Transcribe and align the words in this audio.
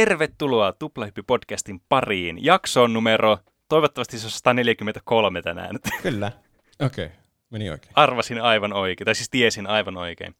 Tervetuloa 0.00 0.72
Tuplahyppy-podcastin 0.72 1.80
pariin. 1.88 2.44
Jakson 2.44 2.92
numero, 2.92 3.38
toivottavasti 3.68 4.18
se 4.18 4.26
on 4.26 4.30
143 4.30 5.42
tänään. 5.42 5.76
Kyllä. 6.02 6.32
Okei, 6.82 7.06
okay. 7.06 7.16
meni 7.50 7.70
oikein. 7.70 7.92
Arvasin 7.94 8.42
aivan 8.42 8.72
oikein, 8.72 9.04
tai 9.04 9.14
siis 9.14 9.30
tiesin 9.30 9.66
aivan 9.66 9.96
oikein. 9.96 10.34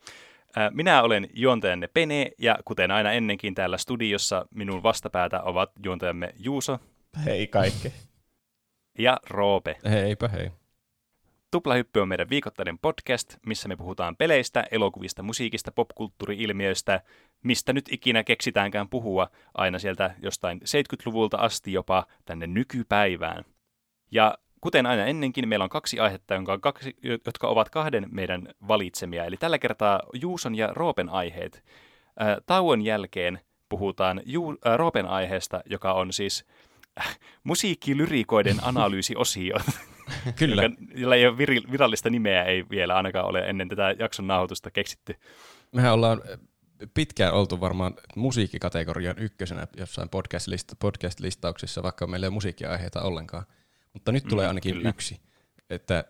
Minä 0.71 1.03
olen 1.03 1.29
juontajanne 1.35 1.89
Pene, 1.95 2.31
ja 2.39 2.59
kuten 2.65 2.91
aina 2.91 3.13
ennenkin 3.13 3.55
täällä 3.55 3.79
studiossa, 3.79 4.47
minun 4.55 4.83
vastapäätä 4.83 5.43
ovat 5.43 5.71
juontajamme 5.85 6.35
Juuso. 6.39 6.79
Hei 7.25 7.47
kaikki. 7.47 7.93
Ja 8.99 9.17
Roope. 9.31 9.77
Heipä 9.91 10.29
hei. 10.29 10.51
Tuplahyppy 11.51 12.01
on 12.01 12.09
meidän 12.09 12.31
viikoittainen 12.31 12.79
podcast, 12.79 13.37
missä 13.47 13.69
me 13.69 13.77
puhutaan 13.77 14.17
peleistä, 14.17 14.65
elokuvista, 14.71 15.23
musiikista, 15.23 15.73
popkulttuuri-ilmiöistä, 15.73 17.01
mistä 17.43 17.73
nyt 17.73 17.93
ikinä 17.93 18.25
keksitäänkään 18.25 18.89
puhua, 18.89 19.29
aina 19.55 19.79
sieltä 19.79 20.15
jostain 20.23 20.61
70-luvulta 20.61 21.37
asti 21.37 21.73
jopa 21.73 22.07
tänne 22.25 22.47
nykypäivään. 22.47 23.45
Ja 24.11 24.39
kuten 24.61 24.87
aina 24.87 25.07
ennenkin, 25.07 25.49
meillä 25.49 25.63
on 25.63 25.69
kaksi 25.69 26.01
aihetta, 26.01 26.35
jonka 26.35 26.53
on 26.53 26.61
kaksi, 26.61 26.97
jotka 27.27 27.49
ovat 27.49 27.69
kahden 27.69 28.07
meidän 28.11 28.49
valitsemia. 28.69 29.25
Eli 29.25 29.37
tällä 29.37 29.59
kertaa 29.59 30.01
Juuson 30.21 30.55
ja 30.55 30.69
Roopen 30.73 31.09
aiheet. 31.09 31.65
tauon 32.47 32.83
jälkeen 32.83 33.41
puhutaan 33.69 34.23
Ju- 34.27 34.59
Roopen 34.77 35.07
aiheesta, 35.07 35.61
joka 35.67 35.93
on 35.93 36.13
siis 36.13 36.45
äh, 37.01 37.19
musiikkilyrikoiden 37.45 38.57
analyysiosio. 38.71 39.57
Kyllä. 40.37 40.63
Joka, 40.63 40.77
jolla 40.95 41.15
ei 41.15 41.27
ole 41.27 41.39
virallista 41.73 42.11
nimeä, 42.11 42.45
ei 42.45 42.65
vielä 42.71 42.97
ainakaan 42.97 43.27
ole 43.27 43.41
ennen 43.41 43.69
tätä 43.69 43.95
jakson 43.99 44.27
nauhoitusta 44.27 44.71
keksitty. 44.71 45.15
Mehän 45.73 45.93
ollaan 45.93 46.23
pitkään 46.95 47.35
oltu 47.35 47.61
varmaan 47.61 47.95
musiikkikategorian 48.17 49.19
ykkösenä 49.19 49.67
jossain 49.77 50.09
podcast-list- 50.09 50.77
podcast-listauksissa, 50.79 51.83
vaikka 51.83 52.07
meillä 52.07 52.25
ei 52.25 52.29
ole 52.29 52.35
musiikkiaiheita 52.35 53.03
ollenkaan. 53.03 53.45
Mutta 53.93 54.13
nyt 54.13 54.25
tulee 54.25 54.47
mm, 54.47 54.49
ainakin 54.49 54.75
kyllä. 54.75 54.89
yksi. 54.89 55.21
Että 55.71 56.05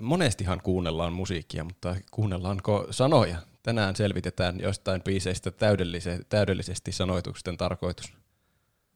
monestihan 0.00 0.60
kuunnellaan 0.62 1.12
musiikkia, 1.12 1.64
mutta 1.64 1.96
kuunnellaanko 2.10 2.86
sanoja? 2.90 3.36
Tänään 3.62 3.96
selvitetään 3.96 4.60
jostain 4.60 5.02
biiseistä 5.02 5.52
täydellisesti 6.28 6.92
sanoitusten 6.92 7.56
tarkoitus. 7.56 8.14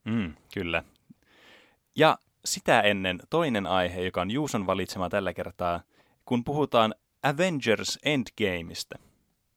Mm, 0.05 0.35
kyllä. 0.55 0.85
Ja 1.97 2.19
sitä 2.45 2.81
ennen 2.81 3.21
toinen 3.31 3.67
aihe, 3.67 4.03
joka 4.03 4.21
on 4.21 4.31
Juuson 4.31 4.67
valitsema 4.67 5.11
tällä 5.11 5.35
kertaa, 5.35 5.83
kun 6.25 6.45
puhutaan 6.45 6.95
Avengers 7.23 7.99
Endgameista. 8.05 8.99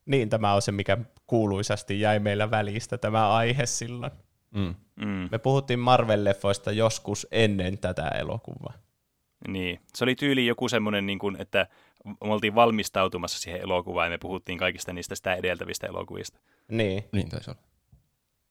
Niin, 0.06 0.30
tämä 0.30 0.54
on 0.54 0.62
se, 0.62 0.72
mikä 0.72 0.98
kuuluisasti 1.28 2.00
jäi 2.00 2.20
meillä 2.20 2.52
välistä, 2.52 2.98
tämä 2.98 3.34
aihe 3.34 3.66
silloin. 3.66 4.12
Mm. 4.52 4.76
Mm. 4.96 5.30
Me 5.32 5.38
puhuttiin 5.38 5.80
Marvel-leffoista 5.80 6.72
joskus 6.72 7.28
ennen 7.32 7.78
tätä 7.78 8.08
elokuvaa. 8.08 8.74
Niin, 9.48 9.80
se 9.96 10.04
oli 10.04 10.16
tyyli 10.16 10.46
joku 10.46 10.70
semmoinen, 10.70 11.06
niin 11.06 11.20
kuin, 11.20 11.36
että 11.42 11.68
me 12.06 12.16
oltiin 12.20 12.56
valmistautumassa 12.56 13.40
siihen 13.40 13.62
elokuvaan 13.62 14.08
ja 14.08 14.10
me 14.10 14.18
puhuttiin 14.18 14.58
kaikista 14.58 14.94
niistä 14.94 15.16
sitä 15.16 15.36
edeltävistä 15.36 15.88
elokuvista. 15.88 16.40
Niin. 16.68 17.04
Niin 17.12 17.30
taisi 17.30 17.52
olla. 17.52 17.62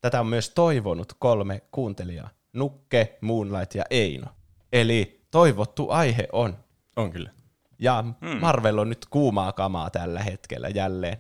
Tätä 0.01 0.21
on 0.21 0.27
myös 0.27 0.51
toivonut 0.51 1.13
kolme 1.19 1.63
kuuntelijaa. 1.71 2.31
Nukke, 2.53 3.19
Moonlight 3.21 3.75
ja 3.75 3.85
Eino. 3.91 4.27
Eli 4.73 5.27
toivottu 5.31 5.91
aihe 5.91 6.29
on. 6.33 6.57
On 6.97 7.11
kyllä. 7.11 7.31
Ja 7.79 8.03
hmm. 8.03 8.41
Marvel 8.41 8.79
on 8.79 8.89
nyt 8.89 9.07
kuumaa 9.11 9.53
kamaa 9.53 9.91
tällä 9.91 10.21
hetkellä 10.23 10.69
jälleen. 10.69 11.19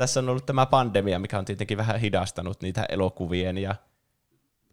Tässä 0.00 0.20
on 0.20 0.28
ollut 0.28 0.46
tämä 0.46 0.66
pandemia, 0.66 1.18
mikä 1.18 1.38
on 1.38 1.44
tietenkin 1.44 1.78
vähän 1.78 2.00
hidastanut 2.00 2.62
niitä 2.62 2.86
elokuvien 2.88 3.58
ja 3.58 3.74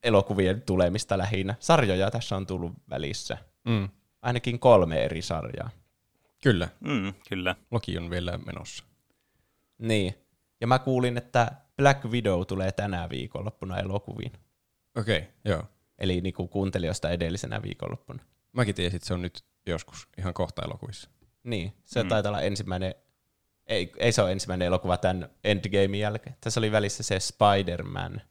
elokuvien 0.04 0.62
tulemista 0.62 1.18
lähinnä. 1.18 1.56
Sarjoja 1.60 2.12
tässä 2.12 2.36
on 2.36 2.48
tullut 2.48 2.74
välissä. 2.90 3.38
Mm. 3.66 3.90
Ainakin 4.22 4.60
kolme 4.60 5.06
eri 5.06 5.22
sarjaa. 5.22 5.70
Kyllä. 6.44 6.70
Mm, 6.80 7.14
kyllä. 7.30 7.56
Loki 7.72 7.98
on 7.98 8.10
vielä 8.10 8.40
menossa. 8.46 8.84
Niin. 9.78 10.16
Ja 10.62 10.68
mä 10.68 10.80
kuulin, 10.80 11.18
että 11.18 11.52
Black 11.78 12.06
Widow 12.06 12.46
tulee 12.46 12.72
tänä 12.72 13.10
viikonloppuna 13.10 13.78
elokuviin. 13.80 14.32
Okei, 14.98 15.18
okay, 15.18 15.32
joo. 15.46 15.64
Eli 16.00 16.22
niinku 16.22 16.48
kuuntelijoista 16.48 17.10
edellisenä 17.10 17.62
viikonloppuna. 17.62 18.24
Mäkin 18.54 18.76
tiesin, 18.76 18.96
että 18.96 19.08
se 19.08 19.14
on 19.14 19.22
nyt 19.22 19.44
joskus 19.66 20.08
ihan 20.18 20.34
kohta 20.34 20.62
elokuvissa. 20.62 21.10
Niin, 21.44 21.74
se 21.84 22.04
mm. 22.04 22.10
taitaa 22.10 22.30
olla 22.30 22.42
ensimmäinen, 22.42 22.96
ei, 23.68 23.92
ei 23.98 24.12
se 24.12 24.22
ole 24.22 24.32
ensimmäinen 24.32 24.66
elokuva 24.66 24.98
tämän 24.98 25.30
Endgamein 25.44 25.96
jälkeen. 25.96 26.36
Tässä 26.42 26.60
oli 26.60 26.72
välissä 26.72 27.04
se 27.04 27.20
Spider-Man. 27.20 28.22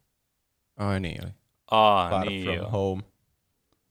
Ai 0.76 1.00
niin 1.00 1.24
oli. 1.24 1.32
Aa, 1.70 2.10
Far 2.10 2.26
niin 2.26 2.44
From 2.44 2.56
joo. 2.56 2.70
Home. 2.70 3.02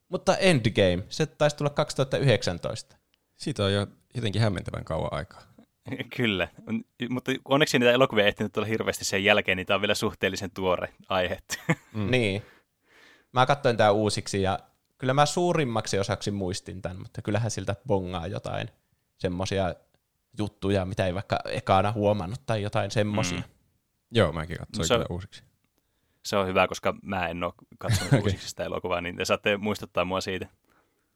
Mutta 0.10 0.38
Endgame, 0.38 1.04
se 1.10 1.26
taisi 1.26 1.56
tulla 1.56 1.70
2019. 1.70 2.96
Siitä 3.36 3.64
on 3.64 3.74
jo 3.74 3.88
jotenkin 4.16 4.42
hämmentävän 4.42 4.86
kauan 4.86 5.14
aikaa. 5.14 5.42
Kyllä, 6.18 6.48
mutta 7.10 7.32
onneksi 7.46 7.80
niitä 7.80 7.92
elokuvia 7.92 8.24
ei 8.24 8.28
ehtinyt 8.28 8.54
tulla 8.54 8.68
hirveästi 8.68 9.06
sen 9.06 9.24
jälkeen, 9.24 9.58
niin 9.58 9.68
tämä 9.68 9.76
on 9.76 9.82
vielä 9.82 9.96
suhteellisen 9.96 10.52
tuore 10.52 10.94
aihe. 11.10 11.38
Mm. 11.94 12.12
niin. 12.12 12.42
Mä 13.34 13.46
katsoin 13.46 13.78
tää 13.78 13.92
uusiksi 13.92 14.42
ja 14.42 14.60
kyllä 14.98 15.14
mä 15.14 15.26
suurimmaksi 15.26 16.00
osaksi 16.00 16.32
muistin 16.32 16.82
tämän, 16.82 17.00
mutta 17.00 17.22
kyllähän 17.22 17.52
siltä 17.52 17.76
bongaa 17.88 18.28
jotain 18.28 18.70
semmosia 19.18 19.76
juttuja, 20.38 20.86
mitä 20.86 21.06
ei 21.06 21.14
vaikka 21.14 21.40
ekana 21.46 21.92
huomannut 21.92 22.42
tai 22.46 22.62
jotain 22.62 22.92
semmosia. 22.92 23.38
Mm. 23.38 23.44
Joo, 24.12 24.32
mäkin 24.32 24.58
katsoin 24.58 24.88
Se- 24.88 24.94
kyllä 24.94 25.06
uusiksi. 25.10 25.44
Se 26.26 26.38
on 26.38 26.48
hyvä, 26.48 26.68
koska 26.68 26.96
mä 27.02 27.28
en 27.28 27.44
ole 27.44 27.54
katsonut 27.78 28.08
Okei. 28.14 28.20
uusiksi 28.22 28.50
sitä 28.50 28.64
elokuvaa, 28.64 29.02
niin 29.02 29.16
te 29.16 29.26
saatte 29.26 29.58
muistuttaa 29.58 30.06
mua 30.06 30.22
siitä. 30.22 30.48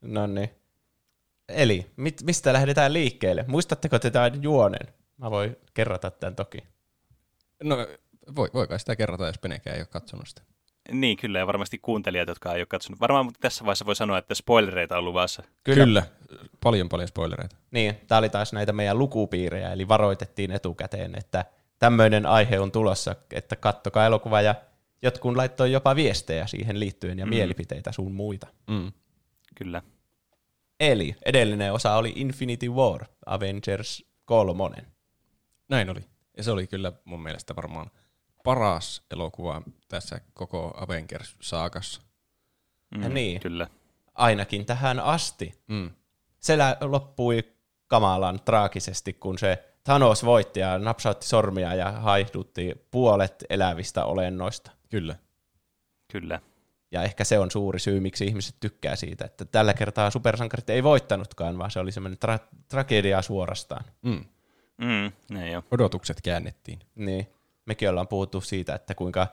No 0.01 0.27
niin. 0.27 0.49
Eli, 1.49 1.91
mit, 1.97 2.21
mistä 2.23 2.53
lähdetään 2.53 2.93
liikkeelle? 2.93 3.45
Muistatteko 3.47 3.99
te 3.99 4.11
tämän 4.11 4.43
juonen? 4.43 4.93
Mä 5.17 5.31
voin 5.31 5.55
kerrata 5.73 6.11
tämän 6.11 6.35
toki. 6.35 6.57
No, 7.63 7.77
voi, 8.35 8.49
voi 8.53 8.67
kai 8.67 8.79
sitä 8.79 8.95
kerrata, 8.95 9.27
jos 9.27 9.37
Penekään 9.37 9.75
ei 9.75 9.81
ole 9.81 9.87
katsonut 9.87 10.27
sitä. 10.27 10.41
Niin, 10.91 11.17
kyllä, 11.17 11.39
ja 11.39 11.47
varmasti 11.47 11.77
kuuntelijat, 11.77 12.27
jotka 12.27 12.53
ei 12.53 12.61
ole 12.61 12.65
katsonut. 12.65 12.99
Varmaan 12.99 13.25
mutta 13.25 13.39
tässä 13.41 13.65
vaiheessa 13.65 13.85
voi 13.85 13.95
sanoa, 13.95 14.17
että 14.17 14.35
spoilereita 14.35 14.97
on 14.97 15.05
luvassa. 15.05 15.43
Kyllä. 15.63 15.83
Kyllä. 15.83 16.03
Paljon 16.63 16.89
paljon 16.89 17.07
spoilereita. 17.07 17.55
Niin, 17.71 17.95
tämä 18.07 18.19
oli 18.19 18.29
taas 18.29 18.53
näitä 18.53 18.73
meidän 18.73 18.97
lukupiirejä, 18.97 19.71
eli 19.73 19.87
varoitettiin 19.87 20.51
etukäteen, 20.51 21.15
että 21.17 21.45
tämmöinen 21.79 22.25
aihe 22.25 22.59
on 22.59 22.71
tulossa, 22.71 23.15
että 23.33 23.55
kattokaa 23.55 24.05
elokuva 24.05 24.41
ja 24.41 24.55
jotkut 25.01 25.35
laittoi 25.35 25.71
jopa 25.71 25.95
viestejä 25.95 26.47
siihen 26.47 26.79
liittyen 26.79 27.19
ja 27.19 27.25
Mm. 27.25 27.29
mm. 27.29 27.35
mielipiteitä 27.35 27.91
sun 27.91 28.11
muita. 28.11 28.47
Mm. 28.67 28.91
Kyllä. 29.55 29.81
Eli 30.79 31.15
edellinen 31.25 31.73
osa 31.73 31.95
oli 31.95 32.13
Infinity 32.15 32.69
War, 32.69 33.05
Avengers 33.25 34.05
3. 34.25 34.75
Näin 35.69 35.89
oli. 35.89 35.99
Ja 36.37 36.43
se 36.43 36.51
oli 36.51 36.67
kyllä 36.67 36.93
mun 37.05 37.23
mielestä 37.23 37.55
varmaan 37.55 37.91
paras 38.43 39.03
elokuva 39.11 39.61
tässä 39.87 40.21
koko 40.33 40.73
Avengers-saakassa. 40.77 42.01
Mm, 42.97 43.13
niin. 43.13 43.41
Kyllä. 43.41 43.67
Ainakin 44.15 44.65
tähän 44.65 44.99
asti. 44.99 45.61
Mm. 45.67 45.89
Se 46.39 46.57
lä- 46.57 46.77
loppui 46.81 47.43
kamalan 47.87 48.39
traagisesti, 48.45 49.13
kun 49.13 49.37
se 49.39 49.63
Thanos 49.83 50.25
voitti 50.25 50.59
ja 50.59 50.77
napsautti 50.79 51.27
sormia 51.27 51.75
ja 51.75 51.91
haihdutti 51.91 52.85
puolet 52.91 53.45
elävistä 53.49 54.05
olennoista. 54.05 54.71
Kyllä. 54.89 55.15
Kyllä. 56.11 56.39
Ja 56.91 57.03
ehkä 57.03 57.23
se 57.23 57.39
on 57.39 57.51
suuri 57.51 57.79
syy, 57.79 57.99
miksi 57.99 58.25
ihmiset 58.25 58.55
tykkää 58.59 58.95
siitä, 58.95 59.25
että 59.25 59.45
tällä 59.45 59.73
kertaa 59.73 60.11
supersankarit 60.11 60.69
ei 60.69 60.83
voittanutkaan, 60.83 61.57
vaan 61.57 61.71
se 61.71 61.79
oli 61.79 61.91
semmoinen 61.91 62.19
tra- 62.25 62.47
tragedia 62.67 63.21
suorastaan. 63.21 63.85
Mm. 64.01 64.25
Mm, 64.77 65.11
näin 65.31 65.51
jo. 65.51 65.63
Odotukset 65.71 66.21
käännettiin. 66.21 66.79
Niin. 66.95 67.27
Mekin 67.69 67.89
ollaan 67.89 68.07
puhuttu 68.07 68.41
siitä, 68.41 68.75
että 68.75 68.95
kuinka 68.95 69.27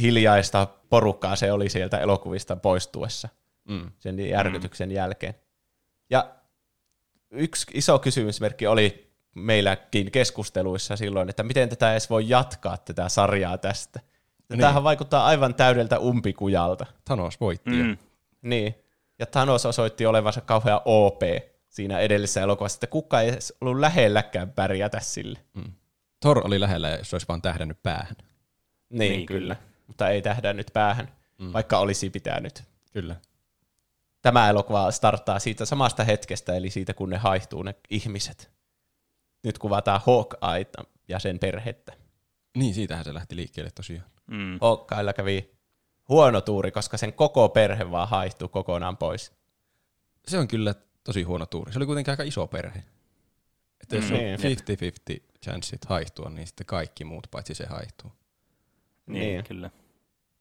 hiljaista 0.00 0.66
porukkaa 0.88 1.36
se 1.36 1.52
oli 1.52 1.68
sieltä 1.68 1.98
elokuvista 1.98 2.56
poistuessa 2.56 3.28
Mm. 3.68 3.90
sen 3.98 4.18
järkytyksen 4.28 4.90
jälkeen. 4.92 5.34
Ja 6.10 6.34
yksi 7.30 7.66
iso 7.74 7.98
kysymysmerkki 7.98 8.66
oli 8.66 9.12
meilläkin 9.34 10.10
keskusteluissa 10.10 10.96
silloin, 10.96 11.28
että 11.28 11.42
miten 11.42 11.68
tätä 11.68 11.92
edes 11.92 12.10
voi 12.10 12.28
jatkaa 12.28 12.76
tätä 12.76 13.08
sarjaa 13.08 13.58
tästä. 13.58 14.00
Niin. 14.48 14.60
Tämähän 14.60 14.84
vaikuttaa 14.84 15.26
aivan 15.26 15.54
täydeltä 15.54 15.98
umpikujalta. 15.98 16.86
Thanos 17.04 17.40
voitti. 17.40 17.70
Mm. 17.70 17.76
Mm. 17.76 17.96
Niin. 18.42 18.74
Ja 19.18 19.26
Thanos 19.26 19.66
osoitti 19.66 20.06
olevansa 20.06 20.40
kauhean 20.40 20.80
OP 20.84 21.22
siinä 21.68 21.98
edellisessä 21.98 22.42
elokuvassa, 22.42 22.76
että 22.76 22.86
kukaan 22.86 23.22
ei 23.22 23.28
edes 23.28 23.54
ollut 23.60 23.80
lähelläkään 23.80 24.52
pärjätä 24.52 25.00
sille. 25.00 25.38
Mm. 25.54 25.72
Thor 26.20 26.46
oli 26.46 26.60
lähellä, 26.60 26.88
jos 26.90 27.14
olisi 27.14 27.28
vaan 27.28 27.42
tähdännyt 27.42 27.82
päähän. 27.82 28.16
Niin, 28.90 28.98
Niin, 29.12 29.26
kyllä. 29.26 29.40
kyllä. 29.40 29.56
Mutta 29.86 30.08
ei 30.08 30.22
tähdä 30.22 30.52
nyt 30.52 30.70
päähän, 30.72 31.08
Mm. 31.38 31.46
mm. 31.46 31.52
vaikka 31.52 31.78
olisi 31.78 32.10
pitänyt. 32.10 32.62
Kyllä. 32.92 33.16
Tämä 34.22 34.48
elokuva 34.48 34.90
starttaa 34.90 35.38
siitä 35.38 35.64
samasta 35.64 36.04
hetkestä, 36.04 36.54
eli 36.54 36.70
siitä 36.70 36.94
kun 36.94 37.10
ne 37.10 37.16
haihtuu 37.16 37.62
ne 37.62 37.74
ihmiset. 37.90 38.50
Nyt 39.44 39.58
kuvataan 39.58 40.00
Hawkeyeta 40.06 40.84
ja 41.08 41.18
sen 41.18 41.38
perhettä. 41.38 41.92
Niin, 42.56 42.74
siitähän 42.74 43.04
se 43.04 43.14
lähti 43.14 43.36
liikkeelle 43.36 43.70
tosiaan. 43.70 44.08
Mm. 44.26 44.58
Hawkeilla 44.60 45.12
kävi 45.12 45.50
huono 46.08 46.40
tuuri, 46.40 46.70
koska 46.70 46.96
sen 46.96 47.12
koko 47.12 47.48
perhe 47.48 47.90
vaan 47.90 48.08
haihtuu 48.08 48.48
kokonaan 48.48 48.96
pois. 48.96 49.32
Se 50.28 50.38
on 50.38 50.48
kyllä 50.48 50.74
tosi 51.04 51.22
huono 51.22 51.46
tuuri. 51.46 51.72
Se 51.72 51.78
oli 51.78 51.86
kuitenkin 51.86 52.10
aika 52.12 52.22
iso 52.22 52.46
perhe. 52.46 52.84
Että 53.82 53.96
jos 53.96 54.04
Mm. 54.10 54.12
on 54.16 54.18
Niin. 54.18 54.38
50-50 54.40 55.22
chanssit 55.44 55.84
haihtua, 55.84 56.30
niin 56.30 56.46
sitten 56.46 56.66
kaikki 56.66 57.04
muut 57.04 57.26
paitsi 57.30 57.54
se 57.54 57.66
haihtuu. 57.66 58.12
Niin, 59.06 59.20
Niin. 59.22 59.44
kyllä. 59.44 59.70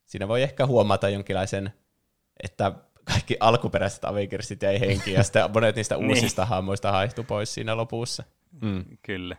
Siinä 0.06 0.28
voi 0.28 0.44
ehkä 0.44 0.66
huomata 0.66 1.10
jonkinlaisen, 1.10 1.74
että 2.44 2.72
kaikki 3.04 3.38
alkuperäiset 3.40 4.06
Avengersit 4.06 4.62
jäi 4.62 4.80
henkiin 4.80 5.16
ja 5.16 5.24
sitten 5.24 5.52
monet 5.54 5.76
niistä 5.76 5.96
Niin. 5.98 6.08
uusista 6.10 6.46
hahmoista 6.46 6.92
haihtu 6.92 7.24
pois 7.24 7.54
siinä 7.54 7.78
lopussa. 7.78 8.24
Mm. 8.62 8.86
Kyllä. 9.02 9.38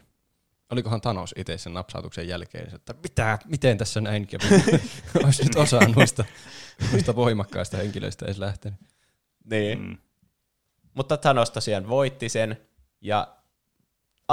Olikohan 0.71 1.01
Thanos 1.01 1.35
itse 1.37 1.59
sen 1.59 1.75
napsautuksen 1.75 2.29
jälkeen, 2.29 2.75
että 2.75 2.95
mitä, 3.03 3.39
miten 3.45 3.79
tässä 3.79 4.01
näin 4.01 4.27
kävi? 4.27 4.45
Olisi 5.25 5.43
nyt 5.45 5.57
osa 5.57 5.81
noista, 5.97 6.25
noista 6.93 7.17
voimakkaista 7.17 7.77
henkilöistä 7.77 8.25
edes 8.25 8.39
lähtenyt. 8.39 8.81
Niin. 9.51 9.79
Mm. 9.83 9.97
Mutta 10.95 11.17
Thanos 11.17 11.51
tosiaan 11.51 11.89
voitti 11.89 12.29
sen, 12.29 12.57
ja 13.01 13.37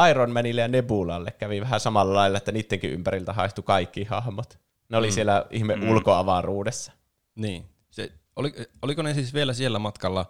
Iron 0.09 0.31
Manille 0.31 0.62
ja 0.62 0.68
Nebulalle 0.68 1.31
kävi 1.31 1.62
vähän 1.62 1.80
samalla 1.80 2.13
lailla, 2.13 2.38
että 2.38 2.51
niidenkin 2.51 2.92
ympäriltä 2.92 3.33
haihtui 3.33 3.63
kaikki 3.63 4.03
hahmot. 4.03 4.59
Ne 4.89 4.97
oli 4.97 5.07
Mm. 5.07 5.12
siellä 5.13 5.45
ihme 5.51 5.75
Mm. 5.75 5.89
ulkoavaruudessa. 5.89 6.92
Niin. 7.36 7.65
Se, 7.89 8.12
oli, 8.36 8.53
oliko 8.81 9.01
ne 9.01 9.13
siis 9.13 9.33
vielä 9.33 9.53
siellä 9.53 9.80
matkalla, 9.80 10.25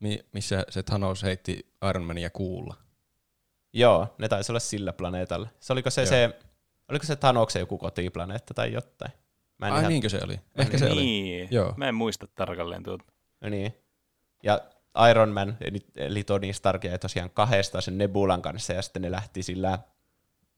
mi- 0.00 0.24
missä 0.32 0.64
se 0.68 0.82
Thanos 0.82 1.22
heitti 1.22 1.72
Iron 1.90 2.04
Mania 2.04 2.30
kuulla? 2.30 2.74
Joo, 3.72 4.14
ne 4.18 4.28
taisi 4.28 4.52
olla 4.52 4.60
sillä 4.60 4.92
planeetalla. 4.92 5.48
Se 5.60 5.72
oliko 5.72 5.90
se, 5.90 6.00
Joo. 6.00 6.08
se, 6.08 6.38
oliko 6.88 7.04
se 7.06 7.16
Thanoksen 7.16 7.60
joku 7.60 7.78
kotiplaneetta 7.78 8.54
tai 8.54 8.72
jotain? 8.72 9.12
Mä 9.58 9.66
en 9.66 9.72
Ai 9.72 9.78
ihan- 9.80 9.88
niinkö 9.90 10.08
se 10.08 10.20
oli? 10.24 10.40
Ehkä 10.56 10.78
se 10.78 10.86
oli. 10.90 11.00
niin. 11.00 11.48
Joo. 11.50 11.74
Mä 11.76 11.88
en 11.88 11.94
muista 11.94 12.26
tarkalleen 12.34 12.82
tuota. 12.82 13.04
No 13.40 13.48
niin. 13.48 13.74
Ja 14.42 14.60
Iron 15.10 15.28
Man, 15.28 15.56
eli, 15.96 16.24
Tony 16.24 16.52
Stark 16.52 16.84
jäi 16.84 16.98
tosiaan 16.98 17.30
kahdesta 17.30 17.80
sen 17.80 17.98
Nebulan 17.98 18.42
kanssa, 18.42 18.72
ja 18.72 18.82
sitten 18.82 19.02
ne 19.02 19.10
lähti 19.10 19.42
sillä, 19.42 19.78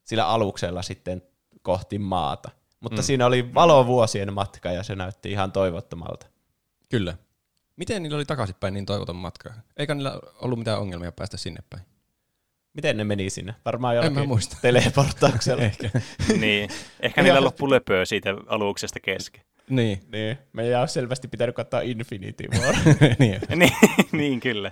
sillä 0.03 0.27
aluksella 0.27 0.81
sitten 0.81 1.21
kohti 1.61 1.99
maata. 1.99 2.49
Mutta 2.79 3.01
Mm. 3.01 3.03
siinä 3.05 3.25
oli 3.25 3.53
valovuosien 3.53 4.33
matka, 4.33 4.71
ja 4.71 4.83
se 4.83 4.95
näytti 4.95 5.31
ihan 5.31 5.51
toivottomalta. 5.51 6.27
Kyllä. 6.89 7.17
Miten 7.75 8.03
niillä 8.03 8.15
oli 8.15 8.25
takaisinpäin 8.25 8.73
niin 8.73 8.85
toivoton 8.85 9.15
matka? 9.15 9.53
Eikä 9.77 9.95
niillä 9.95 10.19
ollut 10.41 10.59
mitään 10.59 10.79
ongelmia 10.79 11.11
päästä 11.11 11.37
sinne 11.37 11.59
päin? 11.69 11.83
Miten 12.73 12.97
ne 12.97 13.03
meni 13.03 13.29
sinne? 13.29 13.55
Varmaan 13.65 13.95
En 13.95 13.99
mä 14.01 14.05
jollakin 14.07 14.27
muista. 14.27 14.57
teleportauksella. 14.61 15.63
Ehkä. 15.71 15.89
niin. 16.39 16.69
Ehkä 16.99 17.21
niillä 17.23 17.41
loppu 17.43 17.69
löpöä 17.69 18.05
siitä 18.05 18.29
aluksesta 18.47 18.99
kesken. 18.99 19.41
Niin. 19.69 19.99
niin. 20.11 20.37
Meidän 20.53 20.79
olisi 20.79 20.93
selvästi 20.93 21.27
pitänyt 21.27 21.55
katsoa 21.55 21.81
Infinity 21.81 22.47
War. 22.59 22.75
niin. 23.19 23.41
niin, 23.59 23.71
niin, 24.11 24.39
kyllä. 24.39 24.71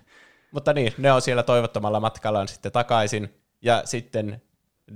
Mutta 0.52 0.74
niin, 0.74 0.94
ne 0.98 1.12
on 1.12 1.22
siellä 1.22 1.44
toivottomalla 1.44 2.00
matkallaan 2.00 2.48
sitten 2.48 2.72
takaisin. 2.72 3.30
Ja 3.62 3.82
sitten 3.86 4.42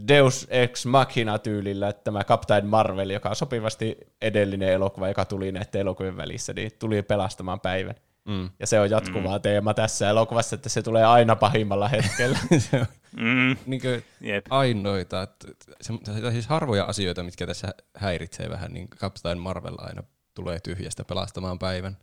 Deus 0.07 0.47
Ex 0.49 0.85
Machina 0.85 1.39
tyylillä, 1.39 1.89
että 1.89 2.03
tämä 2.03 2.23
Captain 2.23 2.65
Marvel, 2.65 3.09
joka 3.09 3.29
on 3.29 3.35
sopivasti 3.35 3.97
edellinen 4.21 4.69
elokuva, 4.69 5.07
joka 5.07 5.25
tuli 5.25 5.51
näiden 5.51 5.81
elokuvien 5.81 6.17
välissä, 6.17 6.53
niin 6.53 6.71
tuli 6.79 7.01
pelastamaan 7.01 7.59
päivän. 7.59 7.95
Mm. 8.25 8.49
Ja 8.59 8.67
se 8.67 8.79
on 8.79 8.89
jatkuvaa 8.89 9.37
mm. 9.37 9.41
teema 9.41 9.73
tässä 9.73 10.09
elokuvassa, 10.09 10.55
että 10.55 10.69
se 10.69 10.81
tulee 10.83 11.03
aina 11.05 11.35
pahimmalla 11.35 11.87
hetkellä. 11.87 12.39
se 12.59 12.79
on 12.81 12.85
Mm, 13.17 13.55
niin 13.65 13.81
jep. 14.21 14.45
ainoita, 14.49 15.21
että 15.21 15.47
se, 15.81 15.93
se, 16.03 16.31
siis 16.31 16.47
harvoja 16.47 16.83
asioita, 16.83 17.23
mitkä 17.23 17.47
tässä 17.47 17.67
häiritsee 17.97 18.49
vähän, 18.49 18.73
niin 18.73 18.87
Captain 18.89 19.37
Marvel 19.39 19.75
aina 19.77 20.03
tulee 20.33 20.59
tyhjästä 20.59 21.03
pelastamaan 21.03 21.59
päivän. 21.59 21.97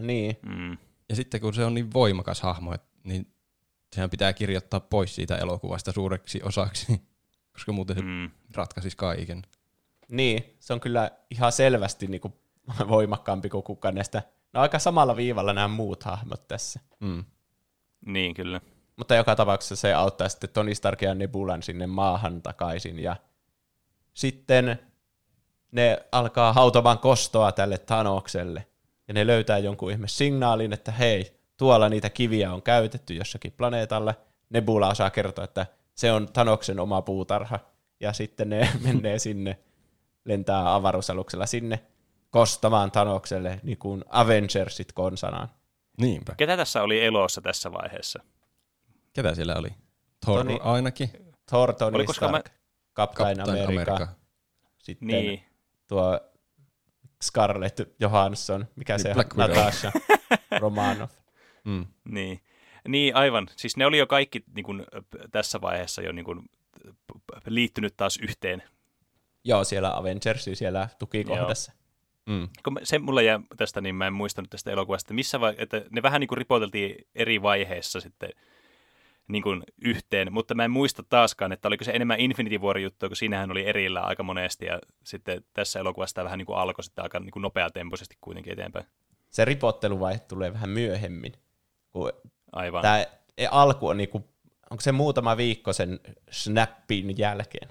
niin, 0.00 0.36
Mm. 0.46 0.76
Ja 1.08 1.16
sitten 1.16 1.40
kun 1.40 1.54
se 1.54 1.64
on 1.64 1.74
niin 1.74 1.92
voimakas 1.92 2.40
hahmo, 2.40 2.74
et, 2.74 2.82
niin 3.04 3.26
sehän 3.94 4.10
pitää 4.10 4.32
kirjoittaa 4.32 4.80
pois 4.80 5.14
siitä 5.14 5.36
elokuvasta 5.36 5.92
suureksi 5.92 6.40
osaksi, 6.42 7.02
koska 7.52 7.72
muuten 7.72 7.96
se 7.96 8.02
Mm. 8.02 8.30
ratkaisisi 8.54 8.96
kaiken. 8.96 9.42
niin, 10.08 10.56
se 10.60 10.72
on 10.72 10.80
kyllä 10.80 11.10
ihan 11.30 11.52
selvästi 11.52 12.06
niin 12.06 12.20
kuin 12.20 12.34
voimakkaampi 12.88 13.48
kuin 13.48 13.62
kukaan 13.64 13.94
näistä. 13.94 14.22
No 14.54 14.60
aika 14.60 14.78
samalla 14.78 15.16
viivalla 15.16 15.52
nämä 15.52 15.68
muut 15.68 16.02
hahmot 16.02 16.48
tässä. 16.48 16.80
Mm. 17.00 17.24
Niin, 18.06 18.34
kyllä. 18.34 18.60
Mutta 18.96 19.14
joka 19.14 19.36
tapauksessa 19.36 19.76
se 19.76 19.94
auttaa 19.94 20.28
sitten 20.28 20.50
Tony 20.50 20.74
Stark 20.74 21.02
ja 21.02 21.14
Nebulan 21.14 21.62
sinne 21.62 21.86
maahan 21.86 22.42
takaisin. 22.42 22.98
Ja 22.98 23.16
sitten 24.14 24.78
ne 25.72 25.98
alkaa 26.12 26.52
hautamaan 26.52 26.98
kostoa 26.98 27.52
tälle 27.52 27.78
Thanokselle. 27.78 28.66
Ja 29.08 29.14
ne 29.14 29.26
löytää 29.26 29.58
jonkun 29.58 29.90
ihme 29.90 30.08
signaalin, 30.08 30.72
että 30.72 30.92
hei, 30.92 31.40
tuolla 31.56 31.88
niitä 31.88 32.10
kiviä 32.10 32.52
on 32.52 32.62
käytetty 32.62 33.14
jossakin 33.14 33.52
planeetalla. 33.52 34.14
Nebula 34.50 34.88
osaa 34.88 35.10
kertoa, 35.10 35.44
että 35.44 35.66
se 35.94 36.12
on 36.12 36.28
Thanoksen 36.32 36.80
oma 36.80 37.02
puutarha. 37.02 37.58
Ja 38.00 38.12
sitten 38.12 38.48
ne 38.48 38.68
menee 38.86 39.18
sinne, 39.18 39.58
lentää 40.24 40.74
avaruusaluksella 40.74 41.46
sinne 41.46 41.80
kostamaan 42.34 42.90
Thanokselle, 42.90 43.60
niin 43.62 43.78
kuin 43.78 44.04
Avengersit 44.08 44.92
konsanaan. 44.92 45.48
Niinpä. 46.00 46.34
Ketä 46.36 46.56
tässä 46.56 46.82
oli 46.82 47.04
elossa 47.04 47.40
tässä 47.40 47.72
vaiheessa? 47.72 48.22
Ketä 49.12 49.34
siellä 49.34 49.54
oli? 49.56 49.68
Thor 50.24 50.46
Tony- 50.46 50.58
ainakin. 50.62 51.10
Thor, 51.46 51.74
Tony 51.74 52.04
koska 52.04 52.28
Stark, 52.28 52.50
Captain, 52.96 53.36
Captain 53.38 53.40
America, 53.60 53.92
America. 53.92 54.08
sitten 54.78 55.08
Niin. 55.08 55.42
tuo 55.88 56.20
Scarlett 57.22 57.80
Johansson, 58.00 58.66
mikä 58.76 58.92
Niin, 58.92 59.02
se 59.02 59.08
on, 59.08 59.14
Black 59.14 59.36
Widow. 59.36 59.56
Natasha 59.56 59.92
Romanoff. 60.60 61.14
Mm. 61.64 61.86
Niin. 62.04 62.40
Niin, 62.88 63.16
aivan. 63.16 63.46
Siis 63.56 63.76
ne 63.76 63.86
oli 63.86 63.98
jo 63.98 64.06
kaikki 64.06 64.44
niin 64.54 64.64
kuin, 64.64 64.84
tässä 65.32 65.60
vaiheessa 65.60 66.02
jo 66.02 66.12
niin 66.12 66.24
kuin, 66.24 66.50
liittynyt 67.46 67.96
taas 67.96 68.18
yhteen. 68.22 68.62
Joo, 69.44 69.64
siellä 69.64 69.96
Avengersi 69.96 70.54
siellä 70.54 70.88
tukikohdassa. 70.98 71.72
Mm. 72.26 72.48
Kun 72.64 72.78
se 72.82 72.98
mulla 72.98 73.22
jää 73.22 73.40
tästä, 73.56 73.80
niin 73.80 73.94
mä 73.94 74.06
en 74.06 74.12
muistanut 74.12 74.50
tästä 74.50 74.70
elokuvasta, 74.70 75.14
missä 75.14 75.40
vai- 75.40 75.54
että 75.58 75.82
ne 75.90 76.02
vähän 76.02 76.20
niin 76.20 76.28
kuin 76.28 76.38
ripoteltiin 76.38 77.06
eri 77.14 77.42
vaiheissa 77.42 78.00
sitten 78.00 78.30
niin 79.28 79.42
kuin 79.42 79.62
yhteen, 79.84 80.32
mutta 80.32 80.54
mä 80.54 80.64
en 80.64 80.70
muista 80.70 81.02
taaskaan, 81.02 81.52
että 81.52 81.68
oliko 81.68 81.84
se 81.84 81.90
enemmän 81.90 82.20
Infinity 82.20 82.58
War 82.58 82.78
juttu, 82.78 83.08
kun 83.08 83.16
siinähän 83.16 83.50
oli 83.50 83.66
erillä 83.66 84.00
aika 84.00 84.22
monesti, 84.22 84.66
ja 84.66 84.78
sitten 85.04 85.44
tässä 85.52 85.80
elokuvassa 85.80 86.14
tämä 86.14 86.24
vähän 86.24 86.38
niin 86.38 86.46
kuin 86.46 86.58
alkoi 86.58 86.84
sitten 86.84 87.02
aika 87.02 87.20
niin 87.20 87.30
kuin 87.30 87.42
nopeatempoisesti 87.42 88.16
kuitenkin 88.20 88.52
eteenpäin. 88.52 88.86
Se 89.30 89.44
ripotteluvaihe 89.44 90.18
tulee 90.18 90.52
vähän 90.52 90.70
myöhemmin. 90.70 91.32
Kun 91.90 92.12
Aivan. 92.52 92.82
tämä 92.82 93.04
alku 93.50 93.88
on 93.88 93.96
niinku, 93.96 94.24
onko 94.70 94.80
se 94.80 94.92
muutama 94.92 95.36
viikko 95.36 95.72
sen 95.72 96.00
snappin 96.30 97.18
jälkeen? 97.18 97.68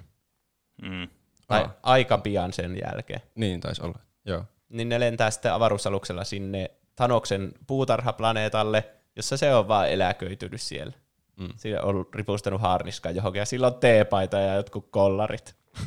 Mm. 0.81 1.07
Tai 1.47 1.69
aika 1.83 2.17
pian 2.17 2.53
sen 2.53 2.77
jälkeen. 2.85 3.21
Niin 3.35 3.59
taisi 3.59 3.81
olla. 3.81 3.99
Joo. 4.25 4.43
Niin 4.69 4.89
ne 4.89 4.99
lentää 4.99 5.31
sitten 5.31 5.53
avaruusaluksella 5.53 6.23
sinne 6.23 6.71
Thanoksen 6.95 7.51
puutarhaplaneetalle, 7.67 8.89
jossa 9.15 9.37
se 9.37 9.55
on 9.55 9.67
vaan 9.67 9.89
eläköitynyt 9.89 10.61
siellä. 10.61 10.93
Mm. 11.37 11.49
Sillä 11.55 11.81
on 11.81 12.05
ripustanut 12.15 12.61
haarniskaan 12.61 13.15
johonkin, 13.15 13.39
ja 13.39 13.45
sillä 13.45 13.67
on 13.67 13.75
teepaita 13.75 14.37
ja 14.37 14.55
jotkut 14.55 14.87
kollarit. 14.91 15.55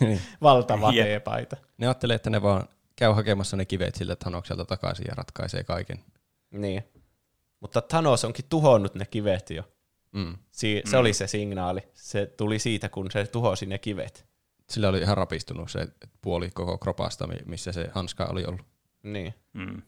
Niin. 0.00 0.20
Valtava 0.42 0.92
Jep. 0.92 1.06
teepaita. 1.06 1.56
ne 1.78 1.86
ajattelee, 1.86 2.14
että 2.16 2.30
ne 2.30 2.42
vaan 2.42 2.68
käy 2.96 3.12
hakemassa 3.12 3.56
ne 3.56 3.64
kivet 3.64 3.94
sille 3.94 4.16
Thanokselta 4.16 4.64
takaisin 4.64 5.06
ja 5.08 5.14
ratkaisee 5.14 5.64
kaiken. 5.64 5.98
Niin. 6.50 6.84
Mutta 7.60 7.80
Thanos 7.80 8.24
onkin 8.24 8.44
tuhonnut 8.48 8.94
ne 8.94 9.06
kivet 9.06 9.50
jo. 9.50 9.62
Mm. 10.12 10.36
Si- 10.50 10.82
se 10.84 10.96
Mm. 10.96 11.00
oli 11.00 11.12
se 11.12 11.26
signaali. 11.26 11.80
Se 11.94 12.26
tuli 12.26 12.58
siitä, 12.58 12.88
kun 12.88 13.10
se 13.10 13.26
tuhosi 13.26 13.66
ne 13.66 13.78
kivet. 13.78 14.26
Sillä 14.70 14.88
oli 14.88 14.98
ihan 15.00 15.16
rapistunut 15.16 15.70
se 15.70 15.86
puoli 16.22 16.50
koko 16.54 16.78
kropasta, 16.78 17.26
mi- 17.26 17.34
missä 17.46 17.72
se 17.72 17.88
hanska 17.92 18.24
oli 18.26 18.44
ollut. 18.44 18.66
Niin. 19.02 19.34
Mm. 19.52 19.82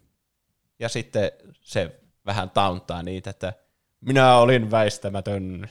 Ja 0.78 0.88
sitten 0.88 1.30
se 1.60 2.00
vähän 2.26 2.50
tauntaa 2.50 3.02
niitä, 3.02 3.30
että 3.30 3.52
minä 4.00 4.36
olin 4.36 4.70
väistämätön. 4.70 5.68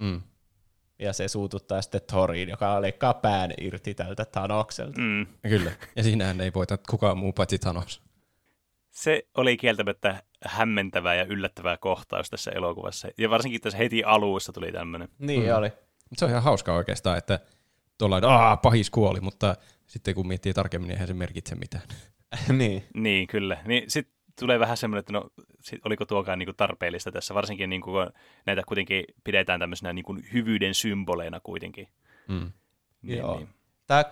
Mm. 0.00 0.22
Ja 0.98 1.12
se 1.12 1.28
suututtaa 1.28 1.82
sitten 1.82 2.00
Thoriin, 2.06 2.48
joka 2.48 2.82
leikkaa 2.82 3.14
pään 3.14 3.52
irti 3.60 3.94
tältä 3.94 4.24
Thanokselta. 4.24 5.00
Mm. 5.00 5.26
Kyllä. 5.42 5.72
Ja 5.96 6.02
siinähän 6.02 6.40
ei 6.40 6.52
voita 6.54 6.78
kukaan 6.90 7.18
muu 7.18 7.32
paitsi 7.32 7.58
Thanos. 7.58 8.02
Se 8.90 9.26
oli 9.36 9.56
kieltämättä 9.56 10.22
hämmentävää 10.44 11.14
ja 11.14 11.24
yllättävää 11.24 11.76
kohtaus 11.76 12.30
tässä 12.30 12.50
elokuvassa. 12.50 13.08
Ja 13.18 13.30
varsinkin 13.30 13.60
tässä 13.60 13.78
heti 13.78 14.04
alussa 14.04 14.52
tuli 14.52 14.72
tämmöinen. 14.72 15.08
Niin 15.18 15.42
Mm. 15.50 15.56
oli. 15.56 15.68
Mut 16.10 16.18
se 16.18 16.24
on 16.24 16.30
ihan 16.30 16.42
hauskaa 16.42 16.76
oikeastaan, 16.76 17.18
että 17.18 17.40
tuolla 17.98 18.20
aah, 18.22 18.60
pahis 18.62 18.90
kuoli, 18.90 19.20
mutta 19.20 19.56
sitten 19.86 20.14
kun 20.14 20.26
miettii 20.26 20.54
tarkemmin, 20.54 20.88
niin 20.88 20.94
eihän 20.94 21.08
se 21.08 21.14
merkitse 21.14 21.54
mitään. 21.54 21.82
niin. 22.58 22.84
Niin, 22.94 23.26
kyllä. 23.26 23.56
Niin 23.66 23.90
sitten 23.90 24.14
tulee 24.40 24.58
vähän 24.58 24.76
semmoinen, 24.76 25.00
että 25.00 25.12
no, 25.12 25.30
sit, 25.60 25.86
oliko 25.86 26.06
tuokaan 26.06 26.38
niinku 26.38 26.52
tarpeellista 26.52 27.12
tässä, 27.12 27.34
varsinkin 27.34 27.70
niinku, 27.70 27.90
kun 27.90 28.10
näitä 28.46 28.62
kuitenkin 28.66 29.04
pidetään 29.24 29.60
tämmöisenä 29.60 29.92
niinku 29.92 30.16
hyvyyden 30.32 30.74
symboleina 30.74 31.40
kuitenkin. 31.40 31.88
Mm. 32.28 32.52
Niin, 33.02 33.18
Joo. 33.18 33.36
Niin. 33.36 33.48
Tämä 33.86 34.04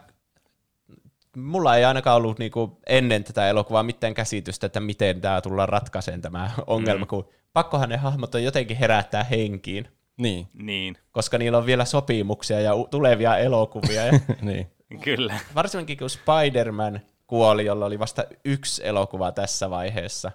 mulla 1.36 1.76
ei 1.76 1.84
ainakaan 1.84 2.16
ollut 2.16 2.38
niinku 2.38 2.78
ennen 2.86 3.24
tätä 3.24 3.48
elokuvaa 3.48 3.82
mitään 3.82 4.14
käsitystä, 4.14 4.66
että 4.66 4.80
miten 4.80 5.20
tämä 5.20 5.40
tullaan 5.40 5.68
ratkaiseen 5.68 6.20
tämä 6.20 6.50
ongelma, 6.66 7.04
mm. 7.04 7.08
kun 7.08 7.28
pakkohan 7.52 7.88
ne 7.88 7.96
hahmot 7.96 8.34
on 8.34 8.44
jotenkin 8.44 8.76
herättää 8.76 9.24
henkiin, 9.24 9.88
Niin. 10.16 10.48
Niin, 10.54 10.96
koska 11.12 11.38
niillä 11.38 11.58
on 11.58 11.66
vielä 11.66 11.84
sopimuksia 11.84 12.60
ja 12.60 12.74
u- 12.74 12.88
tulevia 12.90 13.36
elokuvia. 13.36 14.06
Ja 14.06 14.12
niin. 14.42 14.66
kyllä. 15.00 15.38
varsinkin 15.54 15.98
kun 15.98 16.10
Spider-Man 16.10 17.00
kuoli, 17.26 17.64
jolla 17.64 17.86
oli 17.86 17.98
vasta 17.98 18.24
yksi 18.44 18.86
elokuva 18.86 19.32
tässä 19.32 19.70
vaiheessa, 19.70 20.32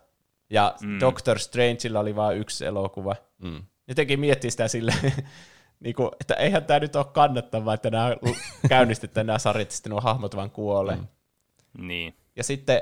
ja 0.50 0.76
mm. 0.82 1.00
Doctor 1.00 1.40
Strangeilla 1.40 2.00
oli 2.00 2.16
vain 2.16 2.38
yksi 2.38 2.66
elokuva. 2.66 3.16
Mm. 3.42 3.64
Jotenkin 3.88 4.20
miettii 4.20 4.52
sitä 4.52 4.68
silleen, 4.68 5.14
niinku, 5.80 6.12
että 6.22 6.34
eihän 6.34 6.66
tämä 6.66 6.80
nyt 6.80 6.96
ole 6.96 7.06
kannattavaa, 7.06 7.74
että 7.74 7.90
nämä 7.90 8.16
käynnistetään 8.70 9.28
nämä 9.28 9.40
sarjat, 9.40 9.70
ja 9.70 9.76
sitten 9.76 9.90
nuo 9.90 10.02
hahmot 10.02 10.36
vaan 10.36 10.52
kuolee. 10.52 10.96
Mm. 10.96 11.08
Niin. 11.88 12.16
Ja 12.36 12.44
sitten 12.44 12.82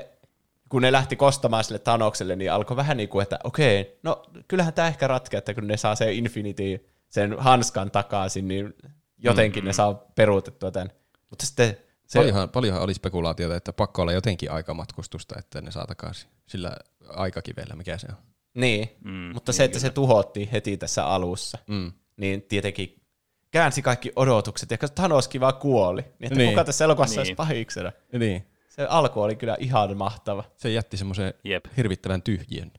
kun 0.68 0.82
ne 0.82 0.92
lähti 0.92 1.16
kostamaan 1.16 1.64
sille 1.64 1.78
Thanokselle, 1.78 2.36
niin 2.36 2.52
alkoi 2.52 2.76
vähän 2.76 2.96
niin 2.96 3.08
kuin, 3.08 3.22
että 3.22 3.38
okei, 3.44 3.98
no 4.02 4.22
kyllähän 4.48 4.72
tämä 4.72 4.88
ehkä 4.88 5.06
ratkeaa, 5.06 5.38
että 5.38 5.54
kun 5.54 5.66
ne 5.66 5.76
saa 5.76 5.94
se 5.94 6.12
Infinity, 6.12 6.86
sen 7.08 7.34
hanskan 7.38 7.90
takaisin, 7.90 8.48
niin 8.48 8.74
jotenkin 9.18 9.60
mm-hmm. 9.62 9.68
ne 9.68 9.72
saa 9.72 9.94
peruutettua 9.94 10.70
tämän. 10.70 10.90
Mutta 11.30 11.46
sitten 11.46 11.76
se, 12.06 12.18
Paljonhan, 12.18 12.48
paljonhan 12.48 12.82
oli 12.82 12.94
spekulaatiota, 12.94 13.56
että 13.56 13.72
pakko 13.72 14.02
olla 14.02 14.12
jotenkin 14.12 14.50
aikamatkustusta, 14.50 15.34
että 15.38 15.60
ne 15.60 15.70
saa 15.70 15.86
takaisin. 15.86 16.30
Sillä 16.46 16.76
aikakivellä, 17.08 17.76
mikä 17.76 17.98
se 17.98 18.06
on. 18.10 18.16
niin, 18.54 18.96
Mm, 19.04 19.30
mutta 19.34 19.52
se, 19.52 19.64
että 19.64 19.78
se 19.78 19.90
tuhottiin 19.90 20.48
heti 20.52 20.76
tässä 20.76 21.06
alussa, 21.06 21.58
Mm. 21.66 21.92
niin 22.16 22.42
tietenkin 22.42 23.02
käänsi 23.50 23.82
kaikki 23.82 24.12
odotukset, 24.16 24.70
ja 24.70 24.78
Thanoskin 24.94 25.40
vaan 25.40 25.54
kuoli. 25.54 26.02
Niin, 26.02 26.14
että 26.20 26.38
Niin. 26.38 26.50
kuka 26.50 26.64
tässä 26.64 26.84
elokuvassa 26.84 27.12
Niin. 27.14 27.20
olisi 27.20 27.34
pahiksena. 27.34 27.92
Niin. 28.18 28.46
Se 28.76 28.86
alku 28.88 29.20
oli 29.22 29.36
kyllä 29.36 29.56
ihan 29.60 29.96
mahtava. 29.96 30.44
Se 30.56 30.70
jätti 30.72 30.96
semmoisen 30.96 31.34
hirvittävän 31.76 32.22
tyhjön. 32.22 32.72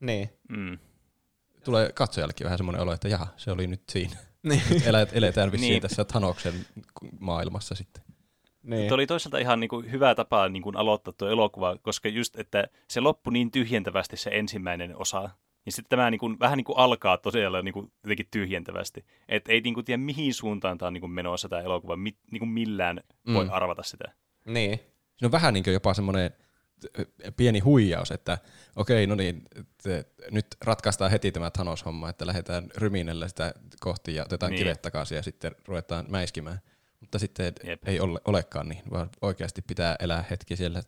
Niin. 0.00 0.30
Mm. 0.48 0.78
Tulee 1.64 1.92
katsojallekin 1.92 2.44
vähän 2.44 2.58
semmoinen 2.58 2.82
olo, 2.82 2.92
että 2.92 3.08
jaha, 3.08 3.26
se 3.36 3.50
oli 3.50 3.66
nyt 3.66 3.82
siinä. 3.88 4.16
Niin. 4.42 4.62
Eletään 5.12 5.52
vissiin 5.52 5.70
Niin. 5.70 5.82
tässä 5.82 6.04
Thanoksen 6.04 6.54
maailmassa 7.20 7.74
sitten. 7.74 8.02
niin. 8.62 8.88
Tuo 8.88 8.94
oli 8.94 9.06
toisaalta 9.06 9.38
ihan 9.38 9.60
niin 9.60 9.68
kuin 9.68 9.90
hyvä 9.90 10.14
tapa 10.14 10.48
niin 10.48 10.62
kuin 10.62 10.76
aloittaa 10.76 11.14
tuo 11.18 11.28
elokuva, 11.28 11.76
koska 11.82 12.08
just, 12.08 12.38
että 12.38 12.68
se 12.88 13.00
loppui 13.00 13.32
niin 13.32 13.50
tyhjentävästi 13.50 14.16
se 14.16 14.30
ensimmäinen 14.32 14.96
osa, 14.96 15.30
niin 15.64 15.72
sitten 15.72 15.88
tämä 15.98 16.10
niin 16.10 16.18
kuin, 16.18 16.38
vähän 16.40 16.56
niin 16.56 16.64
kuin 16.64 16.78
alkaa 16.78 17.18
tosiaan 17.18 17.64
niin 17.64 17.72
kuin 17.72 17.92
jotenkin 18.04 18.28
tyhjentävästi. 18.30 19.04
Että 19.28 19.52
ei 19.52 19.60
niin 19.60 19.74
kuin 19.74 19.84
tiedä 19.84 20.02
mihin 20.02 20.34
suuntaan 20.34 20.78
tämä 20.78 20.86
on 20.86 20.92
niin 20.92 21.00
kuin 21.00 21.10
menossa 21.10 21.48
tämä 21.48 21.62
elokuva, 21.62 21.96
mit, 21.96 22.16
niin 22.30 22.38
kuin 22.40 22.48
millään 22.48 23.00
voi 23.34 23.44
Mm. 23.44 23.50
arvata 23.52 23.82
sitä. 23.82 24.04
niin. 24.44 24.80
Siinä 25.16 25.26
on 25.26 25.32
vähän 25.32 25.54
niin 25.54 25.64
kuin 25.64 25.74
jopa 25.74 25.94
semmoinen 25.94 26.30
pieni 27.36 27.58
huijaus, 27.58 28.10
että 28.10 28.38
okei, 28.76 29.06
no 29.06 29.14
niin, 29.14 29.42
te, 29.82 30.04
nyt 30.30 30.46
ratkaistaan 30.64 31.10
heti 31.10 31.32
tämä 31.32 31.50
Thanos-homma, 31.50 32.08
että 32.08 32.26
lähdetään 32.26 32.70
ryminellä 32.76 33.28
sitä 33.28 33.54
kohti 33.80 34.14
ja 34.14 34.24
otetaan 34.24 34.50
Niin. 34.50 34.56
niin. 34.56 34.64
kivet 34.66 34.82
takaisin 34.82 35.16
ja 35.16 35.22
sitten 35.22 35.56
ruvetaan 35.68 36.06
mäiskimään. 36.08 36.60
Mutta 37.00 37.18
sitten 37.18 37.52
Jep. 37.64 37.88
ei 37.88 38.00
ole, 38.00 38.20
olekaan 38.24 38.68
niin, 38.68 38.82
vaan 38.90 39.10
oikeasti 39.22 39.62
pitää 39.62 39.96
elää 40.00 40.24
hetki 40.30 40.56
siellä 40.56 40.82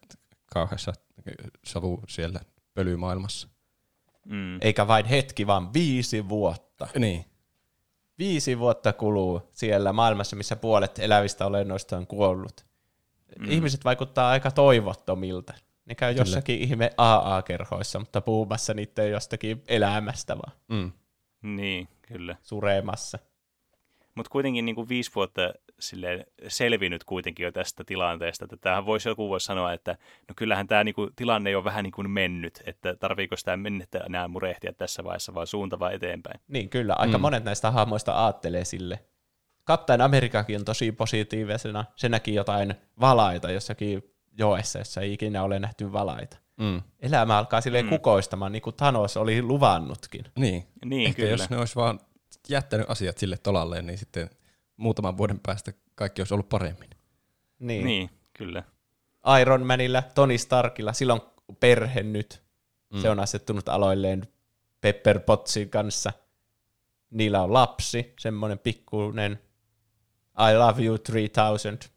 kauheassa 0.53 0.93
savu 1.67 2.03
siellä 2.09 2.41
pölymaailmassa. 2.75 3.49
Mm. 4.25 4.59
Eikä 4.61 4.87
vain 4.87 5.07
hetki, 5.07 5.47
vaan 5.47 5.73
viisi 5.75 6.29
vuotta. 6.29 6.89
Niin. 6.99 7.25
Viisi 8.19 8.59
vuotta 8.59 8.93
kuluu 8.93 9.51
siellä 9.53 9.93
maailmassa, 9.93 10.37
missä 10.37 10.57
puolet 10.57 10.99
elävistä 10.99 11.47
olennoista 11.47 11.97
on 11.97 12.07
kuollut. 12.07 12.68
Mm. 13.39 13.51
Ihmiset 13.51 13.85
vaikuttaa 13.85 14.31
aika 14.31 14.51
toivottomilta. 14.51 15.53
Ne 15.85 15.95
käy 15.95 16.13
Kyllä. 16.13 16.21
jossakin 16.21 16.59
ihme 16.59 16.91
AA-kerhoissa, 16.97 17.99
mutta 17.99 18.21
puhumassa 18.21 18.75
niiden 18.75 19.11
jostakin 19.11 19.63
elämästä 19.69 20.37
vaan, 20.39 20.53
Mm. 20.69 20.93
Niin, 21.43 21.89
kyllä. 22.03 22.37
suremassa. 22.43 23.19
Mutta 24.15 24.31
kuitenkin 24.31 24.65
niin 24.65 24.75
kuin 24.75 24.89
viisi 24.89 25.11
vuotta 25.15 25.53
silleen 25.79 26.25
selvinnyt 26.49 27.05
kuitenkin 27.05 27.45
jo 27.45 27.53
tästä 27.53 27.85
tilanteesta. 27.85 28.45
Että 28.45 28.57
tämähän 28.57 28.87
voisi 28.87 29.09
joku 29.09 29.29
voisi 29.29 29.47
sanoa, 29.47 29.73
että 29.73 29.91
no 30.29 30.33
kyllähän 30.37 30.67
tämä 30.67 30.85
niin 30.85 30.95
kuin, 30.95 31.11
tilanne 31.17 31.57
on 31.57 31.65
vähän 31.65 31.83
niin 31.85 31.93
kuin 31.93 32.11
mennyt, 32.11 32.63
että 32.67 32.95
tarviiko 32.97 33.37
sitä 33.37 33.57
mennettä 33.57 33.99
enää 33.99 34.29
murehtia 34.29 34.73
tässä 34.73 35.05
vaiheessa, 35.05 35.35
vaan 35.35 35.47
suunta 35.47 35.79
vaan 35.79 35.95
eteenpäin. 35.95 36.41
Niin 36.49 36.71
kyllä, 36.71 36.95
aika 36.95 37.19
mm. 37.19 37.21
Mm. 37.21 37.23
monet 37.23 37.45
näistä 37.45 37.71
hahmoista 37.71 38.13
aattelee 38.13 38.65
sille. 38.65 38.99
Captain 39.69 40.01
Amerikakin 40.01 40.57
on 40.57 40.65
tosi 40.65 40.93
positiivisena. 40.93 41.85
Se 41.97 42.09
näki 42.09 42.35
jotain 42.35 42.75
valaita 43.01 43.51
jossakin 43.51 44.03
joessa, 44.39 44.79
jossa 44.79 45.01
ei 45.01 45.13
ikinä 45.13 45.43
ole 45.43 45.59
nähty 45.59 45.93
valaita. 45.93 46.37
Mm. 46.57 46.83
Elämä 47.01 47.39
alkaa 47.39 47.61
silleen 47.61 47.85
Mm. 47.85 47.89
kukoistamaan, 47.89 48.53
niin 48.53 48.63
kuin 48.63 48.77
Thanos 48.77 49.17
oli 49.17 49.43
luvannutkin. 49.43 50.25
Niin. 50.37 50.67
Niin, 50.85 51.09
Ehkä 51.09 51.23
kyllä. 51.23 51.31
jos 51.35 51.51
ne 51.51 51.57
olisi 51.59 51.77
vaan 51.77 52.01
jättänyt 52.49 52.91
asiat 52.91 53.19
sille 53.19 53.37
tolalleen, 53.39 53.87
niin 53.87 53.99
sitten 53.99 54.31
muutaman 54.77 55.17
vuoden 55.19 55.41
päästä 55.41 55.73
kaikki 55.95 56.21
olisi 56.23 56.35
ollut 56.35 56.49
paremmin. 56.49 56.91
Niin. 57.59 57.85
Niin, 57.87 58.11
kyllä. 58.33 58.63
Iron 59.41 59.67
Manilla, 59.67 60.03
Tony 60.03 60.39
Starkilla, 60.39 60.93
sillä 60.93 61.13
on 61.13 61.21
perhe 61.61 62.03
nyt. 62.03 62.43
Mm. 62.91 62.97
Mm. 62.97 63.03
Se 63.03 63.11
on 63.11 63.21
asettunut 63.21 63.69
aloilleen 63.69 64.29
Pepper 64.81 65.21
Potsin 65.21 65.71
kanssa. 65.71 66.13
Niillä 67.11 67.43
on 67.43 67.53
lapsi, 67.53 68.15
semmoinen 68.19 68.59
pikkuinen 68.59 69.41
I 70.39 70.55
love 70.59 70.85
you 70.85 70.99
3000. 70.99 71.89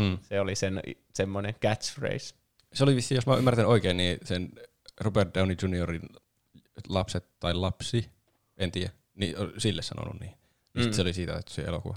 Mm. 0.00 0.18
Se 0.22 0.40
oli 0.40 0.54
sen 0.54 0.80
semmoinen 1.14 1.54
catchphrase. 1.54 2.34
Se 2.74 2.84
oli 2.84 2.96
vissi, 2.96 3.14
jos 3.14 3.26
mä 3.26 3.36
ymmärrän 3.36 3.66
oikein, 3.66 3.96
niin 3.96 4.18
sen 4.24 4.48
Robert 5.00 5.34
Downey 5.34 5.56
Jr.in 5.62 6.02
lapset 6.88 7.24
tai 7.40 7.54
lapsi, 7.54 8.10
en 8.56 8.72
tiedä, 8.72 8.90
niin 9.14 9.34
sille 9.58 9.82
sanonut 9.82 10.20
niin. 10.20 10.30
Mm. 10.32 10.38
Mm. 10.74 10.82
Sitten 10.82 10.94
se 10.94 11.02
oli 11.02 11.12
siitä 11.12 11.36
että 11.36 11.54
se 11.54 11.62
elokuva. 11.62 11.96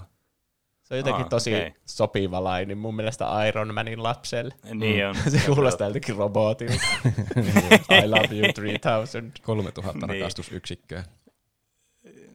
Se 0.82 0.94
on 0.94 0.98
jotenkin 0.98 1.22
Aa, 1.22 1.28
tosi 1.28 1.54
okei. 1.54 1.74
sopiva 1.84 2.44
laini 2.44 2.74
mun 2.74 2.96
mielestä 2.96 3.46
Iron 3.48 3.74
Manin 3.74 4.02
lapselle. 4.02 4.54
Niin 4.74 5.06
on. 5.06 5.14
Se 5.30 5.40
kuulostaa 5.46 5.86
jotenkin 5.86 6.16
robotilta. 6.16 6.74
I 8.04 8.08
love 8.08 8.34
you 8.36 8.52
3000. 8.54 9.42
3000 9.42 10.06
Niin. 10.06 10.20
rakastusyksikköä. 10.20 11.04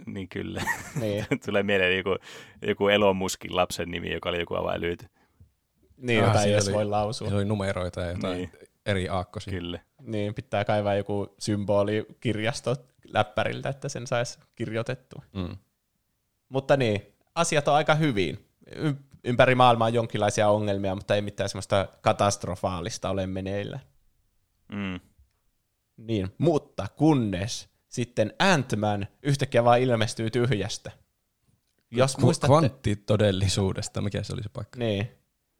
Niin 0.05 0.29
kyllä. 0.29 0.61
Niin, 0.99 1.25
Tulee 1.45 1.63
mieleen 1.63 1.97
joku, 1.97 2.15
joku 2.67 2.87
Elon 2.87 3.15
Muskin 3.15 3.55
lapsen 3.55 3.91
nimi, 3.91 4.11
joka 4.13 4.29
oli 4.29 4.39
joku 4.39 4.55
avainlyyti. 4.55 5.05
niin 5.97 6.23
Ah, 6.23 6.35
ei 6.35 6.41
siinä 6.41 6.53
edes 6.53 6.67
oli- 6.67 6.75
voi 6.75 6.85
lausua. 6.85 7.29
Se 7.29 7.35
oli 7.35 7.45
numeroita 7.45 8.01
ja 8.01 8.07
jotain 8.11 8.37
Niin. 8.37 8.49
niin. 8.53 8.67
eri 8.85 9.09
aakkosia. 9.09 9.51
Kyllä. 9.53 9.79
Niin, 10.01 10.33
pitää 10.33 10.65
kaivaa 10.65 10.95
joku 10.95 11.35
symboli 11.39 12.05
kirjasto 12.19 12.75
läppäriltä, 13.07 13.69
että 13.69 13.89
sen 13.89 14.07
saisi 14.07 14.39
kirjoitettua. 14.55 15.23
Mm. 15.33 15.57
Mutta 16.49 16.77
niin, 16.77 17.01
asiat 17.35 17.67
on 17.67 17.75
aika 17.75 17.95
hyvin. 17.95 18.45
Y- 18.75 18.93
ympäri 19.23 19.55
maailmaa 19.55 19.87
on 19.87 19.93
jonkinlaisia 19.93 20.49
ongelmia, 20.49 20.95
mutta 20.95 21.15
ei 21.15 21.21
mitään 21.21 21.49
semmoista 21.49 21.87
katastrofaalista 22.01 23.09
ole 23.09 23.27
meneillä. 23.27 23.79
Mm. 24.71 24.99
Niin, 25.97 26.27
mutta 26.37 26.87
kunnes 26.95 27.69
sitten 27.93 28.33
Ant-Man 28.39 29.07
yhtäkkiä 29.23 29.63
vaan 29.63 29.81
ilmestyy 29.81 30.29
tyhjästä. 30.29 30.91
Jos 31.91 32.17
muistatte, 32.17 32.47
Kvanttitodellisuudesta, 32.47 34.01
mikä 34.01 34.23
se 34.23 34.33
oli 34.33 34.43
se 34.43 34.49
paikka? 34.49 34.79
niin. 34.79 35.11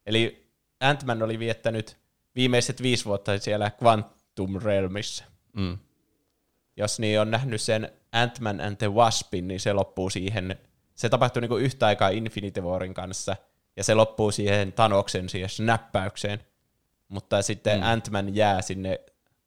Eli 0.06 0.50
Ant-Man 0.80 1.22
oli 1.22 1.38
viettänyt 1.38 1.96
viimeiset 2.34 2.82
viisi 2.82 3.04
vuotta 3.04 3.38
siellä 3.38 3.70
Quantum 3.82 4.62
Realmissa. 4.62 5.24
Mm. 5.52 5.78
Jos 6.76 6.98
niin 6.98 7.20
on 7.20 7.30
nähnyt 7.30 7.60
sen 7.60 7.92
Ant-Man 8.12 8.60
and 8.60 8.76
the 8.76 8.92
Waspin, 8.92 9.48
niin 9.48 9.60
se 9.60 9.72
loppuu 9.72 10.10
siihen, 10.10 10.56
se 10.94 11.08
tapahtuu 11.08 11.40
niinku 11.40 11.56
yhtä 11.56 11.86
aikaa 11.86 12.08
Infinity 12.08 12.60
Warin 12.60 12.94
kanssa, 12.94 13.36
ja 13.76 13.84
se 13.84 13.94
loppuu 13.94 14.30
siihen 14.30 14.72
Thanoksen 14.72 15.28
siihen 15.28 15.48
snappäykseen. 15.48 16.40
Mutta 17.08 17.42
sitten 17.42 17.80
mm. 17.80 17.86
Ant-Man 17.86 18.36
jää 18.36 18.62
sinne 18.62 19.00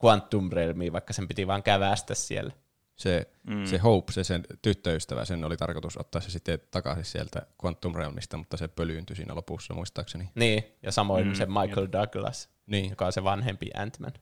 Quantum 0.05 0.49
Realmiin, 0.51 0.93
vaikka 0.93 1.13
sen 1.13 1.27
piti 1.27 1.47
vaan 1.47 1.63
kävästä 1.63 2.15
siellä. 2.15 2.53
Se, 2.97 3.27
Mm. 3.43 3.55
mm. 3.55 3.65
se 3.65 3.77
Hope, 3.77 4.11
se 4.11 4.23
sen 4.23 4.43
tyttöystävä, 4.61 5.25
sen 5.25 5.43
oli 5.43 5.57
tarkoitus 5.57 5.97
ottaa 5.97 6.21
se 6.21 6.29
sitten 6.31 6.59
takaisin 6.71 7.05
sieltä 7.05 7.41
Quantum 7.63 7.95
Realmista, 7.95 8.37
mutta 8.37 8.57
se 8.57 8.67
pölyyntyi 8.67 9.15
siinä 9.15 9.35
lopussa 9.35 9.73
muistaakseni. 9.73 10.29
Niin, 10.35 10.63
ja 10.83 10.91
samoin 10.91 11.23
Mm, 11.25 11.29
mm, 11.31 11.35
se 11.35 11.45
Michael 11.45 11.87
Douglas, 11.91 12.49
Niin, 12.65 12.89
joka 12.89 13.05
on 13.05 13.13
se 13.13 13.23
vanhempi 13.23 13.69
Ant-Man. 13.77 14.13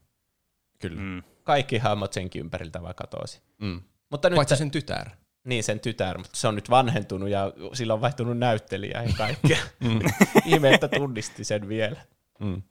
kyllä. 0.78 1.00
Mm. 1.00 1.06
Mm. 1.08 1.22
Kaikki 1.44 1.78
hahmot 1.78 2.12
senkin 2.12 2.40
ympäriltä 2.40 2.82
vaan 2.82 2.94
katosi. 2.94 3.40
Mm. 3.58 3.80
Mutta 4.10 4.30
nyt 4.30 4.36
Paitsi 4.36 4.54
se, 4.54 4.58
sen 4.58 4.70
tytär. 4.70 5.10
niin 5.44 5.64
sen 5.64 5.80
tytär, 5.80 6.18
mutta 6.18 6.36
se 6.36 6.48
on 6.48 6.54
nyt 6.54 6.70
vanhentunut 6.70 7.28
ja 7.28 7.52
sillä 7.72 7.94
on 7.94 8.00
vaihtunut 8.00 8.38
näyttelijä 8.38 9.02
ja 9.02 9.12
kaikkea. 9.16 9.58
Ihme, 10.44 10.74
että 10.74 10.88
tunnisti 10.88 11.44
sen 11.44 11.68
vielä. 11.68 12.00
Mm. 12.40 12.62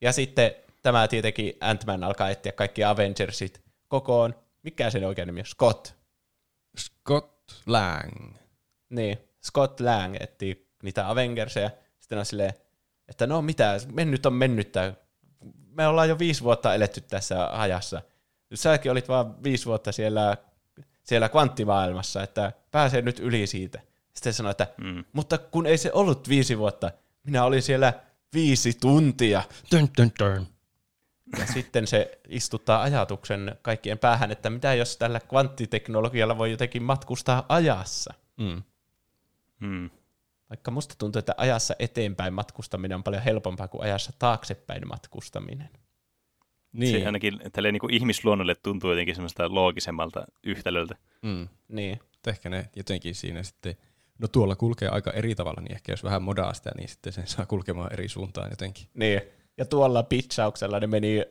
Ja 0.00 0.12
sitten 0.12 0.50
tämä 0.82 1.08
tietenkin 1.08 1.52
Ant-Man 1.60 2.04
alkaa 2.04 2.30
etsiä 2.30 2.52
kaikki 2.52 2.84
Avengersit 2.84 3.62
kokoon. 3.88 4.34
Mikä 4.66 4.90
sen 4.90 5.04
oikein 5.04 5.26
nimi 5.26 5.40
on? 5.40 5.46
Scott. 5.46 5.94
Scott 6.78 7.52
Lang. 7.66 8.36
Niin, 8.90 9.18
Scott 9.44 9.80
Lang 9.80 10.16
etsii 10.20 10.68
niitä 10.82 11.10
Avengerseja. 11.10 11.70
Sitten 12.00 12.18
on 12.18 12.26
silleen, 12.26 12.52
että 13.08 13.26
no 13.26 13.42
mitä, 13.42 13.80
mennyt 13.92 14.26
on 14.26 14.32
mennyttä. 14.32 14.94
Me 15.70 15.86
ollaan 15.86 16.08
jo 16.08 16.18
viisi 16.18 16.42
vuotta 16.42 16.74
eletty 16.74 17.00
tässä 17.00 17.60
ajassa. 17.60 18.02
Säkin 18.54 18.92
olit 18.92 19.08
vaan 19.08 19.42
viisi 19.42 19.66
vuotta 19.66 19.92
siellä, 19.92 20.36
siellä 21.02 21.28
kvanttimaailmassa, 21.28 22.22
että 22.22 22.52
pääsee 22.70 23.02
nyt 23.02 23.18
yli 23.18 23.46
siitä. 23.46 23.80
Sitten 24.14 24.32
sanoi, 24.32 24.50
että 24.50 24.66
mm. 24.76 25.04
mutta 25.12 25.38
kun 25.38 25.66
ei 25.66 25.78
se 25.78 25.92
ollut 25.92 26.28
viisi 26.28 26.58
vuotta, 26.58 26.90
minä 27.24 27.44
olin 27.44 27.62
siellä 27.62 27.92
viisi 28.34 28.72
tuntia. 28.80 29.42
Dun, 29.72 29.88
dun, 29.98 30.10
dun. 30.18 30.55
Ja 31.38 31.46
sitten 31.46 31.86
se 31.86 32.18
istuttaa 32.28 32.82
ajatuksen 32.82 33.56
kaikkien 33.62 33.98
päähän, 33.98 34.30
että 34.30 34.50
mitä 34.50 34.74
jos 34.74 34.96
tällä 34.96 35.20
kvanttiteknologialla 35.20 36.38
voi 36.38 36.50
jotenkin 36.50 36.82
matkustaa 36.82 37.46
ajassa. 37.48 38.14
Mm. 38.36 38.62
Hmm. 39.60 39.90
Vaikka 40.50 40.70
musta 40.70 40.94
tuntuu, 40.98 41.18
että 41.18 41.34
ajassa 41.36 41.74
eteenpäin 41.78 42.34
matkustaminen 42.34 42.96
on 42.96 43.02
paljon 43.02 43.22
helpompaa 43.22 43.68
kuin 43.68 43.82
ajassa 43.82 44.12
taaksepäin 44.18 44.88
matkustaminen. 44.88 45.70
Niin. 46.72 47.00
Se 47.00 47.06
ainakin 47.06 47.40
tälleen 47.52 47.72
niin 47.72 47.80
kuin 47.80 47.94
ihmisluonnolle 47.94 48.54
tuntuu 48.54 48.90
jotenkin 48.90 49.14
semmoista 49.14 49.54
loogisemmalta 49.54 50.24
yhtälöltä. 50.44 50.96
Mm. 51.22 51.48
Niin. 51.68 51.98
Mutta 52.02 52.30
ehkä 52.30 52.48
ne 52.48 52.70
jotenkin 52.76 53.14
siinä 53.14 53.42
sitten, 53.42 53.76
no 54.18 54.28
tuolla 54.28 54.56
kulkee 54.56 54.88
aika 54.88 55.10
eri 55.10 55.34
tavalla, 55.34 55.60
niin 55.60 55.72
ehkä 55.72 55.92
jos 55.92 56.04
vähän 56.04 56.22
modaa 56.22 56.54
sitä, 56.54 56.70
niin 56.76 56.88
sitten 56.88 57.12
sen 57.12 57.26
saa 57.26 57.46
kulkemaan 57.46 57.92
eri 57.92 58.08
suuntaan 58.08 58.50
jotenkin. 58.50 58.88
Niin. 58.94 59.20
Ja 59.56 59.64
tuolla 59.64 60.02
pitsauksella 60.02 60.80
ne 60.80 60.86
meni 60.86 61.24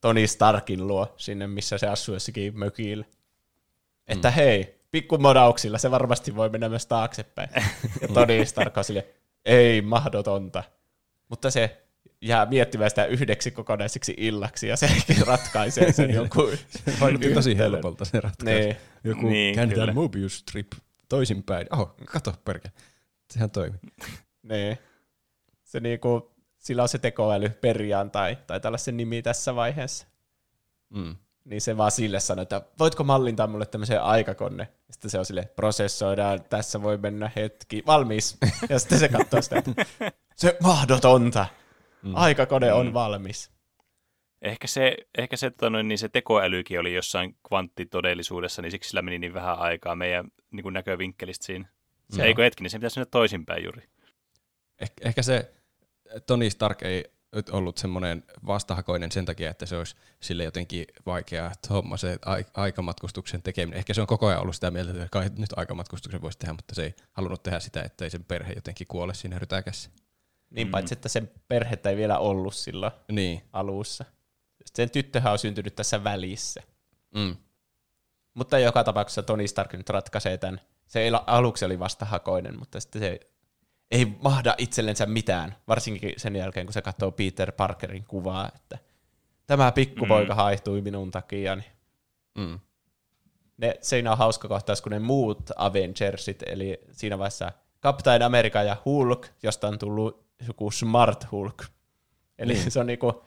Tony 0.00 0.26
Starkin 0.26 0.86
luo 0.86 1.14
sinne, 1.16 1.46
missä 1.46 1.78
se 1.78 1.86
asuu 1.86 2.14
jossakin 2.14 2.58
mökillä. 2.58 3.04
Että 4.06 4.30
hei, 4.30 4.80
pikkumodauksilla 4.90 5.78
se 5.78 5.90
varmasti 5.90 6.36
voi 6.36 6.48
mennä 6.48 6.68
myös 6.68 6.86
taaksepäin. 6.86 7.50
Ja 8.00 8.08
Tony 8.14 8.44
Stark 8.44 8.76
on 8.78 8.84
sille, 8.84 9.06
ei 9.44 9.82
mahdotonta. 9.82 10.64
Mutta 11.28 11.50
se 11.50 11.82
jää 12.20 12.46
miettimään 12.46 12.90
sitä 12.90 13.04
yhdeksi 13.04 13.50
kokonaiseksi 13.50 14.14
illaksi 14.16 14.68
ja 14.68 14.76
se 14.76 14.88
ratkaisee 15.26 15.92
sen 15.92 16.14
jonkun 16.14 16.52
Vaikutti 17.00 17.34
tosi 17.34 17.56
helpolta 17.56 18.04
se 18.04 18.20
ratkaisu. 18.20 18.60
Niin. 18.60 18.76
Joku 19.04 19.20
Niin, 19.20 19.32
niin, 19.32 19.54
käännetään. 19.54 19.94
Mobius 19.94 20.38
Strip 20.38 20.72
toisinpäin. 21.08 21.66
Oho, 21.72 21.94
kato 22.06 22.34
perkele. 22.44 22.72
Sehän 23.30 23.50
toimi. 23.50 23.76
Niin. 24.42 24.78
Se 25.64 25.80
niinku, 25.80 26.34
sillä 26.68 26.82
on 26.82 26.88
se 26.88 26.98
tekoäly 26.98 27.48
perjantai, 27.48 28.36
tai 28.46 28.60
tällaisen 28.60 28.96
nimi 28.96 29.22
tässä 29.22 29.54
vaiheessa. 29.54 30.06
Mm. 30.90 31.16
Niin 31.44 31.60
se 31.60 31.76
vaan 31.76 31.90
sille 31.90 32.20
sanoi, 32.20 32.42
että 32.42 32.62
voitko 32.78 33.04
mallintaa 33.04 33.46
mulle 33.46 33.66
tämmöisen 33.66 34.02
aikakonne? 34.02 34.68
Sitten 34.90 35.10
se 35.10 35.18
on 35.18 35.24
sille, 35.24 35.48
prosessoidaan, 35.56 36.44
tässä 36.50 36.82
voi 36.82 36.96
mennä 36.96 37.30
hetki, 37.36 37.82
valmis. 37.86 38.38
Ja 38.68 38.78
sitten 38.78 38.98
se 38.98 39.08
katsoo 39.08 39.42
sitä, 39.42 39.58
että 39.58 39.84
se 40.36 40.56
mahdotonta. 40.62 41.46
Aikakone 42.14 42.72
on 42.72 42.94
valmis. 42.94 43.50
Ehkä 44.42 44.66
se, 44.66 44.96
ehkä 45.18 45.36
se, 45.36 45.50
tota 45.50 45.70
noin, 45.70 45.88
niin 45.88 45.98
se 45.98 46.08
tekoälykin 46.08 46.80
oli 46.80 46.94
jossain 46.94 47.36
kvanttitodellisuudessa, 47.48 48.62
niin 48.62 48.70
siksi 48.70 48.88
sillä 48.88 49.02
meni 49.02 49.18
niin 49.18 49.34
vähän 49.34 49.58
aikaa 49.58 49.94
meidän 49.94 50.28
niin 50.50 50.62
kuin 50.62 50.72
näkövinkkelistä 50.72 51.46
siinä. 51.46 51.68
Se, 52.10 52.20
Joo. 52.20 52.26
eikö 52.26 52.42
hetkinen, 52.42 52.70
se 52.70 52.78
pitäisi 52.78 52.98
mennä 52.98 53.10
toisinpäin 53.10 53.64
juuri. 53.64 53.82
Eh- 54.84 55.04
ehkä 55.04 55.22
se 55.22 55.52
Tony 56.26 56.50
Stark 56.50 56.82
ei 56.82 57.04
nyt 57.34 57.48
ollut 57.48 57.78
semmoinen 57.78 58.24
vastahakoinen 58.46 59.12
sen 59.12 59.24
takia, 59.24 59.50
että 59.50 59.66
se 59.66 59.76
olisi 59.76 59.96
sille 60.20 60.44
jotenkin 60.44 60.86
vaikea 61.06 61.52
homma 61.70 61.96
se 61.96 62.18
ai- 62.24 62.44
aikamatkustuksen 62.54 63.42
tekeminen. 63.42 63.78
Ehkä 63.78 63.94
se 63.94 64.00
on 64.00 64.06
koko 64.06 64.26
ajan 64.26 64.40
ollut 64.40 64.54
sitä 64.54 64.70
mieltä, 64.70 64.90
että 64.90 65.08
kai 65.10 65.30
nyt 65.38 65.50
aikamatkustuksen 65.56 66.22
voisi 66.22 66.38
tehdä, 66.38 66.52
mutta 66.52 66.74
se 66.74 66.82
ei 66.82 66.94
halunnut 67.12 67.42
tehdä 67.42 67.60
sitä, 67.60 67.82
ettei 67.82 68.10
sen 68.10 68.24
perhe 68.24 68.52
jotenkin 68.52 68.86
kuole 68.86 69.14
siinä 69.14 69.38
rytäkässä. 69.38 69.90
Niin 70.50 70.68
paitsi, 70.68 70.94
että 70.94 71.08
sen 71.08 71.30
perhettä 71.48 71.90
ei 71.90 71.96
vielä 71.96 72.18
ollut 72.18 72.54
silloin 72.54 72.92
Niin. 73.12 73.42
alussa. 73.52 74.04
Sen 74.74 74.90
tyttöhän 74.90 75.32
on 75.32 75.38
syntynyt 75.38 75.76
tässä 75.76 76.04
välissä. 76.04 76.62
Mm. 77.14 77.36
Mutta 78.34 78.58
joka 78.58 78.84
tapauksessa 78.84 79.22
Tony 79.22 79.48
Stark 79.48 79.72
nyt 79.72 79.88
ratkaisee 79.90 80.38
tämän. 80.38 80.60
Se 80.86 81.10
aluksi 81.26 81.64
oli 81.64 81.78
vastahakoinen, 81.78 82.58
mutta 82.58 82.80
sitten 82.80 83.02
se 83.02 83.20
ei 83.90 84.06
mahda 84.22 84.54
itsellensä 84.58 85.06
mitään, 85.06 85.56
varsinkin 85.68 86.12
sen 86.16 86.36
jälkeen, 86.36 86.66
kun 86.66 86.72
se 86.72 86.82
katsoo 86.82 87.10
Peter 87.10 87.52
Parkerin 87.52 88.04
kuvaa, 88.04 88.50
että 88.56 88.78
tämä 89.46 89.72
pikkupoika 89.72 90.32
mm. 90.32 90.36
haihtui 90.36 90.80
minun 90.80 91.10
takia. 91.10 91.56
Niin 91.56 91.78
Mm. 92.38 92.58
ne, 93.56 93.74
siinä 93.80 94.12
on 94.12 94.18
hauska 94.18 94.48
kohtaus, 94.48 94.82
kun 94.82 94.92
ne 94.92 94.98
muut 94.98 95.50
Avengersit, 95.56 96.42
eli 96.46 96.80
siinä 96.92 97.18
vaiheessa 97.18 97.52
Captain 97.82 98.22
America 98.22 98.62
ja 98.62 98.76
Hulk, 98.84 99.26
josta 99.42 99.68
on 99.68 99.78
tullut 99.78 100.26
joku 100.46 100.70
Smart 100.70 101.30
Hulk. 101.32 101.64
Eli 102.38 102.52
niin. 102.52 102.70
se 102.70 102.80
on 102.80 102.86
niinku 102.86 103.24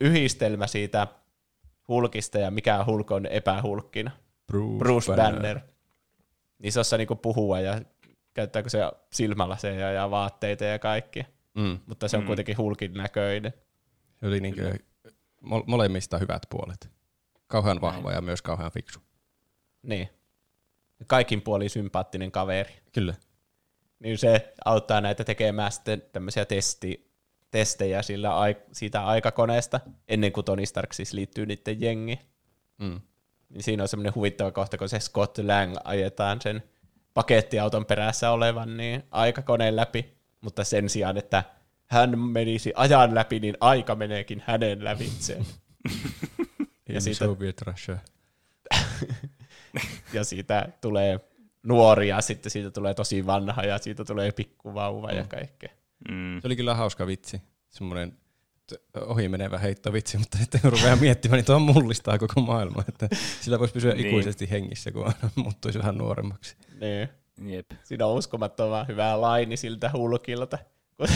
yhdistelmä 0.00 0.66
siitä 0.66 1.06
Hulkista 1.88 2.38
ja 2.38 2.50
mikä 2.50 2.84
Hulk 2.84 3.10
on 3.10 3.26
epähulkkina. 3.26 4.10
Bruce, 4.46 4.78
Bruce 4.78 5.16
Banner. 5.16 5.60
Niin 6.58 6.72
se 6.72 6.80
osaa 6.80 6.96
niinku 6.96 7.16
puhua 7.16 7.60
ja 7.60 7.80
käyttääkö 8.36 8.70
se 8.70 8.78
silmälaseja 9.12 9.92
ja 9.92 10.10
vaatteita 10.10 10.64
ja 10.64 10.78
kaikki. 10.78 11.26
Mm. 11.54 11.78
Mutta 11.86 12.08
se 12.08 12.16
on 12.16 12.22
Mm. 12.22 12.26
kuitenkin 12.26 12.58
Hulkin 12.58 12.94
näköinen. 12.94 13.52
Se 14.20 14.26
oli 14.26 14.40
niinku 14.40 14.60
mo- 15.44 15.64
molemmista 15.66 16.18
hyvät 16.18 16.42
puolet. 16.50 16.90
Kauhean 17.46 17.80
vahva 17.80 18.12
ja 18.12 18.20
myös 18.20 18.42
kauhean 18.42 18.70
fiksu. 18.72 19.00
Niin. 19.82 20.08
Kaikin 21.06 21.42
puolin 21.42 21.70
sympaattinen 21.70 22.32
kaveri. 22.32 22.74
Kyllä. 22.92 23.14
Niin 23.98 24.18
se 24.18 24.52
auttaa 24.64 25.00
näitä 25.00 25.24
tekemään 25.24 25.72
sitten 25.72 26.02
tämmöisiä 26.12 26.44
testi, 26.44 27.10
testejä 27.50 28.02
sillä 28.02 28.38
ai- 28.38 28.56
siitä 28.72 29.06
aikakoneesta, 29.06 29.80
ennen 30.08 30.32
kuin 30.32 30.44
Tony 30.44 30.66
Stark 30.66 30.92
siis 30.92 31.12
liittyy 31.12 31.46
niiden 31.46 31.80
jengi. 31.80 32.18
Mm. 32.78 33.00
Niin 33.48 33.62
siinä 33.62 33.82
on 33.82 33.88
semmoinen 33.88 34.14
huvittava 34.14 34.50
kohta, 34.52 34.78
kun 34.78 34.88
se 34.88 35.00
Scott 35.00 35.38
Lang 35.38 35.74
ajetaan 35.84 36.40
sen 36.40 36.62
pakettiauton 37.16 37.86
perässä 37.86 38.30
olevan 38.30 38.76
niin 38.76 39.02
aikakoneen 39.10 39.76
läpi, 39.76 40.14
mutta 40.40 40.64
sen 40.64 40.88
sijaan, 40.88 41.16
että 41.16 41.44
hän 41.86 42.18
menisi 42.18 42.72
ajan 42.76 43.14
läpi, 43.14 43.40
niin 43.40 43.56
aika 43.60 43.94
meneekin 43.94 44.42
hänen 44.46 44.84
lävitseen. 44.84 45.46
Ja 46.88 47.00
siitä- 47.00 47.18
Soviet 47.24 47.62
Russia. 47.62 47.98
ja 50.14 50.24
siitä 50.24 50.68
tulee 50.80 51.20
nuori 51.62 52.08
ja 52.08 52.20
sitten 52.20 52.50
siitä 52.50 52.70
tulee 52.70 52.94
tosi 52.94 53.26
vanha 53.26 53.62
ja 53.62 53.78
siitä 53.78 54.04
tulee 54.04 54.32
pikkuvauva 54.32 55.10
ja 55.10 55.24
kaikkea. 55.24 55.68
Mm. 56.10 56.40
Se 56.40 56.46
oli 56.48 56.56
kyllä 56.56 56.74
hauska 56.74 57.06
vitsi. 57.06 57.42
Semmoinen 57.70 58.18
ohi 59.06 59.28
menevä 59.28 59.58
heittovitsi, 59.58 60.18
mutta 60.18 60.38
sitten 60.38 60.60
kun 60.60 60.72
rupeaa 60.72 60.96
miettimään, 60.96 61.36
niin 61.36 61.44
tuo 61.44 61.58
mullistaa 61.58 62.18
koko 62.18 62.40
maailman. 62.40 62.84
Että 62.88 63.08
sillä 63.40 63.58
voisi 63.58 63.74
pysyä 63.74 63.94
Niin. 63.94 64.06
ikuisesti 64.06 64.50
hengissä, 64.50 64.92
kun 64.92 65.06
aina 65.06 65.30
muuttuisi 65.34 65.78
vähän 65.78 65.98
nuoremmaksi. 65.98 66.56
Niin. 66.80 67.08
Jep. 67.44 67.70
Siinä 67.84 68.06
on 68.06 68.14
uskomattoman 68.14 68.88
hyvä 68.88 69.20
laini 69.20 69.56
siltä 69.56 69.90
hulkilta, 69.92 70.58
kun, 70.96 71.08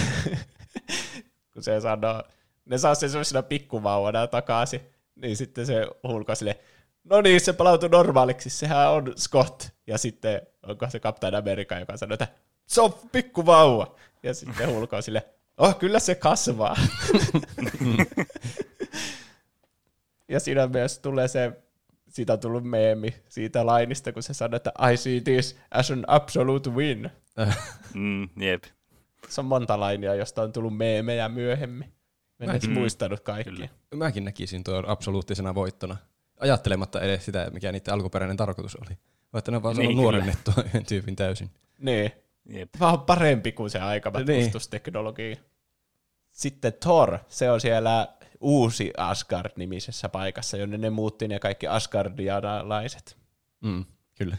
kun 1.53 1.63
se 1.63 1.81
sanoo, 1.81 2.23
ne 2.65 2.79
saa 2.79 2.95
sen 2.95 3.11
sellaisena 3.11 3.43
pikkuvauvana 3.43 4.27
takaisin, 4.27 4.81
niin 5.15 5.37
sitten 5.37 5.67
se 5.67 5.87
hulko 6.09 6.35
sille, 6.35 6.59
no 7.05 7.21
niin, 7.21 7.41
se 7.41 7.53
palautui 7.53 7.89
normaaliksi, 7.89 8.51
sehän 8.51 8.91
on 8.91 9.13
Scott. 9.17 9.69
Ja 9.87 9.99
sitten 9.99 10.41
onko 10.63 10.91
se 10.91 11.01
Captain 11.01 11.35
America, 11.35 11.79
joka 11.79 11.97
sanoo, 11.97 12.15
että 12.15 12.29
se 12.67 12.81
on 12.81 12.95
pikkuvauva. 13.13 13.95
Ja 14.23 14.35
sitten 14.35 14.75
hulko 14.75 14.97
on 14.97 15.03
sille, 15.03 15.27
oh, 15.59 15.79
kyllä 15.79 15.99
se 15.99 16.15
kasvaa. 16.15 16.77
ja 20.29 20.41
siinä 20.41 20.67
myös 20.67 20.99
tulee 20.99 21.29
se, 21.29 21.53
siitä 22.11 22.33
on 22.33 22.41
tullut 22.41 22.65
meemi 22.65 23.15
siitä 23.29 23.67
lainista, 23.67 24.13
kun 24.13 24.23
se 24.23 24.35
sanoo, 24.35 24.57
että 24.57 24.73
I 24.93 24.97
see 24.97 25.21
this 25.21 25.57
as 25.71 25.91
an 25.91 26.05
absolute 26.07 26.71
win. 26.71 27.11
Mm, 27.95 28.29
jep. 28.37 28.65
Se 29.29 29.41
on 29.41 29.45
monta 29.45 29.81
lainia, 29.81 30.15
josta 30.15 30.43
on 30.43 30.53
tullut 30.53 30.77
meemejä 30.77 31.29
myöhemmin. 31.29 31.93
Mä 32.39 32.45
en 32.45 32.51
edes 32.51 32.69
Mm, 32.69 32.75
muistanut 32.75 33.21
kaikkia. 33.21 33.53
kyllä. 33.53 33.69
Mäkin 33.95 34.25
näkisin 34.25 34.65
tuon 34.65 34.89
absoluuttisena 34.89 35.55
voittona. 35.55 35.97
Ajattelematta 36.41 37.01
edes 37.01 37.25
sitä, 37.25 37.51
mikä 37.53 37.73
niiden 37.73 37.95
alkuperäinen 37.95 38.37
tarkoitus 38.37 38.77
oli. 38.77 38.99
Että 39.39 39.51
ne 39.51 39.57
on 39.57 39.63
vaan 39.63 39.77
Niin, 39.77 39.81
niin, 39.89 39.97
kyllä. 39.97 40.03
nuorennettua 40.03 40.55
yhden 40.67 40.85
tyypin 40.87 41.17
täysin. 41.17 41.51
Niin. 41.79 42.11
Jep. 42.49 42.69
Vähän 42.81 43.01
parempi 43.01 43.53
kuin 43.53 43.71
se 43.71 43.79
aikamatkustusteknologia. 43.79 45.37
Sitten 46.31 46.73
Thor, 46.73 47.19
se 47.29 47.51
on 47.51 47.61
siellä 47.61 48.09
uusi 48.41 48.93
Asgard-nimisessä 48.97 50.09
paikassa, 50.09 50.57
jonne 50.57 50.79
ne 50.79 50.91
muutti 50.91 51.29
ne 51.29 51.39
kaikki 51.39 51.67
Asgardianalaiset 51.67 53.17
Mm, 53.61 53.85
kyllä. 54.19 54.37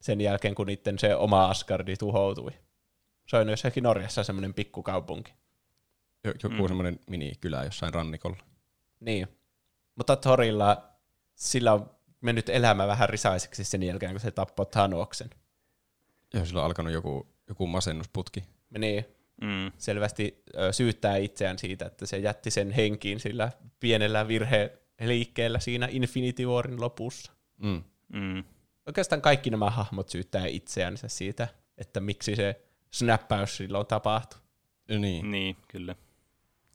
sen 0.00 0.20
jälkeen, 0.20 0.54
kun 0.54 0.66
niiden 0.66 0.98
se 0.98 1.16
oma 1.16 1.46
Asgardi 1.46 1.96
tuhoutui. 1.96 2.50
Se 3.28 3.36
on 3.36 3.48
jossakin 3.48 3.82
Norjassa 3.82 4.24
semmoinen 4.24 4.54
pikkukaupunki. 4.54 5.32
Jo- 6.24 6.32
Joku 6.42 6.48
Mm. 6.56 6.60
mm. 6.62 6.68
semmoinen 6.68 7.00
minikylä 7.10 7.64
jossain 7.64 7.94
rannikolla. 7.94 8.36
Niin. 9.00 9.28
Mutta 9.94 10.16
Thorilla, 10.16 10.88
sillä 11.34 11.72
on 11.72 11.90
mennyt 12.20 12.48
elämä 12.48 12.86
vähän 12.86 13.08
risaiseksi 13.08 13.64
sen 13.64 13.82
jälkeen, 13.82 14.12
kun 14.12 14.20
se 14.20 14.30
tappoi 14.30 14.66
Thanoksen. 14.66 15.30
Ja 16.34 16.46
sillä 16.46 16.60
on 16.60 16.66
alkanut 16.66 16.92
joku, 16.92 17.26
joku 17.48 17.66
masennusputki. 17.66 18.44
Niin. 18.78 19.04
Mm. 19.40 19.72
selvästi 19.78 20.42
ö, 20.58 20.72
syyttää 20.72 21.16
itseään 21.16 21.58
siitä, 21.58 21.86
että 21.86 22.06
se 22.06 22.18
jätti 22.18 22.50
sen 22.50 22.70
henkiin 22.70 23.20
sillä 23.20 23.52
pienellä 23.80 24.28
virhe 24.28 24.78
liikkeellä 25.00 25.60
siinä 25.60 25.88
Infinity 25.90 26.46
Warin 26.46 26.80
lopussa. 26.80 27.32
Mm. 27.58 27.82
Mm. 28.12 28.44
Oikeastaan 28.86 29.22
kaikki 29.22 29.50
nämä 29.50 29.70
hahmot 29.70 30.08
syyttää 30.08 30.46
itseänsä 30.46 31.08
siitä, 31.08 31.48
että 31.78 32.00
miksi 32.00 32.36
se 32.36 32.60
snappaus 32.90 33.56
silloin 33.56 33.86
tapahtui. 33.86 34.40
Niin, 34.98 35.30
Niin, 35.30 35.56
kyllä. 35.68 35.94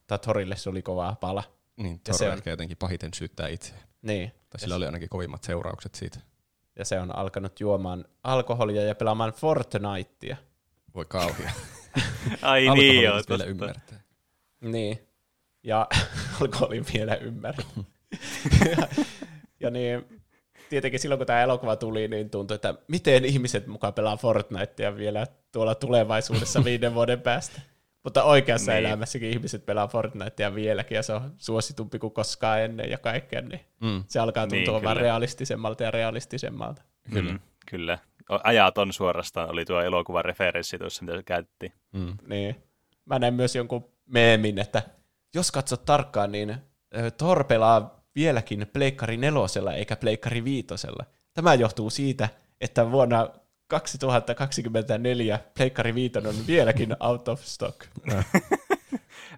Tai 0.06 0.18
Torille 0.18 0.56
se 0.56 0.70
oli 0.70 0.82
kova 0.82 1.16
pala. 1.20 1.42
niin 1.76 2.00
se 2.10 2.28
on- 2.28 2.34
ehkä 2.36 2.50
jotenkin 2.50 2.76
pahiten 2.76 3.14
syyttää 3.14 3.48
itseään. 3.48 3.82
Niin. 4.02 4.32
Tai 4.50 4.60
sillä 4.60 4.74
oli 4.74 4.86
ainakin 4.86 5.08
kovimmat 5.08 5.42
seuraukset 5.44 5.94
siitä. 5.94 6.20
Ja 6.78 6.84
se 6.84 7.00
on 7.00 7.16
alkanut 7.16 7.60
juomaan 7.60 8.04
alkoholia 8.24 8.82
ja 8.82 8.94
pelaamaan 8.94 9.32
Fortnitea. 9.32 10.36
Voi 10.94 11.04
kauhia. 11.04 11.50
Ai 12.42 12.60
niin, 12.60 12.70
Alkoholin 12.70 13.02
joo, 13.02 13.20
vielä 13.28 13.44
ymmärtää. 13.44 14.00
Niin. 14.60 14.98
Ja 15.62 15.86
alkoholin 16.40 16.84
vielä 16.94 17.14
ymmärrä. 17.14 17.64
ja, 18.70 18.88
ja 19.60 19.70
niin, 19.70 20.20
tietenkin 20.68 21.00
silloin 21.00 21.18
kun 21.18 21.26
tämä 21.26 21.42
elokuva 21.42 21.76
tuli, 21.76 22.08
niin 22.08 22.30
tuntui, 22.30 22.54
että 22.54 22.74
miten 22.88 23.24
ihmiset 23.24 23.66
mukaan 23.66 23.94
pelaa 23.94 24.16
Fortnitea 24.16 24.96
vielä 24.96 25.26
tuolla 25.52 25.74
tulevaisuudessa 25.74 26.64
viiden 26.64 26.94
vuoden 26.94 27.20
päästä. 27.20 27.60
Mutta 28.04 28.22
oikeassa 28.24 28.72
Niin. 28.72 28.86
elämässäkin 28.86 29.30
ihmiset 29.30 29.66
pelaa 29.66 29.88
Fortnitea 29.88 30.54
vieläkin, 30.54 30.96
ja 30.96 31.02
se 31.02 31.12
on 31.12 31.34
suositumpi 31.38 31.98
kuin 31.98 32.12
koskaan 32.12 32.60
ennen 32.60 32.90
ja 32.90 32.98
kaikkea, 32.98 33.40
niin 33.40 33.60
Mm. 33.80 34.04
se 34.08 34.20
alkaa 34.20 34.46
Niin, 34.46 34.64
tuntua 34.64 34.82
vaan 34.82 34.96
kyllä. 34.96 35.06
realistisemmalta 35.08 35.82
ja 35.82 35.90
realistisemmalta. 35.90 36.82
Kyllä. 37.12 37.32
Mm, 37.32 37.38
kyllä. 37.66 37.98
Ajaton 38.44 38.92
suorastaan 38.92 39.50
oli 39.50 39.64
tuo 39.64 39.80
elokuvan 39.80 40.24
referenssi 40.24 40.78
tuossa, 40.78 41.04
mitä 41.04 41.16
se 41.16 41.22
käytti. 41.22 41.72
Mm. 41.92 42.16
Niin. 42.26 42.56
Mä 43.04 43.18
näin 43.18 43.34
myös 43.34 43.56
jonkun 43.56 43.84
meemin, 44.06 44.58
että 44.58 44.82
jos 45.34 45.50
katsot 45.50 45.84
tarkkaan, 45.84 46.32
niin 46.32 46.56
Thor 47.18 47.44
pelaa 47.44 48.00
vieläkin 48.14 48.66
Pleikkari 48.72 49.16
nelosella 49.16 49.72
eikä 49.72 49.96
Pleikkari 49.96 50.44
viitosella. 50.44 51.04
Tämä 51.34 51.54
johtuu 51.54 51.90
siitä, 51.90 52.28
että 52.60 52.90
vuonna 52.90 53.28
2024 53.68 55.40
Pleikkari 55.56 55.94
viitonen 55.94 56.30
on 56.30 56.46
vieläkin 56.46 56.96
out 57.00 57.28
of 57.28 57.42
stock. 57.42 57.86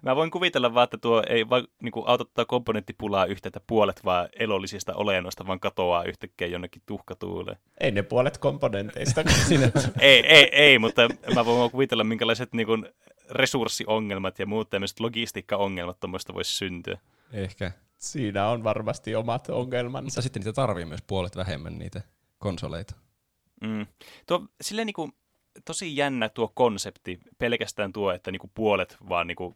Mä 0.03 0.15
voin 0.15 0.31
kuvitella 0.31 0.73
vaan, 0.73 0.83
että 0.83 0.97
tuo 0.97 1.23
ei 1.29 1.49
vaan 1.49 1.67
niin 1.81 1.93
auta 2.05 2.25
tuota 2.25 2.45
komponenttipulaa 2.45 3.25
yhtä, 3.25 3.47
että 3.47 3.61
puolet 3.67 4.05
vaan 4.05 4.29
elollisista 4.39 4.93
olennoista 4.95 5.47
vaan 5.47 5.59
katoaa 5.59 6.03
yhtäkkiä 6.03 6.47
jonnekin 6.47 6.81
tuhkatuuleen. 6.85 7.57
Ei 7.79 7.91
ne 7.91 8.03
puolet 8.03 8.37
komponenteista. 8.37 9.23
Ei, 9.99 10.25
ei, 10.25 10.49
ei, 10.51 10.79
mutta 10.79 11.01
mä 11.35 11.45
voin 11.45 11.71
kuvitella, 11.71 12.03
minkälaiset 12.03 12.53
niin 12.53 12.67
kuin, 12.67 12.85
resurssiongelmat 13.29 14.39
ja 14.39 14.45
muut 14.45 14.69
tämmöiset 14.69 14.99
logistiikkaongelmat 14.99 15.99
tuommoista 15.99 16.33
voisi 16.33 16.55
syntyä. 16.55 16.97
ehkä. 17.33 17.71
Siinä 17.97 18.47
on 18.47 18.63
varmasti 18.63 19.15
omat 19.15 19.49
ongelmansa. 19.49 20.03
Mutta 20.03 20.21
sitten 20.21 20.39
niitä 20.39 20.53
tarvii 20.53 20.85
myös 20.85 21.01
puolet 21.07 21.35
vähemmän 21.35 21.79
niitä 21.79 22.01
konsoleita. 22.37 22.95
Mm. 23.61 23.85
Tuo, 24.27 24.47
silleen 24.61 24.85
niin 24.85 24.93
kuin, 24.93 25.11
tosi 25.65 25.97
jännä 25.97 26.29
tuo 26.29 26.51
konsepti, 26.55 27.19
pelkästään 27.37 27.93
tuo, 27.93 28.11
että 28.11 28.31
niin 28.31 28.39
kuin 28.39 28.51
puolet 28.53 28.97
vaan 29.09 29.27
niin 29.27 29.35
kuin, 29.35 29.55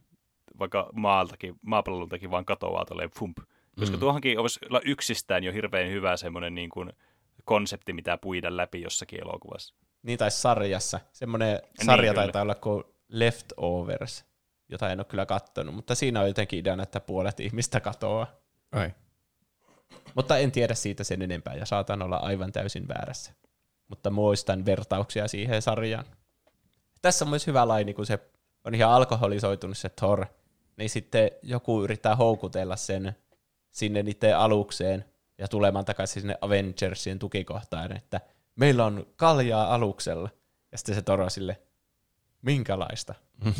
vaikka 0.58 0.90
maaltakin, 0.92 1.54
maapalloltakin 1.62 2.30
vaan 2.30 2.44
katoaa 2.44 2.84
tolleen 2.84 3.10
fump. 3.10 3.38
Koska 3.78 3.96
Mm. 3.96 4.00
tuohonkin 4.00 4.38
olisi 4.38 4.60
yksistään 4.84 5.44
jo 5.44 5.52
hirveän 5.52 5.90
hyvä 5.90 6.16
semmoinen 6.16 6.54
niin 6.54 6.70
kuin, 6.70 6.92
konsepti, 7.44 7.92
mitä 7.92 8.18
puida 8.18 8.56
läpi 8.56 8.82
jossakin 8.82 9.20
elokuvassa. 9.22 9.74
Niin 10.02 10.18
tai 10.18 10.30
sarjassa. 10.30 11.00
Semmoinen 11.12 11.62
sarja 11.84 12.12
kyllä. 12.12 12.22
taitaa 12.22 12.42
olla 12.42 12.54
kuin 12.54 12.84
Leftovers, 13.08 14.24
jota 14.68 14.90
en 14.90 15.00
ole 15.00 15.04
kyllä 15.04 15.26
kattonut, 15.26 15.74
mutta 15.74 15.94
siinä 15.94 16.20
on 16.20 16.28
jotenkin 16.28 16.58
ideana, 16.58 16.82
että 16.82 17.00
puolet 17.00 17.40
ihmistä 17.40 17.80
katoaa. 17.80 18.26
Ai. 18.72 18.90
Mutta 20.14 20.38
en 20.38 20.52
tiedä 20.52 20.74
siitä 20.74 21.04
sen 21.04 21.22
enempää 21.22 21.54
ja 21.54 21.66
saatan 21.66 22.02
olla 22.02 22.16
aivan 22.16 22.52
täysin 22.52 22.88
väärässä. 22.88 23.32
Mutta 23.88 24.10
muistan 24.10 24.66
vertauksia 24.66 25.28
siihen 25.28 25.62
sarjaan. 25.62 26.04
Tässä 27.02 27.24
on 27.24 27.28
myös 27.28 27.46
hyvä 27.46 27.68
laini, 27.68 27.94
kun 27.94 28.06
se 28.06 28.18
on 28.64 28.74
ihan 28.74 28.90
alkoholisoitunut 28.90 29.78
se 29.78 29.88
Thor, 29.88 30.26
niin 30.78 30.90
sitten 30.90 31.30
joku 31.42 31.84
yrittää 31.84 32.16
houkutella 32.16 32.76
sen 32.76 33.16
sinne 33.70 34.02
niiden 34.02 34.38
alukseen 34.38 35.04
ja 35.38 35.48
tulemaan 35.48 35.84
takaisin 35.84 36.22
sinne 36.22 36.34
Avengersien 36.40 37.18
tukikohtaan, 37.18 37.96
että 37.96 38.20
meillä 38.56 38.84
on 38.84 39.06
kaljaa 39.16 39.74
aluksella. 39.74 40.30
Ja 40.72 40.78
sitten 40.78 40.94
se 40.94 41.02
Thor 41.02 41.20
on 41.20 41.30
sille, 41.30 41.60
minkälaista? 42.42 43.14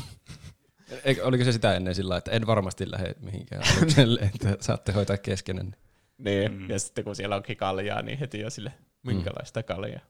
Eikö, 1.04 1.24
oliko 1.24 1.44
se 1.44 1.52
sitä 1.52 1.74
ennen 1.74 1.94
sillä 1.94 2.16
että 2.16 2.30
en 2.30 2.46
varmasti 2.46 2.90
lähde 2.90 3.14
mihinkään 3.20 3.62
alukselle, 3.76 4.20
että 4.34 4.56
saatte 4.60 4.92
hoitaa 4.92 5.16
keskenään. 5.18 5.76
Niin, 6.18 6.52
Mm. 6.52 6.58
mm. 6.58 6.70
ja 6.70 6.78
sitten 6.78 7.04
kun 7.04 7.16
siellä 7.16 7.36
onkin 7.36 7.56
kaljaa, 7.56 8.02
niin 8.02 8.18
heti 8.18 8.44
on 8.44 8.50
sille, 8.50 8.72
minkälaista 9.02 9.62
kaljaa? 9.62 10.00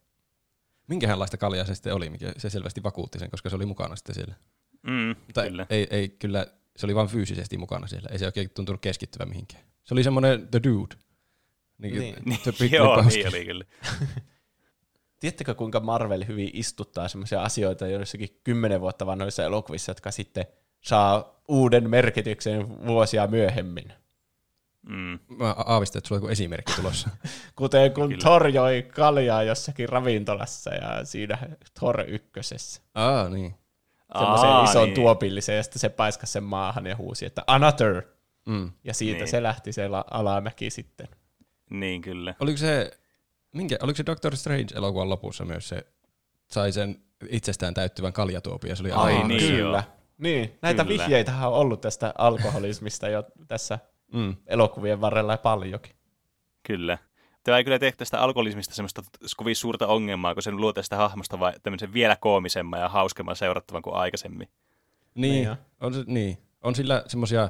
Minkähänlaista 0.87 1.37
kaljaa 1.37 1.65
se 1.65 1.75
sitten 1.75 1.95
oli, 1.95 2.11
mikä 2.11 2.33
se 2.37 2.51
selvästi 2.51 2.83
vakuutti 2.83 3.19
sen, 3.19 3.31
koska 3.31 3.51
se 3.51 3.57
oli 3.57 3.67
mukana 3.67 3.97
sitten 3.97 4.15
siellä. 4.15 4.35
Mm, 4.83 5.17
Mutta 5.27 5.43
kyllä. 5.43 5.67
Ei, 5.71 5.87
ei 5.91 6.09
kyllä, 6.09 6.47
se 6.79 6.87
oli 6.87 6.95
vain 6.95 7.09
fyysisesti 7.09 7.59
mukana 7.59 7.87
siellä. 7.87 8.09
Ei 8.13 8.19
se 8.19 8.27
oikein 8.27 8.51
tuntunut 8.51 8.81
keskittyvän 8.81 9.29
mihinkään. 9.29 9.65
Se 9.85 9.95
oli 9.95 10.03
semmoinen 10.03 10.49
the 10.49 10.61
dude. 10.65 10.95
Niin, 11.79 12.17
Niin. 12.25 12.39
Se 12.45 12.53
pikku 12.53 12.77
Joo, 12.77 13.03
niin 13.03 13.29
oli 13.29 13.45
kyllä. 13.45 13.65
Tiedättekö, 15.21 15.55
kuinka 15.55 15.81
Marvel 15.81 16.25
hyvin 16.29 16.51
istuttaa 16.53 17.09
sellaisia 17.09 17.43
asioita 17.43 17.87
joissakin 17.87 18.41
kymmenen 18.45 18.81
vuotta 18.81 19.07
vanhoissa 19.07 19.45
elokuvissa, 19.45 19.91
jotka 19.91 20.11
sitten 20.11 20.47
saa 20.81 21.41
uuden 21.49 21.91
merkityksen 21.91 22.87
vuosia 22.87 23.27
myöhemmin? 23.27 23.93
Mm. 24.89 25.19
Mä 25.29 25.55
aavistan, 25.67 25.99
että 25.99 26.09
sulla 26.09 26.19
on 26.19 26.23
joku 26.23 26.33
esimerkki 26.33 26.73
tulossa. 26.73 27.11
Kuten 27.57 27.93
kun 27.93 28.09
Kyllä. 28.09 28.21
Thor 28.21 28.49
joi 28.49 28.83
kaljaa 28.83 29.43
jossakin 29.43 29.89
ravintolassa 29.89 30.75
ja 30.75 31.05
siinä 31.05 31.39
Thor 31.75 32.01
ykkösessä. 32.09 32.83
Aa, 32.95 33.29
niin. 33.29 33.55
Semmoisen 34.19 34.49
Aa, 34.51 34.65
ison 34.65 34.85
niin. 34.85 34.95
tuopillisen 34.95 35.57
ja 35.57 35.63
sitten 35.63 35.81
se 35.81 35.89
paiskasi 35.89 36.33
sen 36.33 36.45
maahan 36.45 36.87
ja 36.87 36.97
huusi, 36.97 37.27
että 37.27 37.43
another. 37.47 38.03
Mm. 38.47 38.71
Ja 38.85 38.95
siitä 38.95 39.19
Niin. 39.19 39.29
se 39.29 39.43
lähti 39.43 39.73
se 39.73 39.89
la- 39.89 40.05
alamäki 40.11 40.71
sitten. 40.71 41.09
Niin, 41.71 42.03
kyllä. 42.03 42.35
Oliko 42.41 42.59
se, 42.59 42.91
minkä, 43.55 43.77
oliko 43.83 43.97
se 43.97 44.07
Doctor 44.07 44.37
Strange 44.37 44.75
elokuvan 44.75 45.09
lopussa 45.09 45.45
myös 45.45 45.69
se, 45.69 45.87
sai 46.47 46.73
sen 46.73 46.97
itsestään 47.29 47.75
täyttyvän 47.75 48.13
kaljatuopin 48.13 48.69
ja 48.69 48.77
se 48.77 48.83
oli 48.83 48.93
Ai 48.93 49.13
aivan- 49.15 49.29
niin, 49.29 49.41
kyllä. 49.57 49.59
joo. 49.79 49.83
Niin, 50.19 50.59
näitä 50.63 50.85
Kyllä. 50.85 51.03
vihjeitä 51.05 51.33
on 51.49 51.53
ollut 51.53 51.81
tästä 51.81 52.15
alkoholismista 52.19 53.09
jo 53.09 53.25
tässä 53.49 53.79
Mm. 54.13 54.37
elokuvien 54.47 55.01
varrella 55.01 55.37
paljonkin. 55.37 55.93
Kyllä. 56.63 56.99
Tämä 57.49 57.59
ei 57.59 57.65
kyllä 57.65 57.79
tee 57.79 57.93
tästä 57.93 58.21
alkoholismista 58.21 58.75
semmoista 58.75 59.03
kovin 59.37 59.57
suurta 59.57 59.87
ongelmaa, 59.87 60.35
kun 60.35 60.43
sen 60.43 60.57
luo 60.57 60.73
tästä 60.73 60.97
hahmosta 60.97 61.39
vai 61.41 61.53
tämmöisen 61.63 61.93
vielä 61.93 62.17
koomisemman 62.17 62.81
ja 62.81 62.89
hauskemman 62.89 63.37
seurattavan 63.37 63.83
kuin 63.83 63.95
aikaisemmin. 63.97 64.49
Niin, 65.15 65.33
Niin 65.33 65.57
on. 65.81 65.95
se, 65.95 66.05
niin. 66.07 66.39
on 66.63 66.75
sillä 66.75 67.05
semmoisia 67.07 67.49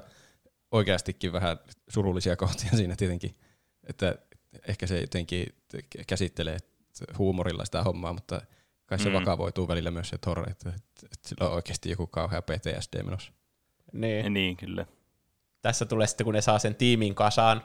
oikeastikin 0.70 1.32
vähän 1.32 1.58
surullisia 1.88 2.36
kohtia 2.36 2.70
siinä 2.76 2.96
tietenkin, 2.96 3.34
että 3.84 4.14
ehkä 4.68 4.86
se 4.86 5.00
jotenkin 5.00 5.46
käsittelee 6.06 6.58
huumorilla 7.18 7.64
sitä 7.64 7.82
hommaa, 7.82 8.12
mutta 8.12 8.40
kai 8.86 8.98
se 8.98 9.08
Mm. 9.08 9.14
vakavoituu 9.14 9.68
välillä 9.68 9.90
myös 9.90 10.08
se 10.08 10.18
Thor, 10.18 10.50
että, 10.50 10.68
että, 10.68 11.06
että 11.12 11.28
sillä 11.28 11.48
on 11.48 11.54
oikeasti 11.54 11.90
joku 11.90 12.06
kauhea 12.06 12.42
PTSD 12.42 13.02
menossa. 13.02 13.32
Niin. 13.92 14.24
Ja 14.24 14.30
niin, 14.30 14.56
kyllä. 14.56 14.86
Tässä 15.62 15.86
tulee 15.86 16.06
sitten, 16.06 16.24
kun 16.24 16.34
ne 16.34 16.40
saa 16.40 16.58
sen 16.58 16.74
tiimin 16.74 17.14
kasaan, 17.14 17.62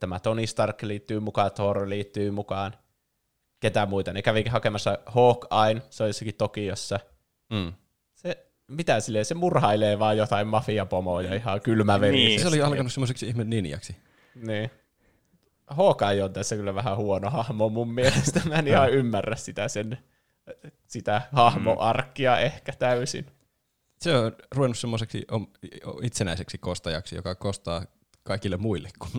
tämä 0.00 0.20
Tony 0.20 0.46
Stark 0.46 0.82
liittyy 0.82 1.20
mukaan, 1.20 1.52
Thor 1.52 1.88
liittyy 1.88 2.30
mukaan, 2.30 2.74
ketä 3.60 3.86
muita. 3.86 4.12
Ne 4.12 4.22
kävikin 4.22 4.52
hakemassa 4.52 4.98
Hawkeye, 5.06 5.82
se 5.90 6.02
on 6.02 6.08
jossakin 6.08 6.34
Tokiossa. 6.34 7.00
Mm. 7.50 7.72
Se, 8.14 8.46
mitä 8.68 9.00
silleen, 9.00 9.24
se 9.24 9.34
murhailee 9.34 9.98
vaan 9.98 10.16
jotain 10.16 10.46
mafiapomoja 10.46 11.34
ihan 11.34 11.60
kylmäverisesti. 11.60 12.26
Niin. 12.26 12.40
Se 12.40 12.48
oli 12.48 12.62
alkanut 12.62 12.92
semmoiseksi 12.92 13.26
ihme 13.26 13.44
ninjaksi. 13.44 13.96
Niin. 14.34 14.70
Hawkeye 15.66 16.24
on 16.24 16.32
tässä 16.32 16.56
kyllä 16.56 16.74
vähän 16.74 16.96
huono 16.96 17.30
hahmo 17.30 17.68
mun 17.68 17.94
mielestä. 17.94 18.40
Mä 18.44 18.54
en 18.54 18.68
ihan 18.68 18.90
ymmärrä 18.90 19.36
sitä 19.36 19.68
sen 19.68 19.98
sitä 20.86 21.22
hahmoarkkia 21.32 22.38
ehkä 22.38 22.72
täysin. 22.78 23.26
Se 24.00 24.16
on 24.16 24.32
ruvennut 24.50 24.78
semmoiseksi 24.78 25.26
itsenäiseksi 26.02 26.58
kostajaksi, 26.58 27.16
joka 27.16 27.34
kostaa 27.34 27.84
kaikille 28.30 28.56
muille 28.56 28.88
kuin 28.98 29.10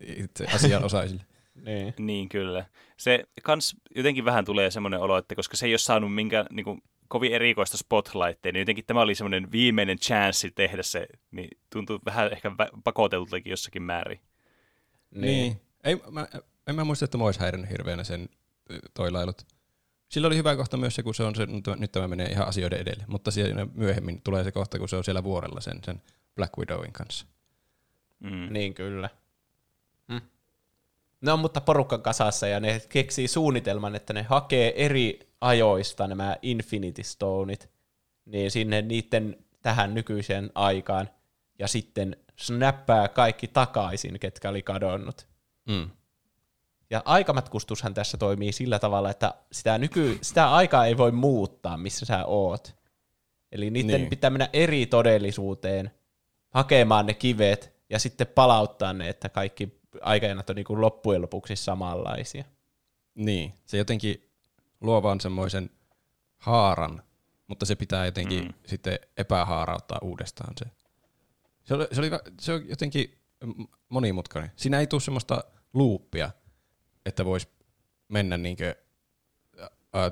itse 0.00 0.46
asianosaisille. 0.54 1.22
Niin. 1.64 1.94
Niin, 1.98 2.28
kyllä. 2.28 2.64
Se 2.96 3.24
kans 3.42 3.76
jotenkin 3.96 4.24
vähän 4.24 4.44
tulee 4.44 4.70
semmoinen 4.70 5.00
olo, 5.00 5.18
että 5.18 5.34
koska 5.34 5.56
se 5.56 5.66
ei 5.66 5.72
ole 5.72 5.78
saanut 5.78 6.14
minkään 6.14 6.46
niin 6.50 6.64
kuin, 6.64 6.82
kovin 7.08 7.32
erikoista 7.32 7.76
spotlightia, 7.76 8.52
niin 8.52 8.60
jotenkin 8.60 8.84
tämä 8.84 9.00
oli 9.00 9.14
semmoinen 9.14 9.52
viimeinen 9.52 9.98
chanssi 9.98 10.50
tehdä 10.50 10.82
se, 10.82 11.06
niin 11.30 11.48
tuntuu 11.72 11.98
vähän 12.06 12.32
ehkä 12.32 12.52
pakoteltakin 12.84 13.50
jossakin 13.50 13.82
määrin. 13.82 14.20
Niin. 15.10 15.22
Niin. 15.22 15.60
Ei, 15.84 15.96
mä, 16.10 16.28
en 16.66 16.74
mä 16.74 16.84
muista, 16.84 17.04
että 17.04 17.18
mä 17.18 17.24
olisi 17.24 17.40
häirinnyt 17.40 17.70
hirveänä 17.70 18.04
sen 18.04 18.28
toilailut. 18.94 19.46
Sillä 20.08 20.26
oli 20.26 20.36
hyvä 20.36 20.56
kohta 20.56 20.76
myös 20.76 20.94
se, 20.94 21.02
kun 21.02 21.14
se 21.14 21.22
on 21.22 21.34
se, 21.34 21.46
nyt 21.76 21.92
tämä 21.92 22.08
menee 22.08 22.26
ihan 22.26 22.48
asioiden 22.48 22.80
edelle, 22.80 23.04
mutta 23.06 23.30
siinä 23.30 23.66
myöhemmin 23.74 24.20
tulee 24.22 24.44
se 24.44 24.52
kohta, 24.52 24.78
kun 24.78 24.88
se 24.88 24.96
on 24.96 25.04
siellä 25.04 25.24
vuorella 25.24 25.60
sen, 25.60 25.80
sen 25.84 26.02
Black 26.36 26.58
Widowin 26.58 26.92
kanssa. 26.92 27.26
Mm. 28.20 28.52
Niin 28.52 28.74
kyllä. 28.74 29.08
Mm. 30.08 30.20
Ne 31.20 31.32
on 31.32 31.38
mutta 31.38 31.60
porukkan 31.60 32.02
kasassa 32.02 32.46
ja 32.46 32.60
ne 32.60 32.82
keksii 32.88 33.28
suunnitelman, 33.28 33.94
että 33.94 34.12
ne 34.12 34.22
hakee 34.22 34.84
eri 34.84 35.18
ajoista 35.40 36.06
nämä 36.06 36.36
Infinity 36.42 37.02
Stoneit 37.02 37.70
niin 38.24 38.50
sinne 38.50 38.82
niiden 38.82 39.36
tähän 39.62 39.94
nykyiseen 39.94 40.50
aikaan 40.54 41.10
ja 41.58 41.68
sitten 41.68 42.16
snappää 42.36 43.08
kaikki 43.08 43.48
takaisin, 43.48 44.20
ketkä 44.20 44.48
oli 44.48 44.62
kadonnut. 44.62 45.28
Mm. 45.66 45.90
Ja 46.90 47.02
aikamatkustushan 47.04 47.94
tässä 47.94 48.18
toimii 48.18 48.52
sillä 48.52 48.78
tavalla, 48.78 49.10
että 49.10 49.34
sitä, 49.52 49.78
nyky, 49.78 50.18
sitä 50.22 50.52
aikaa 50.52 50.86
ei 50.86 50.96
voi 50.96 51.12
muuttaa, 51.12 51.76
missä 51.76 52.06
sä 52.06 52.24
oot. 52.24 52.76
Eli 53.52 53.70
niiden 53.70 54.00
niin. 54.00 54.10
pitää 54.10 54.30
mennä 54.30 54.48
eri 54.52 54.86
todellisuuteen 54.86 55.90
hakemaan 56.48 57.06
ne 57.06 57.14
kivet 57.14 57.79
ja 57.90 57.98
sitten 57.98 58.26
palauttaa 58.26 58.92
ne, 58.92 59.08
että 59.08 59.28
kaikki 59.28 59.80
aikajanat 60.00 60.50
on 60.50 60.56
niin 60.56 60.64
kuin 60.64 60.80
loppujen 60.80 61.22
lopuksi 61.22 61.56
samanlaisia. 61.56 62.44
Niin, 63.14 63.54
se 63.66 63.76
jotenkin 63.76 64.30
luo 64.80 65.02
vaan 65.02 65.20
semmoisen 65.20 65.70
haaran, 66.38 67.02
mutta 67.46 67.66
se 67.66 67.74
pitää 67.76 68.04
jotenkin 68.04 68.44
mm. 68.44 68.54
sitten 68.66 68.98
epähaarauttaa 69.16 69.98
uudestaan 70.02 70.54
se. 70.58 70.64
Se, 71.64 71.74
oli, 71.74 71.86
se, 71.92 72.00
oli, 72.00 72.10
se 72.40 72.52
on 72.52 72.68
jotenkin 72.68 73.18
monimutkainen. 73.88 74.52
Siinä 74.56 74.80
ei 74.80 74.86
tule 74.86 75.00
semmoista 75.00 75.44
luuppia, 75.72 76.30
että 77.06 77.24
voisi 77.24 77.48
mennä 78.08 78.38
niinkö 78.38 78.74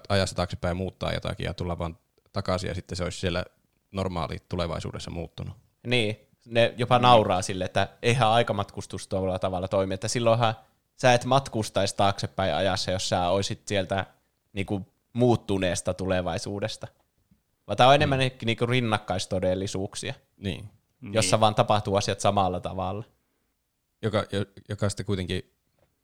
ajassa 0.08 0.36
taaksepäin 0.36 0.76
muuttaa 0.76 1.12
jotakin 1.12 1.44
ja 1.44 1.54
tulla 1.54 1.78
vaan 1.78 1.98
takaisin 2.32 2.68
ja 2.68 2.74
sitten 2.74 2.96
se 2.96 3.04
olisi 3.04 3.20
siellä 3.20 3.44
normaali 3.92 4.36
tulevaisuudessa 4.48 5.10
muuttunut. 5.10 5.56
Niin, 5.86 6.27
ne 6.48 6.74
jopa 6.76 6.98
mm. 6.98 7.02
nauraa 7.02 7.42
sille, 7.42 7.64
että 7.64 7.88
eihän 8.02 8.28
aikamatkustus 8.28 9.08
tuolla 9.08 9.38
tavalla 9.38 9.68
toimi, 9.68 9.94
että 9.94 10.08
silloinhan 10.08 10.54
sä 10.96 11.14
et 11.14 11.24
matkustaisi 11.24 11.96
taaksepäin 11.96 12.54
ajassa, 12.54 12.90
jos 12.90 13.08
sä 13.08 13.28
olisit 13.28 13.68
sieltä 13.68 14.06
niinku 14.52 14.87
muuttuneesta 15.12 15.94
tulevaisuudesta. 15.94 16.88
Vaan 17.66 17.76
tämä 17.76 17.88
on 17.88 17.94
enemmän 17.94 18.18
mm. 18.18 18.46
niinku 18.46 18.66
rinnakkaistodellisuuksia, 18.66 20.14
niin. 20.37 20.70
jossa 21.12 21.37
niin. 21.37 21.40
vaan 21.40 21.54
tapahtuu 21.54 21.96
asiat 21.96 22.20
samalla 22.20 22.61
tavalla. 22.61 23.04
Joka, 24.02 24.24
joka 24.68 24.88
sitten 24.88 25.06
kuitenkin 25.06 25.54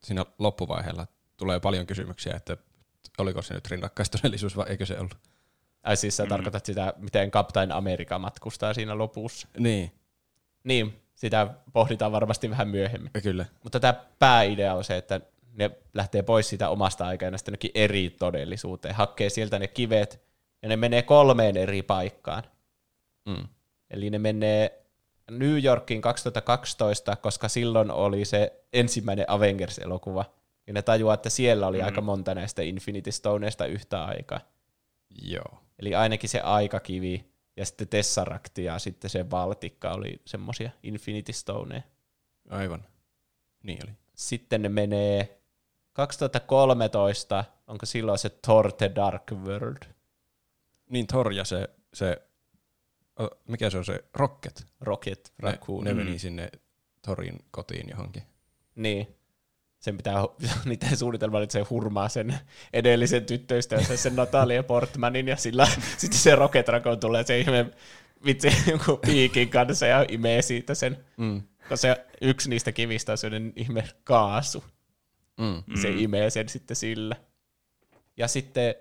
siinä 0.02 0.24
loppuvaiheella 0.38 1.07
tulee 1.37 1.61
paljon 1.61 1.87
kysymyksiä, 1.87 2.35
että 2.37 2.57
oliko 3.18 3.42
se 3.42 3.54
nyt 3.54 3.68
rinnakkaistodellisuus 3.68 4.57
vai 4.57 4.66
eikö 4.68 4.87
se 4.87 4.98
ollut. 4.98 5.18
Ai 5.83 5.96
siis 5.96 6.16
sä 6.16 6.22
mm. 6.22 6.28
tarkoitat 6.28 6.66
sitä, 6.66 6.94
miten 6.96 7.30
Captain 7.30 7.72
America 7.72 8.18
matkustaa 8.18 8.74
siinä 8.74 8.98
lopussa. 8.98 9.48
Niin. 9.59 9.92
Niin, 10.64 11.03
sitä 11.14 11.48
pohditaan 11.72 12.12
varmasti 12.12 12.50
vähän 12.50 12.68
myöhemmin. 12.68 13.11
Ja 13.14 13.20
kyllä. 13.20 13.46
Mutta 13.62 13.81
tämä 13.81 13.94
pääidea 14.18 14.74
on 14.74 14.85
se, 14.85 14.96
että 14.96 15.20
ne 15.53 15.70
lähtee 15.94 16.22
pois 16.22 16.48
siitä 16.48 16.68
omasta 16.68 17.07
aikanasta 17.07 17.48
jonnekin 17.48 17.70
eri 17.74 18.11
todellisuuteen, 18.11 18.94
hakkee 18.94 19.31
sieltä 19.31 19.59
ne 19.59 19.68
kivet, 19.68 20.24
ja 20.62 20.68
ne 20.68 20.77
menee 20.77 21.03
kolmeen 21.03 21.57
eri 21.57 21.83
paikkaan. 21.83 22.42
Mm. 23.29 23.48
Eli 23.90 24.11
ne 24.11 24.18
menee 24.18 24.85
New 25.31 25.64
Yorkiin 25.64 26.00
2012, 26.00 27.16
koska 27.16 27.48
silloin 27.48 27.90
oli 27.90 28.24
se 28.24 28.64
ensimmäinen 28.72 29.31
Avengers-elokuva, 29.31 30.24
ja 30.66 30.72
ne 30.72 30.83
tajuaa, 30.83 31.14
että 31.14 31.31
siellä 31.31 31.66
oli 31.66 31.79
mm. 31.79 31.85
aika 31.85 32.00
monta 32.00 32.35
näistä 32.35 32.62
Infinity 32.62 33.12
Stoneista 33.12 33.66
yhtä 33.66 34.05
aikaa. 34.05 34.40
Joo. 35.22 35.59
Eli 35.79 35.94
ainakin 35.94 36.31
se 36.31 36.40
aikakivi 36.40 37.34
ja 37.57 37.67
sitten 37.67 37.88
Tesseract 37.88 38.59
ja 38.59 38.79
sitten 38.79 39.11
se 39.11 39.31
Valtikka 39.31 39.93
oli 39.93 40.21
semmosia 40.25 40.71
Infinity 40.83 41.33
Stoneja. 41.33 41.83
Aivan. 42.49 42.85
Niin 43.62 43.79
oli. 43.85 43.93
Sitten 44.14 44.62
ne 44.62 44.69
menee 44.69 45.40
2013, 45.93 47.45
onko 47.67 47.87
silloin 47.87 48.19
se 48.19 48.31
Thor 48.31 48.73
The 48.73 48.90
Dark 48.95 49.33
World? 49.33 49.83
Niin 50.90 51.07
Thor 51.07 51.33
ja 51.33 51.45
se, 51.45 51.69
se 51.95 52.23
mikä 53.49 53.71
se 53.71 53.79
on 53.79 53.85
se 53.85 54.05
Rocket? 54.14 54.67
Rocket 54.81 55.33
Raccoon. 55.38 55.85
Ne, 55.85 55.90
ne 55.90 56.05
meni 56.05 56.12
mm. 56.12 56.19
sinne 56.19 56.51
Thorin 57.03 57.45
kotiin 57.51 57.88
johonkin. 57.90 58.23
Niin 58.75 59.17
sen 59.85 59.97
pitää, 59.97 60.14
niiden 60.64 60.97
suunnitelma 60.97 61.42
että 61.42 61.53
se 61.53 61.61
hurmaa 61.61 62.09
sen 62.09 62.38
edellisen 62.73 63.25
tyttöystävänsä, 63.25 63.97
sen 63.97 64.16
Natalia 64.16 64.62
Portmanin, 64.62 65.29
ja 65.29 65.37
sillä 65.37 65.68
sitten 65.99 66.20
se 66.20 66.35
Rocket 66.35 66.68
Raccoon 66.68 67.01
tulee 67.01 67.25
se 67.25 67.38
ihme 67.38 67.66
vitsi 68.25 68.49
jonkun 68.70 68.99
piikin 69.07 69.49
kanssa 69.49 69.87
ja 69.87 70.05
imee 70.09 70.42
siitä 70.42 70.75
sen, 70.75 71.05
mm. 71.16 71.42
koska 71.59 71.77
se 71.77 72.07
yksi 72.20 72.51
niistä 72.51 72.73
kivistä 72.73 73.12
on 73.12 73.18
sellainen 73.18 73.53
ihme 73.57 73.85
kaasu. 74.05 74.64
Mm. 75.40 75.62
Se 75.83 75.90
mm. 75.90 75.99
imee 75.99 76.31
sen 76.31 76.49
sitten 76.49 76.77
sillä. 76.77 77.16
Ja 78.16 78.29
sitten 78.29 78.75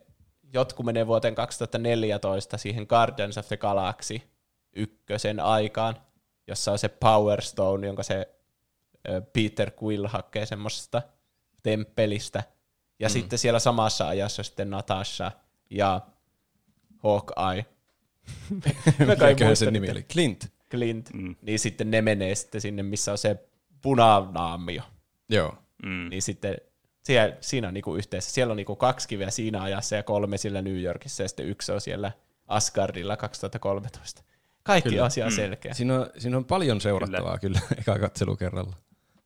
jotkut 0.53 0.85
menee 0.85 1.07
vuoteen 1.07 1.35
2014 1.35 2.57
siihen 2.57 2.85
Guardians 2.89 3.37
of 3.37 3.47
the 3.47 3.57
Galaxy 3.57 4.21
ykkösen 4.75 5.39
aikaan, 5.39 5.95
jossa 6.47 6.71
on 6.71 6.79
se 6.79 6.89
Power 6.89 7.41
Stone, 7.41 7.87
jonka 7.87 8.03
se 8.03 8.27
Peter 9.33 9.71
Quill 9.83 10.07
hakee 10.07 10.45
semmoisesta 10.45 11.01
temppelistä. 11.63 12.43
Ja 12.99 13.07
mm. 13.07 13.11
sitten 13.11 13.39
siellä 13.39 13.59
samassa 13.59 14.07
ajassa 14.07 14.43
sitten 14.43 14.69
Natasha 14.69 15.31
ja 15.69 16.01
Hawkeye. 17.03 17.65
Mikä 19.29 19.55
sen 19.55 19.73
nimi 19.73 19.91
oli? 19.91 20.03
Clint. 20.03 20.53
Clint. 20.71 21.13
Mm. 21.13 21.35
Niin 21.41 21.59
sitten 21.59 21.91
ne 21.91 22.01
menee 22.01 22.35
sitten 22.35 22.61
sinne, 22.61 22.83
missä 22.83 23.11
on 23.11 23.17
se 23.17 23.45
punanaamio. 23.81 24.83
Joo. 25.29 25.57
Mm. 25.83 26.09
Niin 26.09 26.21
sitten 26.21 26.57
siellä, 27.03 27.37
siinä 27.41 27.67
on 27.67 27.73
niinku 27.73 27.95
yhteensä. 27.95 28.31
Siellä 28.31 28.51
on 28.51 28.57
niinku 28.57 28.75
kaksi 28.75 29.07
kiveä 29.07 29.29
siinä 29.29 29.61
ajassa 29.61 29.95
ja 29.95 30.03
kolme 30.03 30.37
sillä 30.37 30.61
New 30.61 30.81
Yorkissa 30.81 31.23
ja 31.23 31.27
sitten 31.29 31.47
yksi 31.47 31.71
on 31.71 31.81
siellä 31.81 32.11
Asgardilla 32.47 33.17
2013. 33.17 34.23
Kaikki 34.63 34.89
kyllä. 34.89 35.05
asia 35.05 35.25
mm. 35.25 35.31
selkeä. 35.31 35.73
Siinä 35.73 35.99
on, 35.99 36.09
siinä 36.17 36.37
on 36.37 36.45
paljon 36.45 36.81
seurattavaa 36.81 37.37
kyllä, 37.37 37.59
kyllä 37.59 37.81
eka 37.81 37.99
katselukerralla. 37.99 38.75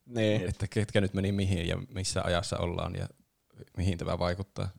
Niin. 0.07 0.49
Että 0.49 0.67
ketkä 0.67 1.01
nyt 1.01 1.13
meni 1.13 1.31
mihin 1.31 1.67
ja 1.67 1.77
missä 1.89 2.21
ajassa 2.23 2.57
ollaan 2.57 2.95
ja 2.95 3.07
mihin 3.77 3.97
tämä 3.97 4.19
vaikuttaa. 4.19 4.69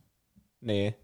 Niin. 0.60 0.96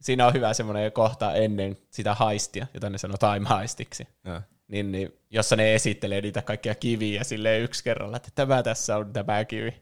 Siinä 0.00 0.26
on 0.26 0.34
hyvä 0.34 0.54
semmoinen 0.54 0.92
kohta 0.92 1.34
ennen 1.34 1.76
sitä 1.90 2.14
haistia, 2.14 2.66
jota 2.74 2.90
ne 2.90 2.98
sanoo 2.98 3.16
time 3.16 3.48
haistiksi. 3.48 4.08
Ja. 4.24 4.42
Niin, 4.68 4.92
niin, 4.92 5.12
jossa 5.30 5.56
ne 5.56 5.74
esittelee 5.74 6.20
niitä 6.20 6.42
kaikkia 6.42 6.74
kiviä 6.74 7.24
sille 7.24 7.58
yksi 7.58 7.84
kerralla, 7.84 8.16
että 8.16 8.28
tämä 8.34 8.62
tässä 8.62 8.96
on 8.96 9.12
tämä 9.12 9.44
kivi. 9.44 9.74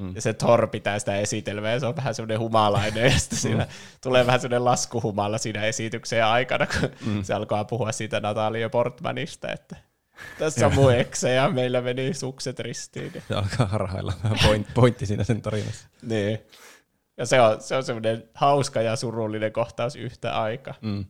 Mm. 0.00 0.14
Ja 0.14 0.20
se 0.20 0.34
Thor 0.34 0.68
pitää 0.68 0.98
sitä 0.98 1.16
esitelmää, 1.16 1.72
ja 1.72 1.80
se 1.80 1.86
on 1.86 1.96
vähän 1.96 2.14
semmoinen 2.14 2.38
humalainen, 2.38 3.12
ja 3.12 3.18
sitten 3.18 3.38
siinä 3.38 3.64
mm. 3.64 3.70
tulee 4.02 4.26
vähän 4.26 4.40
semmoinen 4.40 4.64
laskuhumalla 4.64 5.38
siinä 5.38 5.64
esityksen 5.64 6.24
aikana, 6.24 6.66
kun 6.66 6.90
mm. 7.06 7.22
se 7.22 7.34
alkaa 7.34 7.64
puhua 7.64 7.92
siitä 7.92 8.20
Natalia 8.20 8.70
Portmanista, 8.70 9.52
että 9.52 9.76
tässä 10.38 10.66
on 10.66 10.74
mun 10.74 10.94
ekse 10.94 11.32
ja 11.32 11.50
meillä 11.50 11.80
meni 11.80 12.14
sukset 12.14 12.58
ristiin. 12.58 13.12
Se 13.28 13.34
alkaa 13.34 13.66
harhailla 13.66 14.12
vähän 14.22 14.38
point, 14.46 14.74
pointti 14.74 15.06
siinä 15.06 15.24
sen 15.24 15.42
tarinassa. 15.42 15.88
niin. 16.02 16.38
Ja 17.16 17.26
se 17.26 17.40
on, 17.40 17.60
se 17.60 17.76
on 17.76 17.84
semmoinen 17.84 18.28
hauska 18.34 18.82
ja 18.82 18.96
surullinen 18.96 19.52
kohtaus 19.52 19.96
yhtä 19.96 20.42
aikaa. 20.42 20.74
Mm. 20.82 21.04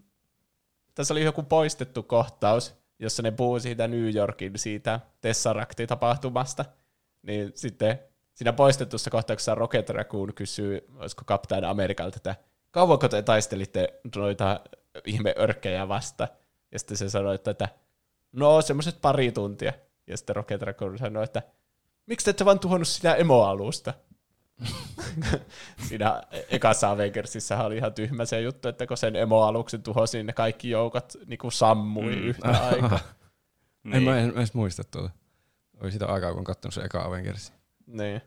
Tässä 0.95 1.15
oli 1.15 1.25
joku 1.25 1.43
poistettu 1.43 2.03
kohtaus, 2.03 2.75
jossa 2.99 3.23
ne 3.23 3.31
puhuu 3.31 3.61
siitä 3.61 3.89
New 3.89 4.15
Yorkin 4.15 4.53
siitä 4.57 5.01
Tesseract-tapahtumasta. 5.21 6.65
Niin 7.23 7.53
sitten 7.55 7.99
siinä 8.35 8.53
poistetussa 8.53 9.11
kohtauksessa 9.11 9.55
Rocket 9.55 9.91
Raccoon 9.91 10.35
kysyy, 10.35 10.87
olisiko 10.97 11.25
Captain 11.25 11.65
Amerikalta, 11.65 12.17
että 12.17 12.37
kauanko 12.71 13.09
te 13.09 13.23
taistelitte 13.23 14.01
noita 14.17 14.61
ihmeörkkejä 15.05 15.89
vasta? 15.89 16.29
Ja 16.73 16.79
sitten 16.79 16.97
se 16.97 17.11
sanoi, 17.11 17.35
että 17.35 17.69
no 18.33 18.63
semmoiset 18.63 19.01
pari 19.01 19.33
tuntia. 19.33 19.73
Ja 20.07 20.17
sitten 20.17 20.37
Rocket 20.37 20.63
Raccoon 20.63 20.99
sanoi, 20.99 21.25
että 21.25 21.43
miksi 22.07 22.25
te 22.25 22.31
ette 22.31 22.45
vaan 22.45 22.59
tuhonnut 22.59 22.89
sitä 22.89 23.15
emoalusta? 23.15 23.95
Siinä 25.89 26.23
ekassa 26.51 26.91
Avengersissa 26.91 27.65
oli 27.65 27.77
ihan 27.77 27.95
tyhmä 27.95 28.25
se 28.25 28.41
juttu, 28.41 28.69
että 28.69 28.87
kun 28.87 28.97
sen 28.97 29.17
emoaluksen 29.17 29.83
tuhosi, 29.83 30.19
niin 30.19 30.27
ne 30.27 30.33
kaikki 30.33 30.71
joukot 30.71 31.13
niin 31.27 31.39
kuin 31.39 31.53
sammui 31.53 32.17
mm. 32.17 32.23
yhtä 32.23 32.49
aikaa. 32.49 33.01
niin. 33.85 33.95
En 33.97 34.03
mä 34.03 34.19
en 34.19 34.33
edes 34.37 34.55
muista 34.55 34.85
tuota. 34.85 35.11
Oli 35.81 35.93
sitä 35.93 36.07
aikaa, 36.07 36.35
kun 36.35 36.45
katsonut 36.45 36.75
se 36.75 36.81
eka 36.81 37.03
Avengersi. 37.03 37.53
Niin. 37.87 38.23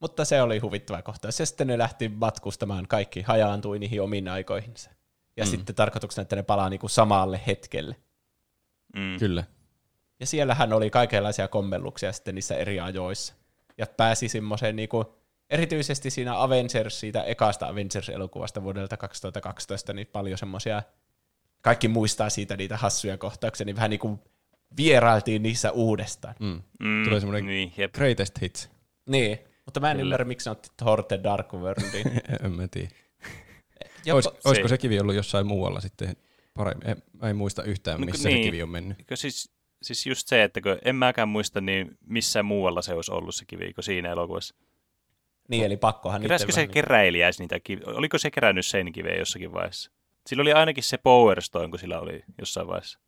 Mutta 0.00 0.24
se 0.24 0.42
oli 0.42 0.58
huvittava 0.58 1.02
kohta. 1.02 1.28
Ja 1.28 1.32
sitten 1.32 1.66
ne 1.66 1.78
lähti 1.78 2.08
matkustamaan, 2.08 2.88
kaikki 2.88 3.22
hajaantui 3.22 3.78
niihin 3.78 4.02
omiin 4.02 4.28
aikoihinsa. 4.28 4.90
Ja 5.36 5.44
mm. 5.44 5.50
sitten 5.50 5.74
tarkoituksena, 5.76 6.22
että 6.22 6.36
ne 6.36 6.42
palaa 6.42 6.68
niinku 6.68 6.88
samalle 6.88 7.40
hetkelle. 7.46 7.96
Mm. 8.96 9.18
Kyllä. 9.18 9.44
Ja 10.20 10.26
siellähän 10.26 10.72
oli 10.72 10.90
kaikenlaisia 10.90 11.48
kommelluksia 11.48 12.12
sitten 12.12 12.34
niissä 12.34 12.56
eri 12.56 12.80
ajoissa. 12.80 13.34
Ja 13.78 13.86
pääsi 13.96 14.28
semmoiseen 14.28 14.76
niinku 14.76 15.14
erityisesti 15.50 16.10
siinä 16.10 16.42
Avengers, 16.42 17.00
siitä 17.00 17.22
ekasta 17.22 17.66
Avengers-elokuvasta 17.66 18.62
vuodelta 18.62 18.96
2012, 18.96 19.92
niin 19.92 20.06
paljon 20.06 20.38
semmoisia, 20.38 20.82
kaikki 21.60 21.88
muistaa 21.88 22.30
siitä 22.30 22.56
niitä 22.56 22.76
hassuja 22.76 23.18
kohtauksia, 23.18 23.66
niin 23.66 23.76
vähän 23.76 23.90
niin 23.90 24.00
kuin 24.00 24.18
vierailtiin 24.76 25.42
niissä 25.42 25.70
uudestaan. 25.72 26.34
Mm. 26.40 26.62
Mm, 26.80 27.04
Tulee 27.04 27.20
semmoinen 27.20 27.46
niin, 27.46 27.72
jep. 27.76 27.92
greatest 27.94 28.40
hits. 28.40 28.70
Niin, 29.08 29.38
mutta 29.64 29.80
mä 29.80 29.90
en 29.90 29.96
Kyllä. 29.96 30.06
ymmärrä, 30.06 30.24
miksi 30.24 30.48
ne 30.48 30.50
otti 30.50 30.68
Thor 30.76 31.02
The 31.04 31.20
Dark 31.22 31.52
Worldin. 31.52 32.12
en 32.44 32.52
mä 32.52 32.68
tiedä. 32.68 32.88
Olis, 34.12 34.26
olisiko 34.44 34.68
se- 34.68 34.72
se 34.72 34.78
kivi 34.78 35.00
ollut 35.00 35.14
jossain 35.14 35.46
muualla 35.46 35.80
sitten 35.80 36.16
paremmin? 36.58 36.90
En, 36.90 37.02
mä 37.22 37.30
en 37.30 37.36
muista 37.36 37.62
yhtään, 37.62 38.00
No, 38.00 38.06
missä 38.06 38.28
niin. 38.28 38.38
se 38.38 38.42
kivi 38.42 38.62
on 38.62 38.68
mennyt. 38.68 38.98
Eikö 38.98 39.16
Siis, 39.16 39.52
siis 39.82 40.06
just 40.06 40.28
se, 40.28 40.42
että 40.42 40.60
kun 40.60 40.78
en 40.84 40.96
mäkään 40.96 41.28
muista, 41.28 41.60
niin 41.60 41.98
missä 42.06 42.42
muualla 42.42 42.82
se 42.82 42.94
olisi 42.94 43.12
ollut 43.12 43.34
se 43.34 43.44
kivi 43.44 43.72
kuin 43.72 43.84
siinä 43.84 44.10
elokuvassa. 44.10 44.54
Niin, 45.48 45.64
eli 45.64 45.76
pakkohan 45.76 46.22
Keräskö 46.22 46.52
se 46.52 46.60
vähän 46.60 46.70
keräilijäisi 46.70 47.42
niitä 47.42 47.60
kiviä? 47.60 47.84
Oliko 47.86 48.18
se 48.18 48.30
kerännyt 48.30 48.66
sen 48.66 48.92
kiveä 48.92 49.18
jossakin 49.18 49.52
vaiheessa? 49.52 49.90
Sillä 50.26 50.40
oli 50.40 50.52
ainakin 50.52 50.84
se 50.84 50.98
Power 50.98 51.42
Stone, 51.42 51.68
kun 51.68 51.78
sillä 51.78 52.00
oli 52.00 52.22
jossain 52.38 52.66
vaiheessa. 52.66 52.98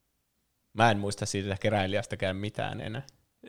Mä 0.73 0.91
en 0.91 0.99
muista 0.99 1.27
siitä 1.27 1.57
keräilijästäkään 1.61 2.37
mitään 2.37 2.81
enää. 2.81 3.03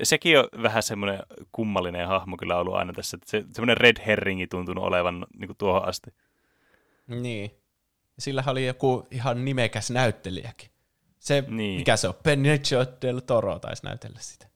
Sekin 0.04 0.40
on 0.40 0.46
vähän 0.62 0.84
semmoinen 0.84 1.20
kummallinen 1.52 2.08
hahmo 2.08 2.38
kyllä 2.38 2.58
ollut 2.58 2.76
aina 2.76 2.94
tässä. 2.94 3.18
Että 3.18 3.32
se, 3.32 3.44
semmoinen 3.54 3.78
red 3.78 3.98
herringi 4.06 4.48
tuntunut 4.48 4.84
olevan 4.84 5.26
niin 5.40 5.48
kuin 5.48 5.58
tuohon 5.58 5.86
asti. 5.86 6.12
Niin. 7.08 7.52
Ja 8.21 8.23
sillähän 8.23 8.51
oli 8.51 8.65
joku 8.65 9.07
ihan 9.12 9.45
nimekäs 9.45 9.91
näyttelijäkin. 9.91 10.69
Se, 11.19 11.43
Niin. 11.47 11.79
mikä 11.79 11.97
se 11.97 12.07
on, 12.07 12.13
Benicio 12.23 12.86
del 13.01 13.19
Toro 13.19 13.60
taisi 13.60 13.84
näytellä 13.84 14.19
sitä. 14.21 14.47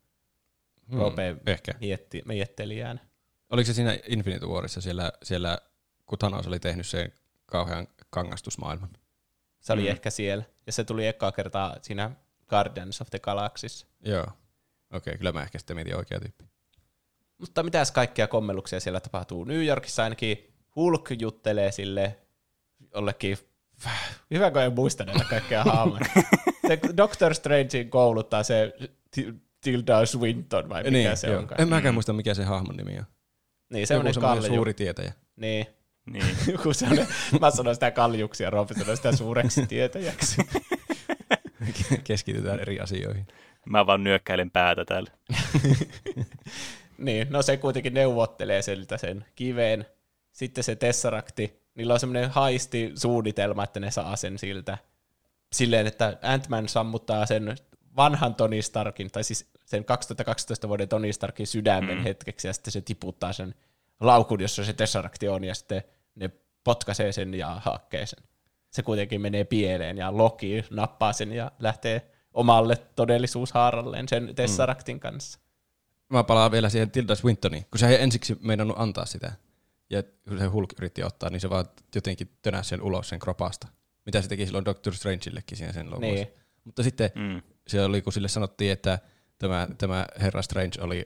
Hmm, 0.89 0.99
Roope 0.99 1.35
Ehkä. 1.45 1.71
mietti, 1.79 2.21
miettelijään. 2.25 3.01
Oliko 3.49 3.67
se 3.67 3.73
siinä 3.73 3.97
Infinity 4.07 4.45
Warissa 4.45 4.81
siellä, 4.81 5.11
siellä 5.23 5.57
kun 6.05 6.19
Thanos 6.19 6.47
oli 6.47 6.59
tehnyt 6.59 6.87
sen 6.87 7.11
kauhean 7.45 7.87
kangastusmaailman? 8.09 8.89
Se 9.59 9.73
oli 9.73 9.81
Mm. 9.81 9.87
mm. 9.87 9.91
ehkä 9.91 10.09
siellä. 10.09 10.43
Ja 10.65 10.71
se 10.71 10.83
tuli 10.83 11.07
ekaa 11.07 11.31
kertaa 11.31 11.75
siinä 11.81 12.11
Guardians 12.47 13.01
of 13.01 13.09
the 13.09 13.19
Galaxyssa. 13.19 13.87
Joo. 14.01 14.21
Okei, 14.23 14.31
okay, 14.97 15.17
kyllä 15.17 15.31
mä 15.31 15.41
ehkä 15.43 15.59
sitten 15.59 15.75
mietin 15.77 15.95
oikea 15.97 16.19
tyyppi. 16.19 16.45
Mutta 17.37 17.63
mitäs 17.63 17.91
kaikkia 17.91 18.27
kommelluksia 18.27 18.79
siellä 18.79 18.99
tapahtuu? 18.99 19.43
New 19.43 19.65
Yorkissa 19.65 20.03
ainakin 20.03 20.53
Hulk 20.75 21.09
juttelee 21.19 21.71
sille 21.71 22.17
jollekin, 22.95 23.37
hyvä 24.31 24.51
kun 24.51 24.61
en 24.61 24.73
muista 24.73 25.03
näitä 25.05 25.25
kaikkea 25.29 25.63
haamoja. 25.63 26.05
se 26.67 26.79
Doctor 26.97 27.33
Strangein 27.33 27.89
kouluttaa 27.89 28.43
se 28.43 28.73
Ti- 29.11 29.33
Tilda 29.61 30.05
Swinton 30.05 30.69
vai 30.69 30.83
mikä 30.83 30.91
niin, 30.91 31.17
se 31.17 31.27
joo. 31.27 31.39
onkaan. 31.39 31.61
En 31.61 31.69
mäkään 31.69 31.93
Mm. 31.93 31.95
muista, 31.95 32.13
mikä 32.13 32.33
se 32.33 32.43
hahmon 32.43 32.75
nimi 32.77 32.97
on. 32.97 33.05
Niin, 33.69 33.81
Joku 33.81 33.87
semmoinen 33.87 34.13
semmoinen 34.13 34.41
kalju. 34.43 34.55
suuri 34.55 34.73
tietäjä. 34.73 35.13
Niin. 35.35 35.65
Niin. 36.11 36.25
Joku 36.51 36.73
semmoinen, 36.73 37.07
mä 37.41 37.51
sanoin 37.51 37.75
sitä 37.75 37.91
kaljuksi 37.91 38.43
ja 38.43 38.49
Roope 38.49 38.73
sanoi 38.73 38.97
sitä 38.97 39.15
suureksi 39.15 39.65
tietäjäksi. 39.67 40.41
Keskitytään 42.03 42.59
eri 42.59 42.79
asioihin. 42.79 43.27
Mä 43.65 43.85
vaan 43.85 44.03
nyökkäilen 44.03 44.51
päätä 44.51 44.85
täällä. 44.85 45.11
niin, 46.97 47.27
no 47.29 47.41
se 47.41 47.57
kuitenkin 47.57 47.93
neuvottelee 47.93 48.61
siltä 48.61 48.97
sen 48.97 49.25
kiveen. 49.35 49.85
Sitten 50.31 50.63
se 50.63 50.75
Tesseracti, 50.75 51.61
niillä 51.75 51.93
on 51.93 51.99
semmoinen 51.99 52.29
haisti 52.29 52.91
suunnitelma, 52.95 53.63
että 53.63 53.79
ne 53.79 53.91
saa 53.91 54.15
sen 54.15 54.37
siltä. 54.37 54.77
Silleen, 55.53 55.87
että 55.87 56.17
Ant-Man 56.21 56.69
sammuttaa 56.69 57.25
sen 57.25 57.55
vanhan 57.95 58.35
Tony 58.35 58.61
Starkin, 58.61 59.11
tai 59.11 59.23
siis 59.23 59.49
sen 59.65 59.85
2012 59.85 60.67
vuoden 60.67 60.89
Tony 60.89 61.13
Starkin 61.13 61.47
sydämen 61.47 61.95
Mm. 61.95 61.99
mm. 61.99 62.03
hetkeksi, 62.03 62.47
ja 62.47 62.53
sitten 62.53 62.71
se 62.71 62.81
tiputtaa 62.81 63.33
sen 63.33 63.55
laukun, 63.99 64.41
jossa 64.41 64.65
se 64.65 64.73
Tesseracti 64.73 65.27
on, 65.27 65.43
ja 65.43 65.55
sitten 65.55 65.83
ne 66.15 66.29
potkaisee 66.63 67.11
sen 67.11 67.33
ja 67.33 67.61
hakkee 67.65 68.05
sen. 68.05 68.23
Se 68.71 68.83
kuitenkin 68.83 69.21
menee 69.21 69.43
pieleen, 69.43 69.97
ja 69.97 70.17
Loki 70.17 70.65
nappaa 70.69 71.13
sen 71.13 71.31
ja 71.31 71.51
lähtee 71.59 72.11
omalle 72.33 72.75
todellisuushaaralleen 72.95 74.07
sen 74.07 74.35
Tesseractin 74.35 74.99
kanssa. 74.99 75.39
Mä 76.09 76.23
palaan 76.23 76.51
vielä 76.51 76.69
siihen 76.69 76.91
Tilda 76.91 77.15
Swintoniin, 77.15 77.65
kun 77.71 77.79
se 77.79 77.87
ei 77.87 78.03
ensiksi 78.03 78.37
meinannut 78.41 78.79
antaa 78.79 79.05
sitä. 79.05 79.31
Ja 79.89 80.03
kun 80.03 80.37
se 80.37 80.45
Hulk 80.45 80.73
yritti 80.77 81.03
ottaa, 81.03 81.29
niin 81.29 81.39
se 81.39 81.49
vaan 81.49 81.65
jotenkin 81.95 82.29
tönäsi 82.41 82.69
sen 82.69 82.81
ulos 82.81 83.09
sen 83.09 83.19
kropasta. 83.19 83.67
Mitä 84.05 84.21
se 84.21 84.27
teki 84.29 84.45
silloin 84.45 84.65
Doctor 84.65 84.95
Strangeillekin 84.95 85.57
siinä 85.57 85.73
sen 85.73 85.85
lopussa. 85.91 86.13
Niin. 86.13 86.27
Mutta 86.63 86.83
sitten 86.83 87.11
Mm. 87.15 87.41
se 87.67 87.83
oli, 87.83 88.01
kun 88.01 88.13
sille 88.13 88.27
sanottiin, 88.27 88.71
että 88.71 88.99
tämä, 89.37 89.67
tämä 89.77 90.05
herra 90.19 90.41
Strange 90.41 90.81
oli 90.81 91.05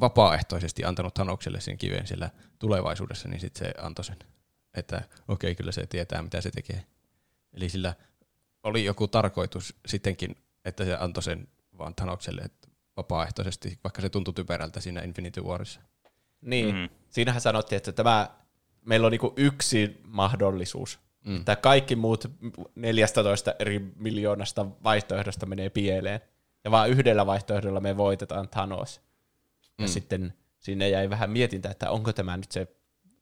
vapaaehtoisesti 0.00 0.84
antanut 0.84 1.14
Thanokselle 1.14 1.60
sen 1.60 1.78
kiven 1.78 2.06
siellä 2.06 2.30
tulevaisuudessa, 2.58 3.28
niin 3.28 3.40
sitten 3.40 3.66
se 3.66 3.74
antoi 3.82 4.04
sen. 4.04 4.16
Että 4.74 4.96
okei, 4.96 5.50
okay, 5.50 5.54
kyllä 5.54 5.72
se 5.72 5.86
tietää, 5.86 6.22
mitä 6.22 6.40
se 6.40 6.50
tekee. 6.50 6.84
Eli 7.52 7.68
sillä 7.68 7.94
oli 8.62 8.84
joku 8.84 9.08
tarkoitus 9.08 9.74
sittenkin, 9.86 10.36
että 10.64 10.84
se 10.84 10.96
antoi 10.96 11.22
sen 11.22 11.48
vaan 11.78 11.94
Thanokselle 11.94 12.42
että 12.42 12.68
vapaaehtoisesti, 12.96 13.78
vaikka 13.84 14.02
se 14.02 14.08
tuntui 14.08 14.34
typerältä 14.34 14.80
siinä 14.80 15.02
Infinity 15.02 15.40
Warissa. 15.40 15.80
Niin. 16.44 16.74
Mm. 16.74 16.88
Siinähän 17.10 17.40
sanottiin, 17.40 17.76
että 17.76 17.92
tämä, 17.92 18.30
meillä 18.84 19.06
on 19.06 19.10
niinku 19.10 19.32
yksi 19.36 20.00
mahdollisuus. 20.04 20.98
Mm. 21.24 21.36
Että 21.36 21.56
kaikki 21.56 21.96
muut 21.96 22.24
14 22.74 23.54
eri 23.58 23.92
miljoonasta 23.96 24.66
vaihtoehdosta 24.84 25.46
menee 25.46 25.70
pieleen. 25.70 26.20
Ja 26.64 26.70
vaan 26.70 26.90
yhdellä 26.90 27.26
vaihtoehdolla 27.26 27.80
me 27.80 27.96
voitetaan 27.96 28.48
Thanos. 28.48 29.00
Ja 29.78 29.84
Mm. 29.84 29.88
sitten 29.88 30.34
sinne 30.58 30.88
jäi 30.88 31.10
vähän 31.10 31.30
mietintä, 31.30 31.70
että 31.70 31.90
onko 31.90 32.12
tämä 32.12 32.36
nyt 32.36 32.52
se, 32.52 32.66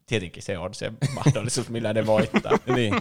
tietenkin 0.06 0.42
se 0.42 0.58
on 0.58 0.74
se 0.74 0.92
mahdollisuus, 1.24 1.70
millä 1.70 1.92
ne 1.92 2.06
voittaa. 2.06 2.52
niin. 2.76 2.94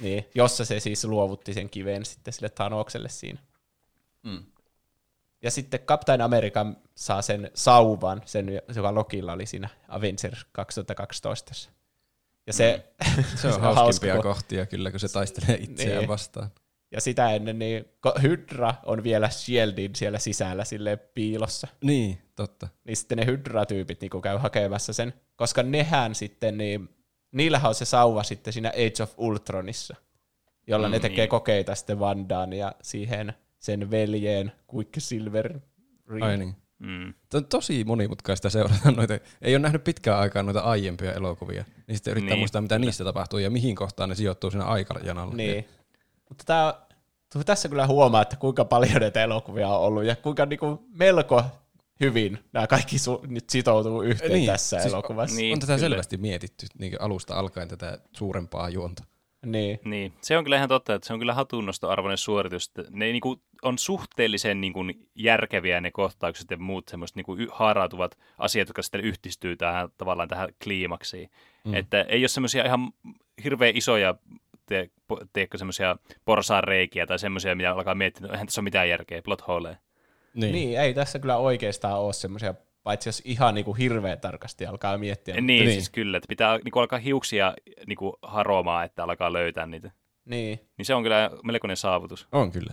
niin, 0.00 0.24
jossa 0.34 0.64
se 0.64 0.80
siis 0.80 1.04
luovutti 1.04 1.54
sen 1.54 1.70
kiven 1.70 2.04
sitten 2.04 2.34
sille 2.34 2.48
Thanokselle 2.48 3.08
siinä. 3.08 3.38
Mm. 4.22 4.44
Ja 5.44 5.50
sitten 5.50 5.80
Captain 5.80 6.20
America 6.20 6.66
saa 6.94 7.22
sen 7.22 7.50
sauvan, 7.54 8.22
sen, 8.24 8.62
joka 8.76 8.94
Lokilla 8.94 9.32
oli 9.32 9.46
siinä 9.46 9.68
Avengers 9.88 10.46
2012. 10.52 11.70
Ja 12.46 12.52
se, 12.52 12.92
Se 13.36 13.48
on 13.48 13.60
hauska, 13.60 13.80
hauskimpia 13.80 14.14
kun- 14.14 14.22
kohtia 14.22 14.66
kyllä, 14.66 14.90
kun 14.90 15.00
se 15.00 15.08
taistelee 15.12 15.56
itseään 15.60 15.98
Niin. 15.98 16.08
vastaan. 16.08 16.50
Ja 16.90 17.00
sitä 17.00 17.30
ennen 17.34 17.58
niin 17.58 17.84
Hydra 18.22 18.74
on 18.86 19.02
vielä 19.02 19.28
Shieldin 19.28 19.94
siellä 19.94 20.18
sisällä 20.18 20.64
sille 20.64 20.96
piilossa. 20.96 21.68
Niin, 21.82 22.18
totta. 22.36 22.68
Niin 22.84 22.96
sitten 22.96 23.18
ne 23.18 23.26
Hydra-tyypit 23.26 24.00
niin 24.00 24.22
käy 24.22 24.36
hakemassa 24.38 24.92
sen, 24.92 25.14
koska 25.36 25.62
nehän 25.62 26.14
sitten, 26.14 26.58
niin, 26.58 26.88
niillähän 27.32 27.68
on 27.68 27.74
se 27.74 27.84
sauva 27.84 28.22
sitten 28.22 28.52
siinä 28.52 28.68
Age 28.68 29.02
of 29.02 29.12
Ultronissa, 29.16 29.96
jolla 30.66 30.86
Mm, 30.86 30.90
mm, 30.90 30.94
ne 30.94 31.00
tekee 31.00 31.24
niin. 31.24 31.28
kokeita 31.28 31.74
sitten 31.74 31.98
Vandaan 32.00 32.52
ja 32.52 32.72
siihen 32.82 33.34
sen 33.64 33.90
veljeen 33.90 34.52
Quicksilver. 34.74 35.60
Ai 36.20 36.36
niin. 36.38 36.54
Mm. 36.78 37.14
Tämä 37.30 37.38
on 37.38 37.44
tosi 37.46 37.84
monimutkaista 37.84 38.50
seurata 38.50 38.90
noita. 38.90 39.14
Ei 39.42 39.54
ole 39.54 39.62
nähnyt 39.62 39.84
pitkään 39.84 40.18
aikaa 40.20 40.42
noita 40.42 40.60
aiempia 40.60 41.12
elokuvia. 41.12 41.64
Niin 41.86 41.96
sitten 41.96 42.10
yrittää 42.10 42.30
Niin, 42.30 42.38
muistaa, 42.38 42.62
mitä 42.62 42.78
niistä 42.78 43.04
tapahtuu 43.04 43.38
ja 43.38 43.50
mihin 43.50 43.76
kohtaan 43.76 44.08
ne 44.08 44.14
sijoittuu 44.14 44.50
siinä 44.50 44.64
aikajanalla. 44.64 45.34
Niin. 45.34 45.68
Mutta 46.28 46.44
tää, 46.44 46.74
tu- 47.32 47.44
tässä 47.44 47.68
kyllä 47.68 47.86
huomaa, 47.86 48.22
että 48.22 48.36
kuinka 48.36 48.64
paljon 48.64 49.00
näitä 49.00 49.22
elokuvia 49.22 49.68
on 49.68 49.80
ollut 49.80 50.04
ja 50.04 50.16
kuinka 50.16 50.46
niinku 50.46 50.86
melko 50.94 51.42
hyvin 52.00 52.38
nämä 52.52 52.66
kaikki 52.66 52.96
su- 52.96 53.26
nyt 53.26 53.50
sitoutuu 53.50 54.02
yhteen 54.02 54.32
Niin, 54.32 54.46
tässä 54.46 54.68
siis 54.68 54.82
siis 54.82 54.94
elokuvassa. 54.94 55.36
niin. 55.36 55.52
on 55.52 55.60
tätä 55.60 55.76
kyllä. 55.76 55.88
selvästi 55.88 56.16
mietitty 56.16 56.66
niin 56.78 57.00
alusta 57.00 57.34
alkaen 57.34 57.68
tätä 57.68 57.98
suurempaa 58.16 58.68
juonta. 58.68 59.04
Niin. 59.44 59.78
Niin, 59.84 60.12
se 60.20 60.38
on 60.38 60.44
kyllä 60.44 60.56
ihan 60.56 60.68
totta, 60.68 60.94
että 60.94 61.06
se 61.06 61.12
on 61.12 61.18
kyllä 61.18 61.34
hatunnostoarvoinen 61.34 62.18
suoritus. 62.18 62.66
että 62.68 62.84
Ne 62.90 63.04
niinku 63.12 63.42
on 63.62 63.78
suhteellisen 63.78 64.60
niinku 64.60 64.80
järkeviä 65.14 65.80
ne 65.80 65.90
kohtaukset 65.90 66.50
ja 66.50 66.56
muut 66.56 66.88
semmoiset 66.88 67.16
niinku 67.16 67.36
y- 67.36 67.48
haarautuvat 67.52 68.18
asiat, 68.38 68.68
jotka 68.68 68.82
sitten 68.82 69.00
yhdistyy 69.00 69.56
tähän, 69.56 69.88
tavallaan 69.98 70.28
tähän 70.28 70.48
kliimaksiin. 70.64 71.30
Mm. 71.64 71.74
Että 71.74 72.02
ei 72.02 72.22
ole 72.22 72.28
semmoisia 72.28 72.64
ihan 72.64 72.92
hirveän 73.44 73.76
isoja 73.76 74.14
te, 74.66 74.90
po- 75.12 75.26
tiedätkö, 75.32 75.58
semmoisia 75.58 75.96
porsaanreikiä 76.24 77.06
tai 77.06 77.18
semmoisia, 77.18 77.54
mitä 77.54 77.72
alkaa 77.72 77.94
miettiä, 77.94 78.26
no 78.26 78.32
eihän 78.32 78.46
tässä 78.46 78.60
ole 78.60 78.64
mitään 78.64 78.88
järkeä, 78.88 79.22
plot 79.22 79.46
holeja. 79.48 79.76
Niin. 80.34 80.52
niin, 80.52 80.80
ei 80.80 80.94
tässä 80.94 81.18
kyllä 81.18 81.36
oikeastaan 81.36 82.00
ole 82.00 82.12
semmoisia, 82.12 82.54
paitsi 82.84 83.08
jos 83.08 83.22
ihan 83.24 83.54
niinku 83.54 83.74
hirveän 83.74 84.20
tarkasti 84.20 84.66
alkaa 84.66 84.98
miettiä. 84.98 85.34
Niin, 85.34 85.46
Niin. 85.46 85.64
niin, 85.64 85.72
siis 85.74 85.90
kyllä, 85.90 86.16
että 86.16 86.28
pitää 86.28 86.58
niinku 86.58 86.78
alkaa 86.78 86.98
hiuksia 86.98 87.54
niinku 87.86 88.18
haromaan, 88.22 88.84
että 88.84 89.04
alkaa 89.04 89.32
löytää 89.32 89.66
niitä. 89.66 89.90
Niin. 90.24 90.60
Niin 90.78 90.86
se 90.86 90.94
on 90.94 91.02
kyllä 91.02 91.30
melkoinen 91.44 91.76
saavutus. 91.76 92.28
On 92.32 92.50
kyllä. 92.52 92.72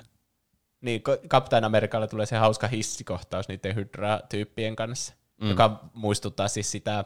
Niin, 0.81 1.01
Captain 1.27 1.63
Amerikalla 1.63 2.07
tulee 2.07 2.25
se 2.25 2.37
hauska 2.37 2.67
hissikohtaus 2.67 3.47
niiden 3.47 3.75
Hydra-tyyppien 3.75 4.75
kanssa, 4.75 5.13
Mm. 5.41 5.49
joka 5.49 5.79
muistuttaa 5.93 6.47
siis 6.47 6.71
sitä 6.71 7.05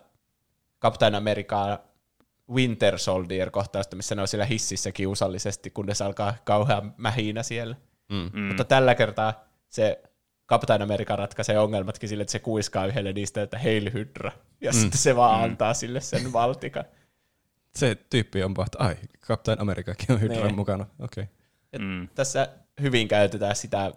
Captain 0.82 1.16
Americaa 1.16 1.78
Winter 2.52 3.00
Soldier-kohtausta, 3.00 3.96
missä 3.96 4.16
ne 4.16 4.22
on 4.22 4.28
siellä 4.28 4.46
hississä 4.46 4.92
kiusallisesti, 4.92 5.70
kunnes 5.70 6.02
alkaa 6.02 6.34
kauhean 6.44 6.94
mähinä 6.98 7.44
siellä. 7.44 7.76
Mm. 8.10 8.30
Mm. 8.34 8.42
Mutta 8.42 8.64
tällä 8.64 8.96
kertaa 8.96 9.44
se 9.70 10.02
Captain 10.50 10.82
America 10.82 11.16
ratkaisee 11.16 11.60
ongelmatkin 11.60 12.10
sille, 12.10 12.22
että 12.22 12.32
se 12.32 12.40
kuiskaa 12.40 12.86
yhdelle 12.86 13.14
niistä, 13.14 13.42
että 13.42 13.60
Hail 13.60 13.94
Hydra. 13.94 14.32
Ja 14.62 14.72
mm. 14.72 14.80
sitten 14.80 15.00
se 15.00 15.16
vaan 15.16 15.40
mm. 15.40 15.44
antaa 15.44 15.74
sille 15.74 16.02
sen 16.02 16.34
valtikan. 16.34 16.84
Se 17.76 17.96
tyyppi 18.10 18.44
on 18.44 18.52
että 18.66 18.78
ai, 18.80 18.96
Captain 19.22 19.62
Americakin 19.62 20.12
on 20.12 20.22
Hydran 20.22 20.44
niin. 20.44 20.56
mukana. 20.56 20.86
Okei. 21.00 21.24
Okay. 21.74 21.88
Mm. 21.88 22.08
Tässä 22.16 22.50
hyvin 22.82 23.08
käytetään 23.08 23.56
sitä, 23.56 23.92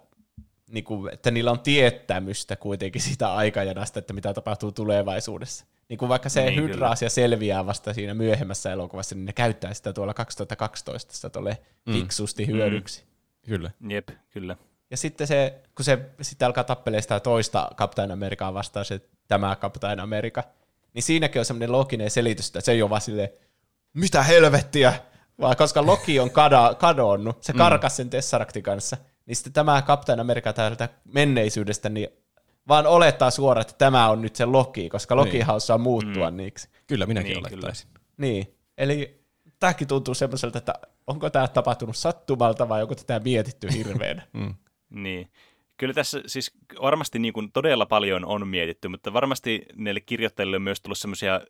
niin 0.70 0.84
kuin, 0.84 1.14
että 1.14 1.30
niillä 1.30 1.50
on 1.50 1.60
tietämystä 1.60 2.56
kuitenkin 2.56 3.02
sitä 3.02 3.34
aikajanasta, 3.34 3.98
että 3.98 4.12
mitä 4.12 4.34
tapahtuu 4.34 4.72
tulevaisuudessa. 4.72 5.64
Niin 5.88 5.98
kuin 5.98 6.08
vaikka 6.08 6.28
se 6.28 6.44
niin, 6.44 6.62
Hydra-asia 6.62 7.10
selviää 7.10 7.66
vasta 7.66 7.94
siinä 7.94 8.14
myöhemmässä 8.14 8.72
elokuvassa, 8.72 9.14
niin 9.14 9.24
ne 9.24 9.32
käyttää 9.32 9.74
sitä 9.74 9.92
tuolla 9.92 10.14
2012 10.14 11.14
sitä 11.14 11.30
tuolle 11.30 11.58
mm. 11.86 11.92
fiksusti 11.92 12.46
hyödyksi. 12.46 13.02
Mm. 13.02 13.48
Kyllä. 13.48 13.70
Jep, 13.88 14.08
kyllä. 14.30 14.56
Ja 14.90 14.96
sitten 14.96 15.26
se, 15.26 15.62
kun 15.74 15.84
se 15.84 15.98
sitten 16.22 16.46
alkaa 16.46 16.64
tappelee 16.64 17.02
sitä 17.02 17.20
toista 17.20 17.70
Captain 17.76 18.10
Americaa 18.10 18.54
vastaan, 18.54 18.84
se 18.84 19.00
tämä 19.28 19.56
Captain 19.56 20.00
America, 20.00 20.44
niin 20.94 21.02
siinäkin 21.02 21.40
on 21.40 21.44
semmoinen 21.44 21.72
looginen 21.72 22.10
selitys, 22.10 22.46
että 22.46 22.60
se 22.60 22.72
ei 22.72 22.82
ole 22.82 22.90
vaan 22.90 23.00
silleen, 23.00 23.28
mitä 23.94 24.22
helvettiä, 24.22 24.94
vaan 25.40 25.56
koska 25.56 25.86
Loki 25.86 26.20
on 26.20 26.30
kada, 26.30 26.74
kadonnut, 26.78 27.42
se 27.42 27.52
mm. 27.52 27.58
karkas 27.58 27.96
sen 27.96 28.10
Tesseractin 28.10 28.62
kanssa, 28.62 28.96
niin 29.26 29.36
sitten 29.36 29.52
tämä 29.52 29.82
Captain 29.82 30.20
America 30.20 30.52
täältä 30.52 30.88
menneisyydestä, 31.04 31.88
niin 31.88 32.08
vaan 32.68 32.86
olettaa 32.86 33.30
suoraan, 33.30 33.60
että 33.60 33.74
tämä 33.78 34.08
on 34.10 34.22
nyt 34.22 34.36
se 34.36 34.44
Loki, 34.44 34.88
koska 34.88 35.16
Loki 35.16 35.38
niin. 35.38 35.50
osaa 35.50 35.78
muuttua 35.78 36.30
mm. 36.30 36.36
niiksi. 36.36 36.68
Kyllä, 36.86 37.06
minäkin 37.06 37.32
niin, 37.32 37.38
olettaisin. 37.38 37.88
Kyllä. 37.88 38.08
Niin, 38.16 38.54
eli 38.78 39.24
tämäkin 39.60 39.88
tuntuu 39.88 40.14
semmoiselta, 40.14 40.58
että 40.58 40.74
onko 41.06 41.30
tämä 41.30 41.48
tapahtunut 41.48 41.96
sattumalta 41.96 42.68
vai 42.68 42.82
onko 42.82 42.94
tätä 42.94 43.20
mietitty 43.20 43.68
hirveänä. 43.72 44.26
mm. 44.32 44.54
Niin. 44.90 45.30
Kyllä 45.76 45.94
tässä 45.94 46.22
siis 46.26 46.52
varmasti 46.82 47.18
niin 47.18 47.32
kuin 47.32 47.52
todella 47.52 47.86
paljon 47.86 48.24
on 48.24 48.48
mietitty, 48.48 48.88
mutta 48.88 49.12
varmasti 49.12 49.66
neille 49.74 50.00
kirjoittajille 50.00 50.56
on 50.56 50.62
myös 50.62 50.80
tullut 50.80 50.98
semmoisia 50.98 51.40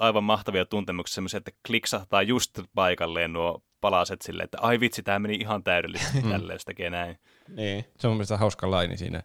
aivan 0.00 0.24
mahtavia 0.24 0.64
tuntemuksia, 0.64 1.14
semmoisia, 1.14 1.38
että 1.38 1.50
kliksahtaa 1.66 2.22
just 2.22 2.60
paikalleen 2.74 3.32
nuo 3.32 3.62
palaset 3.80 4.22
silleen, 4.22 4.44
että 4.44 4.58
ai 4.60 4.80
vitsi, 4.80 5.02
tämä 5.02 5.18
meni 5.18 5.34
ihan 5.34 5.64
täydellisesti 5.64 6.22
mm. 6.22 6.30
tälleen, 6.30 6.54
jos 6.54 6.64
tekee 6.64 6.90
näin. 6.90 7.18
Niin. 7.48 7.84
Se 7.98 8.06
on 8.06 8.10
mun 8.10 8.16
mielestä 8.16 8.36
hauska 8.36 8.70
laini 8.70 8.96
siinä, 8.96 9.22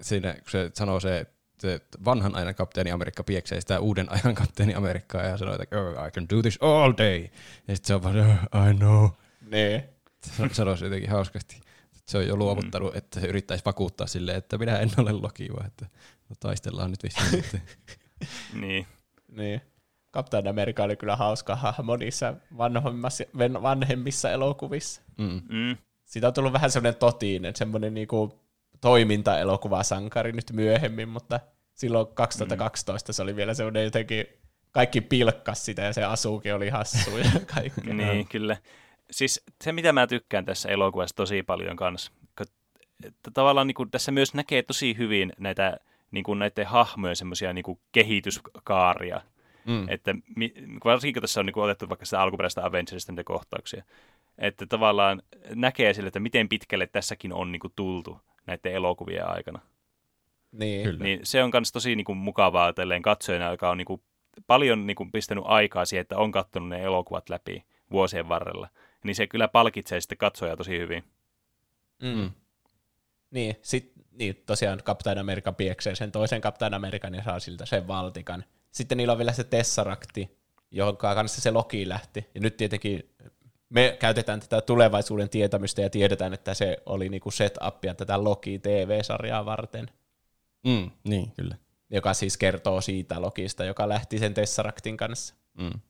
siinä 0.00 0.32
kun 0.32 0.50
se 0.50 0.70
sanoo 0.74 1.00
se, 1.00 1.18
että 1.64 1.98
vanhan 2.04 2.34
ajan 2.34 2.54
kapteeni 2.54 2.90
Amerikka 2.90 3.24
pieksee 3.24 3.60
sitä 3.60 3.80
uuden 3.80 4.12
ajan 4.12 4.34
kapteeni 4.34 4.74
Amerikkaa 4.74 5.22
ja 5.22 5.36
sanoo, 5.36 5.54
että 5.54 5.80
oh, 5.80 6.06
I 6.06 6.10
can 6.10 6.26
do 6.28 6.42
this 6.42 6.58
all 6.60 6.92
day. 6.98 7.28
Ja 7.68 7.76
sitten 7.76 7.86
se 7.86 7.94
on 7.94 8.02
vaan, 8.02 8.18
oh, 8.18 8.70
I 8.70 8.74
know. 8.74 9.08
Niin. 9.50 9.82
Sanoisi 10.52 10.84
jotenkin 10.84 11.10
hauskasti 11.10 11.60
se 12.08 12.18
on 12.18 12.26
jo 12.26 12.36
luovuttanut, 12.36 12.92
mm. 12.92 12.98
että 12.98 13.20
se 13.20 13.26
yrittäisi 13.26 13.64
vakuuttaa 13.64 14.06
silleen, 14.06 14.38
että 14.38 14.58
minä 14.58 14.78
en 14.78 14.90
ole 14.96 15.12
Loki, 15.12 15.48
vaan 15.52 15.66
että 15.66 15.86
no, 16.28 16.36
taistellaan 16.40 16.90
nyt 16.90 17.02
vissiin. 17.02 17.44
niin. 18.62 18.86
niin. 19.28 19.60
Captain 20.14 20.48
America 20.48 20.82
oli 20.82 20.96
kyllä 20.96 21.16
hauska 21.16 21.56
hahmo 21.56 21.96
niissä 21.96 22.34
vanhemmissa 23.62 24.30
elokuvissa. 24.30 25.02
Mm. 25.18 25.42
Mm. 25.48 25.76
Siitä 26.04 26.26
on 26.28 26.34
tullut 26.34 26.52
vähän 26.52 26.70
semmoinen 26.70 26.98
totinen, 26.98 27.56
semmoinen 27.56 27.94
niinku 27.94 28.40
toiminta-elokuvasankari 28.80 30.32
nyt 30.32 30.52
myöhemmin, 30.52 31.08
mutta 31.08 31.40
silloin 31.74 32.06
2012 32.06 33.12
mm. 33.12 33.14
se 33.14 33.22
oli 33.22 33.36
vielä 33.36 33.54
semmoinen 33.54 33.84
jotenkin, 33.84 34.26
kaikki 34.70 35.00
pilkkas 35.00 35.64
sitä 35.64 35.82
ja 35.82 35.92
se 35.92 36.04
asuukin 36.04 36.54
oli 36.54 36.68
hassu 36.68 37.18
ja 37.18 37.30
kaikkea. 37.54 37.94
niin, 37.94 38.28
kyllä 38.28 38.56
siis 39.10 39.44
se, 39.64 39.72
mitä 39.72 39.92
mä 39.92 40.06
tykkään 40.06 40.44
tässä 40.44 40.68
elokuvassa 40.68 41.16
tosi 41.16 41.42
paljon 41.42 41.76
kanssa, 41.76 42.12
että 43.04 43.30
tavallaan 43.34 43.66
niin 43.66 43.74
kuin, 43.74 43.90
tässä 43.90 44.12
myös 44.12 44.34
näkee 44.34 44.62
tosi 44.62 44.96
hyvin 44.98 45.32
näitä 45.38 45.76
niin 46.10 46.24
kuin 46.24 46.38
näiden 46.38 46.66
hahmojen 46.66 47.16
semmoisia 47.16 47.52
niin 47.52 47.78
kehityskaaria. 47.92 49.20
Mm. 49.64 49.88
Että 49.88 50.14
varsinkin 50.84 51.14
kun 51.14 51.20
tässä 51.20 51.40
on 51.40 51.46
niin 51.46 51.54
kuin, 51.54 51.64
otettu 51.64 51.88
vaikka 51.88 52.04
sitä 52.04 52.22
alkuperäistä 52.22 52.64
Avengersista 52.64 53.12
niitä 53.12 53.24
kohtauksia, 53.24 53.84
että 54.38 54.66
tavallaan 54.66 55.22
näkee 55.54 55.94
sille, 55.94 56.06
että 56.06 56.20
miten 56.20 56.48
pitkälle 56.48 56.86
tässäkin 56.86 57.32
on 57.32 57.52
niin 57.52 57.60
kuin, 57.60 57.72
tultu 57.76 58.20
näiden 58.46 58.72
elokuvien 58.72 59.28
aikana. 59.28 59.60
Niin. 60.52 60.82
Kyllä. 60.82 61.04
niin 61.04 61.20
se 61.22 61.42
on 61.42 61.50
myös 61.52 61.72
tosi 61.72 61.96
niin 61.96 62.04
kuin, 62.04 62.18
mukavaa 62.18 62.72
tälleen 62.72 63.02
katsojana, 63.02 63.50
joka 63.50 63.70
on 63.70 63.78
niin 63.78 63.86
kuin, 63.86 64.02
paljon 64.46 64.86
niin 64.86 64.96
kuin, 64.96 65.12
pistänyt 65.12 65.44
aikaa 65.46 65.84
siihen, 65.84 66.00
että 66.00 66.18
on 66.18 66.32
katsonut 66.32 66.68
ne 66.68 66.82
elokuvat 66.82 67.28
läpi 67.28 67.64
vuosien 67.90 68.28
varrella 68.28 68.68
niin 69.06 69.16
se 69.16 69.26
kyllä 69.26 69.48
palkitsee 69.48 70.00
sitten 70.00 70.18
katsojaa 70.18 70.56
tosi 70.56 70.78
hyvin. 70.78 71.04
Mm. 72.02 72.30
Niin, 73.30 73.56
sit, 73.62 73.92
niin, 74.12 74.42
tosiaan 74.46 74.82
Captain 74.82 75.18
America 75.18 75.52
pieksee 75.52 75.94
sen 75.94 76.12
toisen 76.12 76.40
Captain 76.40 76.74
American 76.74 77.14
ja 77.14 77.24
saa 77.24 77.40
siltä 77.40 77.66
sen 77.66 77.88
valtikan. 77.88 78.44
Sitten 78.70 78.98
niillä 78.98 79.12
on 79.12 79.18
vielä 79.18 79.32
se 79.32 79.44
Tesseracti, 79.44 80.38
jonka 80.70 81.14
kanssa 81.14 81.40
se 81.40 81.50
Loki 81.50 81.88
lähti. 81.88 82.26
Ja 82.34 82.40
nyt 82.40 82.56
tietenkin 82.56 83.10
me 83.68 83.96
käytetään 84.00 84.40
tätä 84.40 84.60
tulevaisuuden 84.60 85.28
tietämystä 85.28 85.82
ja 85.82 85.90
tiedetään, 85.90 86.34
että 86.34 86.54
se 86.54 86.82
oli 86.86 87.08
niinku 87.08 87.30
setupia 87.30 87.94
tätä 87.94 88.24
Loki 88.24 88.58
TV-sarjaa 88.58 89.44
varten. 89.44 89.90
Mm, 90.66 90.90
niin, 91.04 91.32
kyllä. 91.32 91.56
Joka 91.90 92.14
siis 92.14 92.36
kertoo 92.36 92.80
siitä 92.80 93.20
Lokista, 93.20 93.64
joka 93.64 93.88
lähti 93.88 94.18
sen 94.18 94.34
Tesseractin 94.34 94.96
kanssa. 94.96 95.34
Mm. 95.58 95.80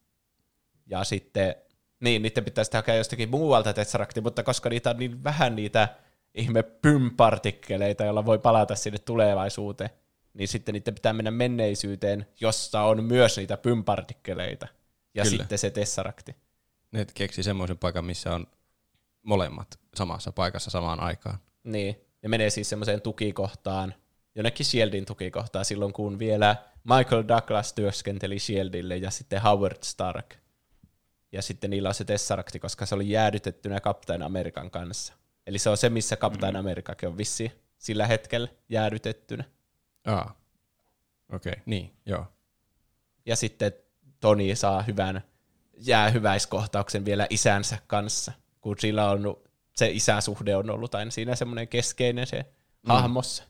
Ja 0.87 1.05
sitten 1.05 1.55
niin, 2.01 2.23
niiden 2.23 2.45
pitäisi 2.45 2.71
hakea 2.75 2.95
jostakin 2.95 3.31
muualta 3.31 3.73
Tesseracti, 3.73 4.21
mutta 4.21 4.43
koska 4.43 4.69
niitä 4.69 4.91
on 4.91 4.97
niin 4.97 5.25
vähän 5.25 5.57
niitä 5.57 5.89
ihme 6.35 6.63
pympartikkeleita, 6.63 8.05
joilla 8.05 8.27
voi 8.27 8.39
palata 8.39 8.75
sinne 8.75 8.99
tulevaisuuteen, 8.99 9.91
niin 10.35 10.49
sitten 10.49 10.73
niiden 10.73 10.95
pitää 10.95 11.13
mennä 11.13 11.31
menneisyyteen, 11.31 12.27
jossa 12.41 12.83
on 12.83 13.05
myös 13.05 13.37
niitä 13.37 13.57
pympartikkeleita. 13.57 14.69
Ja 15.15 15.23
Kyllä. 15.23 15.37
sitten 15.37 15.59
se 15.59 15.71
Tesseracti. 15.71 16.37
Ne 16.93 17.07
keksi 17.15 17.43
semmoisen 17.43 17.79
paikan, 17.79 18.05
missä 18.05 18.35
on 18.35 18.47
molemmat 19.23 19.79
samassa 19.95 20.33
paikassa 20.33 20.71
samaan 20.71 21.01
aikaan. 21.01 21.39
Niin, 21.65 22.01
ne 22.23 22.29
menee 22.29 22.51
siis 22.51 22.69
semmoiseen 22.69 23.03
tukikohtaan, 23.03 23.95
jonnekin 24.35 24.67
Shieldin 24.67 25.05
tukikohtaan 25.05 25.65
silloin, 25.65 25.93
kun 25.93 26.19
vielä 26.19 26.57
Michael 26.85 27.25
Douglas 27.29 27.73
työskenteli 27.73 28.39
Shieldille 28.39 28.97
ja 28.97 29.11
sitten 29.11 29.43
Howard 29.43 29.79
Stark– 29.83 30.35
ja 31.33 31.43
sitten 31.43 31.71
niillä 31.71 31.89
on 31.89 31.95
se 31.95 32.05
Tesseracti, 32.05 32.59
koska 32.59 32.87
se 32.87 32.95
oli 32.95 33.11
jäädytettynä 33.11 33.81
Captain 33.81 34.23
Amerikan 34.23 34.71
kanssa. 34.71 35.15
Eli 35.47 35.59
se 35.59 35.71
on 35.71 35.77
se, 35.77 35.89
missä 35.89 36.17
Captain 36.17 36.55
mm. 36.55 36.61
Amerikakin 36.61 37.09
on 37.09 37.19
vissi 37.19 37.53
sillä 37.79 38.07
hetkellä 38.07 38.49
jäädytettynä. 38.69 39.45
Aa, 40.07 40.41
okei, 41.33 41.51
okay. 41.53 41.63
niin, 41.67 41.97
joo. 42.07 42.27
Ja 43.27 43.37
sitten 43.37 43.73
Toni 44.21 44.57
saa 44.57 44.83
hyvän 44.83 45.23
jäähyväiskohtauksen 45.77 47.05
vielä 47.05 47.27
isänsä 47.31 47.79
kanssa, 47.87 48.33
kun 48.61 48.77
sillä 48.79 49.11
on 49.11 49.37
se 49.77 49.91
isäsuhde 49.91 50.57
on 50.57 50.71
ollut 50.71 50.95
aina 50.95 51.11
siinä 51.11 51.37
semmoinen 51.37 51.69
keskeinen 51.69 52.27
se 52.27 52.37
mm. 52.37 52.89
hahmossa. 52.89 53.45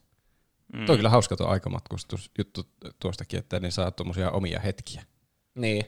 Mm. 0.72 0.86
Tuo 0.86 0.92
on 0.92 0.98
kyllä 0.98 1.10
hauska 1.10 1.36
tuo 1.36 1.46
aikamatkustusjuttu 1.46 2.62
tuostakin, 2.98 3.38
että 3.38 3.60
ne 3.60 3.70
saa 3.70 3.90
tuommoisia 3.90 4.30
omia 4.30 4.60
hetkiä. 4.60 5.02
Niin, 5.54 5.86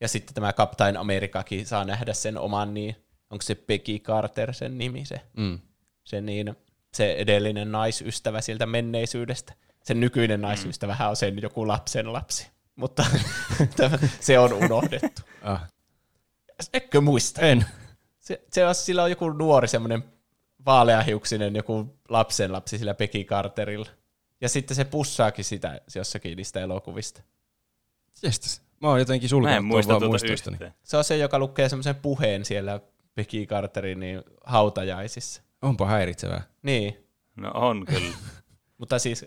ja 0.00 0.08
sitten 0.08 0.34
tämä 0.34 0.52
Captain 0.52 0.96
Americakin 0.96 1.66
saa 1.66 1.84
nähdä 1.84 2.12
sen 2.12 2.38
oman, 2.38 2.74
niin 2.74 2.96
onko 3.30 3.42
se 3.42 3.54
Peggy 3.54 3.98
Carter 3.98 4.54
sen 4.54 4.78
nimi 4.78 5.04
se? 5.04 5.20
Mm. 5.36 5.58
Se, 6.04 6.20
niin, 6.20 6.56
se 6.94 7.12
edellinen 7.12 7.72
naisystävä 7.72 8.40
sieltä 8.40 8.66
menneisyydestä. 8.66 9.54
Sen 9.82 10.00
nykyinen 10.00 10.40
mm. 10.40 10.42
naisystävähän 10.42 11.08
on 11.08 11.16
sen 11.16 11.42
joku 11.42 11.68
lapsen 11.68 12.12
lapsi, 12.12 12.50
mutta 12.76 13.06
se 14.20 14.38
on 14.38 14.52
unohdettu. 14.52 15.22
ah. 15.42 15.68
Eikö 16.72 17.00
muista? 17.00 17.40
En. 17.40 17.66
Se, 18.20 18.42
se 18.52 18.66
on, 18.66 18.74
sillä 18.74 19.02
on 19.02 19.10
joku 19.10 19.30
nuori 19.30 19.68
semmoinen 19.68 20.04
vaaleahiuksinen 20.66 21.56
joku 21.56 22.00
lapsen 22.08 22.52
lapsi 22.52 22.78
sillä 22.78 22.94
Peggy 22.94 23.24
Carterilla. 23.24 23.88
Ja 24.40 24.48
sitten 24.48 24.74
se 24.76 24.84
pussaakin 24.84 25.44
sitä 25.44 25.80
jossakin 25.94 26.36
niistä 26.36 26.60
elokuvista. 26.60 27.22
Jestas. 28.22 28.63
Mä 28.80 28.88
oon 28.88 28.98
jotenkin 28.98 29.28
sulkenut 29.28 29.66
muista 29.66 30.00
tuota. 30.00 30.72
Se 30.82 30.96
on 30.96 31.04
se, 31.04 31.16
joka 31.16 31.38
lukee 31.38 31.68
semmoisen 31.68 31.94
puheen 31.94 32.44
siellä 32.44 32.80
Becky 33.14 33.46
Carterin 33.46 34.00
niin 34.00 34.22
hautajaisissa. 34.44 35.42
Onpa 35.62 35.86
häiritsevää. 35.86 36.42
Niin. 36.62 36.96
No 37.36 37.50
on 37.54 37.86
kyllä. 37.86 38.16
Mutta 38.78 38.98
siis 38.98 39.26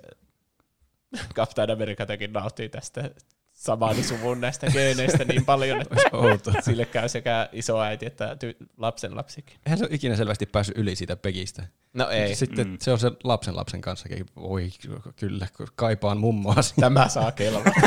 Captain 1.33 1.71
America 1.71 2.05
tekin 2.05 2.33
nauttii 2.33 2.69
tästä 2.69 3.11
saman 3.57 4.03
suvun 4.03 4.41
näistä 4.41 4.67
geeneistä 4.71 5.25
niin 5.25 5.45
paljon, 5.45 5.81
että 5.81 6.61
sille 6.65 6.85
käy 6.85 7.09
sekä 7.09 7.49
isoäiti 7.51 8.05
että 8.05 8.33
ty- 8.33 8.65
lapsen 8.77 9.15
lapsikin. 9.15 9.57
Eihän 9.65 9.77
se 9.77 9.85
ole 9.85 9.95
ikinä 9.95 10.15
selvästi 10.15 10.45
päässyt 10.45 10.77
yli 10.77 10.95
siitä 10.95 11.15
Pegistä. 11.15 11.63
No 11.93 12.09
ei. 12.09 12.35
Sitten 12.35 12.67
mm. 12.67 12.77
se 12.81 12.91
on 12.91 12.99
se 12.99 13.11
lapsen 13.23 13.55
lapsen 13.55 13.81
kanssa. 13.81 14.09
Voi 14.35 14.69
kyllä, 15.15 15.47
kaipaan 15.75 16.17
mummoa. 16.17 16.55
Tämä 16.79 17.07
saa 17.07 17.31
kelvata. 17.31 17.71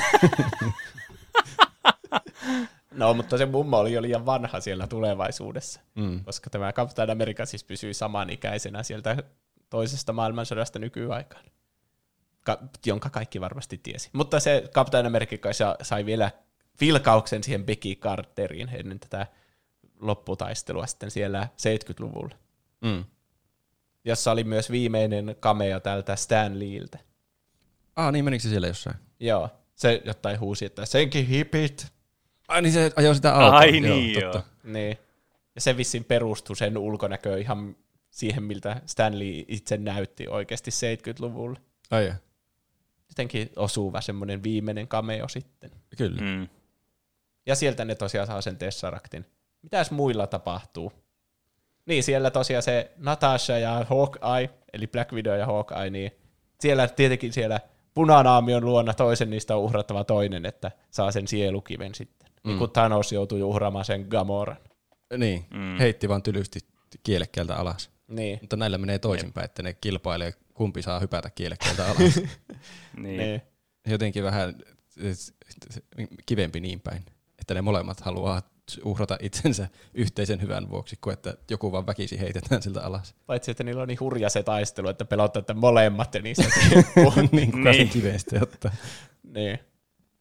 No, 2.90 3.14
mutta 3.14 3.38
se 3.38 3.46
mummo 3.46 3.78
oli 3.78 3.92
jo 3.92 4.02
liian 4.02 4.26
vanha 4.26 4.60
siellä 4.60 4.86
tulevaisuudessa, 4.86 5.80
mm. 5.94 6.24
koska 6.24 6.50
tämä 6.50 6.72
Captain 6.72 7.10
America 7.10 7.46
siis 7.46 7.64
pysyi 7.64 7.94
samanikäisenä 7.94 8.82
sieltä 8.82 9.16
toisesta 9.70 10.12
maailmansodasta 10.12 10.78
nykyaikaan. 10.78 11.44
Ka- 12.44 12.58
jonka 12.86 13.10
kaikki 13.10 13.40
varmasti 13.40 13.80
tiesi. 13.82 14.10
Mutta 14.12 14.40
se 14.40 14.70
Captain 14.74 15.06
America 15.06 15.48
sai 15.82 16.06
vielä 16.06 16.30
vilkauksen 16.80 17.44
siihen 17.44 17.66
Becky 17.66 17.94
Carteriin 17.94 18.68
ennen 18.72 19.00
tätä 19.00 19.26
lopputaistelua 20.00 20.86
sitten 20.86 21.10
siellä 21.10 21.48
70-luvulla. 21.52 22.34
Mm. 22.80 23.04
Jossa 24.04 24.30
oli 24.30 24.44
myös 24.44 24.70
viimeinen 24.70 25.36
cameo 25.40 25.80
tältä 25.80 26.16
Stan 26.16 26.58
Leeltä. 26.58 26.98
Ah, 27.96 28.12
niin 28.12 28.24
menikö 28.24 28.42
se 28.42 28.48
siellä 28.48 28.68
jossain? 28.68 28.96
Joo, 29.20 29.50
se 29.80 30.02
jotain 30.04 30.40
huusi, 30.40 30.64
että 30.64 30.86
senkin 30.86 31.26
hipit. 31.26 31.86
Ai 32.48 32.62
niin 32.62 32.72
se 32.72 32.92
ajoi 32.96 33.14
sitä 33.14 33.34
autoa. 33.34 33.58
Ai 33.58 33.80
niin, 33.80 34.20
joo. 34.20 34.42
Niin. 34.64 34.98
Ja 35.54 35.60
se 35.60 35.76
vissiin 35.76 36.04
perustui 36.04 36.56
sen 36.56 36.78
ulkonäkö 36.78 37.38
ihan 37.38 37.76
siihen, 38.10 38.42
miltä 38.42 38.82
Stanley 38.86 39.44
itse 39.48 39.76
näytti 39.76 40.28
oikeasti 40.28 40.70
70-luvulla. 40.70 41.60
Ai 41.90 42.06
ja. 42.06 42.14
Jotenkin 43.08 43.50
osuva 43.56 44.00
semmoinen 44.00 44.42
viimeinen 44.42 44.88
cameo 44.88 45.28
sitten. 45.28 45.70
Kyllä. 45.96 46.22
Mm. 46.22 46.48
Ja 47.46 47.54
sieltä 47.54 47.84
ne 47.84 47.94
tosiaan 47.94 48.26
saa 48.26 48.40
sen 48.40 48.56
Tesseractin. 48.56 49.26
Mitäs 49.62 49.90
muilla 49.90 50.26
tapahtuu? 50.26 50.92
Niin, 51.86 52.02
siellä 52.02 52.30
tosiaan 52.30 52.62
se 52.62 52.92
Natasha 52.96 53.58
ja 53.58 53.86
Hawkeye, 53.88 54.50
eli 54.72 54.86
Black 54.86 55.12
Widow 55.12 55.38
ja 55.38 55.46
Hawkeye, 55.46 55.90
niin 55.90 56.12
siellä 56.60 56.88
tietenkin 56.88 57.32
siellä 57.32 57.60
punanaamion 58.00 58.64
luona 58.64 58.94
toisen 58.94 59.30
niistä 59.30 59.56
on 59.56 59.62
uhrattava 59.62 60.04
toinen, 60.04 60.46
että 60.46 60.70
saa 60.90 61.12
sen 61.12 61.28
sielukiven 61.28 61.94
sitten. 61.94 62.28
Mm. 62.44 62.48
Niin 62.48 62.58
kun 62.58 62.70
Thanos 62.70 63.12
joutui 63.12 63.42
uhraamaan 63.42 63.84
sen 63.84 64.06
Gamoran. 64.10 64.56
Niin, 65.16 65.44
Mm. 65.50 65.78
heitti 65.78 66.08
vaan 66.08 66.22
tylysti 66.22 66.60
kielekkeeltä 67.02 67.56
alas. 67.56 67.90
Niin. 68.08 68.38
Mutta 68.40 68.56
näillä 68.56 68.78
menee 68.78 68.98
toisinpäin, 68.98 69.44
että 69.44 69.62
ne 69.62 69.72
kilpailee, 69.80 70.32
kumpi 70.54 70.82
saa 70.82 71.00
hypätä 71.00 71.30
kielekkeeltä 71.30 71.84
alas. 71.90 72.16
Niin. 72.96 73.18
niin. 73.18 73.42
Jotenkin 73.86 74.24
vähän 74.24 74.54
kivempi 76.26 76.60
niin 76.60 76.80
päin, 76.80 77.02
että 77.38 77.54
ne 77.54 77.62
molemmat 77.62 78.00
haluaa 78.00 78.42
uhrata 78.84 79.16
itsensä 79.22 79.68
yhteisen 79.94 80.40
hyvän 80.42 80.70
vuoksi, 80.70 80.98
kuin 81.00 81.12
että 81.12 81.34
joku 81.50 81.72
vaan 81.72 81.86
väkisi 81.86 82.20
heitetään 82.20 82.62
siltä 82.62 82.82
alas. 82.82 83.14
Paitsi, 83.26 83.50
että 83.50 83.64
niillä 83.64 83.82
on 83.82 83.88
niin 83.88 84.00
hurja 84.00 84.30
se 84.30 84.42
taistelu, 84.42 84.88
että 84.88 85.04
pelottaa, 85.04 85.40
että 85.40 85.54
molemmat 85.54 86.14
ja 86.14 86.22
niissä 86.22 86.42
niin 87.32 87.52
kuka 87.52 87.72
sen 87.72 87.76
Niin. 87.76 87.88
kiveen 87.88 88.18
sitten 88.20 88.42
ottaa. 88.42 88.72
niin. 89.22 89.58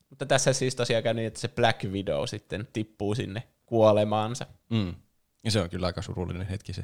Mutta 0.09 0.25
tässä 0.25 0.53
siis 0.53 0.75
tosiaan 0.75 1.03
käy 1.03 1.13
niin, 1.13 1.27
että 1.27 1.39
se 1.39 1.47
Black 1.47 1.83
Widow 1.83 2.23
sitten 2.25 2.67
tippuu 2.73 3.15
sinne 3.15 3.43
kuolemaansa. 3.65 4.45
Mm. 4.69 4.95
Ja 5.43 5.51
se 5.51 5.61
on 5.61 5.69
kyllä 5.69 5.85
aika 5.87 6.01
surullinen 6.01 6.47
hetki 6.47 6.73
se. 6.73 6.83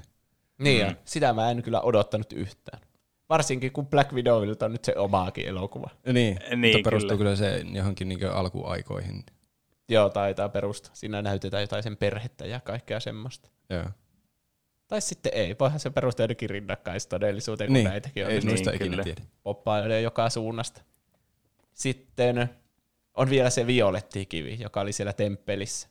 Niin 0.58 0.88
Mm. 0.88 0.92
mm. 0.92 0.98
sitä 1.06 1.34
mä 1.34 1.52
en 1.52 1.64
kyllä 1.64 1.82
odottanut 1.82 2.34
yhtään. 2.34 2.82
Varsinkin 3.30 3.72
kun 3.72 3.88
Black 3.88 4.14
Widowilta 4.14 4.66
on 4.66 4.72
nyt 4.72 4.86
se 4.86 4.96
omaakin 4.96 5.48
elokuva. 5.48 5.90
Niin, 6.06 6.40
Niin, 6.56 6.76
mutta 6.76 6.90
perustuu 6.90 7.18
kyllä. 7.18 7.18
kyllä, 7.18 7.36
se 7.36 7.64
johonkin 7.74 8.10
niin 8.10 8.26
alkuaikoihin. 8.32 9.24
Joo, 9.90 10.10
taitaa 10.10 10.50
perustua. 10.50 10.96
Siinä 10.96 11.22
näytetään 11.22 11.64
jotain 11.64 11.84
sen 11.84 11.98
perhettä 11.98 12.46
ja 12.46 12.60
kaikkea 12.60 13.00
semmoista. 13.00 13.50
Joo. 13.70 13.86
Tai 14.88 15.02
sitten 15.02 15.32
ei, 15.36 15.56
voihan 15.60 15.80
se 15.80 15.90
perustua 15.90 16.24
jotenkin 16.24 16.50
rinnakkaistodellisuuteen, 16.50 17.68
kun 17.68 17.74
Niin, 17.74 17.84
näitäkin 17.88 18.26
on 18.26 18.32
ei 18.32 18.40
Niin, 18.40 18.58
ikinä 18.60 18.78
kyllä. 18.78 19.04
tiedä. 19.04 19.22
poppailee 19.44 20.02
joka 20.02 20.30
suunnasta. 20.30 20.82
Sitten 21.74 22.50
on 23.14 23.30
vielä 23.30 23.50
se 23.50 23.68
violettikivi, 23.68 24.58
joka 24.62 24.82
oli 24.82 24.92
siellä 24.94 25.14
temppelissä. 25.14 25.88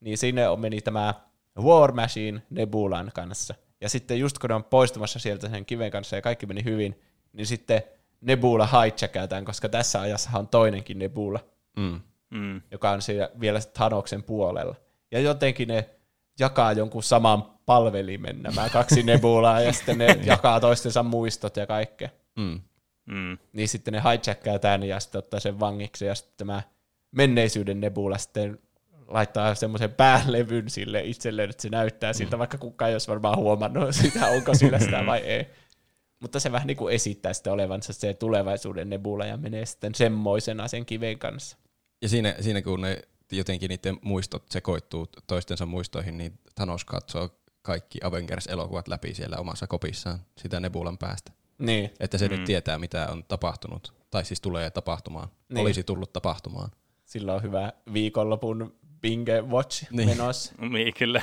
Niin 0.00 0.18
sinne 0.18 0.48
on 0.48 0.60
meni 0.60 0.80
tämä 0.80 1.14
War 1.58 1.92
Machine 1.92 2.42
Nebulan 2.50 3.10
kanssa. 3.14 3.54
Ja 3.80 3.88
sitten 3.88 4.18
just 4.18 4.38
kun 4.38 4.48
ne 4.50 4.54
on 4.54 4.64
poistumassa 4.64 5.18
sieltä 5.18 5.48
sen 5.48 5.64
kiven 5.66 5.90
kanssa 5.90 6.16
ja 6.16 6.22
kaikki 6.22 6.46
meni 6.46 6.64
hyvin, 6.64 7.00
niin 7.32 7.46
sitten 7.46 7.82
Nebula 8.20 8.66
hijackataan, 8.66 9.44
koska 9.44 9.68
tässä 9.68 10.00
ajassa 10.00 10.30
on 10.34 10.48
toinenkin 10.48 10.98
Nebula, 10.98 11.40
Mm. 11.76 12.00
Mm. 12.34 12.60
joka 12.70 12.90
on 12.90 13.02
siellä 13.02 13.30
vielä 13.40 13.60
Thanoksen 13.60 14.22
puolella. 14.22 14.74
Ja 15.10 15.20
jotenkin 15.20 15.68
ne 15.68 15.90
jakaa 16.38 16.72
jonkun 16.72 17.02
saman 17.02 17.42
palvelimen 17.66 18.42
nämä 18.42 18.68
kaksi 18.68 19.02
Nebulaa, 19.12 19.60
ja 19.60 19.72
sitten 19.72 19.98
ne 19.98 20.06
jakaa 20.24 20.60
toistensa 20.60 21.02
muistot 21.02 21.56
ja 21.56 21.66
kaikkea 21.66 22.08
Mm. 22.36 22.60
Mm. 23.06 23.38
niin 23.52 23.68
sitten 23.68 23.94
ne 23.94 24.02
hijackkaa 24.04 24.58
tämän 24.58 24.82
ja 24.82 25.00
sitten 25.00 25.18
ottaa 25.18 25.40
sen 25.40 25.60
vangiksi 25.60 26.04
ja 26.04 26.14
sitten 26.14 26.34
tämä 26.36 26.62
menneisyyden 27.10 27.80
nebula 27.80 28.18
sitten 28.18 28.58
laittaa 29.08 29.54
semmoisen 29.54 29.92
päälevyn 29.92 30.70
sille 30.70 31.00
itselleen, 31.04 31.50
että 31.50 31.62
se 31.62 31.68
näyttää 31.68 32.12
siltä, 32.12 32.38
vaikka 32.38 32.58
kukaan 32.58 32.88
ei 32.88 32.94
olisi 32.94 33.08
varmaan 33.08 33.36
huomannut 33.38 33.94
sitä, 34.02 34.26
onko 34.26 34.54
sillä 34.54 34.78
sitä 34.78 35.06
vai 35.06 35.18
ei. 35.18 35.46
Mutta 36.20 36.40
se 36.40 36.52
vähän 36.52 36.66
niin 36.66 36.76
kuin 36.76 36.94
esittää 36.94 37.32
sitä 37.32 37.52
olevansa 37.52 37.92
se 37.92 38.14
tulevaisuuden 38.14 38.90
nebula 38.90 39.26
ja 39.26 39.36
menee 39.36 39.66
sitten 39.66 39.94
semmoisena 39.94 40.68
sen 40.68 40.86
kiven 40.86 41.18
kanssa. 41.18 41.56
Ja 42.04 42.08
siinä, 42.08 42.34
siinä 42.40 42.62
kun 42.62 42.80
ne 42.80 43.02
jotenkin 43.32 43.68
niiden 43.68 43.98
muistot 44.02 44.44
sekoittuu 44.50 45.06
toistensa 45.26 45.66
muistoihin, 45.66 46.18
niin 46.18 46.38
Thanos 46.54 46.84
katsoo 46.84 47.30
kaikki 47.62 47.98
Avengers-elokuvat 48.04 48.88
läpi 48.88 49.14
siellä 49.14 49.36
omassa 49.36 49.66
kopissaan 49.66 50.18
sitä 50.38 50.60
Nebulan 50.60 50.98
päästä. 50.98 51.32
Niin, 51.58 51.90
Että 52.00 52.18
se 52.18 52.28
Mm. 52.28 52.34
nyt 52.34 52.44
tietää, 52.44 52.78
mitä 52.78 53.08
on 53.10 53.24
tapahtunut. 53.24 53.94
Tai 54.10 54.24
siis 54.24 54.40
tulee 54.40 54.70
tapahtumaan. 54.70 55.28
Niin. 55.48 55.60
Olisi 55.62 55.82
tullut 55.84 56.12
tapahtumaan. 56.12 56.70
sillä 57.04 57.34
on 57.34 57.42
hyvä 57.42 57.72
viikonlopun 57.92 58.74
binge 59.00 59.40
watch 59.42 59.82
Niin. 59.90 59.96
niin. 59.96 60.08
menossa, 60.08 60.52
Niin, 60.72 60.94
kyllä. 60.98 61.22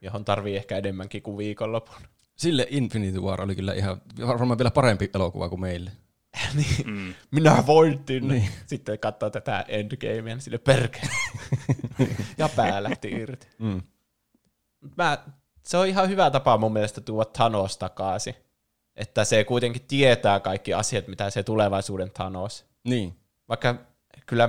johon 0.00 0.24
tarvii 0.24 0.56
ehkä 0.56 0.76
enemmänkin 0.76 1.22
kuin 1.22 1.36
viikonlopun. 1.38 1.94
Sille 2.36 2.66
Infinity 2.70 3.18
War 3.20 3.42
oli 3.42 3.54
kyllä 3.54 3.72
ihan 3.74 4.00
varmaan 4.26 4.58
vielä 4.58 4.70
parempi 4.70 5.10
elokuva 5.14 5.48
kuin 5.48 5.60
meille. 5.60 5.90
niin. 6.56 6.86
Mm. 6.90 7.14
minä 7.30 7.62
voitin. 7.66 8.28
Niin. 8.28 8.48
Sitten 8.66 8.98
katsoo 8.98 9.30
tätä 9.30 9.64
endgamea, 9.68 10.22
niin 10.22 10.40
sille 10.40 10.58
perkele. 10.58 11.10
ja 12.38 12.48
pää 12.56 12.82
lähti 12.82 13.08
irti. 13.08 13.46
Mm. 13.58 13.82
Mä, 14.96 15.18
se 15.62 15.76
on 15.76 15.86
ihan 15.86 16.08
hyvä 16.08 16.30
tapa 16.30 16.58
mun 16.58 16.72
mielestä 16.72 17.00
tuoda 17.00 17.24
Thanos 17.24 17.78
takaisin. 17.78 18.34
Että 18.96 19.24
se 19.24 19.44
kuitenkin 19.44 19.82
tietää 19.88 20.40
kaikki 20.40 20.74
asiat, 20.74 21.08
mitä 21.08 21.30
se 21.30 21.42
tulevaisuuden 21.42 22.10
Thanos. 22.10 22.66
Niin. 22.84 23.16
Vaikka 23.48 23.74
kyllä 24.26 24.48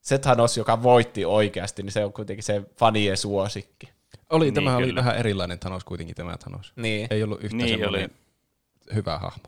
se 0.00 0.18
Thanos, 0.18 0.56
joka 0.56 0.82
voitti 0.82 1.24
oikeasti, 1.24 1.82
niin 1.82 1.92
se 1.92 2.04
on 2.04 2.12
kuitenkin 2.12 2.42
se 2.44 2.62
fanien 2.78 3.16
suosikki. 3.16 3.88
Oli, 4.30 4.44
Niin, 4.44 4.54
tämä 4.54 4.76
oli 4.76 4.94
vähän 4.94 5.16
erilainen 5.16 5.58
Thanos 5.58 5.84
kuitenkin 5.84 6.16
tämä 6.16 6.36
Thanos. 6.36 6.72
Niin, 6.76 7.06
Ei 7.10 7.22
ollut 7.22 7.44
yhtä 7.44 7.56
Niin 7.56 7.68
semmoinen 7.68 8.10
hyvä 8.94 9.18
hahmo. 9.18 9.44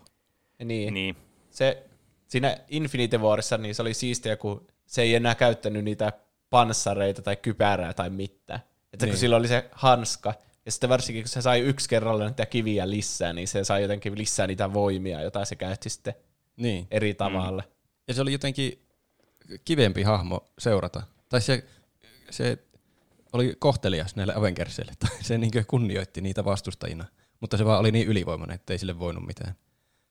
niin. 0.64 0.94
Niin. 0.94 1.16
Se 1.51 1.86
siinä 2.28 2.57
Infinity 2.68 3.18
Warissa 3.18 3.59
niin 3.59 3.74
se 3.74 3.82
oli 3.82 3.94
siistiä, 3.94 4.36
kun 4.36 4.66
se 4.86 5.03
ei 5.03 5.14
enää 5.14 5.34
käyttänyt 5.34 5.84
niitä 5.84 6.12
panssareita 6.51 7.22
tai 7.22 7.36
kypärää 7.36 7.94
tai 7.94 8.11
mitään. 8.11 8.61
Että 8.92 9.07
Niin. 9.07 9.12
kun 9.12 9.18
sillä 9.20 9.36
oli 9.36 9.48
se 9.48 9.68
hanska, 9.72 10.34
ja 10.66 10.72
sitten 10.72 10.90
varsinkin 10.90 11.22
kun 11.22 11.28
se 11.28 11.42
sai 11.42 11.61
yksi 11.61 11.88
kerralla 11.88 12.26
niitä 12.26 12.46
kiviä 12.46 12.90
lisää, 12.90 13.32
niin 13.32 13.48
se 13.48 13.64
sai 13.64 13.82
jotenkin 13.82 14.18
lisää 14.18 14.46
niitä 14.46 14.72
voimia, 14.72 15.22
jota 15.22 15.44
se 15.44 15.57
käytti 15.57 15.90
sitten 15.90 16.14
Niin. 16.57 16.86
eri 16.90 17.14
tavalla. 17.14 17.62
Ja 18.09 18.14
se 18.14 18.22
oli 18.22 18.32
jotenkin 18.32 18.82
kivempi 19.64 20.03
hahmo 20.03 20.44
seurata. 20.59 21.03
Tai 21.28 21.40
se, 21.40 21.64
se 22.30 22.59
oli 23.32 23.55
kohtelias 23.59 24.16
näille 24.16 24.34
Avengersille. 24.36 24.92
Tai 24.98 25.22
se 25.22 25.38
niin 25.38 25.51
kunnioitti 25.66 26.20
niitä 26.20 26.44
vastustajina. 26.44 27.05
Mutta 27.40 27.57
se 27.57 27.64
vaan 27.64 27.80
oli 27.80 27.92
niin 27.92 28.09
ylivoimainen, 28.09 28.55
että 28.55 28.72
ei 28.74 28.78
sille 28.78 28.98
voinut 28.98 29.26
mitään. 29.26 29.55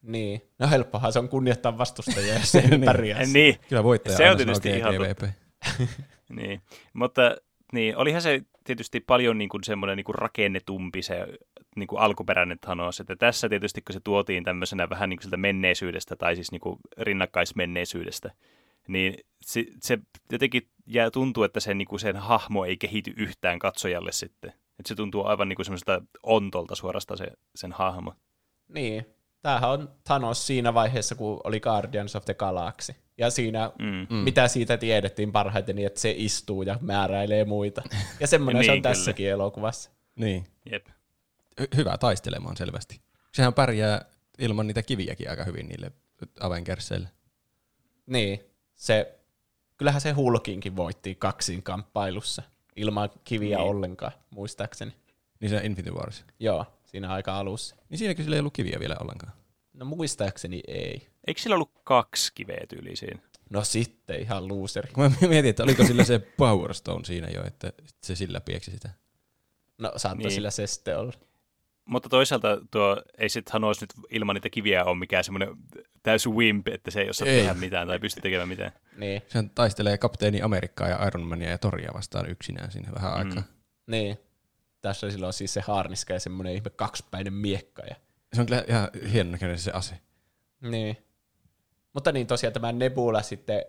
Niin. 0.01 0.41
No 0.59 0.69
helppohan 0.69 1.13
se 1.13 1.19
on 1.19 1.29
kunnioittaa 1.29 1.77
vastustajia, 1.77 2.33
jos 2.33 2.51
se 2.51 2.61
Niin. 2.67 2.85
pärjää. 2.85 3.23
niin. 3.33 3.55
Kyllä 3.69 3.83
voittaja 3.83 4.17
Se 4.17 4.23
on 4.23 4.29
aina 4.29 4.37
tietysti 4.37 4.79
sanoo 4.79 4.93
ihan. 4.93 5.33
Niin, 6.29 6.61
mutta 6.93 7.37
niin, 7.73 7.97
olihan 7.97 8.21
se 8.21 8.41
tietysti 8.63 8.99
paljon 8.99 9.37
niin 9.37 9.49
kuin 9.49 9.63
semmoinen 9.63 9.97
niin 9.97 10.05
kuin 10.05 10.15
rakennetumpi 10.15 11.01
se 11.01 11.27
niin 11.75 11.87
kuin 11.87 11.99
alkuperäinen 11.99 12.59
Thanos, 12.59 12.99
että 12.99 13.15
tässä 13.15 13.49
tietysti 13.49 13.81
kun 13.81 13.93
se 13.93 13.99
tuotiin 13.99 14.43
tämmöisenä 14.43 14.89
vähän 14.89 15.09
niin 15.09 15.17
kuin 15.17 15.23
siltä 15.23 15.37
menneisyydestä 15.37 16.15
tai 16.15 16.35
siis 16.35 16.51
niin 16.51 16.61
kuin 16.61 16.77
rinnakkaismenneisyydestä, 16.97 18.31
niin 18.87 19.17
se, 19.41 19.65
se 19.81 19.99
jotenkin 20.31 20.67
jää, 20.85 21.11
tuntuu, 21.11 21.43
että 21.43 21.59
sen, 21.59 21.77
niin 21.77 21.87
kuin 21.87 21.99
sen 21.99 22.17
hahmo 22.17 22.65
ei 22.65 22.77
kehity 22.77 23.13
yhtään 23.17 23.59
katsojalle 23.59 24.11
sitten. 24.11 24.49
Että 24.49 24.87
se 24.87 24.95
tuntuu 24.95 25.25
aivan 25.25 25.49
niin 25.49 25.55
kuin 25.55 25.65
semmoiselta 25.65 26.01
ontolta 26.23 26.75
suorastaan 26.75 27.17
se, 27.17 27.27
sen 27.55 27.71
hahmo. 27.71 28.13
Niin. 28.67 29.05
Tämähän 29.41 29.69
on 29.69 29.91
Thanos 30.03 30.47
siinä 30.47 30.73
vaiheessa, 30.73 31.15
kun 31.15 31.41
oli 31.43 31.59
Guardians 31.59 32.15
of 32.15 32.25
the 32.25 32.33
Galaxy. 32.33 32.95
Ja 33.17 33.29
siinä, 33.29 33.71
Mm. 33.79 34.07
mm. 34.09 34.15
mitä 34.15 34.47
siitä 34.47 34.77
tiedettiin 34.77 35.31
parhaiten, 35.31 35.75
niin 35.75 35.85
että 35.87 35.99
se 35.99 36.13
istuu 36.17 36.61
ja 36.63 36.77
määräilee 36.81 37.45
muita. 37.45 37.81
Ja 38.19 38.27
semmoinen 38.27 38.63
se 38.63 38.67
Niin, 38.71 38.77
on 38.77 38.81
kyllä. 38.81 38.93
tässäkin 38.95 39.29
elokuvassa. 39.29 39.89
Niin. 40.15 40.45
Jep. 40.71 40.87
Hy- 41.61 41.77
hyvä 41.77 41.97
taistelemaan 41.97 42.57
selvästi. 42.57 43.01
Sehän 43.33 43.53
pärjää 43.53 44.05
ilman 44.39 44.67
niitä 44.67 44.83
kiviäkin 44.83 45.29
aika 45.29 45.43
hyvin 45.43 45.67
niille 45.67 45.91
Avengersille. 46.39 47.09
Niin, 48.07 48.39
se, 48.75 49.19
kyllähän 49.77 50.01
se 50.01 50.11
Hulkinkin 50.11 50.75
voitti 50.75 51.15
kaksin 51.15 51.63
kamppailussa 51.63 52.43
ilman 52.75 53.09
kiviä 53.23 53.57
Niin. 53.57 53.63
niin. 53.63 53.69
ollenkaan, 53.75 54.11
muistaakseni. 54.29 54.93
Niin 55.39 55.49
se 55.49 55.57
Infinity 55.63 55.95
Warissa. 55.95 56.25
Joo, 56.39 56.65
siinä 56.89 57.09
aika 57.09 57.37
alussa. 57.37 57.75
Niin 57.89 57.97
siinäkin 57.97 58.23
sillä 58.25 58.35
ei 58.35 58.39
ollut 58.39 58.53
kiviä 58.53 58.77
vielä 58.79 58.95
ollenkaan. 58.99 59.33
No 59.73 59.85
muistaakseni 59.85 60.61
ei. 60.67 61.07
Eikö 61.27 61.41
sillä 61.41 61.53
ollut 61.53 61.71
kaksi 61.83 62.31
kiveä 62.35 62.65
tyyliä 62.69 62.95
siinä? 62.95 63.19
No 63.49 63.63
sitten 63.63 64.19
ihan 64.21 64.47
looseri. 64.47 64.91
Kun 64.93 65.03
mä 65.03 65.27
mietin, 65.27 65.49
että 65.49 65.63
oliko 65.63 65.83
sillä 65.85 66.03
se 66.03 66.19
Power 66.19 66.73
Stone 66.73 67.05
siinä 67.05 67.27
jo, 67.33 67.43
että 67.47 67.73
se 68.03 68.15
sillä 68.15 68.41
pieksi 68.41 68.71
sitä. 68.71 68.89
No 69.77 69.91
saattoi 69.97 70.23
Niin. 70.23 70.31
sillä 70.31 70.51
se 70.51 70.67
sitten 70.67 70.97
olla. 70.99 71.13
Mutta 71.85 72.09
toisaalta 72.09 72.57
tuo 72.71 73.01
ei 73.17 73.29
sit 73.29 73.49
Hanos 73.49 73.81
nyt 73.81 73.89
ilman 74.09 74.33
niitä 74.33 74.49
kiviä 74.49 74.83
ole 74.85 74.97
mikään 74.97 75.23
semmoinen 75.23 75.49
täysin 76.03 76.35
wimp, 76.35 76.67
että 76.67 76.91
se 76.91 77.01
ei 77.01 77.09
osaa 77.09 77.27
Ei. 77.27 77.39
tehdä 77.39 77.53
mitään 77.53 77.87
tai 77.87 77.99
pysty 77.99 78.21
tekemään 78.21 78.47
mitään. 78.49 78.71
Niin, 78.97 79.21
Sehän 79.27 79.49
taistelee 79.49 79.97
kapteeni 79.97 80.41
Amerikkaa 80.41 80.87
ja 80.87 81.07
Iron 81.07 81.27
Mania 81.27 81.49
ja 81.49 81.57
Toria 81.57 81.91
vastaan 81.93 82.29
yksinään 82.29 82.71
siinä 82.71 82.91
vähän 82.95 83.13
aikaa. 83.13 83.41
Mm. 83.41 83.91
niin. 83.91 84.17
Tässä 84.81 85.11
sillä 85.11 85.27
on 85.27 85.33
siis 85.33 85.53
se 85.53 85.61
haarniska 85.61 86.13
ja 86.13 86.19
semmoinen 86.19 86.53
ihme 86.53 86.69
kaksipäinen 86.69 87.33
miekka. 87.33 87.83
Ja... 87.83 87.95
Se 88.33 88.41
on 88.41 88.47
kyllä 88.47 88.63
ihan 88.67 88.89
hienon 89.11 89.31
näköinen 89.31 89.59
se 89.59 89.71
ase. 89.71 89.95
Niin. 90.61 90.97
Mutta 91.93 92.11
niin 92.11 92.27
tosiaan 92.27 92.53
tämä 92.53 92.71
Nebula 92.71 93.21
sitten, 93.21 93.65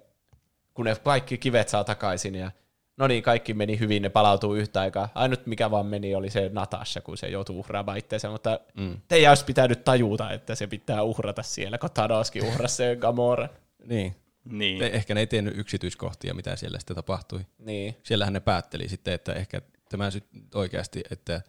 kun 0.74 0.84
ne 0.84 0.96
kaikki 1.04 1.38
kivet 1.38 1.68
saa 1.68 1.84
takaisin 1.84 2.34
ja 2.34 2.50
no 2.96 3.06
niin, 3.06 3.22
kaikki 3.22 3.54
meni 3.54 3.78
hyvin, 3.78 4.02
ne 4.02 4.08
palautuu 4.08 4.54
yhtä 4.54 4.80
aikaa. 4.80 5.08
Ainut 5.14 5.46
mikä 5.46 5.70
vaan 5.70 5.86
meni 5.86 6.14
oli 6.14 6.30
se 6.30 6.50
Natasha, 6.52 7.00
kun 7.00 7.16
se 7.16 7.28
joutui 7.28 7.56
uhraamaan 7.56 7.98
itseensä, 7.98 8.30
mutta 8.30 8.60
Mm. 8.74 9.00
teidän 9.08 9.30
olisi 9.30 9.44
pitänyt 9.44 9.84
tajuta, 9.84 10.32
että 10.32 10.54
se 10.54 10.66
pitää 10.66 11.02
uhrata 11.02 11.42
siellä, 11.42 11.78
kun 11.78 11.90
Thanoskin 11.90 12.44
uhrasi 12.44 12.76
sen 12.76 12.98
Gamoran. 12.98 13.48
Niin. 13.84 14.16
Niin. 14.44 14.82
Ehkä 14.82 15.14
ne 15.14 15.20
ei 15.20 15.26
tiennyt 15.26 15.58
yksityiskohtia, 15.58 16.34
mitä 16.34 16.56
siellä 16.56 16.78
sitten 16.78 16.96
tapahtui. 16.96 17.46
Niin, 17.58 17.96
Siellähän 18.02 18.32
ne 18.32 18.40
päätteli 18.40 18.88
sitten, 18.88 19.14
että 19.14 19.32
ehkä 19.32 19.60
tämä 19.90 20.10
sit 20.10 20.24
oikeasti, 20.54 21.02
että 21.10 21.42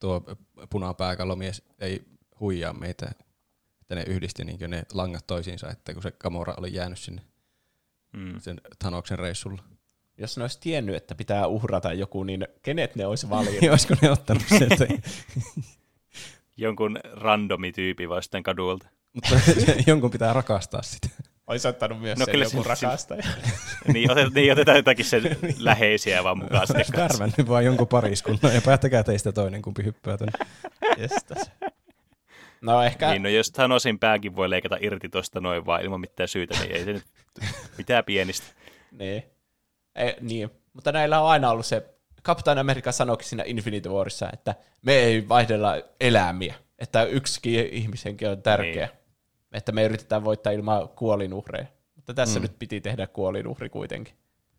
tuo 0.00 0.22
punapääkallomies 0.70 1.62
ei 1.78 2.04
huijaa 2.40 2.72
meitä, 2.72 3.06
että 3.80 3.94
ne 3.94 4.02
yhdisti 4.02 4.44
niin 4.44 4.70
ne 4.70 4.82
langat 4.94 5.26
toisiinsa, 5.26 5.70
että 5.70 5.92
kun 5.94 6.02
se 6.02 6.12
Gamora 6.20 6.54
oli 6.56 6.74
jäänyt 6.74 6.98
sinne 6.98 7.22
Mm. 8.12 8.40
sen 8.40 8.60
Thanoksen 8.78 9.18
reissulla. 9.18 9.62
jos 10.18 10.36
ne 10.36 10.44
olisi 10.44 10.60
tiennyt, 10.60 10.94
että 10.94 11.14
pitää 11.14 11.46
uhrata 11.46 11.92
joku, 11.92 12.24
niin 12.24 12.48
kenet 12.62 12.96
ne 12.96 13.06
olisi 13.06 13.30
valinnut? 13.30 13.60
Niin 13.60 13.70
olisiko 13.70 13.94
ne 14.02 14.10
ottanut 14.10 14.42
sen, 14.48 14.72
että, 14.72 14.86
Jonkun 16.56 17.00
randomi 17.12 17.72
tyyppi 17.72 18.08
vaan 18.08 18.22
sitten 18.22 18.42
kadulta. 18.42 18.86
mutta 19.12 19.34
jonkun 19.86 20.10
pitää 20.10 20.32
rakastaa 20.32 20.82
sitä. 20.82 21.08
Olisi 21.46 21.68
ottanut 21.68 22.00
myös 22.00 22.18
No 22.18 22.24
sen 22.24 22.32
kyllä 22.32 22.44
joku 22.44 22.62
se- 22.62 22.68
rakastaja. 22.68 23.22
niin, 23.92 24.10
otet, 24.10 24.34
niin, 24.34 24.52
otetaan 24.52 24.76
jotakin 24.76 25.04
sen 25.04 25.22
läheisiä 25.58 26.24
vaan 26.24 26.38
mukaan. 26.38 26.66
Värvännyt 26.96 27.48
vaan 27.48 27.64
jonkun 27.64 27.88
pariskunnan 27.88 28.54
ja 28.54 28.60
päättäkää 28.64 29.02
teistä 29.02 29.32
toinen, 29.32 29.62
kumpi 29.62 29.84
hyppää 29.84 30.16
tänne. 30.16 30.32
Jestas. 30.96 31.50
No 32.60 32.82
ehkä, 32.82 33.10
Niin, 33.10 33.22
no 33.22 33.28
jos 33.28 33.50
Thanosin 33.50 33.98
pääkin 33.98 34.36
voi 34.36 34.50
leikata 34.50 34.76
irti 34.80 35.08
tuosta 35.08 35.40
noin 35.40 35.66
vaan 35.66 35.82
ilman 35.82 36.00
mitään 36.00 36.28
syytä, 36.28 36.58
niin 36.60 36.72
ei 36.76 36.84
se 36.84 36.92
nyt 36.92 37.04
mitään 37.78 38.04
pienistä. 38.04 38.46
niin. 38.90 39.22
Ei, 39.94 40.14
niin. 40.20 40.50
Mutta 40.72 40.92
näillä 40.92 41.20
on 41.20 41.28
aina 41.30 41.50
ollut 41.50 41.66
se, 41.66 41.82
Captain 42.24 42.58
America 42.58 42.92
sanoikin 42.92 43.28
siinä 43.28 43.42
Infinity 43.46 43.88
Warissa, 43.88 44.30
että 44.32 44.54
me 44.82 44.92
ei 44.92 45.28
vaihdella 45.28 45.74
elämiä, 46.00 46.54
että 46.78 47.04
yksikin 47.04 47.68
ihmisenkin 47.72 48.28
on 48.28 48.42
tärkeä, 48.42 48.86
niin. 48.86 48.98
Että 49.56 49.72
me 49.72 49.84
yritetään 49.84 50.24
voittaa 50.24 50.52
ilman 50.52 50.88
kuolinuhreja. 50.88 51.66
Mutta 51.96 52.14
tässä 52.14 52.38
Mm. 52.38 52.42
nyt 52.42 52.58
piti 52.58 52.80
tehdä 52.80 53.06
kuolinuhri 53.06 53.68
kuitenkin. 53.68 54.14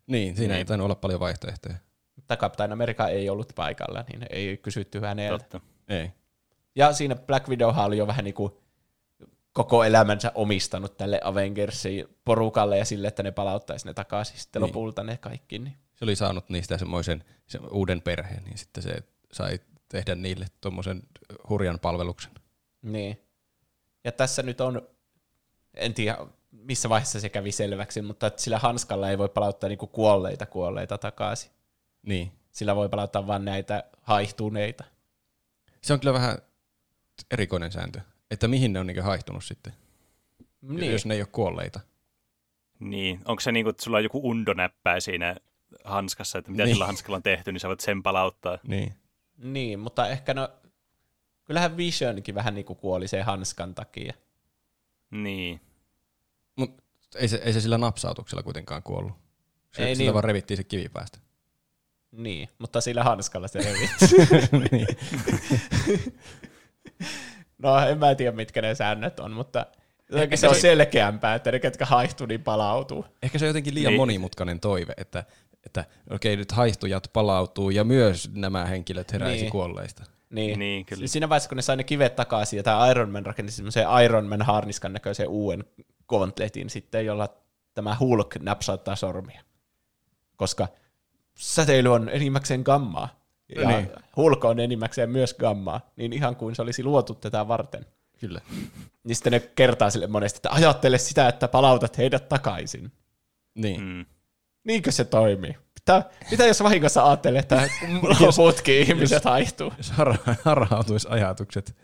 Niin, 0.06 0.36
siinä 0.36 0.52
Niin. 0.54 0.58
ei 0.58 0.64
tainnut 0.64 0.84
olla 0.84 0.94
paljon 0.94 1.20
vaihtoehtoja. 1.20 1.74
Mutta 2.16 2.36
Captain 2.36 2.72
America 2.72 3.08
ei 3.08 3.30
ollut 3.30 3.52
paikalla, 3.54 4.04
niin 4.08 4.26
ei 4.30 4.56
kysytty 4.56 5.00
häneltä. 5.00 5.38
Totta. 5.44 5.60
Ei. 5.88 6.12
Ja 6.74 6.92
siinä 6.92 7.14
Black 7.16 7.48
Widowhan 7.48 7.84
oli 7.86 7.98
jo 7.98 8.06
vähän 8.06 8.24
niin 8.24 8.34
kuin 8.34 8.52
koko 9.52 9.84
elämänsä 9.84 10.32
omistanut 10.34 10.96
tälle 10.96 11.20
Avengersin 11.24 12.06
porukalle 12.24 12.78
ja 12.78 12.84
sille, 12.84 13.08
että 13.08 13.22
ne 13.22 13.30
palauttaisi 13.30 13.86
ne 13.86 13.94
takaisin 13.94 14.38
sitten 14.38 14.62
Niin. 14.62 14.68
lopulta 14.68 15.02
ne 15.02 15.16
kaikki. 15.16 15.58
Niin. 15.58 15.76
Se 15.94 16.04
oli 16.04 16.16
saanut 16.16 16.48
niistä 16.48 16.78
semmoisen 16.78 17.24
se 17.46 17.58
uuden 17.70 18.02
perheen, 18.02 18.44
niin 18.44 18.58
sitten 18.58 18.82
se 18.82 18.96
sai 19.32 19.60
tehdä 19.88 20.14
niille 20.14 20.46
tuommoisen 20.60 21.02
hurjan 21.48 21.78
palveluksen. 21.78 22.32
niin. 22.82 23.20
Ja 24.08 24.12
tässä 24.12 24.42
nyt 24.42 24.60
on, 24.60 24.88
en 25.74 25.94
tiedä 25.94 26.18
missä 26.52 26.88
vaiheessa 26.88 27.20
se 27.20 27.28
kävi 27.28 27.52
selväksi, 27.52 28.02
mutta 28.02 28.26
että 28.26 28.42
sillä 28.42 28.58
hanskalla 28.58 29.10
ei 29.10 29.18
voi 29.18 29.28
palauttaa 29.28 29.68
niinku 29.68 29.86
kuolleita 29.86 30.46
kuolleita 30.46 30.98
takaisin. 30.98 31.50
Niin. 32.02 32.32
Sillä 32.52 32.76
voi 32.76 32.88
palauttaa 32.88 33.26
vain 33.26 33.44
näitä 33.44 33.84
haihtuneita. 34.02 34.84
Se 35.82 35.92
on 35.92 36.00
kyllä 36.00 36.12
vähän 36.12 36.38
erikoinen 37.30 37.72
sääntö, 37.72 38.00
että 38.30 38.48
mihin 38.48 38.72
ne 38.72 38.80
on 38.80 38.86
niin 38.86 39.02
haihtunut 39.02 39.44
sitten, 39.44 39.72
Niin. 40.62 40.92
jos 40.92 41.06
ne 41.06 41.14
ei 41.14 41.20
ole 41.20 41.28
kuolleita. 41.32 41.80
Niin, 42.80 43.20
onko 43.24 43.40
se 43.40 43.52
niin 43.52 43.64
kuin, 43.64 43.70
että 43.70 43.84
sulla 43.84 43.96
on 43.96 44.04
joku 44.04 44.20
undonäppää 44.30 45.00
siinä 45.00 45.36
hanskassa, 45.84 46.38
että 46.38 46.50
mitä 46.50 46.64
Niin. 46.64 46.74
sillä 46.74 46.86
hanskalla 46.86 47.16
on 47.16 47.22
tehty, 47.22 47.52
niin 47.52 47.60
sä 47.60 47.68
voit 47.68 47.80
sen 47.80 48.02
palauttaa. 48.02 48.58
Niin. 48.62 48.94
niin, 49.36 49.78
mutta 49.80 50.08
ehkä 50.08 50.34
no, 50.34 50.48
kyllähän 51.48 51.76
Visionkin 51.76 52.34
vähän 52.34 52.54
niinku 52.54 52.74
kuoli 52.74 53.08
sen 53.08 53.24
hanskan 53.24 53.74
takia. 53.74 54.14
Niin. 55.10 55.60
Mut 56.56 56.84
ei 57.14 57.28
se, 57.28 57.36
ei 57.44 57.52
se 57.52 57.60
sillä 57.60 57.78
napsautuksella 57.78 58.42
kuitenkaan 58.42 58.82
kuollut. 58.82 59.12
Se, 59.76 59.84
Ei 59.84 59.96
sillä 59.96 60.08
niin. 60.08 60.14
vaan 60.14 60.24
revittiin 60.24 60.56
se 60.56 60.64
kivi 60.64 60.88
päästä. 60.88 61.18
Niin, 62.12 62.48
mutta 62.58 62.80
sillä 62.80 63.04
hanskalla 63.04 63.48
se 63.48 63.58
revi. 63.58 63.88
niin. 64.72 64.86
No 67.58 67.78
en 67.78 67.98
mä 67.98 68.14
tiedä, 68.14 68.32
mitkä 68.36 68.62
ne 68.62 68.74
säännöt 68.74 69.20
on, 69.20 69.32
mutta 69.32 69.66
jotenkin 70.10 70.38
se 70.38 70.46
Ehkä 70.46 70.50
on 70.50 70.54
se- 70.54 70.60
selkeämpää, 70.60 71.34
että 71.34 71.52
ne, 71.52 71.58
ketkä 71.58 71.86
haihtuu, 71.86 72.26
niin 72.26 72.42
palautuu. 72.42 73.04
Ehkä 73.22 73.38
se 73.38 73.44
on 73.44 73.48
jotenkin 73.48 73.74
liian 73.74 73.90
Niin. 73.90 74.00
monimutkainen 74.00 74.60
toive, 74.60 74.94
että, 74.96 75.24
että 75.66 75.84
okei, 76.10 76.36
nyt 76.36 76.52
haihtujat 76.52 77.10
palautuu 77.12 77.70
ja 77.70 77.84
myös 77.84 78.30
nämä 78.34 78.64
henkilöt 78.64 79.12
heräisi 79.12 79.42
Niin. 79.42 79.52
kuolleista. 79.52 80.04
Niin. 80.30 80.58
Niin, 80.58 80.86
kyllä. 80.86 81.06
Siinä 81.06 81.28
vaiheessa, 81.28 81.48
kun 81.48 81.56
ne 81.56 81.62
sai 81.62 81.76
ne 81.76 81.84
kivet 81.84 82.16
takaisin, 82.16 82.56
ja 82.56 82.62
tämä 82.62 82.90
Iron 82.90 83.10
Man 83.10 83.26
rakensi 83.26 83.56
semmoisen 83.56 83.86
Iron 84.04 84.26
Man 84.26 84.42
harniskan 84.42 84.92
näköisen 84.92 85.28
uuden 85.28 85.64
gauntletin 86.08 86.70
sitten, 86.70 87.06
jolla 87.06 87.28
tämä 87.74 87.96
Hulk 88.00 88.36
napsauttaa 88.40 88.96
sormia. 88.96 89.42
Koska 90.36 90.68
säteily 91.34 91.88
on 91.88 92.08
enimmäkseen 92.08 92.62
gammaa. 92.62 93.18
Ja 93.56 93.68
Niin. 93.68 93.90
Hulk 94.16 94.44
on 94.44 94.60
enimmäkseen 94.60 95.10
myös 95.10 95.34
gammaa, 95.34 95.90
niin 95.96 96.12
ihan 96.12 96.36
kuin 96.36 96.54
se 96.54 96.62
olisi 96.62 96.84
luotu 96.84 97.14
tätä 97.14 97.48
varten. 97.48 97.86
Kyllä. 98.20 98.40
Niin 99.04 99.16
sitten 99.16 99.32
ne 99.32 99.40
kertaa 99.40 99.90
sille 99.90 100.06
monesti, 100.06 100.38
että 100.38 100.50
ajattele 100.50 100.98
sitä, 100.98 101.28
että 101.28 101.48
palautat 101.48 101.98
heidät 101.98 102.28
takaisin. 102.28 102.92
Niin. 103.54 103.80
Mm. 103.80 104.06
Niinkö 104.64 104.92
se 104.92 105.04
toimii? 105.04 105.56
Mitä, 105.96 106.10
mitä 106.30 106.46
jos 106.46 106.62
vahingossa 106.62 107.06
ajattelee, 107.06 107.38
että 107.40 107.68
loputkin 108.20 108.74
ihmiset 108.82 109.24
haihtuu? 109.24 109.72
Jos 109.76 109.90
har- 109.90 110.18
harhautuisi 110.44 111.08
ajatukset. 111.10 111.76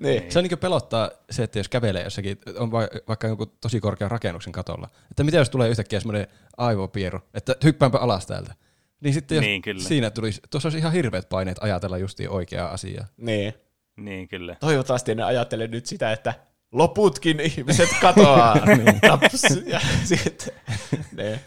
Niin. 0.00 0.32
Se 0.32 0.38
on 0.38 0.44
niin 0.44 0.58
pelottaa 0.58 1.10
se, 1.30 1.42
että 1.42 1.58
jos 1.58 1.68
kävelee 1.68 2.04
jossakin, 2.04 2.38
on 2.58 2.72
va- 2.72 2.88
vaikka 3.08 3.26
joku 3.26 3.46
tosi 3.46 3.80
korkean 3.80 4.10
rakennuksen 4.10 4.52
katolla, 4.52 4.88
että 5.10 5.24
mitä 5.24 5.36
jos 5.36 5.50
tulee 5.50 5.68
yhtäkkiä 5.68 6.00
semmoinen 6.00 6.26
aivopieru, 6.56 7.20
että 7.34 7.54
hyppäänpä 7.64 7.98
alas 7.98 8.26
täältä. 8.26 8.54
Niin 9.00 9.14
sitten 9.14 9.36
jos 9.36 9.44
Niin, 9.44 9.62
kyllä. 9.62 9.82
siinä 9.82 10.10
tulisi, 10.10 10.40
tuossa 10.50 10.66
olisi 10.66 10.78
ihan 10.78 10.92
hirveät 10.92 11.28
paineet 11.28 11.58
ajatella 11.60 11.98
justiin 11.98 12.30
oikeaa 12.30 12.70
asiaa. 12.70 13.06
niin. 13.16 13.54
Niin, 13.96 14.28
kyllä. 14.28 14.56
Toivottavasti 14.60 15.14
ne 15.14 15.22
ajattelee 15.22 15.66
nyt 15.66 15.86
sitä, 15.86 16.12
että 16.12 16.34
loputkin 16.72 17.40
ihmiset 17.40 17.88
katoaa. 18.00 18.56
Taps. 19.08 19.42
ja 19.66 19.80
sitten, 20.04 20.54
niin. 21.16 21.40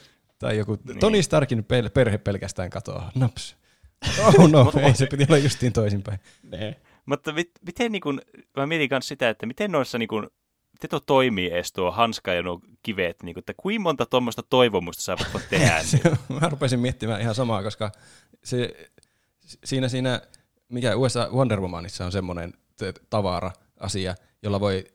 Tai 0.44 0.58
joku 0.58 0.78
Niin. 0.88 1.00
Tony 1.00 1.24
Starkin 1.24 1.66
perhe 1.94 2.18
pelkästään 2.18 2.70
katoaa. 2.70 3.12
Naps. 3.16 3.56
Oh 4.28 4.50
no, 4.50 4.72
ei 4.82 4.94
se 4.94 5.06
piti 5.06 5.26
olla 5.30 5.38
justiin 5.38 5.74
toisinpäin. 5.74 6.20
niin. 6.52 6.76
Mutta 7.06 7.34
mit, 7.34 7.52
miten 7.66 7.92
niin 7.92 8.02
kun, 8.02 8.22
mä 8.58 8.68
mietin 8.68 8.88
myös 8.92 9.08
sitä, 9.08 9.30
että 9.30 9.46
miten 9.46 9.72
noissa 9.72 9.98
niin 9.98 10.08
kun, 10.08 10.30
miten 10.74 10.90
tuo 10.90 11.00
toimii 11.00 11.52
edes 11.52 11.74
tuo 11.74 11.92
hanska 11.92 12.34
ja 12.34 12.44
nuo 12.44 12.60
kivet, 12.84 13.24
niin 13.24 13.34
kun, 13.34 13.40
että 13.40 13.54
kuinka 13.58 13.84
monta 13.84 14.06
tuommoista 14.06 14.44
toivomusta 14.44 15.04
sä 15.04 15.18
voit 15.34 15.50
tehdä. 15.50 15.82
niin? 15.92 16.18
Mä 16.42 16.50
rupesin 16.50 16.80
miettimään 16.80 17.22
ihan 17.22 17.36
samaa, 17.36 17.64
koska 17.64 17.92
se, 18.44 18.90
siinä, 19.64 19.88
siinä, 19.88 20.22
mikä 20.70 20.96
USA 20.96 21.30
Wonder 21.34 21.62
Womanissa 21.62 22.06
on 22.06 22.12
semmoinen 22.12 22.54
tavara-asia, 23.10 24.16
jolla 24.44 24.60
voi 24.60 24.86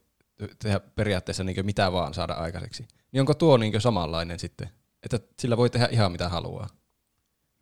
tehdä 0.59 0.81
periaatteessa 0.81 1.45
niin 1.45 1.67
mitä 1.67 1.93
vaan 1.93 2.15
saada 2.15 2.33
aikaiseksi. 2.33 2.87
Niin 3.13 3.21
onko 3.21 3.35
tuo 3.35 3.57
niin 3.57 3.81
samanlainen 3.81 4.39
sitten? 4.39 4.69
Että 5.03 5.19
sillä 5.39 5.57
voi 5.57 5.71
tehdä 5.71 5.89
ihan 5.91 6.13
mitä 6.13 6.29
haluaa. 6.29 6.67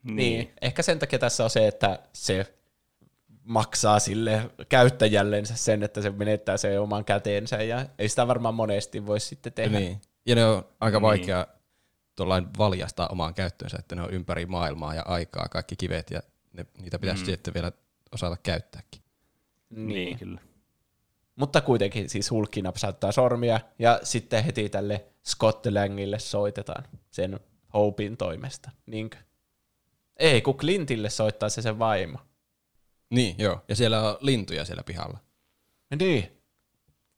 Niin. 0.02 0.16
niin. 0.16 0.52
Ehkä 0.60 0.82
sen 0.82 0.98
takia 0.98 1.18
tässä 1.18 1.44
on 1.44 1.50
se, 1.50 1.66
että 1.66 1.98
se 2.12 2.54
maksaa 3.44 3.98
sille 3.98 4.50
käyttäjällensä 4.68 5.56
sen, 5.56 5.82
että 5.82 6.02
se 6.02 6.10
menettää 6.10 6.56
sen 6.56 6.80
oman 6.80 7.04
käteensä 7.04 7.62
ja 7.62 7.86
ei 7.98 8.08
sitä 8.08 8.26
varmaan 8.26 8.54
monesti 8.54 9.06
voi 9.06 9.20
sitten 9.20 9.52
tehdä. 9.52 9.78
Niin. 9.78 10.00
Ja 10.26 10.34
ne 10.34 10.44
on 10.46 10.64
aika 10.80 10.96
Niin. 10.98 11.02
vaikea 11.02 11.46
tuollain 12.16 12.46
valjastaa 12.58 13.08
omaan 13.08 13.34
käyttöönsä, 13.34 13.76
että 13.78 13.94
ne 13.94 14.02
on 14.02 14.10
ympäri 14.10 14.46
maailmaa 14.46 14.94
ja 14.94 15.02
aikaa 15.02 15.48
kaikki 15.48 15.76
kivet 15.76 16.10
ja 16.10 16.20
ne, 16.52 16.66
niitä 16.80 16.98
pitäisi 16.98 17.22
Mm. 17.22 17.26
mm. 17.26 17.32
sitten 17.32 17.54
vielä 17.54 17.72
osata 18.12 18.36
käyttääkin. 18.42 19.02
Niin, 19.70 20.18
kyllä. 20.18 20.40
Mutta 21.36 21.60
kuitenkin 21.60 22.08
siis 22.08 22.30
Hulkki 22.30 22.62
napsauttaa 22.62 23.12
sormia 23.12 23.60
ja 23.78 24.00
sitten 24.02 24.44
heti 24.44 24.68
tälle 24.68 25.04
Scott 25.28 25.66
Langille 25.66 26.18
soitetaan 26.18 26.84
sen 27.10 27.40
Hopein 27.74 28.16
toimesta. 28.16 28.70
Niinkö? 28.86 29.16
Ei, 30.16 30.40
kun 30.42 30.56
Clintille 30.56 31.10
soittaa 31.10 31.48
se 31.48 31.62
sen 31.62 31.78
vaimo. 31.78 32.18
Niin, 33.10 33.34
joo. 33.38 33.64
Ja 33.68 33.76
siellä 33.76 34.02
on 34.10 34.16
lintuja 34.20 34.64
siellä 34.64 34.82
pihalla. 34.82 35.18
Niin, 36.00 36.28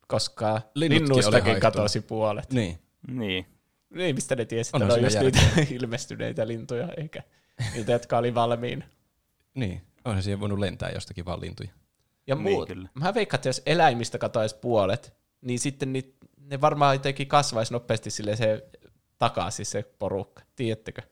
koska 0.09 0.61
Linnutkin 0.75 1.07
linnuistakin 1.09 1.61
katosi 1.61 2.01
puolet. 2.01 2.53
Niin. 2.53 2.79
Niin. 3.09 3.47
Niin, 3.91 4.15
mistä 4.15 4.37
ne 4.37 4.45
tiesi, 4.45 4.71
että 4.75 4.87
ne 4.87 4.93
on 4.93 5.03
just 5.03 5.19
niitä 5.21 5.41
ilmestyneitä 5.81 6.47
lintuja, 6.47 6.89
eikä 6.97 7.23
niitä, 7.75 7.93
jotka 7.93 8.19
oli 8.19 8.35
valmiina. 8.35 8.85
Niin. 9.55 9.83
Onhan 10.05 10.23
siihen 10.23 10.41
voinut 10.41 10.59
lentää 10.59 10.91
jostakin 10.91 11.25
vaan 11.25 11.41
lintuja. 11.41 11.71
Ja 12.27 12.35
Niin, 12.35 12.43
muut. 12.53 12.69
kyllä. 12.69 12.89
Mä 12.95 13.15
veikkaan, 13.15 13.39
että 13.39 13.49
jos 13.49 13.63
eläimistä 13.67 14.19
katoaisi 14.19 14.57
puolet, 14.57 15.15
niin 15.41 15.59
sitten 15.59 15.93
ni, 15.93 16.15
ne 16.51 16.61
varmaan 16.61 16.95
jotenkin 16.95 17.27
kasvaisi 17.29 17.73
nopeasti 17.73 18.11
sille 18.11 18.37
se 18.37 18.69
takaisin 19.19 19.67
se 19.67 19.83
porukka. 19.99 20.43
Tiedättekö? 20.57 21.03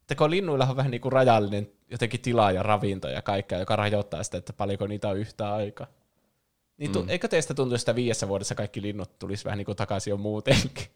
Että 0.00 0.14
kun 0.14 0.30
linnuilla 0.30 0.66
on 0.66 0.76
vähän 0.76 0.90
niin 0.90 1.00
kuin 1.00 1.12
rajallinen 1.12 1.70
jotenkin 1.90 2.20
tila 2.20 2.50
ja 2.52 2.62
ravinto 2.62 3.08
ja 3.08 3.22
kaikkea, 3.22 3.58
joka 3.58 3.76
rajoittaa 3.76 4.22
sitä, 4.22 4.36
että 4.38 4.52
paljonko 4.52 4.86
niitä 4.86 5.08
on 5.08 5.18
yhtä 5.18 5.54
aikaa. 5.54 5.86
Niin 6.76 6.92
tu- 6.92 7.02
Mm. 7.02 7.08
eikö 7.08 7.28
teistä 7.28 7.54
tuntu, 7.54 7.74
että 7.74 7.94
viidessä 7.94 8.28
vuodessa 8.28 8.54
kaikki 8.54 8.82
linnut 8.82 9.18
tulisi 9.18 9.44
vähän 9.44 9.58
niin 9.58 9.66
kuin 9.66 9.76
takaisin 9.76 10.10
jo 10.10 10.16
muutenkin? 10.16 10.86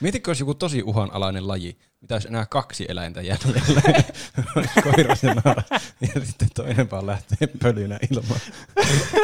Mietitkö, 0.00 0.30
olisi 0.30 0.42
joku 0.42 0.54
tosi 0.54 0.82
uhanalainen 0.82 1.48
laji, 1.48 1.78
mitä 2.00 2.14
olisi 2.14 2.28
enää 2.28 2.46
kaksi 2.46 2.86
eläintä 2.88 3.20
jäljellä. 3.22 3.60
Koira 4.84 5.16
ja 5.22 5.34
naara. 5.34 5.62
Ja 6.00 6.26
sitten 6.26 6.48
toinen 6.54 6.90
vaan 6.90 7.06
lähtee 7.06 7.48
pölynä 7.62 7.98
ilmaan. 8.10 8.40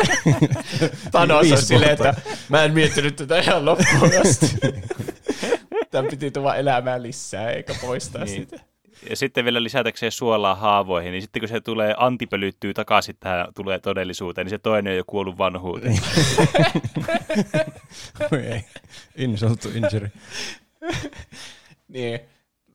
Thanos 1.11 1.53
on 1.53 1.63
silleen, 1.63 1.93
että 1.93 2.15
mä 2.49 2.65
en 2.65 2.75
miettinyt 2.75 3.17
tätä 3.17 3.39
ihan 3.39 3.65
loppuun 3.65 4.11
asti. 4.21 4.47
Tämä 5.91 6.09
piti 6.11 6.31
tulla 6.31 6.57
elämää 6.57 7.03
lisää, 7.03 7.51
eikä 7.51 7.75
poistaa 7.81 8.25
Niin. 8.25 8.41
sitä. 8.51 8.68
Ja 9.11 9.17
sitten 9.17 9.45
vielä 9.45 9.63
lisätäkseen 9.63 10.13
suolaa 10.13 10.55
haavoihin, 10.55 11.13
niin 11.13 11.23
sitten 11.23 11.41
kun 11.41 11.49
se 11.49 11.61
tulee 11.61 11.95
antipölyttyy 11.97 12.75
takaisin 12.75 13.17
tähän 13.21 13.47
tulee 13.55 13.79
todellisuuteen, 13.79 14.45
niin 14.45 14.51
se 14.51 14.59
toinen 14.59 14.91
on 14.91 14.97
jo 14.97 15.05
kuollut 15.07 15.39
vanhuuteen. 15.39 15.99
Ei. 18.53 18.65
Insult 19.17 19.61
to 19.61 19.69
injury. 19.69 20.11
Niin, 21.89 22.21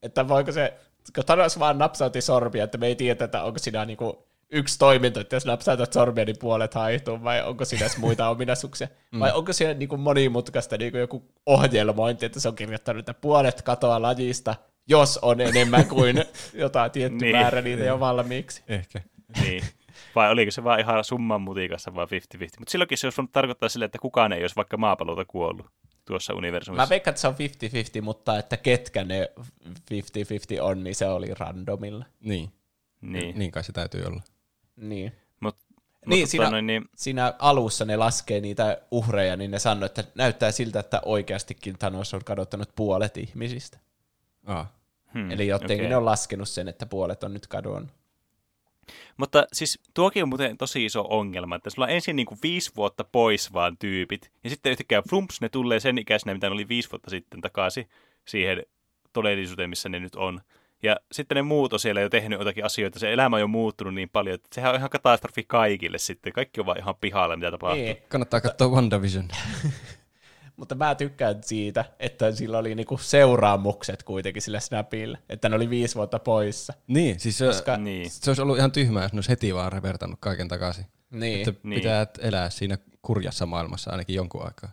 että 0.02 0.28
voiko 0.28 0.52
se, 0.52 0.74
kun 1.16 1.26
Thanos 1.26 1.60
vaan 1.60 1.78
napsautti 1.78 2.22
sormia, 2.22 2.64
että 2.64 2.78
me 2.78 2.88
ei 2.88 2.96
tiedä, 2.96 3.26
että 3.26 3.44
onko 3.44 3.60
siinä 3.60 3.86
niinku 3.86 4.28
yksi 4.54 4.80
toiminto, 4.80 5.20
että 5.20 5.36
jos 5.36 5.46
napsautat 5.46 5.94
sormia, 5.94 6.26
niin 6.26 6.40
puolet 6.40 6.74
haihtuu, 6.74 7.24
vai 7.24 7.44
onko 7.44 7.66
siinä 7.66 7.86
muita 7.98 8.30
ominaisuuksia, 8.30 8.88
vai 9.20 9.32
onko 9.32 9.54
siinä 9.54 9.74
niinku 9.74 9.98
monimutkaista 9.98 10.78
niinku 10.78 10.98
joku 10.98 11.32
ohjelmointi, 11.46 12.26
että 12.26 12.40
se 12.40 12.48
on 12.48 12.56
kirjoittanut, 12.56 13.00
että 13.00 13.14
puolet 13.14 13.62
katoaa 13.62 14.02
lajista, 14.02 14.56
jos 14.88 15.20
on 15.22 15.42
enemmän 15.42 15.88
kuin 15.88 16.16
jotain 16.54 16.92
tietty 16.92 17.18
Niin. 17.26 17.36
määrä 17.36 17.62
niitä 17.62 17.84
jo 17.84 18.00
valmiiksi. 18.00 18.64
Ehkä. 18.68 19.02
niin. 19.42 19.64
Vai 20.16 20.32
oliko 20.32 20.52
se 20.52 20.64
vaan 20.64 20.80
ihan 20.80 21.04
summan 21.04 21.42
mutikassa 21.42 21.96
vaan 21.96 22.08
50-50? 22.08 22.12
Mutta 22.60 22.72
silloinkin 22.72 22.98
se 22.98 23.08
olisi 23.08 23.18
voinut 23.18 23.32
tarkoittaa 23.32 23.70
sille, 23.70 23.86
että 23.86 24.00
kukaan 24.00 24.34
ei 24.34 24.42
olisi 24.42 24.56
vaikka 24.56 24.78
maapallolta 24.78 25.26
kuollut 25.26 25.66
tuossa 26.06 26.34
universumissa. 26.34 26.84
Mä 26.84 26.90
veikkaan, 26.90 27.12
että 27.12 27.22
se 27.22 27.28
on 27.28 27.36
50-50, 28.00 28.02
mutta 28.02 28.40
että 28.40 28.58
ketkä 28.58 29.04
ne 29.04 29.30
50-50 29.68 30.62
on, 30.62 30.84
niin 30.84 30.96
se 30.96 31.08
oli 31.08 31.34
randomilla. 31.40 32.06
Niin. 32.20 32.52
niin. 33.02 33.40
Niin 33.40 33.52
kai 33.52 33.64
se 33.64 33.72
täytyy 33.72 34.04
olla. 34.06 34.22
Niin. 34.76 35.12
Mut, 35.40 35.58
Niin, 36.06 36.20
mutta 36.20 36.32
siinä- 36.32 36.50
noin, 36.50 36.68
niin, 36.68 36.86
siinä 36.96 37.34
alussa 37.40 37.86
ne 37.86 37.96
laskee 37.98 38.40
niitä 38.42 38.78
uhreja, 38.92 39.38
niin 39.38 39.52
ne 39.52 39.60
sanoo, 39.60 39.86
että 39.86 40.04
näyttää 40.16 40.52
siltä, 40.52 40.80
että 40.80 41.02
oikeastikin 41.06 41.78
Thanos 41.80 42.14
on 42.14 42.24
kadottanut 42.26 42.70
puolet 42.76 43.18
ihmisistä. 43.18 43.80
Ah. 44.46 44.68
Hmm, 45.14 45.32
Eli 45.32 45.48
jotenkin 45.48 45.78
okei. 45.78 45.90
ne 45.90 45.98
on 45.98 46.06
laskenut 46.06 46.50
sen, 46.50 46.68
että 46.68 46.86
puolet 46.86 47.24
on 47.24 47.34
nyt 47.34 47.48
kadonnut. 47.48 47.92
Mutta 49.18 49.46
siis 49.54 49.80
tuokin 49.94 50.24
on 50.24 50.30
muuten 50.30 50.58
tosi 50.58 50.86
iso 50.86 51.06
ongelma, 51.10 51.56
että 51.56 51.70
sulla 51.70 51.86
on 51.86 51.94
ensin 51.94 52.16
niin 52.16 52.26
kuin 52.26 52.40
viisi 52.44 52.72
vuotta 52.76 53.04
pois 53.04 53.54
vaan 53.54 53.78
tyypit, 53.78 54.32
ja 54.44 54.50
sitten 54.50 54.72
yhtäkkiä 54.72 55.02
flumps, 55.10 55.42
ne 55.42 55.50
tulee 55.50 55.80
sen 55.80 55.98
ikäisenä, 55.98 56.34
mitä 56.34 56.48
ne 56.48 56.54
oli 56.54 56.68
viisi 56.68 56.92
vuotta 56.92 57.10
sitten 57.10 57.42
takaisin 57.42 57.90
siihen 58.28 58.64
todellisuuteen, 59.14 59.70
missä 59.70 59.90
ne 59.90 60.00
nyt 60.00 60.16
on. 60.16 60.42
Ja 60.84 60.96
sitten 61.12 61.36
ne 61.36 61.42
muut 61.42 61.74
on 61.74 61.80
siellä 61.80 62.02
jo 62.02 62.10
tehnyt 62.10 62.40
jotakin 62.40 62.66
asioita, 62.66 63.00
se 63.00 63.14
elämä 63.14 63.36
on 63.36 63.40
jo 63.40 63.48
muuttunut 63.48 63.94
niin 63.94 64.10
paljon, 64.10 64.36
että 64.36 64.48
sehän 64.56 64.72
on 64.72 64.78
ihan 64.78 64.90
katastrofi 64.90 65.44
kaikille 65.48 65.98
sitten. 65.98 66.34
Kaikki 66.34 66.60
on 66.60 66.66
vaan 66.66 66.78
ihan 66.78 66.96
pihalla, 67.02 67.36
mitä 67.36 67.52
tapahtuu. 67.52 67.84
Niin. 67.84 67.98
Kannattaa 68.10 68.42
katsoa 68.42 68.68
WandaVision. 68.68 69.28
Mutta 70.56 70.76
mä 70.76 70.96
tykkään 70.96 71.44
siitä, 71.44 71.86
että 72.00 72.32
sillä 72.32 72.58
oli 72.58 72.76
niinku 72.76 72.98
seuraamukset 72.98 74.04
kuitenkin 74.04 74.42
sillä 74.42 74.60
Snapilla, 74.60 75.18
että 75.30 75.50
ne 75.50 75.56
oli 75.56 75.70
viisi 75.70 75.96
vuotta 75.96 76.20
poissa. 76.20 76.74
Niin, 76.88 77.20
siis 77.20 77.38
se, 77.38 77.46
Koska- 77.46 77.78
Niin. 77.78 78.10
se 78.10 78.30
olisi 78.30 78.42
ollut 78.42 78.58
ihan 78.58 78.72
tyhmää, 78.72 79.04
jos 79.04 79.14
ne 79.14 79.18
olisi 79.18 79.30
heti 79.30 79.54
vaan 79.56 79.72
revertannut 79.72 80.20
kaiken 80.20 80.48
takaisin. 80.48 80.86
Niin, 81.12 81.40
Että 81.50 81.60
Niin. 81.64 81.82
pitää 81.82 82.08
elää 82.20 82.50
siinä 82.50 82.78
kurjassa 83.02 83.46
maailmassa 83.46 83.92
ainakin 83.92 84.16
jonkun 84.16 84.46
aikaa. 84.46 84.72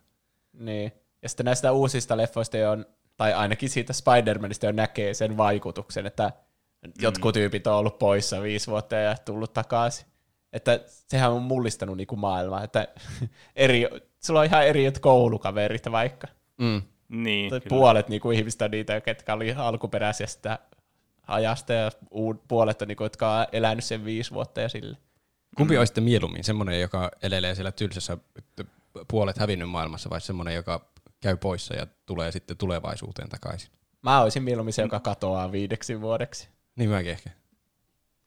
niin. 0.53 0.93
Ja 1.23 1.29
sitten 1.29 1.45
näistä 1.47 1.73
uusista 1.73 2.17
leffoista 2.17 2.57
jo 2.57 2.71
on, 2.71 2.87
tai 3.17 3.33
ainakin 3.33 3.69
siitä 3.69 3.93
Spider-Manista 3.93 4.67
jo 4.67 4.73
näkee 4.73 5.15
sen 5.15 5.37
vaikutuksen, 5.37 6.07
että 6.07 6.33
jotkut 7.01 7.35
tyypit 7.35 7.67
on 7.67 7.75
ollut 7.75 7.99
poissa 7.99 8.43
viisi 8.43 8.67
vuotta 8.67 8.95
ja 8.97 9.17
tullut 9.25 9.53
takaisin. 9.53 10.07
Että 10.53 10.81
sehän 10.87 11.33
on 11.33 11.43
mullistanut 11.43 11.97
niinku 11.97 12.17
maailmaa, 12.17 12.65
että 12.65 12.89
eri, 13.57 13.89
sulla 14.21 14.41
on 14.41 14.47
ihan 14.47 14.67
eri 14.67 14.93
koulukaverit 15.01 15.93
vaikka. 15.93 16.27
Mm. 16.59 16.83
Niin, 17.09 17.51
Tai 17.51 17.61
kyllä. 17.61 17.69
puolet 17.69 18.09
niinku 18.09 18.31
ihmistä 18.31 18.65
on 18.65 18.71
niitä, 18.71 19.01
ketkä 19.01 19.35
oli 19.35 19.53
alkuperäisestä 19.53 20.59
ajasta 21.27 21.73
ja 21.73 21.91
puolet 22.49 22.83
on 22.83 22.89
niinku, 22.89 23.03
jotka 23.03 23.39
on 23.39 23.47
elänyt 23.53 23.85
sen 23.85 24.05
viisi 24.05 24.31
vuotta 24.31 24.61
ja 24.61 24.69
sille. 24.69 24.97
Kumpi 25.57 25.75
mm. 25.75 25.79
olisi 25.79 25.91
sitten 25.91 26.05
mieluummin? 26.05 26.45
Semmoinen, 26.45 26.81
joka 26.81 27.11
elelee 27.23 27.55
siellä 27.55 27.73
tylsässä 27.73 28.19
puolet 29.09 29.39
hävinnyt 29.39 29.71
maailmassa 29.71 30.11
vai 30.11 30.21
semmoinen, 30.21 30.55
joka 30.55 30.91
käy 31.21 31.37
poissa 31.37 31.75
ja 31.75 31.87
tulee 32.07 32.33
sitten 32.33 32.57
tulevaisuuteen 32.57 33.29
takaisin? 33.29 33.71
Mä 34.03 34.21
olisin 34.21 34.43
mieluummin 34.43 34.73
se, 34.73 34.83
joka 34.83 35.01
katoaa 35.01 35.53
viideksi 35.53 36.01
vuodeksi. 36.01 36.49
Niin 36.77 36.91
mäkin 36.91 37.13
ehkä. 37.13 37.31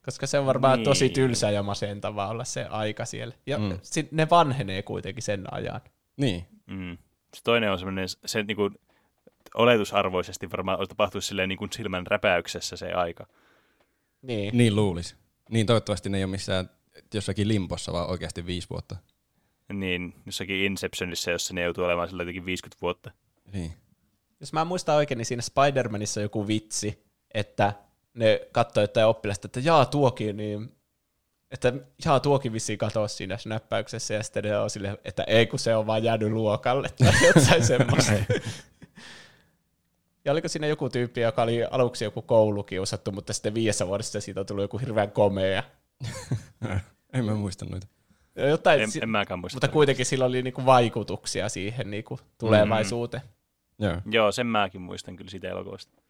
Koska 0.05 0.27
se 0.27 0.39
on 0.39 0.45
varmaan 0.45 0.79
Niin. 0.79 0.83
tosi 0.85 1.09
tylsä 1.09 1.51
ja 1.51 1.63
masentavaa 1.63 2.29
olla 2.29 2.43
se 2.43 2.65
aika 2.65 3.05
siellä. 3.05 3.35
Ja 3.45 3.57
Mm. 3.57 3.79
sit 3.81 4.11
ne 4.11 4.27
vanhenee 4.29 4.81
kuitenkin 4.81 5.23
sen 5.23 5.53
ajan. 5.53 5.81
Niin. 6.17 6.47
Mm. 6.67 6.97
Se 7.35 7.41
toinen 7.43 7.71
on 7.71 7.79
semmoinen, 7.79 8.07
se 8.25 8.43
niin 8.43 8.55
kuin, 8.57 8.75
oletusarvoisesti 9.55 10.51
varmaan 10.51 10.87
tapahtuisi 10.87 11.27
silleen 11.27 11.49
niin 11.49 11.57
kuin 11.59 11.71
silmän 11.71 12.07
räpäyksessä 12.07 12.75
se 12.77 12.91
aika. 12.91 13.27
Niin. 14.21 14.57
Niin 14.57 14.75
luulisi. 14.75 15.15
Niin 15.49 15.65
toivottavasti 15.65 16.09
ne 16.09 16.17
ei 16.17 16.23
ole 16.23 16.31
missään 16.31 16.69
jossakin 17.13 17.47
limpossa, 17.47 17.93
vaan 17.93 18.09
oikeasti 18.09 18.45
viisi 18.45 18.69
vuotta. 18.69 18.95
Niin, 19.73 20.13
jossakin 20.25 20.55
Inceptionissa, 20.65 21.31
jossa 21.31 21.53
ne 21.53 21.61
joutuu 21.63 21.83
olemaan 21.83 22.07
sillä 22.09 22.23
jotenkin 22.23 22.45
50 22.45 22.81
vuotta. 22.81 23.11
Niin. 23.53 23.73
Jos 24.39 24.53
mä 24.53 24.65
muistan 24.65 24.95
oikein, 24.95 25.17
niin 25.17 25.25
siinä 25.25 25.41
Spider-Manissa 25.41 26.19
on 26.19 26.23
joku 26.23 26.47
vitsi, 26.47 27.03
että 27.33 27.73
ne 28.13 28.47
katsoi 28.51 28.83
jotain 28.83 29.07
oppilasta, 29.07 29.45
että 29.47 29.59
jaa 29.59 29.85
tuokin, 29.85 30.37
niin 30.37 30.75
että 31.51 31.73
jaa 32.05 32.19
tuokin 32.19 32.53
vissiin 32.53 32.77
katosi 32.77 33.15
siinä 33.15 33.37
snäppäyksessä, 33.37 34.13
ja 34.13 34.23
sitten 34.23 34.43
ne 34.43 34.57
on 34.57 34.69
silleen, 34.69 34.97
että 35.05 35.23
ei 35.23 35.47
kun 35.47 35.59
se 35.59 35.75
on 35.75 35.87
vaan 35.87 36.03
jäänyt 36.03 36.31
luokalle, 36.31 36.89
tai 36.89 37.13
jotain 37.35 37.65
semmoista. 37.65 38.11
Ja 40.25 40.31
oliko 40.31 40.47
siinä 40.47 40.67
joku 40.67 40.89
tyyppi, 40.89 41.21
joka 41.21 41.43
oli 41.43 41.63
aluksi 41.63 42.03
joku 42.03 42.21
koulukiusattu, 42.21 43.11
mutta 43.11 43.33
sitten 43.33 43.53
viidessä 43.53 43.87
vuodessa 43.87 44.21
siitä 44.21 44.39
on 44.39 44.45
tullut 44.45 44.63
joku 44.63 44.77
hirveän 44.77 45.11
komea. 45.11 45.63
en 47.13 47.25
mä 47.25 47.35
muista 47.35 47.65
noita. 47.65 47.87
Jotain, 48.35 48.81
En, 48.81 48.89
en 49.01 49.09
mäkään 49.09 49.39
muista. 49.39 49.55
mutta 49.55 49.67
kuitenkin 49.67 50.05
sillä 50.05 50.25
oli 50.25 50.41
niinku 50.41 50.65
vaikutuksia 50.65 51.49
siihen 51.49 51.91
niinku 51.91 52.19
tulevaisuuteen. 52.37 53.23
Joo. 53.79 53.97
Joo, 54.11 54.31
sen 54.31 54.47
mäkin 54.47 54.81
muistan 54.81 55.15
kyllä 55.15 55.31
siitä 55.31 55.49
elokuvasta. 55.49 56.02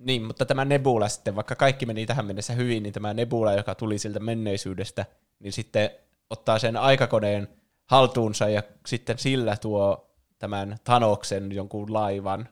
Niin, 0.00 0.22
mutta 0.22 0.46
tämä 0.46 0.64
Nebula 0.64 1.08
sitten, 1.08 1.36
vaikka 1.36 1.54
kaikki 1.54 1.86
meni 1.86 2.06
tähän 2.06 2.26
mennessä 2.26 2.52
hyvin, 2.52 2.82
niin 2.82 2.92
tämä 2.92 3.14
Nebula, 3.14 3.52
joka 3.52 3.74
tuli 3.74 3.98
siltä 3.98 4.20
menneisyydestä, 4.20 5.06
niin 5.38 5.52
sitten 5.52 5.90
ottaa 6.30 6.58
sen 6.58 6.76
aikakoneen 6.76 7.48
haltuunsa 7.86 8.48
ja 8.48 8.62
sitten 8.86 9.18
sillä 9.18 9.56
tuo 9.56 10.14
tämän 10.38 10.76
Thanoksen 10.84 11.52
jonkun 11.52 11.92
laivan, 11.92 12.48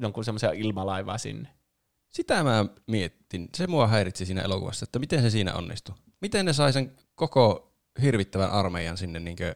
jonkun 0.00 0.24
semmoisen 0.24 0.54
ilmalaivaa 0.54 1.18
sinne. 1.18 1.48
Sitä 2.08 2.44
mä 2.44 2.66
miettin. 2.86 3.48
Se 3.54 3.66
mua 3.66 3.86
häiritsi 3.86 4.26
siinä 4.26 4.42
elokuvassa, 4.42 4.84
että 4.84 4.98
miten 4.98 5.22
se 5.22 5.30
siinä 5.30 5.54
onnistui. 5.54 5.94
Miten 6.20 6.46
ne 6.46 6.52
sai 6.52 6.72
sen 6.72 6.92
koko 7.14 7.72
hirvittävän 8.02 8.50
armeijan 8.50 8.96
sinne, 8.96 9.20
niinkö, 9.20 9.54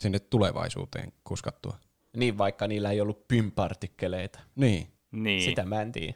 sinne 0.00 0.18
tulevaisuuteen 0.18 1.12
kuskattua. 1.24 1.78
Niin, 2.16 2.38
vaikka 2.38 2.68
niillä 2.68 2.90
ei 2.90 3.00
ollut 3.00 3.28
pympartikkeleita. 3.28 4.40
Niin. 4.54 4.92
Niin. 5.12 5.42
Sitä 5.42 5.64
mä 5.64 5.82
en 5.82 5.92
tiedä. 5.92 6.14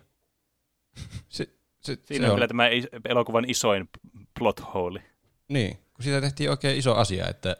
Se, 1.28 1.48
se, 1.80 1.98
Siinä 2.04 2.22
se 2.22 2.26
on 2.26 2.30
on, 2.30 2.36
kyllä 2.36 2.48
tämä 2.48 2.68
elokuvan 3.08 3.50
isoin 3.50 3.88
plot 4.38 4.60
hole. 4.74 5.02
Niin, 5.48 5.76
kun 5.94 6.04
siitä 6.04 6.20
tehtiin 6.20 6.50
oikein 6.50 6.78
iso 6.78 6.94
asia, 6.94 7.28
että 7.28 7.56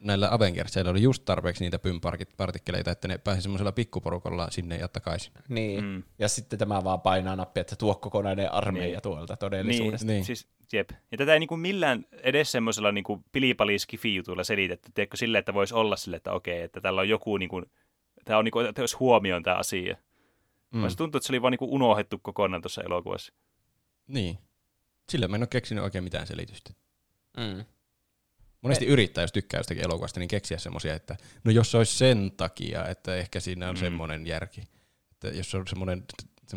näillä 0.00 0.28
Avengersilla 0.30 0.90
oli 0.90 1.02
just 1.02 1.24
tarpeeksi 1.24 1.64
niitä 1.64 1.78
pympartikkeleita, 1.78 2.90
että 2.90 3.08
ne 3.08 3.18
pääsi 3.18 3.42
semmoisella 3.42 3.72
pikkuporukalla 3.72 4.50
sinne 4.50 4.76
ja 4.76 4.88
takaisin. 4.88 5.32
Niin, 5.48 5.84
mm. 5.84 6.02
ja 6.18 6.28
sitten 6.28 6.58
tämä 6.58 6.84
vaan 6.84 7.00
painaa 7.00 7.36
nappia, 7.36 7.60
että 7.60 7.76
tuo 7.76 7.94
kokonainen 7.94 8.52
armeija 8.52 8.92
niin. 8.92 9.02
tuolta 9.02 9.36
todellisuudesta. 9.36 10.06
Niin, 10.06 10.14
niin. 10.14 10.24
Siis, 10.24 10.48
jep. 10.72 10.90
Ja 11.12 11.18
tätä 11.18 11.32
ei 11.32 11.38
niinku 11.38 11.56
millään 11.56 12.04
edes 12.12 12.52
semmoisella 12.52 12.92
niinku 12.92 13.24
pilipaliskifiutuilla 13.32 14.44
selitetty, 14.44 14.92
tiedätkö, 14.94 15.16
sille, 15.16 15.38
että 15.38 15.54
voisi 15.54 15.74
olla 15.74 15.96
sille, 15.96 16.16
että 16.16 16.32
okei, 16.32 16.62
että 16.62 16.80
tällä 16.80 17.00
on 17.00 17.08
joku, 17.08 17.36
niinku, 17.36 17.62
tämä 18.24 18.38
on 18.38 18.44
niinku, 18.44 18.60
että 18.60 18.80
jos 18.80 19.00
huomioon 19.00 19.42
tämä 19.42 19.56
asia. 19.56 19.96
Mm. 20.70 20.80
Vaan 20.80 20.90
se 20.90 20.96
tuntuu, 20.96 21.18
että 21.18 21.26
se 21.26 21.32
oli 21.32 21.42
vaan 21.42 21.50
niinku 21.50 21.74
unohdettu 21.74 22.18
kokonaan 22.18 22.62
tuossa 22.62 22.82
elokuvassa. 22.82 23.32
Niin. 24.06 24.38
Sillä 25.08 25.28
mä 25.28 25.36
en 25.36 25.42
ole 25.42 25.46
keksinyt 25.46 25.84
oikein 25.84 26.04
mitään 26.04 26.26
selitystä. 26.26 26.72
Mm. 27.36 27.64
Monesti 28.62 28.84
Ei. 28.84 28.90
yrittää, 28.90 29.24
jos 29.24 29.32
tykkää 29.32 29.60
jostakin 29.60 29.84
elokuvasta, 29.84 30.20
niin 30.20 30.28
keksiä 30.28 30.58
semmoisia, 30.58 30.94
että 30.94 31.16
no 31.44 31.50
jos 31.50 31.70
se 31.70 31.78
olisi 31.78 31.98
sen 31.98 32.32
takia, 32.36 32.88
että 32.88 33.16
ehkä 33.16 33.40
siinä 33.40 33.68
on 33.68 33.74
mm. 33.74 33.80
semmoinen 33.80 34.26
järki. 34.26 34.62
Että 35.10 35.28
jos 35.28 35.50
se 35.50 35.56
on 35.56 35.66
semmoinen 35.66 36.04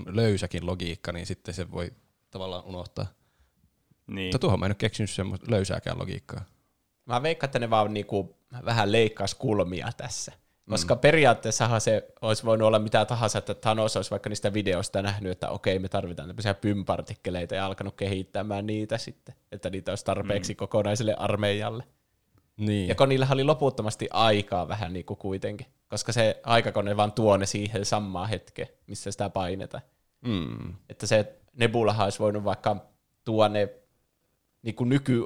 löysäkin 0.05 0.65
logiikka, 0.65 1.11
niin 1.11 1.25
sitten 1.25 1.53
se 1.53 1.71
voi 1.71 1.91
tavallaan 2.31 2.63
unohtaa. 2.63 3.05
Niin. 4.07 4.25
Mutta 4.25 4.39
tuohon 4.39 4.59
mä 4.59 4.65
en 4.65 4.69
ole 4.69 4.75
keksinyt 4.75 5.09
semmoista 5.09 5.51
löysääkään 5.51 5.99
logiikkaa. 5.99 6.45
Mä 7.05 7.23
veikkaan, 7.23 7.47
että 7.47 7.59
ne 7.59 7.69
vaan 7.69 7.93
niinku 7.93 8.37
vähän 8.65 8.91
leikkaisi 8.91 9.35
kulmia 9.35 9.91
tässä. 9.97 10.31
Koska 10.69 10.95
mm. 10.95 10.99
periaatteessahan 10.99 11.81
se 11.81 12.07
olisi 12.21 12.45
voinut 12.45 12.67
olla 12.67 12.79
mitä 12.79 13.05
tahansa, 13.05 13.37
että 13.37 13.53
Thanos 13.53 13.95
olisi 13.95 14.11
vaikka 14.11 14.29
niistä 14.29 14.53
videoista 14.53 15.01
nähnyt, 15.01 15.31
että 15.31 15.49
okei, 15.49 15.79
me 15.79 15.89
tarvitaan 15.89 16.29
tämmöisiä 16.29 16.53
pympartikkeleita 16.53 17.55
ja 17.55 17.65
alkanut 17.65 17.95
kehittämään 17.95 18.65
niitä 18.65 18.97
sitten, 18.97 19.35
että 19.51 19.69
niitä 19.69 19.91
olisi 19.91 20.05
tarpeeksi 20.05 20.53
mm. 20.53 20.57
kokonaiselle 20.57 21.15
armeijalle. 21.17 21.83
Niin. 22.57 22.87
Ja 22.87 22.95
Konilla 22.95 23.27
oli 23.31 23.43
loputtomasti 23.43 24.07
aikaa 24.11 24.67
vähän 24.67 24.93
niin 24.93 25.05
kuin 25.05 25.17
kuitenkin, 25.17 25.67
koska 25.87 26.11
se 26.11 26.41
aikakone 26.43 26.97
vaan 26.97 27.11
tuo 27.11 27.37
ne 27.37 27.45
siihen 27.45 27.85
samaan 27.85 28.29
hetkeen, 28.29 28.67
missä 28.87 29.11
sitä 29.11 29.29
painetaan. 29.29 29.83
Mm. 30.21 30.73
Että 30.89 31.07
se 31.07 31.35
Nebulahan 31.53 32.03
olisi 32.03 32.19
voinut 32.19 32.43
vaikka 32.43 32.75
tuoda 33.23 33.49
ne 33.49 33.69
niin 34.61 34.75
kuin 34.75 34.89
nyky, 34.89 35.25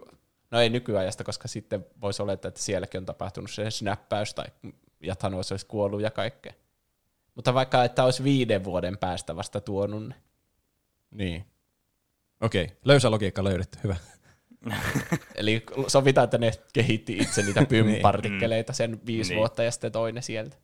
no 0.51 0.59
ei 0.59 0.69
nykyajasta, 0.69 1.23
koska 1.23 1.47
sitten 1.47 1.85
voisi 2.01 2.21
olettaa, 2.21 2.49
että 2.49 2.61
sielläkin 2.61 2.99
on 2.99 3.05
tapahtunut 3.05 3.51
se 3.51 3.71
snappäys 3.71 4.33
tai 4.33 4.45
ja 5.03 5.15
Thanos 5.15 5.51
olisi 5.51 5.65
kuollut 5.65 6.01
ja 6.01 6.11
kaikkea. 6.11 6.53
Mutta 7.35 7.53
vaikka, 7.53 7.83
että 7.83 8.03
olisi 8.03 8.23
viiden 8.23 8.63
vuoden 8.63 8.97
päästä 8.97 9.35
vasta 9.35 9.61
tuonut 9.61 10.07
ne. 10.07 10.15
Niin. 11.11 11.45
Okei, 12.41 12.63
okay. 12.63 12.75
löysä 12.85 13.11
logiikka 13.11 13.43
löydetty, 13.43 13.77
hyvä. 13.83 13.95
Eli 15.35 15.63
sovitaan, 15.87 16.23
että 16.23 16.37
ne 16.37 16.51
kehitti 16.73 17.17
itse 17.17 17.41
niitä 17.41 17.65
pympartikkeleita 17.69 18.73
sen 18.73 19.01
viisi 19.05 19.29
niin. 19.29 19.39
vuotta 19.39 19.63
ja 19.63 19.71
sitten 19.71 19.91
toinen 19.91 20.23
sieltä. 20.23 20.57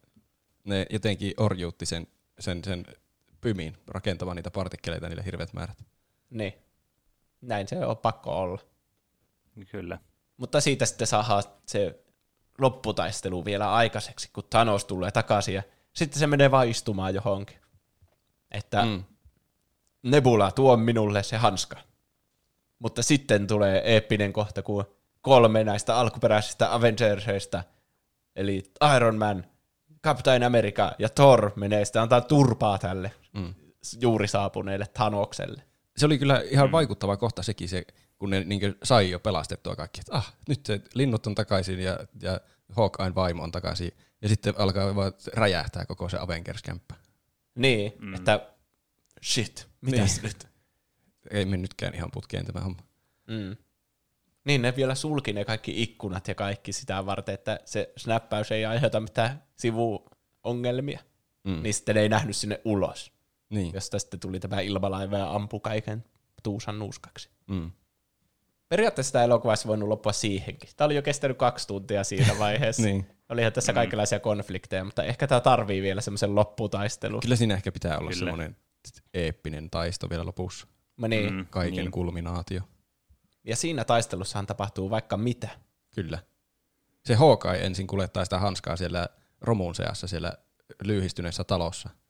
Ne 0.64 0.86
jotenkin 0.90 1.34
orjuutti 1.38 1.86
sen, 1.86 2.08
sen, 2.40 2.64
sen 2.64 2.86
pymiin 3.42 3.78
rakentamaan 3.88 4.36
niitä 4.36 4.52
partikkeleita 4.52 5.10
niille 5.10 5.26
hirveät 5.26 5.54
määrät. 5.54 5.86
Niin. 6.30 6.54
Näin 7.42 7.68
se 7.68 7.86
on 7.86 7.98
pakko 7.98 8.40
olla. 8.40 8.62
Kyllä. 9.72 9.98
Mutta 10.38 10.62
siitä 10.62 10.86
sitten 10.86 11.08
saadaan 11.08 11.44
se 11.66 12.03
lopputaistelu 12.58 13.46
vielä 13.46 13.74
aikaiseksi, 13.74 14.30
kun 14.34 14.44
Thanos 14.50 14.86
tulee 14.86 15.12
takaisin 15.12 15.56
ja 15.56 15.64
sitten 15.94 16.20
se 16.20 16.28
menee 16.28 16.52
vaan 16.52 16.68
istumaan 16.68 17.16
johonkin. 17.16 17.58
Että 18.52 18.86
mm. 18.86 19.04
Nebula, 20.04 20.52
tuo 20.52 20.78
minulle 20.78 21.24
se 21.24 21.38
hanska. 21.38 21.78
Mutta 22.80 23.04
sitten 23.04 23.48
tulee 23.48 23.82
eeppinen 23.86 24.34
kohta, 24.34 24.62
kun 24.62 24.86
kolme 25.22 25.64
näistä 25.64 25.96
alkuperäisistä 25.98 26.74
Avengersista, 26.74 27.64
eli 28.36 28.64
Iron 28.96 29.16
Man, 29.16 29.46
Captain 30.04 30.44
America 30.44 30.92
ja 31.00 31.10
Thor 31.10 31.52
menee 31.56 31.86
sitten 31.86 32.02
antaa 32.02 32.22
turpaa 32.22 32.78
tälle 32.78 33.12
mm. 33.34 33.54
juuri 34.02 34.28
saapuneelle 34.28 34.86
Thanokselle. 34.94 35.64
Se 35.98 36.06
oli 36.06 36.18
kyllä 36.18 36.44
ihan 36.50 36.68
mm. 36.68 36.72
vaikuttava 36.72 37.18
kohta 37.18 37.44
sekin, 37.44 37.70
se, 37.70 37.86
kun 38.24 38.30
ne 38.30 38.44
niin 38.44 38.76
sai 38.84 39.10
jo 39.10 39.20
pelastettua 39.20 39.76
kaikki, 39.76 40.00
että 40.00 40.16
ah, 40.16 40.34
nyt 40.50 40.66
se 40.66 40.82
linnut 40.94 41.28
on 41.28 41.36
takaisin 41.36 41.80
ja, 41.80 42.00
ja 42.22 42.40
Hawkeye'n 42.72 43.16
vaimo 43.16 43.44
on 43.44 43.52
takaisin, 43.52 43.92
ja 44.22 44.30
sitten 44.30 44.54
alkaa 44.58 44.96
vaan 44.96 45.14
räjähtää 45.34 45.86
koko 45.86 46.10
se 46.10 46.18
Avengers-kämppä. 46.18 46.96
Niin, 47.56 47.94
mm. 48.00 48.14
että 48.14 48.50
shit, 49.24 49.68
mitäs 49.82 50.16
niin. 50.16 50.24
nyt? 50.24 50.48
Ei 51.32 51.46
mennytkään 51.46 51.96
ihan 51.96 52.12
putkeen 52.12 52.46
tämä 52.46 52.60
homma. 52.60 52.82
Mm. 53.28 53.58
Niin, 54.46 54.62
ne 54.62 54.76
vielä 54.76 54.96
sulki 54.96 55.34
ne 55.34 55.46
kaikki 55.46 55.84
ikkunat 55.84 56.28
ja 56.28 56.36
kaikki 56.36 56.74
sitä 56.74 57.06
varten, 57.06 57.34
että 57.34 57.60
se 57.66 57.94
snappaus 57.98 58.52
ei 58.52 58.66
aiheuta 58.66 59.00
mitään 59.00 59.44
sivuongelmia. 59.56 61.00
Mm. 61.44 61.64
Niin 61.64 61.74
sitten 61.74 61.98
ei 61.98 62.10
nähnyt 62.10 62.36
sinne 62.36 62.62
ulos. 62.66 63.12
Niin. 63.50 63.74
Josta 63.74 64.00
sitten 64.00 64.20
tuli 64.20 64.40
tämä 64.40 64.60
ilmalaiva 64.60 65.18
ja 65.18 65.32
ampu 65.36 65.60
kaiken 65.60 66.04
tuusan 66.44 66.80
nuuskaksi. 66.80 67.30
Mm. 67.48 67.72
Periaatteessa 68.74 69.14
tämä 69.14 69.26
elokuva 69.26 69.52
olisi 69.52 69.68
voinut 69.68 69.90
loppua 69.90 70.12
siihenkin. 70.12 70.70
Tämä 70.78 70.86
oli 70.86 70.96
jo 70.96 71.02
kestänyt 71.02 71.38
kaksi 71.38 71.68
tuntia 71.68 72.04
siinä 72.04 72.40
vaiheessa. 72.40 72.84
niin. 72.88 73.08
Olihan 73.30 73.54
tässä 73.54 73.72
mm. 73.72 73.76
kaikenlaisia 73.76 74.20
konflikteja, 74.20 74.84
mutta 74.84 75.04
ehkä 75.04 75.28
tämä 75.28 75.42
tarvii 75.42 75.82
vielä 75.82 76.02
semmoisen 76.02 76.36
lopputaistelun. 76.36 77.22
Kyllä 77.22 77.36
siinä 77.36 77.54
ehkä 77.54 77.72
pitää 77.72 77.98
olla 77.98 78.12
semmoinen 78.12 78.58
eeppinen 79.14 79.70
taisto 79.70 80.10
vielä 80.10 80.26
lopussa. 80.26 80.68
Mä 80.98 81.08
niin. 81.08 81.34
Mm, 81.34 81.46
Kaiken 81.50 81.84
niin. 81.84 81.92
kulminaatio. 81.92 82.62
Ja 83.44 83.56
siinä 83.56 83.86
taistelussahan 83.86 84.46
tapahtuu 84.46 84.90
vaikka 84.90 85.18
mitä. 85.18 85.50
Kyllä. 85.96 86.20
Se 87.06 87.16
Hawkeye 87.16 87.66
ensin 87.66 87.88
kuljettaa 87.88 88.24
sitä 88.24 88.40
hanskaa 88.40 88.76
siellä 88.76 89.08
romuun 89.42 89.76
seassa 89.76 90.08
siellä 90.08 90.34
lyhistyneessä 90.84 91.44
talossa– 91.44 91.90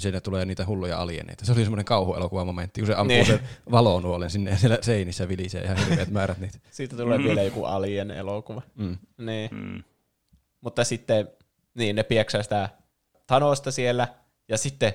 sinne 0.00 0.20
tulee 0.20 0.44
niitä 0.44 0.66
hulluja 0.66 0.98
alieneita. 0.98 1.44
Se 1.44 1.52
oli 1.52 1.60
semmoinen 1.60 1.84
kauhuelokuvamomentti, 1.84 2.80
kun 2.80 2.86
se 2.86 2.94
ampuu 2.94 3.16
niin. 3.16 3.26
sen 3.26 3.40
valonuolen 3.70 4.30
sinne 4.30 4.50
ja 4.50 4.56
siellä 4.56 4.78
seinissä 4.80 5.28
vilisee 5.28 5.62
ihan 5.62 5.76
hirveät 5.76 6.10
määrät 6.10 6.38
niitä. 6.38 6.58
Siitä 6.70 6.96
tulee 6.96 7.18
mm. 7.18 7.24
vielä 7.24 7.42
joku 7.42 7.64
alien 7.64 8.10
elokuva. 8.10 8.62
Mm. 8.74 8.96
Niin. 9.18 9.50
Mm. 9.52 9.82
Mutta 10.60 10.84
sitten 10.84 11.28
niin, 11.74 11.96
ne 11.96 12.02
pieksää 12.02 12.42
sitä 12.42 12.68
Thanosta 13.26 13.70
siellä 13.70 14.08
ja 14.48 14.58
sitten 14.58 14.94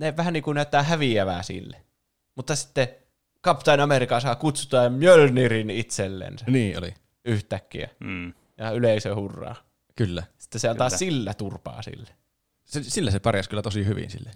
ne 0.00 0.16
vähän 0.16 0.32
niin 0.32 0.42
kuin 0.42 0.54
näyttää 0.54 0.82
häviävää 0.82 1.42
sille. 1.42 1.76
Mutta 2.34 2.56
sitten 2.56 2.88
Captain 3.44 3.80
America 3.80 4.20
saa 4.20 4.34
kutsuta 4.34 4.90
Mjölnirin 4.90 5.70
itsellensä. 5.70 6.44
Niin 6.48 6.78
oli. 6.78 6.94
Yhtäkkiä. 7.24 7.88
Mm. 8.00 8.32
Ja 8.58 8.70
yleisö 8.70 9.14
hurraa. 9.14 9.56
Kyllä. 9.96 10.22
Sitten 10.38 10.60
se 10.60 10.68
antaa 10.68 10.88
Kyllä. 10.88 10.98
sillä 10.98 11.34
turpaa 11.34 11.82
sille. 11.82 12.10
Se, 12.64 12.82
sillä 12.82 13.10
se 13.10 13.20
pärjäsi 13.20 13.48
kyllä 13.48 13.62
tosi 13.62 13.86
hyvin 13.86 14.10
sille. 14.10 14.30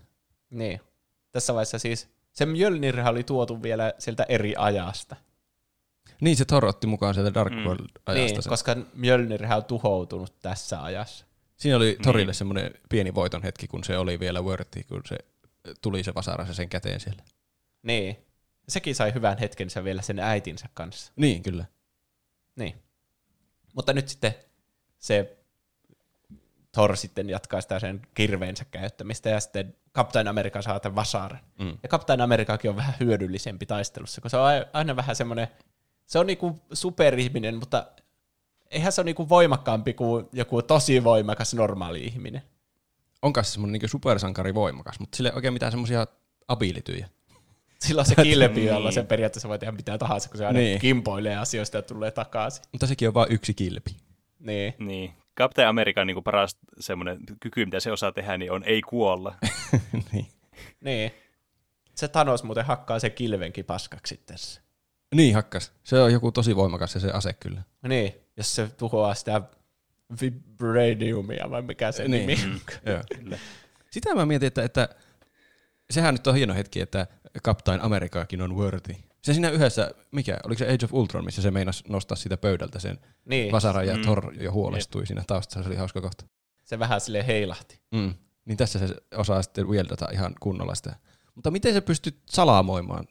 Niin. 0.51 0.81
Tässä 1.33 1.55
vaiheessa 1.55 1.79
siis 1.79 2.09
se 2.33 2.47
Mjölnirhän 2.47 3.13
oli 3.13 3.25
tuotu 3.25 3.63
vielä 3.63 3.93
sieltä 3.99 4.27
eri 4.29 4.55
ajasta. 4.59 5.17
Niin, 6.21 6.37
se 6.37 6.45
Thor 6.45 6.67
otti 6.67 6.87
mukaan 6.87 7.15
sieltä 7.15 7.35
Dark 7.35 7.53
mm. 7.53 7.65
World-ajasta. 7.65 8.35
Niin, 8.35 8.43
se. 8.43 8.49
koska 8.49 8.77
Mjölnirhän 8.95 9.59
on 9.59 9.65
tuhoutunut 9.65 10.41
tässä 10.41 10.83
ajassa. 10.83 11.27
Siinä 11.57 11.77
oli 11.77 11.99
Torille 12.03 12.31
niin. 12.31 12.35
semmoinen 12.35 12.75
pieni 12.89 13.15
voiton 13.15 13.43
hetki, 13.43 13.69
kun 13.69 13.85
se 13.85 13.99
oli 13.99 14.21
vielä 14.21 14.41
worthy, 14.43 14.83
kun 14.89 15.03
se 15.07 15.17
tuli 15.83 16.03
se 16.03 16.15
vasara 16.15 16.53
sen 16.53 16.69
käteen 16.69 17.01
siellä. 17.01 17.23
Niin. 17.83 18.17
Sekin 18.69 18.95
sai 18.95 19.15
hyvän 19.15 19.39
hetkensä 19.39 19.85
vielä 19.85 20.03
sen 20.03 20.19
äitinsä 20.19 20.69
kanssa. 20.75 21.13
Niin, 21.17 21.43
kyllä. 21.43 21.65
Niin. 22.57 22.75
Mutta 23.75 23.93
nyt 23.93 24.09
sitten 24.09 24.35
se 24.99 25.36
Thor 26.77 26.97
sitten 26.97 27.31
jatkaa 27.31 27.61
sitä 27.61 27.79
sen 27.79 28.03
kirveensä 28.15 28.65
käyttämistä 28.65 29.29
ja 29.31 29.41
sitten 29.41 29.75
Captain 29.95 30.29
America 30.29 30.63
saa 30.63 30.81
tämän 30.81 30.97
vasaran. 30.97 31.41
Mm. 31.59 31.79
Ja 31.83 31.89
Captain 31.89 32.21
Americakin 32.21 32.71
on 32.71 32.77
vähän 32.77 32.95
hyödyllisempi 33.01 33.67
taistelussa, 33.67 34.21
kun 34.21 34.31
se 34.31 34.37
on 34.37 34.49
aina 34.73 34.97
vähän 34.97 35.17
semmoinen, 35.17 35.49
se 36.07 36.19
on 36.19 36.27
niinku 36.27 36.63
superihminen, 36.73 37.57
mutta 37.57 37.87
eihän 38.71 38.93
se 38.93 39.01
ole 39.01 39.05
niinku 39.05 39.29
voimakkaampi 39.29 39.95
kuin 39.95 40.29
joku 40.33 40.63
tosi 40.63 41.05
voimakas 41.05 41.55
normaali 41.55 42.05
ihminen. 42.05 42.43
Onko 43.23 43.43
se 43.43 43.51
semmoinen 43.51 43.73
niinku 43.73 43.89
supersankari 43.89 44.55
voimakas, 44.55 45.01
mutta 45.01 45.17
sille 45.17 45.29
ei 45.29 45.35
oikein 45.37 45.53
mitään 45.53 45.73
semmoisia 45.73 46.07
abilityjä. 46.49 47.09
Silloin 47.87 48.07
se 48.07 48.15
kilpi, 48.15 48.67
jolla 48.75 48.91
sen 48.91 49.07
periaatteessa 49.07 49.49
voi 49.49 49.59
tehdä 49.59 49.73
mitä 49.73 49.99
tahansa, 49.99 50.29
kun 50.29 50.39
se 50.39 50.47
aina 50.47 50.59
niin. 50.59 50.81
kimpoilee 50.81 51.37
asioista 51.37 51.77
ja 51.77 51.83
tulee 51.83 52.11
takaisin. 52.11 52.65
Mutta 52.73 52.87
sekin 52.87 53.09
on 53.09 53.15
vain 53.15 53.33
yksi 53.33 53.55
kilpi. 53.55 53.97
Niin. 54.39 54.75
niin. 54.79 55.15
Captain 55.39 55.69
American 55.69 56.07
niin 56.07 56.25
paras 56.25 56.59
semmoinen 56.79 57.19
kyky, 57.41 57.65
mitä 57.65 57.81
se 57.81 57.93
osaa 57.93 58.13
tehdä, 58.13 58.39
niin 58.39 58.53
on 58.53 58.65
ei 58.65 58.83
kuolla. 58.83 59.35
niin. 60.13 60.27
niin. 60.81 61.11
Se 61.95 62.09
Thanos 62.09 62.43
muuten 62.45 62.65
hakkaa 62.65 62.99
se 62.99 63.11
kilvenkin 63.11 63.65
paskaksi 63.65 64.21
tässä. 64.27 64.61
Niin 65.15 65.35
hakkas. 65.35 65.73
Se 65.85 66.01
on 66.01 66.13
joku 66.13 66.33
tosi 66.33 66.57
voimakas 66.57 66.93
se, 66.93 67.01
se 67.01 67.11
ase 67.11 67.33
kyllä. 67.33 67.63
Niin, 67.89 68.15
jos 68.37 68.55
se 68.55 68.69
tuhoaa 68.69 69.15
sitä 69.15 69.43
vibraniumia 70.21 71.51
vai 71.51 71.63
mikä 71.63 71.93
se 71.93 72.09
niin. 72.09 72.27
nimi 72.27 72.47
mm, 72.47 72.61
Joo. 72.87 73.03
Kyllä. 73.19 73.39
Sitä 73.91 74.15
mä 74.15 74.27
mietin, 74.27 74.47
että, 74.47 74.65
että 74.65 74.89
sehän 75.91 76.15
nyt 76.15 76.27
on 76.27 76.35
hieno 76.35 76.55
hetki, 76.55 76.81
että 76.81 77.07
Captain 77.45 77.81
Amerikaakin 77.81 78.43
on 78.43 78.57
worthy. 78.57 78.95
Se 79.27 79.33
siinä 79.35 79.51
yhdessä, 79.51 79.91
mikä, 80.11 80.39
oliko 80.45 80.59
se 80.59 80.65
Age 80.73 80.85
of 80.85 80.95
Ultron, 80.95 81.25
missä 81.25 81.43
se 81.43 81.51
meinasi 81.51 81.85
nostaa 81.89 82.17
siitä 82.17 82.37
pöydältä 82.37 82.79
sen 82.79 82.99
Niin, 83.25 83.53
vasaran 83.53 83.87
ja 83.87 83.97
Mm. 83.97 84.03
Thor 84.03 84.35
jo 84.43 84.53
huolestui 84.53 85.07
siinä 85.07 85.25
taustassa, 85.27 85.63
se 85.63 85.69
oli 85.69 85.77
hauska 85.77 86.01
kohta. 86.01 86.25
se 86.65 86.79
vähän 86.79 87.01
sille 87.01 87.27
heilahti. 87.27 87.81
Mm. 87.93 88.15
Niin 88.45 88.57
tässä 88.57 88.79
se 88.79 88.95
osaa 89.17 89.43
sitten 89.43 89.69
wieldata 89.69 90.09
ihan 90.13 90.35
kunnolla 90.41 90.75
sitä. 90.75 90.97
Mutta 91.35 91.51
miten 91.51 91.75
se 91.75 91.81
pystyt 91.81 92.17
salamoimaan? 92.27 93.05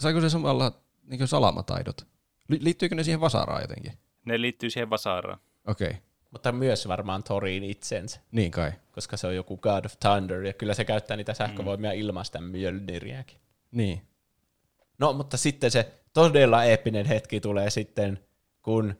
Saiko 0.00 0.20
se 0.20 0.30
samalla 0.30 0.72
niin 1.02 1.28
salamataidot? 1.28 2.06
Li- 2.48 2.58
liittyykö 2.64 2.94
ne 2.94 3.04
siihen 3.04 3.20
vasaraan 3.20 3.62
jotenkin? 3.62 3.92
Ne 4.24 4.40
liittyy 4.40 4.70
siihen 4.70 4.90
vasaraan. 4.90 5.38
Okei, 5.66 5.88
okay. 5.88 6.00
Mutta 6.30 6.52
myös 6.52 6.88
varmaan 6.88 7.22
Thoriin 7.22 7.64
itsensä, 7.64 8.20
niin 8.32 8.50
kai. 8.50 8.72
koska 8.92 9.16
se 9.16 9.26
on 9.26 9.34
joku 9.36 9.56
God 9.56 9.84
of 9.84 9.94
Thunder, 10.00 10.42
ja 10.42 10.52
kyllä 10.52 10.74
se 10.74 10.84
käyttää 10.84 11.16
niitä 11.16 11.34
sähkövoimia 11.34 11.92
ilmaista 11.92 12.40
Mjölniriäkin. 12.40 13.38
Niin. 13.70 14.02
No, 15.00 15.12
mutta 15.12 15.36
sitten 15.36 15.70
se 15.70 15.92
todella 16.12 16.64
eeppinen 16.64 17.06
hetki 17.06 17.40
tulee 17.40 17.70
sitten, 17.70 18.18
kun 18.62 18.94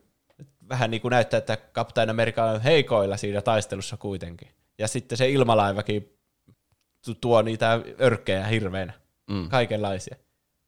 vähän 0.69 0.91
niin 0.91 1.01
kuin 1.01 1.11
näyttää, 1.11 1.39
että 1.39 1.57
Captain 1.57 2.11
America 2.11 2.45
on 2.45 2.61
heikoilla 2.61 3.17
siinä 3.17 3.43
taistelussa 3.43 3.97
kuitenkin. 3.97 4.49
Ja 4.79 4.89
sitten 4.89 5.19
se 5.19 5.31
ilmalaivakin 5.31 6.19
tu- 7.05 7.15
tuo 7.15 7.43
niitä 7.43 7.81
örkkejä 8.01 8.47
hirveänä, 8.47 8.93
Mm. 9.31 9.49
kaikenlaisia. 9.49 10.17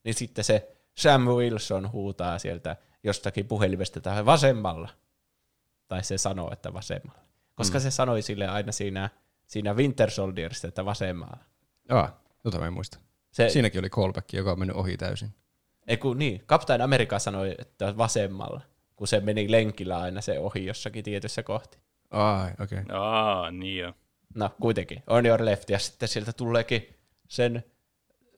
Niin 0.04 0.14
sitten 0.14 0.44
se 0.44 0.76
Sam 0.98 1.22
Wilson 1.28 1.92
huutaa 1.92 2.38
sieltä 2.38 2.76
jostakin 3.04 3.46
puhelimesta 3.46 4.00
tai 4.00 4.26
vasemmalla. 4.26 4.88
Tai 5.88 6.04
se 6.04 6.18
sanoo, 6.18 6.52
että 6.52 6.72
vasemmalla. 6.72 7.22
Koska 7.54 7.78
Mm. 7.78 7.82
se 7.82 7.90
sanoi 7.90 8.22
sille 8.22 8.46
aina 8.48 8.72
siinä, 8.72 9.10
siinä 9.46 9.74
Winter 9.74 10.10
Soldierista, 10.10 10.68
että 10.68 10.84
vasemmalla. 10.84 11.38
Ah, 11.88 12.12
tota 12.42 12.58
mä 12.58 12.66
en 12.66 12.72
muista. 12.72 12.98
Se, 13.32 13.48
Siinäkin 13.48 13.78
oli 13.78 13.90
callback, 13.90 14.32
joka 14.32 14.52
on 14.52 14.58
mennyt 14.58 14.76
ohi 14.76 14.96
täysin. 14.96 15.34
Ei 15.86 15.96
kun 15.96 16.18
niin, 16.18 16.42
Captain 16.46 16.82
America 16.82 17.18
sanoi, 17.18 17.54
että 17.58 17.96
vasemmalla, 17.96 18.60
kun 18.96 19.08
se 19.08 19.20
meni 19.20 19.50
lenkillä 19.50 19.98
aina 19.98 20.20
se 20.20 20.38
ohi 20.38 20.66
jossakin 20.66 21.04
tietyssä 21.04 21.42
kohti. 21.42 21.78
Ai, 22.10 22.50
okei. 22.60 22.78
Okay. 22.78 22.96
Aa, 22.96 23.50
niin 23.50 23.78
joo. 23.78 23.92
No 24.34 24.50
kuitenkin, 24.60 25.02
on 25.06 25.26
your 25.26 25.44
left, 25.44 25.70
ja 25.70 25.78
sitten 25.78 26.08
sieltä 26.08 26.32
tuleekin 26.32 26.88
sen 27.28 27.64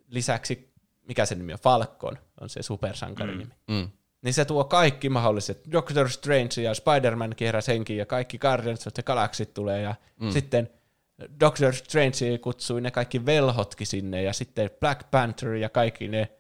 lisäksi, 0.09 0.73
mikä 1.09 1.27
sen 1.27 1.39
nimi 1.39 1.53
on, 1.53 1.59
Falcon, 1.59 2.19
on 2.41 2.49
se 2.49 2.63
supersankarin 2.63 3.35
Mm. 3.35 3.39
nimi. 3.39 3.55
Mm. 3.69 3.91
Niin 4.23 4.35
se 4.35 4.45
tuo 4.45 4.65
kaikki 4.65 5.09
mahdolliset, 5.09 5.61
Doctor 5.73 6.11
Strange 6.11 6.63
ja 6.63 6.75
Spider-Man 6.75 7.35
kierräs 7.37 7.69
henkiin, 7.69 7.99
ja 7.99 8.07
kaikki 8.07 8.39
Guardians 8.39 8.87
of 8.87 8.95
the 8.95 9.03
Galaxy 9.03 9.47
tulee, 9.47 9.83
ja 9.83 9.95
mm. 10.21 10.31
sitten 10.31 10.71
Doctor 11.41 11.75
Strange 11.75 12.39
kutsui 12.39 12.81
ne 12.81 12.91
kaikki 12.91 13.27
velhotkin 13.27 13.87
sinne, 13.87 14.23
ja 14.23 14.33
sitten 14.33 14.71
Black 14.81 15.11
Panther 15.11 15.55
ja 15.55 15.69
kaikki 15.69 16.09
ne 16.09 16.33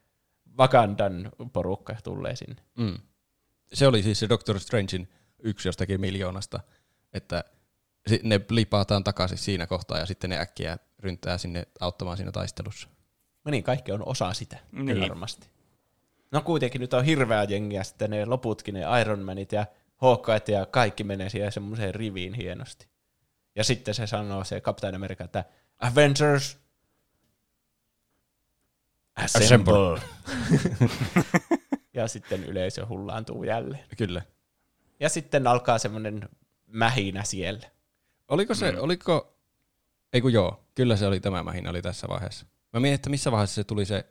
Wakandan 0.59 1.33
porukka 1.53 1.97
tulee 2.05 2.37
sinne. 2.37 2.62
Mm. 2.79 2.99
Se 3.72 3.87
oli 3.87 4.03
siis 4.03 4.18
se 4.20 4.29
Doctor 4.29 4.61
Strangein 4.61 5.09
yksi 5.39 5.68
jostakin 5.68 6.01
miljoonasta, 6.01 6.61
että 7.12 7.45
ne 8.22 8.41
lipataan 8.51 9.05
takaisin 9.05 9.39
siinä 9.39 9.66
kohtaa 9.66 9.99
ja 9.99 10.07
sitten 10.07 10.31
ne 10.31 10.39
äkkiä 10.39 10.79
ryntää 10.99 11.39
sinne 11.39 11.66
auttamaan 11.81 12.16
siinä 12.16 12.33
taistelussa. 12.33 12.89
No 13.45 13.51
niin, 13.51 13.64
kaikki 13.64 13.93
on 13.93 14.09
osa 14.09 14.33
sitä, 14.33 14.57
Niin. 14.72 15.01
varmasti. 15.01 15.49
No 16.33 16.41
kuitenkin 16.41 16.81
nyt 16.81 16.95
on 16.95 17.05
hirveä 17.05 17.45
jengiä, 17.45 17.85
sitten 17.85 18.11
ne 18.11 18.27
loputkin, 18.27 18.75
ne 18.75 19.01
Iron 19.01 19.22
Manit 19.22 19.53
ja 19.53 19.66
Hawkeyet 19.97 20.49
ja 20.49 20.66
kaikki 20.66 21.05
menee 21.05 21.29
siihen 21.31 21.53
semmoiseen 21.53 21.95
riviin 21.95 22.35
hienosti. 22.35 22.87
Ja 23.57 23.65
sitten 23.65 23.95
se 23.95 24.07
sanoo 24.07 24.45
se 24.45 24.61
Captain 24.61 24.95
America, 24.95 25.25
että 25.25 25.45
Avengers 25.79 26.59
Assemble. 29.17 30.01
ja 31.95 32.09
sitten 32.09 32.45
yleisö 32.45 32.87
hullaantuu 32.87 33.45
jälleen. 33.45 33.85
Kyllä. 33.99 34.23
Ja 35.01 35.09
sitten 35.09 35.47
alkaa 35.47 35.79
semmoinen 35.79 36.29
mähinä 36.67 37.25
siellä. 37.25 37.69
Oliko 38.29 38.55
se, 38.55 38.73
Mm. 38.73 38.79
oliko, 38.81 39.37
ei 40.13 40.21
kun 40.21 40.33
joo, 40.33 40.65
kyllä 40.75 40.97
se 40.97 41.07
oli 41.07 41.21
tämä 41.21 41.43
mähin 41.43 41.69
oli 41.69 41.83
tässä 41.83 42.09
vaiheessa. 42.09 42.47
Mä 42.73 42.81
mietin, 42.81 42.95
että 42.95 43.11
missä 43.11 43.33
vaiheessa 43.33 43.55
se 43.55 43.65
tuli 43.65 43.85
se 43.85 44.07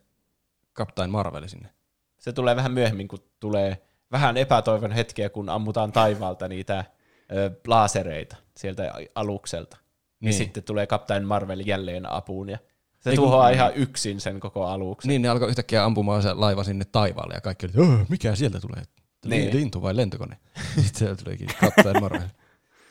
Captain 0.76 1.10
Marvel 1.10 1.48
sinne. 1.48 1.70
Se 2.18 2.34
tulee 2.34 2.56
vähän 2.56 2.72
myöhemmin, 2.74 3.08
kun 3.08 3.20
tulee 3.39 3.82
vähän 4.12 4.38
epätoivon 4.38 4.91
hetkiä, 4.91 5.30
kun 5.30 5.50
ammutaan 5.50 5.91
taivaalta 5.91 6.48
niitä 6.48 6.86
ö, 7.34 7.51
laasereita 7.67 8.36
sieltä 8.57 8.93
alukselta. 9.15 9.77
Niin. 9.77 9.84
Niin. 10.19 10.27
niin 10.29 10.34
sitten 10.34 10.63
tulee 10.63 10.88
Captain 10.88 11.25
Marvel 11.25 11.59
jälleen 11.65 12.11
apuun 12.11 12.49
ja 12.49 12.57
se 12.99 13.09
Ei 13.09 13.15
kun- 13.15 13.25
tuhoaa 13.25 13.49
ihan 13.49 13.71
yksin 13.75 14.21
sen 14.21 14.39
koko 14.39 14.65
aluksen. 14.65 15.09
Niin 15.09 15.21
ne 15.21 15.29
alkoi 15.29 15.49
yhtäkkiä 15.49 15.84
ampumaan 15.86 16.21
se 16.23 16.34
laiva 16.34 16.63
sinne 16.63 16.86
taivaalle 16.91 17.34
ja 17.34 17.41
kaikki 17.41 17.65
oli, 17.65 17.88
"Öö, 17.88 18.05
mikä 18.09 18.36
sieltä 18.36 18.59
tulee? 18.59 18.81
Niin. 19.25 19.29
Niin. 19.45 19.55
Lintu 19.55 19.81
vai 19.81 19.95
lentokone? 19.95 20.38
Sitten 20.75 20.95
sieltä 20.95 21.23
tulikin 21.23 21.47
Captain 21.61 22.01
Marvel, 22.01 22.21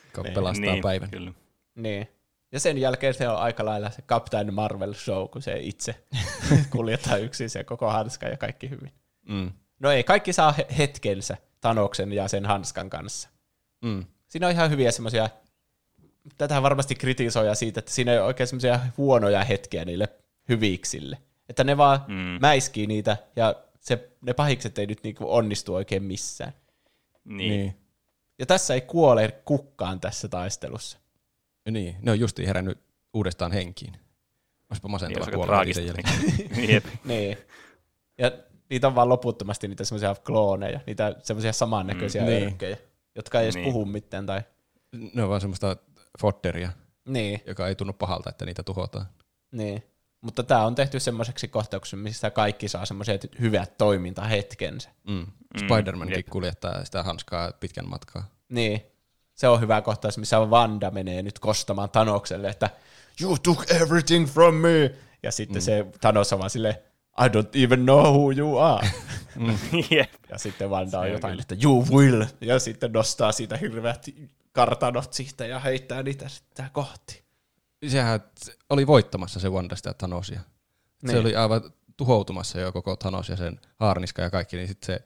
joka 0.05 0.21
Niin. 0.23 0.33
pelastaa 0.33 0.71
niin, 0.73 0.81
päivän. 0.83 1.09
Kyllä. 1.11 1.31
Niin. 1.75 2.07
Ja 2.51 2.59
sen 2.59 2.77
jälkeen 2.77 3.13
se 3.13 3.29
on 3.29 3.37
aika 3.37 3.65
lailla 3.65 3.89
se 3.89 4.01
Captain 4.01 4.53
Marvel 4.53 4.93
show, 4.93 5.27
kun 5.29 5.41
se 5.41 5.57
itse 5.59 5.95
kuljettaa 6.75 7.17
yksin 7.17 7.49
se 7.49 7.63
koko 7.63 7.89
hanska 7.91 8.25
ja 8.27 8.37
kaikki 8.37 8.69
hyvin. 8.69 8.91
Mm. 9.29 9.51
No 9.79 9.91
ei, 9.91 10.03
kaikki 10.03 10.33
saa 10.33 10.51
he- 10.51 10.67
hetkensä 10.77 11.37
Tanoksen 11.61 12.13
ja 12.13 12.27
sen 12.27 12.45
hanskan 12.45 12.89
kanssa. 12.89 13.29
Mm. 13.81 14.05
Siinä 14.33 14.47
on 14.47 14.53
ihan 14.53 14.69
hyviä 14.69 14.91
semmoisia, 14.91 15.29
tätä 16.37 16.61
varmasti 16.61 16.95
kritisoja 16.95 17.55
siitä, 17.55 17.79
että 17.79 17.91
siinä 17.91 18.11
ei 18.11 18.17
ole 18.17 18.25
oikein 18.27 18.47
semmoisia 18.47 18.79
huonoja 18.97 19.43
hetkiä 19.43 19.85
niille 19.85 20.07
hyviksille. 20.49 21.17
Että 21.49 21.63
ne 21.63 21.77
vaan 21.77 21.99
Mm. 22.07 22.37
mäiskii 22.41 22.87
niitä 22.87 23.17
ja 23.35 23.55
se, 23.79 24.09
ne 24.21 24.33
pahikset 24.33 24.77
ei 24.77 24.85
nyt 24.87 25.03
niinku 25.03 25.33
onnistu 25.33 25.75
oikein 25.75 26.03
missään. 26.03 26.53
Niin. 27.25 27.37
Niin. 27.37 27.49
niin. 27.49 27.59
niin. 27.61 27.77
Ja 28.39 28.45
tässä 28.45 28.73
ei 28.73 28.81
kuole 28.81 29.31
kukaan 29.45 29.99
tässä 29.99 30.27
taistelussa. 30.27 30.97
Niin, 31.71 31.95
ne 32.01 32.11
on 32.11 32.19
justiin 32.19 32.47
herännyt 32.47 32.77
uudestaan 33.13 33.51
henkiin. 33.51 33.93
Olisipa 34.69 34.87
Niin, 34.87 34.91
masentava 34.91 35.19
olisiko 35.25 35.37
kuolla 35.45 35.63
niiden 35.63 35.85
jälkeen. 35.85 36.19
niin, 36.55 36.69
jep. 36.73 36.85
Niin. 37.05 37.37
Ja 38.17 38.31
niitä 38.69 38.87
on 38.87 38.95
vaan 38.95 39.09
loputtomasti 39.09 39.67
niitä 39.67 39.85
semmoisia 39.85 40.15
klooneja, 40.25 40.79
niitä 40.87 41.15
semmoisia 41.23 41.53
samannäköisiä 41.53 42.21
Mm, 42.21 42.27
mm, 42.27 42.31
niin. 42.33 42.47
örkkejä, 42.47 42.77
jotka 43.15 43.39
ei 43.39 43.45
edes 43.45 43.55
Niin. 43.55 43.65
puhu 43.65 43.85
mitään. 43.85 44.25
Tai... 44.25 44.41
Ne 45.13 45.23
on 45.23 45.29
vaan 45.29 45.41
semmoista 45.41 45.75
fodderia, 46.21 46.69
Niin, 47.07 47.41
joka 47.47 47.67
ei 47.67 47.75
tunnu 47.75 47.93
pahalta, 47.93 48.29
että 48.29 48.45
niitä 48.45 48.63
tuhotaan. 48.63 49.05
niin. 49.51 49.83
Mutta 50.21 50.43
tämä 50.43 50.65
on 50.65 50.75
tehty 50.75 50.99
semmoiseksi 50.99 51.47
kohtaukseksi, 51.47 51.95
missä 51.95 52.31
kaikki 52.31 52.67
saa 52.67 52.85
semmoiset 52.85 53.27
hyvät 53.39 53.77
toimintahetkensä. 53.77 54.89
Mm. 55.07 55.25
Spider-Mankin 55.57 56.17
jep. 56.17 56.27
kuljettaa 56.29 56.85
sitä 56.85 57.03
hanskaa 57.03 57.51
pitkän 57.51 57.89
matkaa. 57.89 58.29
Niin. 58.49 58.81
Se 59.33 59.47
on 59.47 59.61
hyvä 59.61 59.81
kohtaus, 59.81 60.17
missä 60.17 60.39
Wanda 60.39 60.91
menee 60.91 61.21
nyt 61.21 61.39
kostamaan 61.39 61.89
Thanokselle, 61.89 62.49
että 62.49 62.69
You 63.21 63.37
took 63.43 63.71
everything 63.71 64.27
from 64.27 64.55
me! 64.55 64.95
Ja 65.23 65.31
sitten 65.31 65.61
mm. 65.61 65.65
se 65.65 65.85
Thanos 66.01 66.33
on 66.33 66.39
vaan 66.39 66.49
silleen, 66.49 66.75
I 67.19 67.27
don't 67.27 67.63
even 67.65 67.79
know 67.79 68.03
who 68.13 68.31
you 68.31 68.57
are. 68.57 68.87
jep. 69.91 70.13
Ja 70.29 70.37
sitten 70.37 70.69
Wanda 70.69 70.99
on 70.99 71.11
jotain, 71.11 71.39
että 71.39 71.55
you 71.63 71.85
will. 71.91 72.25
Ja 72.41 72.59
sitten 72.59 72.91
nostaa 72.91 73.31
siitä 73.31 73.57
hirveät 73.57 74.05
kartanot 74.51 75.13
siitä 75.13 75.45
ja 75.45 75.59
heittää 75.59 76.03
niitä 76.03 76.29
sitten 76.29 76.69
kohti. 76.73 77.23
Sehän 77.87 78.19
oli 78.69 78.87
voittamassa 78.87 79.39
se 79.39 79.49
Wanda 79.49 79.75
sitä 79.75 79.93
Thanosia. 79.93 80.39
Niin. 80.39 81.11
Se 81.11 81.13
Niin. 81.13 81.21
oli 81.25 81.35
aivan 81.35 81.61
tuhoutumassa 81.97 82.59
jo 82.59 82.71
koko 82.71 82.95
Thanos 82.95 83.29
ja 83.29 83.35
sen 83.37 83.59
haarniska 83.79 84.21
ja 84.21 84.29
kaikki, 84.29 84.57
niin 84.57 84.67
sitten 84.67 84.87
se, 84.87 85.01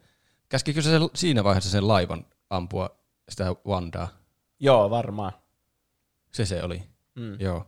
käskikö 0.49 0.81
se 0.81 0.91
siinä 1.15 1.43
vaiheessa 1.43 1.69
sen 1.69 1.87
laivan 1.87 2.25
ampua 2.49 2.89
sitä 3.29 3.55
Wandaa? 3.67 4.07
Joo, 4.59 4.89
varmaan. 4.89 5.31
Se 6.31 6.45
se 6.45 6.63
oli, 6.63 6.83
Mm. 7.15 7.39
joo. 7.39 7.67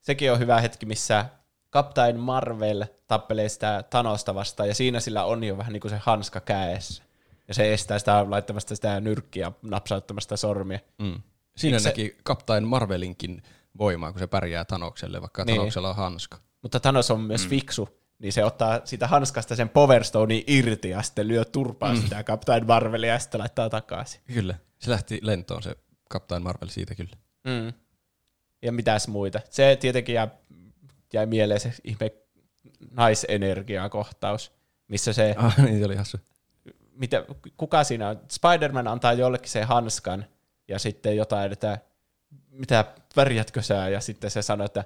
Sekin 0.00 0.32
on 0.32 0.38
hyvä 0.38 0.60
hetki, 0.60 0.86
missä 0.86 1.26
Captain 1.72 2.20
Marvel 2.20 2.84
tappelee 3.06 3.48
sitä 3.48 3.84
Thanosta 3.90 4.34
vastaan, 4.34 4.68
ja 4.68 4.74
siinä 4.74 5.00
sillä 5.00 5.24
on 5.24 5.44
jo 5.44 5.58
vähän 5.58 5.72
niin 5.72 5.80
kuin 5.80 5.90
se 5.90 5.98
hanska 6.02 6.40
käessä. 6.40 7.02
Ja 7.48 7.54
se 7.54 7.72
estää 7.72 7.98
sitä 7.98 8.30
laittamasta 8.30 8.74
sitä 8.74 9.00
nyrkkiä 9.00 9.52
napsauttamasta 9.62 10.36
sormia. 10.36 10.78
Mm. 10.98 11.22
Siinä 11.56 11.76
Eikö 11.76 11.82
se- 11.82 11.88
näki 11.88 12.16
Captain 12.26 12.64
Marvelinkin 12.64 13.42
voimaa, 13.78 14.12
kun 14.12 14.18
se 14.18 14.26
pärjää 14.26 14.64
Thanokselle, 14.64 15.20
vaikka 15.20 15.44
Niin. 15.44 15.54
Thanoksella 15.56 15.90
on 15.90 15.96
hanska. 15.96 16.38
Mutta 16.62 16.80
Thanos 16.80 17.10
on 17.10 17.20
myös 17.20 17.44
mm. 17.44 17.50
fiksu, 17.50 17.88
niin 18.18 18.32
se 18.32 18.44
ottaa 18.44 18.80
siitä 18.84 19.06
hanskasta 19.06 19.56
sen 19.56 19.68
Power 19.68 20.04
Stonein 20.04 20.44
irti 20.46 20.90
ja 20.90 21.02
sitten 21.02 21.28
lyö 21.28 21.44
turpaan 21.44 21.96
mm. 21.96 22.02
sitä 22.02 22.24
Captain 22.24 22.66
Marvelia 22.66 23.12
ja 23.12 23.18
sitten 23.18 23.40
laittaa 23.40 23.70
takaisin. 23.70 24.20
Kyllä. 24.34 24.54
Se 24.78 24.90
lähti 24.90 25.18
lentoon 25.22 25.62
se 25.62 25.76
Captain 26.12 26.42
Marvel 26.42 26.68
siitä 26.68 26.94
kyllä. 26.94 27.16
Mm. 27.44 27.72
Ja 28.62 28.72
mitäs 28.72 29.08
muita. 29.08 29.40
Se 29.50 29.76
tietenkin 29.80 30.14
jää, 30.14 30.28
jäi 31.12 31.26
mieleen 31.26 31.60
se 31.60 31.72
ihme 31.84 32.10
naisenergiakohtaus, 32.90 34.52
missä 34.88 35.12
se, 35.12 35.34
Ah, 35.38 35.58
niin 35.64 35.78
se 35.78 35.84
oli 35.84 35.96
hassu. 35.96 36.16
mitä, 36.92 37.24
kuka 37.56 37.84
siinä 37.84 38.08
on? 38.08 38.20
Spider-Man 38.30 38.88
antaa 38.88 39.12
jollekin 39.12 39.50
sen 39.50 39.66
hanskan 39.66 40.24
ja 40.68 40.78
sitten 40.78 41.16
jotain, 41.16 41.52
että 41.52 41.78
mitä 42.50 42.84
pärjätkö 43.14 43.62
sä? 43.62 43.88
Ja 43.88 44.00
sitten 44.00 44.30
se 44.30 44.42
sanoo, 44.42 44.64
että 44.64 44.84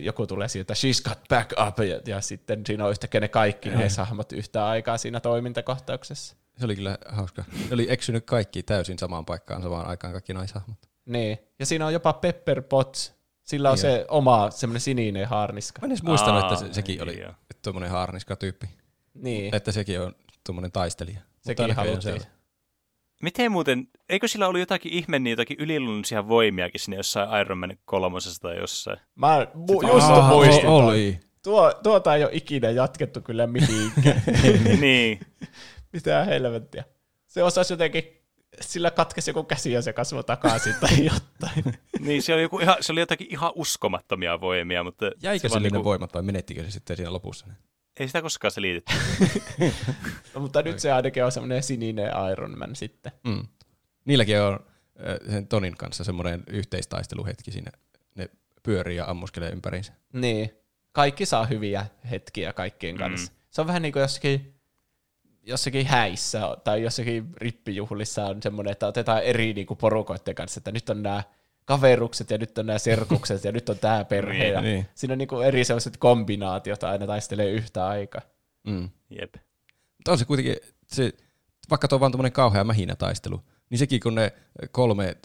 joku 0.00 0.26
tulee 0.26 0.48
sieltä, 0.48 0.74
she's 0.74 1.08
got 1.08 1.18
back 1.28 1.52
up, 1.68 1.78
ja, 1.78 2.00
ja 2.06 2.20
sitten 2.20 2.66
siinä 2.66 2.84
on 2.84 2.90
yhtäkkiä 2.90 3.20
ne 3.20 3.28
kaikki 3.28 3.68
ne 3.70 3.88
hahmot 3.98 4.32
yhtä 4.32 4.66
aikaa 4.66 4.98
siinä 4.98 5.20
toimintakohtauksessa. 5.20 6.36
Se 6.58 6.64
oli 6.64 6.76
kyllä 6.76 6.98
hauska. 7.08 7.44
Ne 7.52 7.74
oli 7.74 7.86
eksynyt 7.90 8.24
kaikki 8.26 8.62
täysin 8.62 8.98
samaan 8.98 9.24
paikkaan 9.24 9.62
samaan 9.62 9.86
aikaan 9.86 10.12
kaikki 10.12 10.34
naishahmot. 10.34 10.78
Niin, 11.06 11.38
ja 11.58 11.66
siinä 11.66 11.86
on 11.86 11.92
jopa 11.92 12.12
Pepper 12.12 12.62
Potts, 12.62 13.14
sillä 13.46 13.70
on 13.70 13.74
Niin 13.74 13.80
se 13.80 14.04
oma 14.08 14.50
semmoinen 14.50 14.80
sininen 14.80 15.28
haarniska. 15.28 15.80
Mä 15.82 15.86
en 15.86 15.92
edes 15.92 16.02
muistanut, 16.02 16.42
Aa, 16.42 16.52
että 16.52 16.66
se, 16.66 16.72
sekin 16.74 17.02
oli 17.02 17.20
joo. 17.20 17.32
tuommoinen 17.62 17.90
haarniska-tyyppi. 17.90 18.66
Niin, 19.14 19.54
Että 19.54 19.72
sekin 19.72 20.00
on 20.00 20.14
tuommoinen 20.46 20.72
taistelija. 20.72 21.20
Sekin 21.40 21.74
haluttiin. 21.74 22.20
Miten 23.22 23.52
muuten, 23.52 23.88
eikö 24.08 24.28
sillä 24.28 24.48
ollut 24.48 24.60
jotakin 24.60 24.92
ihme, 24.92 25.18
niin 25.18 25.30
jotakin 25.30 25.56
yliluonnollisia 25.60 26.28
voimiakin 26.28 26.80
sinne 26.80 26.96
jossain 26.96 27.40
Iron 27.40 27.58
Man 27.58 27.76
kolmosessa 27.84 28.40
tai 28.42 28.56
jossain? 28.58 28.98
Mä 29.14 29.46
mu- 29.54 29.88
just 29.94 30.06
Aa, 30.10 30.28
muistin. 30.28 30.66
o- 30.66 30.70
ton. 30.78 30.84
Oli. 30.84 31.20
Tuo, 31.42 31.72
tuota 31.82 32.14
ei 32.16 32.24
ole 32.24 32.30
ikinä 32.34 32.70
jatkettu 32.70 33.20
kyllä 33.20 33.46
mihinkään. 33.46 34.22
niin. 34.80 35.20
Mitä 35.92 36.24
helvettiä. 36.24 36.84
Se 37.26 37.42
osasi 37.42 37.72
jotenkin, 37.72 38.04
sillä 38.60 38.90
katkesi 38.90 39.30
joku 39.30 39.44
käsi 39.44 39.72
ja 39.72 39.82
se 39.82 39.92
kasvoi 39.92 40.24
takaisin 40.24 40.74
tai 40.80 41.04
jotain. 41.14 41.78
niin, 42.00 42.22
se 42.22 42.34
oli, 42.34 42.42
joku 42.42 42.58
ihan, 42.58 42.76
se 42.80 42.92
oli 42.92 43.00
jotakin 43.00 43.26
ihan 43.30 43.52
uskomattomia 43.54 44.40
voimia, 44.40 44.84
mutta 44.84 45.10
Jäikö 45.22 45.48
se 45.48 45.60
ne 45.60 45.68
niinku- 45.70 45.84
voimat 45.84 46.14
vai 46.14 46.22
menettikö 46.22 46.64
se 46.64 46.70
sitten 46.70 46.96
siinä 46.96 47.12
lopussa? 47.12 47.46
ei 48.00 48.06
sitä 48.06 48.22
koskaan 48.22 48.50
selitetty. 48.52 48.92
No, 50.34 50.40
mutta 50.40 50.62
nyt 50.62 50.78
se 50.80 50.92
ainakin 50.92 51.24
on 51.24 51.32
semmoinen 51.32 51.62
sininen 51.62 52.10
Iron 52.32 52.58
Man 52.58 52.76
sitten. 52.76 53.12
Mm. 53.24 53.46
Niilläkin 54.04 54.40
on 54.40 54.60
sen 55.30 55.46
Tonin 55.48 55.76
kanssa 55.76 56.04
semmoinen 56.04 56.44
yhteistaisteluhetki 56.46 57.50
siinä. 57.50 57.70
Ne 58.14 58.28
pyörii 58.62 58.96
ja 58.96 59.04
ammuskelee 59.10 59.50
ympäriinsä. 59.50 59.92
Niin. 60.12 60.50
Kaikki 60.92 61.26
saa 61.26 61.46
hyviä 61.46 61.86
hetkiä 62.10 62.52
kaikkien 62.52 62.96
kanssa. 62.96 63.32
Mm. 63.32 63.36
Se 63.50 63.60
on 63.60 63.66
vähän 63.66 63.82
niin 63.82 63.92
kuin 63.92 64.00
jossakin, 64.00 64.55
jossakin 65.46 65.86
häissä 65.86 66.56
tai 66.64 66.82
jossakin 66.82 67.28
rippijuhlissa 67.36 68.26
on 68.26 68.42
semmoinen, 68.42 68.72
että 68.72 68.86
otetaan 68.86 69.22
eri 69.22 69.52
niin 69.52 69.66
kuin 69.66 69.78
porukoiden 69.78 70.34
kanssa, 70.34 70.58
että 70.58 70.72
nyt 70.72 70.90
on 70.90 71.02
nämä 71.02 71.22
kaverukset 71.64 72.30
ja 72.30 72.38
nyt 72.38 72.58
on 72.58 72.66
nämä 72.66 72.78
serkukset 72.78 73.44
ja 73.44 73.52
nyt 73.52 73.68
on 73.68 73.78
tämä 73.78 74.04
perhe. 74.04 74.44
Niin, 74.44 74.52
ja 74.52 74.60
niin. 74.60 74.86
Siinä 74.94 75.12
on 75.12 75.18
niin 75.18 75.28
kuin 75.28 75.46
eri 75.46 75.64
sellaiset 75.64 75.96
kombinaatiot 75.96 76.84
aina 76.84 77.06
taistelee 77.06 77.50
yhtä 77.50 77.86
aikaa. 77.86 78.22
Mm. 78.66 78.90
Jep. 79.10 79.34
Mutta 79.96 80.12
on 80.12 80.18
se 80.18 80.24
kuitenkin, 80.24 80.56
se, 80.86 81.12
vaikka 81.70 81.88
tuo 81.88 81.96
on 81.96 82.00
vaan 82.00 82.12
tuommoinen 82.12 82.32
kauhea 82.32 82.64
mähinä 82.64 82.96
taistelu, 82.96 83.44
niin 83.70 83.78
sekin 83.78 84.00
kun 84.00 84.14
ne 84.14 84.32
kolme 84.70 85.16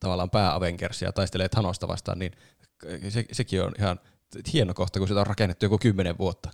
tavallaan 0.00 0.30
pää-Avengersia 0.30 1.12
taistelee 1.12 1.48
Thanosta 1.48 1.88
vastaan, 1.88 2.18
niin 2.18 2.32
se, 3.08 3.24
sekin 3.32 3.62
on 3.62 3.72
ihan 3.78 4.00
hieno 4.52 4.74
kohta, 4.74 4.98
kun 4.98 5.08
sitä 5.08 5.20
on 5.20 5.26
rakennettu 5.26 5.64
joku 5.64 5.78
kymmenen 5.78 6.18
vuotta. 6.18 6.50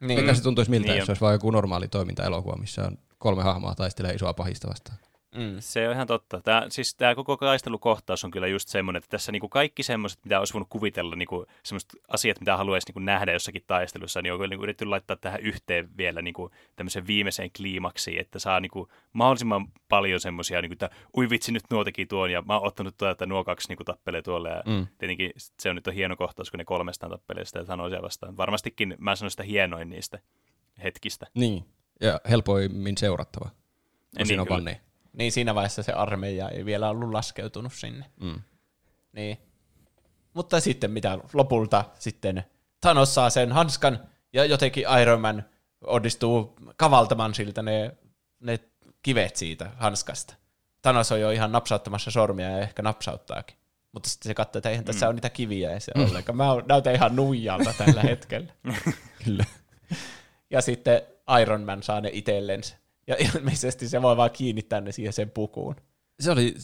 Niin. 0.00 0.18
Eikä 0.18 0.34
se 0.34 0.42
tuntuisi 0.42 0.70
miltä, 0.70 0.84
Niin 0.86 0.92
on. 0.92 0.98
jos 0.98 1.06
se 1.06 1.10
olisi 1.12 1.20
vain 1.20 1.32
joku 1.32 1.50
normaali 1.50 1.88
toimintaelokuva, 1.88 2.56
missä 2.56 2.84
on 2.84 2.98
kolme 3.18 3.42
hahmoa 3.42 3.74
taistelee 3.74 4.14
isoa 4.14 4.34
pahista 4.34 4.68
vastaan. 4.68 4.98
Mm. 5.34 5.56
Se 5.58 5.88
on 5.88 5.94
ihan 5.94 6.06
totta. 6.06 6.40
Tämä, 6.40 6.66
siis 6.68 6.94
tämä 6.94 7.14
koko 7.14 7.36
taistelukohtaus 7.36 8.24
on 8.24 8.30
kyllä 8.30 8.46
just 8.46 8.68
semmoinen, 8.68 8.98
että 8.98 9.10
tässä 9.10 9.32
niinku 9.32 9.48
kaikki 9.48 9.82
semmoiset, 9.82 10.18
mitä 10.24 10.38
olisi 10.38 10.54
voinut 10.54 10.68
kuvitella, 10.68 11.16
niinku 11.16 11.46
semmoiset 11.62 11.90
asiat, 12.08 12.40
mitä 12.40 12.56
haluaisi 12.56 12.88
niinku 12.88 13.00
nähdä 13.00 13.32
jossakin 13.32 13.62
taistelussa, 13.66 14.22
niin 14.22 14.32
on 14.32 14.38
kyllä 14.38 14.48
niinku 14.50 14.62
yritetty 14.64 14.84
laittaa 14.84 15.16
tähän 15.16 15.40
yhteen 15.40 15.88
vielä 15.96 16.22
niinku 16.22 16.50
tämmöiseen 16.76 17.06
viimeiseen 17.06 17.50
kliimaksiin, 17.56 18.20
että 18.20 18.38
saa 18.38 18.60
niinku 18.60 18.88
mahdollisimman 19.12 19.66
paljon 19.88 20.20
semmoisia, 20.20 20.60
niinku, 20.62 20.72
että 20.72 20.90
ui 21.16 21.30
vitsi, 21.30 21.52
nyt 21.52 21.64
nuo 21.70 21.84
teki 21.84 22.06
tuon, 22.06 22.30
ja 22.30 22.42
mä 22.42 22.58
oon 22.58 22.66
ottanut 22.66 22.96
tuota, 22.96 23.10
että 23.10 23.26
nuo 23.26 23.44
kaksi 23.44 23.68
niinku 23.68 23.84
tappelee 23.84 24.22
tuolle, 24.22 24.48
ja 24.50 24.62
Mm. 24.66 24.86
tietenkin 24.98 25.30
se 25.36 25.68
on 25.70 25.76
nyt 25.76 25.86
on 25.86 25.94
hieno 25.94 26.16
kohtaus, 26.16 26.50
kun 26.50 26.58
ne 26.58 26.64
kolmestaan 26.64 27.12
tappelee 27.12 27.44
sitä 27.44 27.64
Thanosia 27.64 28.02
vastaan. 28.02 28.36
Varmastikin 28.36 28.94
mä 28.98 29.16
sanon 29.16 29.30
sitä 29.30 29.42
hienoin 29.42 29.88
niistä 29.90 30.18
hetkistä. 30.82 31.26
Niin. 31.34 31.64
Ja 32.00 32.20
helpoimmin 32.30 32.96
seurattava. 32.98 33.44
Kun 33.48 33.54
Niin, 34.18 34.26
siinä 34.26 34.42
on 34.42 34.46
kyllä. 34.46 34.54
vaan 34.56 34.64
ne. 34.64 34.80
Niin 35.14 35.32
siinä 35.32 35.54
vaiheessa 35.54 35.82
se 35.82 35.92
armeija 35.92 36.48
ei 36.48 36.64
vielä 36.64 36.88
ollut 36.88 37.10
laskeutunut 37.12 37.72
sinne. 37.72 38.04
Mm. 38.20 38.40
Niin. 39.12 39.38
Mutta 40.34 40.60
sitten 40.60 40.90
mitä 40.90 41.18
lopulta 41.32 41.84
sitten 41.98 42.44
Thanos 42.80 43.14
saa 43.14 43.30
sen 43.30 43.52
hanskan 43.52 43.98
ja 44.32 44.44
jotenkin 44.44 44.84
Iron 45.02 45.20
Man 45.20 45.44
onnistuu 45.86 46.56
kavaltamaan 46.76 47.34
siltä 47.34 47.62
ne, 47.62 47.96
ne 48.40 48.58
kivet 49.02 49.36
siitä 49.36 49.70
hanskasta. 49.76 50.34
Thanos 50.82 51.12
on 51.12 51.20
jo 51.20 51.30
ihan 51.30 51.52
napsauttamassa 51.52 52.10
sormia 52.10 52.50
ja 52.50 52.58
ehkä 52.58 52.82
napsauttaakin. 52.82 53.56
Mutta 53.92 54.08
sitten 54.08 54.30
se 54.30 54.34
katsoo, 54.34 54.58
että 54.58 54.70
eihän 54.70 54.84
tässä 54.84 55.06
Mm. 55.06 55.08
ole 55.08 55.14
niitä 55.14 55.30
kiviä 55.30 55.72
ei 55.72 55.80
se 55.80 55.92
ollenkaan. 55.96 56.36
Mä 56.36 56.44
näytän 56.68 56.94
ihan 56.94 57.16
nuijalta 57.16 57.74
tällä 57.78 58.02
hetkellä. 58.10 58.52
Kyllä. 59.24 59.44
Ja 60.50 60.60
sitten 60.60 61.02
Iron 61.42 61.62
Man 61.62 61.82
saa 61.82 62.00
ne 62.00 62.10
itsellensä. 62.12 62.76
Ja 63.06 63.16
ilmeisesti 63.18 63.88
se 63.88 64.02
voi 64.02 64.16
vaan 64.16 64.30
kiinnittää 64.30 64.80
ne 64.80 64.92
siihen 64.92 65.12
sen 65.12 65.30
pukuun. 65.30 65.76
Se 66.20 66.30
oli 66.30 66.54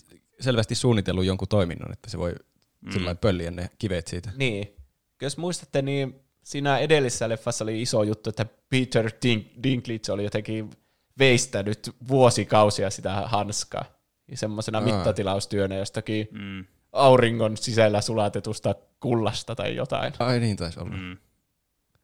selvästi 0.41 0.75
suunnitellut 0.75 1.25
jonkun 1.25 1.49
toiminnon, 1.49 1.93
että 1.93 2.11
se 2.11 2.19
voi 2.19 2.35
mm. 2.81 2.93
sillä 2.93 3.15
pölliä 3.15 3.51
ne 3.51 3.71
kivet 3.79 4.07
siitä. 4.07 4.31
Niin. 4.37 4.77
Jos 5.23 5.37
muistatte, 5.39 5.83
niin 5.83 6.21
siinä 6.45 6.79
edellisessä 6.79 7.29
leffassa 7.29 7.65
oli 7.65 7.83
iso 7.83 8.03
juttu, 8.03 8.31
että 8.31 8.47
Peter 8.69 9.07
Dink- 9.07 9.63
Dinklage 9.63 10.13
oli 10.13 10.25
jotenkin 10.25 10.71
veistänyt 11.19 11.91
vuosikausia 12.09 12.91
sitä 12.91 13.13
hanskaa. 13.13 13.85
Ja 14.31 14.37
semmoisena 14.37 14.79
Aa. 14.79 14.85
mittatilaustyönä 14.85 15.77
jostakin 15.77 16.29
Mm, 16.31 16.65
auringon 16.93 17.57
sisällä 17.57 18.01
sulatetusta 18.01 18.75
kullasta 19.01 19.55
tai 19.55 19.77
jotain. 19.77 20.13
Ai 20.19 20.41
niin 20.41 20.57
taisi 20.57 20.81
olla. 20.81 20.97
mm. 20.97 21.17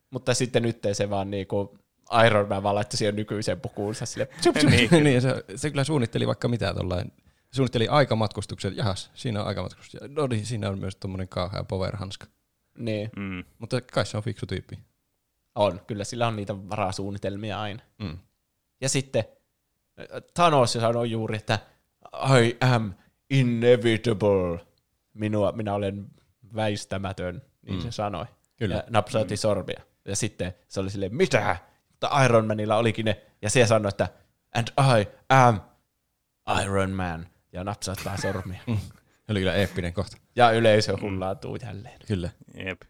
Mutta 0.09 0.33
sitten 0.33 0.63
nyt 0.63 0.79
se 0.93 1.09
vaan 1.09 1.31
niinku 1.31 1.77
Iron 2.25 2.49
Man 2.49 2.63
vaan 2.63 2.75
laittoi 2.75 2.97
siihen 2.97 3.15
nykyiseen 3.15 3.61
pukuunsa 3.61 4.05
sille. 4.05 4.29
niin, 4.69 5.03
niin, 5.03 5.21
se, 5.21 5.43
se 5.55 5.69
kyllä 5.69 5.83
suunnitteli 5.83 6.27
vaikka 6.27 6.47
mitä 6.47 6.73
tuollain. 6.73 7.11
Suunnitteli 7.51 7.87
aikamatkustuksen, 7.87 8.77
jahas, 8.77 9.11
siinä 9.13 9.41
on 9.41 9.47
aikamatkustus. 9.47 10.01
No 10.09 10.27
niin, 10.27 10.45
siinä 10.45 10.69
on 10.69 10.79
myös 10.79 10.95
tuommoinen 10.95 11.27
kauhea 11.27 11.63
power-hanska. 11.63 12.27
niin, 12.77 13.09
mm. 13.15 13.43
Mutta 13.59 13.81
kai 13.81 14.05
se 14.05 14.17
on 14.17 14.23
fiksu 14.23 14.45
tyyppi. 14.45 14.79
on. 15.55 15.81
Kyllä 15.87 16.03
sillä 16.03 16.27
on 16.27 16.35
niitä 16.35 16.55
varasuunnitelmia 16.69 17.61
aina. 17.61 17.83
Mm. 17.99 18.17
Ja 18.81 18.89
sitten 18.89 19.23
äh, 19.99 20.05
Thanos 20.33 20.73
sanoi 20.73 21.11
juuri, 21.11 21.37
että 21.37 21.59
I 22.39 22.57
am 22.61 22.93
inevitable. 23.29 24.59
Minua, 25.13 25.51
minä 25.51 25.73
olen 25.73 26.05
väistämätön, 26.55 27.41
niin 27.61 27.75
Mm. 27.75 27.81
se 27.81 27.91
sanoi. 27.91 28.25
Kyllä. 28.57 28.75
Ja 28.75 28.83
napsautti 28.89 29.37
sormia. 29.37 29.81
Ja 30.05 30.15
sitten 30.15 30.53
se 30.67 30.79
oli 30.79 30.89
silleen, 30.89 31.15
mitä? 31.15 31.57
Mutta 32.01 32.23
Iron 32.25 32.47
Manilla 32.47 32.75
olikin 32.77 33.05
ne. 33.05 33.21
Ja 33.41 33.49
se 33.49 33.65
sanoi, 33.67 33.89
että 33.89 34.09
and 34.55 34.67
I 35.01 35.07
am 35.29 35.61
Iron 36.63 36.91
Man. 36.91 37.27
Ja 37.53 37.63
napsauttaa 37.63 38.17
sormia. 38.17 38.59
Se 38.67 39.31
oli 39.31 39.39
kyllä 39.39 39.53
eeppinen 39.53 39.93
kohta. 39.93 40.17
ja 40.35 40.51
yleisö 40.51 40.97
hullautuu 41.01 41.55
jälleen. 41.55 41.99
Kyllä. 42.07 42.29
Jep. 42.65 42.81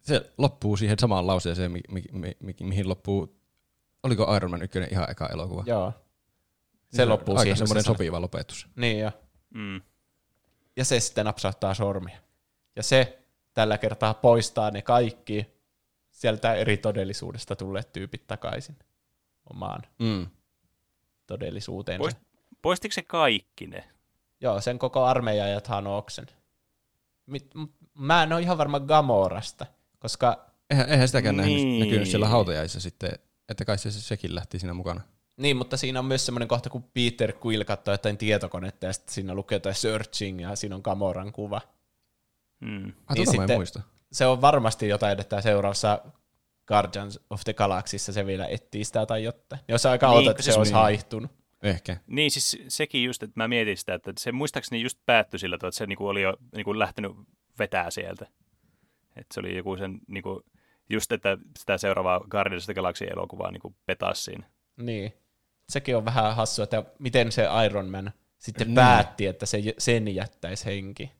Se 0.00 0.32
loppuu 0.38 0.76
siihen 0.76 0.98
samaan 0.98 1.26
lauseeseen, 1.26 1.72
mi- 1.72 1.80
mi- 1.88 2.04
mi- 2.12 2.36
mi- 2.40 2.54
mihin 2.62 2.88
loppuu, 2.88 3.36
oliko 4.02 4.36
Iron 4.36 4.50
Man 4.50 4.62
1 4.62 4.78
ihan 4.90 5.10
eka 5.10 5.26
elokuva? 5.32 5.62
Joo. 5.66 5.92
Se 6.90 7.02
Niin 7.02 7.08
loppuu 7.08 7.34
aika 7.34 7.42
siihen. 7.42 7.56
semmoinen 7.56 7.82
se 7.82 7.86
sopiva 7.86 8.20
lopetus. 8.20 8.66
Niin 8.76 8.98
ja, 8.98 9.12
Mm. 9.54 9.80
ja 10.76 10.84
se 10.84 11.00
sitten 11.00 11.24
napsauttaa 11.24 11.74
sormia. 11.74 12.18
Ja 12.76 12.82
se 12.82 13.18
tällä 13.54 13.78
kertaa 13.78 14.14
poistaa 14.14 14.70
ne 14.70 14.82
kaikki 14.82 15.46
sieltä 16.20 16.54
eri 16.54 16.76
todellisuudesta 16.76 17.56
tulleet 17.56 17.92
tyypit 17.92 18.26
takaisin 18.26 18.76
omaan 19.50 19.82
Mm. 19.98 20.26
todellisuuteensa. 21.26 22.08
Poist- 22.08 22.24
Poistiko 22.62 22.92
se 22.92 23.02
kaikki 23.02 23.66
ne? 23.66 23.84
Joo, 24.40 24.60
sen 24.60 24.78
koko 24.78 25.04
armeija 25.04 25.46
ja 25.48 25.60
Thanoksen. 25.60 26.26
Mit, 27.26 27.50
mä 27.98 28.22
en 28.22 28.32
ole 28.32 28.40
ihan 28.42 28.58
varma 28.58 28.80
Gamorasta, 28.80 29.66
koska 29.98 30.46
Eihän, 30.70 30.88
eihän 30.88 31.08
sitäkään 31.08 31.36
niin. 31.36 31.68
Nähnyt, 31.68 31.78
näkynyt 31.88 32.08
siellä 32.08 32.28
hautajaisissa 32.28 32.80
sitten, 32.80 33.10
että 33.48 33.64
kai 33.64 33.78
se 33.78 33.90
sekin 33.90 34.34
lähti 34.34 34.58
siinä 34.58 34.74
mukana. 34.74 35.00
niin, 35.36 35.56
mutta 35.56 35.76
siinä 35.76 35.98
on 35.98 36.04
myös 36.04 36.26
semmoinen 36.26 36.48
kohta, 36.48 36.70
kun 36.70 36.82
Peter 36.82 37.32
Quill 37.46 37.64
katsoo 37.64 37.94
jotain 37.94 38.18
tietokonetta 38.18 38.86
ja 38.86 38.92
sitten 38.92 39.14
siinä 39.14 39.34
lukee 39.34 39.56
jotain 39.56 39.74
searching 39.74 40.40
ja 40.42 40.56
siinä 40.56 40.74
on 40.74 40.80
Gamoran 40.84 41.32
kuva. 41.32 41.60
Mm. 42.60 42.76
Ah, 42.76 42.82
Niin 42.84 42.92
tota 42.94 43.16
mä 43.16 43.20
en 43.20 43.26
sitten- 43.26 43.58
muista. 43.58 43.80
Se 44.12 44.26
on 44.26 44.40
varmasti 44.40 44.88
jotain, 44.88 45.20
että 45.20 45.40
seuraavassa 45.40 45.98
Guardians 46.66 47.20
of 47.30 47.40
the 47.44 47.52
Galaxyssa 47.52 48.12
se 48.12 48.26
vielä 48.26 48.46
etsii 48.46 48.84
sitä 48.84 49.06
tai 49.06 49.24
jotain. 49.24 49.62
Jos 49.68 49.86
aika 49.86 50.08
Niin, 50.08 50.18
niin, 50.18 50.30
että 50.30 50.34
kun 50.36 50.42
se 50.42 50.44
siis- 50.44 50.56
olisi 50.56 50.72
niin. 50.72 50.80
haihtunut. 50.82 51.30
Ehkä. 51.62 51.96
Niin 52.06 52.30
siis 52.30 52.58
sekin 52.68 53.04
just, 53.04 53.22
että 53.22 53.40
mä 53.40 53.48
mietin 53.48 53.76
sitä, 53.76 53.94
että 53.94 54.12
se 54.18 54.32
muistaakseni 54.32 54.82
just 54.82 54.98
päättyi 55.06 55.38
sillä 55.38 55.58
tavalla, 55.58 55.68
että 55.68 55.78
se 55.78 55.86
niinku 55.86 56.06
oli 56.08 56.22
jo 56.22 56.36
niinku 56.54 56.78
lähtenyt 56.78 57.12
vetää 57.58 57.90
sieltä. 57.90 58.26
Että 59.16 59.34
se 59.34 59.40
oli 59.40 59.56
joku 59.56 59.76
sen 59.76 60.00
niinku, 60.06 60.42
just, 60.90 61.12
että 61.12 61.38
sitä 61.58 61.78
seuraavaa 61.78 62.20
Guardians 62.30 62.62
of 62.62 62.66
the 62.66 62.74
Galaxy 62.74 63.04
elokuvaa 63.04 63.50
niinku 63.50 63.74
petasi 63.86 64.22
siinä. 64.22 64.46
Niin. 64.76 65.12
Sekin 65.68 65.96
on 65.96 66.04
vähän 66.04 66.36
hassu, 66.36 66.62
että 66.62 66.84
miten 66.98 67.32
se 67.32 67.46
Iron 67.66 67.90
Man 67.90 68.12
sitten 68.38 68.66
Niin. 68.66 68.74
päätti, 68.74 69.26
että 69.26 69.46
se, 69.46 69.62
sen 69.78 70.14
jättäisi 70.14 70.64
henki. 70.64 71.12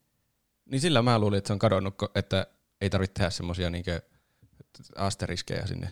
Niin 0.64 0.80
sillä 0.80 1.02
mä 1.02 1.18
luulin, 1.18 1.38
että 1.38 1.48
se 1.48 1.52
on 1.52 1.58
kadonnut, 1.58 1.94
että 2.14 2.46
ei 2.80 2.90
tarvitse 2.90 3.14
tehdä 3.14 3.30
semmoisia 3.30 3.70
niinkö 3.70 4.00
asteriskejä 4.96 5.66
sinne. 5.66 5.90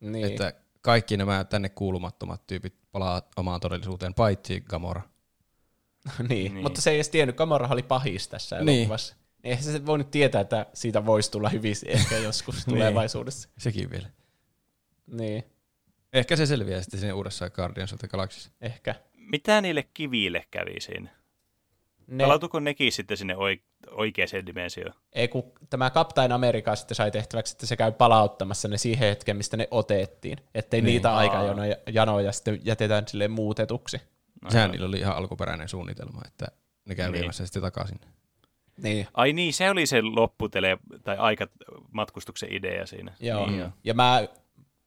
Niin. 0.00 0.24
Että 0.26 0.52
kaikki 0.80 1.16
nämä 1.16 1.44
tänne 1.44 1.68
kuulumattomat 1.68 2.46
tyypit 2.46 2.74
palaa 2.92 3.22
omaan 3.36 3.60
todellisuuteen, 3.60 4.14
paitsi 4.14 4.60
Gamora. 4.60 5.02
niin. 6.28 6.28
Niin. 6.54 6.62
Mutta 6.62 6.80
se 6.80 6.90
ei 6.90 6.96
edes 6.96 7.08
tiennyt, 7.08 7.36
Gamora 7.36 7.68
oli 7.70 7.82
pahis 7.82 8.28
tässä 8.28 8.56
Niin. 8.60 8.78
elokuvassa. 8.78 9.14
Niin. 9.14 9.24
Eihän 9.44 9.64
se 9.64 9.86
voinut 9.86 10.10
tietää, 10.10 10.40
että 10.40 10.66
siitä 10.74 11.06
voisi 11.06 11.30
tulla 11.30 11.48
hyvissä 11.48 11.86
ehkä 11.88 12.16
joskus 12.18 12.54
Niin. 12.66 12.74
tulevaisuudessa. 12.74 13.48
Sekin 13.58 13.90
vielä. 13.90 14.08
Niin, 15.06 15.44
Ehkä 16.12 16.36
se 16.36 16.46
selviää 16.46 16.82
sitten 16.82 17.00
siinä 17.00 17.14
uudessa 17.14 17.50
Guardians 17.50 17.92
of 17.92 17.98
the 17.98 18.08
Galaxyssa. 18.08 18.50
ehkä. 18.60 18.94
Mitä 19.16 19.60
niille 19.60 19.82
kiville 19.94 20.44
kävi 20.50 20.80
siinä? 20.80 21.10
Ne, 22.06 22.24
Palautuiko 22.24 22.60
nekin 22.60 22.92
sitten 22.92 23.16
sinne 23.16 23.36
oi- 23.36 23.62
oikeaan 23.90 24.46
dimensioon? 24.46 24.94
ei, 25.12 25.28
kun 25.28 25.52
tämä 25.70 25.90
Captain 25.90 26.32
America 26.32 26.76
sitten 26.76 26.94
sai 26.94 27.10
tehtäväksi, 27.10 27.54
että 27.54 27.66
se 27.66 27.76
käy 27.76 27.92
palauttamassa 27.92 28.68
ne 28.68 28.78
siihen 28.78 29.08
hetkeen, 29.08 29.36
mistä 29.36 29.56
ne 29.56 29.68
otettiin. 29.70 30.38
Ettei 30.54 30.80
Niin. 30.80 30.92
niitä 30.92 31.16
aikajanoja 31.16 31.76
janoja 31.92 32.32
sitten 32.32 32.60
jätetään 32.64 33.08
silleen 33.08 33.30
muutetuksi. 33.30 34.00
No, 34.42 34.50
Sehän 34.50 34.66
joo. 34.68 34.72
niillä 34.72 34.86
oli 34.88 34.98
ihan 34.98 35.16
alkuperäinen 35.16 35.68
suunnitelma, 35.68 36.20
että 36.26 36.46
ne 36.84 36.94
käy 36.94 37.10
Niin. 37.10 37.20
viemässä 37.20 37.46
sitten 37.46 37.62
takaisin. 37.62 38.00
Niin. 38.82 39.06
Ai 39.14 39.32
niin, 39.32 39.52
se 39.54 39.70
oli 39.70 39.86
se 39.86 40.02
lopputele 40.02 40.78
tai 41.04 41.16
aikamatkustuksen 41.18 42.52
idea 42.52 42.86
siinä. 42.86 43.12
Joo. 43.20 43.46
Niin, 43.46 43.58
joo. 43.58 43.68
Ja 43.84 43.94
mä, 43.94 44.28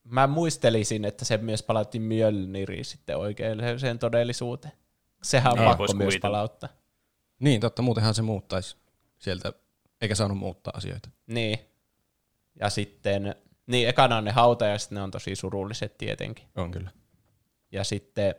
mä 0.04 0.28
muistelisin, 0.28 1.06
että 1.06 1.26
se 1.26 1.38
myös 1.38 1.64
palautti 1.64 2.00
Mjölniriin 2.00 2.86
sitten 2.86 3.18
oikeelliseen 3.18 4.00
todellisuuteen. 4.00 4.74
Sehän 5.24 5.54
on 5.54 5.60
Niin, 5.60 5.68
pakko 5.68 5.84
myös 5.84 5.92
kuvitella. 6.14 6.22
palauttaa. 6.22 6.70
Niin, 7.40 7.62
totta, 7.62 7.82
muutenhan 7.82 8.16
se 8.16 8.22
muuttaisi 8.22 8.78
sieltä, 9.18 9.54
eikä 10.02 10.16
saanut 10.16 10.38
muuttaa 10.38 10.74
asioita. 10.78 11.10
Niin. 11.28 11.60
Ja 12.60 12.70
sitten, 12.70 13.36
niin 13.68 13.90
ekana 13.90 14.18
on 14.18 14.26
ne 14.26 14.32
hautajaiset, 14.32 14.92
ne 14.92 15.02
on 15.02 15.12
tosi 15.12 15.36
surulliset 15.36 15.98
tietenkin. 15.98 16.46
On 16.56 16.72
kyllä. 16.72 16.92
Ja 17.72 17.84
sitten 17.84 18.36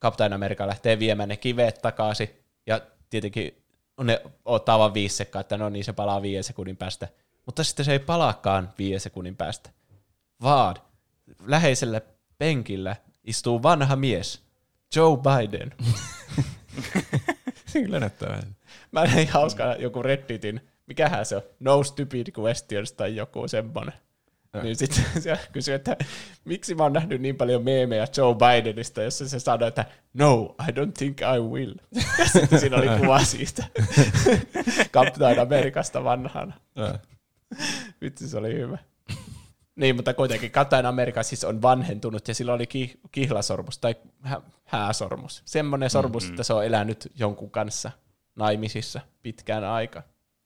Captain 0.00 0.32
America 0.32 0.66
lähtee 0.66 0.98
viemään 0.98 1.28
ne 1.28 1.36
kivet 1.36 1.78
takaisin. 1.82 2.30
Ja 2.66 2.80
tietenkin 3.10 3.64
ne 4.02 4.22
ottaa 4.44 4.78
vaan 4.78 4.94
viisi 4.94 5.16
sekkaa, 5.16 5.40
että 5.40 5.56
no 5.56 5.68
niin 5.68 5.84
se 5.84 5.92
palaa 5.92 6.22
viiden 6.22 6.44
sekunnin 6.44 6.76
päästä. 6.76 7.08
Mutta 7.46 7.64
sitten 7.64 7.84
se 7.84 7.92
ei 7.92 7.98
palaakaan 7.98 8.72
viiden 8.78 9.00
sekunnin 9.00 9.36
päästä. 9.36 9.70
Vaan 10.42 10.76
läheisellä 11.46 12.00
penkillä 12.38 12.96
istuu 13.24 13.62
vanha 13.62 13.96
mies, 13.96 14.42
Joe 14.96 15.16
Biden. 15.16 15.74
Vähän. 18.28 18.56
Mä 18.92 19.04
näin 19.04 19.28
hauskaa 19.28 19.76
joku 19.76 20.02
Redditin, 20.02 20.60
mikähän 20.86 21.26
se 21.26 21.36
on, 21.36 21.42
No 21.60 21.82
Stupid 21.82 22.26
Questions 22.38 22.92
tai 22.92 23.16
joku 23.16 23.48
semmonen. 23.48 23.94
Äh. 24.56 24.62
Niin 24.62 24.76
sitten 24.76 25.22
se 25.22 25.38
kysyi, 25.52 25.74
että 25.74 25.96
miksi 26.44 26.74
mä 26.74 26.82
oon 26.82 26.92
nähnyt 26.92 27.20
niin 27.20 27.36
paljon 27.36 27.64
meemejä 27.64 28.06
Joe 28.16 28.34
Bidenista, 28.34 29.02
jossa 29.02 29.28
se 29.28 29.38
sanoi, 29.38 29.68
että 29.68 29.84
no, 30.14 30.54
I 30.68 30.72
don't 30.72 30.92
think 30.98 31.20
I 31.20 31.40
will. 31.40 31.74
Ja 32.18 32.24
sitten 32.24 32.60
siinä 32.60 32.76
oli 32.76 33.00
kuva 33.00 33.24
siitä 33.24 33.64
Captain 34.94 35.38
Amerikasta 35.40 36.04
vanhana. 36.04 36.54
Vitsi, 38.00 38.28
se 38.28 38.38
oli 38.38 38.54
hyvä. 38.54 38.78
Niin, 39.76 39.96
mutta 39.96 40.14
kuitenkin 40.14 40.50
Captain 40.50 40.86
America 40.86 41.22
siis 41.22 41.44
on 41.44 41.62
vanhentunut 41.62 42.28
ja 42.28 42.34
sillä 42.34 42.52
oli 42.52 42.66
ki- 42.66 43.00
kihlasormus 43.12 43.78
tai 43.78 43.94
hä- 44.22 44.42
hääsormus. 44.64 45.42
Semmoinen 45.44 45.90
sormus, 45.90 46.22
Mm-mm. 46.24 46.32
että 46.32 46.42
se 46.42 46.52
on 46.52 46.64
elänyt 46.64 47.12
jonkun 47.14 47.50
kanssa 47.50 47.90
naimisissa 48.36 49.00
pitkään 49.22 49.64
aikaa. 49.64 50.02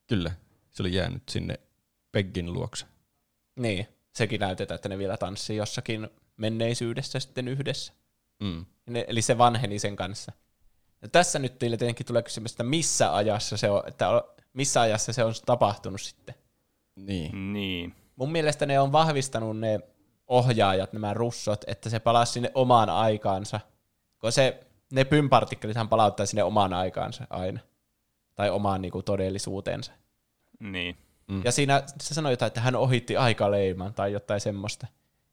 Kyllä, 0.07 0.31
se 0.71 0.83
oli 0.83 0.95
jäänyt 0.95 1.23
sinne 1.29 1.61
Peggin 2.13 2.53
luokse. 2.53 2.87
Niin, 3.57 3.87
sekin 4.15 4.41
näytetään, 4.41 4.77
että 4.77 4.89
ne 4.89 4.99
vielä 4.99 5.17
tanssii 5.17 5.57
jossakin 5.57 6.09
menneisyydessä 6.37 7.21
sitten 7.21 7.49
yhdessä. 7.49 7.93
Mm. 8.41 8.67
Ne, 8.87 9.05
eli 9.09 9.23
se 9.23 9.39
vanheni 9.39 9.79
sen 9.79 9.97
kanssa. 9.97 10.33
Ja 11.03 11.09
tässä 11.09 11.39
nyt 11.39 11.59
teille 11.59 11.77
tietenkin 11.77 12.07
tulee 12.07 12.23
kysymys, 12.23 12.53
että 12.53 12.63
missä 12.65 13.15
ajassa 13.15 13.57
se 13.57 13.71
on, 13.71 13.83
että 13.87 14.07
missä 14.53 14.81
ajassa 14.81 15.13
se 15.13 15.25
on 15.25 15.35
tapahtunut 15.47 16.01
sitten. 16.01 16.35
Niin. 16.97 17.53
Niin. 17.53 17.95
Mun 18.19 18.33
mielestä 18.33 18.67
ne 18.67 18.81
on 18.81 18.93
vahvistanut 18.93 19.59
ne 19.59 19.81
ohjaajat, 20.27 20.93
nämä 20.93 21.15
russot, 21.15 21.65
että 21.67 21.91
se 21.91 21.99
palaa 21.99 22.25
sinne 22.25 22.51
omaan 22.55 22.91
aikaansa. 22.91 23.61
Kun 24.21 24.33
se, 24.33 24.61
ne 24.93 25.05
pympartikkelithan 25.05 25.89
palauttaa 25.89 26.27
sinne 26.27 26.43
omaan 26.43 26.73
aikaansa 26.73 27.27
aina. 27.31 27.61
Tai 28.35 28.51
omaan 28.51 28.83
niinku, 28.83 29.03
todellisuuteensa. 29.03 29.93
Niin. 30.61 30.97
Mm. 31.29 31.43
Ja 31.45 31.53
siinä 31.53 31.83
se 32.01 32.15
sanoi 32.15 32.33
jotain, 32.33 32.47
että 32.47 32.61
hän 32.61 32.77
ohitti 32.77 33.17
aikaleiman 33.17 33.95
tai 33.95 34.13
jotain 34.13 34.41
semmoista. 34.41 34.87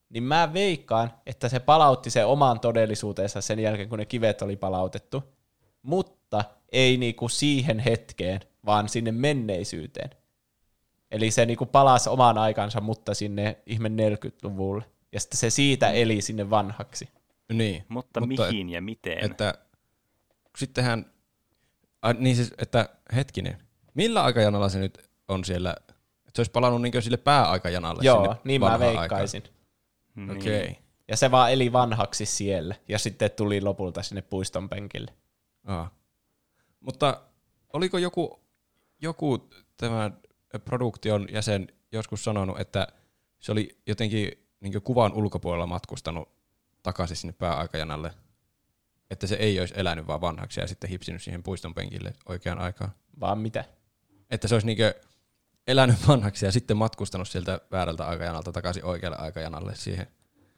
Niin 0.09 0.23
mä 0.23 0.53
veikkaan, 0.53 1.13
että 1.25 1.49
se 1.49 1.59
palautti 1.59 2.09
sen 2.09 2.27
omaan 2.27 2.59
todellisuuteensa 2.59 3.41
sen 3.41 3.59
jälkeen, 3.59 3.89
kun 3.89 3.99
ne 3.99 4.05
kivet 4.05 4.41
oli 4.41 4.55
palautettu. 4.55 5.23
Mutta 5.81 6.43
ei 6.71 6.97
niinku 6.97 7.29
siihen 7.29 7.79
hetkeen, 7.79 8.39
vaan 8.65 8.89
sinne 8.89 9.11
menneisyyteen. 9.11 10.09
Eli 11.11 11.31
se 11.31 11.45
niinku 11.45 11.65
palasi 11.65 12.09
omaan 12.09 12.37
aikansa, 12.37 12.81
mutta 12.81 13.13
sinne 13.13 13.57
ihme 13.65 13.89
40-luvulle. 13.89 14.83
Ja 15.11 15.19
sitten 15.19 15.37
se 15.37 15.49
siitä 15.49 15.91
eli 15.91 16.21
sinne 16.21 16.49
vanhaksi. 16.49 17.09
niin. 17.53 17.85
Mutta, 17.87 18.19
Mutta 18.19 18.47
mihin 18.47 18.69
ja 18.69 18.81
miten? 18.81 19.25
Että 19.25 19.53
sittenhän, 20.57 21.05
a, 22.01 22.13
niin 22.13 22.35
siis, 22.35 22.53
että 22.57 22.89
hetkinen, 23.15 23.57
millä 23.93 24.23
aikajanalla 24.23 24.69
se 24.69 24.79
nyt 24.79 25.09
on 25.27 25.45
siellä, 25.45 25.75
että 25.79 25.93
se 26.35 26.39
olisi 26.39 26.51
palannut 26.51 26.81
niin 26.81 27.01
sille 27.01 27.17
pääaikajanalle 27.17 28.03
Joo, 28.03 28.23
sinne 28.23 28.37
niin 28.43 28.61
mä 28.61 28.79
veikkaisin. 28.79 29.43
niin. 30.15 30.31
Okei. 30.31 30.61
Okay. 30.61 30.75
Ja 31.07 31.17
se 31.17 31.31
vaan 31.31 31.51
eli 31.51 31.73
vanhaksi 31.73 32.25
siellä. 32.25 32.75
Ja 32.87 32.99
sitten 32.99 33.31
tuli 33.31 33.61
lopulta 33.61 34.03
sinne 34.03 34.21
puiston 34.21 34.69
penkille. 34.69 35.13
Aa. 35.65 35.95
Mutta 36.79 37.21
oliko 37.73 37.97
joku, 37.97 38.39
joku 39.01 39.49
tämän 39.77 40.17
produktion 40.65 41.27
jäsen 41.31 41.67
joskus 41.91 42.23
sanonut, 42.23 42.59
että 42.59 42.87
se 43.39 43.51
oli 43.51 43.77
jotenkin 43.87 44.31
niin 44.59 44.81
kuvan 44.81 45.13
ulkopuolella 45.13 45.67
matkustanut 45.67 46.29
takaisin 46.83 47.17
sinne 47.17 47.33
pääaikajanalle, 47.33 48.11
että 49.11 49.27
se 49.27 49.35
ei 49.35 49.59
olisi 49.59 49.73
elänyt 49.77 50.07
vaan 50.07 50.21
vanhaksi 50.21 50.59
ja 50.59 50.67
sitten 50.67 50.89
hipsinyt 50.89 51.23
siihen 51.23 51.43
puiston 51.43 51.73
penkille 51.73 52.13
oikeaan 52.29 52.59
aikaan. 52.59 52.91
Vaan 53.19 53.37
mitä? 53.37 53.65
Että 54.29 54.47
se 54.47 54.55
olisi 54.55 54.67
niin 54.67 54.77
elänyt 55.67 56.07
vanhaksi 56.07 56.45
ja 56.45 56.51
sitten 56.51 56.77
matkustanut 56.77 57.27
sieltä 57.27 57.59
väärältä 57.71 58.07
aikajanalta 58.07 58.51
takaisin 58.51 58.85
oikealle 58.85 59.17
aikajanalle 59.17 59.75
siihen. 59.75 60.07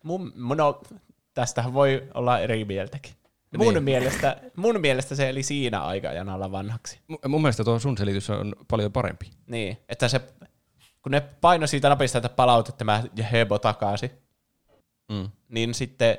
Mun, 0.03 0.33
no, 0.55 0.81
tästähän 1.33 1.73
voi 1.73 2.07
olla 2.13 2.39
eri 2.39 2.65
mieltäkin. 2.65 3.13
Mun, 3.57 3.73
Niin. 3.73 3.83
mielestä, 3.83 4.41
mun 4.55 4.81
mielestä 4.81 5.15
se 5.15 5.29
eli 5.29 5.43
siinä 5.43 5.81
aikajanalla 5.83 6.51
vanhaksi. 6.51 6.99
Mu- 7.11 7.27
Mun 7.27 7.41
mielestä 7.41 7.63
tuo 7.63 7.79
sun 7.79 7.97
selitys 7.97 8.29
on 8.29 8.55
paljon 8.67 8.91
parempi. 8.91 9.29
Niin, 9.47 9.77
että 9.89 10.07
se, 10.07 10.21
kun 11.01 11.11
ne 11.11 11.21
paino 11.21 11.67
siitä 11.67 11.89
napista, 11.89 12.17
että 12.17 12.29
palauta 12.29 12.71
tämä 12.71 13.03
Hebo 13.31 13.59
takaisin, 13.59 14.11
Mm. 15.11 15.29
niin 15.49 15.73
sitten 15.73 16.17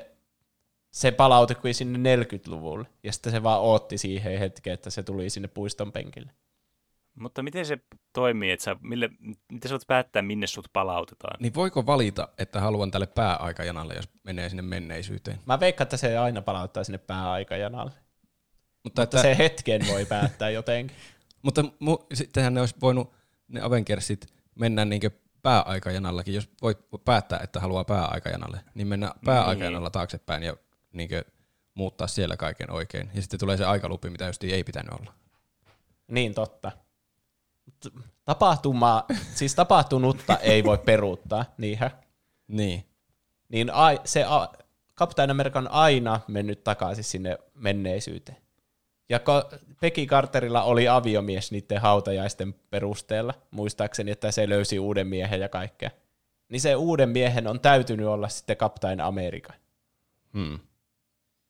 se 0.91 1.11
palautui 1.11 1.73
sinne 1.73 2.15
40-luvulle. 2.15 2.85
Ja 3.03 3.13
sitten 3.13 3.31
se 3.31 3.43
vaan 3.43 3.61
ootti 3.61 3.97
siihen 3.97 4.39
hetkeen, 4.39 4.73
että 4.73 4.89
se 4.89 5.03
tuli 5.03 5.29
sinne 5.29 5.47
puiston 5.47 5.91
penkille. 5.91 6.31
Mutta 7.19 7.43
miten 7.43 7.65
se 7.65 7.79
toimii, 8.13 8.51
että 8.51 8.63
sä, 8.63 8.75
mille, 8.81 9.09
miten 9.51 9.69
sä 9.69 9.73
voit 9.73 9.87
päättää, 9.87 10.21
minne 10.21 10.47
sut 10.47 10.67
palautetaan? 10.73 11.37
Niin 11.39 11.55
voiko 11.55 11.85
valita, 11.85 12.27
että 12.37 12.61
haluan 12.61 12.91
tälle 12.91 13.07
pääaikajanalle, 13.07 13.93
jos 13.93 14.09
menee 14.23 14.49
sinne 14.49 14.61
menneisyyteen? 14.61 15.39
Mä 15.45 15.59
veikkaan, 15.59 15.85
että 15.85 15.97
se 15.97 16.17
aina 16.17 16.41
palauttaa 16.41 16.83
sinne 16.83 16.97
pääaikajanalle. 16.97 17.91
Mutta, 18.83 19.01
Mutta 19.01 19.21
se 19.21 19.37
hetken 19.37 19.87
voi 19.87 20.05
päättää 20.05 20.49
jotenkin. 20.49 20.97
mutta 21.45 21.65
mu, 21.79 21.97
sittenhän 22.13 22.53
ne 22.53 22.59
olisi 22.59 22.75
voinut, 22.81 23.13
ne 23.47 23.61
Avengersit, 23.61 24.27
mennä 24.55 24.85
niin 24.85 25.01
pääaikajanallakin, 25.41 26.33
jos 26.33 26.49
voi 26.61 26.75
päättää, 27.05 27.39
että 27.43 27.59
haluaa 27.59 27.83
pääaikajanalle, 27.83 28.59
niin 28.73 28.87
mennä 28.87 29.11
pääaikajanalla 29.25 29.89
taaksepäin 29.89 30.43
ja 30.43 30.57
niin 30.93 31.09
muuttaa 31.73 32.07
siellä 32.07 32.37
kaiken 32.37 32.71
oikein. 32.71 33.11
Ja 33.13 33.21
sitten 33.21 33.39
tulee 33.39 33.57
se 33.57 33.65
aikalupi, 33.65 34.09
mitä 34.09 34.25
just 34.25 34.43
ei 34.43 34.63
pitänyt 34.63 34.93
olla. 34.99 35.13
Niin 36.07 36.33
totta. 36.33 36.71
Tapahtumaa, 38.25 39.05
siis 39.33 39.55
tapahtunutta 39.55 40.37
ei 40.51 40.63
voi 40.63 40.77
peruuttaa, 40.77 41.45
niinhän. 41.57 41.91
Niin. 42.47 42.85
Niin 43.49 43.73
ai, 43.73 43.99
se 44.05 44.23
a, 44.23 44.47
Captain 44.97 45.31
America 45.31 45.59
on 45.59 45.71
aina 45.71 46.19
mennyt 46.27 46.63
takaisin 46.63 47.03
sinne 47.03 47.37
menneisyyteen. 47.53 48.37
Ja 49.09 49.17
ko- 49.17 49.57
Peggy 49.81 50.05
Carterilla 50.05 50.63
oli 50.63 50.87
aviomies 50.87 51.51
niiden 51.51 51.81
hautajaisten 51.81 52.53
perusteella, 52.69 53.33
muistaakseni, 53.51 54.11
että 54.11 54.31
se 54.31 54.49
löysi 54.49 54.79
uuden 54.79 55.07
miehen 55.07 55.39
ja 55.39 55.49
kaikkea. 55.49 55.89
Niin 56.49 56.61
se 56.61 56.75
uuden 56.75 57.09
miehen 57.09 57.47
on 57.47 57.59
täytynyt 57.59 58.07
olla 58.07 58.29
sitten 58.29 58.57
Captain 58.57 59.01
America. 59.01 59.53
Hmm. 60.33 60.59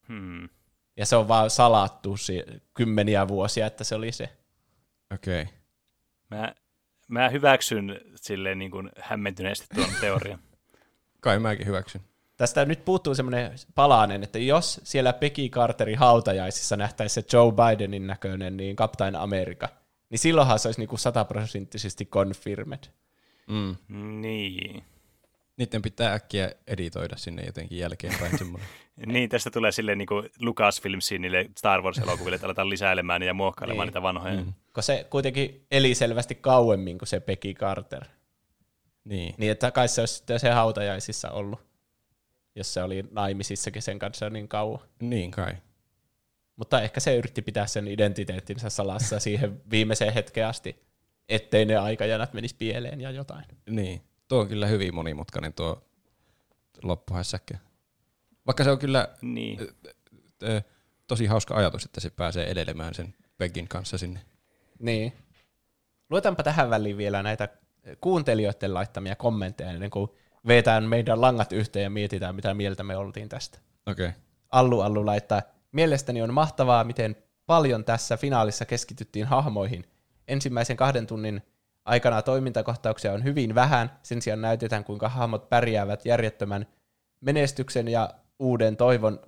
Hmm. 0.07 0.49
Ja 0.97 1.05
se 1.05 1.15
on 1.15 1.27
vaan 1.27 1.49
salattu 1.49 2.15
kymmeniä 2.73 3.27
vuosia, 3.27 3.67
että 3.67 3.83
se 3.83 3.95
oli 3.95 4.11
se. 4.11 4.29
Okei. 5.13 5.41
Okay. 5.41 5.58
Mä, 6.29 6.55
mä 7.07 7.29
hyväksyn 7.29 8.01
silleen 8.15 8.59
niin 8.59 8.71
kuin 8.71 8.89
hämmentyneesti 9.01 9.67
tuon 9.75 9.89
teorian. 10.01 10.39
Kai 11.19 11.39
mäkin 11.39 11.67
hyväksyn. 11.67 12.01
Tästä 12.37 12.65
nyt 12.65 12.85
puuttuu 12.85 13.15
semmoinen 13.15 13.51
palanen, 13.75 14.23
että 14.23 14.39
jos 14.39 14.81
siellä 14.83 15.13
Peggy 15.13 15.49
Carterin 15.49 15.97
hautajaisissa 15.97 16.77
nähtäisi 16.77 17.13
se 17.13 17.37
Joe 17.37 17.51
Bidenin 17.51 18.07
näköinen, 18.07 18.57
niin 18.57 18.75
Captain 18.75 19.15
America, 19.15 19.69
niin 20.09 20.19
silloinhan 20.19 20.59
se 20.59 20.67
olisi 20.67 20.81
niinku 20.81 20.97
sataprosenttisesti 20.97 22.05
confirmed. 22.05 22.83
Mm. 23.47 23.75
Niin. 24.21 24.83
Niiden 25.59 25.81
pitää 25.81 26.13
äkkiä 26.13 26.51
editoida 26.67 27.17
sinne 27.17 27.43
jotenkin 27.45 27.77
jälkeenpäin 27.77 28.37
semmoinen. 28.37 28.69
Niin, 29.05 29.29
tästä 29.29 29.51
tulee 29.51 29.71
silleen 29.71 29.97
niin 29.97 30.07
kuin 30.07 30.29
Lucasfilmsiin 30.39 31.21
niille 31.21 31.49
Star 31.57 31.81
Wars-elokuville, 31.81 32.35
että 32.35 32.47
aletaan 32.47 32.69
lisäilemään 32.69 33.21
ja 33.23 33.33
muokkailemaan 33.33 33.85
Niin. 33.85 33.89
niitä 33.89 34.01
vanhoja. 34.01 34.35
Mm. 34.43 34.53
Kun 34.73 34.83
se 34.83 35.07
kuitenkin 35.09 35.65
eli 35.71 35.95
selvästi 35.95 36.35
kauemmin 36.35 36.97
kuin 36.97 37.07
se 37.07 37.19
Peggy 37.19 37.53
Carter. 37.53 38.05
Niin. 39.03 39.35
Niin 39.37 39.51
että 39.51 39.71
kai 39.71 39.87
se 39.87 40.01
olisi 40.01 40.13
sitten 40.13 40.39
se 40.39 40.49
hautajaisissa 40.49 41.31
ollut, 41.31 41.59
jos 42.55 42.73
se 42.73 42.83
oli 42.83 43.03
naimisissakin 43.11 43.81
sen 43.81 43.99
kanssa 43.99 44.29
niin 44.29 44.47
kauan. 44.47 44.79
Niin 45.01 45.31
kai. 45.31 45.53
Mutta 46.55 46.81
ehkä 46.81 46.99
se 46.99 47.15
yritti 47.15 47.41
pitää 47.41 47.67
sen 47.67 47.87
identiteettinsä 47.87 48.69
salassa 48.69 49.19
siihen 49.19 49.61
viimeiseen 49.71 50.13
hetkeen 50.13 50.47
asti, 50.47 50.75
ettei 51.29 51.65
ne 51.65 51.77
aikajanat 51.77 52.33
menisi 52.33 52.55
pieleen 52.55 53.01
ja 53.01 53.11
jotain. 53.11 53.45
Niin. 53.69 54.01
Tuo 54.29 54.39
on 54.39 54.47
kyllä 54.47 54.67
hyvin 54.67 54.95
monimutkainen 54.95 55.53
tuo 55.53 55.81
loppuhässäkkä. 56.83 57.57
Vaikka 58.47 58.63
se 58.63 58.71
on 58.71 58.79
kyllä 58.79 59.07
Niin. 59.21 59.59
ö, 60.43 60.61
tosi 61.07 61.25
hauska 61.25 61.55
ajatus, 61.55 61.85
että 61.85 62.01
se 62.01 62.09
pääsee 62.09 62.51
edelemään 62.51 62.93
sen 62.93 63.15
Peggin 63.37 63.67
kanssa 63.67 63.97
sinne. 63.97 64.19
Niin. 64.79 65.13
Luetaanpa 66.09 66.43
tähän 66.43 66.69
väliin 66.69 66.97
vielä 66.97 67.23
näitä 67.23 67.49
kuuntelijoiden 68.01 68.73
laittamia 68.73 69.15
kommentteja 69.15 69.69
ennen 69.71 69.89
kuin 69.89 70.09
vetään 70.47 70.83
meidän 70.83 71.21
langat 71.21 71.51
yhteen 71.53 71.83
ja 71.83 71.89
mietitään, 71.89 72.35
mitä 72.35 72.53
mieltä 72.53 72.83
me 72.83 72.97
oltiin 72.97 73.29
tästä. 73.29 73.59
Okei. 73.85 74.07
Okay. 74.07 74.21
Allu 74.51 74.81
Allu 74.81 75.05
laittaa, 75.05 75.41
mielestäni 75.71 76.21
on 76.21 76.33
mahtavaa, 76.33 76.83
miten 76.83 77.15
paljon 77.45 77.85
tässä 77.85 78.17
finaalissa 78.17 78.65
keskityttiin 78.65 79.25
hahmoihin. 79.25 79.85
Ensimmäisen 80.27 80.77
kahden 80.77 81.07
tunnin 81.07 81.41
aikana 81.89 82.21
toimintakohtauksia 82.21 83.13
on 83.13 83.23
hyvin 83.23 83.55
vähän, 83.55 83.91
sen 84.03 84.21
sijaan 84.21 84.41
näytetään, 84.41 84.83
kuinka 84.83 85.09
hahmot 85.09 85.49
pärjäävät 85.49 86.05
järjettömän 86.05 86.65
menestyksen 87.21 87.87
ja 87.87 88.09
uuden 88.39 88.77
toivon, 88.77 89.19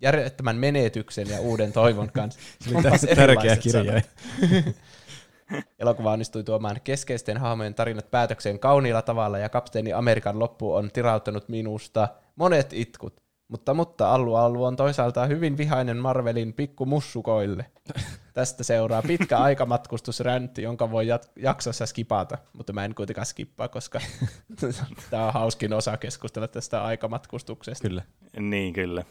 järjettömän 0.00 0.56
menetyksen 0.56 1.28
ja 1.28 1.40
uuden 1.40 1.72
toivon 1.72 2.10
kanssa. 2.16 2.40
Onpas 2.74 3.04
erilaiset 3.04 3.62
sanat. 3.62 4.10
Elokuva 5.78 6.12
onnistui 6.12 6.44
tuomaan 6.44 6.80
keskeisten 6.84 7.36
hahmojen 7.36 7.74
tarinat 7.74 8.10
päätökseen 8.10 8.58
kauniilla 8.58 9.02
tavalla 9.02 9.38
ja 9.38 9.48
kapteeni 9.48 9.92
Amerikan 9.92 10.38
loppu 10.38 10.74
on 10.74 10.90
tirauttanut 10.90 11.48
minusta 11.48 12.08
monet 12.36 12.72
itkut. 12.72 13.19
Mutta, 13.50 13.74
mutta 13.74 14.14
Allu 14.14 14.34
Allu 14.34 14.64
on 14.64 14.76
toisaalta 14.76 15.26
hyvin 15.26 15.56
vihainen 15.56 15.96
Marvelin 15.96 16.52
pikkumussukoille. 16.52 17.66
Tästä 18.34 18.64
seuraa 18.64 19.02
pitkä 19.02 19.38
aikamatkustusräntti, 19.38 20.62
jonka 20.62 20.90
voi 20.90 21.06
jat- 21.06 21.32
jaksossa 21.36 21.86
skipata, 21.86 22.38
mutta 22.52 22.72
mä 22.72 22.84
en 22.84 22.94
kuitenkaan 22.94 23.26
skippaa, 23.26 23.68
koska 23.68 24.00
tämä 25.10 25.26
on 25.26 25.32
hauskin 25.32 25.72
osa 25.72 25.96
keskustella 25.96 26.48
tästä 26.48 26.84
aikamatkustuksesta. 26.84 27.88
Kyllä. 27.88 28.02
Niin, 28.38 28.72
kyllä. 28.72 29.04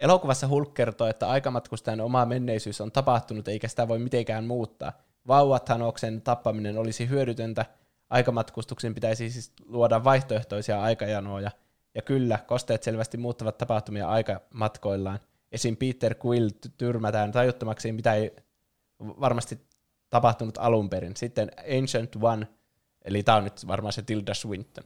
Elokuvassa 0.00 0.48
Hulk 0.48 0.74
kertoo, 0.74 1.06
että 1.06 1.28
aikamatkustajan 1.28 2.00
oma 2.00 2.26
menneisyys 2.26 2.80
on 2.80 2.92
tapahtunut 2.92 3.48
eikä 3.48 3.68
sitä 3.68 3.88
voi 3.88 3.98
mitenkään 3.98 4.44
muuttaa. 4.44 4.92
Vauvat 5.28 5.68
Hanoksen 5.68 6.22
tappaminen 6.22 6.78
olisi 6.78 7.08
hyödytöntä. 7.08 7.66
Aikamatkustuksen 8.10 8.94
pitäisi 8.94 9.30
siis 9.30 9.52
luoda 9.66 10.04
vaihtoehtoisia 10.04 10.82
aikajanoja. 10.82 11.50
Ja 11.94 12.02
kyllä, 12.02 12.38
kosteet 12.46 12.82
selvästi 12.82 13.16
muuttavat 13.16 13.58
tapahtumia 13.58 14.08
aikamatkoillaan. 14.08 15.18
Esim. 15.52 15.76
Peter 15.76 16.14
Quill 16.26 16.48
ty- 16.48 16.70
tyrmätään 16.78 17.32
tajuttomaksi, 17.32 17.92
mitä 17.92 18.14
ei 18.14 18.36
varmasti 18.98 19.60
tapahtunut 20.10 20.58
alun 20.58 20.90
perin. 20.90 21.16
Sitten 21.16 21.50
Ancient 21.78 22.16
One, 22.22 22.48
eli 23.04 23.22
tämä 23.22 23.38
on 23.38 23.44
nyt 23.44 23.66
varmaan 23.66 23.92
se 23.92 24.02
Tilda 24.02 24.34
Swinton 24.34 24.84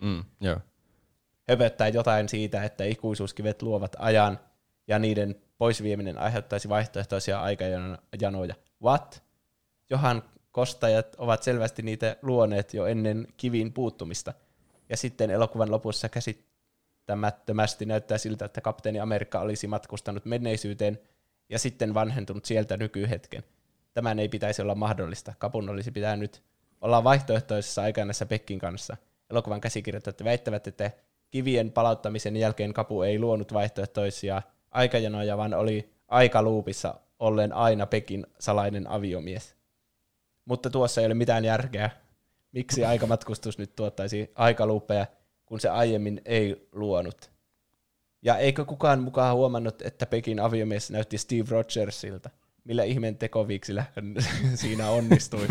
Mm, 0.00 0.24
joo. 0.40 0.60
höpöttää 1.48 1.88
jotain 1.88 2.28
siitä, 2.28 2.64
että 2.64 2.84
ikuisuuskivet 2.84 3.62
luovat 3.62 3.96
ajan 3.98 4.38
ja 4.88 4.98
niiden 4.98 5.34
poisvieminen 5.58 6.18
aiheuttaisi 6.18 6.68
vaihtoehtoisia 6.68 7.40
aikajanoja. 7.40 8.54
What? 8.82 9.22
Johan 9.90 10.22
kostajat 10.52 11.14
ovat 11.18 11.42
selvästi 11.42 11.82
niitä 11.82 12.16
luoneet 12.22 12.74
jo 12.74 12.86
ennen 12.86 13.26
kiviin 13.36 13.72
puuttumista. 13.72 14.34
Ja 14.88 14.96
sitten 14.96 15.30
elokuvan 15.30 15.70
lopussa 15.70 16.08
käsittämättömästi 16.08 17.86
näyttää 17.86 18.18
siltä, 18.18 18.44
että 18.44 18.60
kapteeni 18.60 19.00
Amerikka 19.00 19.40
olisi 19.40 19.66
matkustanut 19.66 20.24
menneisyyteen 20.24 20.98
ja 21.48 21.58
sitten 21.58 21.94
vanhentunut 21.94 22.44
sieltä 22.44 22.76
nykyhetken. 22.76 23.44
Tämän 23.94 24.18
ei 24.18 24.28
pitäisi 24.28 24.62
olla 24.62 24.74
mahdollista. 24.74 25.34
Kapun 25.38 25.68
olisi 25.68 25.90
pitänyt 25.90 26.42
olla 26.80 27.04
vaihtoehtoisessa 27.04 27.82
aikanassa 27.82 28.26
Pekkin 28.26 28.58
kanssa. 28.58 28.96
Elokuvan 29.30 29.60
käsikirjoittajat 29.60 30.24
väittävät, 30.24 30.66
että 30.66 30.90
kivien 31.30 31.72
palauttamisen 31.72 32.36
jälkeen 32.36 32.72
Kapu 32.72 33.02
ei 33.02 33.18
luonut 33.18 33.52
vaihtoehtoisia 33.52 34.42
aikajanoja, 34.70 35.36
vaan 35.36 35.54
oli 35.54 35.92
aikaluupissa 36.08 36.94
ollen 37.18 37.52
aina 37.52 37.86
Pekin 37.86 38.26
salainen 38.38 38.90
aviomies. 38.90 39.56
Mutta 40.44 40.70
tuossa 40.70 41.00
ei 41.00 41.06
ole 41.06 41.14
mitään 41.14 41.44
järkeä. 41.44 41.90
Miksi 42.56 42.84
aikamatkustus 42.84 43.58
nyt 43.58 43.76
tuottaisi 43.76 44.32
aikaluuppeja, 44.34 45.06
kun 45.46 45.60
se 45.60 45.68
aiemmin 45.68 46.20
ei 46.24 46.68
luonut? 46.72 47.30
Ja 48.22 48.38
eikö 48.38 48.64
kukaan 48.64 49.02
mukaan 49.02 49.36
huomannut, 49.36 49.82
että 49.82 50.06
Pekin 50.06 50.40
aviomies 50.40 50.90
näytti 50.90 51.18
Steve 51.18 51.44
Rogersilta? 51.50 52.30
Millä 52.64 52.84
ihmeen 52.84 53.16
tekoviiksillä 53.16 53.84
siinä 54.54 54.90
onnistui? 54.90 55.46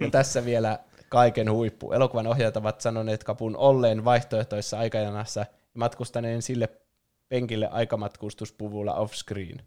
ja 0.00 0.10
tässä 0.10 0.44
vielä 0.44 0.78
kaiken 1.08 1.52
huippu. 1.52 1.92
Elokuvan 1.92 2.26
ohjaajat 2.26 2.56
ovat 2.56 2.80
sanoneet 2.80 3.24
kapun 3.24 3.56
olleen 3.56 4.04
vaihtoehtoisessa 4.04 4.78
aikajanassa 4.78 5.40
ja 5.40 5.46
matkustaneen 5.74 6.42
sille 6.42 6.68
penkille 7.28 7.68
aikamatkustuspuvulla 7.68 8.94
off-screen. 8.94 9.62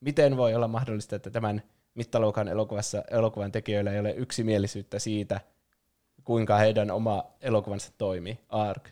Miten 0.00 0.36
voi 0.36 0.54
olla 0.54 0.68
mahdollista, 0.68 1.16
että 1.16 1.30
tämän 1.30 1.62
mittaluokan 1.94 2.48
elokuvassa 2.48 3.02
elokuvan 3.10 3.52
tekijöillä 3.52 3.92
ei 3.92 4.00
ole 4.00 4.10
yksimielisyyttä 4.10 4.98
siitä, 4.98 5.40
kuinka 6.24 6.56
heidän 6.56 6.90
oma 6.90 7.24
elokuvansa 7.40 7.92
toimii, 7.98 8.38
ARK. 8.48 8.88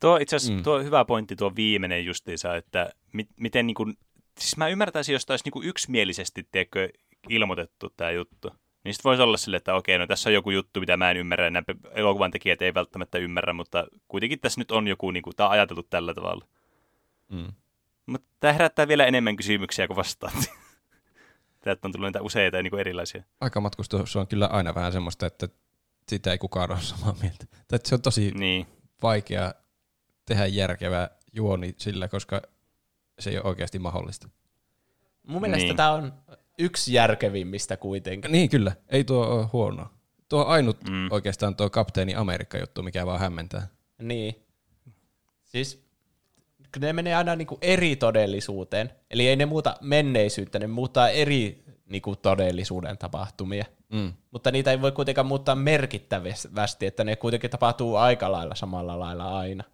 Tuo 0.00 0.16
itse 0.16 0.36
asiassa 0.36 0.52
Mm. 0.58 0.62
tuo 0.62 0.82
hyvä 0.82 1.04
pointti 1.04 1.36
tuo 1.36 1.52
viimeinen 1.56 2.04
justiinsa, 2.04 2.56
että 2.56 2.90
mi- 3.12 3.28
miten 3.40 3.66
niin 3.66 3.74
kuin, 3.74 3.94
siis 4.38 4.56
mä 4.56 4.68
ymmärtäisin, 4.68 5.12
jos 5.12 5.26
tämä 5.26 5.32
olisi 5.32 5.44
niin 5.44 5.52
kuin 5.52 5.68
yksimielisesti 5.68 6.48
tiedätkö, 6.52 6.88
ilmoitettu 7.28 7.90
tämä 7.96 8.10
juttu. 8.10 8.50
Niin 8.84 8.94
sitten 8.94 9.08
voisi 9.10 9.22
olla 9.22 9.36
sille, 9.36 9.56
että 9.56 9.74
okei, 9.74 9.98
no 9.98 10.06
tässä 10.06 10.30
on 10.30 10.34
joku 10.34 10.50
juttu, 10.50 10.80
mitä 10.80 10.96
mä 10.96 11.10
en 11.10 11.16
ymmärrä, 11.16 11.44
ja 11.44 11.50
nämä 11.50 11.64
elokuvan 11.92 12.30
tekijät 12.30 12.62
ei 12.62 12.74
välttämättä 12.74 13.18
ymmärrä, 13.18 13.52
mutta 13.52 13.86
kuitenkin 14.08 14.40
tässä 14.40 14.60
nyt 14.60 14.70
on 14.70 14.88
joku, 14.88 15.10
niin 15.10 15.22
kuin, 15.22 15.36
tämä 15.36 15.46
on 15.46 15.52
ajateltu 15.52 15.82
tällä 15.82 16.14
tavalla. 16.14 16.44
Mm. 17.28 17.52
Mutta 18.06 18.28
tämä 18.40 18.52
herättää 18.52 18.88
vielä 18.88 19.06
enemmän 19.06 19.36
kysymyksiä 19.36 19.86
kuin 19.86 19.96
vastaat. 19.96 20.34
Täältä 21.64 21.88
on 21.88 21.92
tullut 21.92 22.08
niitä 22.08 22.22
useita 22.22 22.62
niin 22.62 22.70
kuin 22.70 22.80
erilaisia. 22.80 23.22
Aikamatkustus 23.40 24.16
on 24.16 24.26
kyllä 24.26 24.46
aina 24.46 24.74
vähän 24.74 24.92
semmoista, 24.92 25.26
että 25.26 25.48
sitä 26.10 26.32
ei 26.32 26.38
kukaan 26.38 26.70
ole 26.72 26.80
samaa 26.80 27.16
mieltä. 27.22 27.44
Tai 27.50 27.76
että 27.76 27.88
se 27.88 27.94
on 27.94 28.02
tosi 28.02 28.30
Niin, 28.30 28.66
vaikea 29.02 29.54
tehdä 30.26 30.46
järkevä 30.46 31.10
juoni 31.32 31.74
sillä, 31.78 32.08
koska 32.08 32.42
se 33.18 33.30
ei 33.30 33.36
ole 33.36 33.44
oikeasti 33.46 33.78
mahdollista. 33.78 34.28
Mun 35.26 35.40
mielestä 35.40 35.64
Niin. 35.64 35.76
tämä 35.76 35.92
on 35.92 36.12
yksi 36.58 36.92
järkevimmistä 36.92 37.76
kuitenkin. 37.76 38.32
Niin 38.32 38.50
kyllä, 38.50 38.72
ei 38.88 39.04
tuo 39.04 39.26
ole 39.26 39.46
huono. 39.52 39.86
Tuo 40.28 40.40
on 40.44 40.46
ainut 40.48 40.84
Mm. 40.88 41.08
oikeastaan 41.10 41.56
tuo 41.56 41.70
kapteeni 41.70 42.14
Amerikka-juttu, 42.14 42.82
mikä 42.82 43.06
vaan 43.06 43.20
hämmentää. 43.20 43.68
Niin. 44.02 44.34
Siis 45.44 45.84
kun 46.74 46.82
ne 46.82 46.92
menee 46.92 47.14
aina 47.14 47.36
niinku 47.36 47.58
eri 47.60 47.96
todellisuuteen. 47.96 48.90
Eli 49.10 49.28
ei 49.28 49.36
ne 49.36 49.46
muuta 49.46 49.76
menneisyyttä, 49.80 50.58
ne 50.58 50.66
muuttaa 50.66 51.08
eri 51.08 51.64
niinku 51.90 52.16
todellisuuden 52.16 52.98
tapahtumia. 52.98 53.64
Mm. 53.92 54.12
Mutta 54.30 54.50
niitä 54.50 54.70
ei 54.70 54.80
voi 54.80 54.92
kuitenkaan 54.92 55.26
muuttaa 55.26 55.54
merkittävästi, 55.54 56.86
että 56.86 57.04
ne 57.04 57.16
kuitenkin 57.16 57.50
tapahtuu 57.50 57.96
aika 57.96 58.32
lailla 58.32 58.54
samalla 58.54 58.98
lailla 58.98 59.38
aina. 59.38 59.64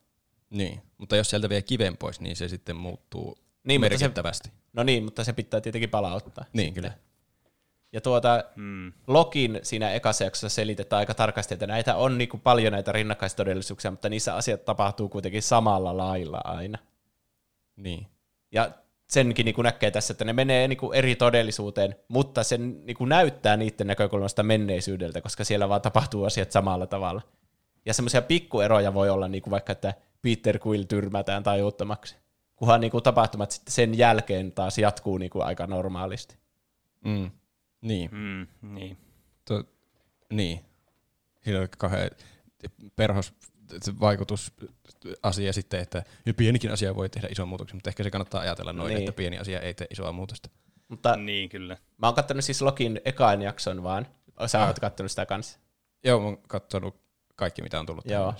Niin, 0.50 0.82
mutta 0.98 1.16
jos 1.16 1.30
sieltä 1.30 1.48
vie 1.48 1.62
kiven 1.62 1.96
pois, 1.96 2.20
niin 2.20 2.36
se 2.36 2.48
sitten 2.48 2.76
muuttuu 2.76 3.38
Niin, 3.38 3.40
niin, 3.64 3.80
mutta 3.80 3.98
se- 3.98 4.04
merkittävästi. 4.04 4.50
No 4.72 4.82
niin, 4.82 5.04
mutta 5.04 5.24
se 5.24 5.32
pitää 5.32 5.60
tietenkin 5.60 5.90
palauttaa. 5.90 6.44
Niin, 6.52 6.74
kyllä. 6.74 6.92
Ja 7.92 8.00
tuota, 8.00 8.44
mm. 8.56 8.92
Lokin 9.06 9.60
siinä 9.62 9.90
ekassa 9.90 10.24
jaksossa 10.24 10.54
selitetään 10.54 10.98
aika 10.98 11.14
tarkasti, 11.14 11.54
että 11.54 11.66
näitä 11.66 11.96
on 11.96 12.18
niinku 12.18 12.38
paljon 12.38 12.72
näitä 12.72 12.92
rinnakkaistodellisuuksia, 12.92 13.90
mutta 13.90 14.08
niissä 14.08 14.34
asiat 14.34 14.64
tapahtuu 14.64 15.08
kuitenkin 15.08 15.42
samalla 15.42 15.96
lailla 15.96 16.40
aina. 16.44 16.78
Niin. 17.76 18.06
Ja 18.52 18.70
senkin 19.08 19.44
niin 19.44 19.54
kuin 19.54 19.64
näkee 19.64 19.90
tässä, 19.90 20.12
että 20.12 20.24
ne 20.24 20.32
menee 20.32 20.68
niin 20.68 20.76
kuin 20.76 20.98
eri 20.98 21.16
todellisuuteen, 21.16 21.96
mutta 22.08 22.44
sen 22.44 22.86
niin 22.86 22.96
kuin 22.96 23.08
näyttää 23.08 23.56
niiden 23.56 23.86
näkökulmasta 23.86 24.42
menneisyydeltä, 24.42 25.20
koska 25.20 25.44
siellä 25.44 25.68
vaan 25.68 25.80
tapahtuu 25.80 26.24
asiat 26.24 26.52
samalla 26.52 26.86
tavalla. 26.86 27.22
Ja 27.86 27.94
semmoisia 27.94 28.22
pikkueroja 28.22 28.94
voi 28.94 29.10
olla 29.10 29.28
niin 29.28 29.42
kuin 29.42 29.50
vaikka, 29.50 29.72
että 29.72 29.94
Peter 30.22 30.58
Quill 30.66 30.82
tyrmätään 30.82 31.42
tajuttomaksi, 31.42 32.16
kunhan 32.56 32.80
niin 32.80 32.90
kuin 32.90 33.02
tapahtumat 33.02 33.50
sitten 33.50 33.72
sen 33.72 33.98
jälkeen 33.98 34.52
taas 34.52 34.78
jatkuu 34.78 35.18
niin 35.18 35.30
kuin 35.30 35.44
aika 35.44 35.66
normaalisti. 35.66 36.36
Mm. 37.04 37.30
Niin. 37.80 38.10
Mm, 38.12 38.46
niin. 38.62 38.96
To, 39.44 39.64
niin. 40.30 40.60
Siinä 41.44 41.60
on 41.60 41.68
kauhean 41.78 42.10
perhos 42.96 43.32
vaikutusasia 44.00 45.52
sitten, 45.52 45.80
että 45.80 46.02
pienikin 46.36 46.72
asia 46.72 46.94
voi 46.96 47.08
tehdä 47.08 47.28
ison 47.30 47.48
muutoksen, 47.48 47.76
mutta 47.76 47.90
ehkä 47.90 48.02
se 48.02 48.10
kannattaa 48.10 48.40
ajatella 48.40 48.72
noin, 48.72 48.88
niin. 48.88 48.98
että 48.98 49.12
pieni 49.12 49.38
asia 49.38 49.60
ei 49.60 49.74
tee 49.74 49.86
isoa 49.90 50.12
muutosta. 50.12 50.48
Mutta 50.88 51.16
Niin, 51.16 51.48
kyllä. 51.48 51.76
mä 51.98 52.06
oon 52.06 52.14
kattonut 52.14 52.44
siis 52.44 52.62
Lokin 52.62 53.00
ekaan 53.04 53.42
jakson 53.42 53.82
vaan. 53.82 54.06
Sä 54.46 54.62
Ah. 54.62 54.68
oot 54.68 54.78
kattonut 54.78 55.10
sitä 55.12 55.26
kanssa. 55.26 55.58
Joo, 56.04 56.20
mä 56.20 56.26
oon 56.26 56.38
katsonut 56.48 56.96
kaikki, 57.36 57.62
mitä 57.62 57.80
on 57.80 57.86
tullut. 57.86 58.04
Joo. 58.10 58.34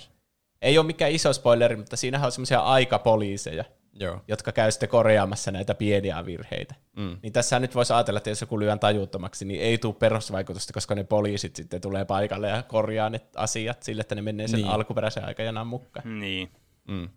Ei 0.61 0.77
ole 0.77 0.85
mikään 0.85 1.11
iso 1.11 1.33
spoileri, 1.33 1.75
mutta 1.75 1.97
siinähän 1.97 2.25
on 2.25 2.31
semmoisia 2.31 2.59
aikapoliiseja, 2.59 3.63
Joo. 3.99 4.21
jotka 4.27 4.51
käy 4.51 4.71
sitten 4.71 4.89
korjaamassa 4.89 5.51
näitä 5.51 5.75
pieniä 5.75 6.25
virheitä. 6.25 6.75
Mm. 6.95 7.17
Niin 7.23 7.33
tässä 7.33 7.59
nyt 7.59 7.75
voisi 7.75 7.93
ajatella, 7.93 8.17
että 8.17 8.29
jos 8.29 8.41
joku 8.41 8.59
lyön 8.59 8.79
tajuttomaksi, 8.79 9.45
niin 9.45 9.61
ei 9.61 9.77
tule 9.77 9.93
perusvaikutusta, 9.93 10.73
koska 10.73 10.95
ne 10.95 11.03
poliisit 11.03 11.55
sitten 11.55 11.81
tulee 11.81 12.05
paikalle 12.05 12.47
ja 12.49 12.63
korjaa 12.63 13.09
ne 13.09 13.21
asiat 13.35 13.83
sille, 13.83 14.01
että 14.01 14.15
ne 14.15 14.21
menee 14.21 14.47
sen 14.47 14.57
Niin. 14.61 14.69
alkuperäisen 14.71 15.25
aikajanan 15.25 15.67
mukaan. 15.67 16.19
Niin. 16.19 16.51
Mm. 16.87 17.09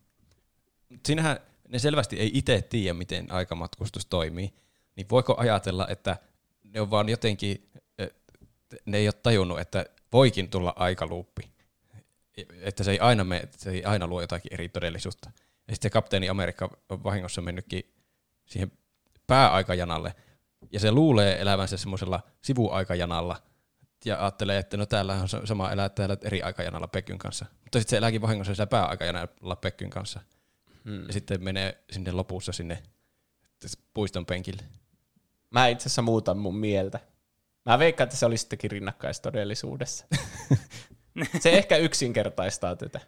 Siinähän 1.06 1.36
ne 1.68 1.78
selvästi 1.78 2.16
ei 2.20 2.30
itse 2.34 2.62
tiedä, 2.62 2.94
miten 2.94 3.32
aikamatkustus 3.32 4.06
toimii. 4.06 4.52
Niin 4.96 5.06
voiko 5.10 5.34
ajatella, 5.38 5.88
että 5.88 6.16
ne 6.62 6.80
on 6.80 6.90
vaan 6.90 7.08
jotenkin, 7.08 7.70
ne 8.84 8.98
ei 8.98 9.06
ole 9.08 9.14
tajunnut, 9.22 9.60
että 9.60 9.86
voikin 10.12 10.50
tulla 10.50 10.72
aikaluuppi. 10.76 11.42
Että 12.60 12.84
se 12.84 12.90
ei 12.90 12.98
aina, 12.98 13.24
mene, 13.24 13.48
se 13.56 13.70
ei 13.70 13.84
aina 13.84 14.06
luo 14.06 14.20
jotakin 14.20 14.54
eri 14.54 14.68
todellisuutta. 14.68 15.30
Ja 15.70 15.74
sitten 15.74 15.90
se 15.90 15.92
kapteeni 15.92 16.28
Amerikka 16.28 16.78
on 16.88 17.04
vahingossa 17.04 17.40
mennytkin 17.40 17.94
siihen 18.46 18.72
pääaikajanalle, 19.26 20.14
ja 20.72 20.80
se 20.80 20.92
luulee 20.92 21.40
elävänsä 21.40 21.76
semmoisella 21.76 22.20
sivuaikajanalla, 22.42 23.42
ja 24.04 24.20
ajattelee, 24.20 24.58
että 24.58 24.76
no 24.76 24.86
täällä 24.86 25.14
on 25.14 25.28
sa- 25.28 25.46
sama 25.46 25.72
elää 25.72 25.88
täällä 25.88 26.16
eri 26.22 26.42
aikajanalla 26.42 26.88
Pekkyn 26.88 27.18
kanssa. 27.18 27.46
Mutta 27.62 27.78
sitten 27.78 27.90
se 27.90 27.96
elääkin 27.96 28.20
vahingossa 28.20 28.54
siellä 28.54 28.70
pääaikajanalla 28.70 29.56
Pekkyn 29.56 29.90
kanssa. 29.90 30.20
Hmm. 30.84 31.06
Ja 31.06 31.12
sitten 31.12 31.44
menee 31.44 31.84
sinne 31.92 32.12
lopussa 32.12 32.52
sinne 32.52 32.82
puiston 33.94 34.26
penkille. 34.26 34.62
Mä 35.50 35.68
itse 35.68 35.82
asiassa 35.82 36.02
muutan 36.02 36.38
mun 36.38 36.56
mieltä. 36.56 37.00
Mä 37.66 37.78
veikkaan, 37.78 38.04
että 38.04 38.16
se 38.16 38.26
olisi 38.26 38.40
sittenkin 38.40 38.70
rinnakkaistodellisuudessa. 38.70 40.06
se 41.40 41.50
ehkä 41.50 41.76
yksinkertaistaa 41.76 42.76
tätä, 42.76 43.00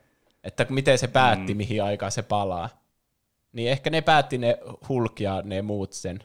että 0.44 0.66
miten 0.70 0.98
se 0.98 1.08
päätti, 1.08 1.54
Mm. 1.54 1.56
mihin 1.56 1.82
aikaan 1.82 2.12
se 2.12 2.22
palaa. 2.22 2.68
Niin 3.52 3.70
ehkä 3.70 3.90
ne 3.90 4.00
päätti 4.00 4.38
ne 4.38 4.58
Hulk 4.88 5.20
ja 5.20 5.42
ne 5.44 5.62
muut 5.62 5.92
sen. 5.92 6.18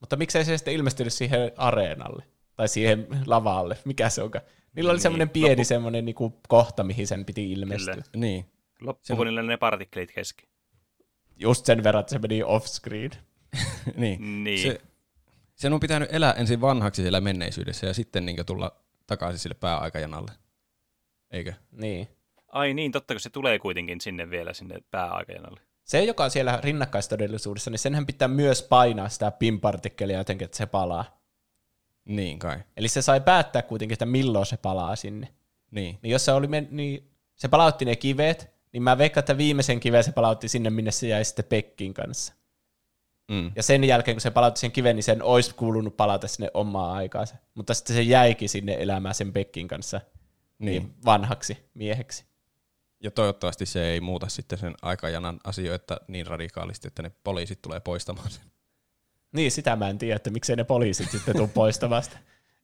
Mutta 0.00 0.16
miksei 0.16 0.44
se 0.44 0.56
sitten 0.58 0.74
ilmestynyt 0.74 1.12
siihen 1.12 1.52
areenalle? 1.56 2.22
Tai 2.56 2.68
siihen 2.68 3.06
lavalle, 3.26 3.76
mikä 3.84 4.08
se 4.08 4.22
onkaan. 4.22 4.44
Niillä 4.74 4.90
oli 4.90 4.96
Niin, 4.96 5.02
semmoinen 5.02 5.30
pieni 5.30 5.54
loppu- 5.62 5.64
semmoinen 5.64 6.04
niinku 6.04 6.40
kohta, 6.48 6.84
mihin 6.84 7.06
sen 7.06 7.24
piti 7.24 7.52
ilmestyä. 7.52 7.94
Kyllä. 7.94 8.06
Niin. 8.16 8.44
Loppuuko 8.80 9.24
niille 9.24 9.42
ne 9.42 9.56
partikkelit 9.56 10.12
kesken? 10.12 10.48
Just 11.36 11.66
sen 11.66 11.84
verran, 11.84 12.00
että 12.00 12.10
se 12.12 12.18
meni 12.18 12.42
off-screen. 12.42 13.10
niin. 13.96 14.44
Niin. 14.44 14.58
Se, 14.72 14.80
sen 15.54 15.72
on 15.72 15.80
pitänyt 15.80 16.12
elää 16.12 16.32
ensin 16.32 16.60
vanhaksi 16.60 17.02
siellä 17.02 17.20
menneisyydessä 17.20 17.86
ja 17.86 17.94
sitten 17.94 18.26
niin 18.26 18.46
tulla 18.46 18.76
takaisin 19.06 19.38
sille 19.38 19.54
pääaikajanalle. 19.60 20.32
Eikö? 21.30 21.52
Niin. 21.72 22.08
Ai 22.48 22.74
niin, 22.74 22.92
totta, 22.92 23.14
kun 23.14 23.20
se 23.20 23.30
tulee 23.30 23.58
kuitenkin 23.58 24.00
sinne 24.00 24.30
vielä 24.30 24.52
sinne 24.52 24.78
pääaikajanalle. 24.90 25.60
Se, 25.84 26.04
joka 26.04 26.24
on 26.24 26.30
siellä 26.30 26.60
rinnakkaistodellisuudessa, 26.62 27.70
niin 27.70 27.78
senhän 27.78 28.06
pitää 28.06 28.28
myös 28.28 28.62
painaa 28.62 29.08
sitä 29.08 29.30
pin-partikkelia 29.30 30.18
jotenkin, 30.18 30.44
että 30.44 30.56
se 30.56 30.66
palaa. 30.66 31.20
Niin 32.04 32.38
kai. 32.38 32.58
Eli 32.76 32.88
se 32.88 33.02
sai 33.02 33.20
päättää 33.20 33.62
kuitenkin, 33.62 33.92
että 33.92 34.06
milloin 34.06 34.46
se 34.46 34.56
palaa 34.56 34.96
sinne. 34.96 35.28
Niin. 35.70 35.98
Niin 36.02 36.10
jos 36.10 36.24
se, 36.24 36.32
oli 36.32 36.46
men- 36.46 36.68
niin 36.70 37.10
se 37.34 37.48
palautti 37.48 37.84
ne 37.84 37.96
kivet, 37.96 38.50
niin 38.72 38.82
mä 38.82 38.98
veikkaan, 38.98 39.22
että 39.22 39.38
viimeisen 39.38 39.80
kiven 39.80 40.04
se 40.04 40.12
palautti 40.12 40.48
sinne, 40.48 40.70
minne 40.70 40.90
se 40.90 41.08
jäi 41.08 41.24
sitten 41.24 41.44
Pekkin 41.44 41.94
kanssa. 41.94 42.34
Mm. 43.28 43.52
Ja 43.56 43.62
sen 43.62 43.84
jälkeen, 43.84 44.14
kun 44.14 44.20
se 44.20 44.30
palautti 44.30 44.60
sen 44.60 44.72
kiven, 44.72 44.96
niin 44.96 45.04
sen 45.04 45.22
olisi 45.22 45.54
kuulunut 45.54 45.96
palata 45.96 46.28
sinne 46.28 46.50
omaa 46.54 46.92
aikaansa. 46.92 47.36
Mutta 47.54 47.74
sitten 47.74 47.96
se 47.96 48.02
jäikin 48.02 48.48
sinne 48.48 48.76
elämään 48.80 49.14
sen 49.14 49.32
Pekkin 49.32 49.68
kanssa 49.68 50.00
niin. 50.58 50.82
Niin. 50.82 50.94
vanhaksi 51.04 51.58
mieheksi. 51.74 52.24
Ja 53.00 53.10
toivottavasti 53.10 53.66
se 53.66 53.84
ei 53.84 54.00
muuta 54.00 54.28
sitten 54.28 54.58
sen 54.58 54.74
aikajanan 54.82 55.40
asioita 55.44 56.00
niin 56.08 56.26
radikaalisti, 56.26 56.88
että 56.88 57.02
ne 57.02 57.10
poliisit 57.24 57.62
tulee 57.62 57.80
poistamaan 57.80 58.30
sen. 58.30 58.44
Niin, 59.32 59.52
sitä 59.52 59.76
mä 59.76 59.88
en 59.88 59.98
tiedä, 59.98 60.16
että 60.16 60.30
miksei 60.30 60.56
ne 60.56 60.64
poliisit 60.64 61.10
sitten 61.10 61.36
tuu 61.36 61.48
poistamasta. 61.48 62.18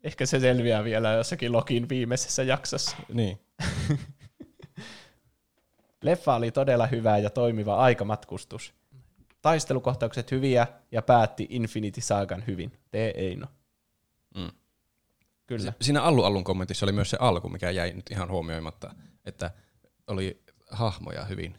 Ehkä 0.04 0.26
se 0.26 0.40
selviää 0.40 0.84
vielä 0.84 1.12
jossakin 1.12 1.52
Lokin 1.52 1.88
viimeisessä 1.88 2.42
jaksossa. 2.42 2.96
Niin. 3.12 3.40
Leffa 6.02 6.34
oli 6.34 6.50
todella 6.50 6.86
hyvä 6.86 7.18
ja 7.18 7.30
toimiva 7.30 7.76
aikamatkustus. 7.76 8.74
Taistelukohtaukset 9.42 10.30
hyviä 10.30 10.66
ja 10.92 11.02
päätti 11.02 11.46
Infinity 11.50 12.00
Sagan 12.00 12.44
hyvin. 12.46 12.72
Tee 12.90 13.12
Eino. 13.16 13.46
Mm. 14.36 14.50
Kyllä. 15.46 15.70
Si- 15.70 15.76
Siinä 15.80 16.02
Allu 16.02 16.24
Allun 16.24 16.44
kommentissa 16.44 16.86
oli 16.86 16.92
myös 16.92 17.10
se 17.10 17.16
alku, 17.20 17.48
mikä 17.48 17.70
jäi 17.70 17.92
nyt 17.92 18.10
ihan 18.10 18.30
huomioimatta, 18.30 18.94
että 19.24 19.50
oli 20.06 20.42
hahmoja 20.70 21.24
hyvin. 21.24 21.58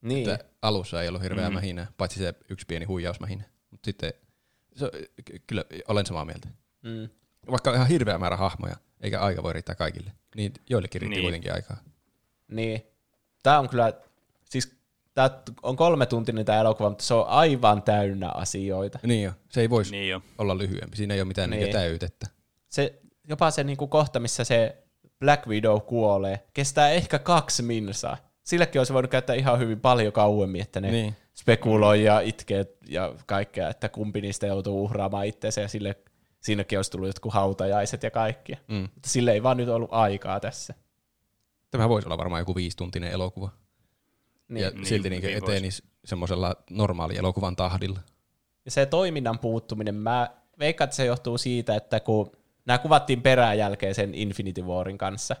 Niin. 0.00 0.30
Että 0.30 0.44
alussa 0.62 1.02
ei 1.02 1.08
ollut 1.08 1.22
hirveää 1.22 1.48
Mm. 1.48 1.52
mm. 1.52 1.54
mähinää, 1.54 1.86
paitsi 1.96 2.18
se 2.18 2.34
yksi 2.48 2.66
pieni 2.66 2.84
huijausmähinä. 2.84 3.44
Mutta 3.70 3.84
sitten 3.86 4.12
se, 4.76 4.90
ky- 5.24 5.38
kyllä 5.46 5.64
olen 5.88 6.06
samaa 6.06 6.24
mieltä. 6.24 6.48
Mm. 6.82 7.08
Vaikka 7.50 7.70
on 7.70 7.76
ihan 7.76 7.88
hirveä 7.88 8.18
määrä 8.18 8.36
hahmoja, 8.36 8.76
eikä 9.00 9.20
aika 9.20 9.42
voi 9.42 9.52
riittää 9.52 9.74
kaikille, 9.74 10.12
niin 10.36 10.52
joillekin 10.70 11.00
riitti 11.00 11.14
Niin. 11.16 11.24
kuitenkin 11.24 11.54
aikaa. 11.54 11.76
Niin. 12.48 12.82
Tää 13.42 13.58
on 13.58 13.68
kyllä, 13.68 13.92
siis 14.44 14.76
tää 15.14 15.30
on 15.62 15.76
kolme 15.76 16.06
tuntinen 16.06 16.44
tää 16.44 16.60
elokuva, 16.60 16.88
mutta 16.88 17.04
se 17.04 17.14
on 17.14 17.26
aivan 17.28 17.82
täynnä 17.82 18.28
asioita. 18.28 18.98
Niin 19.02 19.22
jo, 19.24 19.32
se 19.48 19.60
ei 19.60 19.70
voisi 19.70 19.90
Niin 19.90 20.08
jo. 20.08 20.22
olla 20.38 20.58
lyhyempi, 20.58 20.96
siinä 20.96 21.14
ei 21.14 21.20
ole 21.20 21.28
mitään 21.28 21.50
Niin. 21.50 21.60
niin. 21.62 21.72
täytettä. 21.72 22.26
Se, 22.68 23.00
jopa 23.28 23.50
se 23.50 23.64
niinku 23.64 23.86
kohta, 23.88 24.20
missä 24.20 24.44
se 24.44 24.76
Black 25.22 25.46
Widow 25.46 25.80
kuolee, 25.80 26.40
kestää 26.54 26.90
ehkä 26.90 27.18
kaksi 27.18 27.62
minsaa. 27.62 28.16
Silläkin 28.44 28.80
olisi 28.80 28.92
voinut 28.94 29.10
käyttää 29.10 29.36
ihan 29.36 29.58
hyvin 29.58 29.80
paljon 29.80 30.12
kauemmin, 30.12 30.62
että 30.62 30.80
ne 30.80 30.90
Niin. 30.90 31.16
spekuloi 31.34 32.04
ja 32.04 32.20
itkee 32.20 32.66
ja 32.88 33.14
kaikkea, 33.26 33.68
että 33.68 33.88
kumpi 33.88 34.20
niistä 34.20 34.46
joutuu 34.46 34.82
uhraamaan 34.84 35.26
itseensä 35.26 35.60
ja 35.60 35.68
sille, 35.68 35.96
siinäkin 36.40 36.78
olisi 36.78 36.90
tullut 36.90 37.08
jotkut 37.08 37.32
hautajaiset 37.32 38.02
ja 38.02 38.10
kaikkia. 38.10 38.56
Mm. 38.68 38.88
Mutta 38.94 39.08
sille 39.08 39.32
ei 39.32 39.42
vaan 39.42 39.56
nyt 39.56 39.68
ollut 39.68 39.92
aikaa 39.92 40.40
tässä. 40.40 40.74
Tämä 41.70 41.88
voisi 41.88 42.08
olla 42.08 42.18
varmaan 42.18 42.40
joku 42.40 42.54
viisituntinen 42.54 43.10
elokuva. 43.12 43.50
Niin. 44.48 44.64
ja 44.64 44.70
Niin, 44.70 44.86
silti 44.86 45.10
niin 45.10 45.22
hyvin 45.22 45.36
etenisi 45.36 45.84
semmoisella 46.04 46.56
normaali 46.70 47.16
elokuvan 47.16 47.56
tahdilla. 47.56 48.00
Ja 48.64 48.70
se 48.70 48.86
toiminnan 48.86 49.38
puuttuminen, 49.38 49.94
mä 49.94 50.30
veikkaan, 50.58 50.86
että 50.86 50.96
se 50.96 51.04
johtuu 51.04 51.38
siitä, 51.38 51.76
että 51.76 52.00
kun 52.00 52.32
nämä 52.66 52.78
kuvattiin 52.78 53.22
perään 53.22 53.58
jälkeen 53.58 53.94
sen 53.94 54.14
Infinity 54.14 54.62
Warin 54.62 54.98
kanssa, 54.98 55.36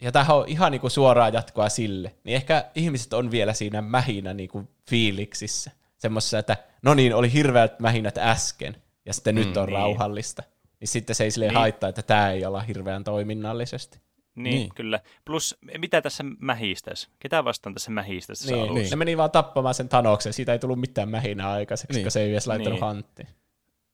ja 0.00 0.12
tämähän 0.12 0.36
on 0.36 0.48
ihan 0.48 0.72
niinku 0.72 0.88
suoraa 0.88 1.28
jatkoa 1.28 1.68
sille, 1.68 2.14
niin 2.24 2.36
ehkä 2.36 2.64
ihmiset 2.74 3.12
on 3.12 3.30
vielä 3.30 3.52
siinä 3.52 3.82
mähinä 3.82 4.34
niinku 4.34 4.68
fiiliksissä. 4.90 5.70
Semmoisessa, 5.98 6.38
että 6.38 6.56
no 6.82 6.94
niin, 6.94 7.14
oli 7.14 7.32
hirveät 7.32 7.80
mähinät 7.80 8.18
äsken, 8.18 8.76
ja 9.06 9.12
sitten 9.14 9.34
nyt 9.34 9.56
on 9.56 9.66
niin. 9.66 9.76
rauhallista. 9.78 10.42
Niin 10.80 10.88
sitten 10.88 11.16
se 11.16 11.24
ei 11.24 11.30
silleen 11.30 11.48
Niin. 11.50 11.58
haittaa, 11.58 11.88
että 11.88 12.02
tämä 12.02 12.30
ei 12.30 12.44
olla 12.44 12.60
hirveän 12.60 13.04
toiminnallisesti. 13.04 14.00
Niin, 14.34 14.54
Niin. 14.54 14.70
kyllä. 14.74 15.00
Plus, 15.24 15.58
mitä 15.78 16.02
tässä 16.02 16.24
mähistäisi? 16.38 17.08
Ketä 17.18 17.44
vastaan 17.44 17.74
tässä 17.74 17.90
mähistäisi 17.90 18.42
tässä 18.42 18.54
Niin, 18.54 18.62
alussa? 18.62 18.80
niin. 18.82 18.90
Ne 18.90 18.96
meni 18.96 19.16
vaan 19.16 19.30
tappamaan 19.30 19.74
sen 19.74 19.88
Tanoksen, 19.88 20.32
siitä 20.32 20.52
ei 20.52 20.58
tullut 20.58 20.80
mitään 20.80 21.08
mähinää 21.08 21.50
aikaiseksi, 21.50 21.92
Niin. 21.96 22.04
kun 22.04 22.10
se 22.12 22.20
ei 22.22 22.32
edes 22.32 22.46
laittanut 22.46 22.76
Niin. 22.80 22.86
hanttiin. 22.86 23.28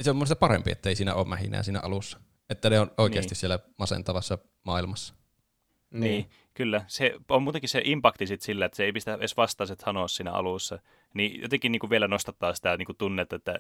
Se 0.02 0.10
on 0.10 0.16
mun 0.16 0.20
mielestä 0.20 0.36
parempi, 0.36 0.70
että 0.72 0.88
ei 0.88 0.97
siinä 0.97 1.14
ole 1.14 1.26
mähinää 1.28 1.62
siinä 1.62 1.80
alussa. 1.82 2.20
Että 2.51 2.70
ne 2.70 2.81
on 2.81 2.90
oikeasti 2.98 3.31
Niin. 3.31 3.36
siellä 3.36 3.59
masentavassa 3.78 4.39
maailmassa. 4.64 5.14
Niin. 5.90 6.01
niin, 6.01 6.31
kyllä. 6.55 6.85
Se 6.86 7.14
on 7.28 7.43
muutenkin 7.43 7.68
se 7.68 7.82
impakti 7.85 8.27
sit 8.27 8.43
sillä, 8.43 8.66
että 8.66 8.77
se 8.77 8.85
ei 8.85 8.93
pistä 8.93 9.14
edes 9.14 9.36
vastaiset 9.36 9.82
Hanos 9.82 10.16
siinä 10.16 10.32
alussa. 10.32 10.78
Niin 11.14 11.43
jotenkin 11.43 11.73
niin 11.73 11.81
kuin 11.81 11.90
vielä 11.90 12.09
nostattaa 12.09 12.55
sitä 12.55 12.77
niin 12.77 12.86
kuin 12.86 12.97
tunnetta, 12.97 13.36
että, 13.36 13.59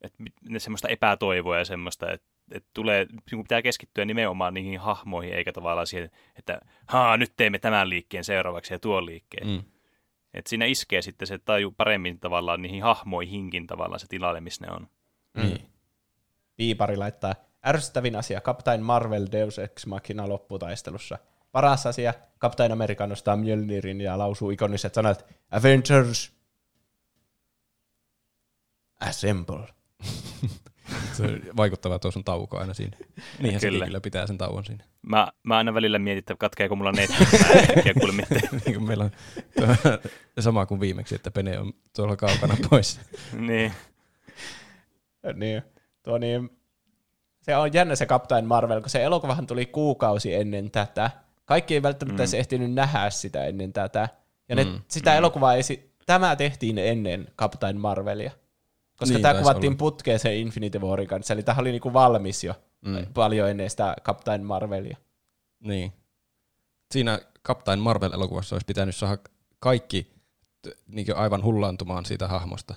että 0.00 0.24
ne 0.48 0.58
semmoista 0.58 0.88
epätoivoa 0.88 1.58
ja 1.58 1.64
semmoista, 1.64 2.12
että, 2.12 2.26
että 2.52 2.68
tulee, 2.74 3.04
niin 3.04 3.22
kuin 3.30 3.42
pitää 3.42 3.62
keskittyä 3.62 4.04
nimenomaan 4.04 4.54
niihin 4.54 4.80
hahmoihin, 4.80 5.34
eikä 5.34 5.52
tavallaan 5.52 5.86
siihen, 5.86 6.10
että 6.36 6.60
haa, 6.86 7.16
nyt 7.16 7.32
teemme 7.36 7.58
tämän 7.58 7.88
liikkeen 7.88 8.24
seuraavaksi 8.24 8.74
ja 8.74 8.78
tuon 8.78 9.06
liikkeen. 9.06 9.46
Mm. 9.46 9.62
Et 10.34 10.46
siinä 10.46 10.64
iskee 10.64 11.02
sitten 11.02 11.28
se 11.28 11.38
taju 11.38 11.70
paremmin 11.70 12.20
tavallaan 12.20 12.62
niihin 12.62 12.82
hahmoihinkin 12.82 13.66
tavallaan 13.66 14.00
se 14.00 14.06
tilalle, 14.06 14.40
missä 14.40 14.66
ne 14.66 14.72
on. 14.72 14.88
Mm. 15.34 15.58
Piipari 16.56 16.96
laittaa 16.96 17.34
ärsyttävin 17.66 18.16
asia 18.16 18.40
Captain 18.40 18.82
Marvel 18.82 19.26
Deus 19.32 19.58
Ex 19.58 19.86
Machina 19.86 20.28
lopputaistelussa. 20.28 21.18
Paras 21.52 21.86
asia, 21.86 22.14
Captain 22.40 22.72
America 22.72 23.06
nostaa 23.06 23.36
Mjölnirin 23.36 24.00
ja 24.00 24.18
lausuu 24.18 24.50
ikoniset 24.50 24.94
sanat 24.94 25.26
Avengers 25.50 26.32
Assemble. 29.00 29.66
Se 31.12 31.22
on 31.22 31.40
vaikuttavaa 31.56 31.98
tuo 31.98 32.10
sun 32.10 32.24
tauko 32.24 32.58
aina 32.58 32.74
siinä. 32.74 32.96
Niinhän 33.38 33.60
Kyllä. 33.60 33.84
kyllä 33.84 34.00
pitää 34.00 34.26
sen 34.26 34.38
tauon 34.38 34.64
siinä. 34.64 34.84
Mä, 35.02 35.28
mä 35.42 35.56
aina 35.56 35.74
välillä 35.74 35.98
mietin, 35.98 36.18
että 36.18 36.34
katkeeko 36.38 36.76
mulla 36.76 36.92
äkkiä 37.76 37.94
kuule 38.00 38.12
mitään. 38.12 38.40
niin 38.66 38.74
kuin 38.74 38.86
meillä 38.86 39.04
on 39.04 39.10
tuo, 39.56 39.98
sama 40.40 40.66
kuin 40.66 40.80
viimeksi, 40.80 41.14
että 41.14 41.30
Pene 41.30 41.58
on 41.58 41.72
tuolla 41.96 42.16
kaukana 42.16 42.56
pois. 42.70 43.00
niin. 43.32 43.72
Niin, 45.34 45.62
tuo 46.02 46.18
niin, 46.18 46.57
se 47.48 47.56
on 47.56 47.72
jännä 47.72 47.96
se 47.96 48.06
Captain 48.06 48.44
Marvel, 48.46 48.80
kun 48.80 48.90
se 48.90 49.04
elokuvahan 49.04 49.46
tuli 49.46 49.66
kuukausi 49.66 50.34
ennen 50.34 50.70
tätä. 50.70 51.10
Kaikki 51.44 51.74
ei 51.74 51.82
välttämättä 51.82 52.22
Mm. 52.22 52.28
ehtinyt 52.38 52.72
nähdä 52.72 53.10
sitä 53.10 53.44
ennen 53.44 53.72
tätä. 53.72 54.08
Ja 54.48 54.56
ne, 54.56 54.64
Mm. 54.64 54.80
sitä 54.88 55.10
Mm. 55.10 55.16
elokuvaa 55.16 55.54
ei, 55.54 55.62
tämä 56.06 56.36
tehtiin 56.36 56.78
ennen 56.78 57.28
Captain 57.38 57.80
Marvelia. 57.80 58.30
Koska 58.96 59.14
Niin, 59.14 59.22
tämä 59.22 59.34
kuvattiin 59.40 59.70
olla. 59.70 59.78
putkeen 59.78 60.18
sen 60.18 60.34
Infinity 60.34 60.78
Warin 60.78 61.08
kanssa, 61.08 61.34
eli 61.34 61.42
tämä 61.42 61.60
oli 61.60 61.70
niinku 61.70 61.92
valmis 61.92 62.44
jo 62.44 62.54
mm. 62.84 63.06
paljon 63.14 63.48
ennen 63.50 63.70
sitä 63.70 63.96
Captain 64.02 64.44
Marvelia. 64.44 64.96
Niin. 65.60 65.92
Siinä 66.90 67.18
Captain 67.46 67.78
Marvel-elokuvassa 67.80 68.54
olisi 68.54 68.66
pitänyt 68.66 68.96
saada 68.96 69.18
kaikki 69.58 70.12
niin 70.86 71.16
aivan 71.16 71.42
hullaantumaan 71.42 72.04
siitä 72.04 72.28
hahmosta. 72.28 72.74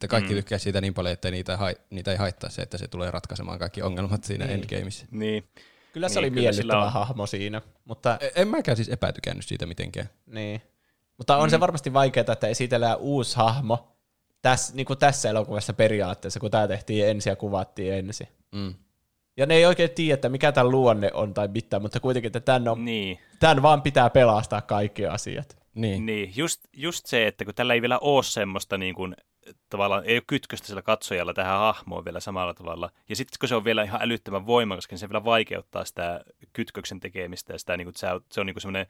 Että 0.00 0.08
kaikki 0.08 0.30
Mm. 0.32 0.36
tykkää 0.36 0.58
siitä 0.58 0.80
niin 0.80 0.94
paljon, 0.94 1.12
että 1.12 1.30
niitä, 1.30 1.56
hai, 1.56 1.74
niitä 1.90 2.10
ei 2.10 2.16
haittaa 2.16 2.50
se, 2.50 2.62
että 2.62 2.78
se 2.78 2.88
tulee 2.88 3.10
ratkaisemaan 3.10 3.58
kaikki 3.58 3.82
ongelmat 3.82 4.24
siinä 4.24 4.44
Niin. 4.46 4.54
Endgameissa. 4.54 5.06
niin. 5.10 5.48
Kyllä 5.92 6.08
se 6.08 6.14
Niin, 6.14 6.18
oli 6.18 6.30
kyllä 6.30 6.40
miellyttävä 6.42 6.84
on- 6.84 6.92
hahmo 6.92 7.26
siinä, 7.26 7.62
mutta, 7.84 8.18
E- 8.20 8.30
En 8.42 8.48
mäkään 8.48 8.76
siis 8.76 8.88
epätykännyt 8.88 9.46
siitä 9.46 9.66
mitenkään. 9.66 10.08
niin. 10.26 10.62
mutta 11.18 11.36
on 11.36 11.48
Mm. 11.48 11.50
se 11.50 11.60
varmasti 11.60 11.92
vaikeaa, 11.92 12.32
että 12.32 12.46
esitellään 12.46 12.98
uusi 12.98 13.36
hahmo 13.36 13.96
tässä, 14.42 14.74
niin 14.74 14.86
kuin 14.86 14.98
tässä 14.98 15.30
elokuvassa 15.30 15.72
periaatteessa, 15.72 16.40
kun 16.40 16.50
tämä 16.50 16.68
tehtiin 16.68 17.08
ensin 17.08 17.30
ja 17.30 17.36
kuvattiin 17.36 17.92
ensin. 17.94 18.28
Mm. 18.52 18.74
Ja 19.36 19.46
ne 19.46 19.54
ei 19.54 19.66
oikein 19.66 19.90
tiedä, 19.90 20.14
että 20.14 20.28
mikä 20.28 20.52
tämän 20.52 20.70
luonne 20.70 21.10
on 21.14 21.34
tai 21.34 21.48
mitään, 21.48 21.82
mutta 21.82 22.00
kuitenkin, 22.00 22.26
että 22.28 22.40
tämän, 22.40 22.68
on, 22.68 22.84
Niin, 22.84 23.18
tämän 23.40 23.62
vaan 23.62 23.82
pitää 23.82 24.10
pelastaa 24.10 24.60
kaikki 24.60 25.06
asiat. 25.06 25.59
Niin. 25.74 26.06
niin. 26.06 26.32
Just, 26.36 26.60
just 26.72 27.06
se, 27.06 27.26
että 27.26 27.44
kun 27.44 27.54
tällä 27.54 27.74
ei 27.74 27.80
vielä 27.80 27.98
ole 27.98 28.22
semmoista 28.22 28.78
niin 28.78 28.94
kuin, 28.94 29.16
tavallaan, 29.68 30.04
ei 30.04 30.16
ole 30.16 30.22
kytköstä 30.26 30.66
sillä 30.66 30.82
katsojalla 30.82 31.34
tähän 31.34 31.58
hahmoon 31.58 32.04
vielä 32.04 32.20
samalla 32.20 32.54
tavalla. 32.54 32.90
Ja 33.08 33.16
sitten 33.16 33.36
kun 33.40 33.48
se 33.48 33.54
on 33.54 33.64
vielä 33.64 33.82
ihan 33.82 34.02
älyttömän 34.02 34.46
voimakas, 34.46 34.86
niin 34.90 34.98
se 34.98 35.08
vielä 35.08 35.24
vaikeuttaa 35.24 35.84
sitä 35.84 36.20
kytköksen 36.52 37.00
tekemistä 37.00 37.52
ja 37.52 37.58
sitä, 37.58 37.76
niin 37.76 37.84
kuin, 37.84 37.94
se 37.96 38.06
on, 38.06 38.20
se 38.32 38.40
on 38.40 38.46
niin 38.46 38.54
kuin 38.54 38.62
semmoinen, 38.62 38.86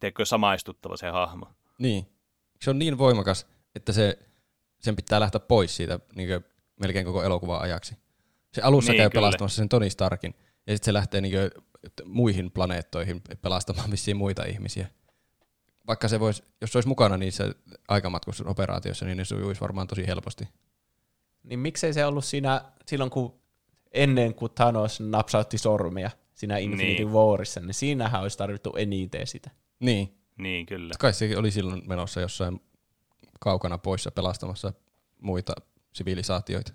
teekö 0.00 0.24
samaistuttava 0.24 0.96
se 0.96 1.08
hahmo. 1.08 1.46
Niin. 1.78 2.06
Se 2.60 2.70
on 2.70 2.78
niin 2.78 2.98
voimakas, 2.98 3.46
että 3.74 3.92
se, 3.92 4.18
sen 4.78 4.96
pitää 4.96 5.20
lähteä 5.20 5.40
pois 5.40 5.76
siitä 5.76 6.00
niin 6.14 6.44
melkein 6.80 7.06
koko 7.06 7.22
elokuvan 7.22 7.60
ajaksi. 7.60 7.96
Se 8.52 8.62
alussa 8.62 8.92
Niin, 8.92 8.98
käy 8.98 9.10
kyllä. 9.10 9.20
pelastamassa 9.20 9.56
sen 9.56 9.68
Tony 9.68 9.90
Starkin, 9.90 10.34
ja 10.66 10.74
sitten 10.74 10.84
se 10.84 10.92
lähtee 10.92 11.20
niin 11.20 11.34
muihin 12.04 12.50
planeettoihin 12.50 13.22
pelastamaan 13.42 13.90
vissiin 13.90 14.16
muita 14.16 14.44
ihmisiä. 14.44 14.88
Vaikka 15.86 16.08
se 16.08 16.20
vois, 16.20 16.42
jos 16.60 16.72
se 16.72 16.78
olisi 16.78 16.88
mukana 16.88 17.16
niissä 17.16 17.54
aikamatkustusoperaatioissa, 17.88 19.04
niin 19.04 19.16
ne 19.18 19.24
sujuisi 19.24 19.60
varmaan 19.60 19.86
tosi 19.86 20.06
helposti. 20.06 20.48
Niin 21.42 21.58
miksei 21.58 21.92
se 21.92 22.06
ollut 22.06 22.24
siinä 22.24 22.64
silloin, 22.86 23.10
kun 23.10 23.40
ennen 23.92 24.34
kuin 24.34 24.52
Thanos 24.54 25.00
napsautti 25.00 25.58
sormia 25.58 26.10
siinä 26.34 26.58
Infinity 26.58 26.86
Niin. 27.04 27.06
niin. 27.06 27.12
Warissa, 27.12 27.60
niin 27.60 27.74
siinähän 27.74 28.22
olisi 28.22 28.38
tarvittu 28.38 28.72
eniten 28.76 29.26
sitä. 29.26 29.50
Niin. 29.80 30.14
Niin, 30.38 30.66
kyllä. 30.66 30.94
Kai 30.98 31.12
se 31.12 31.36
oli 31.36 31.50
silloin 31.50 31.82
menossa 31.86 32.20
jossain 32.20 32.60
kaukana 33.40 33.78
poissa 33.78 34.10
pelastamassa 34.10 34.72
muita 35.20 35.52
sivilisaatioita. 35.92 36.72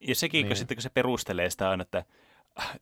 Ja 0.00 0.14
sekin, 0.14 0.44
kun 0.44 0.48
Niin. 0.48 0.56
sitten 0.56 0.76
kun 0.76 0.82
se 0.82 0.90
perustelee 0.90 1.50
sitä 1.50 1.70
aina, 1.70 1.82
että, 1.82 2.04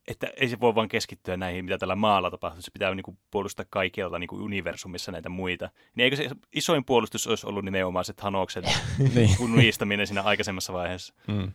että 0.08 0.26
ei 0.36 0.48
se 0.48 0.60
voi 0.60 0.74
vaan 0.74 0.88
keskittyä 0.88 1.36
näihin, 1.36 1.64
mitä 1.64 1.78
tällä 1.78 1.96
maalla 1.96 2.30
tapahtuu, 2.30 2.62
se 2.62 2.70
pitää 2.70 2.94
niin 2.94 3.04
kuin, 3.04 3.18
puolustaa 3.30 3.66
kaikkialta 3.70 4.18
niin 4.18 4.28
kuin 4.28 4.42
universumissa 4.42 5.12
näitä 5.12 5.28
muita. 5.28 5.70
Niin 5.94 6.04
eikö 6.04 6.16
se 6.16 6.30
isoin 6.52 6.84
puolustus 6.84 7.26
olisi 7.26 7.46
ollut 7.46 7.64
nimenomaan 7.64 8.04
se 8.04 8.12
Thanoksen 8.12 8.64
niin. 9.14 9.36
unistaminen 9.40 10.06
siinä 10.06 10.22
aikaisemmassa 10.22 10.72
vaiheessa? 10.72 11.14
Mm. 11.28 11.52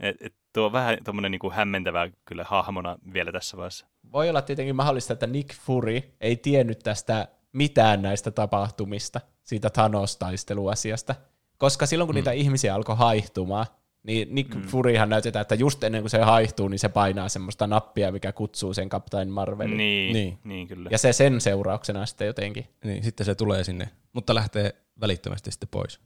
Et, 0.00 0.16
et 0.20 0.34
tuo 0.52 0.66
on 0.66 0.72
vähän 0.72 0.98
tuommoinen 1.04 1.30
niin 1.30 1.52
hämmentävää 1.52 2.10
kyllä 2.24 2.44
hahmona 2.44 2.98
vielä 3.12 3.32
tässä 3.32 3.56
vaiheessa. 3.56 3.86
Voi 4.12 4.28
olla 4.28 4.42
tietenkin 4.42 4.76
mahdollista, 4.76 5.12
että 5.12 5.26
Nick 5.26 5.54
Fury 5.54 6.02
ei 6.20 6.36
tiennyt 6.36 6.78
tästä 6.78 7.28
mitään 7.52 8.02
näistä 8.02 8.30
tapahtumista, 8.30 9.20
siitä 9.44 9.70
Thanos-taisteluasiasta. 9.70 11.14
Koska 11.58 11.86
silloin, 11.86 12.08
kun 12.08 12.14
mm. 12.14 12.16
niitä 12.16 12.32
ihmisiä 12.32 12.74
alkoi 12.74 12.96
haihtumaan, 12.96 13.66
niin 14.02 14.34
Nick 14.34 14.54
Mm. 14.54 14.62
Furyhan 14.62 15.08
näytetään, 15.08 15.40
että 15.40 15.54
just 15.54 15.84
ennen 15.84 16.02
kuin 16.02 16.10
se 16.10 16.18
haihtuu, 16.18 16.68
niin 16.68 16.78
se 16.78 16.88
painaa 16.88 17.28
semmoista 17.28 17.66
nappia, 17.66 18.12
mikä 18.12 18.32
kutsuu 18.32 18.74
sen 18.74 18.88
Captain 18.88 19.28
Marvelin. 19.28 19.76
Niin, 19.76 20.12
Niin. 20.12 20.38
niin. 20.44 20.68
kyllä. 20.68 20.88
Ja 20.92 20.98
se 20.98 21.12
sen 21.12 21.40
seurauksena 21.40 22.06
sitten 22.06 22.26
jotenkin. 22.26 22.66
niin. 22.84 23.02
Sitten 23.04 23.26
se 23.26 23.34
tulee 23.34 23.64
sinne, 23.64 23.88
mutta 24.12 24.34
lähtee 24.34 24.74
välittömästi 25.00 25.50
sitten 25.50 25.68
pois. 25.68 26.00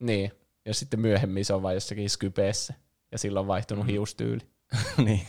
Niin. 0.00 0.32
Ja 0.64 0.74
sitten 0.74 1.00
myöhemmin 1.00 1.44
se 1.44 1.54
on 1.54 1.62
vain 1.62 1.74
jossakin 1.74 2.10
skypeessä. 2.10 2.74
Ja 3.12 3.18
silloin 3.18 3.44
on 3.44 3.48
vaihtunut 3.48 3.84
mm. 3.84 3.90
hiustyyli. 3.90 4.40
niin. 5.04 5.20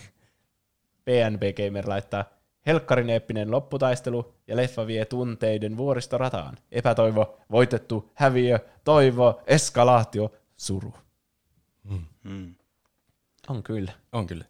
PNB 1.05 1.41
Gamer 1.65 1.89
laittaa 1.89 2.25
Helkkarin 2.65 3.09
eeppinen 3.09 3.51
lopputaistelu 3.51 4.33
ja 4.47 4.55
leffa 4.55 4.87
vie 4.87 5.05
tunteiden 5.05 5.77
vuoristorataan. 5.77 6.57
Epätoivo, 6.71 7.37
voitettu, 7.51 8.11
häviö, 8.13 8.59
toivo, 8.83 9.41
eskalaatio, 9.47 10.31
suru. 10.57 10.93
Mm. 12.27 12.55
On 13.47 13.63
kyllä. 13.63 13.91
On 14.11 14.27
kyllä. 14.27 14.45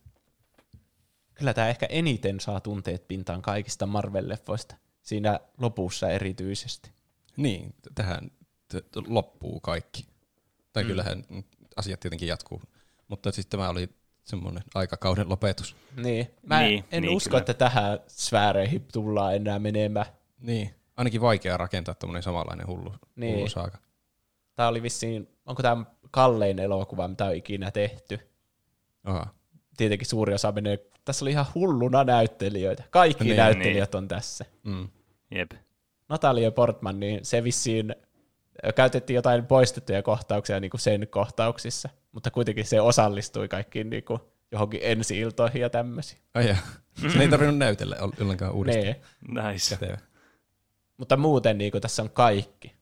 Kyllä 1.34 1.54
tämä 1.54 1.70
ehkä 1.70 1.86
eniten 1.90 2.40
saa 2.40 2.60
tunteet 2.60 3.08
pintaan 3.08 3.42
kaikista 3.42 3.86
Marvel-leffoista. 3.86 4.76
Siinä 5.02 5.40
lopussa 5.58 6.10
erityisesti. 6.10 6.92
Niin, 7.38 7.74
tähän 7.96 8.32
t- 8.68 8.92
t- 8.92 9.08
loppuu 9.08 9.60
kaikki. 9.60 10.08
Tai 10.74 10.84
Mm. 10.84 10.88
kyllähän 10.88 11.24
asiat 11.76 12.00
tietenkin 12.00 12.28
jatkuu. 12.28 12.62
Mutta 13.08 13.32
siis 13.32 13.46
tämä 13.48 13.70
oli 13.70 13.90
semmoinen 14.24 14.64
aikakauden 14.76 15.30
lopetus. 15.30 15.76
Niin. 15.96 16.28
Mä 16.44 16.60
Niin, 16.60 16.86
en 16.92 17.02
niin, 17.02 17.16
usko, 17.16 17.30
kyllä. 17.30 17.40
että 17.40 17.54
tähän 17.54 18.00
sfääreihin 18.08 18.88
tullaan 18.94 19.36
enää 19.36 19.60
menemään. 19.60 20.06
Niin. 20.40 20.74
Ainakin 20.98 21.22
vaikea 21.22 21.58
rakentaa 21.58 21.96
tämmöinen 21.96 22.24
samanlainen 22.24 22.68
hullu, 22.68 22.94
niin. 23.16 23.36
hullu 23.36 23.50
saaka. 23.50 23.78
Tämä 24.56 24.70
oli 24.70 24.82
vissiin, 24.82 25.30
onko 25.46 25.62
tämä 25.64 25.86
kallein 26.12 26.60
elokuva, 26.60 27.08
mitä 27.08 27.26
on 27.26 27.36
ikinä 27.36 27.72
tehty? 27.72 28.20
Aha. 29.04 29.28
Tietenkin 29.78 30.08
suuri 30.08 30.34
osa 30.34 30.52
menee, 30.52 30.80
tässä 31.06 31.26
oli 31.26 31.32
ihan 31.32 31.46
hulluna 31.56 32.04
näyttelijöitä. 32.04 32.84
Kaikki 32.90 33.24
Niin, 33.24 33.38
näyttelijät 33.38 33.92
niin. 33.94 33.98
on 33.98 34.08
tässä. 34.08 34.46
Mm. 34.64 34.90
Jep. 35.32 35.52
Natalia 36.10 36.52
Portman, 36.52 37.00
niin 37.00 37.26
se 37.26 37.44
vissiin 37.44 37.96
käytettiin 38.76 39.16
jotain 39.16 39.46
poistettuja 39.46 40.04
kohtauksia 40.04 40.60
niin 40.60 40.72
kuin 40.72 40.82
sen 40.82 41.08
kohtauksissa, 41.10 41.90
mutta 42.12 42.32
kuitenkin 42.32 42.66
se 42.66 42.82
osallistui 42.82 43.48
kaikkiin 43.48 43.90
niin 43.90 44.04
kuin 44.04 44.20
johonkin 44.52 44.80
ensi-iltoihin 44.84 45.62
ja 45.62 45.70
tämmöisiin. 45.70 46.22
Ai. 46.34 46.56
Sen 47.12 47.22
ei 47.22 47.28
tarvinnut 47.28 47.58
näytellä 47.58 47.96
ol- 48.02 48.12
ollenkaan 48.22 48.54
uudestaan. 48.54 48.86
Nee. 48.86 49.52
Nice. 49.52 49.76
Kätevä. 49.76 49.98
Mutta 50.98 51.18
muuten 51.18 51.58
niin 51.58 51.72
kuin 51.72 51.82
tässä 51.82 52.04
on 52.04 52.10
kaikki. 52.10 52.77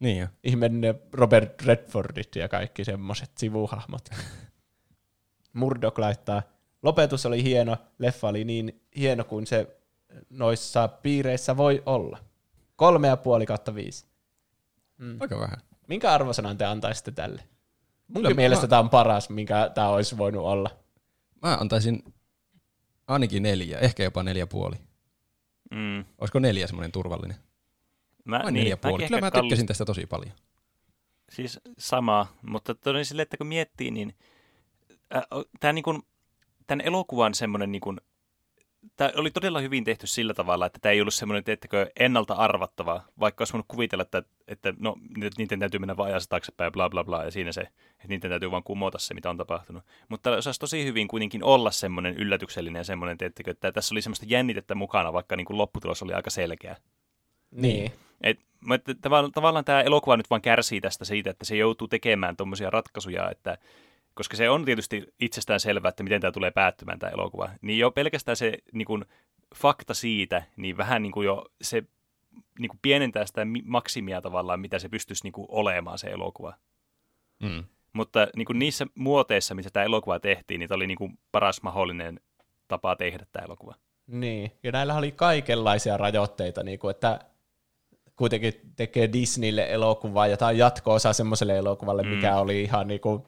Niin 0.00 0.18
jo. 0.18 0.26
Ihminen 0.44 0.80
ne 0.80 0.94
Robert 1.12 1.62
Redfordit 1.62 2.36
ja 2.36 2.48
kaikki 2.48 2.84
semmoiset 2.84 3.30
sivuhahmot. 3.38 4.08
Murdoch 5.52 5.98
laittaa, 5.98 6.42
lopetus 6.82 7.26
oli 7.26 7.42
hieno, 7.42 7.76
leffa 7.98 8.28
oli 8.28 8.44
niin 8.44 8.80
hieno 8.96 9.24
kuin 9.24 9.46
se 9.46 9.76
noissa 10.30 10.88
piireissä 10.88 11.56
voi 11.56 11.82
olla. 11.86 12.18
Kolme 12.76 13.08
ja 13.08 13.16
puoli 13.16 13.46
kautta 13.46 13.74
viisi. 13.74 14.06
Mm. 14.98 15.16
Aika 15.20 15.38
vähän. 15.40 15.58
Minkä 15.88 16.12
arvosanan 16.12 16.58
te 16.58 16.64
antaisitte 16.64 17.10
tälle? 17.10 17.42
Munkin 18.08 18.22
Kyllä 18.22 18.34
mielestä 18.34 18.66
mä- 18.66 18.68
tämä 18.68 18.80
on 18.80 18.90
paras, 18.90 19.30
minkä 19.30 19.70
tämä 19.74 19.88
olisi 19.88 20.18
voinut 20.18 20.44
olla. 20.44 20.70
Mä 21.42 21.54
antaisin 21.60 22.14
ainakin 23.06 23.42
neljä, 23.42 23.78
ehkä 23.78 24.02
jopa 24.02 24.22
neljä 24.22 24.46
puoli. 24.46 24.76
Mm. 25.70 26.04
Olisiko 26.18 26.38
neljä 26.38 26.66
semmoinen 26.66 26.92
turvallinen? 26.92 27.36
Mä, 28.26 28.40
Vai 28.42 28.52
niin, 28.52 28.66
ja 28.66 28.76
puoli. 28.76 29.06
Kyllä 29.06 29.20
mä 29.20 29.30
tykkäsin 29.30 29.66
tästä 29.66 29.84
tosi 29.84 30.06
paljon. 30.06 30.32
Siis 31.28 31.60
sama, 31.78 32.26
mutta 32.42 32.74
todella 32.74 33.04
sille, 33.04 33.22
että 33.22 33.36
kun 33.36 33.46
miettii, 33.46 33.90
niin 33.90 34.14
äh, 35.16 35.22
tämä 35.60 35.72
niin 35.72 35.82
kuin, 35.82 36.02
tämän 36.66 36.86
elokuvan 36.86 37.34
semmoinen 37.34 37.72
niin 37.72 37.80
kuin, 37.80 38.00
tämä 38.96 39.10
oli 39.16 39.30
todella 39.30 39.60
hyvin 39.60 39.84
tehty 39.84 40.06
sillä 40.06 40.34
tavalla, 40.34 40.66
että 40.66 40.78
tämä 40.82 40.92
ei 40.92 41.00
ollut 41.00 41.14
semmoinen, 41.14 41.44
teettekö, 41.44 41.90
ennalta 42.00 42.34
arvattava, 42.34 43.02
vaikka 43.20 43.42
olisi 43.42 43.52
voinut 43.52 43.66
kuvitella, 43.68 44.02
että, 44.02 44.22
että 44.48 44.74
no, 44.78 44.96
niiden 45.38 45.58
täytyy 45.58 45.80
mennä 45.80 45.96
vaan 45.96 46.10
ajassa 46.10 46.28
taaksepäin, 46.28 46.72
bla 46.72 46.90
bla 46.90 47.04
bla, 47.04 47.24
ja 47.24 47.30
siinä 47.30 47.52
se, 47.52 47.60
että 47.60 48.08
niiden 48.08 48.30
täytyy 48.30 48.50
vaan 48.50 48.62
kumota 48.62 48.98
se, 48.98 49.14
mitä 49.14 49.30
on 49.30 49.36
tapahtunut. 49.36 49.84
Mutta 50.08 50.30
osaisi 50.30 50.60
tosi 50.60 50.84
hyvin 50.84 51.08
kuitenkin 51.08 51.44
olla 51.44 51.70
semmoinen 51.70 52.14
yllätyksellinen 52.14 52.80
ja 52.80 52.84
semmoinen, 52.84 53.18
teettekö, 53.18 53.50
että 53.50 53.72
tässä 53.72 53.94
oli 53.94 54.02
semmoista 54.02 54.26
jännitettä 54.28 54.74
mukana, 54.74 55.12
vaikka 55.12 55.36
niin 55.36 55.44
kuin 55.44 55.58
lopputulos 55.58 56.02
oli 56.02 56.12
aika 56.12 56.30
selkeä. 56.30 56.76
Niin. 57.50 57.92
Et, 58.20 58.38
että 58.72 58.94
tavallaan, 59.00 59.32
tavallaan 59.32 59.64
tämä 59.64 59.80
elokuva 59.80 60.16
nyt 60.16 60.30
vaan 60.30 60.42
kärsii 60.42 60.80
tästä 60.80 61.04
siitä, 61.04 61.30
että 61.30 61.44
se 61.44 61.56
joutuu 61.56 61.88
tekemään 61.88 62.36
tuommoisia 62.36 62.70
ratkaisuja, 62.70 63.30
että 63.30 63.58
koska 64.14 64.36
se 64.36 64.50
on 64.50 64.64
tietysti 64.64 65.14
itsestään 65.20 65.60
selvää, 65.60 65.88
että 65.88 66.02
miten 66.02 66.20
tämä 66.20 66.32
tulee 66.32 66.50
päättymään 66.50 66.98
tämä 66.98 67.12
elokuva, 67.12 67.50
niin 67.62 67.78
jo 67.78 67.90
pelkästään 67.90 68.36
se 68.36 68.58
niin 68.72 68.86
kuin, 68.86 69.04
fakta 69.54 69.94
siitä, 69.94 70.42
niin 70.56 70.76
vähän 70.76 71.02
niin 71.02 71.12
kuin 71.12 71.26
jo 71.26 71.46
se 71.62 71.82
niin 72.58 72.68
kuin 72.68 72.78
pienentää 72.82 73.26
sitä 73.26 73.46
maksimia 73.64 74.20
tavallaan, 74.20 74.60
mitä 74.60 74.78
se 74.78 74.88
pystyisi 74.88 75.24
niin 75.24 75.32
kuin, 75.32 75.46
olemaan 75.50 75.98
se 75.98 76.06
elokuva. 76.06 76.54
Mm. 77.42 77.64
Mutta 77.92 78.28
niin 78.36 78.46
kuin 78.46 78.58
niissä 78.58 78.86
muoteissa, 78.94 79.54
missä 79.54 79.70
tämä 79.70 79.84
elokuva 79.84 80.20
tehtiin, 80.20 80.58
niin 80.58 80.68
tämä 80.68 80.76
oli 80.76 80.86
niin 80.86 80.98
kuin 80.98 81.18
paras 81.32 81.62
mahdollinen 81.62 82.20
tapa 82.68 82.96
tehdä 82.96 83.26
tämä 83.32 83.44
elokuva. 83.44 83.74
Niin, 84.06 84.52
ja 84.62 84.72
näillä 84.72 84.94
oli 84.94 85.12
kaikenlaisia 85.12 85.96
rajoitteita, 85.96 86.62
niin 86.62 86.78
kuin, 86.78 86.90
että 86.90 87.20
kuitenkin 88.16 88.54
tekee 88.76 89.12
Disneylle 89.12 89.66
elokuvaa, 89.70 90.26
ja 90.26 90.36
tämä 90.36 90.48
on 90.48 90.58
jatko-osa 90.58 91.12
semmoiselle 91.12 91.56
elokuvalle, 91.56 92.02
mm. 92.02 92.08
mikä 92.08 92.36
oli 92.36 92.62
ihan 92.62 92.88
niin 92.88 93.00
kuin 93.00 93.22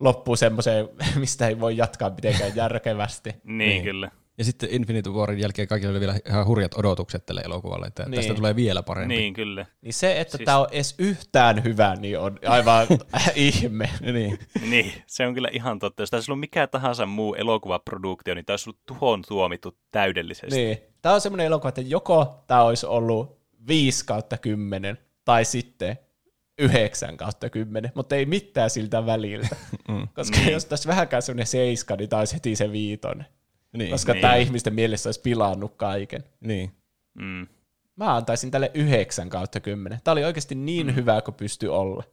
loppuu 0.00 0.36
semmoiseen, 0.36 0.88
mistä 1.20 1.48
ei 1.48 1.60
voi 1.60 1.76
jatkaa 1.76 2.10
mitenkään 2.10 2.56
järkevästi. 2.64 3.30
niin, 3.44 3.58
niin, 3.58 3.84
kyllä. 3.84 4.10
Ja 4.38 4.44
sitten 4.44 4.68
Infinity 4.72 5.10
Warin 5.10 5.38
jälkeen 5.38 5.68
kaikilla 5.68 5.90
oli 5.90 6.00
vielä 6.00 6.18
ihan 6.28 6.46
hurjat 6.46 6.74
odotukset 6.74 7.26
tälle 7.26 7.40
elokuvalle, 7.40 7.86
että 7.86 8.02
niin. 8.02 8.14
tästä 8.14 8.34
tulee 8.34 8.56
vielä 8.56 8.82
parempi. 8.82 9.16
Niin, 9.16 9.34
kyllä. 9.34 9.66
Niin 9.82 9.92
se, 9.92 10.20
että 10.20 10.36
siis... 10.36 10.44
tämä 10.44 10.58
on 10.58 10.66
edes 10.72 10.94
yhtään 10.98 11.64
hyvä, 11.64 11.96
niin 11.96 12.18
on 12.18 12.38
aivan 12.46 12.86
ihme. 13.34 13.90
niin. 14.12 14.38
niin, 14.70 14.92
se 15.06 15.26
on 15.26 15.34
kyllä 15.34 15.48
ihan 15.52 15.78
totta. 15.78 16.02
Jos 16.02 16.10
tässä 16.10 16.32
ollut 16.32 16.40
mikä 16.40 16.66
tahansa 16.66 17.06
muu 17.06 17.34
elokuvaproduktio, 17.34 18.34
niin 18.34 18.44
tämä 18.44 18.52
olisi 18.52 18.70
ollut 18.70 18.80
tuhon 18.86 19.22
tuomittu 19.28 19.78
täydellisesti. 19.90 20.56
Niin. 20.56 20.78
Tämä 21.02 21.14
on 21.14 21.20
semmoinen 21.20 21.46
elokuva, 21.46 21.68
että 21.68 21.80
joko 21.80 22.44
tämä 22.46 22.62
olisi 22.62 22.86
ollut 22.86 23.43
5 23.66 24.04
kautta 24.04 24.38
10, 24.38 24.98
tai 25.24 25.44
sitten 25.44 25.98
9 26.58 27.16
kautta 27.16 27.50
10, 27.50 27.92
mutta 27.94 28.16
ei 28.16 28.26
mitään 28.26 28.70
siltä 28.70 29.06
väliltä. 29.06 29.56
mm. 29.88 30.08
Koska 30.14 30.38
niin. 30.38 30.52
jos 30.52 30.64
tässä 30.64 30.88
vähänkään 30.88 31.22
semmoinen 31.22 31.46
7, 31.46 31.98
niin 31.98 32.08
tämä 32.08 32.20
olisi 32.20 32.34
heti 32.34 32.56
se 32.56 32.72
viitonen. 32.72 33.26
Niin. 33.76 33.90
Koska 33.90 34.12
niin. 34.12 34.22
tämä 34.22 34.34
ihmisten 34.34 34.74
mielessä 34.74 35.08
olisi 35.08 35.20
pilannut 35.20 35.74
kaiken. 35.76 36.24
Niin. 36.40 36.70
Mm. 37.14 37.46
Mä 37.96 38.16
antaisin 38.16 38.50
tälle 38.50 38.70
9 38.74 39.28
kautta 39.28 39.60
10. 39.60 40.00
Tämä 40.04 40.12
oli 40.12 40.24
oikeasti 40.24 40.54
niin 40.54 40.86
mm. 40.86 40.94
hyvä 40.94 41.22
kuin 41.22 41.34
pystyi 41.34 41.68
olla. 41.68 42.04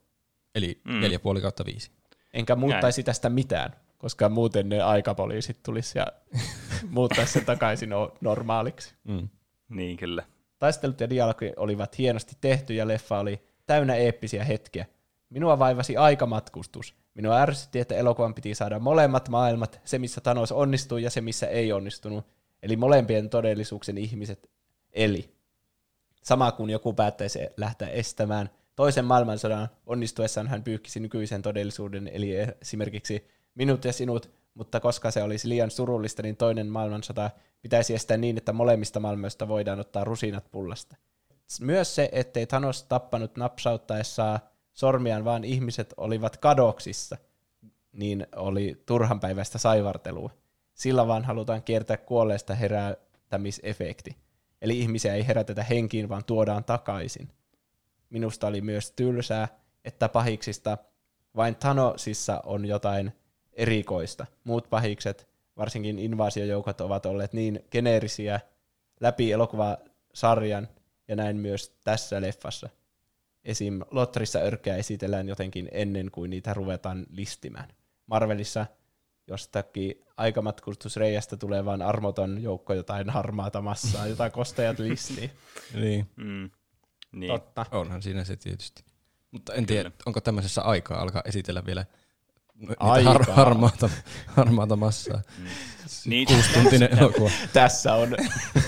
Eli 0.56 0.82
mm. 0.84 1.02
4,5 1.36 1.42
kautta 1.42 1.66
5. 1.66 1.92
Enkä 2.34 2.56
muuttaisi 2.56 3.02
Näin. 3.02 3.06
tästä 3.06 3.30
mitään, 3.30 3.76
koska 3.98 4.30
muuten 4.30 4.70
ne 4.70 4.82
aikapoliisit 4.82 5.64
tulisi 5.64 5.98
ja 5.98 6.08
muuttaisi 6.90 7.34
sen 7.34 7.46
takaisin 7.46 7.90
normaaliksi. 8.22 8.96
Mm. 9.04 9.30
Niin, 9.70 9.98
kyllä. 9.98 10.24
Taistelut 10.62 11.02
ja 11.02 11.10
dialogi 11.10 11.54
olivat 11.58 11.98
hienosti 11.98 12.38
tehty 12.42 12.74
ja 12.74 12.88
leffa 12.88 13.20
oli 13.20 13.42
täynnä 13.66 13.96
eeppisiä 13.96 14.44
hetkiä. 14.44 14.86
Minua 15.30 15.60
vaivasi 15.60 15.98
aikamatkustus. 15.98 16.96
Minua 17.14 17.38
ärsytti, 17.38 17.80
että 17.80 17.96
elokuvan 17.96 18.34
piti 18.34 18.56
saada 18.56 18.80
molemmat 18.80 19.30
maailmat, 19.30 19.82
se 19.86 20.00
missä 20.00 20.22
Thanos 20.22 20.52
onnistui 20.52 21.04
ja 21.04 21.10
se 21.10 21.22
missä 21.22 21.48
ei 21.48 21.74
onnistunut, 21.74 22.26
eli 22.64 22.76
molempien 22.76 23.30
todellisuuksen 23.30 23.98
ihmiset 23.98 24.50
eli. 24.94 25.36
Sama 26.24 26.52
kuin 26.52 26.70
joku 26.70 26.94
päättäisi 26.94 27.40
lähteä 27.58 27.88
estämään 27.88 28.50
toisen 28.76 29.06
maailmansodan, 29.06 29.68
onnistuessaan 29.86 30.48
hän 30.48 30.64
pyyhkisi 30.64 31.00
nykyisen 31.00 31.42
todellisuuden, 31.42 32.08
eli 32.08 32.32
esimerkiksi 32.62 33.28
minut 33.56 33.86
ja 33.86 33.94
sinut, 33.94 34.32
mutta 34.54 34.80
koska 34.80 35.12
se 35.12 35.24
olisi 35.24 35.50
liian 35.50 35.72
surullista, 35.72 36.22
niin 36.22 36.38
toinen 36.38 36.68
maailmansota 36.68 37.30
pitäisi 37.62 37.96
estää 37.96 38.18
niin, 38.18 38.38
että 38.38 38.54
molemmista 38.54 39.00
maailmoista 39.00 39.48
voidaan 39.48 39.80
ottaa 39.80 40.04
rusinat 40.04 40.52
pullasta. 40.52 40.96
Myös 41.62 41.96
se, 41.96 42.10
ettei 42.12 42.46
Thanos 42.46 42.84
tappanut 42.84 43.38
napsauttaessaan 43.38 44.40
sormiaan, 44.74 45.26
vaan 45.26 45.44
ihmiset 45.44 45.94
olivat 45.98 46.38
kadoksissa, 46.38 47.18
niin 47.92 48.28
oli 48.36 48.84
turhanpäiväistä 48.86 49.58
saivartelua. 49.58 50.30
Sillä 50.74 51.08
vaan 51.08 51.26
halutaan 51.26 51.64
kiertää 51.64 51.98
kuolleesta 51.98 52.56
herätämisefekti. 52.56 54.18
Eli 54.62 54.80
ihmisiä 54.80 55.14
ei 55.14 55.28
herätetä 55.28 55.64
henkiin, 55.64 56.10
vaan 56.10 56.26
tuodaan 56.26 56.64
takaisin. 56.64 57.30
Minusta 58.10 58.48
oli 58.48 58.62
myös 58.62 58.92
tylsää, 58.92 59.48
että 59.86 60.10
pahiksista 60.10 60.78
vain 61.36 61.56
Thanosissa 61.56 62.42
on 62.46 62.66
jotain 62.66 63.12
erikoista. 63.54 64.26
Muut 64.44 64.70
pahikset, 64.70 65.28
varsinkin 65.58 66.00
invaasiojoukot, 66.00 66.82
ovat 66.82 67.06
olleet 67.06 67.34
niin 67.34 67.66
geneerisiä 67.72 68.40
läpi 69.00 69.32
elokuvasarjan– 69.32 70.68
ja 71.12 71.16
näin 71.16 71.38
myös 71.38 71.76
tässä 71.84 72.22
leffassa. 72.22 72.70
Esim. 73.44 73.82
Lotrissa 73.92 74.40
örkkejä 74.40 74.76
esitellään 74.76 75.28
jotenkin 75.28 75.70
ennen 75.72 76.12
kuin 76.12 76.30
niitä 76.30 76.54
ruvetaan 76.54 77.06
listimään. 77.10 77.70
Marvelissa 78.08 78.66
jostakin 79.28 80.06
aikamatkustusreijästä 80.18 81.38
tulee 81.38 81.66
vain 81.66 81.82
armoton 81.82 82.44
joukko 82.44 82.74
jotain 82.74 83.10
harmaata 83.10 83.62
massaa, 83.62 84.08
jota 84.08 84.30
kostajat 84.30 84.80
listii. 84.80 85.32
niin. 85.82 86.10
Mm. 86.16 86.50
niin. 87.12 87.32
Totta. 87.32 87.66
Onhan 87.72 88.02
siinä 88.02 88.24
se 88.24 88.36
tietysti. 88.36 88.84
Mutta 89.32 89.54
en 89.54 89.66
tiedä, 89.66 89.92
onko 90.06 90.22
tämmöisessä 90.22 90.62
aikaa 90.62 91.02
alkaa 91.02 91.22
esitellä 91.26 91.66
vielä 91.66 91.86
har, 92.80 93.32
harmaata, 93.32 93.90
harmaata 94.28 94.76
massaa. 94.76 95.22
Mm. 95.38 95.46
Niin, 96.06 96.28
Kuustuntinen 96.28 96.90
elokuva. 97.00 97.32
tässä 97.54 97.96
on, 97.96 98.16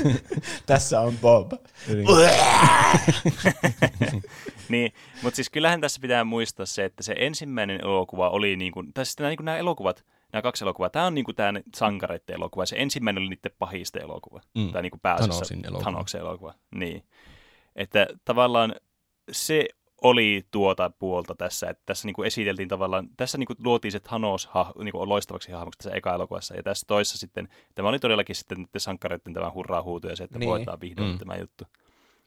tässä 0.66 1.02
on 1.02 1.18
Bob. 1.18 1.52
Niin. 1.88 2.08
niin, 4.70 4.94
mutta 5.22 5.36
siis 5.36 5.50
kyllähän 5.50 5.82
tässä 5.82 6.02
pitää 6.02 6.24
muistaa 6.24 6.66
se, 6.66 6.86
että 6.86 7.04
se 7.04 7.16
ensimmäinen 7.18 7.82
elokuva 7.82 8.30
oli 8.30 8.56
niin 8.56 8.72
kuin, 8.72 8.94
tai 8.94 9.06
sitten 9.06 9.28
niin 9.28 9.46
nämä 9.46 9.58
elokuvat, 9.58 10.06
nämä 10.34 10.42
kaksi 10.42 10.64
elokuvaa, 10.64 10.90
tämä 10.90 11.06
on 11.06 11.16
niin 11.16 11.26
kuin 11.26 11.36
tämä 11.36 11.54
sankareiden 11.76 12.36
elokuva, 12.36 12.66
se 12.66 12.76
ensimmäinen 12.80 13.22
oli 13.22 13.30
niiden 13.30 13.52
pahista 13.60 14.00
elokuva, 14.00 14.42
mm. 14.56 14.72
tai 14.72 14.82
niin 14.82 14.92
kuin 14.92 15.02
pääasiassa 15.02 15.56
Thanoksen 15.80 16.22
elokuva. 16.22 16.30
elokuva. 16.30 16.54
Niin. 16.76 17.04
Että 17.76 18.08
tavallaan 18.26 18.76
se 19.32 19.66
oli 20.04 20.46
tuota 20.52 20.92
puolta 21.00 21.36
tässä, 21.36 21.70
että 21.70 21.84
tässä 21.86 22.08
niin 22.08 22.14
kuin 22.14 22.28
esiteltiin 22.28 22.70
tavallaan, 22.70 23.10
tässä 23.18 23.38
niin 23.38 23.48
kuin 23.48 23.58
luotiin 23.64 23.92
se 23.92 24.00
Thanos 24.00 24.48
ha, 24.48 24.74
niin 24.84 24.92
kuin 24.92 25.10
loistavaksi 25.10 25.52
hahmoksi 25.52 25.78
tässä 25.78 25.98
eka 25.98 26.14
elokuvassa, 26.14 26.56
ja 26.56 26.64
tässä 26.64 26.86
toissa 26.88 27.18
sitten, 27.18 27.50
tämä 27.76 27.90
oli 27.90 28.00
todellakin 28.00 28.36
sitten 28.36 28.68
sankareiden 28.78 29.34
tämä 29.34 29.52
hurraa 29.52 29.82
huutu 29.82 30.08
ja 30.08 30.16
se, 30.16 30.24
että 30.24 30.40
niin. 30.40 30.66
vihdoin 30.82 31.12
mm. 31.12 31.18
tämä 31.18 31.36
juttu. 31.36 31.64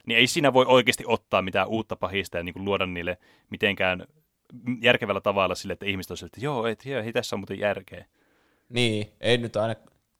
Niin 0.06 0.18
ei 0.18 0.26
siinä 0.26 0.52
voi 0.52 0.64
oikeasti 0.68 1.04
ottaa 1.06 1.42
mitään 1.42 1.68
uutta 1.68 1.96
pahista 1.96 2.36
ja 2.36 2.42
niin 2.42 2.52
kuin 2.52 2.64
luoda 2.64 2.86
niille 2.86 3.18
mitenkään 3.50 4.06
järkevällä 4.80 5.20
tavalla 5.20 5.54
sille, 5.54 5.72
että 5.72 5.86
ihmiset 5.86 6.10
on 6.10 6.26
että 6.26 6.40
joo, 6.40 6.66
et, 6.66 6.84
hei, 6.84 7.12
tässä 7.12 7.36
on 7.36 7.40
muuten 7.40 7.58
järkeä. 7.58 8.04
Niin, 8.68 9.12
ei 9.20 9.38
nyt 9.38 9.56
aina, 9.56 9.74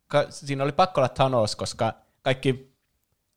ka, 0.09 0.27
siinä 0.31 0.65
oli 0.65 0.73
pakko 0.73 1.01
olla 1.01 1.09
Thanos, 1.09 1.57
koska 1.57 1.93
kaikki 2.23 2.73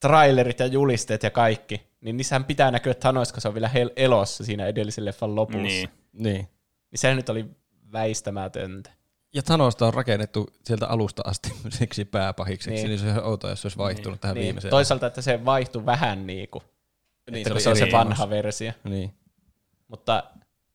trailerit 0.00 0.58
ja 0.58 0.66
julisteet 0.66 1.22
ja 1.22 1.30
kaikki, 1.30 1.89
niin 2.00 2.16
niissähän 2.16 2.44
pitää 2.44 2.70
näkyä 2.70 2.94
Thanos, 2.94 3.32
kun 3.32 3.42
se 3.42 3.48
on 3.48 3.54
vielä 3.54 3.70
hel- 3.74 3.92
elossa 3.96 4.44
siinä 4.44 4.66
edellisen 4.66 5.04
leffan 5.04 5.34
lopussa. 5.34 5.62
Niin. 5.62 5.88
niin. 6.12 6.48
Niin 6.90 6.98
sehän 6.98 7.16
nyt 7.16 7.28
oli 7.28 7.46
väistämätöntä. 7.92 8.90
Ja 9.34 9.42
Thanosta 9.42 9.86
on 9.86 9.94
rakennettu 9.94 10.50
sieltä 10.64 10.86
alusta 10.86 11.22
asti 11.24 11.52
siksi 11.78 12.04
pääpahikseksi, 12.04 12.74
niin, 12.74 12.88
niin 12.88 12.98
se 12.98 13.20
on 13.20 13.24
outoa, 13.24 13.50
jos 13.50 13.62
se 13.62 13.66
olisi 13.66 13.78
vaihtunut 13.78 14.12
niin. 14.12 14.20
tähän 14.20 14.34
niin. 14.34 14.44
viimeiseen. 14.44 14.70
Toisaalta, 14.70 15.06
että 15.06 15.22
se 15.22 15.44
vaihtui 15.44 15.86
vähän 15.86 16.26
niin 16.26 16.48
kuin, 16.48 16.64
niin, 17.30 17.36
että 17.36 17.48
se, 17.48 17.52
kun 17.52 17.60
se 17.60 17.70
on 17.70 17.76
se 17.76 17.92
vanha 17.92 18.30
versio. 18.30 18.72
Niin. 18.84 19.14
Mutta 19.88 20.24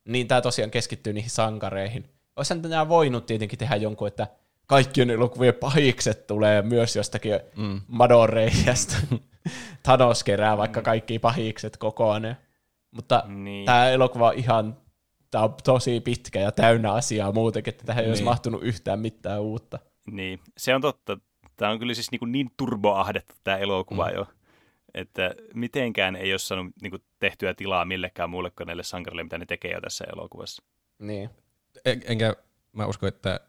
niin 0.05 0.27
tämä 0.27 0.41
tosiaan 0.41 0.71
keskittyy 0.71 1.13
niihin 1.13 1.29
sankareihin. 1.29 2.09
Olisihan 2.35 2.61
tämä 2.61 2.89
voinut 2.89 3.25
tietenkin 3.25 3.59
tehdä 3.59 3.75
jonkun, 3.75 4.07
että 4.07 4.27
kaikkien 4.67 5.09
elokuvien 5.09 5.53
pahikset 5.53 6.27
tulee 6.27 6.61
myös 6.61 6.95
jostakin 6.95 7.39
mm. 7.55 7.81
Madoreijasta. 7.87 8.95
Thanos 9.83 10.23
kerää 10.23 10.57
vaikka 10.57 10.79
mm. 10.79 10.83
kaikki 10.83 11.19
pahikset 11.19 11.77
kokoon. 11.77 12.35
Mutta 12.91 13.23
niin. 13.27 13.65
tämä 13.65 13.89
elokuva 13.89 14.27
on 14.27 14.35
ihan 14.35 14.77
tämä 15.31 15.43
on 15.43 15.55
tosi 15.63 15.99
pitkä 15.99 16.39
ja 16.39 16.51
täynnä 16.51 16.91
asiaa 16.91 17.31
muutenkin, 17.31 17.73
että 17.73 17.85
tähän 17.85 17.99
ei 17.99 18.05
niin. 18.05 18.11
olisi 18.11 18.23
mahtunut 18.23 18.63
yhtään 18.63 18.99
mitään 18.99 19.41
uutta. 19.41 19.79
Niin, 20.11 20.39
se 20.57 20.75
on 20.75 20.81
totta. 20.81 21.17
Tämä 21.55 21.71
on 21.71 21.79
kyllä 21.79 21.93
siis 21.93 22.11
niin, 22.11 22.31
niin 22.31 22.51
turboahdettu 22.57 23.35
tämä 23.43 23.57
elokuva 23.57 24.07
mm. 24.07 24.15
jo, 24.15 24.27
että 24.93 25.35
mitenkään 25.53 26.15
ei 26.15 26.33
ole 26.33 26.39
saanut 26.39 26.73
niin 26.81 26.91
kuin, 26.91 27.03
tehtyä 27.19 27.53
tilaa 27.53 27.85
millekään 27.85 28.29
muulle 28.29 28.51
kuin 28.51 28.67
näille 28.67 28.83
sankarille, 28.83 29.23
mitä 29.23 29.37
ne 29.37 29.45
tekee 29.45 29.71
jo 29.71 29.81
tässä 29.81 30.05
elokuvassa. 30.13 30.63
Niin. 30.99 31.29
En, 31.85 32.01
enkä 32.05 32.35
mä 32.71 32.85
usko, 32.85 33.07
että 33.07 33.39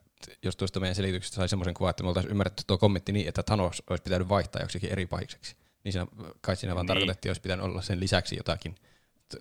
jos 0.43 0.56
tuosta 0.56 0.80
meidän 0.80 0.94
selityksestä 0.94 1.34
sai 1.36 1.48
semmoisen 1.48 1.74
kuvan, 1.74 1.90
että 1.90 2.02
me 2.02 2.09
oltaisiin 2.09 2.30
ymmärretty 2.30 2.62
tuo 2.66 2.78
kommentti 2.78 3.12
niin, 3.12 3.28
että 3.28 3.43
Thanos 3.43 3.82
olisi 3.90 4.02
pitänyt 4.02 4.28
vaihtaa 4.28 4.62
joksikin 4.62 4.93
eri 4.93 5.06
pahikseksi. 5.06 5.56
Niin 5.84 5.93
siinä, 5.93 6.06
kai 6.40 6.56
siinä 6.56 6.74
vaan 6.74 6.84
Niin. 6.84 6.88
tarkoitettiin, 6.88 7.18
että 7.18 7.28
olisi 7.28 7.40
pitänyt 7.40 7.64
olla 7.64 7.82
sen 7.82 8.01
lisäksi 8.01 8.36
jotakin 8.36 8.74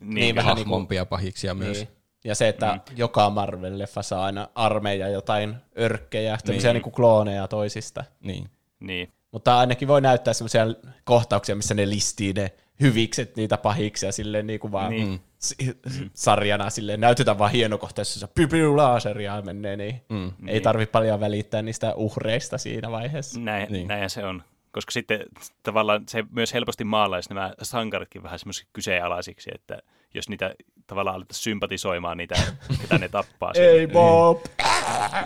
Niin, 0.01 0.35
vähän 0.35 0.57
hahmompia 0.57 1.05
pahiksia 1.05 1.53
myös. 1.53 1.77
Niin. 1.77 1.87
Ja 2.23 2.35
se, 2.35 2.47
että 2.47 2.73
mm. 2.73 2.97
joka 2.97 3.29
Marvel-leffa 3.29 4.03
saa 4.03 4.25
aina 4.25 4.49
armeija 4.55 5.09
jotain 5.09 5.55
örkkejä, 5.79 6.37
tämmöisiä 6.45 6.73
niin. 6.73 6.83
niin 6.83 6.91
klooneja 6.91 7.47
toisista. 7.47 8.03
Niin. 8.19 8.49
Niin. 8.79 9.13
Mutta 9.31 9.59
ainakin 9.59 9.87
voi 9.87 10.01
näyttää 10.01 10.33
semmoisia 10.33 10.65
kohtauksia, 11.03 11.55
missä 11.55 11.73
ne 11.73 11.89
listii 11.89 12.33
ne 12.33 12.51
hyvikset 12.79 13.35
niitä 13.35 13.57
pahiksia 13.57 14.11
silleen 14.11 14.47
niin 14.47 14.59
kuin 14.59 14.71
vaan 14.71 14.91
Niin. 14.91 15.21
Niin. 15.59 16.11
sarjana 16.13 16.69
silleen. 16.69 16.99
Näytetään 17.01 17.39
vaan 17.39 17.51
hieno 17.51 17.77
kohtaus, 17.77 18.15
jossa 18.15 18.27
piu, 18.35 18.47
piu, 18.47 18.77
laaseria 18.77 19.41
menee, 19.41 19.77
niin 19.77 20.01
Mm. 20.09 20.25
ei 20.27 20.33
Niin. 20.41 20.63
tarvi 20.63 20.85
paljon 20.85 21.19
välittää 21.19 21.61
niistä 21.61 21.93
uhreista 21.95 22.57
siinä 22.57 22.91
vaiheessa. 22.91 23.39
Näin, 23.39 23.61
Niin. 23.63 23.73
niin. 23.73 23.87
näinhän 23.87 24.09
se 24.09 24.25
on. 24.25 24.43
Koska 24.71 24.91
sitten 24.91 25.19
tavallaan 25.63 26.03
se 26.09 26.23
myös 26.31 26.53
helposti 26.53 26.83
maalaisi 26.83 27.29
nämä 27.33 27.53
sankaritkin 27.61 28.23
vähän 28.23 28.39
semmoisiksi 28.39 28.67
kyseenalaisiksi, 28.73 29.49
että 29.55 29.77
jos 30.13 30.29
niitä 30.29 30.55
tavallaan 30.87 31.15
alettaisiin 31.15 31.43
sympatisoimaan 31.43 32.17
niitä, 32.17 32.35
ketä 32.81 32.97
ne 32.97 33.09
tappaa. 33.09 33.51
Ei 33.55 33.87
Bob! 33.87 34.41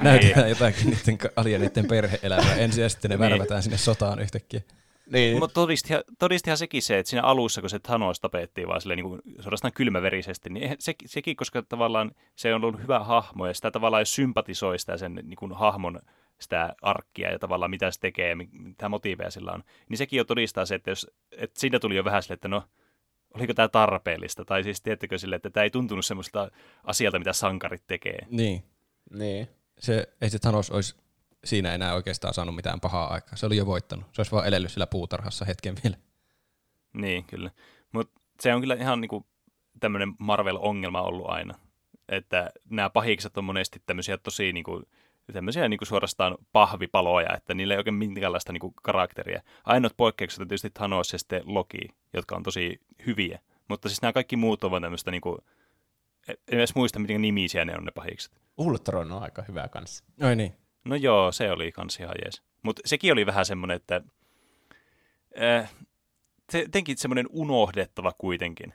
Näytetään 0.02 0.50
jotakin 0.50 0.86
niiden 0.90 1.18
alieneiden 1.36 1.88
perhe-elämää 1.88 2.56
ensin 2.56 2.82
ja 2.82 2.90
sitten 2.90 3.12
ne 3.12 3.18
Niin. 3.18 3.32
värvätään 3.32 3.64
sinne 3.64 3.78
sotaan 3.78 4.20
yhtäkkiä. 4.20 4.62
Niin, 5.12 5.40
Mutta 5.40 5.54
todistihan, 5.54 6.04
todistihan 6.20 6.58
sekin 6.58 6.82
se, 6.82 7.00
että 7.00 7.10
siinä 7.10 7.24
alussa, 7.24 7.62
kun 7.62 7.70
se 7.70 7.80
Thanos 7.80 8.20
tapettiin 8.20 8.68
vaan 8.68 8.82
silleen, 8.82 8.98
niin 8.98 9.10
kuin 9.10 9.22
suorastaan 9.40 9.74
kylmäverisesti, 9.74 10.50
niin 10.50 10.76
se, 10.80 10.96
sekin, 11.06 11.36
koska 11.36 11.62
tavallaan 11.62 12.12
se 12.36 12.56
on 12.56 12.64
ollut 12.64 12.82
hyvä 12.82 13.00
hahmo 13.00 13.48
ja 13.48 13.54
sitä 13.54 13.72
tavallaan 13.72 14.02
jos 14.02 14.16
sympatisoi 14.16 14.80
sitä 14.80 14.98
sen 14.98 15.16
niin 15.16 15.36
kuin 15.36 15.54
hahmon 15.54 16.00
sitä 16.40 16.76
arkkia 16.82 17.32
ja 17.32 17.40
tavallaan 17.40 17.72
mitä 17.72 17.92
se 17.92 18.00
tekee 18.00 18.30
ja 18.30 18.36
mi- 18.36 18.50
mitä 18.52 18.90
motiiveja 18.90 19.32
sillä 19.32 19.52
on, 19.52 19.64
niin 19.90 19.98
sekin 19.98 20.18
jo 20.18 20.24
todistaa 20.24 20.66
se, 20.66 20.76
että, 20.76 20.92
jos, 20.92 21.08
että 21.32 21.60
siinä 21.60 21.80
tuli 21.80 21.96
jo 21.96 22.04
vähän 22.04 22.24
sille, 22.24 22.34
että 22.34 22.48
no, 22.48 22.64
oliko 23.34 23.54
tämä 23.54 23.68
tarpeellista, 23.68 24.46
tai 24.46 24.64
siis 24.64 24.82
tiedättekö 24.82 25.18
sille, 25.18 25.36
että 25.36 25.50
tämä 25.50 25.64
ei 25.64 25.70
tuntunut 25.70 26.06
semmoista 26.06 26.52
asialta, 26.84 27.20
mitä 27.20 27.34
sankarit 27.34 27.84
tekee. 27.88 28.28
Niin. 28.30 28.64
niin. 29.14 29.48
Se, 29.80 30.08
ei 30.22 30.30
se 30.30 30.40
Thanos 30.40 30.72
olisi 30.72 30.96
siinä 31.44 31.74
enää 31.74 31.94
oikeastaan 31.94 32.34
saanut 32.34 32.56
mitään 32.56 32.80
pahaa 32.80 33.14
aikaa. 33.14 33.36
Se 33.36 33.46
oli 33.46 33.58
jo 33.58 33.66
voittanut. 33.66 34.06
Se 34.12 34.20
olisi 34.20 34.32
vaan 34.32 34.48
elellyt 34.48 34.72
sillä 34.72 34.88
puutarhassa 34.88 35.46
hetken 35.46 35.76
vielä. 35.84 35.98
Niin, 36.94 37.24
kyllä. 37.24 37.52
Mutta 37.92 38.22
se 38.40 38.54
on 38.54 38.62
kyllä 38.62 38.76
ihan 38.76 39.02
niinku 39.02 39.26
tämmöinen 39.80 40.14
Marvel-ongelma 40.20 41.02
ollut 41.02 41.30
aina. 41.30 41.60
Että 42.10 42.50
nämä 42.70 42.90
pahikset 42.90 43.38
on 43.38 43.44
monesti 43.44 43.82
tämmöisiä 43.86 44.18
tosi 44.18 44.54
niinku, 44.54 44.84
tämmöisiä 45.34 45.70
niinku 45.70 45.86
suorastaan 45.86 46.38
pahvipaloja, 46.52 47.36
että 47.36 47.54
niillä 47.54 47.74
ei 47.74 47.78
oikein 47.78 47.94
minkäänlaista 47.94 48.54
niinku 48.54 48.72
karakteria. 48.72 49.42
Ainoat 49.66 49.98
poikkeukset 49.98 50.42
on 50.42 50.48
tietysti 50.48 50.70
Thanos 50.70 51.14
ja 51.14 51.20
sitten 51.20 51.42
Loki, 51.46 51.88
jotka 52.14 52.36
on 52.36 52.44
tosi 52.44 52.82
hyviä. 53.06 53.40
Mutta 53.68 53.90
siis 53.90 54.02
nämä 54.02 54.14
kaikki 54.14 54.36
muut 54.36 54.64
ovat 54.64 54.82
tämmöistä 54.82 55.12
niinku, 55.12 55.38
en 56.28 56.36
edes 56.48 56.76
muista, 56.76 57.00
miten 57.00 57.22
nimisiä 57.22 57.66
ne 57.66 57.76
on 57.78 57.86
ne 57.86 57.92
pahikset. 57.92 58.42
Ultron 58.58 59.12
on 59.12 59.24
aika 59.24 59.44
hyvä 59.48 59.68
kanssa. 59.68 60.04
Ai 60.22 60.36
niin. 60.36 60.54
No 60.86 60.96
joo, 60.96 61.32
se 61.32 61.52
oli 61.52 61.72
kans 61.72 62.00
ihan 62.00 62.16
jees. 62.24 62.42
Mutta 62.62 62.82
sekin 62.86 63.14
oli 63.14 63.26
vähän 63.26 63.46
semmoinen, 63.46 63.76
että 63.76 64.02
äh, 65.42 65.76
se 66.50 66.60
jotenkin 66.62 66.98
semmoinen 66.98 67.26
unohdettava 67.30 68.14
kuitenkin. 68.18 68.74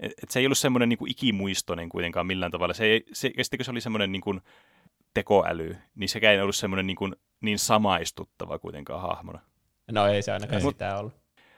Et, 0.00 0.12
et 0.22 0.30
se 0.30 0.40
ei 0.40 0.46
ollut 0.46 0.58
semmoinen 0.58 0.88
niinku 0.88 1.06
ikimuistoinen 1.06 1.88
kuitenkaan 1.88 2.26
millään 2.26 2.52
tavalla. 2.52 2.74
Se 2.74 2.84
ei, 2.84 3.04
se, 3.12 3.30
ja 3.36 3.44
sitten 3.44 3.58
kun 3.58 3.64
se 3.64 3.70
oli 3.70 3.80
semmoinen 3.80 4.12
niinku 4.12 4.40
tekoäly, 5.14 5.76
niin 5.94 6.08
sekään 6.08 6.34
ei 6.34 6.40
ollut 6.40 6.56
semmoinen 6.56 6.86
niinku 6.86 7.10
niin 7.40 7.58
samaistuttava 7.58 8.58
kuitenkaan 8.58 9.02
hahmona. 9.02 9.40
No 9.92 10.06
ei 10.06 10.22
se 10.22 10.32
ainakaan 10.32 10.62
Ei. 10.62 10.70
sitä 10.70 10.98
ollut. 10.98 11.14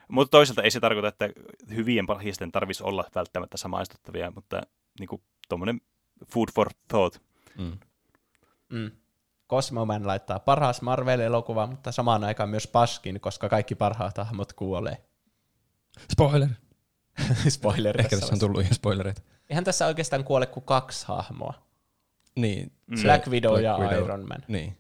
Mutta 0.09 0.31
toisaalta 0.31 0.63
ei 0.63 0.71
se 0.71 0.81
tarkoita, 0.81 1.09
että 1.09 1.31
hyvien 1.75 2.07
pahisten 2.07 2.53
tarvitsisi 2.53 2.85
olla 2.85 3.05
välttämättä 3.15 3.57
samaistuttavia, 3.57 4.31
mutta 4.31 4.63
niinku 5.01 5.23
tuommoinen 5.49 5.81
food 6.33 6.49
for 6.55 6.69
thought. 6.89 7.23
Mm. 7.59 7.79
Mm. 8.69 8.91
Cosmo 9.49 9.85
Man 9.85 10.07
laittaa 10.07 10.39
paras 10.39 10.83
Marvel-elokuva, 10.83 11.67
mutta 11.67 11.93
samaan 11.93 12.25
aikaan 12.25 12.49
myös 12.49 12.67
paskin, 12.67 13.21
koska 13.21 13.49
kaikki 13.49 13.75
parhaat 13.75 14.17
hahmot 14.19 14.53
kuolee. 14.53 14.97
Spoiler. 16.13 16.49
Spoiler 17.49 18.01
Ehkä 18.01 18.17
tässä 18.17 18.35
on 18.35 18.39
tullut 18.39 18.61
ihan 18.61 18.75
spoilereita. 18.75 19.23
Eihän 19.51 19.65
tässä 19.65 19.87
oikeastaan 19.87 20.25
kuole 20.25 20.47
kuin 20.47 20.65
kaksi 20.65 21.07
hahmoa. 21.09 21.55
Niin. 22.37 22.73
Mm. 22.87 23.03
Black 23.03 23.27
Widow 23.27 23.51
Black 23.51 23.65
ja 23.65 23.79
Widow. 23.79 24.05
Iron 24.05 24.29
Man. 24.29 24.45
Niin. 24.49 24.77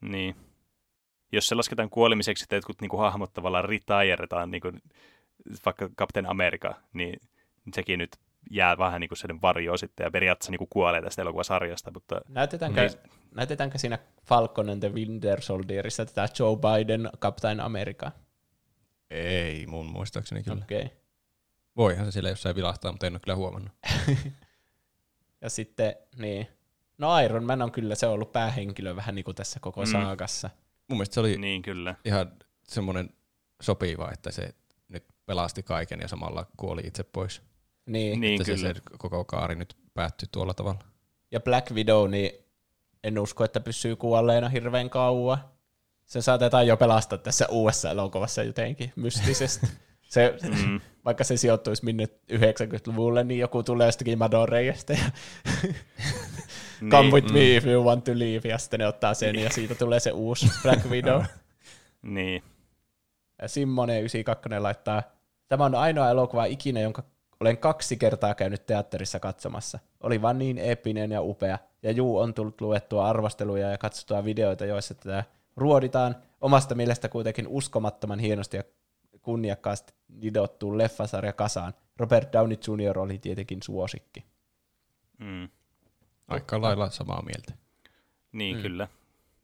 Niin. 0.00 0.36
Jos 1.32 1.46
se 1.46 1.54
lasketaan 1.54 1.90
kuolemiseksi, 1.90 2.44
että 2.44 2.56
jotkut 2.56 2.80
niinku 2.80 2.96
hahmot 2.96 3.32
tavallaan 3.32 3.64
retiretaan, 3.64 4.50
niinku, 4.50 4.72
vaikka 5.64 5.88
Captain 5.98 6.26
America, 6.26 6.74
niin 6.92 7.20
sekin 7.74 7.98
nyt 7.98 8.16
jää 8.50 8.78
vähän 8.78 9.00
niinku 9.00 9.16
sen 9.16 9.42
varjoon 9.42 9.78
sitten 9.78 10.04
ja 10.04 10.10
periaatteessa 10.10 10.50
niinku 10.50 10.66
kuolee 10.66 11.02
tästä 11.02 11.22
elokuvasarjasta, 11.22 11.90
mutta 11.90 12.20
Näytetäänkö, 12.28 12.80
Niin. 12.80 13.12
näytetäänkö 13.34 13.78
siinä 13.78 13.98
Falcon 14.22 14.70
and 14.70 14.80
the 14.80 14.92
Winter 14.92 15.40
Soldierissa 15.42 16.06
tätä 16.06 16.28
Joe 16.38 16.56
Biden 16.56 17.10
Captain 17.20 17.60
America? 17.60 18.12
Ei 19.10 19.66
mun 19.66 19.86
muistaakseni 19.86 20.42
kyllä. 20.42 20.62
Okei. 20.62 20.82
Okay. 20.82 20.96
Voihan 21.76 22.04
se 22.04 22.10
siellä 22.10 22.28
jossain 22.28 22.56
vilahtaa, 22.56 22.92
mutta 22.92 23.06
en 23.06 23.12
ole 23.12 23.20
kyllä 23.20 23.36
huomannut. 23.36 23.72
Ja 25.42 25.50
sitten, 25.50 25.94
niin. 26.16 26.46
No 26.98 27.18
Iron 27.18 27.44
Man 27.44 27.62
on 27.62 27.72
kyllä 27.72 27.94
se 27.94 28.06
on 28.06 28.12
ollut 28.12 28.32
päähenkilö 28.32 28.96
vähän 28.96 29.14
niin 29.14 29.24
kuin 29.24 29.34
tässä 29.34 29.60
koko 29.60 29.80
mm. 29.80 29.86
saakassa. 29.92 30.50
Mun 30.88 30.96
mielestä 30.98 31.14
se 31.14 31.20
oli 31.20 31.38
niin 31.38 31.62
kyllä. 31.62 31.94
ihan 32.04 32.32
semmoinen 32.62 33.10
sopiva, 33.62 34.10
että 34.12 34.30
se 34.30 34.54
nyt 34.88 35.04
pelasti 35.26 35.62
kaiken 35.62 36.00
ja 36.00 36.08
samalla 36.08 36.46
kuoli 36.56 36.82
itse 36.84 37.02
pois. 37.02 37.42
Niin. 37.92 38.20
Niin 38.20 38.40
että 38.40 38.56
se, 38.56 38.62
kyllä. 38.62 38.74
se 38.74 38.80
koko 38.98 39.24
kaari 39.24 39.54
nyt 39.54 39.76
päättyi 39.94 40.28
tuolla 40.32 40.54
tavalla. 40.54 40.78
Ja 41.30 41.40
Black 41.40 41.70
Widow, 41.70 42.10
niin 42.10 42.30
en 43.04 43.18
usko, 43.18 43.44
että 43.44 43.60
pysyy 43.60 43.96
kuolleena 43.96 44.48
hirveän 44.48 44.90
kauan. 44.90 45.38
Se 46.06 46.22
saatetaan 46.22 46.66
jo 46.66 46.76
pelastaa 46.76 47.18
tässä 47.18 47.46
uudessa 47.48 47.90
elokuvassa 47.90 48.42
jotenkin 48.42 48.92
mystisesti. 48.96 49.66
Se, 50.10 50.34
Mm. 50.42 50.80
vaikka 51.04 51.24
se 51.24 51.36
sijoittuisi 51.36 51.84
minne 51.84 52.08
90-luvulle, 52.32 53.24
niin 53.24 53.40
joku 53.40 53.62
tulee 53.62 53.88
jostakin 53.88 54.18
Madoreijasta 54.18 54.92
ja 54.92 54.98
come 56.90 57.02
Niin, 57.02 57.12
with 57.14 57.32
me 57.32 57.56
if 57.56 57.66
you 57.66 57.84
want 57.84 58.04
to 58.04 58.12
leave, 58.14 58.48
ja 58.48 58.58
sitten 58.58 58.80
ne 58.80 58.86
ottaa 58.86 59.14
sen, 59.14 59.36
ja 59.38 59.50
siitä 59.50 59.74
tulee 59.74 60.00
se 60.00 60.10
uusi 60.12 60.46
Black 60.62 60.86
Widow. 60.86 61.22
niin. 62.02 62.42
Ja 63.42 63.46
Simmonen92 63.48 64.60
laittaa, 64.60 65.02
tämä 65.48 65.64
on 65.64 65.74
ainoa 65.74 66.10
elokuva 66.10 66.44
ikinä, 66.44 66.80
jonka 66.80 67.02
olen 67.40 67.58
kaksi 67.58 67.96
kertaa 67.96 68.34
käynyt 68.34 68.66
teatterissa 68.66 69.20
katsomassa. 69.20 69.78
Oli 70.00 70.22
vaan 70.22 70.38
niin 70.38 70.58
eeppinen 70.58 71.10
ja 71.10 71.22
upea. 71.22 71.58
Ja 71.82 71.90
juu, 71.90 72.18
on 72.18 72.34
tullut 72.34 72.60
luettua 72.60 73.08
arvosteluja 73.08 73.70
ja 73.70 73.78
katsottua 73.78 74.24
videoita, 74.24 74.64
joissa 74.64 74.94
tätä 74.94 75.24
ruoditaan. 75.56 76.16
Omasta 76.40 76.74
mielestä 76.74 77.08
kuitenkin 77.08 77.48
uskomattoman 77.48 78.18
hienosti 78.18 78.56
ja 78.56 78.64
kunniakkaasti 79.22 79.92
nidottuun 80.08 80.78
leffasarja 80.78 81.32
kasaan. 81.32 81.74
Robert 81.96 82.32
Downey 82.32 82.58
Jr. 82.68 82.98
oli 82.98 83.18
tietenkin 83.18 83.58
suosikki. 83.62 84.24
Mm. 85.18 85.48
Aika 86.28 86.60
lailla 86.60 86.90
samaa 86.90 87.22
mieltä. 87.22 87.52
Niin 88.32 88.56
Mm. 88.56 88.62
kyllä. 88.62 88.88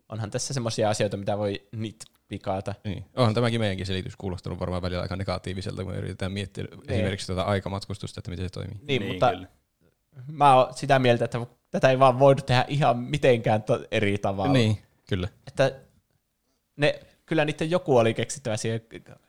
Onhan 0.08 0.30
tässä 0.30 0.54
semmoisia 0.54 0.90
asioita, 0.90 1.16
mitä 1.16 1.38
voi 1.38 1.62
nit 1.72 1.96
pikata. 2.28 2.74
Niin. 2.84 3.04
Onhan 3.16 3.34
tämäkin 3.34 3.60
meidänkin 3.60 3.86
selitys 3.86 4.16
kuulostanut 4.16 4.60
varmaan 4.60 4.82
välillä 4.82 5.02
aika 5.02 5.16
negatiiviselta, 5.16 5.82
kun 5.84 5.92
me 5.92 5.98
yritetään 5.98 6.32
miettiä 6.32 6.64
esimerkiksi 6.88 7.26
tuota 7.26 7.42
aikamatkustusta, 7.42 8.20
että 8.20 8.30
miten 8.30 8.44
se 8.46 8.50
toimii. 8.52 8.74
Niin, 8.74 8.86
Niin, 8.86 9.00
niin 9.02 9.12
mutta 9.12 9.30
kyllä. 9.30 9.46
mä 10.32 10.54
oon 10.54 10.74
sitä 10.74 10.98
mieltä, 10.98 11.24
että 11.24 11.46
tätä 11.70 11.90
ei 11.90 11.98
vaan 11.98 12.18
voidu 12.18 12.42
tehdä 12.42 12.64
ihan 12.68 12.98
mitenkään 12.98 13.62
to- 13.62 13.84
eri 13.90 14.18
tavalla. 14.18 14.52
Niin, 14.52 14.78
kyllä. 15.08 15.28
että 15.46 15.72
ne, 16.76 17.00
kyllä 17.26 17.44
niiden 17.44 17.70
joku 17.70 17.96
oli 17.96 18.14
keksittävä 18.14 18.56
siihen 18.56 18.80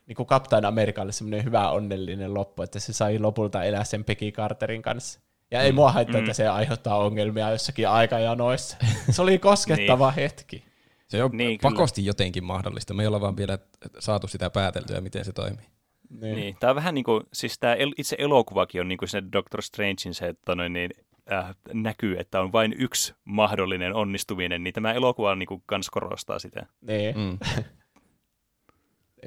niin 0.08 0.16
kuin 0.16 0.28
Captain 0.28 0.66
Americalle 0.66 1.12
semmoinen 1.12 1.44
hyvä 1.44 1.70
onnellinen 1.72 2.34
loppu, 2.34 2.62
että 2.62 2.80
se 2.80 2.94
sai 2.94 3.20
lopulta 3.20 3.64
elää 3.64 3.84
sen 3.84 4.04
Peggy 4.04 4.32
Carterin 4.32 4.82
kanssa. 4.82 5.20
Ja 5.52 5.62
ei 5.62 5.72
mua 5.72 5.92
haittaa, 5.92 6.16
Mm. 6.16 6.20
että 6.26 6.34
se 6.34 6.48
aiheuttaa 6.48 6.98
ongelmia 6.98 7.52
jossakin 7.52 7.90
aikajanoissa. 7.90 8.78
Se 9.10 9.22
oli 9.22 9.40
koskettava 9.40 10.12
hetki. 10.12 10.64
Se 11.08 11.24
on 11.24 11.32
Niin, 11.32 11.38
niin, 11.38 11.60
kyllä. 11.60 11.72
pakosti 11.72 12.06
jotenkin 12.06 12.44
mahdollista. 12.44 12.94
Me 12.94 13.04
ei 13.04 13.08
olla 13.08 13.22
vaan 13.22 13.38
vielä 13.38 13.58
saatu 14.00 14.28
sitä 14.28 14.50
pääteltyä, 14.50 15.02
miten 15.02 15.26
se 15.26 15.34
toimii. 15.34 15.66
Niin. 16.10 16.36
Niin. 16.36 16.56
Tämä 16.60 16.72
on 16.72 16.76
vähän 16.76 16.96
niin 16.96 17.04
kuin, 17.04 17.24
siis 17.34 17.60
tämä 17.60 17.76
itse 17.98 18.16
elokuvakin 18.20 18.82
on 18.82 18.88
niin 18.88 18.98
kuin 18.98 19.10
se 19.10 19.24
Doctor 19.34 19.62
Strangein 19.62 20.14
se, 20.14 20.28
että 20.28 20.56
noin, 20.56 20.74
niin, 20.74 20.90
äh, 21.32 21.56
näkyy, 21.74 22.18
että 22.20 22.42
on 22.42 22.52
vain 22.52 22.76
yksi 22.78 23.16
mahdollinen 23.26 23.94
onnistuminen, 23.94 24.64
niin 24.64 24.74
tämä 24.74 24.94
elokuva 24.94 25.32
on 25.32 25.40
niin 25.40 25.48
kuin, 25.48 25.64
kans 25.66 25.90
korostaa 25.90 26.40
sitä. 26.40 26.66
Niin. 26.82 27.16
Mm. 27.18 27.38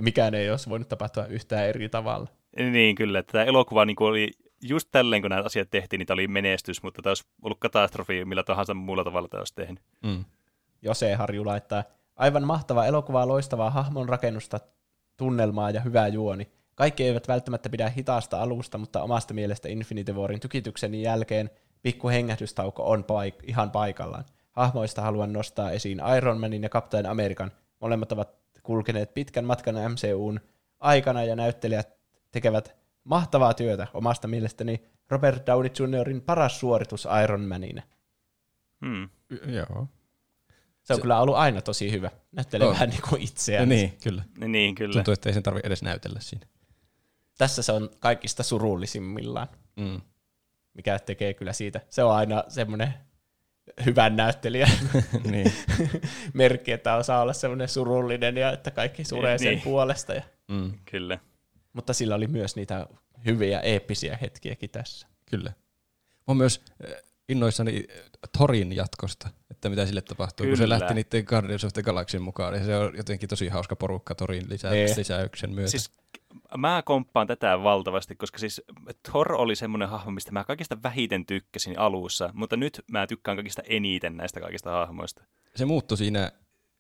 Mikään 0.02 0.34
ei 0.34 0.50
olisi 0.50 0.70
voinut 0.70 0.88
tapahtua 0.88 1.26
yhtään 1.26 1.66
eri 1.66 1.88
tavalla. 1.88 2.28
Niin 2.56 2.94
kyllä, 2.94 3.18
että 3.18 3.32
tämä 3.32 3.44
elokuva 3.44 3.84
niin 3.84 3.96
kuin 3.96 4.08
oli 4.08 4.30
just 4.62 4.88
tälleen, 4.92 5.22
kun 5.22 5.30
nämä 5.30 5.42
asiat 5.42 5.70
tehtiin, 5.70 5.98
niin 5.98 6.06
tämä 6.06 6.14
oli 6.14 6.28
menestys, 6.28 6.82
mutta 6.82 7.02
tämä 7.02 7.10
olisi 7.10 7.24
ollut 7.42 7.58
katastrofi 7.60 8.24
millä 8.24 8.42
tahansa 8.42 8.74
muulla 8.74 9.04
tavalla 9.04 9.28
tämä 9.28 9.40
olisi 9.40 9.54
tehnyt. 9.54 9.82
Mm. 10.02 10.24
Jose 10.82 11.14
Harju 11.14 11.46
laittaa, 11.46 11.84
aivan 12.16 12.46
mahtava 12.46 12.86
elokuva, 12.86 13.28
loistavaa 13.28 13.70
hahmon 13.70 14.08
rakennusta, 14.08 14.60
tunnelmaa 15.16 15.70
ja 15.70 15.80
hyvää 15.80 16.08
juoni. 16.08 16.50
Kaikki 16.74 17.04
eivät 17.04 17.28
välttämättä 17.28 17.70
pidä 17.70 17.88
hitaasta 17.88 18.42
alusta, 18.42 18.78
mutta 18.78 19.02
omasta 19.02 19.34
mielestä 19.34 19.68
Infinity 19.68 20.12
Warin 20.12 20.40
tykityksen 20.40 20.94
jälkeen 20.94 21.50
pikku 21.82 22.08
hengähdystauko 22.08 22.90
on 22.90 23.04
paik- 23.04 23.44
ihan 23.46 23.70
paikallaan. 23.70 24.24
Hahmoista 24.52 25.02
haluan 25.02 25.32
nostaa 25.32 25.70
esiin 25.70 26.00
Iron 26.16 26.40
Manin 26.40 26.62
ja 26.62 26.68
Captain 26.68 27.06
American. 27.06 27.52
Molemmat 27.80 28.12
ovat 28.12 28.34
kulkeneet 28.62 29.14
pitkän 29.14 29.44
matkan 29.44 29.74
MCUn 29.74 30.40
aikana 30.78 31.24
ja 31.24 31.36
näyttelijät 31.36 31.88
tekevät 32.30 32.76
mahtavaa 33.04 33.54
työtä. 33.54 33.86
Omasta 33.94 34.28
mielestäni 34.28 34.84
Robert 35.10 35.46
Downey 35.46 35.70
Jr.in 35.78 36.22
paras 36.22 36.60
suoritus 36.60 37.08
Iron 37.24 37.40
Manina. 37.40 37.82
Hmm. 38.86 39.08
Y- 39.30 39.52
Joo. 39.52 39.88
Se 40.90 40.94
on 40.94 40.98
Se- 40.98 41.02
kyllä 41.02 41.20
ollut 41.20 41.36
aina 41.36 41.62
tosi 41.62 41.90
hyvä. 41.92 42.10
Näyttelee 42.32 42.66
On. 42.68 42.74
vähän 42.74 42.88
niin 42.90 43.02
kuin 43.08 43.22
itseään. 43.22 43.68
Niin, 43.68 43.98
kyllä. 44.02 44.22
Niin, 44.48 44.74
kyllä. 44.74 44.92
Tuntuu, 44.92 45.14
että 45.14 45.28
ei 45.28 45.32
sen 45.34 45.42
tarvitse 45.42 45.66
edes 45.66 45.82
näytellä 45.82 46.20
siinä. 46.20 46.46
Tässä 47.38 47.62
se 47.62 47.72
on 47.72 47.90
kaikista 48.00 48.42
surullisimmillaan, 48.42 49.48
Mm. 49.76 50.00
mikä 50.74 50.98
tekee 50.98 51.34
kyllä 51.34 51.52
siitä. 51.52 51.80
Se 51.88 52.04
on 52.04 52.14
aina 52.14 52.44
semmoinen 52.48 52.94
hyvän 53.86 54.16
näyttelijä 54.16 54.68
niin. 55.30 55.52
merkki, 56.34 56.72
että 56.72 56.94
osaa 56.96 57.22
olla 57.22 57.32
semmoinen 57.32 57.68
surullinen 57.68 58.36
ja 58.36 58.52
että 58.52 58.70
kaikki 58.70 59.04
suree 59.04 59.38
sen 59.38 59.48
Niin. 59.48 59.60
puolesta. 59.62 60.14
Ja, 60.14 60.22
Mm. 60.48 60.72
Kyllä. 60.90 61.18
mutta 61.72 61.92
sillä 61.92 62.14
oli 62.14 62.26
myös 62.26 62.56
niitä 62.56 62.86
hyviä 63.24 63.60
eeppisiä 63.60 64.18
hetkiäkin 64.20 64.70
tässä. 64.70 65.06
Kyllä. 65.30 65.50
Mä 65.50 66.24
oon 66.26 66.36
myös 66.36 66.60
innoissani 67.30 67.84
äh, 67.90 68.02
Torin 68.38 68.76
jatkosta, 68.76 69.28
että 69.50 69.68
mitä 69.68 69.86
sille 69.86 70.00
tapahtuu, 70.02 70.46
kun 70.46 70.56
se 70.56 70.62
Kyllä. 70.62 70.78
lähti 70.78 70.94
niiden 70.94 71.24
Guardians 71.26 71.64
of 71.64 71.72
the 71.72 71.82
Galaxyn 71.82 72.22
mukaan, 72.22 72.52
niin 72.52 72.64
se 72.64 72.76
on 72.76 72.96
jotenkin 72.96 73.28
tosi 73.28 73.48
hauska 73.48 73.76
porukka 73.76 74.14
Torin 74.14 74.44
lisä- 74.48 74.70
Niin. 74.70 74.88
lisäyksen 74.96 75.50
myötä. 75.54 75.70
Siis 75.70 75.90
mä 76.56 76.82
komppaan 76.84 77.26
tätä 77.26 77.62
valtavasti, 77.62 78.16
koska 78.16 78.38
siis 78.38 78.62
Thor 79.10 79.32
oli 79.32 79.56
semmoinen 79.56 79.88
hahmo, 79.88 80.10
mistä 80.10 80.32
mä 80.32 80.44
kaikista 80.44 80.82
vähiten 80.82 81.26
tykkäsin 81.26 81.78
alussa, 81.78 82.30
mutta 82.34 82.56
nyt 82.56 82.80
mä 82.90 83.06
tykkään 83.06 83.36
kaikista 83.36 83.62
eniten 83.66 84.16
näistä 84.16 84.40
kaikista 84.40 84.70
hahmoista. 84.70 85.24
Se 85.56 85.64
muuttui 85.64 85.96
siinä, 85.98 86.32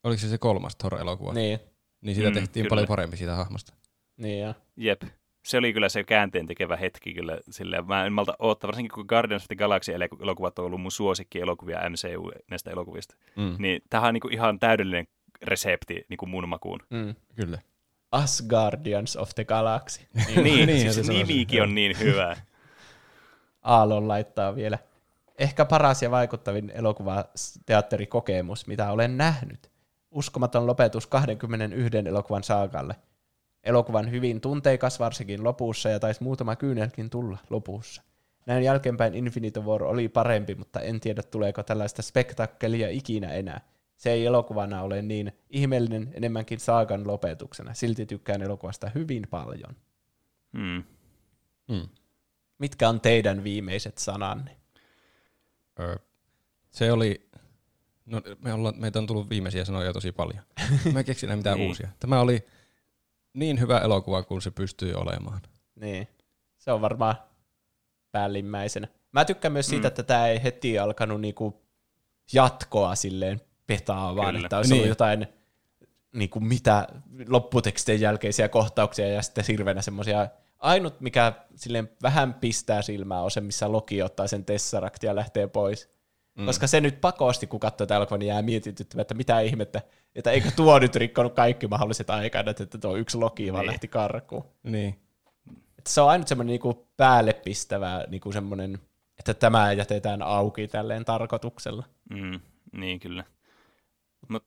oliko 0.04 0.20
se 0.20 0.28
se 0.28 0.38
kolmas 0.38 0.76
Thor-elokuva, 0.76 1.32
niin, 1.34 1.58
Niin, 1.58 1.70
niin 2.00 2.14
siitä 2.14 2.30
Mm, 2.30 2.34
tehtiin 2.34 2.62
kyllä. 2.64 2.68
paljon 2.70 2.88
parempi 2.88 3.16
siitä 3.16 3.34
hahmosta. 3.34 3.72
niin 4.16 4.40
ja. 4.40 4.54
Jep. 4.76 5.02
Se 5.42 5.58
oli 5.58 5.72
kyllä 5.72 5.88
se 5.88 6.04
käänteen 6.04 6.46
tekevä 6.46 6.76
hetki 6.76 7.14
kyllä 7.14 7.38
silleen. 7.50 7.86
Mä 7.86 8.06
en 8.06 8.12
malta 8.12 8.34
odottaa, 8.38 8.68
varsinkin 8.68 8.94
kun 8.94 9.04
Guardians 9.08 9.42
of 9.42 9.48
the 9.48 9.56
Galaxy 9.56 9.92
elokuvat 10.20 10.58
on 10.58 10.64
ollut 10.64 10.80
mun 10.80 10.92
suosikki 10.92 11.40
elokuvia 11.40 11.90
MCU 11.90 12.30
näistä 12.50 12.70
elokuvista. 12.70 13.16
Mm. 13.36 13.56
Niin 13.58 13.82
tämähän 13.90 14.08
on 14.08 14.14
niinku 14.14 14.28
ihan 14.28 14.58
täydellinen 14.58 15.06
resepti 15.42 16.04
niinku 16.08 16.26
mun 16.26 16.48
makuun. 16.48 16.80
Mm. 16.90 17.14
Kyllä. 17.36 17.58
Us 18.22 18.44
Guardians 18.48 19.16
of 19.16 19.30
the 19.34 19.44
Galaxy. 19.44 20.00
Niin, 20.42 20.66
niin 20.66 20.80
se 20.80 20.92
siis 20.92 21.06
sanoi 21.06 21.22
nimikin 21.22 21.62
on 21.62 21.74
niin 21.74 21.98
hyvä. 21.98 22.36
Aallon 23.62 24.08
laittaa 24.08 24.56
vielä. 24.56 24.78
Ehkä 25.38 25.64
paras 25.64 26.02
ja 26.02 26.10
vaikuttavin 26.10 26.70
elokuva 26.74 27.24
teatterikokemus, 27.66 28.66
mitä 28.66 28.90
olen 28.90 29.16
nähnyt. 29.16 29.70
Uskomaton 30.10 30.66
lopetus 30.66 31.06
21 31.06 31.98
elokuvan 32.08 32.42
saakalle. 32.42 32.94
Elokuvan 33.64 34.10
hyvin 34.10 34.40
tunteikas 34.40 35.00
varsinkin 35.00 35.44
lopussa 35.44 35.88
ja 35.88 36.00
taisi 36.00 36.22
muutama 36.22 36.56
kyynelkin 36.56 37.10
tulla 37.10 37.38
lopussa. 37.50 38.02
Näin 38.46 38.62
jälkeenpäin 38.64 39.14
Infinity 39.14 39.60
War 39.60 39.82
oli 39.82 40.08
parempi, 40.08 40.54
mutta 40.54 40.80
en 40.80 41.00
tiedä 41.00 41.22
tuleeko 41.22 41.62
tällaista 41.62 42.02
spektakkelia 42.02 42.88
ikinä 42.88 43.32
enää. 43.32 43.60
Se 43.96 44.10
ei 44.12 44.26
elokuvana 44.26 44.82
ole 44.82 45.02
niin 45.02 45.32
ihmeellinen 45.50 46.10
enemmänkin 46.12 46.60
saakan 46.60 47.06
lopetuksena. 47.06 47.74
Silti 47.74 48.06
tykkään 48.06 48.42
elokuvasta 48.42 48.90
hyvin 48.94 49.26
paljon. 49.30 49.76
Hmm. 50.58 50.82
Mm. 51.68 51.88
Mitkä 52.58 52.88
on 52.88 53.00
teidän 53.00 53.44
viimeiset 53.44 53.98
sananne? 53.98 54.56
Ö, 55.80 55.98
se 56.70 56.92
oli, 56.92 57.28
no 58.06 58.22
me 58.44 58.52
ollaan, 58.52 58.74
meitä 58.78 58.98
on 58.98 59.06
tullut 59.06 59.30
viimeisiä 59.30 59.64
sanoja 59.64 59.92
tosi 59.92 60.12
paljon. 60.12 60.44
Mä 60.92 60.98
en 60.98 61.04
keksi 61.04 61.26
mitään 61.26 61.58
Niin. 61.58 61.68
uusia. 61.68 61.88
Tämä 62.00 62.20
oli 62.20 62.46
niin 63.32 63.60
hyvä 63.60 63.78
elokuva 63.78 64.22
kuin 64.22 64.42
se 64.42 64.50
pystyy 64.50 64.94
olemaan. 64.94 65.40
Niin. 65.74 66.08
Se 66.58 66.72
on 66.72 66.80
varmaan 66.80 67.16
päällimmäisenä. 68.12 68.88
Mä 69.12 69.24
tykkään 69.24 69.52
myös 69.52 69.66
siitä, 69.66 69.82
Mm. 69.82 69.88
että 69.88 70.02
tämä 70.02 70.26
ei 70.26 70.42
heti 70.42 70.78
alkanut 70.78 71.20
niinku 71.20 71.62
jatkoa 72.32 72.94
silleen 72.94 73.40
petaa, 73.66 74.16
vaan 74.16 74.34
Kyllä. 74.34 74.46
että 74.46 74.56
olisi 74.56 74.70
Niin. 74.72 74.78
ollut 74.78 74.88
jotain 74.88 75.26
niinku 76.14 76.40
mitä 76.40 76.88
lopputekstien 77.28 78.00
jälkeisiä 78.00 78.48
kohtauksia 78.48 79.08
ja 79.08 79.22
sitten 79.22 79.44
hirveänä 79.48 79.82
semmoisia 79.82 80.28
Ainut, 80.58 81.00
mikä 81.00 81.32
silleen 81.56 81.90
vähän 82.02 82.34
pistää 82.34 82.82
silmää, 82.82 83.22
on 83.22 83.30
se, 83.30 83.40
missä 83.40 83.72
Loki 83.72 84.02
ottaa 84.02 84.26
sen 84.26 84.44
Tesseract 84.44 85.02
ja 85.02 85.14
lähtee 85.14 85.46
pois. 85.46 85.90
Mm. 86.34 86.46
Koska 86.46 86.66
se 86.66 86.80
nyt 86.80 87.00
pakosti, 87.00 87.46
kun 87.46 87.60
katsoo 87.60 87.86
elokuvaa, 87.96 88.18
niin 88.18 88.26
jää 88.28 88.42
mietityttämään, 88.42 89.00
että 89.02 89.14
mitä 89.14 89.40
ihmettä, 89.40 89.82
että 90.14 90.30
eikö 90.30 90.50
tuo 90.56 90.78
nyt 90.78 90.96
rikkonut 90.96 91.34
kaikki 91.34 91.66
mahdolliset 91.66 92.10
aikana, 92.10 92.50
että 92.50 92.78
tuo 92.78 92.96
yksi 92.96 93.18
Loki 93.18 93.52
vaan 93.52 93.62
Niin. 93.62 93.70
lähti 93.70 93.88
karkuun. 93.88 94.44
Niin. 94.62 95.00
Että 95.78 95.90
se 95.90 96.00
on 96.00 96.10
ainut 96.10 96.28
semmoinen 96.28 96.50
niinku 96.50 96.88
päälle 96.96 97.32
pistävä 97.32 98.04
niinku 98.08 98.32
semmoinen, 98.32 98.78
että 99.18 99.34
tämä 99.34 99.72
jätetään 99.72 100.22
auki 100.22 100.68
tälleen 100.68 101.04
tarkoituksella. 101.04 101.84
Mm, 102.10 102.40
niin 102.72 103.00
kyllä. 103.00 103.24
Mut 104.28 104.44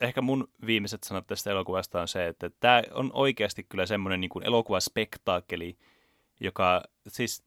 ehkä 0.00 0.22
mun 0.22 0.48
viimeiset 0.66 1.04
sanat 1.04 1.26
tästä 1.26 1.50
elokuvasta 1.50 2.00
on 2.00 2.08
se, 2.08 2.26
että 2.28 2.50
tämä 2.60 2.82
on 2.94 3.10
oikeasti 3.14 3.62
kyllä 3.62 3.86
semmoinen 3.86 4.20
niin 4.20 4.28
kuin 4.28 4.46
elokuvaspektaakkeli, 4.46 5.76
joka 6.40 6.82
siis, 7.08 7.44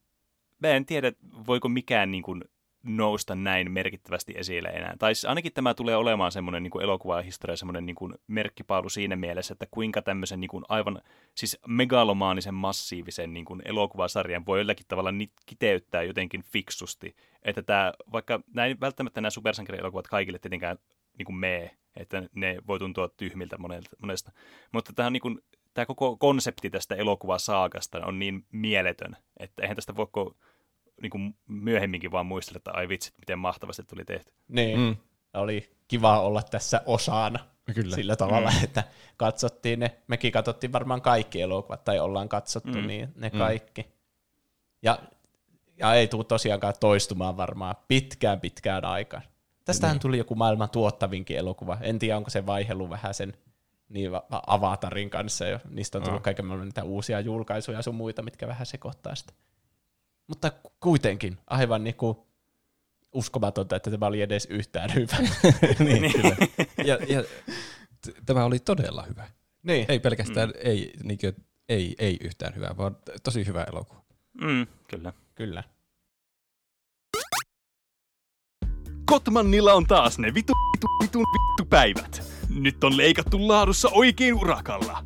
mä 0.59 0.67
en 0.67 0.85
tiedä, 0.85 1.11
voiko 1.47 1.69
mikään 1.69 2.11
niin 2.11 2.23
kuin 2.23 2.41
nousta 2.85 3.35
näin 3.35 3.71
merkittävästi 3.71 4.33
esille 4.37 4.69
enää. 4.69 4.95
Tai 4.99 5.15
siis 5.15 5.25
ainakin 5.25 5.53
tämä 5.53 5.73
tulee 5.73 5.95
olemaan 5.95 6.31
semmoinen 6.31 6.63
niin 6.63 6.83
elokuvahistoria, 6.83 7.55
semmoinen 7.55 7.85
niin 7.85 7.95
kuin 7.95 8.13
merkkipaalu 8.27 8.89
siinä 8.89 9.15
mielessä, 9.15 9.53
että 9.53 9.67
kuinka 9.71 10.01
tämmöisen 10.01 10.39
niin 10.39 10.49
kuin 10.49 10.63
aivan 10.69 11.01
siis 11.35 11.59
megalomaanisen 11.67 12.53
massiivisen 12.53 13.33
niin 13.33 13.45
kuin 13.45 13.61
elokuvasarjan 13.65 14.45
voi 14.45 14.59
jollakin 14.59 14.85
tavalla 14.87 15.13
kiteyttää 15.45 16.03
jotenkin 16.03 16.43
fiksusti. 16.43 17.15
Että 17.43 17.61
tämä, 17.61 17.93
vaikka 18.11 18.39
näin, 18.53 18.79
välttämättä 18.81 19.21
nämä 19.21 19.29
supersankarielokuvat 19.29 20.07
kaikille 20.07 20.39
tietenkään 20.39 20.77
niin 21.17 21.25
kuin 21.25 21.35
mee, 21.35 21.71
että 21.95 22.23
ne 22.35 22.57
voi 22.67 22.79
tuntua 22.79 23.09
tyhmiltä 23.09 23.57
monesta. 23.99 24.31
Mutta 24.71 24.93
tämä, 24.93 25.07
on 25.07 25.13
niin 25.13 25.21
kuin, 25.21 25.39
tämä 25.73 25.85
koko 25.85 26.17
konsepti 26.17 26.69
tästä 26.69 26.95
elokuvasaakasta 26.95 28.05
on 28.05 28.19
niin 28.19 28.45
mieletön, 28.51 29.17
että 29.37 29.61
eihän 29.61 29.75
tästä 29.75 29.95
voi 29.95 30.07
niin 31.01 31.09
kuin 31.09 31.35
myöhemminkin 31.47 32.11
vaan 32.11 32.25
muistella, 32.25 32.57
että 32.57 32.71
ai 32.73 32.89
vitsit, 32.89 33.13
miten 33.19 33.39
mahtavasti 33.39 33.83
tuli 33.83 34.05
tehty. 34.05 34.33
Niin, 34.47 34.79
Mm. 34.79 34.95
oli 35.33 35.69
kiva 35.87 36.19
olla 36.21 36.43
tässä 36.43 36.81
osana 36.85 37.39
Kyllä. 37.75 37.95
sillä 37.95 38.15
tavalla, 38.15 38.49
mm. 38.57 38.63
että 38.63 38.83
katsottiin 39.17 39.79
ne, 39.79 39.95
mekin 40.07 40.31
katsottiin 40.31 40.71
varmaan 40.73 41.01
kaikki 41.01 41.41
elokuvat, 41.41 41.83
tai 41.83 41.99
ollaan 41.99 42.29
katsottu 42.29 42.77
Mm. 42.77 42.87
niin 42.87 43.09
ne 43.15 43.29
Mm. 43.33 43.37
kaikki. 43.39 43.87
Ja, 44.81 44.99
ja 45.77 45.93
ei 45.93 46.07
tule 46.07 46.23
tosiaankaan 46.23 46.73
toistumaan 46.79 47.37
varmaan 47.37 47.75
pitkään 47.87 48.39
pitkään 48.39 48.85
aikaan. 48.85 49.23
Tästähän 49.65 49.93
Niin. 49.93 50.01
tuli 50.01 50.17
joku 50.17 50.35
maailman 50.35 50.69
tuottavinkin 50.69 51.37
elokuva. 51.37 51.77
En 51.81 51.99
tiedä, 51.99 52.17
onko 52.17 52.29
se 52.29 52.45
vaihellut 52.45 52.89
vähän 52.89 53.13
sen 53.13 53.33
niin 53.89 54.11
va- 54.11 54.23
va- 54.31 54.43
Avatarin 54.47 55.09
kanssa 55.09 55.45
jo. 55.47 55.59
Niistä 55.69 55.97
on 55.97 56.03
tullut 56.03 56.19
Ah. 56.19 56.23
kaiken 56.23 56.45
maailman 56.45 56.67
niitä 56.67 56.83
uusia 56.83 57.19
julkaisuja 57.19 57.77
ja 57.77 57.81
sun 57.81 57.95
muita, 57.95 58.21
mitkä 58.21 58.47
vähän 58.47 58.65
sekoittaa 58.65 59.15
sitä. 59.15 59.33
Mutta 60.27 60.51
ku- 60.51 60.71
kuitenkin 60.79 61.37
aivan 61.47 61.83
niinku 61.83 62.27
uskomatonta, 63.13 63.75
että 63.75 63.91
tämä 63.91 64.05
oli 64.05 64.21
edes 64.21 64.45
yhtään 64.49 64.93
hyvä. 64.95 65.17
niin, 65.85 66.11
kyllä. 66.13 66.35
Ja, 66.85 66.97
ja 67.07 67.23
t- 68.01 68.25
tämä 68.25 68.45
oli 68.45 68.59
todella 68.59 69.03
hyvä. 69.03 69.27
niin. 69.63 69.85
Ei 69.87 69.99
pelkästään, 69.99 70.49
mm. 70.49 70.55
ei, 70.63 70.93
niinkö, 71.03 71.33
ei, 71.69 71.95
ei 71.99 72.17
yhtään 72.21 72.55
hyvä, 72.55 72.77
vaan 72.77 72.97
tosi 73.23 73.45
hyvä 73.45 73.63
elokuva. 73.63 74.01
Mm, 74.41 74.67
kyllä. 74.87 75.13
Kyllä. 75.35 75.63
Kotmannilla 79.05 79.73
on 79.73 79.85
taas 79.85 80.19
ne 80.19 80.33
vitu, 80.33 80.53
vitu, 80.75 80.87
vitun 81.03 81.23
vittu 81.33 81.65
päivät. 81.69 82.23
Nyt 82.49 82.83
on 82.83 82.97
leikattu 82.97 83.47
laadussa 83.47 83.89
oikein 83.91 84.33
urakalla. 84.33 85.03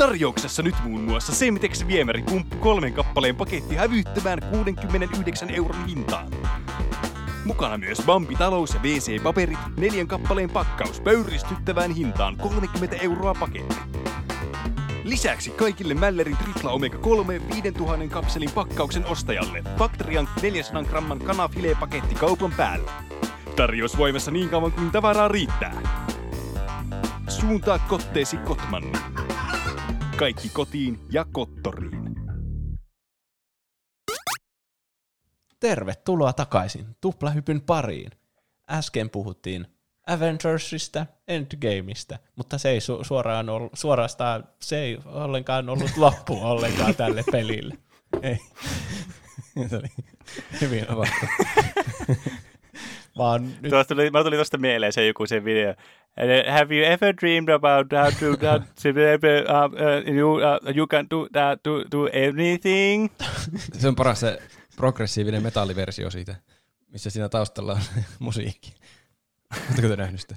Tarjouksessa 0.00 0.62
nyt 0.62 0.74
muun 0.84 1.00
muassa 1.00 1.34
Semtex 1.34 1.86
viemäripumppu 1.86 2.56
kolmen 2.56 2.92
kappaleen 2.92 3.36
paketti 3.36 3.74
hävyttömään 3.76 4.38
69 4.50 5.50
euron 5.50 5.86
hintaan. 5.86 6.26
Mukana 7.44 7.78
myös 7.78 8.02
Bambi 8.06 8.34
talous 8.34 8.74
ja 8.74 8.80
WC-paperit, 8.80 9.58
neljän 9.76 10.06
kappaleen 10.06 10.50
pakkaus 10.50 11.00
pöyristyttävään 11.00 11.90
hintaan 11.90 12.36
30 12.36 12.96
euroa 12.96 13.34
paketti. 13.34 13.76
Lisäksi 15.04 15.50
kaikille 15.50 15.94
Mällerin 15.94 16.36
Tripla 16.36 16.70
Omega 16.70 16.98
3 16.98 17.40
5000 17.54 18.14
kapselin 18.14 18.50
pakkauksen 18.50 19.06
ostajalle 19.06 19.64
Factorian 19.78 20.28
400 20.42 20.84
gramman 20.84 21.18
kanafilepaketti 21.18 22.14
kaupan 22.14 22.52
päällä. 22.56 22.92
Tarjous 23.56 23.98
voimassa 23.98 24.30
niin 24.30 24.48
kauan 24.48 24.72
kuin 24.72 24.90
tavaraa 24.90 25.28
riittää. 25.28 25.82
Suuntaa 27.28 27.78
kotteesi 27.78 28.36
Kotmanni. 28.36 29.09
Kaikki 30.20 30.48
kotiin 30.48 30.98
ja 31.10 31.24
kottoriin. 31.32 32.14
Tervetuloa 35.60 36.32
takaisin 36.32 36.86
Tuplahypyn 37.00 37.60
pariin. 37.60 38.10
Äsken 38.70 39.10
puhuttiin 39.10 39.66
Avengersista, 40.06 41.06
Endgameista, 41.28 42.18
mutta 42.36 42.58
se 42.58 42.70
ei 42.70 42.78
su- 42.78 43.04
suoraan 43.04 43.48
ollut, 43.48 43.72
suorastaan, 43.74 44.48
se 44.62 44.78
ei 44.78 44.98
ollenkaan 45.04 45.68
ollut 45.68 45.96
loppu 45.96 46.38
ollenkaan 46.42 46.94
tälle 46.94 47.24
pelille. 47.32 47.78
Ei. 48.22 48.38
Se 49.68 49.76
oli 49.76 49.88
hyvin 50.60 50.90
avattu. 50.90 51.26
Vaan 53.18 53.42
nyt 53.60 53.70
Tuosta 53.70 53.94
tuli, 53.94 54.10
mä 54.10 54.24
tuli 54.24 54.36
tuosta 54.36 54.58
mieleen 54.58 54.92
se 54.92 55.06
joku 55.06 55.26
se 55.26 55.44
video. 55.44 55.74
Have 56.50 56.74
you 56.74 56.84
ever 56.84 57.14
dreamed 57.20 57.48
about 57.48 57.92
how 57.92 58.10
to, 58.20 58.36
that, 58.36 58.62
uh, 58.62 59.72
uh, 59.72 60.14
you, 60.14 60.34
uh, 60.34 60.76
you 60.76 60.86
can 60.86 61.06
do, 61.10 61.28
that, 61.32 61.60
do, 61.64 61.84
do 61.92 62.08
anything? 62.28 63.08
Se 63.80 63.88
on 63.88 63.96
paras 63.96 64.20
se 64.20 64.38
progressiivinen 64.76 65.42
metalliversio 65.42 66.10
siitä, 66.10 66.34
missä 66.88 67.10
siinä 67.10 67.28
taustalla 67.28 67.72
on 67.72 67.80
musiikki. 68.18 68.74
Oletteko 69.66 69.88
te 69.88 69.96
nähnyt 69.96 70.20
sitä? 70.20 70.36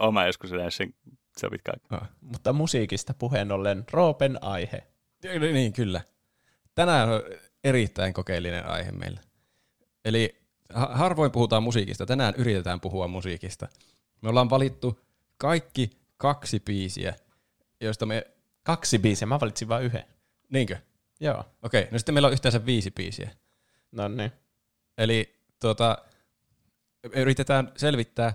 Oma 0.00 0.26
joskus 0.26 0.52
näin 0.52 0.72
sen, 0.72 0.94
se 1.36 1.46
on 1.46 1.50
pitkä 1.50 1.72
aika. 1.72 2.04
Oh. 2.04 2.08
mutta 2.20 2.52
musiikista 2.52 3.14
puheen 3.14 3.52
ollen 3.52 3.84
Roopen 3.90 4.38
aihe. 4.44 4.82
Niin, 5.52 5.72
kyllä. 5.72 6.00
Tänään 6.74 7.08
on 7.08 7.22
erittäin 7.64 8.12
kokeellinen 8.12 8.66
aihe 8.66 8.92
meillä. 8.92 9.20
Eli 10.04 10.45
harvoin 10.74 11.30
puhutaan 11.30 11.62
musiikista, 11.62 12.06
tänään 12.06 12.34
yritetään 12.36 12.80
puhua 12.80 13.08
musiikista. 13.08 13.68
Me 14.20 14.28
ollaan 14.28 14.50
valittu 14.50 15.00
kaikki 15.38 15.90
kaksi 16.16 16.60
biisiä, 16.60 17.14
joista 17.80 18.06
me... 18.06 18.26
Kaksi 18.62 18.98
biisiä, 18.98 19.26
mä 19.26 19.40
valitsin 19.40 19.68
vain 19.68 19.84
yhden. 19.84 20.04
Niinkö? 20.50 20.76
Joo, 21.20 21.44
Okei, 21.62 21.88
no 21.90 21.98
sitten 21.98 22.14
meillä 22.14 22.26
on 22.26 22.32
yhteensä 22.32 22.66
viisi 22.66 22.90
biisiä. 22.90 23.30
no 23.92 24.08
niin. 24.08 24.32
Eli 24.98 25.34
tuota, 25.60 25.98
me 27.14 27.20
yritetään 27.20 27.72
selvittää, 27.76 28.34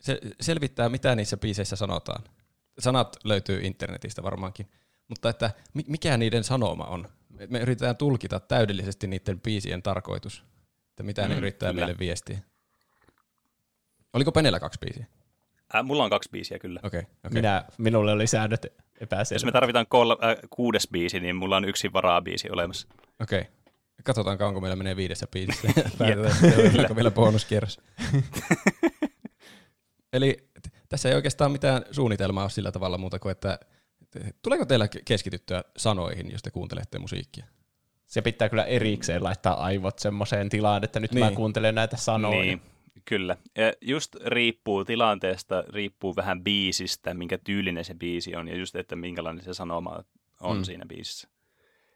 se, 0.00 0.20
selvittää, 0.40 0.88
mitä 0.88 1.14
niissä 1.14 1.36
biiseissä 1.36 1.76
sanotaan. 1.76 2.24
Sanat 2.78 3.16
löytyy 3.24 3.60
internetistä 3.62 4.22
varmaankin, 4.22 4.70
mutta 5.08 5.28
että 5.28 5.50
mi- 5.74 5.84
mikä 5.88 6.16
niiden 6.16 6.44
sanoma 6.44 6.84
on. 6.84 7.08
Me- 7.28 7.46
Me 7.46 7.58
yritetään 7.60 7.96
tulkita 7.96 8.40
täydellisesti 8.40 9.06
niiden 9.06 9.40
biisien 9.40 9.82
tarkoitus, 9.82 10.44
että 10.96 11.02
mitä 11.02 11.22
mm, 11.22 11.28
ne 11.28 11.36
yrittää 11.36 11.72
kyllä. 11.72 11.86
meille 11.86 11.98
viestiä. 11.98 12.38
Oliko 14.12 14.32
Penellä 14.32 14.60
kaksi 14.60 14.78
biisiä? 14.78 15.06
Äh, 15.74 15.84
mulla 15.84 16.04
on 16.04 16.10
kaksi 16.10 16.30
biisiä 16.30 16.58
kyllä. 16.58 16.80
Okei, 16.82 17.00
okay, 17.00 17.12
okay. 17.24 17.34
Minä, 17.34 17.64
minulle 17.78 18.12
oli 18.12 18.26
säännöt 18.26 18.66
Jos 19.32 19.44
me 19.44 19.52
tarvitaan 19.52 19.86
kol, 19.86 20.10
äh, 20.10 20.16
kuudes 20.50 20.88
biisi, 20.92 21.20
niin 21.20 21.36
mulla 21.36 21.56
on 21.56 21.64
yksi 21.64 21.92
varabiisi 21.92 22.50
olemassa. 22.50 22.88
Okei. 23.20 23.40
Okay. 23.40 23.52
Katsotaan 24.04 24.38
kauanko 24.38 24.60
meillä 24.60 24.76
menee 24.76 24.96
viidessä 24.96 25.26
biisissä. 25.26 25.68
Päätetään, 25.98 26.78
onko 26.78 26.96
vielä 26.96 27.10
bonuskierros. 27.10 27.80
Eli 30.12 30.36
t- 30.62 30.88
tässä 30.88 31.08
ei 31.08 31.14
oikeastaan 31.14 31.52
mitään 31.52 31.84
suunnitelmaa 31.90 32.44
ole 32.44 32.50
sillä 32.50 32.72
tavalla 32.72 32.98
muuta 32.98 33.18
kuin, 33.18 33.32
että 33.32 33.58
tuleeko 34.42 34.64
teillä 34.64 34.86
ke- 34.86 35.02
keskityttyä 35.04 35.64
sanoihin, 35.76 36.32
jos 36.32 36.42
te 36.42 36.50
kuuntelette 36.50 36.98
musiikkia? 36.98 37.44
Se 38.06 38.22
pitää 38.22 38.48
kyllä 38.48 38.64
erikseen 38.64 39.24
laittaa 39.24 39.64
aivot 39.64 39.98
semmoiseen 39.98 40.48
tilaan, 40.48 40.84
että 40.84 41.00
nyt 41.00 41.12
niin. 41.12 41.24
mä 41.24 41.30
kuuntelen 41.30 41.74
näitä 41.74 41.96
sanoja. 41.96 42.40
Niin, 42.40 42.62
kyllä. 43.04 43.36
Ja 43.56 43.72
just 43.80 44.16
riippuu 44.24 44.84
tilanteesta, 44.84 45.64
riippuu 45.68 46.16
vähän 46.16 46.44
biisistä, 46.44 47.14
minkä 47.14 47.38
tyylinen 47.38 47.84
se 47.84 47.94
biisi 47.94 48.36
on 48.36 48.48
ja 48.48 48.56
just, 48.56 48.76
että 48.76 48.96
minkälainen 48.96 49.44
se 49.44 49.54
sanoma 49.54 50.04
on 50.40 50.56
Mm. 50.56 50.64
siinä 50.64 50.86
biisissä. 50.86 51.28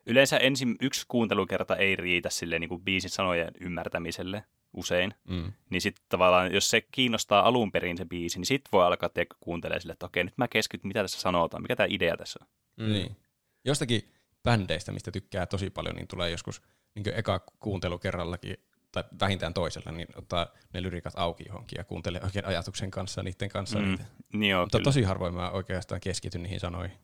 Yleensä 0.07 0.37
ensin 0.37 0.77
yksi 0.81 1.05
kuuntelukerta 1.09 1.77
ei 1.77 1.97
riitä 1.97 2.31
sille 2.31 2.59
niin 2.59 2.69
kuin 2.69 2.83
biisin 2.83 3.11
sanojen 3.11 3.51
ymmärtämiselle 3.61 4.45
usein. 4.73 5.15
Mm. 5.29 5.53
Niin 5.71 5.81
sitten 5.81 6.05
tavallaan, 6.09 6.55
jos 6.55 6.71
se 6.71 6.81
kiinnostaa 6.81 7.43
alun 7.43 7.73
perin 7.73 7.97
se 7.97 8.05
biisi, 8.05 8.39
niin 8.39 8.47
sitten 8.47 8.69
voi 8.73 8.85
alkaa 8.85 9.11
kuuntelemaan 9.41 9.81
sille, 9.81 9.93
että 9.93 10.07
okei, 10.07 10.25
nyt 10.25 10.39
mä 10.39 10.49
keskityn, 10.49 10.89
mitä 10.89 11.03
tässä 11.03 11.21
sanotaan, 11.21 11.63
mikä 11.63 11.77
tämä 11.77 11.87
idea 11.91 12.17
tässä 12.17 12.39
on. 12.43 12.47
Mm. 12.87 12.93
Niin. 12.93 13.17
Jostakin 13.65 14.03
bändeistä, 14.43 14.93
mistä 14.93 15.11
tykkää 15.11 15.47
tosi 15.47 15.71
paljon, 15.71 15.97
niin 15.97 16.09
tulee 16.09 16.31
joskus 16.31 16.63
niin 16.95 17.15
eka 17.15 17.39
kuuntelu 17.39 17.99
kerrallakin, 17.99 18.57
tai 18.93 19.05
vähintään 19.21 19.55
toisella, 19.55 19.93
niin 19.93 20.09
ottaa 20.17 20.47
ne 20.73 20.83
lyrikat 20.83 21.13
auki 21.17 21.45
johonkin 21.49 21.77
ja 21.77 21.85
kuuntelee 21.85 22.21
oikein 22.25 22.45
ajatuksen 22.45 22.91
kanssa 22.91 23.23
niiden 23.23 23.49
kanssa. 23.49 23.79
Mm. 23.79 23.85
niitä. 23.89 24.05
Niin 24.33 24.51
joo, 24.51 24.63
Mutta 24.65 24.79
kyllä. 24.79 24.85
tosi 24.85 25.03
harvoin 25.03 25.35
mä 25.35 25.51
oikeastaan 25.51 26.01
keskityn 26.01 26.43
niihin 26.43 26.61
sanoihin. 26.61 26.97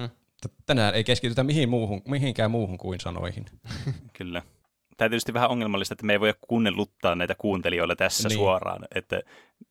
Hmm. 0.00 0.10
Mutta 0.42 0.62
Tänään 0.66 0.94
ei 0.94 1.04
keskitytä 1.04 1.44
mihin 1.44 1.68
muuhun, 1.68 2.02
mihinkään 2.08 2.50
muuhun 2.50 2.78
kuin 2.78 3.00
sanoihin. 3.00 3.44
Kyllä. 4.18 4.42
Tämä 4.96 5.06
on 5.06 5.10
tietysti 5.10 5.34
vähän 5.34 5.50
ongelmallista, 5.50 5.94
että 5.94 6.06
me 6.06 6.12
ei 6.12 6.20
voi 6.20 6.34
kuunnelluttaa 6.40 7.14
näitä 7.14 7.34
kuuntelijoille 7.34 7.96
tässä 7.96 8.28
Niin. 8.28 8.36
niin. 8.36 8.38
suoraan. 8.38 8.84
Että 8.94 9.22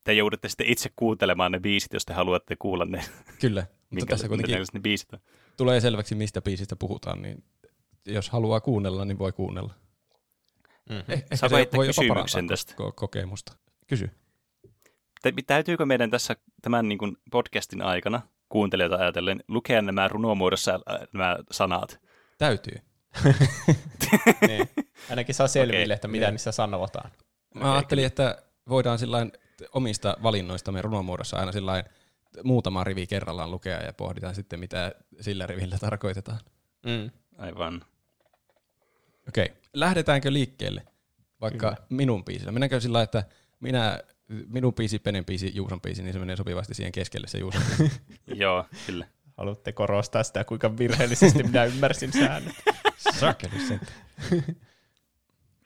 te 0.03 0.13
joudutte 0.13 0.49
sitten 0.49 0.67
itse 0.67 0.89
kuuntelemaan 0.95 1.51
ne 1.51 1.59
biisit, 1.59 1.93
jos 1.93 2.05
te 2.05 2.13
haluatte 2.13 2.55
kuulla 2.59 2.85
ne, 2.85 3.03
Kyllä, 3.41 3.61
mutta 3.61 3.87
minkä, 3.91 4.09
tässä 4.09 4.27
kuitenkin 4.27 4.57
ne 4.73 4.79
biisit 4.79 5.13
on. 5.13 5.19
Tulee 5.57 5.81
selväksi, 5.81 6.15
mistä 6.15 6.41
biisistä 6.41 6.75
puhutaan, 6.75 7.21
niin 7.21 7.43
jos 8.05 8.29
haluaa 8.29 8.59
kuunnella, 8.61 9.05
niin 9.05 9.19
voi 9.19 9.31
kuunnella. 9.31 9.73
Mm-hmm. 10.89 11.03
Eh, 11.13 11.17
ehkä 11.17 11.35
Saako 11.35 11.49
se 11.49 11.55
heittää 11.55 11.77
voi 11.77 11.87
jopa 11.87 12.01
kysymyksen 12.01 12.47
tästä? 12.47 12.73
ko- 12.73 12.93
kokemusta. 12.95 13.53
Kysy. 13.87 14.09
Tä- 15.21 15.31
Täytyykö 15.47 15.85
meidän 15.85 16.09
tässä 16.09 16.35
tämän 16.61 16.89
niin 16.89 16.97
kuin 16.97 17.17
podcastin 17.31 17.81
aikana 17.81 18.21
kuuntelijoita 18.49 18.95
ajatellen 18.95 19.43
lukea 19.47 19.81
nämä 19.81 20.07
runomuodossa 20.07 20.79
äh, 20.91 20.99
nämä 21.13 21.37
sanat? 21.51 21.99
Täytyy. 22.37 22.75
niin. 24.47 24.69
Ainakin 25.09 25.35
saa 25.35 25.47
selville, 25.47 25.83
Okei, 25.83 25.93
että 25.93 26.07
mitä 26.07 26.25
niin. 26.25 26.33
niissä 26.33 26.51
sanotaan. 26.51 27.11
Mä 27.55 27.73
ajattelin, 27.73 28.05
että 28.05 28.43
voidaan 28.69 28.99
sillain 28.99 29.31
omista 29.73 30.17
valinnoistamme 30.23 30.81
runomuodossa 30.81 31.37
aina 31.37 31.51
sillain 31.51 31.83
muutama 32.43 32.83
rivi 32.83 33.07
kerrallaan 33.07 33.51
lukea 33.51 33.81
ja 33.81 33.93
pohditaan 33.93 34.35
sitten, 34.35 34.59
mitä 34.59 34.91
sillä 35.21 35.45
rivillä 35.47 35.77
tarkoitetaan. 35.79 36.39
Mm. 36.85 37.11
Aivan. 37.37 37.81
Okei, 39.27 39.53
lähdetäänkö 39.73 40.33
liikkeelle 40.33 40.83
vaikka 41.41 41.71
Kyllä. 41.71 41.87
minun 41.89 42.25
biisillä? 42.25 42.51
Mennäänkö 42.51 42.79
sillä 42.79 42.93
lailla, 42.93 43.03
että 43.03 43.23
minä, 43.59 43.99
minun 44.47 44.73
biisi, 44.73 44.99
Penen 44.99 45.25
biisi, 45.25 45.51
Juuson 45.55 45.81
biisi, 45.81 46.03
niin 46.03 46.13
se 46.13 46.19
menee 46.19 46.35
sopivasti 46.35 46.73
siihen 46.73 46.91
keskelle 46.91 47.27
se 47.27 47.37
Juuson 47.37 47.61
biisi. 47.77 48.01
Joo, 48.41 48.65
kyllä. 48.87 49.07
Haluatte 49.37 49.71
korostaa 49.71 50.23
sitä, 50.23 50.43
kuinka 50.43 50.77
virheellisesti 50.77 51.43
minä 51.43 51.63
ymmärsin 51.65 52.13
säännöt. 52.13 52.55
Sakeli 53.19 53.59
sen. 53.67 53.81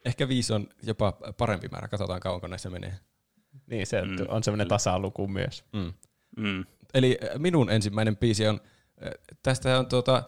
Ehkä 0.04 0.28
viisi 0.28 0.52
on 0.52 0.68
jopa 0.82 1.12
parempi 1.12 1.68
määrä, 1.68 1.88
katsotaan 1.88 2.20
kauanko 2.20 2.46
näissä 2.46 2.70
menee. 2.70 2.94
Niin, 3.66 3.86
se 3.86 4.02
Mm, 4.02 4.16
on 4.28 4.42
semmoinen 4.44 4.64
kyllä. 4.66 4.74
tasaluku 4.74 5.28
myös. 5.28 5.64
Mm. 5.72 5.92
Mm. 6.36 6.64
Eli 6.94 7.18
äh, 7.22 7.38
minun 7.38 7.70
ensimmäinen 7.70 8.16
biisi 8.16 8.46
on, 8.46 8.60
äh, 9.06 9.10
tästä 9.42 9.78
on 9.78 9.86
tuota, 9.86 10.22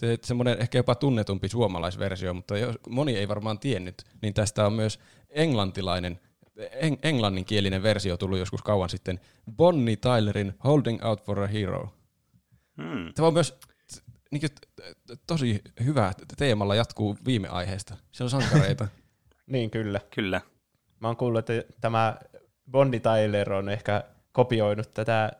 se- 0.00 0.18
semmoinen 0.24 0.58
ehkä 0.60 0.78
jopa 0.78 0.94
tunnetumpi 0.94 1.48
suomalaisversio, 1.48 2.34
mutta 2.34 2.58
jos 2.58 2.78
moni 2.88 3.16
ei 3.16 3.28
varmaan 3.28 3.58
tiennyt, 3.58 4.02
niin 4.22 4.34
tästä 4.34 4.66
on 4.66 4.72
myös 4.72 4.98
englantilainen, 5.30 6.20
eng- 6.58 6.98
englanninkielinen 7.02 7.82
versio 7.82 8.16
tullut 8.16 8.38
joskus 8.38 8.62
kauan 8.62 8.88
sitten, 8.88 9.20
Bonnie 9.56 9.96
Tylerin 9.96 10.54
Holding 10.64 11.04
Out 11.04 11.24
for 11.24 11.40
a 11.40 11.46
Hero. 11.46 11.94
Mm. 12.76 13.14
Tämä 13.14 13.28
on 13.28 13.34
myös 13.34 13.58
niin 14.30 14.40
kuin, 14.40 14.50
tosi 15.26 15.62
hyvä 15.84 16.12
teemalla 16.36 16.74
jatkuu 16.74 17.16
viime 17.26 17.48
aiheesta. 17.48 17.96
Se 18.12 18.24
on 18.24 18.30
sankareita. 18.30 18.88
Niin, 19.46 19.70
kyllä. 19.70 20.00
Kyllä. 20.14 20.40
Mä 21.00 21.08
oon 21.08 21.16
kuullut, 21.16 21.50
että 21.50 21.72
tämä 21.80 22.16
Bondi 22.70 23.00
Tyler 23.00 23.52
on 23.52 23.68
ehkä 23.68 24.04
kopioinut 24.32 24.94
tätä 24.94 25.32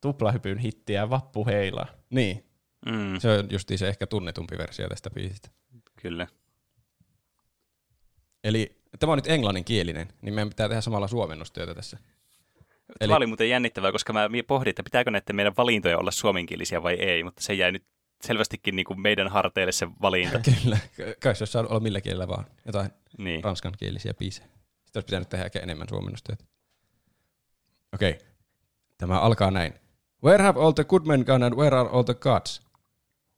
tuplahypyn 0.00 0.58
hittiä 0.58 1.10
Vappu 1.10 1.46
Heilaa. 1.46 1.86
niin, 2.10 2.44
Mm. 2.86 3.18
se 3.20 3.28
on 3.30 3.48
justiin 3.50 3.78
se 3.78 3.88
ehkä 3.88 4.06
tunnetumpi 4.06 4.58
versio 4.58 4.88
tästä 4.88 5.10
biisistä. 5.10 5.48
Kyllä. 6.02 6.26
Eli 8.44 8.80
tämä 8.98 9.12
on 9.12 9.18
nyt 9.18 9.26
englanninkielinen, 9.26 10.08
niin 10.22 10.34
meidän 10.34 10.48
pitää 10.48 10.68
tehdä 10.68 10.80
samalla 10.80 11.08
suomennustyötä 11.08 11.74
tässä. 11.74 11.96
Eli... 12.00 12.96
Eli- 13.00 13.08
Tämä 13.08 13.16
oli 13.16 13.26
muuten 13.26 13.50
jännittävää, 13.50 13.92
koska 13.92 14.12
mä 14.12 14.28
pohdin, 14.46 14.70
että 14.70 14.82
pitääkö 14.82 15.10
näiden 15.10 15.36
meidän 15.36 15.52
valintoja 15.56 15.98
olla 15.98 16.10
suomenkielisiä 16.10 16.82
vai 16.82 16.94
ei, 16.94 17.24
mutta 17.24 17.42
se 17.42 17.54
jäi 17.54 17.72
nyt 17.72 17.84
selvästikin 18.24 18.76
niin 18.76 18.86
kuin 18.86 19.00
meidän 19.00 19.28
harteille 19.28 19.72
se 19.72 19.88
valinta. 20.02 20.40
Kyllä, 20.56 20.78
kai 21.22 21.36
se 21.36 21.42
olisi 21.42 21.52
saanut 21.52 21.70
olla 21.70 21.80
millä 21.80 22.00
kielellä 22.00 22.28
vaan. 22.28 22.44
Jotain 22.66 22.90
niin. 23.18 23.44
ranskankielisiä 23.44 24.14
biisejä. 24.14 24.46
Sitten 24.46 25.00
olisi 25.00 25.06
pitänyt 25.06 25.28
tehdä 25.28 25.44
ehkä 25.44 25.60
enemmän 25.60 25.88
suomennustyötä. 25.88 26.44
Okei, 27.94 28.10
okay. 28.10 28.26
tämä 28.98 29.20
alkaa 29.20 29.50
näin. 29.50 29.74
Where 30.24 30.42
have 30.44 30.60
all 30.60 30.72
the 30.72 30.84
good 30.84 31.06
men 31.06 31.20
gone 31.26 31.46
and 31.46 31.54
where 31.54 31.76
are 31.76 31.88
all 31.88 32.02
the 32.02 32.14
gods? 32.14 32.62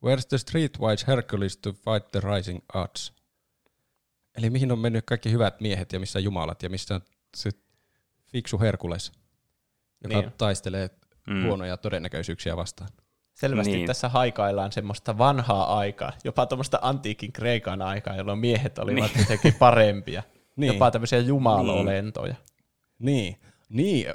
Where's 0.05 0.25
the 0.29 0.37
streetwise 0.37 1.07
Hercules 1.07 1.57
to 1.57 1.73
fight 1.73 2.11
the 2.11 2.19
rising 2.35 2.59
odds? 2.73 3.13
Eli 4.37 4.49
mihin 4.49 4.71
on 4.71 4.79
mennyt 4.79 5.05
kaikki 5.05 5.31
hyvät 5.31 5.61
miehet 5.61 5.93
ja 5.93 5.99
missä 5.99 6.19
jumalat 6.19 6.63
ja 6.63 6.69
missä 6.69 6.95
on 6.95 7.01
se 7.37 7.49
fiksu 8.27 8.59
Herkules, 8.59 9.11
joka 10.03 10.21
Niin. 10.21 10.31
taistelee 10.37 10.89
Mm. 11.27 11.45
huonoja 11.45 11.77
todennäköisyyksiä 11.77 12.57
vastaan. 12.57 12.89
Selvästi 13.33 13.71
Niin. 13.73 13.87
tässä 13.87 14.09
haikaillaan 14.09 14.71
semmoista 14.71 15.17
vanhaa 15.17 15.77
aikaa, 15.77 16.13
jopa 16.23 16.45
tuommoista 16.45 16.79
antiikin 16.81 17.31
Kreikan 17.31 17.81
aikaa, 17.81 18.15
jolloin 18.15 18.39
miehet 18.39 18.79
olivat 18.79 19.11
niin. 19.13 19.19
jotenkin 19.19 19.53
parempia. 19.59 20.21
Niin. 20.21 20.31
Niin. 20.55 20.73
Jopa 20.73 20.91
tämmöisiä 20.91 21.19
jumalolentoja. 21.19 22.35
Niin, 22.99 23.15
niin. 23.15 23.50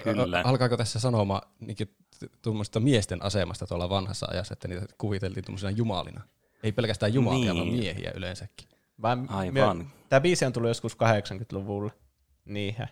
Kyllä. 0.03 0.39
Ä- 0.39 0.43
alkaako 0.45 0.77
tässä 0.77 1.01
sanomaan 1.01 1.43
niin 1.61 1.77
tuommoista 2.43 2.81
miesten 2.81 3.23
asemasta 3.23 3.67
tuolla 3.67 3.89
vanhassa 3.91 4.27
ajassa, 4.31 4.53
että 4.53 4.69
niitä 4.69 4.87
kuviteltiin 4.99 5.45
tuommoisina 5.45 5.71
jumalina? 5.71 6.21
Ei 6.63 6.73
pelkästään 6.73 7.15
jumalia, 7.15 7.39
Niin. 7.39 7.55
niin. 7.55 7.57
vaan 7.73 7.79
miehiä 7.79 8.13
yleensäkin. 8.15 8.69
Vaan 9.03 9.31
Aivan. 9.31 9.91
Tämä 10.09 10.21
biisi 10.21 10.45
on 10.45 10.53
tullut 10.53 10.69
joskus 10.71 10.95
80-luvulla. 10.97 11.91
Niinhän. 12.45 12.89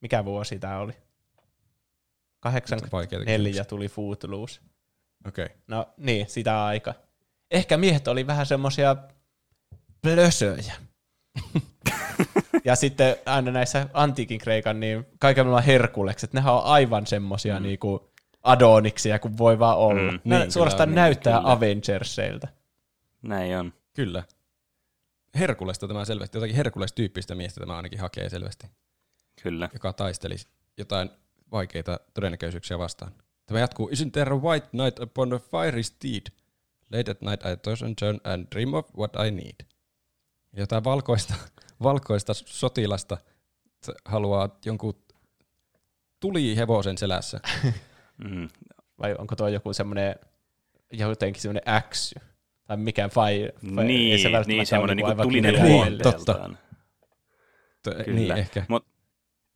Mikä 0.00 0.24
vuosi 0.24 0.58
tämä 0.58 0.78
oli? 0.78 0.92
Vaikeita 2.44 2.88
84 2.90 3.64
tuli 3.64 3.88
Footloose. 3.88 4.60
Okei. 5.26 5.44
Okay. 5.44 5.56
No 5.66 5.86
niin, 5.96 6.28
sitä 6.28 6.64
aika. 6.64 6.94
Ehkä 7.50 7.76
miehet 7.76 8.08
oli 8.08 8.26
vähän 8.26 8.46
semmosia 8.46 8.96
plösöjä. 10.02 10.74
ja 12.64 12.76
sitten 12.76 13.16
aina 13.26 13.50
näissä 13.50 13.88
antiikin 13.94 14.38
Kreikan, 14.38 14.80
niin 14.80 15.06
kaikilla 15.18 15.60
Herkulekset, 15.60 16.32
nehän 16.32 16.54
on 16.54 16.64
aivan 16.64 17.06
semmosia 17.06 17.56
mm. 17.56 17.62
niinku 17.62 18.10
adoniksia 18.42 19.18
kuin 19.18 19.38
voi 19.38 19.58
vaan 19.58 19.78
olla. 19.78 20.12
Mm, 20.12 20.20
ne 20.24 20.38
niin, 20.38 20.52
suorastaan 20.52 20.88
kyllä, 20.88 21.00
näyttää 21.00 21.38
kyllä. 21.38 21.52
Avengerseiltä. 21.52 22.48
Näin 23.22 23.58
on. 23.58 23.72
Kyllä. 23.94 24.22
Herkulesta 25.38 25.88
tämä 25.88 26.04
selvästi, 26.04 26.36
jotakin 26.36 26.56
Herkules-tyyppistä 26.56 27.34
miestä 27.34 27.60
tämä 27.60 27.76
ainakin 27.76 28.00
hakee 28.00 28.28
selvästi, 28.28 28.66
Kyllä. 29.42 29.68
joka 29.72 29.92
taistelisi 29.92 30.48
jotain 30.78 31.10
vaikeita 31.52 32.00
todennäköisyyksiä 32.14 32.78
vastaan. 32.78 33.12
Tämä 33.46 33.60
jatkuu, 33.60 33.88
Isn't 33.88 34.10
there 34.12 34.34
a 34.34 34.38
white 34.38 34.66
knight 34.66 34.98
upon 35.00 35.32
a 35.32 35.38
fiery 35.38 35.82
steed? 35.82 36.22
Late 36.92 37.10
at 37.10 37.20
night 37.20 37.46
I 37.46 37.56
toss 37.56 37.82
and 37.82 37.94
turn 37.98 38.20
and 38.24 38.46
dream 38.54 38.74
of 38.74 38.86
what 38.98 39.12
I 39.26 39.30
need. 39.30 39.66
Jotain 40.52 40.84
valkoista, 40.84 41.34
valkoista 41.82 42.34
sotilasta 42.34 43.16
haluaa 44.04 44.58
jonkun 44.64 44.94
tulihevosen 46.20 46.98
selässä. 46.98 47.40
Mm. 48.24 48.48
Vai 48.98 49.14
onko 49.18 49.36
tuo 49.36 49.48
joku 49.48 49.72
semmoinen, 49.72 50.14
jotenkin 50.92 51.42
semmoinen 51.42 51.74
äksy? 51.74 52.14
Tai 52.64 52.76
mikä 52.76 53.08
fire? 53.08 53.52
fire 53.60 53.84
Niin, 53.84 54.12
ei 54.12 54.18
se 54.18 54.28
niin 54.46 54.66
semmoinen 54.66 54.96
niinku 54.96 55.08
niinku 55.08 55.20
aivan 55.22 55.26
tulinen 55.26 55.54
kirjaimellinen. 55.54 56.02
luonteeltaan. 56.04 56.58
T- 57.82 58.04
Kyllä. 58.04 58.34
Niin, 58.34 58.38
ehkä. 58.38 58.64
Mut 58.68 58.86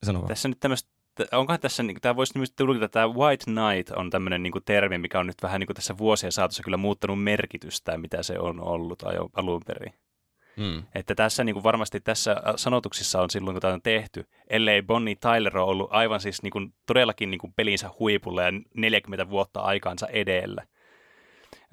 Sano 0.07 0.19
vaan. 0.19 0.29
Tässä 0.29 0.49
nyt 0.49 0.61
tämmöistä, 0.61 0.91
onkohan 1.33 1.61
tässä, 1.61 1.83
niin, 1.83 2.01
tämä 2.01 2.17
voisi 2.17 2.35
nimisesti 2.35 2.57
tulkita, 2.57 2.85
että 2.85 3.01
tämä 3.01 3.15
White 3.15 3.45
Knight 3.45 3.91
on 3.97 4.11
tämmöinen 4.11 4.43
niin 4.43 4.53
termi, 4.65 4.99
mikä 4.99 5.21
on 5.21 5.27
nyt 5.27 5.43
vähän 5.43 5.61
niin 5.61 5.67
kuin 5.67 5.75
tässä 5.77 5.99
vuosien 5.99 6.33
saatossa 6.33 6.63
kyllä 6.63 6.77
muuttanut 6.77 7.23
merkitystä, 7.23 7.99
mitä 7.99 8.23
se 8.23 8.39
on 8.39 8.61
ollut 8.61 9.03
alun 9.35 9.63
perin. 9.67 9.95
Mm. 10.57 10.83
Että 10.95 11.15
tässä 11.15 11.45
niin 11.45 11.55
kuin 11.55 11.63
varmasti 11.63 12.01
tässä 12.01 12.37
sanotuksissa 12.57 13.23
on 13.23 13.31
silloin, 13.31 13.55
kun 13.55 13.61
tämä 13.61 13.75
on 13.75 13.83
tehty, 13.83 14.27
ellei 14.51 14.83
Bonnie 14.83 15.15
Tyler 15.15 15.59
ole 15.59 15.71
ollut 15.71 15.89
aivan 15.93 16.21
siis 16.21 16.43
niin 16.43 16.51
kuin, 16.51 16.75
todellakin 16.87 17.31
niin 17.31 17.39
kuin 17.39 17.53
pelinsä 17.57 17.91
huipulla 17.99 18.43
ja 18.43 18.53
40 18.75 19.31
vuotta 19.31 19.61
aikaansa 19.61 20.07
edellä. 20.07 20.67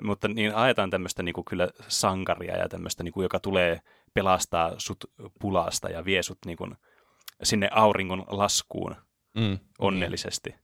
Mutta 0.02 0.28
niin 0.28 0.56
ajetaan 0.56 0.90
tämmöistä 0.90 1.24
niin 1.24 1.34
kuin 1.34 1.46
kyllä 1.46 1.70
sankaria 1.88 2.58
ja 2.58 2.70
tämmöistä, 2.70 3.04
niin 3.04 3.12
kuin, 3.14 3.24
joka 3.24 3.40
tulee 3.40 3.82
pelastaa 4.14 4.74
sut 4.78 5.06
pulasta 5.42 5.90
ja 5.90 6.06
vie 6.06 6.24
sut 6.24 6.38
niin 6.46 6.58
kuin, 6.58 6.76
sinne 7.44 7.70
auringon 7.72 8.26
laskuun 8.28 8.96
Mm. 9.36 9.60
onnellisesti. 9.80 10.56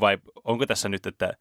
Vai 0.00 0.18
onko 0.44 0.66
tässä 0.66 0.88
nyt, 0.88 1.06
että, 1.06 1.32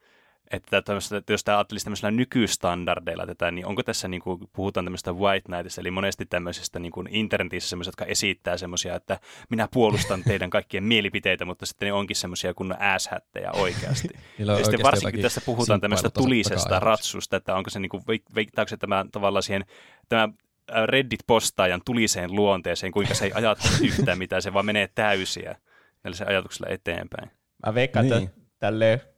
että, 0.52 0.84
jos 1.30 1.44
tämä 1.44 1.58
ajattelisi 1.58 1.86
tämmöisillä 1.86 2.12
nykystandardeilla 2.12 3.26
tätä, 3.26 3.52
niin 3.52 3.66
onko 3.66 3.84
tässä, 3.84 4.08
niin 4.08 4.22
kuin, 4.22 4.40
puhutaan 4.54 4.86
tämmöistä 4.86 5.14
white 5.14 5.46
knightista, 5.46 5.82
eli 5.82 5.92
monesti 5.92 6.26
tämmöisistä 6.26 6.80
niin 6.80 6.92
kuin 6.92 7.08
internetissä 7.12 7.70
semmoisia, 7.70 7.90
jotka 7.90 8.06
esittää 8.06 8.58
semmoisia, 8.58 8.96
että 8.96 9.20
minä 9.50 9.68
puolustan 9.74 10.24
teidän 10.28 10.50
kaikkien 10.50 10.84
mielipiteitä, 10.84 11.46
mutta 11.46 11.66
sitten 11.66 11.86
ne 11.86 11.94
onkin 11.94 12.16
semmoisia 12.16 12.54
kunnon 12.54 12.82
asshättejä 12.82 13.52
oikeasti. 13.52 14.08
Ja 14.38 14.64
sitten 14.64 14.84
varsinkin 14.84 15.22
tässä 15.22 15.42
puhutaan 15.46 15.82
tämmöistä 15.82 16.10
tulisesta 16.10 16.80
ratsusta, 16.80 17.38
että 17.38 17.56
onko 17.56 17.70
se 17.70 17.80
niin 17.80 17.90
kuin, 17.90 18.04
veittaako 18.36 18.70
se 18.70 18.78
tämä 18.78 19.06
tavallaan 19.12 19.44
siihen, 19.44 19.66
tämä 20.10 20.30
ää, 20.72 20.86
Reddit-postaajan 20.86 21.82
tuliseen 21.86 22.36
luonteeseen, 22.36 22.92
kuinka 22.92 23.14
se 23.14 23.26
ei 23.26 23.32
ajattele 23.34 23.74
yhtään 23.88 24.18
mitään, 24.18 24.42
se 24.42 24.54
vaan 24.54 24.66
menee 24.66 24.90
täysiä 24.96 25.56
näillä 26.04 26.18
se 26.18 26.26
ajatuksella 26.26 26.68
eteenpäin. 26.70 27.32
Mä 27.66 27.74
veikkaan, 27.74 28.06
Niin. 28.06 28.24
että 28.24 28.42
tälleen 28.60 29.13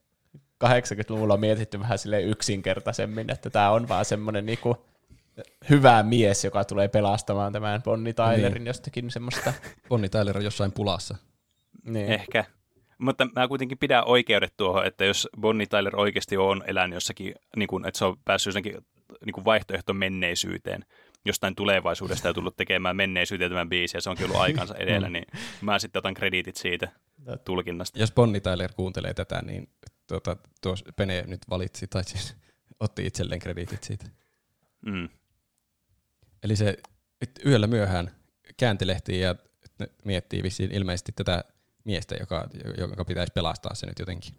80-luvulla 0.64 1.34
on 1.34 1.40
mietitty 1.40 1.80
vähän 1.80 1.98
sille 1.98 2.22
yksinkertaisemmin, 2.22 3.32
että 3.32 3.49
tämä 3.49 3.72
on 3.72 3.88
vaan 3.88 4.06
semmoinen 4.06 4.45
niinku 4.45 4.86
hyvä 5.69 6.03
mies, 6.03 6.44
joka 6.45 6.64
tulee 6.64 6.88
pelastamaan 6.88 7.53
tämän 7.53 7.84
Bonnie 7.84 8.14
Tylerin 8.14 8.53
Niin. 8.53 8.68
jostakin 8.68 9.11
semmoista. 9.11 9.53
Bonnie 9.90 10.10
Tyler 10.10 10.38
on 10.38 10.44
jossain 10.44 10.72
pulassa. 10.72 11.15
Niin. 11.86 12.11
Ehkä. 12.11 12.45
Mutta 12.98 13.27
mä 13.36 13.48
kuitenkin 13.48 13.77
pidän 13.77 14.03
oikeudet 14.07 14.53
tuohon, 14.57 14.86
että 14.86 15.06
jos 15.06 15.30
Bonnie 15.40 15.68
Tyler 15.68 15.95
oikeasti 15.99 16.38
on 16.38 16.64
elänyt 16.68 16.94
jossakin, 16.95 17.36
niin 17.56 17.68
kuin, 17.68 17.88
että 17.88 17.98
se 17.98 18.06
on 18.06 18.18
päässyt 18.26 18.48
jossakin 18.48 18.77
niin 19.26 19.45
vaihtoehto 19.45 19.94
menneisyyteen, 19.94 20.86
jostain 21.26 21.56
tulevaisuudesta 21.56 22.27
ja 22.27 22.34
tullut 22.34 22.56
tekemään 22.57 22.95
menneisyyteen 22.95 23.52
tämän 23.52 23.69
biisin, 23.69 23.98
ja 23.98 24.02
se 24.02 24.10
onkin 24.10 24.26
ollut 24.26 24.41
aikansa 24.41 24.76
edellä, 24.76 25.10
niin 25.10 25.26
mä 25.61 25.80
sitten 25.80 25.99
otan 25.99 26.14
krediitit 26.14 26.56
siitä 26.56 26.91
tulkinnasta. 27.45 27.99
Jos 27.99 28.11
Bonnie 28.11 28.41
Tyler 28.41 28.73
kuuntelee 28.76 29.14
tätä, 29.14 29.41
niin 29.45 29.69
tuota, 30.07 30.38
tuo 30.61 30.76
Pene 30.95 31.23
nyt 31.27 31.41
valitsi, 31.49 31.88
tai 31.88 32.03
siis 32.03 32.36
otti 32.80 33.06
itselleen 33.06 33.40
krediitit 33.40 33.84
siitä. 33.84 34.06
Mm. 34.86 35.10
Eli 36.44 36.56
se 36.56 36.77
yöllä 37.45 37.68
myöhään 37.68 38.11
kääntelehtii 38.57 39.19
ja 39.19 39.36
miettii 40.03 40.44
vissiin 40.44 40.72
ilmeisesti 40.72 41.11
tätä 41.11 41.44
miestä, 41.84 42.15
joka, 42.19 42.48
joka 42.90 43.06
pitäisi 43.06 43.34
pelastaa 43.34 43.76
se 43.76 43.86
nyt 43.86 43.99
jotenkin. 43.99 44.36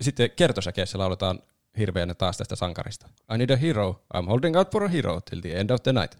Sitten 0.00 0.30
kertosäkeessä 0.30 0.98
lauletaan 0.98 1.42
hirveänä 1.78 2.14
taas 2.14 2.36
tästä 2.36 2.56
sankarista. 2.56 3.08
I 3.34 3.38
need 3.38 3.50
a 3.50 3.56
hero. 3.56 4.04
I'm 4.14 4.26
holding 4.26 4.56
out 4.56 4.72
for 4.72 4.84
a 4.84 4.88
hero 4.88 5.20
till 5.20 5.40
the 5.40 5.60
end 5.60 5.70
of 5.70 5.82
the 5.82 5.92
night. 5.92 6.14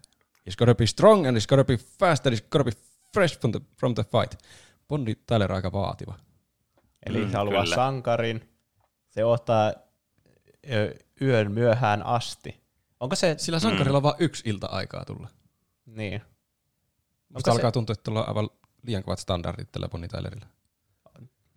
He's 0.48 0.56
gotta 0.58 0.74
be 0.74 0.86
strong 0.86 1.26
and 1.26 1.36
he's 1.36 1.46
gotta 1.48 1.64
be 1.64 1.76
fast 1.76 2.26
and 2.26 2.36
he's 2.36 2.44
gotta 2.50 2.64
be 2.64 2.72
fresh 3.14 3.40
from 3.40 3.52
the, 3.52 3.60
from 3.80 3.94
the 3.94 4.04
fight. 4.04 4.38
Bonnie 4.88 5.16
Tyler 5.26 5.52
aika 5.52 5.72
vaativa. 5.72 6.14
Eli 7.06 7.24
Mm, 7.24 7.30
se 7.30 7.36
haluaa 7.36 7.62
kyllä. 7.62 7.74
sankarin. 7.74 8.48
Se 9.08 9.24
ottaa 9.24 9.72
yön 11.22 11.52
myöhään 11.52 12.06
asti. 12.06 12.60
Onko 13.00 13.16
se... 13.16 13.34
Sillä 13.38 13.58
sankarilla 13.58 13.96
on 13.96 14.02
vain 14.02 14.14
yksi 14.18 14.50
ilta 14.50 14.66
aikaa 14.66 15.04
tulla. 15.04 15.28
Niin. 15.86 16.22
Musta 17.28 17.50
se- 17.50 17.54
alkaa 17.56 17.72
tuntua, 17.72 17.92
että 17.92 18.02
tuolla 18.02 18.20
on 18.22 18.28
aivan 18.28 18.48
liian 18.82 19.02
kovat 19.02 19.18
standardit 19.18 19.72
tällä 19.72 19.88
Bonnie. 19.88 20.08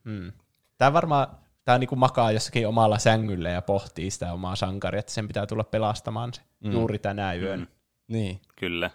Hmm. 0.06 0.32
Tämä 0.78 0.94
varmaan 0.94 1.28
tämä 1.66 1.78
niinku 1.78 1.96
makaa 1.96 2.32
jossakin 2.32 2.68
omalla 2.68 3.00
sängyllä 3.00 3.50
ja 3.50 3.62
pohtii 3.62 4.12
sitä 4.12 4.34
omaa 4.34 4.56
sankaria, 4.56 5.00
että 5.00 5.12
sen 5.12 5.28
pitää 5.28 5.46
tulla 5.46 5.64
pelastamaan 5.64 6.34
se 6.34 6.42
Mm. 6.42 6.68
mm. 6.68 6.74
juuri 6.74 7.00
tänä 7.00 7.34
yönä. 7.34 7.64
Mm. 7.66 7.72
Niin. 8.08 8.42
Kyllä. 8.56 8.92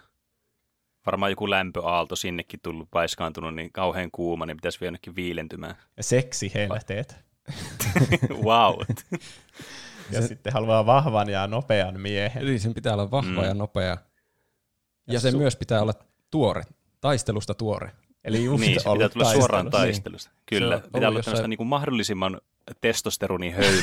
Varmaan 1.07 1.31
joku 1.31 1.49
lämpöaalto 1.49 2.15
sinnekin 2.15 2.59
tullut 2.63 2.87
paiskaantunut, 2.91 3.55
niin 3.55 3.71
kauhean 3.71 4.09
kuuma, 4.11 4.45
niin 4.45 4.57
pitäisi 4.57 4.79
vielä 4.81 4.87
jonnekin 4.87 5.15
viilentymään. 5.15 5.75
Ja 5.97 6.03
seksi 6.03 6.51
helteet. 6.53 7.15
wow. 8.47 8.75
Ja 10.11 10.21
Se- 10.21 10.27
sitten 10.27 10.53
haluaa 10.53 10.85
vahvan 10.85 11.29
ja 11.29 11.47
nopean 11.47 11.99
miehen. 12.01 12.41
Eli 12.43 12.59
sen 12.59 12.73
pitää 12.73 12.93
olla 12.93 13.11
vahva 13.11 13.41
Mm. 13.41 13.47
ja 13.47 13.53
nopea. 13.53 13.85
Ja, 13.85 13.97
Ja 15.07 15.19
sen 15.19 15.33
su- 15.33 15.37
myös 15.37 15.55
pitää 15.55 15.81
olla 15.81 15.93
tuore, 16.31 16.63
taistelusta 17.01 17.53
tuore. 17.53 17.91
Eli 18.23 18.43
just 18.45 18.59
niin, 18.63 18.81
se 18.81 18.89
ollut 18.89 19.03
pitää 19.13 19.13
tulla 19.13 19.33
suoraan 19.33 19.69
taistelusta. 19.69 20.31
Kyllä, 20.45 20.77
Se 20.77 20.83
on 20.83 20.91
pitää 20.93 21.09
olla 21.09 21.19
jossain- 21.19 21.49
niin 21.49 21.57
kuin 21.57 21.67
mahdollisimman 21.67 22.41
testosteronin 22.81 23.53
höyry. 23.57 23.81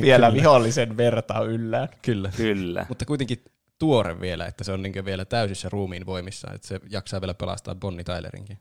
Vielä 0.00 0.32
vihollisen 0.32 0.96
verta 0.96 1.40
yllään. 1.44 1.88
Kyllä. 2.02 2.30
Kyllä. 2.36 2.86
Mutta 2.88 3.04
kuitenkin 3.04 3.44
tuore 3.80 4.20
vielä, 4.20 4.46
että 4.46 4.64
se 4.64 4.72
on 4.72 4.82
niin 4.82 5.04
vielä 5.04 5.24
täysissä 5.24 5.68
ruumiin 5.68 6.06
voimissa, 6.06 6.52
että 6.54 6.68
se 6.68 6.80
jaksaa 6.90 7.20
vielä 7.20 7.34
pelastaa 7.34 7.74
Bonnie 7.74 8.04
Tylerinkin. 8.04 8.58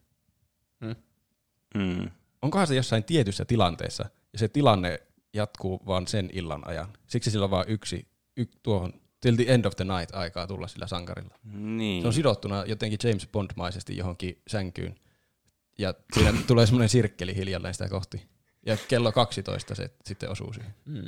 Mm. 1.75 2.11
Onkohan 2.41 2.67
se 2.67 2.75
jossain 2.75 3.03
tietyssä 3.03 3.45
tilanteessa, 3.45 4.05
ja 4.33 4.39
se 4.39 4.47
tilanne 4.47 4.99
jatkuu 5.33 5.81
vaan 5.85 6.07
sen 6.07 6.29
illan 6.33 6.67
ajan. 6.67 6.93
Siksi 7.07 7.31
sillä 7.31 7.43
on 7.43 7.51
vain 7.51 7.69
yksi, 7.69 8.07
y, 8.37 8.45
tuohon 8.63 8.93
till 9.21 9.35
the 9.35 9.45
end 9.47 9.65
of 9.65 9.75
the 9.75 9.83
night 9.83 10.15
aikaa 10.15 10.47
tulla 10.47 10.67
sillä 10.67 10.87
sankarilla. 10.87 11.35
Niin. 11.53 12.01
Se 12.01 12.07
on 12.07 12.13
sidottuna 12.13 12.65
jotenkin 12.65 12.99
James 13.03 13.27
Bond-maisesti 13.27 13.97
johonkin 13.97 14.41
sänkyyn. 14.47 14.95
Ja 15.77 15.93
siinä 16.13 16.33
tulee 16.47 16.65
semmoinen 16.65 16.89
sirkkeli 16.89 17.35
hiljalleen 17.35 17.73
sitä 17.73 17.89
kohti. 17.89 18.29
Ja 18.65 18.77
kello 18.87 19.11
12 19.11 19.75
se 19.75 19.89
sitten 20.05 20.29
osuu 20.29 20.53
siihen. 20.53 20.75
Mm. 20.85 21.05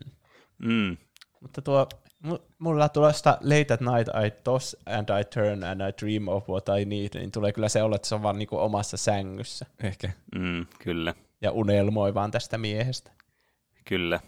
Mm. 0.58 0.98
Mutta 1.42 1.62
tuo 1.62 1.88
Mulla 2.60 2.90
tuosta 2.90 3.38
Late 3.42 3.74
at 3.74 3.82
Night 3.82 4.08
I 4.26 4.32
toss 4.44 4.78
and 4.86 5.10
I 5.20 5.24
turn 5.24 5.64
and 5.64 5.82
I 5.82 5.94
dream 6.06 6.28
of 6.28 6.50
what 6.50 6.66
I 6.82 6.86
need, 6.86 7.10
niin 7.14 7.32
tulee 7.32 7.52
kyllä 7.52 7.70
se 7.70 7.84
olla, 7.84 7.96
että 7.96 8.08
se 8.08 8.16
on 8.16 8.24
vaan 8.24 8.38
niinku 8.38 8.58
omassa 8.58 8.98
sängyssä. 8.98 9.66
Ehkä. 9.84 10.10
Mm, 10.36 10.66
kyllä, 10.84 11.14
Ja 11.42 11.52
unelmoi 11.52 12.14
vaan 12.14 12.32
tästä 12.32 12.58
miehestä. 12.58 13.12
kyllä. 13.86 14.20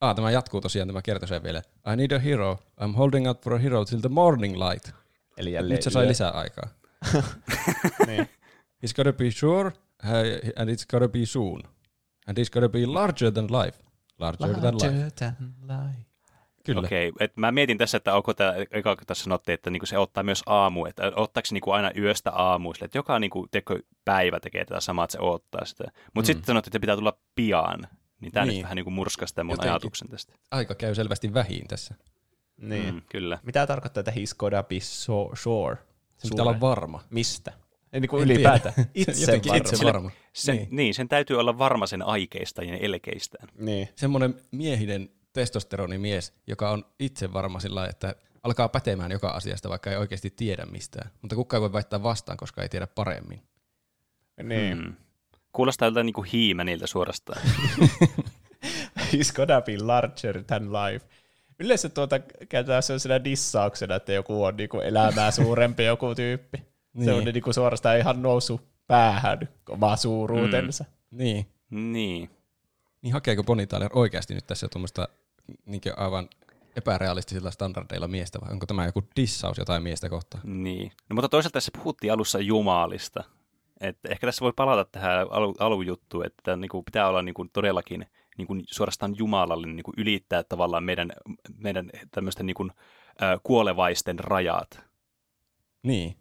Ah, 0.00 0.16
tämä 0.16 0.30
jatkuu 0.30 0.60
tosiaan, 0.60 0.88
tämä 0.88 1.02
kertoo 1.02 1.42
vielä. 1.42 1.62
I 1.92 1.96
need 1.96 2.10
a 2.10 2.18
hero. 2.18 2.58
I'm 2.80 2.94
holding 2.96 3.28
out 3.28 3.42
for 3.42 3.54
a 3.54 3.58
hero 3.58 3.84
till 3.84 4.00
the 4.00 4.08
morning 4.08 4.56
light. 4.56 4.90
Eli 5.36 5.52
jälleen 5.52 5.74
Nyt 5.76 5.82
se 5.82 5.90
sai 5.90 6.08
lisää 6.08 6.30
aikaa. 6.30 6.68
niin. 8.06 8.28
He's 8.82 8.94
gotta 8.96 9.12
be 9.12 9.30
sure, 9.30 9.72
and 10.56 10.70
it's 10.70 10.86
gotta 10.90 11.08
be 11.08 11.26
soon. 11.26 11.62
And 12.26 12.38
he's 12.38 12.50
gotta 12.52 12.68
be 12.68 12.86
larger 12.86 13.32
than 13.32 13.44
life. 13.44 13.78
Larger, 14.18 14.60
than 14.60 14.74
life. 14.74 14.86
Larger 14.86 15.10
than 15.10 15.54
life. 15.62 16.09
Kyllä. 16.74 16.86
Okei, 16.86 17.08
okay, 17.08 17.24
et 17.24 17.36
mä 17.36 17.52
mietin 17.52 17.78
tässä, 17.78 17.96
että 17.96 18.14
onko 18.14 18.34
tämä, 18.34 18.54
eka 18.70 18.96
kun 18.96 19.06
tässä 19.06 19.24
sanottiin, 19.24 19.54
että 19.54 19.70
niinku 19.70 19.86
se 19.86 19.98
ottaa 19.98 20.22
myös 20.22 20.42
aamu, 20.46 20.86
että 20.86 21.12
ottaako 21.16 21.46
se 21.46 21.54
niinku 21.54 21.70
aina 21.70 21.90
yöstä 21.98 22.32
sille, 22.74 22.84
että 22.84 22.98
joka 22.98 23.18
niinku, 23.18 23.46
tiedätkö, 23.50 23.82
päivä 24.04 24.40
tekee 24.40 24.64
tätä 24.64 24.80
samaa, 24.80 25.04
että 25.04 25.12
se 25.12 25.20
odottaa 25.20 25.64
sitä. 25.64 25.84
Mutta 25.84 26.20
mm. 26.20 26.24
sitten 26.24 26.44
sanottiin, 26.44 26.70
että 26.70 26.80
pitää 26.80 26.96
tulla 26.96 27.18
pian, 27.34 27.88
niin 28.20 28.32
tämä 28.32 28.46
niin. 28.46 28.48
Niin. 28.48 28.56
nyt 28.56 28.62
vähän 28.62 28.76
niinku 28.76 28.90
murskasi 28.90 29.34
tämän 29.34 29.46
mun 29.46 29.52
Jotenkin. 29.52 29.72
ajatuksen 29.72 30.08
tästä. 30.08 30.34
Aika 30.50 30.74
käy 30.74 30.94
selvästi 30.94 31.34
vähin 31.34 31.68
tässä. 31.68 31.94
Niin. 32.56 32.94
Mm, 32.94 33.02
kyllä. 33.10 33.38
Mitä 33.42 33.66
tarkoittaa, 33.66 34.00
että 34.00 34.10
he's 34.10 34.36
gotta 34.38 34.62
be 34.62 34.80
so, 34.80 35.30
sure? 35.34 35.76
Se 36.18 36.28
pitää 36.28 36.42
olla 36.42 36.60
varma. 36.60 37.02
Mistä? 37.10 37.52
Ei 37.92 38.00
niin 38.00 38.08
kuin 38.08 38.22
ylipäätään. 38.22 38.74
Itse 38.94 39.20
Jotenkin 39.20 39.50
varma. 39.52 39.68
itse 39.68 39.84
varma. 39.84 40.10
Sen, 40.32 40.56
Niin. 40.56 40.68
niin. 40.68 40.76
niin, 40.76 40.94
sen 40.94 41.08
täytyy 41.08 41.40
olla 41.40 41.58
varma 41.58 41.86
sen 41.86 42.02
aikeista 42.02 42.62
ja 42.62 42.76
elkeistään. 42.76 43.48
Niin. 43.58 43.88
Semmoinen 43.96 44.34
miehinen 44.50 45.10
testosteronimies, 45.32 46.32
joka 46.46 46.70
on 46.70 46.84
itse 46.98 47.32
varma 47.32 47.60
sillä 47.60 47.86
että 47.86 48.14
alkaa 48.42 48.68
pätemään 48.68 49.10
joka 49.10 49.28
asiasta, 49.28 49.68
vaikka 49.68 49.90
ei 49.90 49.96
oikeasti 49.96 50.30
tiedä 50.30 50.66
mistään. 50.66 51.10
Mutta 51.22 51.36
kukaan 51.36 51.58
ei 51.58 51.62
voi 51.62 51.72
väittää 51.72 52.02
vastaan, 52.02 52.38
koska 52.38 52.62
ei 52.62 52.68
tiedä 52.68 52.86
paremmin. 52.86 53.42
niin. 54.42 54.78
Mm. 54.78 54.94
Kuulostaa 55.52 55.86
joltain 55.86 56.06
niinku 56.06 56.22
hiimäniltä 56.22 56.86
suorastaan. 56.86 57.42
He's 59.12 59.32
gonna 59.36 59.60
be 59.60 59.78
larger 59.78 60.44
than 60.44 60.72
life. 60.72 61.06
Yleensä 61.58 61.88
tuota 61.88 62.18
käytetään 62.48 62.82
sellaisena 62.82 63.24
dissauksena, 63.24 63.94
että 63.94 64.12
joku 64.12 64.44
on 64.44 64.56
niinku 64.56 64.80
elämää 64.80 65.30
suurempi 65.30 65.84
joku 65.84 66.14
tyyppi. 66.14 66.58
niin. 66.94 67.04
Se 67.04 67.12
on 67.12 67.24
Niin. 67.24 67.34
niinku 67.34 67.52
suorastaan 67.52 67.98
ihan 67.98 68.22
noussut 68.22 68.62
päähän 68.86 69.48
omaa 69.68 69.96
suuruutensa. 69.96 70.84
Niin. 71.10 71.46
niin. 71.70 72.30
Niin 73.02 73.12
hakeeko 73.12 73.44
Bonnie 73.44 73.66
Tyler 73.66 73.90
oikeasti 73.92 74.34
nyt 74.34 74.46
tässä 74.46 74.68
tuommoista 74.68 75.08
niin 75.66 75.80
aivan 75.96 76.28
epärealistisilla 76.76 77.50
standardeilla 77.50 78.08
miestä, 78.08 78.40
vai 78.40 78.52
onko 78.52 78.66
tämä 78.66 78.86
joku 78.86 79.02
dissaus 79.16 79.58
jotain 79.58 79.82
miestä 79.82 80.08
kohtaan? 80.08 80.62
Niin. 80.62 80.92
No, 81.10 81.14
mutta 81.14 81.28
toisaalta 81.28 81.52
tässä 81.52 81.70
puhuttiin 81.78 82.12
alussa 82.12 82.38
Jumalista. 82.38 83.24
Että 83.80 84.08
ehkä 84.08 84.26
tässä 84.26 84.40
voi 84.44 84.52
palata 84.56 84.84
tähän 84.92 85.26
alu, 85.30 85.54
alujuttuun, 85.58 86.26
että 86.26 86.56
niinku 86.56 86.82
pitää 86.82 87.08
olla 87.08 87.22
niinku 87.22 87.46
todellakin 87.52 88.06
niinku 88.38 88.54
suorastaan 88.70 89.14
jumalallinen 89.18 89.76
niinku 89.76 89.92
ylittää 89.96 90.42
tavallaan 90.42 90.84
meidän, 90.84 91.12
meidän 91.56 91.90
tämmöisten 92.10 92.46
niinku, 92.46 92.68
äh, 93.22 93.40
kuolevaisten 93.42 94.18
rajat. 94.18 94.80
Niin, 95.82 96.16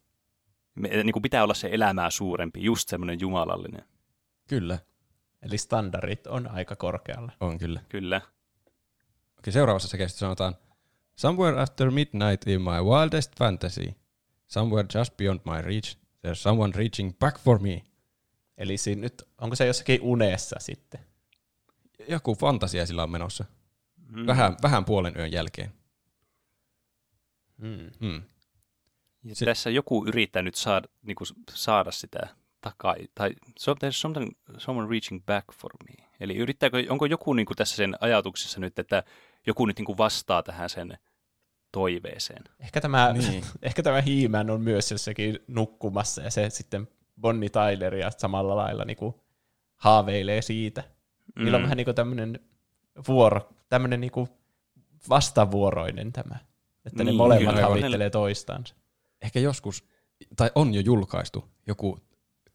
Me, 0.75 1.03
niinku 1.03 1.21
pitää 1.21 1.43
olla 1.43 1.53
se 1.53 1.69
elämää 1.71 2.09
suurempi, 2.09 2.63
just 2.63 2.89
semmoinen 2.89 3.19
jumalallinen. 3.19 3.85
kyllä, 4.47 4.79
Eli 5.41 5.57
standardit 5.57 6.27
on 6.27 6.47
aika 6.47 6.75
korkealla. 6.75 7.31
on 7.39 7.57
kyllä. 7.57 7.81
Kyllä. 7.89 8.21
Okei, 9.39 9.53
seuraavassa 9.53 9.87
säkeessä 9.87 10.17
sanotaan 10.17 10.55
Somewhere 11.15 11.61
after 11.61 11.91
midnight 11.91 12.47
in 12.47 12.61
my 12.61 12.81
wildest 12.83 13.35
fantasy, 13.39 13.95
somewhere 14.47 14.87
just 14.95 15.17
beyond 15.17 15.39
my 15.45 15.61
reach, 15.61 15.97
there's 16.27 16.33
someone 16.35 16.73
reaching 16.75 17.19
back 17.19 17.39
for 17.39 17.59
me. 17.59 17.81
Eli 18.57 18.77
siinä 18.77 19.01
nyt, 19.01 19.23
onko 19.37 19.55
se 19.55 19.65
jossakin 19.65 20.01
unessa 20.01 20.55
sitten? 20.59 20.99
Joku 22.07 22.35
fantasia 22.35 22.85
sillä 22.85 23.03
on 23.03 23.11
menossa. 23.11 23.45
Mm. 24.11 24.27
Vähän, 24.27 24.57
vähän 24.63 24.85
puolen 24.85 25.17
yön 25.17 25.31
jälkeen. 25.31 25.73
Hmm. 27.61 27.89
Hmm. 27.99 28.21
Ja 29.23 29.35
Se- 29.35 29.45
tässä 29.45 29.69
joku 29.69 30.05
yrittää 30.07 30.41
nyt 30.41 30.55
saada, 30.55 30.87
niinku, 31.01 31.23
saada 31.53 31.91
sitä 31.91 32.27
takaisin. 32.61 33.11
Tai 33.15 33.31
so, 33.59 33.73
there's 33.73 33.91
something, 33.91 34.31
someone 34.57 34.89
reaching 34.89 35.25
back 35.25 35.45
for 35.61 35.71
me. 35.83 36.05
Eli 36.19 36.37
yrittääkö, 36.37 36.85
onko 36.89 37.05
joku 37.05 37.33
niinku, 37.33 37.55
tässä 37.55 37.75
sen 37.75 37.95
ajatuksessa 38.01 38.59
nyt, 38.59 38.79
että 38.79 39.03
joku 39.47 39.65
nyt 39.65 39.77
niinku, 39.77 39.97
vastaa 39.97 40.43
tähän 40.43 40.69
sen 40.69 40.97
toiveeseen? 41.71 42.43
Ehkä 42.59 42.81
tämä, 42.81 43.13
Niin. 43.13 43.43
ehkä 43.61 43.83
tämä 43.83 44.01
He-Man 44.01 44.49
on 44.49 44.61
myös 44.61 44.91
jossakin 44.91 45.39
nukkumassa 45.47 46.21
ja 46.21 46.31
se 46.31 46.49
sitten 46.49 46.87
Bonnie 47.21 47.49
Tyleria 47.49 48.11
samalla 48.11 48.55
lailla 48.55 48.85
niinku 48.85 49.23
haaveilee 49.75 50.41
siitä. 50.41 50.83
Mm. 51.35 51.43
Niillä 51.43 51.55
on 51.55 51.63
vähän 51.63 51.77
niinku 51.77 51.93
tämmöinen 51.93 52.39
vuoro, 53.07 53.49
tämmöinen 53.69 54.01
niinku 54.01 54.29
vastavuoroinen 55.09 56.13
tämä. 56.13 56.35
Että 56.85 57.03
ne 57.03 57.11
Niin, 57.11 57.17
molemmat 57.17 57.55
kyllä. 57.55 57.67
havittelee 57.67 58.09
toistansa. 58.09 58.75
Ehkä 59.21 59.39
joskus, 59.39 59.83
tai 60.35 60.51
on 60.55 60.73
jo 60.73 60.81
julkaistu 60.81 61.45
joku, 61.67 61.99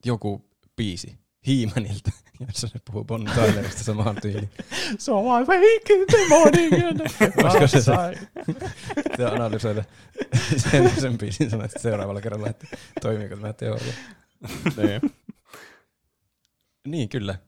joku 0.04 0.44
biisi 0.76 1.18
Hiimanilta, 1.46 2.10
jossa 2.46 2.68
se 2.68 2.78
puhuu 2.84 3.04
Bonnie 3.04 3.34
Tylerista 3.34 3.84
samaan 3.84 4.16
tyyliin. 4.22 4.50
So 4.98 5.12
I 5.20 5.40
wake 5.44 5.94
in 5.94 6.06
the 6.06 6.28
morning 6.28 6.72
and 6.88 7.00
Olisiko 7.44 7.66
se 7.66 7.82
se? 7.82 7.92
analysoida 9.32 9.84
sen, 10.56 11.00
sen 11.00 11.18
biisin 11.18 11.50
sanoa 11.50 11.64
että 11.64 11.78
seuraavalla 11.78 12.20
kerralla, 12.20 12.46
että 12.48 12.66
toimiiko 13.02 13.36
tämä 13.36 13.52
teoria. 13.52 13.92
niin. 14.76 15.00
Niin, 16.88 17.08
kyllä. 17.08 17.38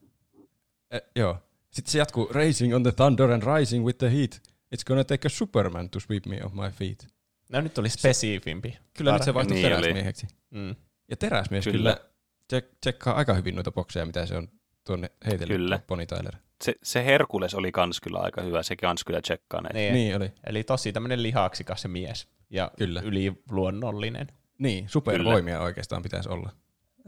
Eh, 0.91 1.03
joo. 1.17 1.39
Sitten 1.71 1.93
se 1.93 1.99
jatkuu, 1.99 2.29
Racing 2.33 2.75
on 2.75 2.83
the 2.83 2.93
thunder 2.93 3.31
and 3.31 3.43
rising 3.59 3.85
with 3.87 3.99
the 3.99 4.11
heat. 4.13 4.43
It's 4.75 4.85
gonna 4.87 5.05
take 5.05 5.27
a 5.27 5.31
superman 5.31 5.91
to 5.91 6.01
sweep 6.01 6.27
me 6.27 6.45
off 6.45 6.55
my 6.55 6.71
feet. 6.71 7.07
No 7.53 7.61
nyt 7.61 7.75
tuli 7.75 7.89
spesifimpi. 7.91 8.79
Kyllä 8.99 9.13
nyt 9.13 9.23
se 9.23 9.35
vaihtui 9.35 9.55
Niin 9.57 9.67
oli. 9.67 9.75
teräsmieheksi. 9.75 10.27
Mm. 10.51 10.75
Ja 11.11 11.17
teräsmies 11.17 11.65
kyllä, 11.65 11.77
Kyllä. 11.79 12.11
Kyllä 12.49 12.61
check, 12.61 12.79
tsekkaa 12.81 13.15
aika 13.15 13.35
hyvin 13.35 13.55
noita 13.55 13.73
bokseja, 13.73 14.07
mitä 14.07 14.27
se 14.27 14.37
on 14.37 14.49
tuonne 14.85 15.11
heitellyt 15.27 15.57
Kyllä. 15.57 15.81
Bonnie 15.89 16.07
Tyler. 16.07 16.37
Se, 16.65 16.75
se 16.83 17.05
Herkules 17.05 17.55
oli 17.55 17.73
kans 17.73 18.01
kyllä 18.01 18.19
aika 18.19 18.43
hyvä, 18.43 18.63
se 18.63 18.77
kans 18.77 19.05
kyllä 19.05 19.23
tsekkaa 19.23 19.61
näitä. 19.61 19.79
Niin. 19.79 19.95
Niin 19.95 20.17
oli. 20.17 20.33
Eli 20.47 20.65
tosi 20.65 20.93
tämmöinen 20.93 21.23
lihaksikas 21.23 21.83
se 21.83 21.89
mies 21.89 22.29
ja 22.51 22.71
Kyllä. 22.79 23.01
yliluonnollinen. 23.05 24.27
Niin, 24.59 24.89
supervoimia 24.89 25.61
oikeastaan 25.61 26.03
pitäisi 26.03 26.29
olla. 26.29 26.51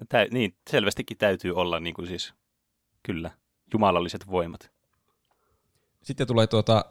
Tä, 0.08 0.26
niin, 0.30 0.56
selvästikin 0.70 1.16
täytyy 1.16 1.54
olla 1.54 1.80
niin 1.80 1.94
kuin 1.94 2.08
siis, 2.08 2.34
kyllä, 3.02 3.30
jumalalliset 3.72 4.30
voimat. 4.30 4.70
Sitten 6.02 6.26
tulee 6.26 6.46
tuota, 6.46 6.84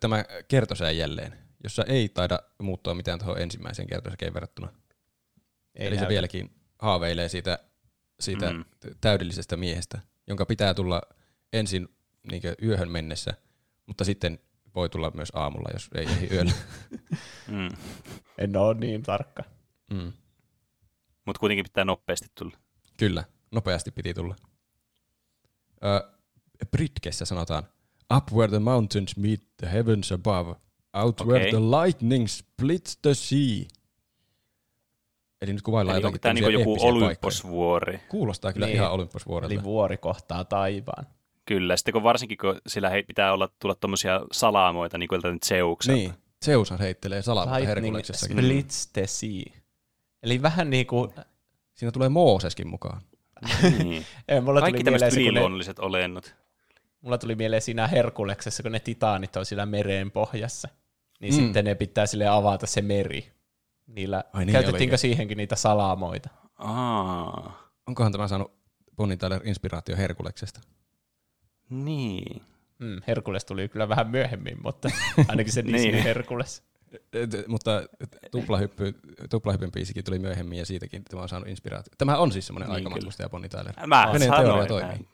tämä 0.00 0.24
kertosää 0.48 0.90
jälleen, 0.90 1.38
jossa 1.64 1.84
ei 1.84 2.08
taida 2.08 2.38
muuttua 2.58 2.94
mitään 2.94 3.18
tuohon 3.18 3.40
ensimmäiseen 3.40 3.88
kertosäkeen 3.88 4.34
verrattuna. 4.34 4.68
Ei 5.74 5.86
Eli 5.86 5.94
se 5.94 6.00
näytä. 6.00 6.08
vieläkin 6.08 6.50
haaveilee 6.78 7.28
siitä, 7.28 7.58
siitä 8.20 8.52
Mm. 8.52 8.64
täydellisestä 9.00 9.56
miehestä, 9.56 10.00
jonka 10.26 10.46
pitää 10.46 10.74
tulla 10.74 11.02
ensin 11.52 11.88
niin 12.30 12.42
yöhön 12.62 12.90
mennessä, 12.90 13.34
mutta 13.86 14.04
sitten 14.04 14.38
voi 14.74 14.88
tulla 14.88 15.10
myös 15.14 15.28
aamulla, 15.34 15.68
jos 15.72 15.90
ei 15.94 16.04
ehdi 16.06 16.34
yöllä. 16.34 16.52
Mm. 17.48 17.68
En 18.38 18.56
ole 18.56 18.74
niin 18.74 19.02
tarkka. 19.02 19.42
Mm. 19.92 20.12
Mutta 21.26 21.40
kuitenkin 21.40 21.64
pitää 21.64 21.84
nopeasti 21.84 22.28
tulla. 22.34 22.56
Kyllä, 22.96 23.24
nopeasti 23.50 23.90
piti 23.90 24.14
tulla. 24.14 24.36
Ö, 25.84 26.10
Britkessä 26.70 27.24
sanotaan, 27.24 27.62
Up 28.16 28.32
where 28.32 28.48
the 28.50 28.58
mountains 28.58 29.16
meet 29.16 29.42
the 29.56 29.72
heavens 29.72 30.12
above, 30.12 30.54
out 30.94 31.20
where 31.26 31.40
Okei. 31.40 31.50
the 31.50 31.60
lightning 31.60 32.26
splits 32.28 32.96
the 32.96 33.14
sea. 33.14 33.64
Eli 35.42 35.52
nyt 35.52 35.62
kuvaillaan 35.62 35.98
Eli 35.98 36.04
onko 36.04 36.16
jotakin 36.16 36.20
tämä 36.20 36.34
niinku 36.34 36.50
tämmöisiä 36.50 36.88
joku 36.88 36.94
paikkoja. 36.94 37.06
Olymposvuori? 37.06 38.00
Kuulostaa 38.08 38.52
kyllä 38.52 38.66
Niin. 38.66 38.76
ihan 38.76 38.90
Olympusvuorelta. 38.90 39.54
Eli 39.54 39.62
vuori 39.62 39.96
kohtaa 39.96 40.44
taivaan. 40.44 41.06
Kyllä, 41.44 41.76
sitten 41.76 41.92
kun 41.92 42.02
varsinkin 42.02 42.38
kun 42.38 42.60
sillä 42.66 42.90
hei, 42.90 43.02
pitää 43.02 43.32
olla 43.32 43.48
tulla 43.58 43.74
tuommoisia 43.74 44.20
salamoita, 44.32 44.98
niin 44.98 45.08
kuin 45.08 45.22
tältä 45.22 45.46
Zeukselta. 45.46 45.98
Niin, 45.98 46.12
Zeushan 46.44 46.78
heittelee 46.78 47.18
Lightning 47.26 47.66
Herkuleksessakin. 47.66 48.36
splits 48.36 48.86
the 48.86 49.06
sea. 49.06 49.54
Eli 50.22 50.42
vähän 50.42 50.70
niin 50.70 50.86
kuin, 50.86 51.10
Siinä 51.74 51.92
tulee 51.92 52.08
Mooseskin 52.08 52.68
mukaan. 52.68 53.00
Niin. 53.62 54.06
ei, 54.28 54.40
mulla, 54.40 54.60
Kaikki 54.60 54.84
tuli 54.84 54.90
mieleen 54.90 55.00
tämmöiset 55.00 55.24
ne, 55.24 55.30
yliluonnolliset 55.30 55.78
olennot. 55.78 56.34
mulla 57.00 57.18
tuli 57.18 57.34
mieleen 57.34 57.62
siinä 57.62 57.86
Herkuleksessa, 57.86 58.62
kun 58.62 58.72
ne 58.72 58.80
titaanit 58.80 59.36
on 59.36 59.46
siellä 59.46 59.66
meren 59.66 60.10
pohjassa. 60.10 60.68
Niin 61.20 61.34
mm. 61.34 61.40
sitten 61.40 61.64
ne 61.64 61.74
pitää 61.74 62.06
sille 62.06 62.26
avata 62.26 62.66
se 62.66 62.82
meri. 62.82 63.32
Niillä, 63.88 64.24
Ai 64.32 64.44
niin 64.44 64.52
käytettiinkö 64.52 64.92
olikin. 64.92 64.98
siihenkin 64.98 65.36
niitä 65.38 65.56
salamoita? 65.56 66.28
Aa, 66.58 67.58
Onkohan 67.86 68.12
tämä 68.12 68.28
saanut 68.28 68.52
Bonnie 68.96 69.16
Tyler 69.16 69.40
inspiraatio 69.44 69.96
Herkuleksesta? 69.96 70.60
niin. 71.70 72.42
Mm, 72.78 73.00
Herkules 73.06 73.44
tuli 73.44 73.68
kyllä 73.68 73.88
vähän 73.88 74.10
myöhemmin, 74.10 74.56
mutta 74.62 74.88
ainakin 75.28 75.52
se 75.52 75.64
Disney 75.64 75.92
Niin. 75.92 76.02
Herkules. 76.02 76.62
Mutta 77.48 77.82
tuplahyppy, 78.30 78.94
tuplahypyn 79.30 79.72
biisikin 79.72 80.04
tuli 80.04 80.18
myöhemmin 80.18 80.58
ja 80.58 80.66
siitäkin 80.66 81.02
tämä 81.04 81.22
on 81.22 81.28
saanut 81.28 81.48
inspiraatio. 81.48 81.92
Tämä 81.98 82.18
on 82.18 82.32
siis 82.32 82.46
semmoinen 82.46 82.68
Niin, 82.68 82.74
aikamatkustaja 82.74 83.28
Bonnie 83.28 83.48
Tyler. 83.48 83.72
Mä 83.86 84.02
sanoin 84.18 84.20
teoria 84.20 84.56
näin. 84.56 84.68
toimii. 84.68 85.08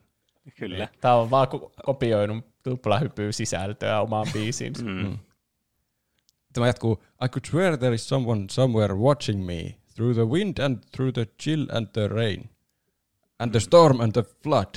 Kyllä. 0.58 0.88
Tämä 1.00 1.14
on 1.14 1.30
vaan 1.30 1.48
ko- 1.48 1.70
kopioinut 1.84 2.44
tuplahypyyn 2.62 3.32
sisältöä 3.32 4.00
omaan 4.00 4.26
biisiinsä. 4.32 4.84
Mm. 4.84 5.18
Tämä 6.54 6.66
jatkuu, 6.66 7.02
I 7.24 7.28
could 7.28 7.44
swear 7.50 7.76
there 7.78 7.94
is 7.94 8.08
someone 8.08 8.44
somewhere 8.50 8.94
watching 8.94 9.46
me, 9.46 9.74
through 9.94 10.14
the 10.14 10.26
wind 10.26 10.58
and 10.58 10.78
through 10.96 11.12
the 11.12 11.26
chill 11.42 11.66
and 11.72 11.86
the 11.92 12.08
rain, 12.08 12.50
and 13.38 13.52
the 13.52 13.60
storm 13.60 14.00
and 14.00 14.12
the 14.12 14.22
flood. 14.42 14.74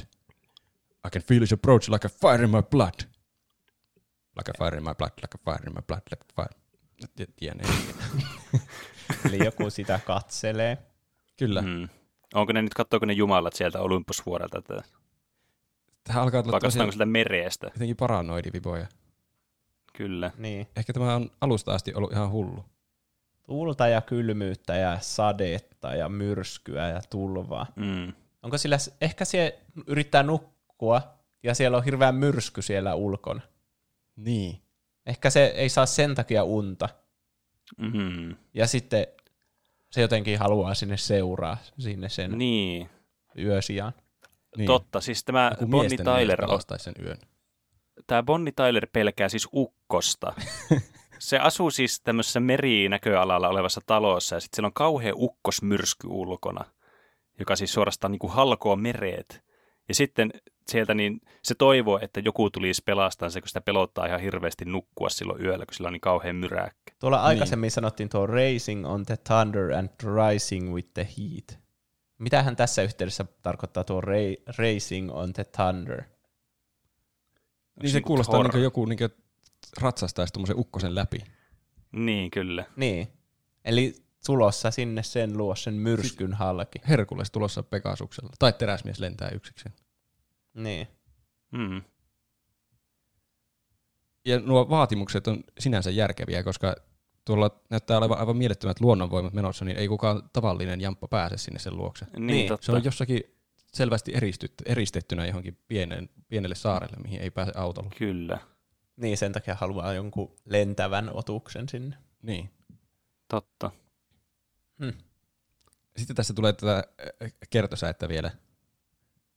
I 1.07 1.09
can 1.13 1.21
feel 1.21 1.39
his 1.41 1.53
approach 1.53 1.89
like 1.89 2.07
a 2.07 2.09
fire 2.09 2.43
in 2.43 2.49
my 2.49 2.61
blood. 2.61 2.93
Like 4.35 4.49
a 4.49 4.53
fire 4.57 4.77
in 4.77 4.83
my 4.83 4.93
blood, 4.93 5.11
like 5.21 5.35
a 5.35 5.37
fire 5.45 5.67
in 5.67 5.73
my 5.73 5.81
blood, 5.87 6.01
like 6.11 6.25
a 6.29 6.33
fire. 6.35 6.59
T- 7.15 7.33
Tiedän. 7.35 7.59
Eli 9.25 9.45
joku 9.45 9.69
sitä 9.69 9.99
katselee. 10.05 10.77
Kyllä. 11.37 11.61
Mm. 11.61 11.89
Onko 12.33 12.53
ne 12.53 12.61
nyt, 12.61 12.73
katsoako 12.73 13.05
ne 13.05 13.13
jumalat 13.13 13.53
sieltä 13.53 13.79
Olympusvuorelta, 13.81 14.57
että 14.57 14.83
Tähän 16.03 16.23
alkaa 16.23 16.43
tulla 16.43 16.51
vai 16.51 16.61
tosiaan 16.61 16.87
katsotaanko 16.87 16.91
sitä 16.91 17.05
merestä? 17.05 17.67
jotenkin 17.67 17.97
paranoidiviboja. 17.97 18.87
Kyllä. 19.97 20.31
Niin. 20.37 20.67
Ehkä 20.75 20.93
tämä 20.93 21.15
on 21.15 21.31
alusta 21.41 21.73
asti 21.73 21.93
ollut 21.93 22.11
ihan 22.11 22.31
hullu. 22.31 22.65
Tuulta 23.43 23.87
ja 23.87 24.01
kylmyyttä 24.01 24.75
ja 24.75 24.97
sadetta 25.01 25.95
ja 25.95 26.09
myrskyä 26.09 26.89
ja 26.89 27.01
tulvaa. 27.09 27.65
Mm. 27.75 28.13
Onko 28.43 28.57
sillä, 28.57 28.77
ehkä 29.01 29.25
se 29.25 29.59
yrittää 29.87 30.23
nukkua 30.23 31.01
ja 31.43 31.55
siellä 31.55 31.77
on 31.77 31.83
hirveä 31.83 32.11
myrsky 32.11 32.61
siellä 32.61 32.95
ulkona. 32.95 33.41
Niin. 34.15 34.61
Ehkä 35.05 35.29
se 35.29 35.45
ei 35.45 35.69
saa 35.69 35.85
sen 35.85 36.15
takia 36.15 36.43
unta. 36.43 36.89
Mm. 37.77 38.35
Ja 38.53 38.67
sitten 38.67 39.07
se 39.91 40.01
jotenkin 40.01 40.39
haluaa 40.39 40.73
sinne 40.73 40.97
seuraa 40.97 41.57
sinne 41.79 42.09
sen 42.09 42.37
Niin. 42.37 42.89
yö 43.37 43.61
sijaan. 43.61 43.93
niin. 44.57 44.67
Totta, 44.67 45.01
siis 45.01 45.23
tämä 45.23 45.51
Bonnie 45.69 45.97
Tyler, 45.97 46.39
sen 46.77 46.93
yön. 47.01 47.17
Tämä 48.07 48.23
Bonnie 48.23 48.53
Tyler 48.55 48.87
pelkää 48.93 49.29
siis 49.29 49.47
ukkosta. 49.53 50.33
se 51.19 51.37
asuu 51.39 51.71
siis 51.71 52.01
tämmöisessä 52.01 52.39
merinäköalalla 52.39 53.49
olevassa 53.49 53.81
talossa 53.85 54.35
ja 54.35 54.39
sitten 54.39 54.55
siellä 54.55 54.67
on 54.67 54.73
kauhea 54.73 55.13
ukkosmyrsky 55.15 56.07
ulkona, 56.07 56.65
joka 57.39 57.55
siis 57.55 57.73
suorastaan 57.73 58.11
niin 58.11 58.19
kuin 58.19 58.33
halkoo 58.33 58.75
mereet. 58.75 59.47
Ja 59.87 59.95
sitten 59.95 60.31
sieltä 60.67 60.93
niin 60.93 61.21
se 61.43 61.55
toivoo, 61.55 61.99
että 62.01 62.19
joku 62.19 62.49
tulisi 62.49 62.81
pelastaa 62.85 63.29
se, 63.29 63.41
kun 63.41 63.47
sitä 63.47 63.61
pelottaa 63.61 64.05
ihan 64.05 64.21
hirveästi 64.21 64.65
nukkua 64.65 65.09
silloin 65.09 65.45
yöllä, 65.45 65.65
kun 65.65 65.73
sillä 65.73 65.87
on 65.87 65.93
niin 65.93 66.01
kauhean 66.01 66.35
myräkkä. 66.35 66.93
Tuolla 66.99 67.21
aikaisemmin 67.21 67.71
sanottiin 67.71 68.09
tuo 68.09 68.27
racing 68.27 68.87
on 68.87 69.05
the 69.05 69.17
thunder 69.17 69.73
and 69.73 69.89
rising 69.99 70.73
with 70.73 70.89
the 70.93 71.07
heat. 71.17 71.59
Mitähän 72.19 72.55
tässä 72.55 72.81
yhteydessä 72.81 73.25
tarkoittaa 73.41 73.83
tuo 73.83 74.01
ra- 74.01 74.53
racing 74.57 75.11
on 75.11 75.33
the 75.33 75.43
thunder? 75.43 76.03
Niin 77.81 77.91
se 77.91 78.01
kuulostaa 78.01 78.43
niin 78.43 78.51
kuin 78.51 78.63
joku 78.63 78.85
niin 78.85 78.97
kuin 78.97 79.09
ratsastaisi 79.81 80.33
tuommoisen 80.33 80.59
ukkosen 80.59 80.95
läpi. 80.95 81.19
Niin, 81.91 82.31
kyllä. 82.31 82.65
Niin. 82.75 83.07
Eli 83.65 83.95
tulossa 84.25 84.71
sinne 84.71 85.03
sen 85.03 85.37
luo 85.37 85.55
sen 85.55 85.73
myrskyn 85.73 86.33
halki. 86.33 86.79
Herkules 86.89 87.31
tulossa 87.31 87.63
Pegasuksella. 87.63 88.29
Tai 88.39 88.53
teräsmies 88.53 88.99
lentää 88.99 89.29
yksikseen. 89.29 89.75
Niin. 90.53 90.87
Mm. 91.51 91.81
Ja 94.25 94.39
nuo 94.39 94.69
vaatimukset 94.69 95.27
on 95.27 95.43
sinänsä 95.59 95.91
järkeviä, 95.91 96.43
koska 96.43 96.75
tuolla 97.25 97.61
näyttää 97.69 97.97
olevan 97.97 98.19
aivan 98.19 98.37
mielettömät 98.37 98.81
luonnonvoimat 98.81 99.33
menossa, 99.33 99.65
niin 99.65 99.77
ei 99.77 99.87
kukaan 99.87 100.29
tavallinen 100.33 100.81
jamppa 100.81 101.07
pääse 101.07 101.37
sinne 101.37 101.59
sen 101.59 101.77
luokse. 101.77 102.05
Niin, 102.05 102.27
Niin, 102.27 102.47
totta. 102.47 102.65
Se 102.65 102.71
on 102.71 102.83
jossakin 102.83 103.36
selvästi 103.73 104.11
eristytty, 104.15 104.63
eristettynä 104.67 105.25
johonkin 105.25 105.57
pienen, 105.67 106.09
pienelle 106.27 106.55
saarelle, 106.55 106.97
mihin 107.03 107.21
ei 107.21 107.31
pääse 107.31 107.51
autolla. 107.55 107.89
Kyllä, 107.97 108.39
Niin, 108.97 109.17
sen 109.17 109.33
takia 109.33 109.55
haluaa 109.55 109.93
jonkun 109.93 110.35
lentävän 110.45 111.09
otuksen 111.13 111.69
sinne. 111.69 111.97
Niin. 112.21 112.49
totta. 113.27 113.71
Sitten 115.97 116.15
tässä 116.15 116.33
tulee 116.33 116.53
tätä 116.53 116.83
äh, 117.23 117.31
kertosäettä 117.49 118.09
vielä 118.09 118.31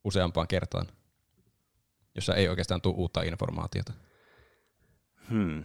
useampaan 0.03 0.47
kertaan, 0.47 0.87
jossa 2.15 2.35
ei 2.35 2.49
oikeastaan 2.49 2.81
tule 2.81 2.95
uutta 2.95 3.21
informaatiota. 3.21 3.93
Hmm. 5.29 5.59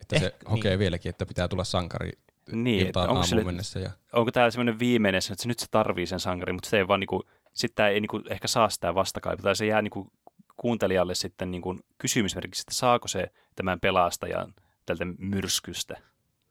Että 0.00 0.16
Eh, 0.16 0.22
se 0.22 0.28
niin. 0.42 0.50
hokee 0.50 0.78
vieläkin, 0.78 1.10
että 1.10 1.26
pitää 1.26 1.48
tulla 1.48 1.64
sankari 1.64 2.10
Niin, 2.52 2.86
iltaan 2.86 3.08
onko 3.08 3.18
aamuun 3.20 3.28
sille- 3.28 3.44
mennessä. 3.44 3.80
Ja, 3.80 3.90
onko 4.12 4.32
tämä 4.32 4.50
semmoinen 4.50 4.78
viimeinen, 4.78 5.18
että 5.30 5.42
se 5.42 5.48
nyt 5.48 5.58
se 5.58 5.66
tarvii 5.70 6.06
sen 6.06 6.20
sankarin, 6.20 6.54
mutta 6.54 6.68
se 6.70 6.76
ei 6.78 6.88
vaan 6.88 7.00
niinku, 7.00 7.22
sitten 7.54 7.86
ei 7.86 8.00
niinku 8.00 8.22
ehkä 8.30 8.48
saa 8.48 8.70
sitä 8.70 8.94
vastakaiputa, 8.94 9.42
tai 9.42 9.56
se 9.56 9.66
jää 9.66 9.82
niinku 9.82 10.12
kuuntelijalle 10.56 11.14
sitten 11.14 11.50
niinku 11.50 11.78
kysymysmerkiksi, 11.98 12.62
että 12.62 12.74
saako 12.74 13.08
se 13.08 13.32
tämän 13.56 13.80
pelastajan 13.80 14.54
tältä 14.86 15.04
myrskystä. 15.18 15.96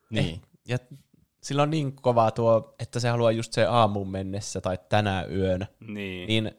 niin. 0.09 0.41
Ja 0.67 0.77
sillä 1.43 1.63
on 1.63 1.69
niin 1.69 1.95
kova 1.95 2.31
tuo, 2.31 2.75
että 2.79 2.99
se 2.99 3.09
haluaa 3.09 3.31
just 3.31 3.53
se 3.53 3.65
aamun 3.65 4.11
mennessä 4.11 4.61
tai 4.61 4.79
tänä 4.89 5.25
yönä. 5.25 5.67
Niin, 5.79 6.27
Niin 6.27 6.51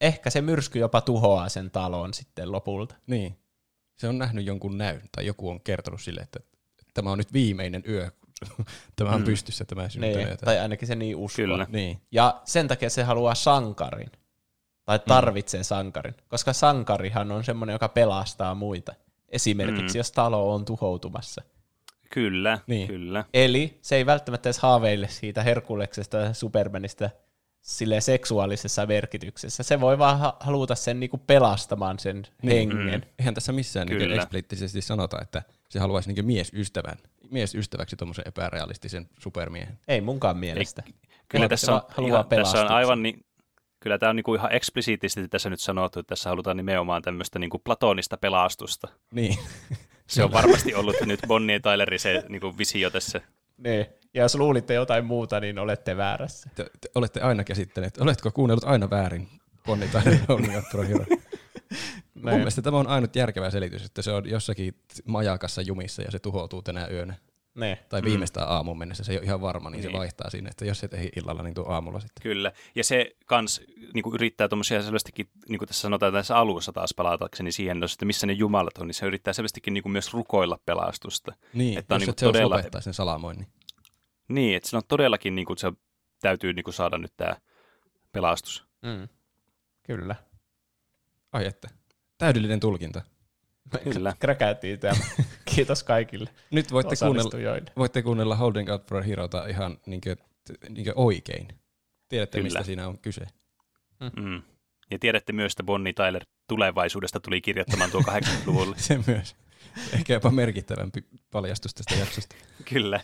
ehkä 0.00 0.30
se 0.30 0.40
myrsky 0.40 0.78
jopa 0.78 1.00
tuhoaa 1.00 1.48
sen 1.48 1.70
talon 1.70 2.14
sitten 2.14 2.52
lopulta. 2.52 2.94
Niin. 3.06 3.38
Se 3.96 4.08
on 4.08 4.18
nähnyt 4.18 4.46
jonkun 4.46 4.78
näyn, 4.78 5.02
tai 5.16 5.26
joku 5.26 5.50
on 5.50 5.60
kertonut 5.60 6.00
sille, 6.00 6.20
että 6.20 6.40
tämä 6.94 7.10
on 7.10 7.18
nyt 7.18 7.32
viimeinen 7.32 7.82
yö. 7.88 8.10
tämä 8.96 9.10
on 9.10 9.20
Mm. 9.20 9.24
pystyssä 9.24 9.64
tämä 9.64 9.82
Niin, 9.82 9.90
syntynyt. 9.90 10.40
tai 10.44 10.58
ainakin 10.58 10.88
se 10.88 10.94
niin 10.94 11.16
uskoo. 11.16 11.36
Kyllä. 11.44 11.66
Niin. 11.68 12.00
Ja 12.12 12.40
sen 12.44 12.68
takia 12.68 12.90
se 12.90 13.02
haluaa 13.02 13.34
sankarin. 13.34 14.10
Tai 14.84 14.98
tarvitsee 14.98 15.62
sankarin. 15.62 16.14
Koska 16.28 16.52
sankarihan 16.52 17.32
on 17.32 17.44
semmoinen, 17.44 17.72
joka 17.74 17.88
pelastaa 17.88 18.54
muita. 18.54 18.94
Esimerkiksi 19.28 19.96
Mm. 19.96 19.98
jos 20.00 20.12
talo 20.12 20.54
on 20.54 20.64
tuhoutumassa. 20.64 21.42
kyllä, 22.10 22.58
Niin. 22.66 22.86
kyllä. 22.88 23.24
Eli 23.34 23.78
se 23.82 23.96
ei 23.96 24.06
välttämättä 24.06 24.48
edes 24.48 24.58
haaveile 24.58 25.08
siitä 25.08 25.42
Herkuleksesta 25.42 26.16
ja 26.16 26.34
Supermanista 26.34 27.10
sille 27.60 28.00
seksuaalisessa 28.00 28.86
merkityksessä. 28.86 29.62
Se 29.62 29.80
voi 29.80 29.98
vaan 29.98 30.18
ha- 30.18 30.36
haluta 30.40 30.74
sen 30.74 31.00
niinku 31.00 31.18
pelastamaan 31.18 31.98
sen 31.98 32.22
hengen. 32.44 33.00
Mm. 33.00 33.08
Eihän 33.18 33.34
tässä 33.34 33.52
missään 33.52 33.86
niin 33.86 33.98
Kyllä. 33.98 34.14
ekspliittisesti 34.16 34.80
sanota, 34.82 35.18
että 35.22 35.42
se 35.72 35.78
haluaisi 35.78 36.12
niin 36.12 36.26
miesystävän, 36.26 36.98
miesystäväksi 37.30 37.96
tuommoisen 37.96 38.28
epärealistisen 38.28 39.08
supermiehen. 39.18 39.78
Ei 39.88 40.00
munkaan 40.00 40.36
mielestä. 40.36 40.82
Kyllä 41.28 41.44
Ei, 41.44 41.48
tässä 41.48 41.64
se 41.64 41.72
on, 41.72 41.82
haluaa 41.88 42.10
ihan, 42.10 42.28
tässä 42.28 42.60
on 42.60 42.68
aivan 42.68 43.02
niin, 43.02 43.24
kyllä 43.80 43.98
tämä 43.98 44.10
on 44.10 44.16
niinku 44.16 44.34
ihan 44.34 44.52
eksplisiittisesti 44.52 45.28
tässä 45.28 45.50
nyt 45.50 45.60
sanottu, 45.60 46.00
että 46.00 46.08
tässä 46.08 46.30
halutaan 46.30 46.56
nimenomaan 46.56 47.02
tämmöistä 47.02 47.38
niinku 47.38 47.58
platonista 47.58 48.16
pelastusta. 48.16 48.88
Niin. 49.12 49.38
Se 50.06 50.24
on 50.24 50.32
varmasti 50.32 50.74
ollut 50.74 50.96
nyt 51.06 51.20
Bonnie 51.26 51.56
ja 51.56 51.60
Tylerin 51.60 52.00
se 52.00 52.24
niinku 52.28 52.58
visio 52.58 52.90
tässä. 52.90 53.20
Niin. 53.56 53.86
Ja 54.14 54.22
jos 54.22 54.34
luulitte 54.34 54.74
jotain 54.74 55.04
muuta, 55.04 55.40
niin 55.40 55.58
olette 55.58 55.96
väärässä. 55.96 56.50
Te, 56.54 56.70
te 56.80 56.88
olette 56.94 57.20
aina 57.20 57.44
käsittäneet, 57.44 57.98
oletko 57.98 58.30
kuunnellut 58.30 58.64
aina 58.64 58.90
väärin 58.90 59.28
Bonnie 59.66 59.88
tai 59.88 60.02
Only 60.28 60.48
Hero? 60.88 61.04
Mun 62.30 62.34
mielestä 62.34 62.62
tämä 62.62 62.78
on 62.78 62.86
ainut 62.86 63.16
järkevä 63.16 63.50
selitys, 63.50 63.84
että 63.84 64.02
se 64.02 64.12
on 64.12 64.30
jossakin 64.30 64.74
majakassa 65.04 65.62
jumissa 65.62 66.02
ja 66.02 66.10
se 66.10 66.18
tuhoutuu 66.18 66.62
tänä 66.62 66.88
yönä. 66.88 67.14
Ne. 67.54 67.78
Tai 67.88 68.02
viimeistään 68.02 68.48
aamuun 68.48 68.78
mennessä, 68.78 69.04
se 69.04 69.12
ei 69.12 69.18
ole 69.18 69.24
ihan 69.24 69.40
varma, 69.40 69.70
niin, 69.70 69.80
Niin. 69.80 69.92
se 69.92 69.98
vaihtaa 69.98 70.30
sinne, 70.30 70.50
että 70.50 70.64
jos 70.64 70.84
et 70.84 70.94
ehdi 70.94 71.08
illalla, 71.16 71.42
niin 71.42 71.54
tuo 71.54 71.68
aamulla 71.68 72.00
sitten. 72.00 72.22
Kyllä. 72.22 72.52
Ja 72.74 72.84
se 72.84 73.16
kans 73.26 73.60
niinku 73.94 74.14
yrittää 74.14 74.48
tuommoisia 74.48 74.82
selvästikin, 74.82 75.28
niin 75.48 75.58
kuin 75.58 75.66
tässä 75.66 75.80
sanotaan 75.80 76.12
tässä 76.12 76.36
alussa 76.36 76.72
taas 76.72 76.94
palatakseni 76.96 77.52
siihen, 77.52 77.82
että 77.82 78.04
missä 78.04 78.26
ne 78.26 78.32
jumalat 78.32 78.78
on, 78.78 78.86
niin 78.86 78.94
se 78.94 79.06
yrittää 79.06 79.32
selvästikin 79.32 79.74
niinku 79.74 79.88
myös 79.88 80.12
rukoilla 80.12 80.58
pelastusta. 80.66 81.32
Niin, 81.54 81.78
Että 81.78 81.94
on 81.94 82.00
jos 82.00 82.06
niinku 82.06 82.10
et 82.10 82.18
se 82.18 82.26
todella... 82.26 82.56
lopettaa 82.56 82.80
sen 82.80 82.94
salamoinnin. 82.94 83.46
Niin, 84.28 84.56
että 84.56 84.68
sillä 84.68 84.78
on 84.78 84.86
todellakin, 84.88 85.34
niinku, 85.34 85.54
se 85.56 85.72
täytyy 86.20 86.52
niinku 86.52 86.72
saada 86.72 86.98
nyt 86.98 87.12
tämä 87.16 87.36
pelastus. 88.12 88.64
Mm. 88.82 89.08
Kyllä. 89.82 90.14
Ai 91.32 91.46
että. 91.46 91.68
Täydellinen 92.22 92.60
tulkinta. 92.60 93.02
Kyllä. 93.84 94.14
Kräkäytiin 94.18 94.78
tämä. 94.78 94.94
Kiitos 95.54 95.82
kaikille 95.82 96.30
Nyt 96.50 96.72
voitte 96.72 96.96
kuunnella, 96.96 97.30
voitte 97.76 98.02
kuunnella 98.02 98.36
Holding 98.36 98.70
Out 98.70 98.88
for 98.88 98.98
a 98.98 99.02
Herota 99.02 99.46
ihan 99.46 99.78
niinkö, 99.86 100.16
niinkö 100.68 100.92
oikein. 100.96 101.48
Tiedätte, 102.08 102.38
Kyllä. 102.38 102.46
mistä 102.46 102.62
siinä 102.62 102.88
on 102.88 102.98
kyse. 102.98 103.26
Mm. 104.16 104.42
Ja 104.90 104.98
tiedätte 104.98 105.32
myös, 105.32 105.52
että 105.52 105.62
Bonnie 105.62 105.92
Tyler 105.92 106.24
tulevaisuudesta 106.48 107.20
tuli 107.20 107.40
kirjoittamaan 107.40 107.90
tuo 107.90 108.00
80-luvulle. 108.00 108.76
Se 108.88 109.00
myös. 109.06 109.36
Ehkä 109.92 110.12
jopa 110.12 110.30
merkittävämpi 110.30 111.04
paljastus 111.30 111.74
tästä 111.74 111.94
jaksosta. 111.94 112.36
Kyllä. 112.72 113.00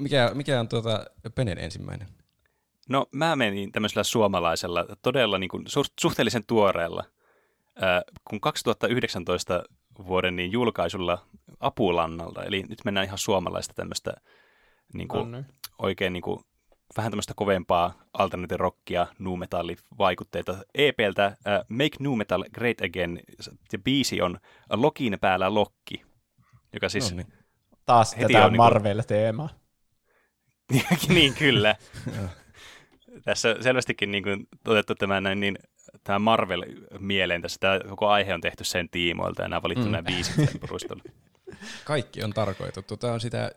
Mikä, 0.00 0.30
mikä 0.34 0.60
on 0.60 0.68
tuota 0.68 1.06
Penen 1.34 1.58
ensimmäinen? 1.58 2.08
No 2.88 3.06
mä 3.12 3.36
menin 3.36 3.72
tämmöisellä 3.72 4.04
suomalaisella, 4.04 4.86
todella 5.02 5.38
niin 5.38 5.50
kuin, 5.50 5.64
suhteellisen 6.00 6.46
tuoreella. 6.46 7.04
Äh, 7.82 8.02
kun 8.30 8.40
2019 8.40 9.62
vuoden 10.06 10.36
niin 10.36 10.52
julkaisulla 10.52 11.26
Apulannalta, 11.60 12.44
eli 12.44 12.62
nyt 12.62 12.78
mennään 12.84 13.06
ihan 13.06 13.18
suomalaista 13.18 13.74
tämmöistä 13.74 14.12
niin 14.94 15.08
kuin, 15.08 15.32
niin. 15.32 15.46
oikein 15.78 16.12
niin 16.12 16.22
kuin, 16.22 16.40
vähän 16.96 17.12
tämmöistä 17.12 17.32
kovempaa 17.36 17.94
alternative 18.12 18.56
rockia, 18.56 19.06
nu 19.18 19.38
vaikutteita 19.98 20.56
EPltä 20.74 21.24
äh, 21.26 21.36
Make 21.68 21.96
Nu 21.98 22.16
Metal 22.16 22.44
Great 22.54 22.80
Again, 22.80 23.20
ja 23.72 23.78
biisi 23.78 24.22
on 24.22 24.38
Lokin 24.70 25.18
päällä 25.20 25.54
Lokki, 25.54 26.02
joka 26.72 26.88
siis, 26.88 27.10
No 27.10 27.16
niin. 27.16 27.32
Taas 27.86 28.16
Heti 28.16 28.32
tätä 28.32 28.46
on 28.46 28.52
niinku- 28.52 28.62
Marvel-teemaa. 28.62 29.48
niin 31.08 31.34
kyllä. 31.34 31.76
Tässä 33.24 33.56
selvästikin 33.60 34.10
niin 34.10 34.22
kuin, 34.22 34.48
otettu 34.66 34.94
tämä, 34.94 35.20
näin, 35.20 35.40
niin, 35.40 35.58
tämä 36.04 36.18
Marvel 36.18 36.64
mieleen 36.98 37.42
tässä. 37.42 37.58
Tämä 37.60 37.80
koko 37.88 38.08
aihe 38.08 38.34
on 38.34 38.40
tehty 38.40 38.64
sen 38.64 38.88
tiimoilta 38.88 39.42
ja 39.42 39.48
nämä 39.48 39.56
on 39.58 39.62
valittu 39.62 39.84
Mm. 39.84 39.90
nämä 39.90 40.02
biisit. 40.02 40.34
Kaikki 41.84 42.22
on 42.24 42.32
tarkoitettu. 42.32 42.96
Tämä 42.96 43.12
on 43.12 43.20
sitä 43.20 43.50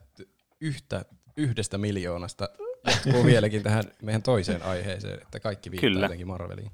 yhtä, 0.61 1.05
yhdestä 1.37 1.77
miljoonasta 1.77 2.49
jatkuu 2.87 3.25
vieläkin 3.25 3.63
tähän 3.63 3.83
meidän 4.01 4.23
toiseen 4.23 4.63
aiheeseen, 4.63 5.21
että 5.21 5.39
kaikki 5.39 5.71
viittaa 5.71 5.89
Kyllä. 5.89 6.05
jotenkin 6.05 6.27
Marveliin. 6.27 6.71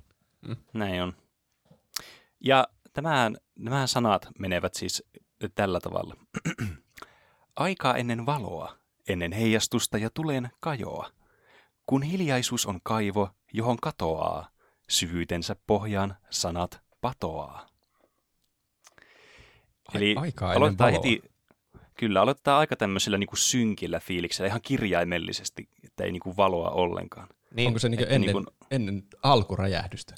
Näin 0.74 1.02
on. 1.04 1.14
Ja 2.40 2.68
tämän, 2.94 3.38
nämä 3.56 3.88
sanat 3.88 4.28
menevät 4.40 4.74
siis 4.74 5.04
tällä 5.56 5.80
tavalla. 5.80 6.16
Aikaa 7.56 7.96
ennen 7.98 8.26
valoa, 8.26 8.76
ennen 9.08 9.32
heijastusta 9.32 9.98
ja 9.98 10.10
tulen 10.14 10.50
kajoa. 10.60 11.12
Kun 11.86 12.04
hiljaisuus 12.04 12.66
on 12.66 12.80
kaivo, 12.84 13.30
johon 13.54 13.78
katoaa, 13.82 14.50
syvyytensä 14.92 15.56
pohjaan 15.68 16.16
sanat 16.30 16.82
patoaa. 17.02 17.68
Eli 19.94 20.16
aikaa 20.18 20.52
aloittaa 20.52 20.88
valoa. 20.88 21.02
heti, 21.04 21.22
kyllä, 21.98 22.22
aloittaa 22.22 22.60
aika 22.60 22.76
tämmöisellä 22.76 23.18
niin 23.18 23.28
kuin 23.28 23.38
synkillä 23.40 24.00
fiiliksellä, 24.00 24.48
ihan 24.48 24.62
kirjaimellisesti, 24.62 25.70
että 25.84 26.04
ei 26.04 26.12
niin 26.12 26.20
kuin 26.20 26.38
valoa 26.38 26.70
ollenkaan. 26.70 27.28
Niin, 27.56 27.68
Onko 27.68 27.80
se 27.80 27.90
niinku 27.90 28.04
että 28.04 28.16
ennen, 28.16 28.36
niin 28.36 28.46
kuin- 28.46 28.56
ennen 28.72 29.04
alkuräjähdystä? 29.24 30.16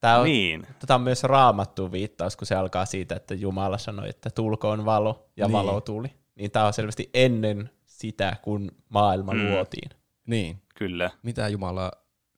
tää 0.00 0.18
on, 0.18 0.24
Niin, 0.24 0.66
Tätä 0.78 0.94
on 0.94 1.00
myös 1.00 1.22
raamattu 1.24 1.92
viittaus, 1.92 2.36
kun 2.36 2.46
se 2.46 2.54
alkaa 2.54 2.86
siitä, 2.86 3.14
että 3.16 3.34
Jumala 3.34 3.78
sanoi, 3.78 4.08
että 4.08 4.30
tulkoon 4.30 4.84
valo, 4.84 5.28
ja 5.36 5.46
Niin. 5.46 5.52
valo 5.52 5.80
tuli. 5.80 6.08
Niin 6.34 6.50
tämä 6.50 6.66
on 6.66 6.72
selvästi 6.72 7.10
ennen 7.14 7.70
sitä, 7.84 8.36
kun 8.42 8.70
maailma 8.88 9.32
Mm. 9.34 9.50
luotiin. 9.50 9.90
Niin. 10.26 10.62
kyllä. 10.74 11.10
Mitä 11.22 11.48
Jumala 11.48 11.92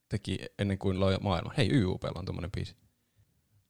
teki 0.09 0.39
ennen 0.59 0.79
kuin 0.79 1.01
loi 1.01 1.17
maailman? 1.21 1.55
Hei, 1.57 1.69
YUPlla 1.73 2.13
on 2.19 2.25
tuommoinen 2.25 2.51
biisi. 2.53 2.77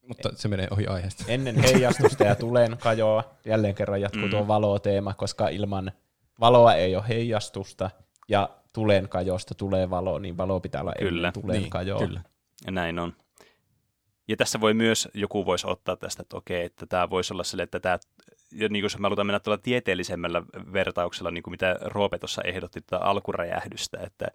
Mutta 0.09 0.31
se 0.35 0.49
menee 0.49 0.69
ohi 0.71 0.87
aiheesta. 0.87 1.25
Ennen 1.29 1.57
heijastusta 1.59 2.25
ja 2.25 2.35
tulen 2.35 2.77
kajoa. 2.79 3.25
Jälleen 3.45 3.75
kerran 3.75 4.01
jatkuu 4.01 4.23
Mm. 4.25 4.31
tuo 4.31 4.49
valoteema, 4.49 5.15
koska 5.15 5.49
ilman 5.49 5.93
valoa 6.41 6.75
ei 6.75 6.97
ole 6.97 7.05
heijastusta, 7.09 7.91
ja 8.29 8.49
tulen 8.73 9.09
kajosta 9.09 9.55
tulee 9.55 9.91
valo, 9.91 10.19
niin 10.19 10.37
valo 10.37 10.61
pitää 10.61 10.81
olla 10.81 10.93
Kyllä. 10.99 11.29
ennen 11.29 11.43
tulen 11.43 11.61
Niin, 11.61 11.71
kajoa. 11.71 11.99
kyllä. 11.99 12.21
Ja 12.67 12.73
näin 12.73 12.99
on. 12.99 13.13
Ja 14.29 14.37
tässä 14.37 14.61
voi 14.61 14.75
myös, 14.75 15.09
joku 15.15 15.47
voisi 15.47 15.67
ottaa 15.67 15.97
tästä, 15.97 16.23
että 16.23 16.37
okei, 16.37 16.65
että 16.65 16.87
tämä 16.87 17.11
voisi 17.11 17.33
olla 17.35 17.45
sille, 17.45 17.63
että 17.63 17.81
tämä, 17.81 17.99
ja 18.55 18.69
niin 18.69 18.83
jos 18.83 18.99
me 18.99 19.03
halutaan 19.03 19.27
mennä 19.27 19.41
tuolla 19.41 19.59
tieteellisemmällä 19.63 20.43
vertauksella, 20.73 21.31
niin 21.31 21.43
kuin 21.43 21.53
mitä 21.53 21.77
Roope 21.81 22.19
tuossa 22.19 22.43
ehdotti 22.43 22.81
tätä 22.81 22.99
alkuräjähdystä, 23.05 23.99
että 24.01 24.27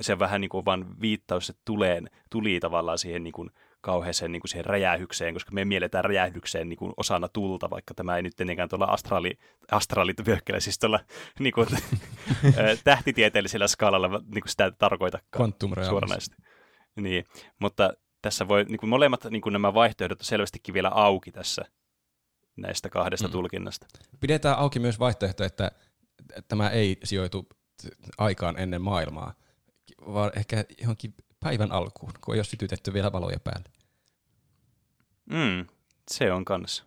se 0.00 0.12
on 0.12 0.18
vähän 0.18 0.40
niin 0.40 0.48
kuin 0.48 0.64
vaan 0.64 1.00
viittaus, 1.00 1.50
että 1.50 1.62
tuleen, 1.64 2.10
tuli 2.30 2.60
tavallaan 2.60 2.98
siihen 2.98 3.24
niin 3.24 3.32
kuin 3.32 3.50
kauheeseen 3.80 4.32
niin 4.32 4.40
kuin 4.40 4.48
siihen 4.48 4.64
räjähykseen, 4.64 5.34
koska 5.34 5.52
me 5.52 5.64
mielletään 5.64 6.04
räjähdykseen 6.04 6.68
niin 6.68 6.76
kuin 6.76 6.92
osana 6.96 7.28
tulta, 7.28 7.70
vaikka 7.70 7.94
tämä 7.94 8.16
ei 8.16 8.22
nyt 8.22 8.40
etenkään 8.40 8.68
tuolla 8.68 8.84
astraali, 8.84 9.38
astraalivyöhykkeellä, 9.70 10.60
siis 10.60 10.78
tuolla 10.78 11.00
niin 11.38 11.52
kuin, 11.52 11.66
tähtitieteellisellä 12.84 13.68
skaalalla 13.68 14.08
niin 14.08 14.42
kuin 14.42 14.50
sitä 14.50 14.70
tarkoitakaan 14.70 15.54
suoranaisesti. 15.84 16.36
Niin, 16.96 17.24
mutta 17.58 17.92
tässä 18.22 18.48
voi, 18.48 18.64
niin 18.64 18.78
kuin 18.78 18.90
molemmat 18.90 19.24
niin 19.30 19.42
kuin 19.42 19.52
nämä 19.52 19.74
vaihtoehdot 19.74 20.20
on 20.20 20.24
selvästikin 20.24 20.74
vielä 20.74 20.88
auki 20.88 21.32
tässä 21.32 21.64
näistä 22.56 22.88
kahdesta 22.88 23.28
Mm. 23.28 23.32
tulkinnasta. 23.32 23.86
Pidetään 24.20 24.58
auki 24.58 24.78
myös 24.78 24.98
vaihtoehto, 24.98 25.44
että 25.44 25.70
tämä 26.48 26.70
ei 26.70 26.96
sijoitu 27.04 27.48
aikaan 28.18 28.58
ennen 28.58 28.82
maailmaa, 28.82 29.34
vaan 30.06 30.30
ehkä 30.36 30.64
johonkin 30.80 31.14
päivän 31.40 31.72
alkuun, 31.72 32.12
kun 32.24 32.34
ei 32.34 32.38
ole 32.38 32.44
sytytetty 32.44 32.92
vielä 32.92 33.12
valoja 33.12 33.40
päälle. 33.40 33.68
Mm, 35.30 35.66
se 36.10 36.32
on 36.32 36.44
kans 36.44 36.84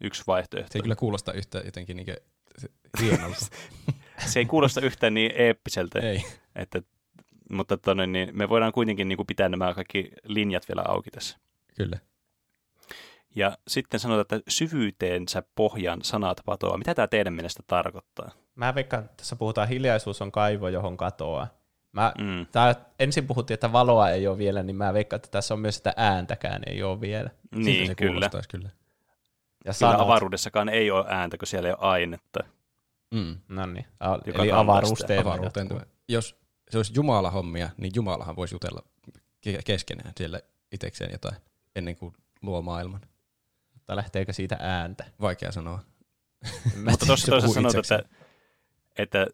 yksi 0.00 0.22
vaihtoehto. 0.26 0.72
Se 0.72 0.78
ei 0.78 0.82
kyllä 0.82 0.96
kuulosta 0.96 1.32
yhtä 1.32 1.58
jotenkin 1.64 1.96
niin 1.96 2.16
hienolta. 3.00 3.46
se 4.26 4.38
ei 4.38 4.46
kuulosta 4.46 4.80
yhtään 4.80 5.14
niin 5.14 5.32
eeppiseltä, 5.34 5.98
ei. 5.98 6.24
että, 6.56 6.82
mutta 7.50 7.76
tonne, 7.76 8.06
niin 8.06 8.28
me 8.32 8.48
voidaan 8.48 8.72
kuitenkin 8.72 9.08
niin 9.08 9.16
kuin 9.16 9.26
pitää 9.26 9.48
nämä 9.48 9.74
kaikki 9.74 10.10
linjat 10.24 10.68
vielä 10.68 10.82
auki 10.88 11.10
tässä. 11.10 11.38
Kyllä. 11.76 11.98
Ja 13.34 13.58
sitten 13.68 14.00
sanotaan, 14.00 14.20
että 14.20 14.40
syvyyteensä 14.50 15.42
pohjan 15.54 15.98
sanat 16.02 16.40
patoa. 16.44 16.78
Mitä 16.78 16.94
tämä 16.94 17.06
teidän 17.08 17.32
mielestä 17.32 17.62
tarkoittaa? 17.66 18.30
Mä 18.54 18.74
veikkaan, 18.74 19.04
että 19.04 19.16
tässä 19.16 19.36
puhutaan 19.36 19.68
hiljaisuus 19.68 20.22
on 20.22 20.32
kaivo, 20.32 20.68
johon 20.68 20.96
katoaa. 20.96 21.46
Mä, 21.92 22.12
Mm. 22.18 22.46
tää, 22.52 22.74
ensin 22.98 23.26
puhuttiin, 23.26 23.54
että 23.54 23.72
valoa 23.72 24.10
ei 24.10 24.26
ole 24.26 24.38
vielä, 24.38 24.62
niin 24.62 24.76
mä 24.76 24.94
veikkaan, 24.94 25.18
että 25.18 25.28
tässä 25.30 25.54
on 25.54 25.60
myös 25.60 25.76
sitä 25.76 25.92
ääntäkään 25.96 26.62
ei 26.66 26.82
ole 26.82 27.00
vielä. 27.00 27.30
Niin, 27.54 27.86
se 27.86 27.94
kyllä. 27.94 28.12
kuulostaisi 28.12 28.48
kyllä. 28.48 28.68
Ja 28.68 28.72
Kyllä 29.62 29.72
sanat, 29.72 30.00
avaruudessakaan 30.00 30.68
ei 30.68 30.90
ole 30.90 31.04
ääntä, 31.08 31.38
kun 31.38 31.46
siellä 31.46 31.68
ei 31.68 31.74
ole 31.78 31.88
ainetta. 31.90 32.40
Mm. 33.14 33.36
no 33.48 33.66
niin, 33.66 33.86
a, 34.00 34.18
Joka 34.26 34.42
eli 34.42 34.52
avaruusteema. 34.52 35.32
Avaruuteen. 35.32 35.68
Jos 36.08 36.36
se 36.70 36.78
olisi 36.78 36.92
Jumala 36.96 37.30
hommia, 37.30 37.70
niin 37.76 37.92
Jumalahan 37.94 38.36
voisi 38.36 38.54
jutella 38.54 38.82
ke- 39.48 39.62
keskenään 39.64 40.12
siellä 40.16 40.40
itekseen 40.72 41.12
jotain 41.12 41.36
ennen 41.76 41.96
kuin 41.96 42.14
luo 42.42 42.62
maailman. 42.62 43.00
Mutta 43.88 43.96
lähteekö 43.96 44.32
siitä 44.32 44.56
ääntä? 44.60 45.04
Vaikea 45.20 45.52
sanoa. 45.52 45.80
Mutta 46.90 47.06
tuossa 47.06 47.36
puhuu 47.36 47.54
sanot, 47.54 47.74
että, 47.74 48.02
että 48.98 49.26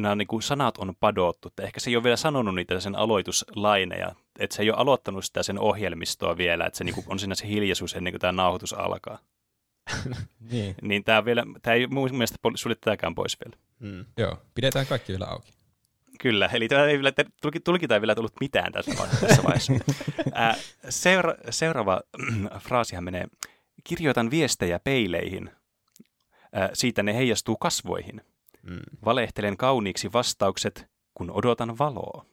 nämä 0.00 0.14
niin 0.14 0.28
kuin 0.28 0.42
sanat 0.42 0.78
on 0.78 0.94
padottu. 1.00 1.48
Että 1.48 1.62
ehkä 1.62 1.80
se 1.80 1.90
ei 1.90 1.96
ole 1.96 2.04
vielä 2.04 2.16
sanonut 2.16 2.54
niitä 2.54 2.80
sen 2.80 2.96
aloituslaineja. 2.96 4.14
Että 4.38 4.56
se 4.56 4.62
ei 4.62 4.70
ole 4.70 4.78
aloittanut 4.78 5.24
sitä 5.24 5.42
sen 5.42 5.58
ohjelmistoa 5.58 6.36
vielä. 6.36 6.66
Että 6.66 6.76
se 6.76 6.84
niin 6.84 6.94
kuin 6.94 7.06
on 7.08 7.18
siinä 7.18 7.34
se 7.34 7.48
hiljaisuus 7.48 7.94
ennen 7.94 8.12
kuin 8.12 8.20
tämä 8.20 8.32
nauhoitus 8.32 8.72
alkaa. 8.72 9.18
Niin. 10.50 10.74
Niin 10.82 11.04
tämä, 11.04 11.24
vielä, 11.24 11.44
tämä 11.62 11.74
ei 11.74 11.86
mun 11.86 12.10
mielestä 12.12 12.38
sulje 12.54 12.74
tätäkään 12.74 13.14
pois 13.14 13.36
vielä. 13.44 13.56
Hmm. 13.80 14.04
Joo, 14.16 14.36
pidetään 14.54 14.86
kaikki 14.86 15.12
vielä 15.12 15.26
auki. 15.26 15.52
Kyllä, 16.20 16.50
eli 16.52 16.68
tämä 16.68 16.84
ei 16.84 16.98
vielä, 16.98 17.12
tulki- 17.40 17.60
tulkinta 17.64 17.94
ei 17.94 18.00
vielä 18.00 18.14
tullut 18.14 18.32
mitään 18.40 18.72
tässä 18.72 18.92
vaiheessa. 18.98 19.26
Tässä 19.26 19.42
vaiheessa. 19.42 19.72
Ää, 20.32 20.54
seura, 20.88 21.34
seuraava 21.50 22.00
fraasihan 22.66 23.04
menee, 23.04 23.26
kirjoitan 23.84 24.30
viestejä 24.30 24.78
peileihin, 24.78 25.50
Ää, 26.52 26.70
siitä 26.72 27.02
ne 27.02 27.14
heijastuu 27.14 27.56
kasvoihin. 27.56 28.20
Hmm. 28.68 28.80
Valehtelen 29.04 29.56
kauniiksi 29.56 30.12
vastaukset, 30.12 30.86
kun 31.14 31.30
odotan 31.30 31.78
valoa. 31.78 32.24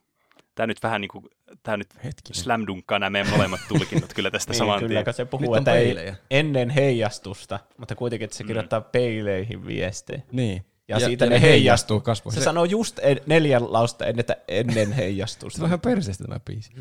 Tämä 0.56 0.68
nyt 0.68 0.84
vähän 0.84 1.02
niin 1.02 1.10
kuin, 1.10 1.26
tämä 1.64 1.78
nyt 1.78 1.96
Hetkinen. 2.04 2.44
slam 2.44 2.64
dunkkaa 2.68 3.00
nämä 3.00 3.10
meidän 3.10 3.32
molemmat 3.32 3.60
tulkinnot 3.68 4.14
kyllä 4.14 4.32
tästä 4.32 4.52
Niin, 4.54 4.58
saman 4.58 4.80
kyllä, 4.80 5.04
tien. 5.04 5.14
se 5.14 5.26
puhuu, 5.26 5.56
että 5.56 5.74
ei 5.74 5.96
ennen 6.32 6.70
heijastusta, 6.70 7.60
mutta 7.78 7.96
kuitenkin, 7.96 8.24
että 8.26 8.38
se 8.38 8.44
Mm. 8.44 8.48
kirjoittaa 8.48 8.82
peileihin 8.82 9.68
viestejä. 9.68 10.22
Niin. 10.32 10.66
Ja 10.88 11.00
siitä 11.00 11.26
ne 11.26 11.42
heijastuu. 11.42 12.00
kasvoihin. 12.02 12.36
Se, 12.36 12.42
Se, 12.42 12.46
sanoo 12.46 12.66
just 12.66 13.00
en, 13.02 13.22
neljä 13.26 13.60
lausta 13.62 14.06
ennen, 14.06 14.20
että 14.20 14.38
ennen 14.48 14.88
se 14.90 14.96
heijastusta. 14.96 15.62
on 15.64 15.68
ihan 15.68 15.80
perseestä 15.82 16.24
tämä 16.24 16.40
biisi. 16.40 16.72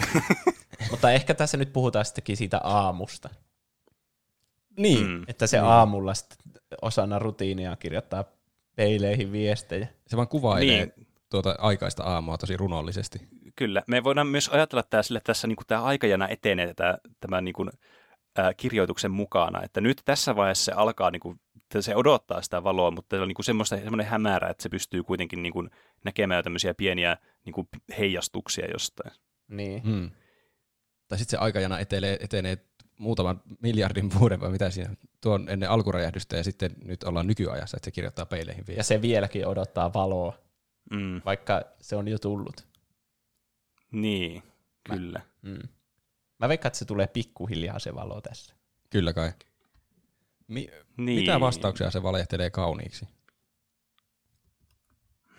mutta 0.90 1.12
ehkä 1.12 1.34
tässä 1.34 1.56
nyt 1.56 1.72
puhutaan 1.72 2.04
sittenkin 2.04 2.36
siitä 2.36 2.60
aamusta. 2.64 3.28
Niin. 4.78 5.06
Mm. 5.06 5.24
Että 5.28 5.46
se 5.46 5.56
Niin. 5.56 5.70
aamulla 5.70 6.14
sitten 6.14 6.38
osana 6.82 7.18
rutiinia 7.18 7.76
kirjoittaa 7.76 8.24
peileihin 8.76 9.32
viestejä. 9.32 9.88
Se 10.06 10.16
vaan 10.16 10.28
kuvailee 10.28 10.86
Niin. 10.96 11.06
tuota 11.30 11.54
aikaista 11.58 12.02
aamua 12.04 12.38
tosi 12.38 12.56
runollisesti. 12.56 13.28
Kyllä. 13.56 13.82
Me 13.86 14.04
voidaan 14.04 14.26
myös 14.26 14.48
ajatella 14.48 14.82
tämä 14.82 15.02
sille, 15.02 15.16
että 15.18 15.26
tässä 15.26 15.46
niin 15.46 15.56
kuin 15.56 15.66
tämä 15.66 15.82
aikajana 15.82 16.28
etenee 16.28 16.74
tämä, 16.74 16.98
tämä 17.20 17.40
niin 17.40 17.54
kuin, 17.54 17.70
ää, 18.36 18.54
kirjoituksen 18.54 19.10
mukana. 19.10 19.62
Että 19.62 19.80
nyt 19.80 20.02
tässä 20.04 20.36
vaiheessa 20.36 20.64
se 20.64 20.72
alkaa, 20.72 21.10
niin 21.10 21.20
kuin, 21.20 21.40
että 21.56 21.82
se 21.82 21.96
odottaa 21.96 22.42
sitä 22.42 22.64
valoa, 22.64 22.90
mutta 22.90 23.16
se 23.16 23.22
on 23.22 23.28
niin 23.28 23.34
kuin 23.34 23.44
semmoista, 23.44 23.76
semmoinen 23.76 24.06
hämärä, 24.06 24.48
että 24.48 24.62
se 24.62 24.68
pystyy 24.68 25.02
kuitenkin 25.02 25.42
niin 25.42 25.52
kuin, 25.52 25.70
näkemään 26.04 26.44
tämmöisiä 26.44 26.74
pieniä 26.74 27.16
niin 27.44 27.52
kuin 27.54 27.68
heijastuksia 27.98 28.66
jostain. 28.72 29.10
Niin. 29.48 29.82
Hmm. 29.82 30.10
Tai 31.08 31.18
sitten 31.18 31.38
se 31.38 31.44
aikajana 31.44 31.78
etelee, 31.78 32.16
etenee 32.20 32.58
muutaman 32.98 33.42
miljardin 33.62 34.10
vuoden 34.20 34.40
vai 34.40 34.50
mitä 34.50 34.70
siinä 34.70 34.94
tuon 35.20 35.48
ennen 35.48 35.70
alkuräjähdystä 35.70 36.36
ja 36.36 36.44
sitten 36.44 36.70
nyt 36.84 37.02
ollaan 37.04 37.26
nykyajassa, 37.26 37.76
että 37.76 37.84
se 37.84 37.90
kirjoittaa 37.90 38.26
peileihin 38.26 38.64
vielä. 38.66 38.78
Ja 38.80 38.84
se 38.84 39.02
vieläkin 39.02 39.46
odottaa 39.46 39.92
valoa, 39.92 40.38
Mm, 40.90 41.20
vaikka 41.24 41.62
se 41.80 41.96
on 41.96 42.08
jo 42.08 42.18
tullut. 42.18 42.66
niin, 43.92 44.42
Mä- 44.88 44.94
kyllä. 44.96 45.20
Mm. 45.42 45.58
Mä 46.38 46.48
veikkaan, 46.48 46.68
että 46.70 46.78
se 46.78 46.84
tulee 46.84 47.06
pikkuhiljaa 47.06 47.78
se 47.78 47.94
valo 47.94 48.20
tässä. 48.20 48.54
Kyllä 48.90 49.12
kai. 49.12 49.32
Mi- 50.48 50.70
Niin. 50.96 51.20
Mitä 51.20 51.40
vastauksia 51.40 51.90
se 51.90 52.02
valehtelee 52.02 52.50
kauniiksi? 52.50 53.08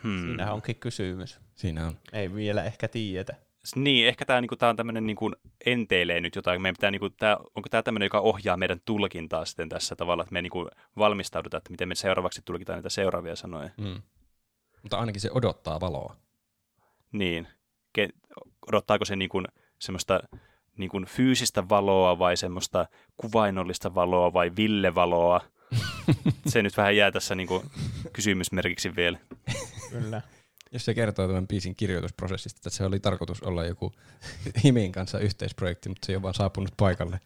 Hmm. 0.03 0.22
Siinä 0.22 0.53
onkin 0.53 0.76
kysymys. 0.76 1.40
Siinä 1.56 1.88
on. 1.88 1.98
Ei 2.14 2.34
vielä 2.36 2.64
ehkä 2.64 2.88
tiedetä. 2.88 3.36
Niin, 3.76 4.07
ehkä 4.07 4.26
tämä 4.26 4.41
niinku, 4.41 4.56
tää 4.56 4.69
on 4.69 4.76
tämmöinen 4.76 5.06
niinku, 5.06 5.31
enteilee 5.65 6.22
nyt 6.22 6.36
jotain. 6.36 6.61
Meidän 6.61 6.76
pitää, 6.76 6.91
niinku, 6.91 7.10
tää, 7.10 7.38
onko 7.38 7.69
tämä 7.69 7.84
tämmöinen, 7.84 8.06
joka 8.06 8.19
ohjaa 8.19 8.57
meidän 8.57 8.81
tulkintaa 8.86 9.45
sitten 9.45 9.69
tässä 9.69 9.95
tavalla, 9.95 10.23
että 10.23 10.34
me 10.34 10.41
niinku, 10.41 10.68
valmistaudutaan, 10.98 11.60
että 11.60 11.72
miten 11.72 11.88
me 11.88 11.95
seuraavaksi 11.95 12.41
tulkitaan 12.45 12.77
niitä 12.77 12.90
seuraavia 12.90 13.36
sanoja. 13.36 13.69
Mm. 13.77 14.02
Mutta 14.84 14.98
ainakin 14.98 15.22
se 15.22 15.30
odottaa 15.34 15.80
valoa. 15.80 16.15
Niin. 17.11 17.48
Ke, 17.94 18.10
odottaako 18.68 19.06
se 19.06 19.15
niinku, 19.15 19.44
semmoista 19.80 20.19
niinku, 20.77 21.02
fyysistä 21.07 21.69
valoa 21.69 22.19
vai 22.19 22.38
semmoista 22.38 22.88
kuvainnollista 23.18 23.95
valoa 23.95 24.34
vai 24.34 24.52
villevaloa? 24.56 25.41
se 26.48 26.61
nyt 26.64 26.77
vähän 26.77 26.98
jää 26.98 27.11
tässä 27.11 27.36
niinku, 27.36 27.64
kysymysmerkiksi 28.14 28.95
vielä. 28.95 29.18
Kyllä. 29.90 30.22
Jos 30.72 30.86
se 30.86 30.94
kertoo 30.94 31.28
tämän 31.28 31.48
biisin 31.48 31.76
kirjoitusprosessista, 31.76 32.60
että 32.60 32.70
se 32.70 32.84
oli 32.86 33.00
tarkoitus 33.00 33.44
olla 33.44 33.66
joku 33.66 33.91
Himin 34.64 34.91
kanssa 34.91 35.20
yhteisprojekti, 35.20 35.90
mutta 35.90 36.06
se 36.06 36.12
ei 36.12 36.16
ole 36.16 36.24
vaan 36.24 36.34
saapunut 36.34 36.72
paikalle. 36.78 37.20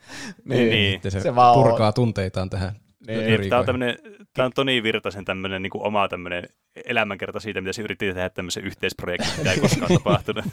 Niin, 0.46 0.70
Niin. 0.70 0.94
Sitten 0.94 1.12
se, 1.12 1.20
Se 1.20 1.36
vaan 1.36 1.58
on. 1.58 1.64
purkaa 1.64 1.92
tunteitaan 1.94 2.50
tähän 2.50 2.76
Niin, 3.08 3.20
Niin, 3.42 3.50
tämä 3.50 3.60
on, 3.60 3.66
tämmönen, 3.66 3.98
tämä 4.34 4.46
on 4.46 4.52
Toni 4.56 4.84
Virtasen 4.84 5.26
tämmöinen 5.26 5.62
niin 5.62 5.70
kuin 5.72 5.84
oma 5.84 6.08
tämmöinen 6.08 6.44
elämänkerta 6.86 7.40
siitä, 7.40 7.62
mitä 7.62 7.74
se 7.74 7.82
yritti 7.82 8.06
tehdä 8.14 8.30
tämmöisen 8.30 8.64
yhteisprojektin, 8.64 9.32
mitä 9.38 9.52
ei 9.52 9.60
koskaan 9.60 9.94
tapahtunut. 9.98 10.46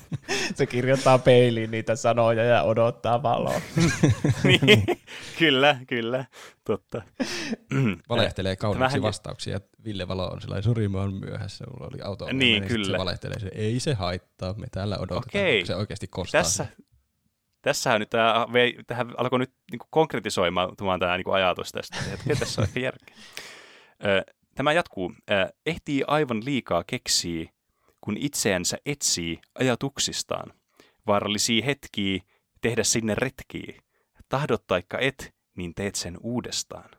Se 0.55 0.67
kirjoittaa 0.67 1.19
peiliin 1.19 1.71
niitä 1.71 1.97
sanoja 1.97 2.45
ja 2.45 2.63
odottaa 2.63 3.23
valoa. 3.23 3.61
niin, 4.45 4.85
kyllä, 5.39 5.77
kyllä, 5.87 6.25
totta. 6.65 7.03
valehtelee 8.09 8.57
kauniiksi 8.57 8.79
Tämähän- 8.95 9.03
vastauksia. 9.03 9.61
Ville 9.85 10.09
Valo 10.09 10.27
on 10.27 10.41
sellainen, 10.41 10.63
sori 10.63 10.89
mä 10.89 10.99
oon 10.99 11.15
myöhässä, 11.15 11.65
mulla 11.71 11.91
oli 11.93 12.03
auto. 12.03 12.33
Niin, 12.33 12.63
Se 12.63 12.69
kyllä. 12.69 12.99
valehtelee, 12.99 13.39
se, 13.39 13.51
ei 13.55 13.81
se 13.81 13.95
haittaa, 13.95 14.55
me 14.55 14.67
täällä 14.71 14.97
odotetaan. 14.97 15.43
Okei. 15.43 15.67
Se 15.67 15.77
oikeasti 15.77 16.07
kostaa. 16.07 16.43
Tässä, 16.43 16.65
sen. 16.65 16.85
tässähän 17.63 18.01
nyt 18.01 18.11
tämä, 18.11 18.47
tähän 18.87 19.15
alkoi 19.17 19.39
nyt 19.39 19.53
niin 19.71 19.79
kuin 19.79 19.89
konkretisoimaan 19.91 20.77
tämä 20.77 21.17
niin 21.17 21.35
ajatus 21.35 21.73
tästä. 21.73 21.97
Hetken, 22.11 22.39
tässä 22.39 22.61
on 22.61 22.67
ehkä 22.69 22.81
järkeä. 22.81 23.17
Tämä 24.55 24.73
jatkuu. 24.73 25.13
Ehtii 25.67 26.05
aivan 26.07 26.45
liikaa 26.45 26.85
keksii, 26.87 27.51
kun 28.01 28.17
itseänsä 28.17 28.77
etsii 28.87 29.41
ajatuksistaan. 29.55 30.53
Vaarallisia 31.07 31.65
hetkiä 31.65 32.21
tehdä 32.61 32.85
sinne 32.85 33.15
retkiä. 33.15 33.83
Tahdot 34.29 34.67
taikka 34.67 34.99
et, 34.99 35.35
niin 35.57 35.75
teet 35.75 35.95
sen 35.95 36.17
uudestaan. 36.23 36.91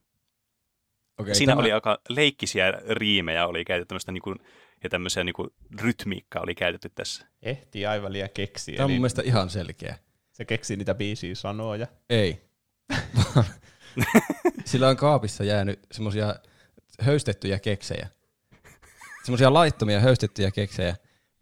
Okei, 1.22 1.36
Siinä 1.36 1.52
tämä, 1.52 1.60
oli 1.62 1.72
aika 1.72 2.02
leikkisiä 2.10 2.72
riimejä, 2.90 3.48
oli 3.48 3.66
käytetty 3.66 3.88
tämmöistä 3.88 4.12
niin 4.12 4.22
kuin, 4.22 4.40
ja 4.84 4.90
tämmöisiä 4.90 5.24
niin 5.24 5.34
kuin, 5.34 5.50
rytmiikkaa 5.82 6.42
oli 6.42 6.56
käytetty 6.56 6.90
tässä. 6.96 7.28
Ehtii 7.42 7.86
aivan 7.86 8.14
liian 8.14 8.30
keksiä. 8.34 8.76
tämä 8.76 8.86
on 8.86 8.90
mun 8.92 8.96
Eli 8.96 9.00
mielestä 9.00 9.22
ihan 9.26 9.50
selkeä. 9.50 9.96
se 10.32 10.46
keksii 10.46 10.78
niitä 10.78 10.94
biisiä 10.94 11.36
sanoja. 11.36 11.88
Ei. 12.10 12.42
Sillä 14.66 14.88
on 14.88 14.98
kaapissa 14.98 15.44
jäänyt 15.44 15.80
semmosia 15.92 16.36
höystettyjä 17.00 17.60
keksejä. 17.60 18.10
Semmosia 19.24 19.54
laittomia 19.54 20.00
höystettyjä 20.00 20.52
keksejä. 20.52 20.96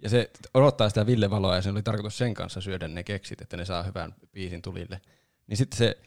Ja 0.04 0.10
se 0.10 0.32
odottaa 0.54 0.90
sitä 0.90 1.06
Ville 1.06 1.30
Valoa 1.30 1.56
ja 1.56 1.62
sen 1.62 1.72
oli 1.72 1.84
tarkoitus 1.84 2.18
sen 2.18 2.34
kanssa 2.34 2.62
syödä 2.62 2.88
ne 2.88 3.04
keksit, 3.04 3.42
että 3.42 3.58
ne 3.58 3.66
saa 3.66 3.84
hyvän 3.84 4.16
biisin 4.32 4.62
tulille. 4.62 5.02
Niin 5.48 5.58
sitten 5.58 5.78
se 5.78 5.98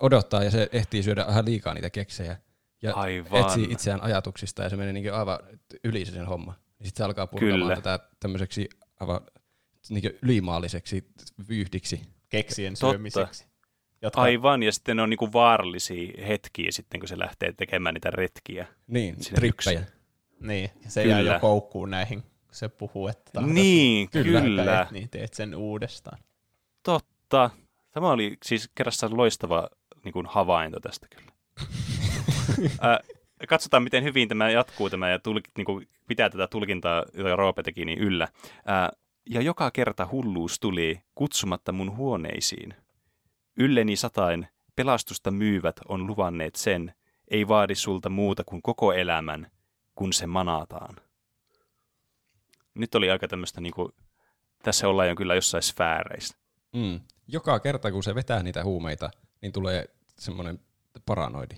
odottaa 0.00 0.42
ja 0.44 0.50
se 0.50 0.68
ehtii 0.72 1.02
syödä 1.02 1.26
ihan 1.28 1.44
liikaa 1.44 1.74
niitä 1.74 1.90
keksejä. 1.90 2.36
Ja 2.82 2.94
Aivan. 2.94 3.40
etsii 3.40 3.66
itseään 3.70 4.02
ajatuksista 4.02 4.62
ja 4.62 4.68
se 4.68 4.76
menee 4.76 4.92
niin 4.92 5.14
aivan 5.14 5.38
yli 5.84 6.04
se 6.04 6.12
sen 6.12 6.26
homma. 6.26 6.52
Niin 6.78 6.86
sitten 6.86 6.98
se 6.98 7.04
alkaa 7.04 7.26
purkamaan 7.26 7.60
Kyllä. 7.60 7.76
tätä 7.76 7.98
tämmöiseksi 8.20 8.68
aivan 9.00 9.20
niin 9.88 10.18
ylimaalliseksi 10.22 11.04
vyyhdiksi. 11.48 12.00
Keksien 12.28 12.72
Totta. 12.74 12.90
syömiseksi. 12.92 13.46
Jotka, 14.02 14.20
Aivan, 14.20 14.62
ja 14.62 14.72
sitten 14.72 14.96
ne 14.96 15.02
on 15.02 15.10
niinku 15.10 15.32
vaarallisia 15.32 16.26
hetkiä 16.26 16.70
sitten, 16.72 17.00
kun 17.00 17.08
se 17.08 17.18
lähtee 17.18 17.52
tekemään 17.52 17.94
niitä 17.94 18.10
retkiä. 18.10 18.66
Niin, 18.86 19.16
trippejä. 19.34 19.84
Niin, 20.40 20.70
se 20.88 21.02
Kyllä. 21.02 21.20
jää 21.20 21.34
jo 21.34 21.40
koukkuun 21.40 21.90
näihin, 21.90 22.22
kun 22.22 22.30
se 22.52 22.68
puhuu, 22.68 23.08
että 23.08 23.30
tahdot 23.32 23.52
Niin, 23.52 24.10
kyllä. 24.10 24.40
taikka 24.64 24.82
et, 24.82 24.90
niin 24.90 25.08
teet 25.08 25.34
sen 25.34 25.54
uudestaan. 25.54 26.18
Totta. 26.82 27.50
Tämä 27.90 28.10
oli 28.10 28.36
siis 28.44 28.70
kerrassaan 28.74 29.16
loistava 29.16 29.68
niin 30.04 30.12
kuin 30.12 30.26
havainto 30.26 30.80
tästä 30.80 31.06
kyllä. 31.16 31.32
Katsotaan, 33.48 33.82
miten 33.82 34.04
hyvin 34.04 34.28
tämä 34.28 34.50
jatkuu 34.50 34.90
tämä 34.90 35.10
ja 35.10 35.18
tulk, 35.18 35.44
niin 35.56 35.64
kuin 35.64 35.88
pitää 36.06 36.30
tätä 36.30 36.46
tulkintaa, 36.46 37.04
jota 37.14 37.36
Roope 37.36 37.62
teki, 37.62 37.84
niin 37.84 37.98
yllä. 37.98 38.24
Ä, 38.24 38.90
ja 39.30 39.40
joka 39.40 39.70
kerta 39.70 40.08
hulluus 40.12 40.60
tuli 40.60 41.00
kutsumatta 41.14 41.72
mun 41.72 41.96
huoneisiin. 41.96 42.74
Ylleni 43.56 43.96
satain, 43.96 44.46
pelastusta 44.76 45.30
myyvät 45.30 45.80
on 45.88 46.06
luvanneet 46.06 46.54
sen, 46.56 46.94
ei 47.28 47.48
vaadi 47.48 47.74
sulta 47.74 48.08
muuta 48.08 48.44
kuin 48.44 48.62
koko 48.62 48.92
elämän, 48.92 49.50
kun 49.94 50.12
se 50.12 50.26
manataan. 50.26 50.96
Nyt 52.74 52.94
oli 52.94 53.10
aika 53.10 53.28
tämmöistä, 53.28 53.60
niin 53.60 53.74
kuin, 53.74 53.92
tässä 54.62 54.88
ollaan 54.88 55.08
jo 55.08 55.16
kyllä 55.16 55.34
jossain 55.34 55.62
sfääreissä. 55.62 56.36
Mm. 56.72 57.00
Joka 57.28 57.60
kerta, 57.60 57.92
kun 57.92 58.02
se 58.02 58.14
vetää 58.14 58.42
niitä 58.42 58.64
huumeita, 58.64 59.10
niin 59.42 59.52
tulee 59.52 59.84
semmoinen 60.18 60.60
paranoidi. 61.06 61.54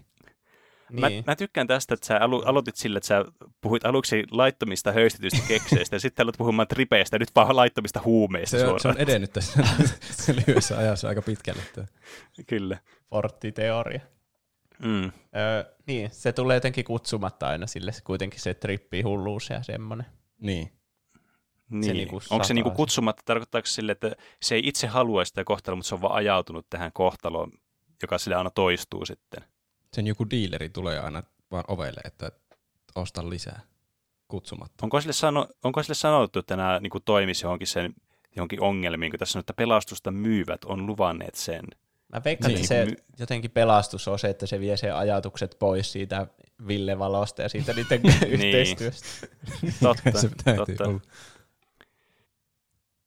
Mä, 1.00 1.08
Niin. 1.08 1.24
mä 1.26 1.36
tykkään 1.36 1.66
tästä, 1.66 1.94
että 1.94 2.06
sä 2.06 2.18
alu, 2.20 2.42
aloitit 2.46 2.76
sillä, 2.76 2.96
että 2.96 3.06
sä 3.06 3.24
puhuit 3.60 3.84
aluksi 3.86 4.24
laittomista 4.30 4.92
höystetyistä 4.92 5.48
kekseistä, 5.48 5.96
ja 5.96 6.00
sitten 6.00 6.24
aloit 6.24 6.38
puhumaan 6.38 6.68
tripeistä, 6.68 7.14
ja 7.14 7.18
nyt 7.18 7.30
vaan 7.36 7.56
laittomista 7.56 8.00
huumeista 8.04 8.58
Se 8.58 8.66
on, 8.66 8.80
se 8.80 8.82
suoraan. 8.82 8.96
on 8.96 9.08
edennyt 9.08 9.32
tässä 9.32 9.60
lyhyessä 10.46 10.78
ajassa 10.78 11.08
aika 11.08 11.22
pitkälle. 11.22 11.62
Että. 11.62 11.86
Kyllä. 12.46 12.78
Forttiteoria. 13.10 14.00
Mm. 14.78 15.04
Öö, 15.36 15.64
niin, 15.86 16.10
se 16.12 16.32
tulee 16.32 16.56
jotenkin 16.56 16.84
kutsumatta 16.84 17.48
aina 17.48 17.66
sille 17.66 17.92
kuitenkin 18.04 18.40
se 18.40 18.54
trippi 18.54 19.02
hulluus 19.02 19.50
ja 19.50 19.62
semmoinen. 19.62 20.06
Niin. 20.40 20.72
Niin. 21.70 21.96
niinku 21.96 22.20
Onko 22.30 22.44
se 22.44 22.54
niinku 22.54 22.70
kutsumatta, 22.70 23.22
tarkoittaako 23.26 23.66
se 23.66 23.72
sille, 23.72 23.92
että 23.92 24.12
se 24.42 24.54
ei 24.54 24.62
itse 24.64 24.86
halua 24.86 25.24
sitä 25.24 25.44
kohtaloa, 25.44 25.76
mutta 25.76 25.88
se 25.88 25.94
on 25.94 26.00
vaan 26.02 26.14
ajautunut 26.14 26.66
tähän 26.70 26.90
kohtaloon, 26.94 27.52
joka 28.02 28.18
sille 28.18 28.36
aina 28.36 28.50
toistuu 28.50 29.06
sitten. 29.06 29.44
Sen 29.92 30.06
joku 30.06 30.30
diileri 30.30 30.68
tulee 30.68 30.98
aina 30.98 31.22
vaan 31.50 31.64
ovelle, 31.68 32.00
että 32.04 32.32
osta 32.94 33.30
lisää 33.30 33.60
kutsumatta. 34.28 34.86
Onko 34.86 35.00
sille, 35.00 35.12
sano, 35.12 35.48
onko 35.64 35.82
sille 35.82 35.94
sanottu, 35.94 36.38
että 36.38 36.56
nämä 36.56 36.80
niinku 36.80 37.00
toimisi 37.00 37.44
johonkin, 37.44 37.66
sen, 37.66 37.94
johonkin 38.36 38.60
ongelmiin, 38.60 39.12
kun 39.12 39.18
tässä 39.18 39.38
on, 39.38 39.40
että 39.40 39.52
pelastusta 39.54 40.10
myyvät 40.10 40.64
on 40.64 40.86
luvanneet 40.86 41.34
sen. 41.34 41.64
Mä 42.12 42.22
veikkaan, 42.24 42.54
Niin, 42.54 42.56
että 42.56 42.68
se 42.68 42.86
jotenkin 43.18 43.50
pelastus 43.50 44.08
on 44.08 44.18
se, 44.18 44.28
että 44.28 44.46
se 44.46 44.60
vie 44.60 44.76
sen 44.76 44.94
ajatukset 44.94 45.56
pois 45.58 45.92
siitä 45.92 46.26
Ville 46.66 46.98
Valosta 46.98 47.42
ja 47.42 47.48
siitä 47.48 47.72
niiden 47.72 48.00
yhteistyöstä. 48.28 49.26
Totta, 49.82 50.18
se 50.20 50.28
totta. 50.56 50.84
olla. 50.88 51.00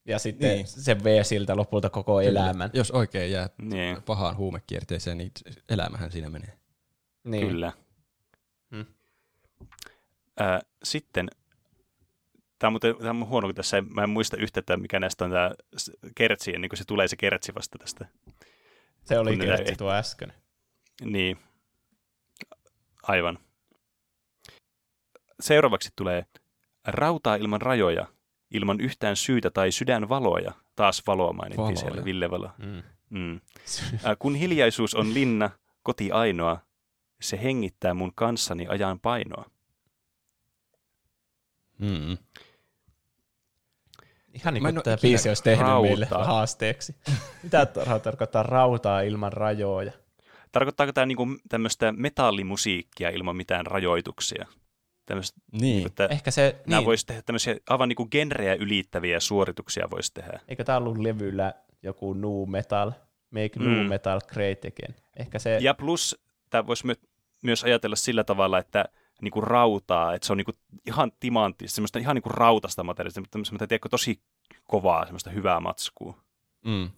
Ja 0.05 0.19
sitten 0.19 0.49
Niin. 0.49 0.55
niin. 0.57 0.67
se 0.67 1.03
vie 1.03 1.23
siltä 1.23 1.55
lopulta 1.55 1.89
koko 1.89 2.21
elämän. 2.21 2.69
Jos 2.73 2.91
oikein 2.91 3.31
jää 3.31 3.49
Niin, 3.61 4.01
pahaan 4.01 4.37
huumekierteeseen, 4.37 5.17
niin 5.17 5.31
elämähän 5.69 6.11
siinä 6.11 6.29
menee. 6.29 6.53
Niin. 7.25 7.47
kyllä. 7.47 7.71
Hmm. 8.71 8.85
Ää, 10.39 10.61
sitten, 10.83 11.27
tämä 12.59 12.67
on, 12.69 12.73
muuten, 12.73 12.95
tämä 12.95 13.09
on 13.09 13.27
huono, 13.27 13.47
kun 13.47 13.55
tässä 13.55 13.81
mä 13.81 14.03
en 14.03 14.09
muista 14.09 14.37
yhtä, 14.37 14.59
että 14.59 14.77
mikä 14.77 14.99
näistä 14.99 15.25
on 15.25 15.31
tämä 15.31 15.51
kertsi, 16.15 16.55
ennen 16.55 16.69
kuin 16.69 16.77
se 16.77 16.85
tulee 16.85 17.07
se 17.07 17.15
kertsi 17.15 17.55
vasta 17.55 17.77
tästä. 17.77 18.05
Se 19.03 19.19
oli 19.19 19.29
Kun 19.29 19.39
ne- 19.39 19.45
kertsi 19.45 19.75
tuo 19.75 19.91
äsken. 19.91 20.33
Niin, 21.01 21.37
aivan. 23.03 23.39
Seuraavaksi 25.39 25.89
tulee 25.95 26.25
rautaa 26.87 27.35
ilman 27.35 27.61
rajoja, 27.61 28.07
ilman 28.51 28.79
yhtään 28.81 29.15
syytä 29.15 29.49
tai 29.49 29.71
sydänvaloja. 29.71 30.51
Taas 30.75 31.03
valoa 31.07 31.33
mainittiin 31.33 31.61
Valoja. 31.63 31.77
siellä, 31.77 32.05
Ville 32.05 32.31
Valo. 32.31 32.49
Mm. 32.57 32.83
Mm. 33.09 33.41
Ää, 34.03 34.15
kun 34.15 34.35
hiljaisuus 34.35 34.93
on 34.95 35.13
linna, 35.13 35.49
koti 35.83 36.11
ainoa, 36.11 36.59
se 37.21 37.39
hengittää 37.43 37.93
mun 37.93 38.11
kanssani 38.15 38.67
ajan 38.67 38.99
painoa. 38.99 39.45
Mm. 41.79 42.17
Ihan 44.33 44.53
niin 44.53 44.63
kuin 44.63 44.83
tämä 44.83 44.97
biisi 45.01 45.29
olisi 45.29 45.43
tehnyt 45.43 45.67
rautaa. 45.67 45.81
meille 45.89 46.05
haasteeksi. 46.11 46.95
Mitä 47.43 47.63
tar- 47.63 47.99
tarkoittaa 47.99 48.43
rautaa 48.43 49.01
ilman 49.01 49.33
rajoja? 49.33 49.91
Tarkoittaako 50.51 50.93
tämä 50.93 51.05
niinku 51.05 51.27
tämmöistä 51.49 51.91
metallimusiikkia 51.91 53.09
ilman 53.09 53.35
mitään 53.35 53.65
rajoituksia? 53.65 54.45
Tämmöistä, 55.05 55.41
Niin. 55.51 55.85
että 55.87 56.05
Ehkä 56.11 56.31
se, 56.31 56.55
nämä 56.67 56.79
niin, 56.79 56.85
voisi 56.85 57.05
tehdä 57.05 57.21
tämmöisiä 57.21 57.55
aivan 57.69 57.89
niinku 57.89 58.05
genrejä 58.05 58.53
ylittäviä 58.55 59.19
suorituksia 59.19 59.89
voisi 59.91 60.13
tehdä. 60.13 60.39
eikö 60.47 60.63
tämä 60.63 60.77
ollut 60.77 60.97
levyllä 60.97 61.53
joku 61.83 62.13
nu 62.13 62.45
metal 62.45 62.91
Make 63.31 63.51
mm. 63.59 63.65
new 63.65 63.87
metal 63.87 64.21
great 64.27 64.57
again. 64.65 64.95
Ehkä 65.17 65.39
se... 65.39 65.57
Ja 65.61 65.73
plus, 65.73 66.24
tämä 66.55 66.67
voisi 66.67 66.85
my- 66.85 66.95
myös 67.43 67.63
ajatella 67.63 67.95
sillä 67.95 68.23
tavalla, 68.23 68.59
että 68.59 68.85
niinku 69.21 69.41
rautaa, 69.41 70.13
että 70.13 70.25
se 70.25 70.33
on 70.33 70.37
niinku 70.37 70.51
ihan 70.87 71.11
timantti, 71.19 71.67
semmoista 71.67 71.99
ihan 71.99 72.15
niinku 72.15 72.29
rautasta 72.29 72.83
materiaalista, 72.83 73.21
mutta 73.21 73.39
semmoista 73.43 73.67
tiedätkö, 73.67 73.89
tosi 73.89 74.21
kovaa, 74.63 75.05
semmoista 75.05 75.29
hyvää 75.29 75.59
matskua. 75.59 76.23
Mm. 76.65 76.89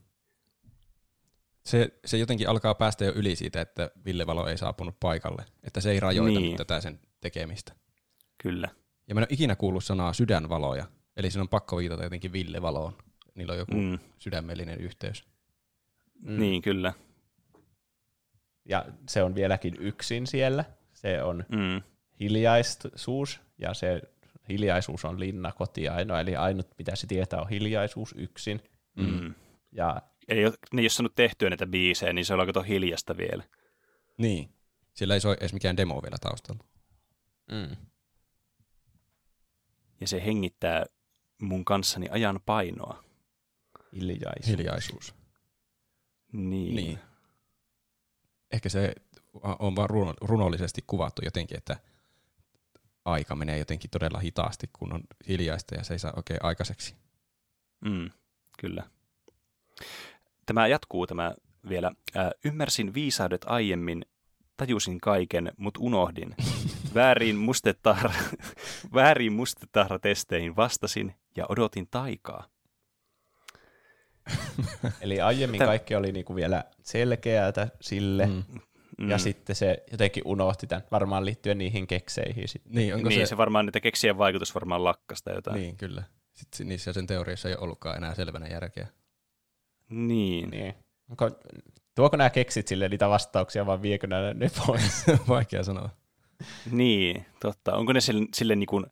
Se, 1.65 1.99
se 2.05 2.17
jotenkin 2.17 2.49
alkaa 2.49 2.75
päästä 2.75 3.05
jo 3.05 3.11
yli 3.15 3.35
siitä, 3.35 3.61
että 3.61 3.91
Ville 4.05 4.27
Valo 4.27 4.47
ei 4.47 4.57
saapunut 4.57 4.99
paikalle. 4.99 5.45
Että 5.63 5.81
se 5.81 5.91
ei 5.91 5.99
rajoita 5.99 6.39
Niin. 6.39 6.57
tätä 6.57 6.81
sen 6.81 6.99
tekemistä. 7.21 7.73
Kyllä. 8.37 8.69
Ja 9.07 9.15
mä 9.15 9.19
en 9.19 9.23
ole 9.23 9.27
ikinä 9.33 9.55
kuullut 9.55 9.83
sanaa 9.83 10.13
sydänvaloja. 10.13 10.85
Eli 11.17 11.31
siinä 11.31 11.41
on 11.41 11.49
pakko 11.49 11.77
viitata 11.77 12.03
jotenkin 12.03 12.31
Ville 12.33 12.61
Valoon. 12.61 12.93
Niillä 13.35 13.51
on 13.53 13.59
joku. 13.59 13.73
Mm. 13.73 13.99
sydämellinen 14.17 14.79
yhteys. 14.79 15.23
Mm. 16.21 16.39
Niin, 16.39 16.61
kyllä. 16.61 16.93
Ja 18.69 18.85
se 19.09 19.23
on 19.23 19.35
vieläkin 19.35 19.75
yksin 19.79 20.27
siellä. 20.27 20.65
Se 20.93 21.23
on 21.23 21.45
Mm. 21.49 21.81
hiljaisuus, 22.19 23.39
ja 23.57 23.73
se 23.73 24.01
hiljaisuus 24.49 25.05
on 25.05 25.19
linnakoti 25.19 25.87
ainoa, 25.89 26.19
eli 26.19 26.35
ainut 26.35 26.67
mitä 26.77 26.95
se 26.95 27.07
tietää 27.07 27.41
on 27.41 27.49
hiljaisuus 27.49 28.15
yksin. 28.17 28.61
Mm. 28.95 29.33
Ja 29.71 30.01
Ei, 30.27 30.45
ole- 30.45 30.53
ne 30.73 30.81
ei 30.81 30.83
ole 30.83 30.89
saanut 30.89 31.15
tehtyä 31.15 31.49
näitä 31.49 31.67
biisejä, 31.67 32.13
niin 32.13 32.25
se 32.25 32.33
on 32.33 32.39
aika 32.39 32.61
hiljasta 32.63 33.17
vielä. 33.17 33.43
Niin. 34.17 34.49
Siellä 34.93 35.13
ei 35.13 35.19
soi 35.19 35.37
edes 35.39 35.53
mikään 35.53 35.77
demo 35.77 36.01
vielä 36.03 36.17
taustalla. 36.21 36.63
mm, 37.51 37.75
Ja 40.01 40.07
se 40.07 40.25
hengittää 40.25 40.85
mun 41.41 41.65
kanssani 41.65 42.07
ajan 42.11 42.39
painoa. 42.45 43.03
hiljaisuus. 43.93 44.47
Hiljaisuus. 44.57 45.15
Niin. 46.31 46.75
Niin. 46.75 46.99
Ehkä 48.51 48.69
se 48.69 48.93
on 49.59 49.75
vaan 49.75 49.89
runo, 49.89 50.13
runollisesti 50.21 50.83
kuvattu 50.87 51.21
jotenkin, 51.25 51.57
että 51.57 51.75
aika 53.05 53.35
menee 53.35 53.57
jotenkin 53.57 53.89
todella 53.89 54.19
hitaasti, 54.19 54.69
kun 54.73 54.93
on 54.93 55.01
hiljaista 55.27 55.75
ja 55.75 55.83
se 55.83 55.93
ei 55.93 55.99
saa 55.99 56.13
oikein 56.15 56.39
aikaiseksi. 56.43 56.95
Mm, 57.85 58.09
kyllä. 58.59 58.83
Tämä 60.45 60.67
jatkuu 60.67 61.07
tämä 61.07 61.33
vielä. 61.69 61.91
Äh, 62.17 62.29
ymmärsin 62.45 62.93
viisaudet 62.93 63.41
aiemmin, 63.45 64.05
tajusin 64.57 64.99
kaiken, 65.01 65.51
mutta 65.57 65.79
unohdin. 65.83 66.35
Väärin, 66.95 67.35
mustetahra, 67.35 68.13
väärin 68.93 69.33
mustetahra-testeihin 69.33 70.55
vastasin 70.55 71.15
ja 71.35 71.45
odotin 71.49 71.87
taikaa. 71.91 72.47
Eli 75.01 75.21
aiemmin 75.21 75.61
Täm- 75.61 75.65
kaikki 75.65 75.95
oli 75.95 76.11
niinku 76.11 76.35
vielä 76.35 76.63
selkeäätä 76.81 77.67
sille, 77.81 78.25
mm. 78.25 78.43
Mm. 78.97 79.09
ja 79.09 79.17
sitten 79.17 79.55
se 79.55 79.83
jotenkin 79.91 80.23
unohti 80.25 80.67
tämän, 80.67 80.83
varmaan 80.91 81.25
liittyen 81.25 81.57
niihin 81.57 81.87
kekseihin. 81.87 82.47
Sitten. 82.47 82.71
Niin, 82.75 82.95
onko 82.95 83.09
niin, 83.09 83.21
se... 83.21 83.29
se, 83.29 83.37
varmaan, 83.37 83.65
niitä 83.65 83.79
keksien 83.79 84.17
vaikutus 84.17 84.55
varmaan 84.55 84.83
lakkasta 84.83 85.31
jotain. 85.31 85.55
Niin, 85.55 85.77
kyllä. 85.77 86.03
Sitten 86.33 86.67
niissä 86.67 86.93
sen 86.93 87.07
teoriassa 87.07 87.49
ei 87.49 87.55
ole 87.55 87.63
ollutkaan 87.63 87.97
enää 87.97 88.15
selvänä 88.15 88.47
järkeä. 88.47 88.87
Niin. 89.89 90.49
Niin. 90.49 90.73
Onko, 91.09 91.31
tuoko 91.95 92.17
nämä 92.17 92.29
keksit 92.29 92.67
sille 92.67 92.89
niitä 92.89 93.09
vastauksia, 93.09 93.65
vai 93.65 93.81
viekö 93.81 94.07
nämä 94.07 94.33
ne 94.33 94.51
pois? 94.65 95.05
Vaikea 95.29 95.63
sanoa. 95.63 95.89
niin, 96.71 97.25
totta. 97.41 97.75
Onko 97.75 97.93
ne 97.93 98.01
sille, 98.01 98.25
sille 98.33 98.55
niin 98.55 98.67
kuin, 98.67 98.85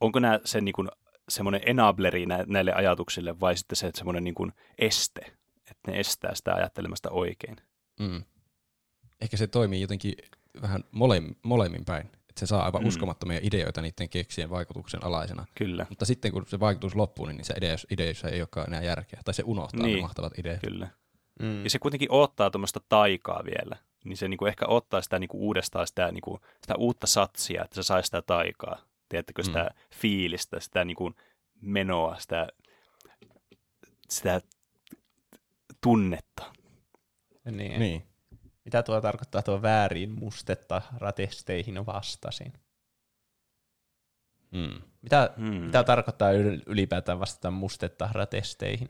onko 0.00 0.18
nämä 0.18 0.40
se 0.44 0.60
niin 0.60 0.72
kuin, 0.72 0.88
semmoinen 1.30 1.60
enableri 1.66 2.26
nä, 2.26 2.44
näille 2.46 2.72
ajatuksille 2.72 3.40
vai 3.40 3.56
sitten 3.56 3.76
se 3.76 3.90
semmoinen 3.94 4.24
niin 4.24 4.34
kuin 4.34 4.52
este, 4.78 5.20
että 5.70 5.90
ne 5.90 6.00
estää 6.00 6.34
sitä 6.34 6.54
ajattelemasta 6.54 7.10
oikein? 7.10 7.56
Mm. 8.00 8.22
Ehkä 9.20 9.36
se 9.36 9.46
toimii 9.46 9.80
jotenkin 9.80 10.14
vähän 10.62 10.84
mole, 10.90 11.22
molemmin 11.42 11.84
päin. 11.84 12.06
Että 12.06 12.40
se 12.40 12.46
saa 12.46 12.64
aivan 12.64 12.82
Mm. 12.82 12.88
uskomattomia 12.88 13.40
ideoita 13.42 13.80
niiden 13.82 14.08
keksien 14.08 14.50
vaikutuksen 14.50 15.04
alaisena. 15.04 15.46
Kyllä, 15.54 15.86
Mutta 15.88 16.04
sitten 16.04 16.32
kun 16.32 16.46
se 16.48 16.60
vaikutus 16.60 16.94
loppuu, 16.94 17.26
niin 17.26 17.44
se 17.44 17.54
ideoissa, 17.56 17.88
ideoissa 17.90 18.28
ei 18.28 18.40
olekaan 18.40 18.66
enää 18.66 18.82
järkeä. 18.82 19.20
Tai 19.24 19.34
se 19.34 19.42
unohtaa 19.46 19.82
niin. 19.82 19.96
Ne 19.96 20.02
mahtavat 20.02 20.38
ideat. 20.38 20.60
kyllä. 20.60 20.88
Mm. 21.42 21.64
Ja 21.64 21.70
se 21.70 21.78
kuitenkin 21.78 22.12
ottaa 22.12 22.50
tuommoista 22.50 22.80
taikaa 22.88 23.42
vielä. 23.44 23.76
Niin 24.04 24.16
se 24.16 24.28
niinku 24.28 24.46
ehkä 24.46 24.66
ottaa 24.68 25.02
sitä 25.02 25.18
niinku 25.18 25.38
uudestaan 25.46 25.86
sitä, 25.86 26.12
niinku, 26.12 26.40
sitä 26.62 26.74
uutta 26.76 27.06
satsia, 27.06 27.64
että 27.64 27.74
se 27.74 27.82
saisi 27.82 28.06
sitä 28.06 28.22
taikaa. 28.22 28.78
Tiedättekö, 29.10 29.42
sitä 29.42 29.62
mm. 29.62 29.80
fiilistä, 29.94 30.60
sitä 30.60 30.84
niinku 30.84 31.12
menoa, 31.60 32.16
sitä, 32.18 32.48
sitä 34.08 34.40
tunnetta. 35.80 36.52
Niin. 37.50 37.80
Niin. 37.80 38.02
Mitä 38.64 38.82
tuo 38.82 39.00
tarkoittaa 39.00 39.42
tuo 39.42 39.62
väärin 39.62 40.10
mustetta 40.10 40.82
ratesteihin 40.98 41.86
vastasin? 41.86 42.52
Mm. 44.50 44.82
Mitä, 45.02 45.30
Hmm. 45.36 45.54
mitä 45.54 45.84
tarkoittaa 45.84 46.32
yl- 46.32 46.62
ylipäätään 46.66 47.20
vastata 47.20 47.50
mustetta 47.50 48.08
ratesteihin? 48.12 48.88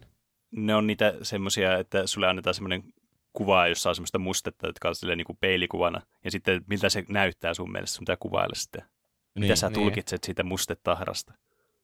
Ne 0.51 0.75
on 0.75 0.87
niitä 0.87 1.15
semmoisia, 1.23 1.79
että 1.79 2.07
sulle 2.07 2.27
annetaan 2.27 2.55
semmoinen 2.55 2.85
kuva, 3.33 3.67
jossa 3.67 3.89
on 3.89 3.95
semmoista 3.95 4.19
mustetta, 4.19 4.67
jotka 4.67 4.89
on 4.89 4.95
silleen 4.95 5.19
niinku 5.19 5.37
peilikuvana. 5.41 6.03
Ja 6.25 6.31
sitten 6.31 6.65
miltä 6.67 6.89
se 6.89 7.05
näyttää 7.09 7.55
sun 7.55 7.73
mielestä, 7.73 7.95
sun 7.97 8.05
pitää 8.05 8.17
kuvailla 8.17 8.55
sitä. 8.55 8.89
Niin, 9.35 9.41
Mitä 9.43 9.49
Niin. 9.53 9.57
sä 9.57 9.69
niin. 9.69 9.75
tulkitset 9.75 10.25
siitä 10.25 10.43
mustetahrasta? 10.45 11.35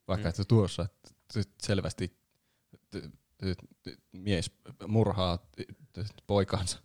Vaikka 0.09 0.29
että 0.29 0.45
tuossa 0.45 0.87
selvästi 1.63 2.17
mies 4.13 4.51
murhaa 4.89 5.39
poikansa. 6.27 6.79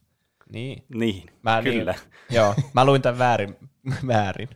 Niin. 0.49 0.83
Niin, 0.95 1.30
Mä, 1.43 1.61
kyllä. 1.64 1.91
Niin, 1.91 2.11
joo, 2.38 2.56
mä 2.73 2.85
luin 2.85 3.01
tämän 3.01 3.17
väärin, 3.19 3.56
väärin. 4.07 4.49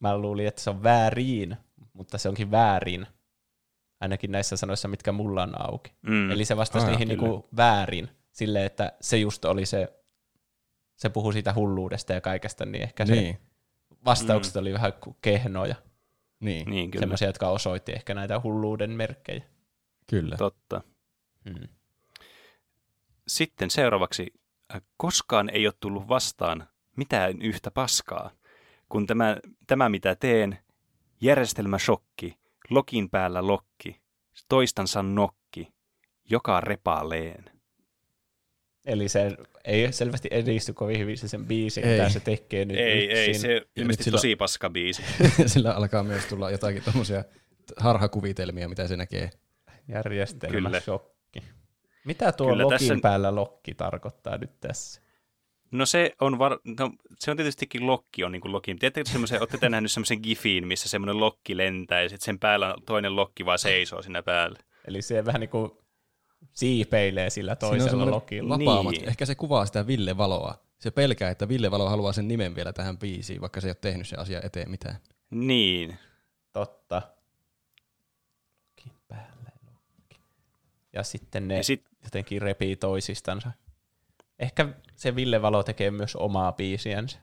Mä 0.00 0.18
luulin, 0.18 0.46
että 0.46 0.62
se 0.62 0.70
on 0.70 0.82
väärin, 0.82 1.56
mutta 1.92 2.18
se 2.18 2.28
onkin 2.28 2.50
väärin. 2.50 3.06
Ainakin 4.00 4.32
näissä 4.32 4.56
sanoissa, 4.56 4.88
mitkä 4.88 5.12
mulla 5.12 5.42
on 5.42 5.60
auki. 5.70 5.92
Mm. 6.02 6.30
Eli 6.30 6.44
se 6.44 6.56
vastasi 6.56 6.86
Ah, 6.86 6.90
niihin 6.92 7.08
kyllä. 7.08 7.22
niinku 7.22 7.48
väärin, 7.56 8.08
silleen, 8.32 8.66
että 8.66 8.92
se 9.00 9.16
just 9.18 9.44
oli 9.44 9.66
se, 9.66 9.88
se 10.96 11.08
puhui 11.08 11.32
siitä 11.32 11.54
hulluudesta 11.54 12.12
ja 12.12 12.20
kaikesta, 12.20 12.66
niin 12.66 12.82
ehkä 12.82 13.06
se 13.06 13.38
Vastaukset 14.04 14.56
oli 14.56 14.72
vähän 14.72 14.92
ku- 14.92 15.16
kehnoja. 15.22 15.74
Niin. 16.40 16.70
Niin, 16.70 16.90
kyllä. 16.90 17.02
Semmoisia, 17.02 17.28
jotka 17.28 17.48
osoitti 17.48 17.92
ehkä 17.92 18.14
näitä 18.14 18.40
hulluuden 18.40 18.90
merkkejä. 18.90 19.42
Kyllä. 20.06 20.36
Totta. 20.36 20.80
Hmm. 21.48 21.68
Sitten 23.28 23.70
seuraavaksi, 23.70 24.26
äh, 24.74 24.82
koskaan 24.96 25.50
ei 25.50 25.66
ole 25.66 25.74
tullut 25.80 26.08
vastaan 26.08 26.68
mitään 26.96 27.42
yhtä 27.42 27.70
paskaa, 27.70 28.30
kun 28.88 29.06
tämä, 29.06 29.36
tämä 29.66 29.88
mitä 29.88 30.16
teen, 30.16 30.58
järjestelmäshokki, 31.20 32.38
lokin 32.70 33.10
päällä 33.10 33.46
lokki, 33.46 34.00
toistansa 34.48 35.02
nokki, 35.02 35.72
joka 36.30 36.60
repaaleen. 36.60 37.59
Eli 38.90 39.08
se 39.08 39.36
ei 39.64 39.92
selvästi 39.92 40.28
edisty 40.30 40.72
kovin 40.72 40.98
hyvin 40.98 41.18
se 41.18 41.28
sen 41.28 41.46
biisi, 41.46 41.80
Ei. 41.80 41.98
mitä 41.98 42.08
se 42.08 42.20
tekee 42.20 42.64
nyt 42.64 42.76
yksin. 43.10 43.40
se 43.40 43.62
ilmeisesti 43.76 44.04
sillä- 44.04 44.16
tosi 44.16 44.36
paska 44.36 44.70
biisi. 44.70 45.02
Sillä 45.46 45.72
alkaa 45.72 46.02
myös 46.02 46.24
tulla 46.24 46.50
jotakin 46.50 46.82
tommosia 46.82 47.24
harhakuvitelmia, 47.76 48.68
mitä 48.68 48.86
se 48.86 48.96
näkee. 48.96 49.30
Järjestelmä 49.88 50.52
Kyllä. 50.68 50.80
shokki. 50.80 51.42
Mitä 52.04 52.32
tuo 52.32 52.50
Kyllä 52.50 52.64
lokin 52.64 52.78
tässä- 52.78 52.98
päällä 53.02 53.34
lokki 53.34 53.74
tarkoittaa 53.74 54.38
nyt 54.38 54.60
tässä? 54.60 55.00
No 55.70 55.86
se 55.86 56.12
on, 56.20 56.38
var... 56.38 56.58
no, 56.80 56.90
se 57.18 57.30
on 57.30 57.36
tietystikin 57.36 57.86
lokki 57.86 58.24
on 58.24 58.32
niin 58.32 58.42
kuin 58.42 58.52
loki. 58.52 58.74
Tiedättekö 58.74 59.10
semmoisen, 59.10 59.40
olette 59.40 59.58
te 59.58 59.68
nähnyt 59.68 59.92
semmoisen 59.92 60.18
gifiin, 60.22 60.66
missä 60.66 60.88
semmoinen 60.88 61.20
lokki 61.20 61.56
lentää 61.56 62.02
ja 62.02 62.08
sitten 62.08 62.24
sen 62.24 62.38
päällä 62.38 62.74
toinen 62.86 63.16
lokki 63.16 63.44
vaan 63.44 63.58
seisoo 63.58 64.02
siinä 64.02 64.22
päällä. 64.22 64.58
Eli 64.86 65.02
se 65.02 65.24
vähän 65.24 65.40
niin 65.40 65.50
kuin 65.50 65.70
siipeilee 66.52 67.30
sillä 67.30 67.56
toisella 67.56 68.10
lokilla. 68.10 68.58
Vapaamat. 68.58 68.92
Niin. 68.92 69.08
Ehkä 69.08 69.26
se 69.26 69.34
kuvaa 69.34 69.66
sitä 69.66 69.86
Ville 69.86 70.16
Valoa. 70.16 70.54
Se 70.78 70.90
pelkää, 70.90 71.30
että 71.30 71.48
Ville 71.48 71.70
Valo 71.70 71.88
haluaa 71.88 72.12
sen 72.12 72.28
nimen 72.28 72.54
vielä 72.54 72.72
tähän 72.72 72.98
biisiin, 72.98 73.40
vaikka 73.40 73.60
se 73.60 73.66
ei 73.66 73.70
ole 73.70 73.76
tehnyt 73.80 74.08
se 74.08 74.16
asia 74.16 74.40
eteen 74.42 74.70
mitään. 74.70 74.96
Niin. 75.30 75.98
Totta. 76.52 77.02
Lokin 78.68 78.92
lokki. 79.66 80.20
Ja 80.92 81.02
sitten 81.02 81.48
ne 81.48 81.56
Ja 81.56 81.64
sit, 81.64 81.84
jotenkin 82.04 82.42
repii 82.42 82.76
toisistansa. 82.76 83.50
Ehkä 84.38 84.68
se 84.96 85.16
Ville 85.16 85.42
Valo 85.42 85.62
tekee 85.62 85.90
myös 85.90 86.16
omaa 86.16 86.52
biisiänsä. 86.52 87.18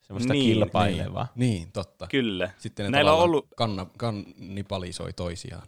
Semmoista 0.00 0.32
Niin, 0.32 0.52
kilpailevaa. 0.54 1.28
Niin, 1.34 1.72
totta. 1.72 2.06
kyllä. 2.06 2.50
Sitten 2.58 2.84
ne 2.84 2.90
Näillä 2.90 3.12
on 3.12 3.22
ollut- 3.22 3.48
kanna, 3.56 3.86
kannibalisoi 3.98 5.12
toisiaan. 5.12 5.66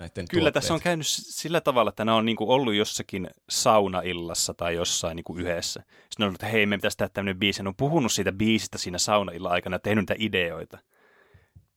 Näiden 0.00 0.28
Kyllä 0.30 0.50
tässä 0.52 0.74
on 0.74 0.78
tuotteet. 0.78 0.90
käynyt 0.90 1.06
sillä 1.08 1.60
tavalla, 1.60 1.88
että 1.88 2.04
nämä 2.04 2.16
on 2.16 2.24
niinku 2.26 2.52
ollut 2.52 2.74
jossakin 2.74 3.30
saunaillassa 3.50 4.54
tai 4.54 4.74
jossain 4.74 5.16
niinku 5.16 5.36
yhdessä. 5.36 5.80
Sitten 5.80 6.24
on 6.24 6.24
ollut, 6.24 6.42
että 6.42 6.46
hei, 6.46 6.66
me 6.66 6.76
pitäisi 6.76 6.96
tehdä 6.96 7.10
tämmöinen 7.14 7.38
biisi. 7.38 7.62
Ne 7.62 7.68
on 7.68 7.74
puhunut 7.76 8.12
siitä 8.12 8.32
biisistä 8.32 8.78
siinä 8.78 8.98
saunaillan 8.98 9.52
aikana 9.52 9.74
ja 9.74 9.78
tehnyt 9.80 10.02
niitä 10.02 10.14
ideoita. 10.18 10.78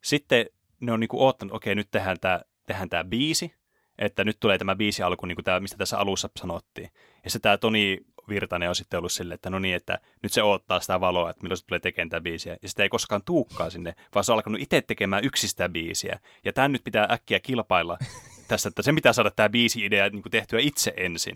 Sitten 0.04 0.46
ne 0.80 0.92
on 0.92 1.00
niinku 1.00 1.26
oottanut, 1.26 1.56
okei, 1.56 1.76
nyt 1.76 1.92
tehdään 1.92 2.20
tämä 2.20 2.42
tehdään 2.66 2.90
tää 2.90 3.04
biisi. 3.04 3.54
että 3.98 4.24
nyt 4.24 4.40
tulee 4.40 4.58
tämä 4.58 4.76
biisi 4.76 5.04
alku, 5.04 5.26
niin 5.26 5.36
kuin 5.36 5.46
tämä, 5.46 5.60
mistä 5.60 5.78
tässä 5.78 5.98
alussa 5.98 6.30
sanottiin. 6.40 6.90
Ja 7.24 7.30
se 7.30 7.40
tämä 7.40 7.58
Toni 7.58 7.98
Virtanen 8.30 8.70
on 8.70 8.76
sitten 8.76 8.98
ollut 8.98 9.12
silleen, 9.12 9.36
että 9.36 9.50
no 9.50 9.60
niin, 9.60 9.76
että 9.76 10.00
nyt 10.24 10.34
se 10.34 10.44
odottaa 10.44 10.80
sitä 10.80 11.00
valoa, 11.02 11.30
että 11.30 11.44
milloin 11.44 11.58
se 11.58 11.66
tulee 11.66 11.80
tekemään 11.80 12.10
tätä 12.10 12.22
biisiä. 12.22 12.58
Ja 12.62 12.70
sitä 12.70 12.84
ei 12.84 12.90
koskaan 12.90 13.22
tuukkaa 13.26 13.70
sinne, 13.70 13.96
vaan 14.16 14.24
se 14.24 14.32
on 14.32 14.36
alkanut 14.38 14.62
itse 14.62 14.82
tekemään 14.82 15.24
yksistä 15.24 15.70
biisiä. 15.70 16.20
Ja 16.46 16.54
tämä 16.54 16.68
nyt 16.68 16.84
pitää 16.84 17.08
äkkiä 17.12 17.40
kilpailla 17.40 17.98
tässä, 18.48 18.70
että 18.70 18.82
se 18.82 18.94
pitää 18.94 19.14
saada 19.14 19.32
tämä 19.32 19.50
biisi-idea 19.50 20.10
niin 20.10 20.22
kuin 20.22 20.32
tehtyä 20.32 20.60
itse 20.60 20.94
ensin. 20.98 21.36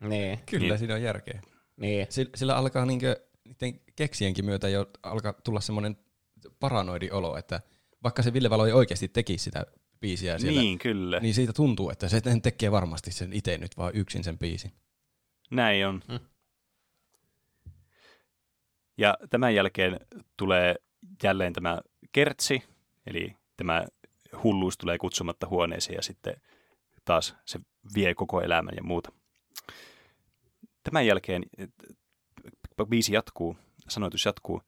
Niin. 0.00 0.38
Kyllä, 0.46 0.66
Niin. 0.68 0.78
siinä 0.78 0.94
on 0.94 1.02
järkeä. 1.02 1.42
Niin. 1.76 2.06
Sillä, 2.10 2.30
sillä 2.34 2.56
alkaa 2.56 2.86
niinkö, 2.86 3.16
niiden 3.44 3.80
keksienkin 3.96 4.44
myötä 4.44 4.68
jo 4.68 4.86
alkaa 5.02 5.32
tulla 5.32 5.60
semmoinen 5.60 5.96
paranoidi 6.60 7.10
olo, 7.10 7.36
että 7.36 7.60
vaikka 8.02 8.22
se 8.22 8.32
Ville 8.32 8.50
Valo 8.50 8.66
ei 8.66 8.72
oikeasti 8.72 9.08
tekisi 9.08 9.44
sitä 9.44 9.66
biisiä 10.00 10.38
siellä, 10.38 10.60
Niin, 10.60 10.78
kyllä. 10.78 11.20
niin 11.20 11.34
siitä 11.34 11.52
tuntuu, 11.52 11.90
että 11.90 12.08
se 12.08 12.20
tekee 12.42 12.72
varmasti 12.72 13.12
sen 13.12 13.32
itse 13.32 13.58
nyt 13.58 13.76
vaan 13.76 13.94
yksin 13.94 14.24
sen 14.24 14.38
biisin. 14.38 14.72
Näin 15.50 15.86
on. 15.86 16.02
Mm. 16.08 16.20
Ja 18.98 19.16
tämän 19.30 19.54
jälkeen 19.54 20.00
tulee 20.36 20.74
jälleen 21.22 21.52
tämä 21.52 21.80
kertsi, 22.12 22.62
eli 23.06 23.36
tämä 23.56 23.86
hulluus 24.42 24.78
tulee 24.78 24.98
kutsumatta 24.98 25.46
huoneeseen 25.48 25.96
ja 25.96 26.02
sitten 26.02 26.40
taas 27.04 27.36
se 27.44 27.60
vie 27.94 28.14
koko 28.14 28.40
elämän 28.40 28.74
ja 28.76 28.82
muuta. 28.82 29.12
Tämän 30.82 31.06
jälkeen 31.06 31.42
et, 31.58 31.70
biisi 32.88 33.14
jatkuu, 33.14 33.56
sanoitus 33.88 34.24
jatkuu. 34.24 34.62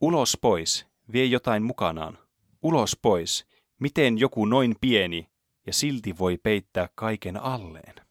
Ulos 0.00 0.38
pois, 0.40 0.86
vie 1.12 1.24
jotain 1.24 1.62
mukanaan. 1.62 2.18
Ulos 2.62 2.98
pois, 3.02 3.46
miten 3.78 4.18
joku 4.18 4.44
noin 4.44 4.74
pieni 4.80 5.28
ja 5.66 5.72
silti 5.72 6.18
voi 6.18 6.38
peittää 6.42 6.88
kaiken 6.94 7.36
alleen. 7.36 8.05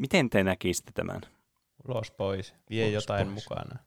Miten 0.00 0.30
te 0.30 0.44
näkisitte 0.44 0.92
tämän? 0.92 1.20
Ulos 1.88 2.10
pois. 2.10 2.54
Vie 2.70 2.84
Ulos 2.84 2.94
jotain 2.94 3.26
pois. 3.28 3.34
mukana. 3.34 3.78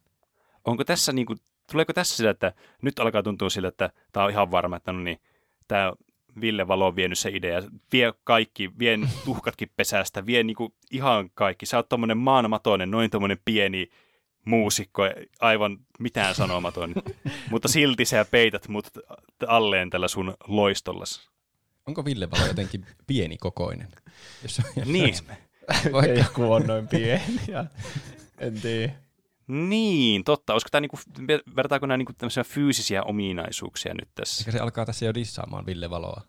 Onko 0.66 0.84
tässä 0.84 1.14
niin 1.14 1.26
kuin, 1.26 1.40
tuleeko 1.72 1.94
tässä 1.94 2.18
sitä, 2.18 2.30
että 2.30 2.54
nyt 2.82 3.00
alkaa 3.00 3.24
tuntua 3.24 3.50
sillä, 3.50 3.68
että 3.68 3.90
tämä 4.12 4.24
on 4.24 4.32
ihan 4.32 4.52
varma, 4.52 4.76
että 4.76 4.92
no 4.92 5.00
niin, 5.00 5.22
tämä 5.68 5.94
Ville 6.42 6.68
Valo 6.68 6.88
on 6.88 6.96
vienyt 6.96 7.20
se 7.20 7.30
idea, 7.30 7.62
vie 7.92 8.14
kaikki, 8.24 8.72
vie 8.80 9.00
tuhkatkin 9.26 9.70
pesästä, 9.76 10.26
vie 10.26 10.44
niin 10.44 10.56
kuin 10.56 10.74
ihan 10.92 11.30
kaikki. 11.34 11.66
Sä 11.66 11.78
oot 11.78 11.90
tommonen 11.90 12.18
maanmatoinen, 12.18 12.92
noin 12.92 13.10
tommonen 13.10 13.40
pieni 13.46 13.90
muusikko, 14.46 15.04
aivan 15.40 15.78
mitään 16.00 16.36
sanomaton, 16.42 16.94
mutta 17.50 17.68
silti 17.68 18.06
sä 18.06 18.26
peität 18.26 18.68
mut 18.68 18.88
alleen 19.48 19.90
tällä 19.90 20.08
sun 20.08 20.34
loistollas. 20.48 21.30
Onko 21.86 22.06
Ville 22.06 22.32
Valo 22.32 22.46
jotenkin 22.46 22.86
pieni 23.08 23.38
kokoinen? 23.38 23.88
Jos, 24.44 24.62
jos 24.76 24.88
Niin, 24.88 25.16
Vaikka- 25.94 26.20
Joku 26.20 26.54
on 26.54 26.68
noin 26.68 26.88
pieni. 26.88 27.40
Ja 27.48 27.66
en 28.38 28.62
tiedä. 28.62 28.94
niin, 29.48 30.24
totta. 30.24 30.54
Olisiko 30.54 30.70
tämä 30.72 30.82
niinku, 30.82 31.00
vertaako 31.56 31.86
nämä 31.86 31.98
niinku 31.98 32.14
tämmöisiä 32.14 32.44
fyysisiä 32.44 33.04
ominaisuuksia 33.04 33.94
nyt 33.94 34.10
tässä? 34.16 34.42
Ehkä 34.42 34.52
se 34.52 34.60
alkaa 34.60 34.86
tässä 34.86 35.06
jo 35.06 35.14
dissaamaan 35.14 35.66
Ville 35.66 35.90
Valoa. 35.90 36.22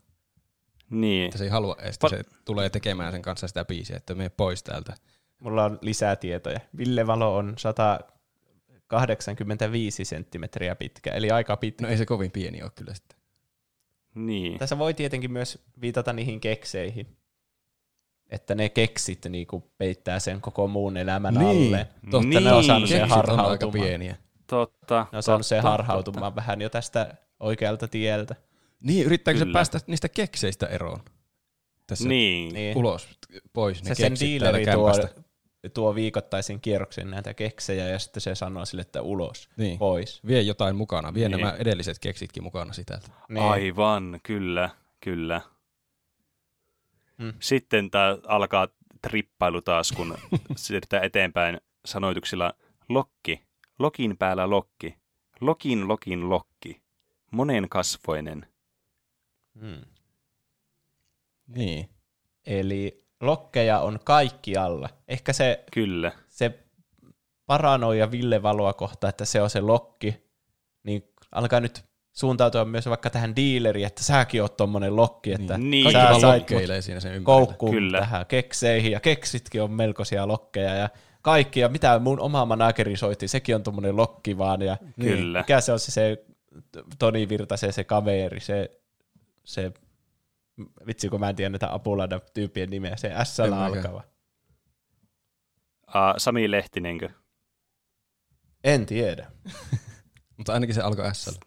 Niin. 0.90 1.24
Että 1.24 1.38
se 1.38 1.44
ei 1.44 1.50
halua 1.50 1.76
että 1.82 2.08
se 2.08 2.22
tulee 2.44 2.70
tekemään 2.70 3.12
sen 3.12 3.22
kanssa 3.22 3.48
sitä 3.48 3.64
biisiä, 3.64 3.96
että 3.96 4.14
mene 4.14 4.28
pois 4.28 4.62
täältä. 4.62 4.94
Mulla 5.38 5.64
on 5.64 5.78
lisää 5.82 6.16
tietoja. 6.16 6.60
Ville 6.76 7.06
Valo 7.06 7.36
on 7.36 7.54
185 7.58 10.04
senttimetriä 10.04 10.74
pitkä, 10.74 11.12
eli 11.12 11.30
aika 11.30 11.56
pitkä. 11.56 11.84
No 11.84 11.88
ei 11.90 11.96
se 11.96 12.06
kovin 12.06 12.30
pieni 12.30 12.62
ole 12.62 12.70
kyllä 12.74 12.94
sitten. 12.94 13.18
Niin. 14.14 14.58
Tässä 14.58 14.78
voi 14.78 14.94
tietenkin 14.94 15.32
myös 15.32 15.58
viitata 15.80 16.12
niihin 16.12 16.40
kekseihin. 16.40 17.16
Että 18.30 18.54
ne 18.54 18.68
keksit 18.68 19.24
niinku 19.28 19.70
peittää 19.78 20.18
sen 20.18 20.40
koko 20.40 20.66
muun 20.68 20.96
elämän 20.96 21.38
alle. 21.38 21.88
totta. 22.10 22.40
Ne 22.40 22.52
on 22.52 22.64
saanut 22.64 22.88
Niin. 22.88 22.98
sen 22.98 23.00
Keksit 23.00 23.16
on 23.16 23.18
aika 23.18 23.36
harhautumaan. 23.36 23.72
pieniä. 23.88 24.16
Totta. 24.46 25.06
Ne 25.12 25.16
on 25.16 25.22
saanut 25.22 25.46
sen 25.46 25.56
totta, 25.58 25.70
harhautumaan 25.70 26.36
vähän 26.36 26.60
jo 26.60 26.68
tästä 26.70 27.14
oikealta 27.40 27.88
tieltä. 27.88 28.34
Niin, 28.80 29.06
yrittääkö 29.06 29.38
Kyllä. 29.38 29.50
se 29.50 29.52
päästä 29.52 29.80
niistä 29.86 30.08
kekseistä 30.08 30.66
eroon? 30.66 31.00
Tässä 31.86 32.08
Niin. 32.08 32.54
Niin. 32.54 32.76
ulos, 32.76 33.08
pois 33.52 33.82
ne 33.84 33.94
Se 33.94 34.02
sen 34.02 34.14
diileri 34.20 34.66
tuo, 34.66 34.92
tuo 35.74 35.94
viikoittaisen 35.94 36.60
kierroksen 36.60 37.10
näitä 37.10 37.34
keksejä 37.34 37.88
ja 37.88 37.98
sitten 37.98 38.20
se 38.20 38.34
sanoo 38.34 38.64
sille, 38.64 38.80
että 38.82 39.02
ulos, 39.02 39.48
Niin. 39.56 39.78
pois. 39.78 40.20
Vie 40.26 40.40
jotain 40.40 40.76
mukana, 40.76 41.14
vie 41.14 41.28
Niin. 41.28 41.40
nämä 41.40 41.56
edelliset 41.58 41.98
keksitkin 41.98 42.42
mukana 42.42 42.72
sitä. 42.72 43.00
Niin. 43.28 43.44
Aivan, 43.44 44.20
kyllä, 44.22 44.70
kyllä. 45.00 45.40
Mm. 47.18 47.32
Sitten 47.40 47.90
tämä 47.90 48.18
alkaa 48.26 48.68
trippailu 49.02 49.62
taas, 49.62 49.92
kun 49.92 50.18
siirrytään 50.56 51.04
eteenpäin 51.04 51.60
sanoituksilla 51.84 52.54
lokki, 52.88 53.42
lokin 53.78 54.16
päällä 54.16 54.50
lokki, 54.50 54.96
lokin 55.40 55.88
lokin 55.88 56.30
lokki, 56.30 56.82
monen 57.30 57.68
kasvoinen. 57.68 58.46
Hmm. 59.60 59.84
Niin. 61.46 61.88
Eli 62.46 63.04
lokkeja 63.20 63.80
on 63.80 63.98
kaikkialla. 64.04 64.88
Ehkä 65.08 65.32
se, 65.32 65.64
Kyllä, 65.72 66.12
se 66.28 66.64
paranoia 67.46 68.10
Ville 68.10 68.42
Valoa 68.42 68.72
kohta, 68.72 69.08
että 69.08 69.24
se 69.24 69.42
on 69.42 69.50
se 69.50 69.60
lokki, 69.60 70.22
niin 70.82 71.02
alkaa 71.32 71.60
nyt 71.60 71.84
suuntautua 72.14 72.64
myös 72.64 72.86
vaikka 72.86 73.10
tähän 73.10 73.36
dealeriin, 73.36 73.86
että 73.86 74.04
säkin 74.04 74.42
oot 74.42 74.56
tommonen 74.56 74.96
lokki, 74.96 75.32
että 75.32 75.58
Niin. 75.58 75.84
Kaikki 75.84 76.00
sä 76.00 76.08
vaan 76.08 76.20
sait 76.20 76.40
lokkeilee 76.40 76.82
siinä 76.82 77.00
sen 77.00 77.14
ympärillä. 77.14 77.46
koukkuun 77.46 77.74
Kyllä. 77.74 77.98
tähän 77.98 78.26
kekseihin, 78.26 78.92
ja 78.92 79.00
keksitkin 79.00 79.62
on 79.62 79.70
melkoisia 79.70 80.28
lokkeja, 80.28 80.74
ja 80.74 80.88
kaikki, 81.22 81.60
ja 81.60 81.68
mitä 81.68 81.98
mun 81.98 82.20
oma 82.20 82.44
manageri 82.44 82.96
soitti, 82.96 83.28
sekin 83.28 83.54
on 83.54 83.62
tommonen 83.62 83.96
lokki 83.96 84.38
vaan, 84.38 84.62
ja 84.62 84.76
kyllä. 85.00 85.38
mikä 85.38 85.60
se 85.60 85.72
on 85.72 85.78
se, 85.78 85.90
se 85.90 86.24
Toni 86.98 87.28
Virtasen 87.28 87.72
se 87.72 87.84
kaveri, 87.84 88.40
se, 88.40 88.80
se 89.44 89.72
vitsi 90.86 91.08
kun 91.08 91.20
mä 91.20 91.28
en 91.28 91.36
tiedä 91.36 91.50
näitä 91.50 91.74
Apuladan 91.74 92.20
tyyppien 92.34 92.70
nimeä, 92.70 92.96
se 92.96 93.12
S 93.24 93.40
alkava. 93.40 94.02
Uh, 95.88 96.14
Sami 96.16 96.50
Lehtinenkö? 96.50 97.08
En 98.64 98.86
tiedä. 98.86 99.30
Mutta 100.36 100.52
ainakin 100.52 100.74
se 100.74 100.80
alkoi 100.80 101.14
S. 101.14 101.40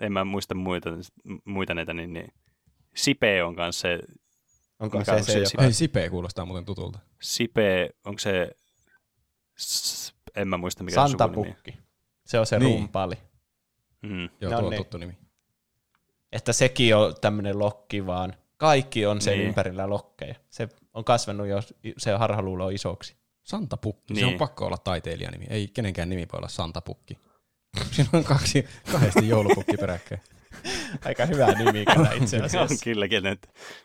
En 0.00 0.12
mä 0.12 0.24
muista 0.24 0.54
muita, 0.54 0.90
muita 1.44 1.74
näitä, 1.74 1.94
niin, 1.94 2.12
niin. 2.12 2.32
Sipe 2.94 3.44
on 3.44 3.56
kanssa 3.56 3.80
se, 3.80 3.98
Onko 4.80 5.04
se 5.04 5.12
on 5.12 5.24
se, 5.24 5.32
se 5.32 5.38
joka... 5.38 5.48
Sipe? 5.48 5.64
Ei, 5.64 5.72
Sipe 5.72 6.10
kuulostaa 6.10 6.44
muuten 6.44 6.64
tutulta. 6.64 6.98
Sipe, 7.22 7.90
onko 8.04 8.18
se, 8.18 8.50
s, 9.58 10.14
en 10.36 10.48
mä 10.48 10.56
muista 10.56 10.84
mikä 10.84 11.02
on 11.02 11.10
sukunimi. 11.10 11.34
Santapukki. 11.34 11.78
Se 12.26 12.38
on 12.38 12.46
se 12.46 12.58
Niin. 12.58 12.78
rumpali. 12.78 13.14
Mm. 14.02 14.28
Joo, 14.40 14.50
No 14.52 14.58
tuo 14.58 14.58
on 14.66 14.70
niin. 14.70 14.76
tuttu 14.76 14.98
nimi. 14.98 15.18
Että 16.32 16.52
sekin 16.52 16.96
on 16.96 17.14
tämmöinen 17.20 17.58
lokki 17.58 18.06
vaan. 18.06 18.34
Kaikki 18.56 19.06
on 19.06 19.20
sen 19.20 19.38
Niin. 19.38 19.48
ympärillä 19.48 19.88
lokkeja. 19.90 20.34
Se 20.50 20.68
on 20.94 21.04
kasvanut 21.04 21.46
jo, 21.46 21.60
se 21.98 22.12
harhaluulo 22.12 22.66
on 22.66 22.72
isoksi. 22.72 23.16
Santapukki, 23.42 24.14
se 24.14 24.20
Niin. 24.20 24.32
on 24.32 24.38
pakko 24.38 24.66
olla 24.66 24.76
taiteilijanimi. 24.78 25.46
Ei 25.50 25.68
kenenkään 25.68 26.08
nimi 26.08 26.26
voi 26.32 26.38
olla 26.38 26.48
Santapukki. 26.48 27.18
Siinä 27.90 28.10
on 28.12 28.24
kaksi, 28.24 28.66
kahdesti 28.92 29.28
joulupukki 29.28 29.76
peräkkäin. 29.76 30.20
Aika 31.04 31.26
hyvä 31.26 31.46
nimi 31.52 31.84
kyllä 31.94 32.10
itse 32.12 32.36
on 32.38 32.44
asiassa. 32.44 32.84
kyllä, 32.84 33.08
kyllä. 33.08 33.36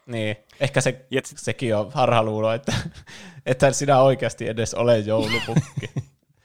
niin. 0.06 0.36
Ehkä 0.60 0.82
se, 0.82 1.06
sit- 1.26 1.38
sekin 1.38 1.76
on 1.76 1.92
harhaluulo, 1.94 2.54
että, 2.54 2.74
että 3.46 3.72
sinä 3.72 4.02
oikeasti 4.02 4.48
edes 4.48 4.74
ole 4.74 5.00
joulupukki. 5.00 5.90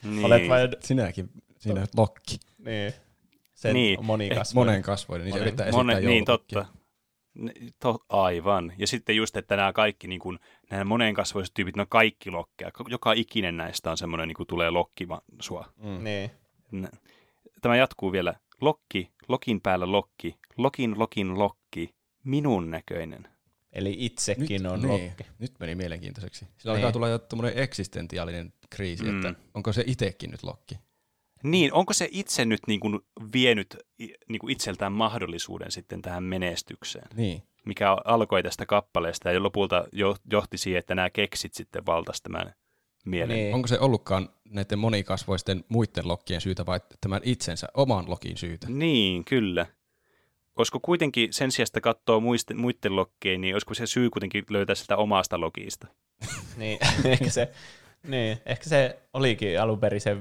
Niin. 0.02 0.24
Olet 0.24 0.48
vain, 0.48 0.68
Sinäkin, 0.80 1.30
siinä 1.58 1.80
on 1.80 1.86
lokki. 1.96 2.38
niin, 2.58 2.92
sen 3.54 3.72
Niin. 3.74 3.96
niin. 3.96 4.06
moni 4.06 4.28
Eh, 4.32 4.38
monen 4.54 4.82
kasvoinen, 4.82 5.24
niin 5.24 5.32
se 5.32 5.38
Monen- 5.38 5.42
yrittää 5.42 5.64
esittää 5.66 5.78
Monen, 5.84 6.04
niin 6.04 6.24
totta. 6.24 6.66
To, 7.80 7.98
aivan. 8.08 8.72
Ja 8.78 8.86
sitten 8.86 9.16
just, 9.16 9.36
että 9.36 9.56
nämä 9.56 9.72
kaikki, 9.72 10.08
niin 10.08 10.20
kuin, 10.20 10.38
nämä 10.70 10.84
monenkasvoiset 10.84 11.54
tyypit, 11.54 11.76
ne 11.76 11.82
on 11.82 11.88
kaikki 11.88 12.30
lokkeja. 12.30 12.70
Joka 12.88 13.12
ikinen 13.12 13.56
näistä 13.56 13.90
on 13.90 13.96
semmoinen, 13.98 14.28
niin 14.28 14.36
kuin 14.36 14.46
tulee 14.46 14.70
lokkiva 14.70 15.22
sua. 15.40 15.72
Mm. 15.76 16.04
Niin. 16.04 16.30
Tämä 17.64 17.76
jatkuu 17.76 18.12
vielä. 18.12 18.34
Lokki, 18.60 19.10
lokin 19.28 19.60
päällä 19.60 19.92
lokki, 19.92 20.38
lokin 20.56 20.98
lokin 20.98 21.38
lokki, 21.38 21.94
minun 22.24 22.70
näköinen. 22.70 23.28
Eli 23.72 23.96
itsekin 23.98 24.66
on 24.66 24.82
niin, 24.82 24.88
lokki. 24.88 25.24
Nyt 25.38 25.52
meni 25.60 25.74
mielenkiintoiseksi. 25.74 26.44
Sillä 26.56 26.72
Niin. 26.74 26.76
alkaa 26.84 26.92
tulla 26.92 27.08
jo 27.08 27.18
tuommoinen 27.18 27.58
eksistentiaalinen 27.62 28.52
kriisi, 28.70 29.04
Mm. 29.04 29.16
että 29.16 29.40
onko 29.54 29.72
se 29.72 29.84
itekin 29.86 30.30
nyt 30.30 30.42
lokki. 30.42 30.78
Niin, 31.42 31.72
onko 31.72 31.92
se 31.92 32.08
itse 32.12 32.44
nyt 32.44 32.60
niin 32.66 32.80
kuin 32.80 33.00
vienyt 33.32 33.76
niin 34.28 34.38
kuin 34.40 34.52
itseltään 34.52 34.92
mahdollisuuden 34.92 35.70
sitten 35.70 36.02
tähän 36.02 36.24
menestykseen, 36.24 37.08
Niin. 37.16 37.42
mikä 37.66 37.96
alkoi 38.04 38.42
tästä 38.42 38.66
kappaleesta 38.66 39.30
ja 39.32 39.42
lopulta 39.42 39.84
jo, 39.92 40.16
johti 40.30 40.58
siihen, 40.58 40.78
että 40.78 40.94
nämä 40.94 41.10
keksit 41.10 41.54
sitten 41.54 41.86
valtas 41.86 42.22
tämän 42.22 42.54
mielen. 43.04 43.36
Niin. 43.36 43.54
Onko 43.54 43.68
se 43.68 43.78
ollutkaan 43.78 44.28
näiden 44.50 44.78
monikasvoisten 44.78 45.64
muiden 45.68 46.08
lokkien 46.08 46.40
syytä 46.40 46.66
vai 46.66 46.80
tämän 47.00 47.20
itsensä, 47.24 47.66
oman 47.74 48.04
lokin 48.10 48.36
syytä? 48.36 48.66
Niin, 48.70 49.24
kyllä. 49.24 49.66
olisiko 50.56 50.80
kuitenkin 50.80 51.32
sen 51.32 51.50
sijaan, 51.52 51.66
että 51.68 51.80
katsoo 51.80 52.20
muisten, 52.20 52.56
muiden 52.56 52.96
lokkeen, 52.96 53.40
niin 53.40 53.54
olisiko 53.54 53.74
se 53.74 53.86
syy 53.86 54.10
kuitenkin 54.10 54.44
löytää 54.50 54.74
sitä 54.74 54.96
omasta 54.96 55.40
logista? 55.40 55.86
niin, 56.56 56.78
ehkä 57.04 57.30
se, 57.30 57.50
niin, 58.08 58.38
ehkä 58.46 58.68
se 58.68 58.98
olikin 59.12 59.60
alun 59.60 59.80
perin 59.80 60.00
se 60.00 60.16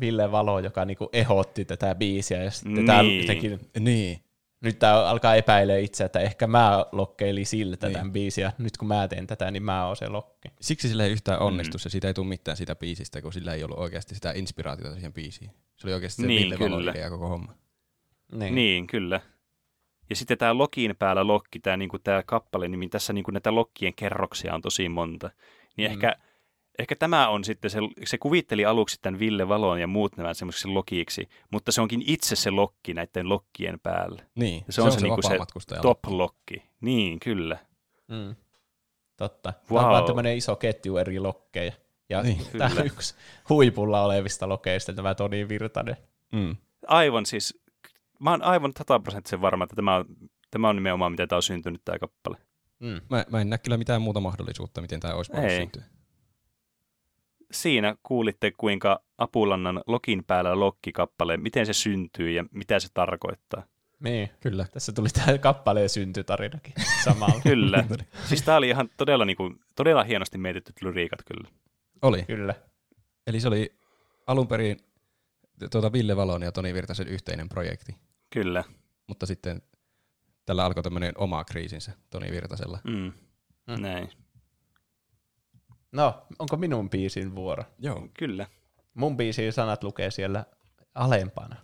Ville 0.00 0.32
Valo, 0.32 0.58
joka 0.58 0.84
niinku 0.84 1.08
ehdotti 1.12 1.64
tätä 1.64 1.94
biisiä, 1.94 2.42
ja 2.44 2.50
sitten 2.50 2.74
Niin. 2.74 2.86
tää 2.86 3.02
jotenkin, 3.02 3.60
Niin. 3.80 4.18
Nyt 4.60 4.78
tää 4.78 5.08
alkaa 5.08 5.34
epäilee 5.34 5.80
itse, 5.80 6.04
että 6.04 6.20
ehkä 6.20 6.46
mä 6.46 6.84
lokkeilin 6.92 7.46
sillä 7.46 7.76
tätä 7.76 7.86
Niin. 7.86 7.94
tämän 7.98 8.12
biisiä, 8.12 8.52
nyt 8.58 8.76
kun 8.76 8.88
mä 8.88 9.08
teen 9.08 9.26
tätä, 9.26 9.50
niin 9.50 9.62
mä 9.62 9.86
oon 9.86 9.96
se 9.96 10.08
lokki. 10.08 10.48
Siksi 10.60 10.88
sillä 10.88 11.04
ei 11.04 11.12
yhtään 11.12 11.40
onnistu 11.40 11.78
mm. 11.78 11.80
ja 11.84 11.90
siitä 11.90 12.08
ei 12.08 12.14
tule 12.14 12.26
mitään 12.26 12.56
siitä 12.56 12.74
biisistä, 12.76 13.22
kun 13.22 13.32
sillä 13.32 13.54
ei 13.54 13.64
ollut 13.64 13.78
oikeasti 13.78 14.14
sitä 14.14 14.32
inspiraatiota 14.32 14.94
siihen 14.94 15.12
biisiin. 15.12 15.50
Se 15.76 15.86
oli 15.86 15.94
oikeasti 15.94 16.22
se 16.22 16.28
Niin, 16.28 16.42
Ville 16.42 16.56
kyllä. 16.56 16.90
idea 16.90 17.10
koko 17.10 17.28
homma. 17.28 17.54
Niin. 18.32 18.54
Niin, 18.54 18.86
kyllä. 18.86 19.20
Ja 20.10 20.16
sitten 20.16 20.38
tämä 20.38 20.58
Lokin 20.58 20.96
päällä 20.98 21.26
lokki, 21.26 21.60
tämä 21.60 21.76
niinku, 21.76 21.98
tää 21.98 22.22
kappale, 22.22 22.68
niin 22.68 22.90
tässä 22.90 23.12
niinku, 23.12 23.30
näitä 23.30 23.54
lokkien 23.54 23.94
kerroksia 23.94 24.54
on 24.54 24.62
tosi 24.62 24.88
monta. 24.88 25.30
Niin 25.76 25.90
Mm. 25.90 25.94
ehkä, 25.94 26.16
ehkä 26.78 26.96
tämä 26.96 27.28
on 27.28 27.44
sitten, 27.44 27.70
se, 27.70 27.78
se 28.04 28.18
kuvitteli 28.18 28.64
aluksi 28.64 28.98
tämän 29.02 29.18
Ville 29.18 29.48
Valon 29.48 29.80
ja 29.80 29.86
muut 29.86 30.16
nämä 30.16 30.34
semmoisiksi 30.34 30.68
lokiksi, 30.68 31.28
mutta 31.50 31.72
se 31.72 31.80
onkin 31.80 32.02
itse 32.06 32.36
se 32.36 32.50
lokki 32.50 32.94
näiden 32.94 33.28
lokkien 33.28 33.80
päällä. 33.80 34.22
Niin, 34.34 34.64
Se 34.70 34.82
on 34.82 34.92
se 34.92 35.00
niinku 35.00 35.22
se. 35.22 35.38
Top-lokki. 35.82 36.62
Niin, 36.80 37.20
kyllä. 37.20 37.58
Mm. 38.08 38.36
Totta. 39.16 39.52
Wow. 39.70 39.78
Tämä 39.78 39.86
on 39.86 39.92
vaan 39.92 40.04
tämmöinen 40.04 40.36
iso 40.36 40.56
ketju 40.56 40.96
eri 40.96 41.20
lokkeja. 41.20 41.72
Ja 42.08 42.22
Niin, 42.22 42.46
tämä 42.58 42.70
kyllä. 42.70 42.82
yksi 42.82 43.14
huipulla 43.48 44.04
olevista 44.04 44.48
lokeista, 44.48 44.92
tämä 44.92 45.14
Toni 45.14 45.48
Virtanen. 45.48 45.96
Mm. 46.32 46.56
Aivan 46.86 47.26
siis, 47.26 47.60
mä 48.18 48.30
oon 48.30 48.42
aivan 48.42 48.72
sataprosenttisen 48.78 49.40
varma, 49.40 49.64
että 49.64 49.76
tämä 49.76 49.96
on, 49.96 50.04
tämä 50.50 50.68
on 50.68 50.76
nimenomaan, 50.76 51.12
miten 51.12 51.28
tämä 51.28 51.36
on 51.36 51.42
syntynyt 51.42 51.80
tämä 51.84 51.98
kappale. 51.98 52.36
Mm. 52.80 53.00
Mä, 53.10 53.24
mä 53.30 53.40
en 53.40 53.50
näe 53.50 53.58
kyllä 53.58 53.76
mitään 53.76 54.02
muuta 54.02 54.20
mahdollisuutta, 54.20 54.80
miten 54.80 55.00
tämä 55.00 55.14
olisi 55.14 55.32
voinut 55.32 55.50
syntyä. 55.50 55.82
Siinä 57.50 57.94
kuulitte, 58.02 58.50
kuinka 58.50 59.02
Apulannan 59.18 59.80
Lokin 59.86 60.24
päällä 60.24 60.60
lokkikappale, 60.60 61.36
miten 61.36 61.66
se 61.66 61.72
syntyy 61.72 62.30
ja 62.30 62.44
mitä 62.50 62.80
se 62.80 62.88
tarkoittaa. 62.94 63.62
Niin. 64.00 64.30
Kyllä. 64.40 64.66
Tässä 64.72 64.92
tuli 64.92 65.08
tämä 65.08 65.38
kappaleen 65.38 65.88
syntytarinakin 65.88 66.74
samalla. 67.04 67.40
Kyllä. 67.42 67.84
siis 68.28 68.42
tämä 68.42 68.56
oli 68.56 68.68
ihan 68.68 68.90
todella, 68.96 69.24
niin 69.24 69.36
kuin, 69.36 69.60
todella 69.76 70.04
hienosti 70.04 70.38
mietitty 70.38 70.72
lyriikat 70.82 71.22
kyllä. 71.26 71.48
Oli. 72.02 72.22
Kyllä. 72.22 72.54
Eli 73.26 73.40
se 73.40 73.48
oli 73.48 73.78
alun 74.26 74.48
perin 74.48 74.76
tuota 75.70 75.92
Ville 75.92 76.16
Valon 76.16 76.42
ja 76.42 76.52
Toni 76.52 76.74
Virtasen 76.74 77.08
yhteinen 77.08 77.48
projekti, 77.48 77.96
Kyllä. 78.30 78.64
mutta 79.06 79.26
sitten 79.26 79.62
tällä 80.46 80.64
alkoi 80.64 80.82
tämmöinen 80.82 81.12
oma 81.18 81.44
kriisinsä 81.44 81.92
Toni 82.10 82.30
Virtasella. 82.30 82.78
Mm. 82.84 83.12
Mm. 83.66 83.82
Näin. 83.82 84.10
No, 85.92 86.26
onko 86.38 86.56
minun 86.56 86.90
biisin 86.90 87.34
vuoro? 87.34 87.64
Joo. 87.78 88.08
Kyllä. 88.18 88.46
Mun 88.94 89.16
biisin 89.16 89.52
sanat 89.52 89.84
lukee 89.84 90.10
siellä 90.10 90.44
alempana. 90.94 91.56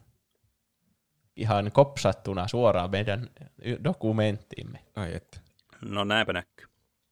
Ihan 1.36 1.72
kopsattuna 1.72 2.48
suoraan 2.48 2.90
meidän 2.90 3.30
dokumenttiimme. 3.84 4.78
Ai 4.96 5.14
että. 5.14 5.40
No 5.80 6.04
näinpä 6.04 6.32
näkyy. 6.32 6.66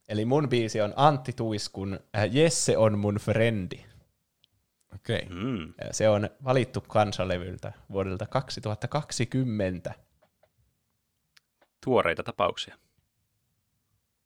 Eli 0.08 0.24
mun 0.24 0.48
biisi 0.48 0.80
on 0.80 0.92
Antti 0.96 1.32
Tuiskun 1.32 2.00
äh, 2.16 2.34
Jesse 2.34 2.78
on 2.78 2.98
mun 2.98 3.14
frendi. 3.14 3.84
Okei. 4.94 5.26
Mm. 5.30 5.62
Äh, 5.64 5.72
Se 5.90 6.08
on 6.08 6.30
valittu 6.44 6.80
kansalevyltä 6.80 7.72
vuodelta 7.92 8.26
2020. 8.26 9.94
Tuoreita 11.84 12.22
tapauksia. 12.22 12.78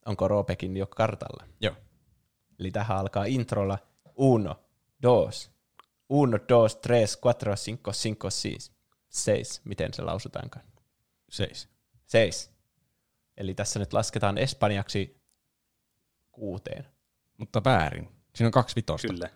Onko 0.05 0.27
Roopekin 0.27 0.77
jo 0.77 0.87
kartalla? 0.87 1.43
Joo. 1.61 1.75
Eli 2.59 2.71
tähän 2.71 2.97
alkaa 2.97 3.25
introlla 3.25 3.77
uno, 4.15 4.63
dos, 5.03 5.51
uno, 6.09 6.39
dos, 6.49 6.75
tres, 6.75 7.19
cuatro, 7.23 7.55
cinco, 7.55 7.91
cinco, 7.91 8.29
seis. 8.29 8.71
Seis, 9.09 9.61
miten 9.63 9.93
se 9.93 10.01
lausutaankaan? 10.01 10.65
Seis. 11.29 11.69
Seis. 12.05 12.51
Eli 13.37 13.53
tässä 13.53 13.79
nyt 13.79 13.93
lasketaan 13.93 14.37
espanjaksi 14.37 15.21
kuuteen. 16.31 16.85
Mutta 17.37 17.63
väärin. 17.63 18.09
Siinä 18.35 18.47
on 18.47 18.51
kaksi 18.51 18.75
vitosta. 18.75 19.07
Kyllä. 19.07 19.29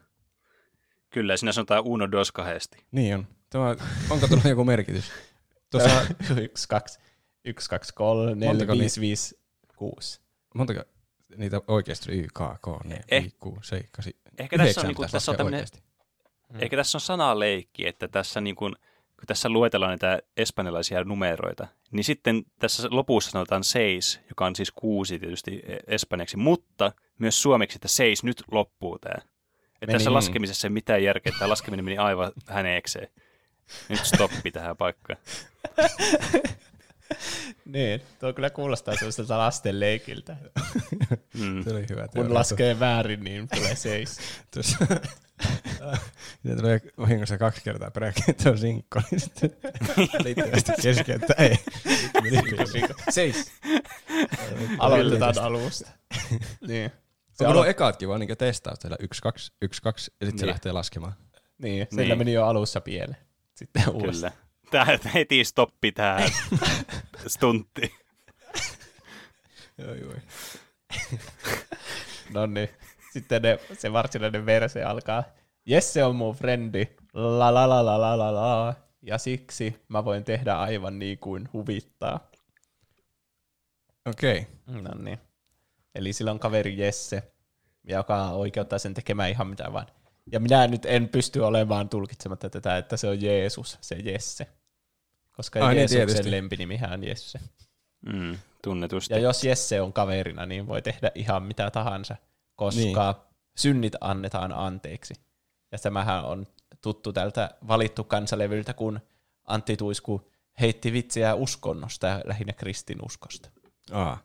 Kyllä, 1.10 1.38
sinä 1.38 1.52
sanotaan 1.52 1.84
uno 1.84 2.12
dos 2.12 2.32
kahdesti. 2.32 2.86
Niin 2.92 3.16
on. 3.16 3.28
Tämä, 3.50 3.76
onko 4.10 4.28
tuolla 4.28 4.50
joku 4.50 4.64
merkitys? 4.66 5.12
Tuossa, 5.70 6.02
yksi, 6.42 6.68
kaksi, 6.68 7.00
yksi, 7.46 7.70
kaksi, 7.70 7.94
kolme, 7.94 8.36
neljä, 8.36 8.48
Montako 8.48 8.74
viisi, 8.74 9.02
viisi, 9.02 9.40
kuusi. 9.78 10.22
montako 10.56 10.84
niitä 11.38 11.62
oikeasti 11.68 12.12
oli 12.12 12.20
Y, 12.20 12.28
K, 12.28 12.40
K, 12.62 12.84
4, 12.84 13.04
Eh. 13.12 13.24
5, 13.24 13.36
6, 13.40 13.70
7, 13.70 13.90
8, 13.92 14.14
Ehkä 14.40 14.58
tässä 14.58 14.82
on, 14.82 14.88
niinku, 14.88 15.06
tässä 15.12 15.32
on 15.32 15.38
tämmöinen, 15.38 15.58
oikeasti. 15.58 15.84
ehkä 16.60 16.78
tässä 16.78 16.98
on 16.98 17.02
sanaleikki, 17.02 17.88
että 17.88 18.08
tässä 18.08 18.42
niin 18.42 18.56
kuin, 18.56 18.76
kun 19.20 19.28
tässä 19.28 19.50
luetellaan 19.50 19.90
näitä 19.90 20.20
espanjalaisia 20.38 21.04
numeroita, 21.04 21.68
niin 21.92 22.04
sitten 22.04 22.44
tässä 22.60 22.88
lopussa 22.92 23.32
sanotaan 23.32 23.64
seis, 23.64 24.20
joka 24.30 24.46
on 24.46 24.56
siis 24.56 24.72
kuusi 24.72 25.20
tietysti 25.20 25.62
espanjaksi, 25.88 26.38
mutta 26.38 26.92
myös 27.20 27.42
suomeksi, 27.42 27.78
että 27.78 27.88
seis, 27.88 28.24
nyt 28.24 28.44
loppuu 28.52 29.00
tämä. 29.00 29.16
Että 29.18 29.28
Meni. 29.88 29.94
tässä 29.94 30.14
laskemisessa 30.14 30.68
ei 30.68 30.72
mitään 30.72 31.04
järkeä, 31.04 31.34
tämä 31.40 31.50
laskeminen 31.50 31.86
meni 31.86 31.98
aivan 31.98 32.32
häneekseen. 32.48 33.08
Nyt 33.90 34.00
stoppi 34.06 34.52
tähän 34.52 34.78
paikkaan. 34.78 35.20
Niin, 37.66 38.02
tuo 38.20 38.34
kyllä 38.34 38.50
kuulostaa 38.50 38.96
sellaiselta 38.96 39.38
lasten 39.38 39.80
leikiltä. 39.80 40.36
Mm. 41.34 41.64
Se 41.64 41.70
oli 41.70 41.86
hyvä. 41.90 42.08
Kun 42.08 42.34
laskee 42.34 42.80
väärin, 42.80 43.24
niin 43.24 43.48
tulee 43.56 43.76
seis. 43.76 44.18
Tuossa, 44.54 44.78
Siinä 46.42 46.58
tulee 46.58 46.82
vahingossa 46.98 47.38
kaksi 47.38 47.62
kertaa 47.64 47.92
peräkkäin, 47.92 48.30
että 48.30 48.50
on 48.50 48.58
sinkko, 48.58 49.02
niin 49.12 49.20
sitten 49.20 49.52
välittömästi 50.20 50.72
kesken, 50.82 51.16
että 51.22 51.34
ei. 51.38 51.58
seis. 53.10 53.52
Aloitetaan 54.80 55.40
alusta. 55.40 55.90
niin. 56.68 56.92
Se 57.34 57.46
alo- 57.46 57.66
ekaatkin 57.66 58.10
vaan 58.10 58.20
niin 58.20 58.38
testaus 58.38 58.80
teillä 58.80 58.98
yksi, 59.00 59.22
kaksi, 59.22 59.52
yksi, 59.62 59.82
kaksi, 59.82 60.12
ja 60.20 60.26
sitten 60.26 60.40
se 60.40 60.46
Niin. 60.46 60.50
lähtee 60.52 60.72
laskemaan. 60.72 61.14
niin, 61.58 61.88
sillä 61.90 62.04
Niin. 62.04 62.18
meni 62.18 62.34
jo 62.34 62.46
alussa 62.46 62.82
pieleen. 62.82 63.18
Sitten 63.56 63.84
uudestaan. 63.90 64.32
Kyllä. 64.34 64.44
Tämä 64.74 64.86
heti 65.14 65.44
stoppi 65.44 65.92
tähän 65.92 66.30
stunttiin. 67.28 67.92
Joo, 69.78 69.94
joo. 69.94 70.14
No 72.34 72.46
niin. 72.46 72.70
Sitten 73.12 73.42
ne, 73.42 73.60
se 73.78 73.94
varsinainen 73.94 74.46
versio 74.46 74.88
alkaa. 74.88 75.24
Jesse 75.66 76.04
on 76.04 76.16
mun 76.16 76.36
frendi. 76.36 76.88
La 77.14 77.54
la 77.54 77.70
la 77.70 77.86
la 77.86 78.02
la 78.02 78.18
la 78.18 78.36
la. 78.36 78.74
Ja 79.02 79.18
siksi 79.18 79.82
mä 79.88 80.06
voin 80.06 80.24
tehdä 80.24 80.56
aivan 80.56 81.00
niin 81.00 81.18
kuin 81.18 81.50
huvittaa. 81.54 82.32
Okei. 84.06 84.48
No 84.68 84.92
niin. 84.98 85.20
Eli 85.96 86.14
sillä 86.14 86.32
on 86.32 86.40
kaveri 86.40 86.78
Jesse, 86.78 87.24
joka 87.84 88.30
oikeuttaa 88.30 88.80
sen 88.80 88.94
tekemään 88.94 89.30
ihan 89.30 89.48
mitä 89.48 89.74
vaan. 89.74 89.88
Ja 90.32 90.40
minä 90.40 90.68
nyt 90.68 90.86
en 90.86 91.10
pysty 91.10 91.40
olemaan 91.40 91.90
tulkitsematta 91.90 92.50
tätä, 92.50 92.78
että 92.78 92.98
se 92.98 93.08
on 93.08 93.22
Jeesus, 93.22 93.78
se 93.82 93.96
Jesse. 93.96 94.48
Koska 95.34 95.66
Ai, 95.66 95.74
niin, 95.74 95.80
Jeesuksen 95.80 96.08
tietysti. 96.08 96.32
lempinimihän 96.32 96.94
on 96.94 97.04
Jesse. 97.04 97.40
Mm, 98.14 98.38
tunnetusti. 98.64 99.14
Ja 99.14 99.20
jos 99.20 99.44
Jesse 99.44 99.82
on 99.82 99.94
kaverina, 99.94 100.46
niin 100.46 100.68
voi 100.68 100.82
tehdä 100.82 101.12
ihan 101.16 101.44
mitä 101.44 101.72
tahansa, 101.72 102.16
koska 102.56 103.12
niin. 103.12 103.38
synnit 103.58 103.94
annetaan 104.02 104.54
anteeksi. 104.54 105.14
Ja 105.72 105.78
tämähän 105.78 106.26
on 106.26 106.48
tuttu 106.82 107.14
tältä 107.14 107.50
valittu 107.68 108.04
kansalevyltä, 108.04 108.74
kun 108.74 109.00
Antti 109.46 109.78
Tuisku 109.78 110.32
heitti 110.62 110.94
vitsiä 110.94 111.36
uskonnosta 111.36 112.08
ja 112.08 112.22
lähinnä 112.26 112.54
kristinuskosta. 112.54 113.50
Aa. 113.92 114.18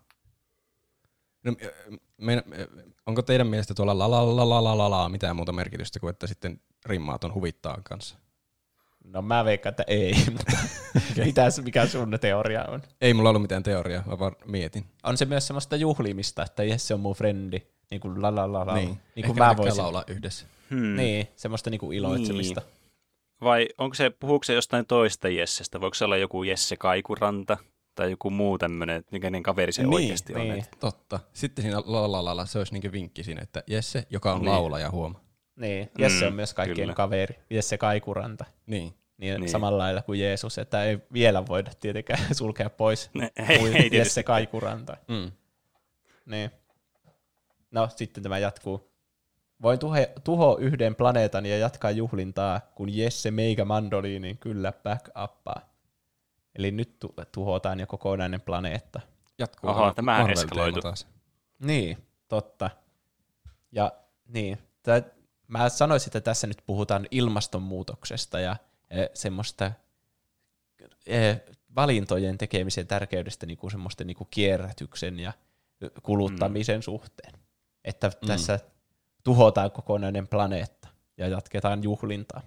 No, 1.44 1.56
me, 2.16 2.44
onko 3.06 3.22
teidän 3.22 3.46
mielestä 3.46 3.74
tuolla 3.74 3.98
la 3.98 4.10
la 4.10 4.36
la 4.36 4.64
la 4.64 4.78
la 4.78 4.90
la 4.90 5.08
mitään 5.08 5.36
muuta 5.36 5.52
merkitystä 5.52 6.00
kuin, 6.00 6.10
että 6.10 6.26
sitten 6.26 6.60
rimmaat 6.86 7.24
on 7.24 7.34
huvittaa 7.34 7.80
kanssa? 7.84 8.18
No 9.04 9.22
mä 9.22 9.44
veikkaan, 9.44 9.70
että 9.70 9.84
ei, 9.86 10.14
mutta 10.32 10.52
mitäs, 11.24 11.60
mikä 11.62 11.86
sun 11.86 12.18
teoria 12.20 12.64
on? 12.64 12.82
Ei 13.00 13.14
mulla 13.14 13.28
ollut 13.28 13.42
mitään 13.42 13.62
teoriaa, 13.62 14.02
mä 14.06 14.18
vaan 14.18 14.36
mietin. 14.46 14.84
On 15.02 15.16
se 15.16 15.24
myös 15.24 15.46
semmoista 15.46 15.76
juhlimista, 15.76 16.42
että 16.42 16.64
Jesse 16.64 16.94
on 16.94 17.00
mun 17.00 17.14
frendi, 17.14 17.62
niin 17.90 18.00
kuin 18.00 18.22
la 18.22 18.34
la 18.34 18.52
la 18.52 18.66
la. 18.66 18.74
Niin, 18.74 18.88
niin 18.88 18.98
Ehkä 19.16 19.26
kuin 19.26 19.38
mä 19.38 19.56
voisin. 19.56 19.82
laulaa 19.82 20.04
yhdessä. 20.08 20.46
Hmm. 20.70 20.96
Niin, 20.96 21.28
semmoista 21.36 21.70
niin 21.70 21.78
kuin 21.78 21.98
iloitsemista. 21.98 22.62
Vai 23.40 23.68
onko 23.78 23.94
se, 23.94 24.10
puhuuko 24.10 24.44
se 24.44 24.54
jostain 24.54 24.86
toista 24.86 25.28
Jessestä? 25.28 25.80
Voiko 25.80 25.94
se 25.94 26.04
olla 26.04 26.16
joku 26.16 26.42
Jesse 26.42 26.76
Kaikuranta 26.76 27.58
tai 27.94 28.10
joku 28.10 28.30
muu 28.30 28.58
tämmöinen, 28.58 29.04
kenen 29.20 29.42
kaveri 29.42 29.72
se 29.72 29.82
Niin, 29.82 29.94
oikeasti 29.94 30.34
on? 30.34 30.40
niin. 30.48 30.64
Totta. 30.80 31.20
Sitten 31.32 31.62
siinä 31.62 31.82
la 31.86 32.12
la 32.12 32.24
la 32.24 32.36
la, 32.36 32.46
se 32.46 32.58
olisi 32.58 32.72
niinku 32.72 32.92
vinkki 32.92 33.24
siinä, 33.24 33.42
että 33.42 33.62
Jesse, 33.66 34.06
joka 34.10 34.32
on 34.32 34.40
Niin. 34.40 34.50
laulaja, 34.50 34.90
huoma. 34.90 35.20
Niin, 35.58 35.90
Jesse 35.98 36.24
Mm, 36.24 36.28
on 36.28 36.34
myös 36.34 36.54
kaikkien 36.54 36.76
kyllä. 36.86 36.94
kaveri. 36.94 37.38
Jesse 37.50 37.78
Kaikuranta. 37.78 38.44
Niin. 38.66 38.94
Niin, 39.18 39.40
Niin. 39.40 39.50
samalla 39.50 39.78
lailla 39.78 40.02
kuin 40.02 40.20
Jeesus, 40.20 40.58
että 40.58 40.84
ei 40.84 40.98
vielä 41.12 41.46
voida 41.46 41.70
tietenkään 41.80 42.34
sulkea 42.34 42.70
pois 42.70 43.10
Ne- 43.14 43.32
ei- 43.36 43.58
kuin 43.58 43.66
ei 43.66 43.72
tietysti. 43.72 43.96
Jesse 43.96 44.22
Kaikuranta. 44.22 44.96
Mm. 45.08 45.32
Niin. 46.26 46.50
No, 47.70 47.88
sitten 47.96 48.22
tämä 48.22 48.38
jatkuu. 48.38 48.88
Voin 49.62 49.78
tuhe, 49.78 50.12
tuho 50.24 50.56
yhden 50.60 50.94
planeetan 50.94 51.46
ja 51.46 51.58
jatkaa 51.58 51.90
juhlintaa, 51.90 52.60
kun 52.74 52.96
Jesse 52.96 53.30
meikä 53.30 53.64
mandoliinin 53.64 54.38
kyllä 54.38 54.72
back 54.72 55.08
uppaa. 55.24 55.60
Eli 56.54 56.70
nyt 56.70 56.98
tu- 56.98 57.14
tuhotaan 57.32 57.80
jo 57.80 57.86
kokonainen 57.86 58.40
planeetta. 58.40 59.00
Jatkuu 59.38 59.70
Oho, 59.70 59.92
tämä 59.94 60.26
eskaloitu. 60.32 60.80
Niin, 61.58 61.98
totta. 62.28 62.70
Ja 63.72 63.92
niin, 64.28 64.58
tää, 64.82 65.02
mä 65.48 65.68
sanoisin, 65.68 66.08
että 66.08 66.20
tässä 66.20 66.46
nyt 66.46 66.62
puhutaan 66.66 67.06
ilmastonmuutoksesta 67.10 68.40
ja 68.40 68.56
e, 68.90 69.06
semmoista 69.14 69.72
e, 71.06 71.34
valintojen 71.76 72.38
tekemisen 72.38 72.86
tärkeydestä 72.86 73.46
niinku 73.46 73.70
semmoisten 73.70 74.06
niinku 74.06 74.24
kierrätyksen 74.30 75.18
ja 75.18 75.32
kuluttamisen 76.02 76.78
mm. 76.78 76.82
suhteen. 76.82 77.32
Että 77.84 78.08
Mm. 78.22 78.26
tässä 78.26 78.60
tuhotaan 79.24 79.70
kokonainen 79.70 80.28
planeetta 80.28 80.88
ja 81.16 81.28
jatketaan 81.28 81.82
juhlintaa. 81.82 82.42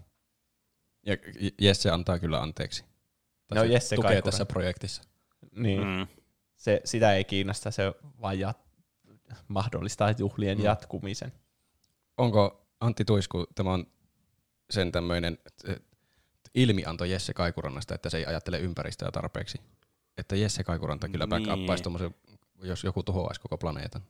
Ja 1.06 1.18
Jesse 1.62 1.90
antaa 1.90 2.20
kyllä 2.20 2.42
anteeksi. 2.42 2.84
Tai 3.48 3.58
No 3.58 3.64
se 3.64 3.74
Jesse 3.74 3.96
tukee 3.96 4.08
Kaikuranta. 4.10 4.32
tässä 4.32 4.46
projektissa. 4.46 5.04
Niin, 5.56 5.88
mm. 5.88 6.08
Se, 6.56 6.82
sitä 6.86 7.14
ei 7.14 7.24
kiinnosta, 7.24 7.72
se 7.72 7.84
vaan 8.22 8.36
jat- 8.36 9.36
mahdollistaa 9.48 10.14
juhlien 10.18 10.58
mm. 10.58 10.64
jatkumisen. 10.64 11.32
Onko 12.18 12.68
Antti 12.82 13.06
Tuisku, 13.06 13.46
tämä 13.56 13.74
on 13.74 13.86
sen 14.70 14.92
tämmöinen 14.92 15.38
ilmianto 16.56 17.06
Jesse 17.06 17.34
Kaikurannasta, 17.34 17.96
että 17.96 18.10
se 18.10 18.18
ei 18.18 18.26
ajattele 18.26 18.60
ympäristöä 18.60 19.12
tarpeeksi. 19.12 19.62
Että 20.18 20.36
Jesse 20.36 20.64
Kaikuranta 20.64 21.10
kyllä 21.10 21.26
Niin. 21.26 21.48
backuppaisi 21.48 21.84
jos 22.64 22.84
joku 22.84 23.04
tuhoaisi 23.04 23.42
koko 23.42 23.58
planeetan. 23.58 24.02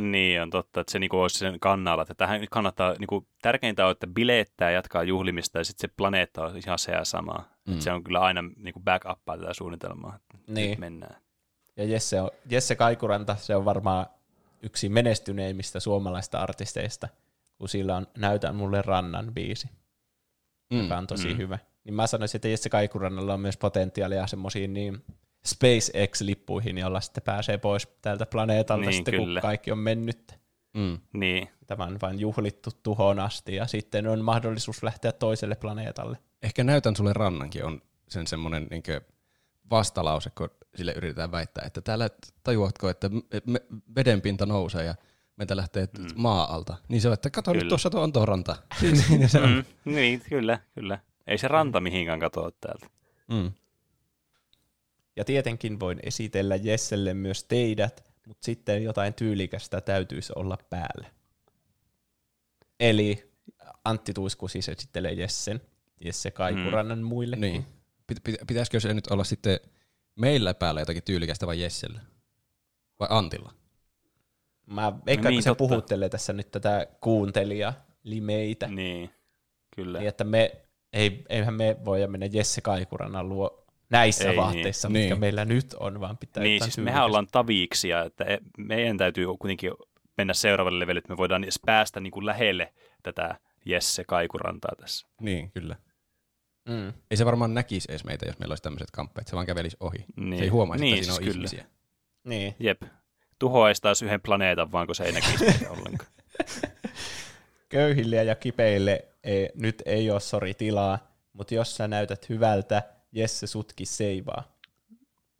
Niin, 0.00 0.42
on 0.42 0.50
totta, 0.50 0.80
että 0.80 0.92
se 0.92 0.98
niinku 0.98 1.20
olisi 1.20 1.38
sen 1.38 1.60
kannalla. 1.60 2.02
Että 2.02 2.14
tähän 2.14 2.46
kannattaa, 2.50 2.94
niinku, 2.98 3.26
tärkeintä 3.42 3.86
on, 3.86 3.92
että 3.92 4.06
bileettää 4.06 4.70
jatkaa 4.70 5.02
juhlimista 5.02 5.58
ja 5.58 5.64
sitten 5.64 5.90
se 5.90 5.94
planeetta 5.96 6.44
on 6.44 6.56
ihan 6.66 6.78
se 6.78 6.92
ja 6.92 7.04
sama. 7.04 7.44
Mm. 7.68 7.78
Se 7.78 7.92
on 7.92 8.04
kyllä 8.04 8.20
aina 8.20 8.44
niinku 8.56 8.80
backuppaa 8.80 9.38
tätä 9.38 9.54
suunnitelmaa. 9.54 10.16
että 10.16 10.52
Niin. 10.52 10.70
Nyt 10.70 10.78
mennään. 10.78 11.16
Ja 11.76 11.84
Jesse, 11.84 12.20
on, 12.20 12.30
Jesse 12.50 12.76
Kaikuranta, 12.76 13.36
se 13.36 13.56
on 13.56 13.64
varmaan 13.64 14.06
yksi 14.62 14.88
menestyneimmistä 14.88 15.80
suomalaista 15.80 16.38
artisteista, 16.38 17.08
kun 17.62 17.68
sillä 17.68 17.96
on 17.96 18.06
Näytä 18.18 18.52
mulle 18.52 18.82
rannan 18.82 19.34
biisi, 19.34 19.68
Mm. 20.72 20.82
joka 20.82 20.98
on 20.98 21.06
tosi 21.06 21.28
mm. 21.28 21.36
hyvä. 21.36 21.58
Niin 21.84 21.94
mä 21.94 22.06
sanoisin, 22.06 22.38
että 22.38 22.48
Jesse 22.48 22.68
Kaikurannalla 22.70 23.34
on 23.34 23.40
myös 23.40 23.56
potentiaalia 23.56 24.26
semmoisiin 24.26 24.72
niin 24.74 25.04
SpaceX-lippuihin, 25.46 26.78
jolla 26.78 27.00
sitten 27.00 27.22
pääsee 27.22 27.58
pois 27.58 27.88
tältä 28.02 28.26
planeetalta 28.26 28.84
Niin, 28.84 28.94
sitten, 28.94 29.14
kyllä. 29.14 29.40
kun 29.40 29.48
kaikki 29.48 29.72
on 29.72 29.78
mennyt. 29.78 30.34
Mm. 30.74 30.98
Niin, 31.12 31.48
Tämä 31.66 31.84
on 31.84 31.98
vain 32.02 32.20
juhlittu 32.20 32.70
tuhon 32.82 33.20
asti 33.20 33.54
ja 33.54 33.66
sitten 33.66 34.06
on 34.06 34.24
mahdollisuus 34.24 34.82
lähteä 34.82 35.12
toiselle 35.12 35.54
planeetalle. 35.54 36.18
Ehkä 36.42 36.64
näytän 36.64 36.96
sulle 36.96 37.12
rannankin 37.12 37.64
on 37.64 37.82
sen 38.08 38.26
semmoinen 38.26 38.66
niinkö 38.70 39.00
vastalause, 39.70 40.30
kun 40.30 40.50
sille 40.74 40.92
yritetään 40.92 41.32
väittää, 41.32 41.64
että 41.66 41.80
täällä 41.80 42.10
tajuatko, 42.44 42.88
että 42.88 43.10
vedenpinta 43.96 44.46
nousee 44.46 44.84
ja 44.84 44.94
meitä 45.36 45.56
lähtee 45.56 45.88
mm. 45.98 46.06
maa 46.16 46.54
alta. 46.54 46.76
Niin 46.88 47.00
se 47.00 47.08
on, 47.08 47.14
että 47.14 47.30
kato 47.30 47.50
Kyllä. 47.50 47.62
nyt 47.62 47.68
tuossa 47.68 47.90
tuo 47.90 48.02
on 48.02 48.12
tuo 48.12 48.26
ranta. 48.26 48.56
Siinä 49.06 49.28
se 49.28 49.40
on. 49.40 49.50
mm, 49.50 49.64
niin, 49.94 50.20
kyllä, 50.28 50.58
kyllä. 50.74 50.98
Ei 51.26 51.38
se 51.38 51.48
ranta 51.48 51.80
mihinkään 51.80 52.20
katoa 52.20 52.50
täältä. 52.60 52.86
Mm. 53.28 53.52
Ja 55.16 55.24
tietenkin 55.24 55.80
voin 55.80 56.00
esitellä 56.02 56.56
Jesselle 56.56 57.14
myös 57.14 57.44
teidät, 57.44 58.04
mutta 58.26 58.44
sitten 58.44 58.84
jotain 58.84 59.14
tyylikästä 59.14 59.80
täytyisi 59.80 60.32
olla 60.36 60.58
päällä. 60.70 61.10
Eli 62.80 63.32
Antti 63.84 64.12
Tuisku 64.12 64.48
siis 64.48 64.68
esittelee 64.68 65.12
Jessen, 65.12 65.60
Jesse 66.04 66.30
Kaikurannan 66.30 66.98
mm. 66.98 67.04
muille. 67.04 67.36
Niin. 67.36 67.66
Pit- 68.12 68.20
pit- 68.28 68.44
Pitäisikö 68.46 68.80
se 68.80 68.94
nyt 68.94 69.06
olla 69.06 69.24
sitten 69.24 69.60
meillä 70.16 70.54
päällä 70.54 70.80
jotakin 70.80 71.02
tyylikästä 71.02 71.46
vai 71.46 71.60
Jessellä? 71.60 72.00
Vai 73.00 73.08
Antilla? 73.10 73.52
Mä 74.66 74.92
veikkaan, 75.06 75.30
niin, 75.30 75.36
niin, 75.36 75.42
se 75.42 75.50
totta. 75.50 75.58
puhuttelee 75.58 76.08
tässä 76.08 76.32
nyt 76.32 76.50
tätä 76.50 76.86
kuuntelijaa, 77.00 77.74
limeitä, 78.02 78.66
niin. 78.66 78.76
Niin, 78.76 79.10
kyllä. 79.76 79.98
niin 79.98 80.08
että 80.08 80.24
me, 80.24 80.52
ei, 80.92 81.24
eihän 81.28 81.54
me 81.54 81.76
voida 81.84 82.08
mennä 82.08 82.26
Jesse 82.32 82.60
Kaikurannan 82.60 83.28
luo 83.28 83.64
näissä 83.90 84.24
Ei 84.24 84.30
niin. 84.30 84.36
vaatteissa, 84.36 84.88
niin. 84.88 84.92
mitkä 84.92 85.14
Niin. 85.14 85.20
meillä 85.20 85.44
nyt 85.44 85.74
on, 85.80 86.00
vaan 86.00 86.18
pitää 86.18 86.42
Niin, 86.42 86.62
siis 86.62 86.78
mehän 86.78 87.04
ollaan 87.04 87.26
taviiksia, 87.32 88.02
että 88.02 88.24
e- 88.24 88.38
meidän 88.58 88.96
täytyy 88.98 89.26
kuitenkin 89.38 89.72
mennä 90.16 90.34
seuraavalle 90.34 90.78
levelille, 90.78 90.98
että 90.98 91.12
me 91.12 91.16
voidaan 91.16 91.44
edes 91.44 91.60
päästä 91.66 92.00
niin 92.00 92.10
kuin 92.10 92.26
lähelle 92.26 92.72
tätä 93.02 93.38
Jesse 93.64 94.04
Kaikurantaa 94.04 94.72
tässä. 94.80 95.06
Niin, 95.20 95.50
kyllä. 95.50 95.76
Mm. 96.68 96.92
Ei 97.10 97.16
se 97.16 97.24
varmaan 97.26 97.54
näkisi 97.54 97.90
edes 97.90 98.04
meitä, 98.04 98.26
jos 98.26 98.38
meillä 98.38 98.52
olisi 98.52 98.62
tämmöiset 98.62 98.90
kamppeet. 98.90 99.28
Se 99.28 99.36
vaan 99.36 99.46
kävelisi 99.46 99.76
ohi. 99.80 100.04
Niin. 100.16 100.38
Se 100.38 100.44
ei 100.44 100.48
huomaisi, 100.48 100.84
niin, 100.84 100.94
että 100.94 101.04
siinä 101.04 101.14
on 101.14 101.22
siis 101.24 101.34
kyllä. 101.34 101.46
ihmisiä. 101.46 101.66
Niin. 102.24 102.54
Jep. 102.58 102.82
Tuhoaisi 103.42 103.82
taas 103.82 104.02
yhden 104.02 104.20
planeetan 104.20 104.72
vaan, 104.72 104.86
kun 104.86 104.94
se 104.94 105.04
ei 105.04 105.12
näkisi 105.12 105.44
meitä 105.44 105.70
ollenkaan. 105.76 106.10
köyhille 107.68 108.16
ja 108.24 108.34
kipeille 108.34 109.04
ei, 109.24 109.48
nyt 109.54 109.82
ei 109.86 110.10
ole 110.10 110.20
sori 110.20 110.54
tilaa, 110.54 110.98
mutta 111.32 111.54
jos 111.54 111.76
sä 111.76 111.88
näytät 111.88 112.28
hyvältä, 112.28 112.82
Jesse 113.12 113.46
sutki 113.46 113.84
seivaa. 113.84 114.56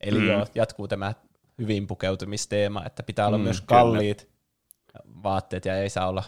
Eli 0.00 0.18
Mm. 0.18 0.26
joo, 0.28 0.46
jatkuu 0.54 0.88
tämä 0.88 1.12
hyvin 1.58 1.86
pukeutumisteema, 1.86 2.82
että 2.86 3.02
pitää 3.02 3.26
olla 3.26 3.38
Mm, 3.38 3.44
myös 3.44 3.60
kyllä. 3.60 3.68
kalliit 3.80 4.28
vaatteet 5.22 5.64
ja 5.64 5.76
ei 5.76 5.90
saa 5.90 6.08
olla 6.08 6.24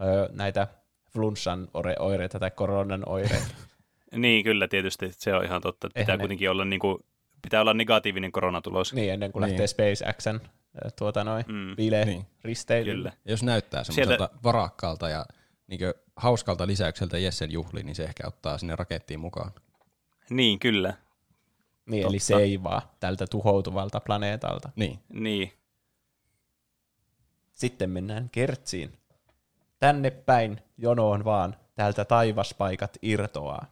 ö, 0.00 0.28
näitä 0.32 0.68
flunssan 1.12 1.68
oireita 1.98 2.38
tai 2.38 2.50
koronan 2.50 3.02
oireita. 3.08 3.54
niin, 4.16 4.44
kyllä 4.44 4.68
tietysti. 4.68 5.12
Se 5.12 5.34
on 5.34 5.44
ihan 5.44 5.62
totta. 5.62 5.86
Että 5.86 6.00
pitää 6.00 6.12
Eihän 6.12 6.18
ne- 6.18 6.22
kuitenkin 6.22 6.50
olla, 6.50 6.64
niin 6.64 6.80
kuin, 6.80 6.98
pitää 7.44 7.60
olla 7.60 7.74
negatiivinen 7.74 8.32
koronatulos. 8.32 8.92
niin, 8.94 9.12
ennen 9.12 9.32
kuin 9.32 9.40
Niin. 9.42 9.50
lähtee 9.50 9.66
SpaceXn 9.66 10.40
ö, 10.84 10.90
tuota 10.98 11.24
noin, 11.24 11.44
Mm, 11.48 11.76
bile 11.76 12.04
Niin. 12.04 12.26
risteilylle. 12.44 13.10
kyllä. 13.10 13.12
Ja 13.24 13.32
jos 13.32 13.42
näyttää 13.42 13.84
semmoiselta 13.84 14.30
varakkaalta 14.44 15.08
ja 15.08 15.26
niinkö 15.66 15.94
hauskalta 16.16 16.66
lisäykseltä 16.66 17.18
Jessen 17.18 17.52
juhliin, 17.52 17.86
niin 17.86 17.96
se 17.96 18.04
ehkä 18.04 18.26
ottaa 18.26 18.58
sinne 18.58 18.76
rakettiin 18.76 19.20
mukaan. 19.20 19.52
Niin, 20.30 20.58
kyllä. 20.58 20.94
Niin, 21.86 22.02
Totta. 22.02 22.12
eli 22.12 22.18
seivaa 22.18 22.94
tältä 23.00 23.26
tuhoutuvalta 23.26 24.00
planeetalta. 24.00 24.70
Niin. 24.76 24.98
Niin. 25.08 25.52
Sitten 27.52 27.90
mennään 27.90 28.28
kertsiin. 28.32 28.98
Tänne 29.78 30.10
päin 30.10 30.60
jonoon 30.78 31.24
vaan, 31.24 31.56
täältä 31.74 32.04
taivaspaikat 32.04 32.98
irtoaa. 33.02 33.66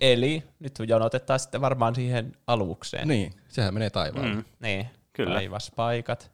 Eli 0.00 0.42
nyt 0.58 0.74
jonotetaan 0.86 1.38
sitten 1.38 1.60
varmaan 1.60 1.94
siihen 1.94 2.32
alukseen. 2.46 3.08
Niin, 3.08 3.32
sehän 3.48 3.74
menee 3.74 3.90
taivaalle. 3.90 4.34
Mm. 4.34 4.44
Niin, 4.60 4.86
Kyllä. 5.12 5.34
taivaspaikat 5.34 6.32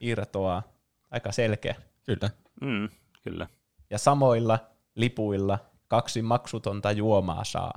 irtoaa. 0.00 0.62
Aika 1.10 1.32
selkeä. 1.32 1.74
Kyllä. 2.06 2.30
mm, 2.60 2.88
kyllä. 3.22 3.46
Ja 3.90 3.98
samoilla 3.98 4.58
lipuilla 4.94 5.58
kaksi 5.88 6.22
maksutonta 6.22 6.92
juomaa 6.92 7.44
saa. 7.44 7.72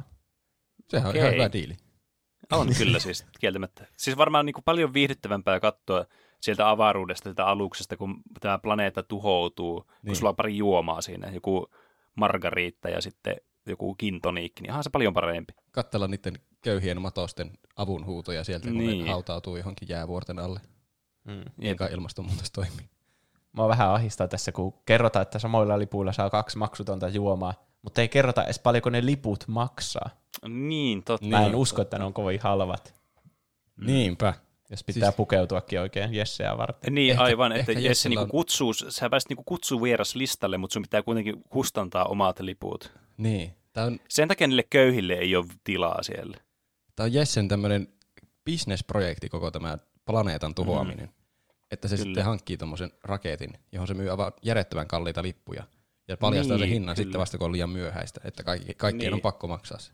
Sehän 0.90 1.06
on 1.06 1.10
Okei. 1.10 1.22
ihan 1.22 1.34
hyvä 1.34 1.52
diili. 1.54 1.78
On 2.52 2.68
kyllä 2.78 3.00
siis, 3.00 3.26
kieltämättä. 3.40 3.88
Siis 3.98 4.18
varmaan 4.18 4.46
niin 4.46 4.54
kuin 4.54 4.64
paljon 4.64 4.94
viihdyttävämpää 4.94 5.60
katsoa 5.60 6.06
sieltä 6.42 6.70
avaruudesta, 6.70 7.24
sieltä 7.24 7.46
aluksesta, 7.46 7.98
kun 7.98 8.22
tämä 8.40 8.58
planeetta 8.58 9.04
tuhoutuu. 9.04 9.86
Niin. 9.88 10.08
kun 10.08 10.16
sulla 10.16 10.30
on 10.30 10.36
pari 10.36 10.58
juomaa 10.58 11.02
siinä, 11.02 11.32
joku 11.32 11.68
margariitta 12.16 12.90
ja 12.90 13.02
sitten 13.02 13.36
joku 13.66 13.96
kintoniikki, 13.96 14.62
niin 14.64 14.72
onhan 14.72 14.84
se 14.84 14.90
paljon 14.90 15.14
parempi. 15.14 15.54
Katsella 15.72 16.08
niiden 16.08 16.34
köyhien 16.62 17.02
matosten 17.02 17.52
avunhuutoja 17.76 18.44
sieltä, 18.44 18.68
kun 18.68 18.78
Niin. 18.78 19.06
ne 19.06 19.12
hautautuu 19.12 19.58
johonkin 19.58 19.90
jäävuorten 19.90 20.40
alle. 20.40 20.60
Mm. 21.24 21.44
Kuinka 21.62 21.86
ilmastonmuutos 21.88 22.52
toimii. 22.52 22.90
Mua 23.52 23.68
vähän 23.68 23.90
ahistaa 23.90 24.28
tässä, 24.28 24.52
kun 24.52 24.74
kerrotaan, 24.86 25.24
että 25.24 25.40
samoilla 25.40 25.80
lipuilla 25.80 26.12
saa 26.12 26.30
kaksi 26.30 26.58
maksutonta 26.58 27.08
juomaa, 27.10 27.54
mutta 27.82 28.02
ei 28.02 28.08
kerrota 28.10 28.44
edes 28.44 28.60
paljonko 28.60 28.90
ne 28.90 29.06
liput 29.06 29.44
maksaa. 29.48 30.10
Niin, 30.48 31.04
totta. 31.04 31.28
Mä 31.28 31.38
en 31.40 31.44
Niin, 31.44 31.56
usko, 31.56 31.82
että 31.82 31.98
ne 32.00 32.06
on 32.06 32.14
kovin 32.14 32.40
halvat, 32.44 32.94
Mm. 33.76 33.86
Niinpä. 33.86 34.34
jos 34.70 34.84
pitää 34.84 35.10
Siis- 35.10 35.16
pukeutuakin 35.16 35.82
oikein 35.82 36.14
Jesseä 36.14 36.58
varten. 36.58 36.96
Niin, 36.96 37.12
Ehkä- 37.12 37.24
aivan, 37.24 37.52
että 37.52 37.72
Jesse 37.72 38.10
niinku 38.10 38.24
on- 38.24 38.30
kutsuu, 38.30 38.74
sä 38.74 39.10
pääsit 39.10 39.30
niinku 39.30 39.44
kutsuu 39.44 39.82
vieras 39.84 40.16
listalle, 40.16 40.58
mutta 40.58 40.74
sun 40.74 40.82
pitää 40.82 41.04
kuitenkin 41.04 41.44
kustantaa 41.50 42.06
omat 42.06 42.40
liput. 42.40 42.92
Niin. 43.18 43.54
Tämä 43.74 43.86
on, 43.88 44.00
Sen 44.10 44.28
takia 44.28 44.48
niille 44.48 44.64
köyhille 44.70 45.14
ei 45.14 45.36
ole 45.36 45.46
tilaa 45.64 46.04
siellä. 46.04 46.38
tää 46.96 47.04
on 47.04 47.14
Jessen 47.14 47.48
tämmöinen 47.48 47.88
bisnesprojekti 48.46 49.30
koko 49.30 49.52
tämä 49.52 49.78
planeetan 50.06 50.56
tuhoaminen. 50.56 51.10
Että 51.72 51.88
se 51.88 51.96
Kyllä. 51.96 52.06
sitten 52.06 52.26
hankkii 52.26 52.58
tuommoisen 52.58 52.92
raketin, 53.04 53.54
johon 53.72 53.88
se 53.88 53.94
myy 53.94 54.10
aivan 54.10 54.32
järjettömän 54.42 54.88
kalliita 54.88 55.24
lippuja. 55.24 55.64
Ja 56.08 56.18
paljastaa 56.18 56.58
Niin, 56.58 56.64
sen 56.64 56.74
hinnan 56.74 56.96
kyllä. 56.96 57.06
sitten 57.06 57.20
vasta, 57.20 57.38
kun 57.38 57.46
on 57.46 57.52
liian 57.52 57.70
myöhäistä, 57.70 58.22
että 58.24 58.44
kaikki, 58.44 58.74
kaikkien 58.74 59.08
Niin. 59.10 59.14
on 59.14 59.22
pakko 59.22 59.48
maksaa 59.48 59.80
se. 59.80 59.92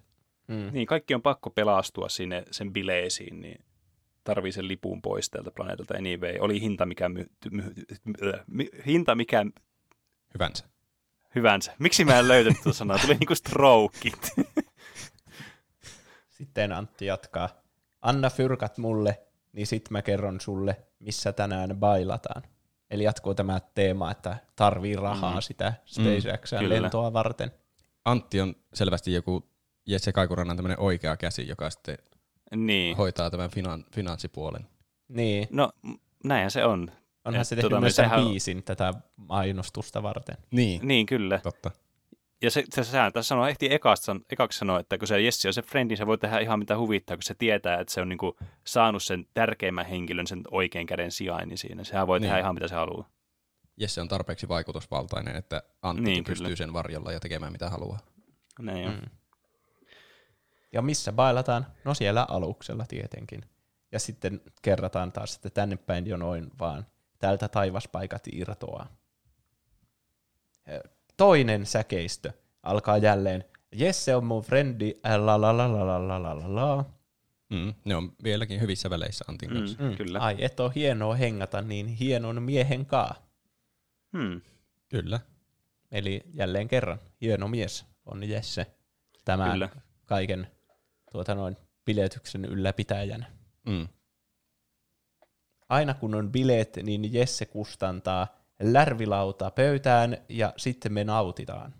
Mm. 0.47 0.69
Niin, 0.73 0.87
kaikki 0.87 1.13
on 1.15 1.21
pakko 1.21 1.49
pelastua 1.49 2.09
sinne 2.09 2.43
sen 2.51 2.73
bileisiin, 2.73 3.41
niin 3.41 3.61
tarvii 4.23 4.51
sen 4.51 4.67
lipun 4.67 5.01
pois 5.01 5.29
tältä 5.29 5.51
planeetalta 5.51 5.97
anyway. 5.97 6.35
Oli 6.39 6.61
hinta 6.61 6.85
mikä, 6.85 7.09
my, 7.09 7.25
my, 7.51 7.63
my, 8.05 8.15
my, 8.47 8.69
hinta 8.85 9.15
mikä 9.15 9.45
Hyvänsä. 10.33 10.65
Hyvänsä. 11.35 11.75
Miksi 11.79 12.05
mä 12.05 12.19
en 12.19 12.27
löytänyt 12.27 12.61
tuota 12.63 12.77
sanaa? 12.77 12.97
Tuli 12.99 13.13
niinku 13.13 13.35
stroukit. 13.35 14.31
Sitten 16.37 16.71
Antti 16.71 17.05
jatkaa. 17.05 17.49
Anna 18.01 18.29
fyrkat 18.29 18.77
mulle, 18.77 19.21
niin 19.53 19.67
sit 19.67 19.89
mä 19.89 20.01
kerron 20.01 20.41
sulle, 20.41 20.77
missä 20.99 21.33
tänään 21.33 21.75
bailataan. 21.79 22.43
Eli 22.91 23.03
jatkuu 23.03 23.35
tämä 23.35 23.59
teema, 23.75 24.11
että 24.11 24.37
tarvii 24.55 24.95
rahaa 24.95 25.35
Mm. 25.35 25.41
sitä 25.41 25.73
SpaceXn 25.85 26.57
Kyllä. 26.59 26.81
lentoa 26.81 27.13
varten. 27.13 27.51
Antti 28.05 28.41
on 28.41 28.55
selvästi 28.73 29.13
joku 29.13 29.49
Jesse 29.85 30.11
Kaikurannan 30.11 30.57
tämmöinen 30.57 30.79
oikea 30.79 31.17
käsi, 31.17 31.47
joka 31.47 31.69
sitten 31.69 31.97
niin. 32.55 32.97
hoitaa 32.97 33.29
tämän 33.29 33.49
finan, 33.49 33.85
finanssipuolen. 33.95 34.67
Niin, 35.07 35.47
No, 35.51 35.71
näinhän 36.23 36.51
se 36.51 36.65
on. 36.65 36.91
Onhan 37.29 37.41
Et 37.41 37.47
se 37.47 37.55
tehnyt 37.55 37.69
tota, 37.69 37.81
myös 37.81 37.95
sen 37.95 38.05
sehän- 38.05 38.25
biisin 38.27 38.63
tätä 38.63 38.93
mainostusta 39.15 40.03
varten. 40.03 40.37
Niin, 40.51 40.87
Niin, 40.87 41.05
kyllä. 41.05 41.39
totta. 41.43 41.71
Ja 42.41 42.51
se, 42.51 42.63
se 42.73 42.83
sehän 42.83 43.13
tässä 43.13 43.27
sanoo, 43.27 43.47
ehti 43.47 43.73
ekaksi, 43.73 44.03
san- 44.03 44.21
ekaksi 44.31 44.59
sanoa, 44.59 44.79
että 44.79 44.97
kun 44.97 45.07
se 45.07 45.21
Jessi 45.21 45.47
on 45.47 45.53
se 45.53 45.61
frendi, 45.61 45.95
se 45.95 46.07
voi 46.07 46.17
tehdä 46.17 46.39
ihan 46.39 46.59
mitä 46.59 46.77
huvittaa, 46.77 47.17
kun 47.17 47.23
se 47.23 47.33
tietää, 47.33 47.79
että 47.79 47.93
se 47.93 48.01
on 48.01 48.09
niinku 48.09 48.37
saanut 48.63 49.03
sen 49.03 49.25
tärkeimmän 49.33 49.85
henkilön, 49.85 50.27
sen 50.27 50.41
oikean 50.51 50.85
käden 50.85 51.11
sijainnin 51.11 51.57
siinä. 51.57 51.83
Sehän 51.83 52.07
voi 52.07 52.19
tehdä 52.19 52.33
Niin. 52.35 52.41
ihan 52.41 52.53
mitä 52.55 52.67
se 52.67 52.75
haluaa. 52.75 53.09
Jesse 53.77 54.01
on 54.01 54.07
tarpeeksi 54.07 54.47
vaikutusvaltainen, 54.47 55.35
että 55.35 55.63
Antti 55.81 56.03
Niin, 56.03 56.23
pystyy 56.23 56.45
kyllä. 56.45 56.55
sen 56.57 56.73
varjolla 56.73 57.11
ja 57.11 57.19
tekemään 57.19 57.51
mitä 57.51 57.69
haluaa. 57.69 57.99
Näin 58.59 58.87
on. 58.87 58.93
Mm. 58.93 59.09
Ja 60.73 60.81
missä 60.81 61.11
bailataan? 61.11 61.65
No 61.85 61.93
siellä 61.93 62.25
aluksella 62.29 62.85
tietenkin. 62.87 63.41
Ja 63.91 63.99
sitten 63.99 64.41
kerrataan 64.61 65.11
taas, 65.11 65.35
että 65.35 65.49
tänne 65.49 65.77
päin 65.77 66.07
jo 66.07 66.17
noin 66.17 66.51
vaan 66.59 66.85
täältä 67.19 67.47
taivaspaikat 67.47 68.27
irtoaa. 68.31 68.87
Toinen 71.17 71.65
säkeistö 71.65 72.31
alkaa 72.63 72.97
jälleen. 72.97 73.45
Jesse 73.75 74.15
on 74.15 74.25
mun 74.25 74.43
frendi, 74.43 74.93
la 75.17 75.41
la 75.41 75.57
la 75.57 75.73
la 75.73 75.87
la 75.87 76.07
la 76.07 76.23
la 76.23 76.39
la 76.39 76.55
la. 76.55 76.85
Mm, 77.49 77.73
ne 77.85 77.95
on 77.95 78.11
vieläkin 78.23 78.61
hyvissä 78.61 78.89
väleissä 78.89 79.25
Antin 79.27 79.49
kanssa. 79.49 79.83
Mm, 79.83 79.95
kyllä. 79.95 80.19
Ai, 80.19 80.35
et 80.39 80.59
on 80.59 80.71
hienoa 80.71 81.15
hengata 81.15 81.61
niin 81.61 81.87
hienon 81.87 82.41
miehen 82.43 82.85
kaa. 82.85 83.15
Hmm. 84.17 84.41
Kyllä. 84.89 85.19
Eli 85.91 86.23
jälleen 86.33 86.67
kerran, 86.67 86.99
hieno 87.21 87.47
mies 87.47 87.85
on 88.05 88.29
Jesse. 88.29 88.65
Tämä 89.25 89.51
Kyllä. 89.51 89.69
kaiken 90.05 90.47
tuota 91.11 91.35
noin, 91.35 91.57
biletyksen 91.85 92.45
ylläpitäjänä. 92.45 93.31
Mm. 93.65 93.87
Aina 95.69 95.93
kun 95.93 96.15
on 96.15 96.31
bileet, 96.31 96.77
niin 96.83 97.13
Jesse 97.13 97.45
kustantaa 97.45 98.27
lärvilauta 98.59 99.51
pöytään 99.51 100.17
ja 100.29 100.53
sitten 100.57 100.93
me 100.93 101.03
nautitaan. 101.03 101.73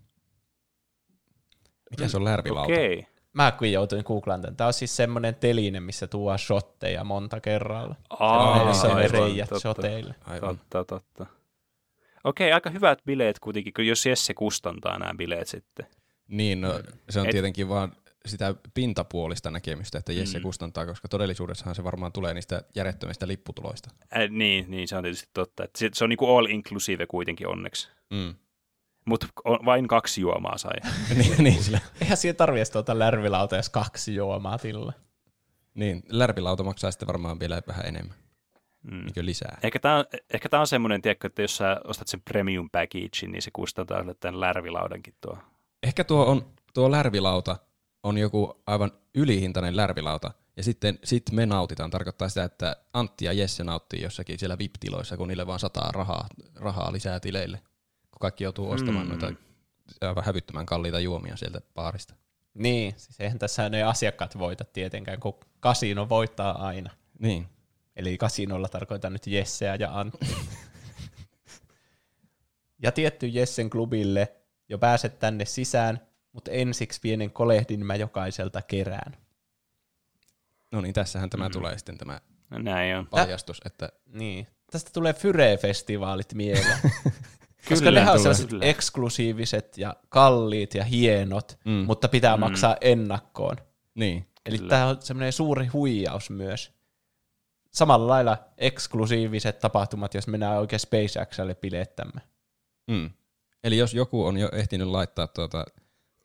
Mikä 1.90 2.08
se 2.08 2.18
on 2.18 2.24
lärvilauta? 2.24 2.74
Okei. 2.74 3.08
Mä 3.34 3.52
kun 3.52 3.72
joutuin 3.72 4.04
googlaan 4.06 4.42
tämän. 4.42 4.56
Tämä 4.56 4.68
on 4.68 4.74
siis 4.74 4.96
semmoinen 4.96 5.36
teline, 5.36 5.80
missä 5.80 6.08
tuo 6.08 6.38
shotteja 6.38 7.04
monta 7.04 7.40
kerralla. 7.40 7.96
Aa, 8.10 8.68
jossa 8.68 8.88
on 8.88 9.10
reijät 9.12 9.50
totta. 9.50 9.60
shoteille. 9.60 10.16
Aivan. 10.26 10.58
Totta, 10.58 10.84
totta. 10.84 11.26
Okei, 12.24 12.52
aika 12.52 12.70
hyvät 12.70 13.00
bileet 13.06 13.40
kuitenkin, 13.40 13.74
kun 13.74 13.88
jos 13.88 14.06
Jesse 14.06 14.34
kustantaa 14.34 15.00
nämä 15.00 15.14
bileet 15.18 15.48
sitten. 15.48 15.86
Niin, 16.28 16.62
no, 16.62 16.80
se 17.10 17.20
on 17.20 17.26
Et- 17.26 17.32
tietenkin 17.32 17.70
vaan 17.70 17.92
sitä 18.26 18.56
pintapuolista 18.74 19.52
näkemystä, 19.52 19.98
että 19.98 20.14
Jesse 20.14 20.38
Mm. 20.40 20.44
kustantaa, 20.44 20.86
koska 20.86 21.08
todellisuudessahan 21.08 21.76
se 21.76 21.84
varmaan 21.84 22.12
tulee 22.12 22.34
niistä 22.34 22.62
järjettömistä 22.76 23.28
lipputuloista. 23.28 23.90
Äh, 24.18 24.30
niin, 24.30 24.66
niin, 24.72 24.88
se 24.88 24.96
on 24.98 25.04
tietysti 25.04 25.30
totta. 25.34 25.64
Että 25.64 25.80
se, 25.80 25.90
se 25.94 26.04
on 26.04 26.10
niinku 26.10 26.36
all 26.38 26.46
inclusive 26.46 27.08
kuitenkin 27.08 27.48
onneksi. 27.48 27.90
Mm. 28.10 28.36
Mutta 29.06 29.28
vain 29.46 29.88
kaksi 29.88 30.22
juomaa 30.22 30.58
sai. 30.58 30.74
niin, 31.18 31.44
niin, 31.44 31.64
sillä, 31.64 31.80
Eihän 32.02 32.18
siihen 32.18 32.36
tarvitse 32.36 32.72
tuota 32.74 33.00
lärvilauta, 33.00 33.56
jos 33.56 33.70
kaksi 33.70 34.16
juomaa 34.16 34.58
tilla. 34.58 34.94
niin, 35.74 36.04
lärvilauta 36.10 36.64
maksaa 36.64 36.92
sitten 36.92 37.08
varmaan 37.08 37.40
vielä 37.40 37.62
vähän 37.68 37.86
enemmän, 37.86 38.16
Mm. 38.84 39.06
niin 39.16 39.26
lisää. 39.26 39.58
Ehkä 39.64 39.80
tämä 39.80 39.96
on, 39.96 40.06
ehkä 40.34 40.50
tää 40.50 40.60
on 40.60 40.68
semmoinen, 40.68 41.02
tiedätkö, 41.02 41.28
että 41.28 41.42
jos 41.42 41.58
sä 41.58 41.82
ostat 41.84 42.08
sen 42.08 42.22
premium 42.22 42.70
package, 42.70 43.28
niin 43.28 43.42
se 43.42 43.52
kustantaa 43.54 44.04
tämän 44.20 44.40
lärvilaudankin 44.40 45.14
tuo. 45.22 45.38
Ehkä 45.84 46.04
tuo, 46.04 46.26
on, 46.26 46.46
tuo 46.74 46.92
lärvilauta 46.92 47.58
on 48.04 48.18
joku 48.18 48.62
aivan 48.68 48.92
ylihintainen 49.16 49.76
lärvilauta, 49.76 50.32
ja 50.58 50.64
sitten 50.64 51.00
sit 51.04 51.24
me 51.32 51.46
nautitaan. 51.46 51.92
Tarkoittaa 51.92 52.30
sitä, 52.30 52.44
että 52.44 52.76
Antti 52.94 53.26
ja 53.26 53.34
Jesse 53.34 53.64
nauttii 53.64 54.02
jossakin 54.02 54.40
siellä 54.40 54.58
VIP-tiloissa, 54.58 55.18
kun 55.18 55.28
niille 55.28 55.48
vaan 55.48 55.60
sataa 55.60 55.92
rahaa, 55.92 56.28
rahaa 56.56 56.94
lisää 56.94 57.20
tileille. 57.20 57.58
Kun 58.12 58.20
kaikki 58.20 58.44
joutuu 58.44 58.72
ostamaan 58.72 59.06
Mm. 59.08 59.10
noita 59.10 59.34
aivan 60.02 60.24
hävyttömän 60.26 60.66
kalliita 60.66 61.00
juomia 61.00 61.38
sieltä 61.38 61.62
baarista. 61.76 62.16
Niin, 62.54 62.94
siis 62.98 63.20
eihän 63.20 63.40
tässä 63.40 63.70
ne 63.70 63.84
asiakkaat 63.84 64.40
voita 64.40 64.66
tietenkään, 64.66 65.20
kun 65.20 65.40
kasino 65.60 66.10
voittaa 66.10 66.66
aina. 66.68 66.90
Niin. 67.20 67.48
Eli 67.96 68.18
kasinolla 68.18 68.70
tarkoitan 68.70 69.14
nyt 69.14 69.28
Jesseä 69.28 69.76
ja 69.76 70.00
Antti. 70.00 70.28
ja 72.84 72.92
tietty 72.92 73.28
Jessen 73.28 73.70
klubille, 73.70 74.36
jo 74.70 74.78
pääset 74.78 75.20
tänne 75.20 75.46
sisään, 75.46 76.00
mutta 76.40 76.52
ensiksi 76.52 77.00
pienen 77.02 77.32
kolehdin 77.32 77.86
mä 77.86 77.96
jokaiselta 77.96 78.62
kerään. 78.62 79.18
No 80.72 80.82
niin, 80.82 80.94
tässähän 80.94 81.30
tämä 81.30 81.48
Mm. 81.50 81.52
tulee 81.52 81.78
sitten 81.78 81.98
tämä 81.98 82.22
No, 82.50 82.58
näin 82.60 82.98
on. 82.98 83.08
paljastus, 83.08 83.62
että 83.66 83.90
Niin. 84.06 84.48
Tästä 84.72 84.92
tulee 84.94 85.14
Fyre-festivaalit 85.14 86.34
mieleen. 86.34 86.80
Koska 87.70 87.76
Kyllä 87.86 88.00
nehän 88.00 88.14
on 88.14 88.20
sellaiset 88.20 88.50
Kyllä. 88.50 88.66
eksklusiiviset 88.66 89.78
ja 89.78 89.96
kalliit 90.10 90.74
ja 90.76 90.84
hienot, 90.84 91.58
Mm. 91.66 91.72
mutta 91.72 92.08
pitää 92.08 92.36
Mm. 92.38 92.40
maksaa 92.40 92.78
ennakkoon. 92.82 93.58
niin, 93.96 94.26
Eli 94.46 94.58
Kyllä. 94.58 94.70
tämä 94.70 94.88
on 94.88 94.98
semmoinen 95.02 95.34
suuri 95.34 95.66
huijaus 95.68 96.30
myös. 96.30 96.72
Samalla 97.74 98.08
lailla 98.08 98.38
eksklusiiviset 98.58 99.60
tapahtumat, 99.60 100.14
jos 100.14 100.28
mennään 100.28 100.58
oikein 100.60 100.80
SpaceXlle 100.80 101.56
bilettämme. 101.56 102.22
mm. 102.88 103.10
Eli 103.64 103.78
jos 103.78 103.94
joku 103.94 104.26
on 104.26 104.38
jo 104.38 104.50
ehtinyt 104.54 104.88
laittaa 104.88 105.28
tuota 105.28 105.66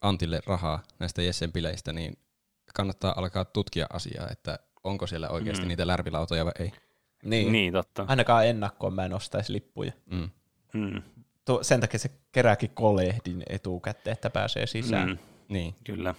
Antille 0.05 0.41
rahaa 0.47 0.83
näistä 0.99 1.23
Jessen 1.23 1.52
bileistä, 1.52 1.92
niin 1.92 2.18
kannattaa 2.74 3.15
alkaa 3.16 3.44
tutkia 3.44 3.86
asiaa, 3.92 4.28
että 4.31 4.58
onko 4.84 5.07
siellä 5.07 5.28
oikeasti 5.28 5.62
Mm. 5.65 5.68
niitä 5.68 5.86
lärvilautoja 5.86 6.44
vai 6.44 6.52
ei. 6.58 6.73
Niin. 7.24 7.52
Niin, 7.52 7.73
totta. 7.73 8.05
Ainakaan 8.08 8.47
ennakkoon 8.47 8.94
mä 8.94 9.05
en 9.05 9.12
ostaisi 9.12 9.52
lippuja. 9.52 9.92
Mm. 10.07 10.31
Mm. 10.74 11.02
Tuo, 11.44 11.62
sen 11.62 11.81
takia 11.81 11.99
se 11.99 12.10
kerääkin 12.33 12.70
kolehdin 12.70 13.42
etukäteen, 13.49 14.12
että 14.12 14.31
pääsee 14.31 14.66
sisään. 14.66 15.08
Mm. 15.08 15.12
Mm. 15.15 15.18
Niin, 15.49 15.74
Kyllä. 15.84 16.15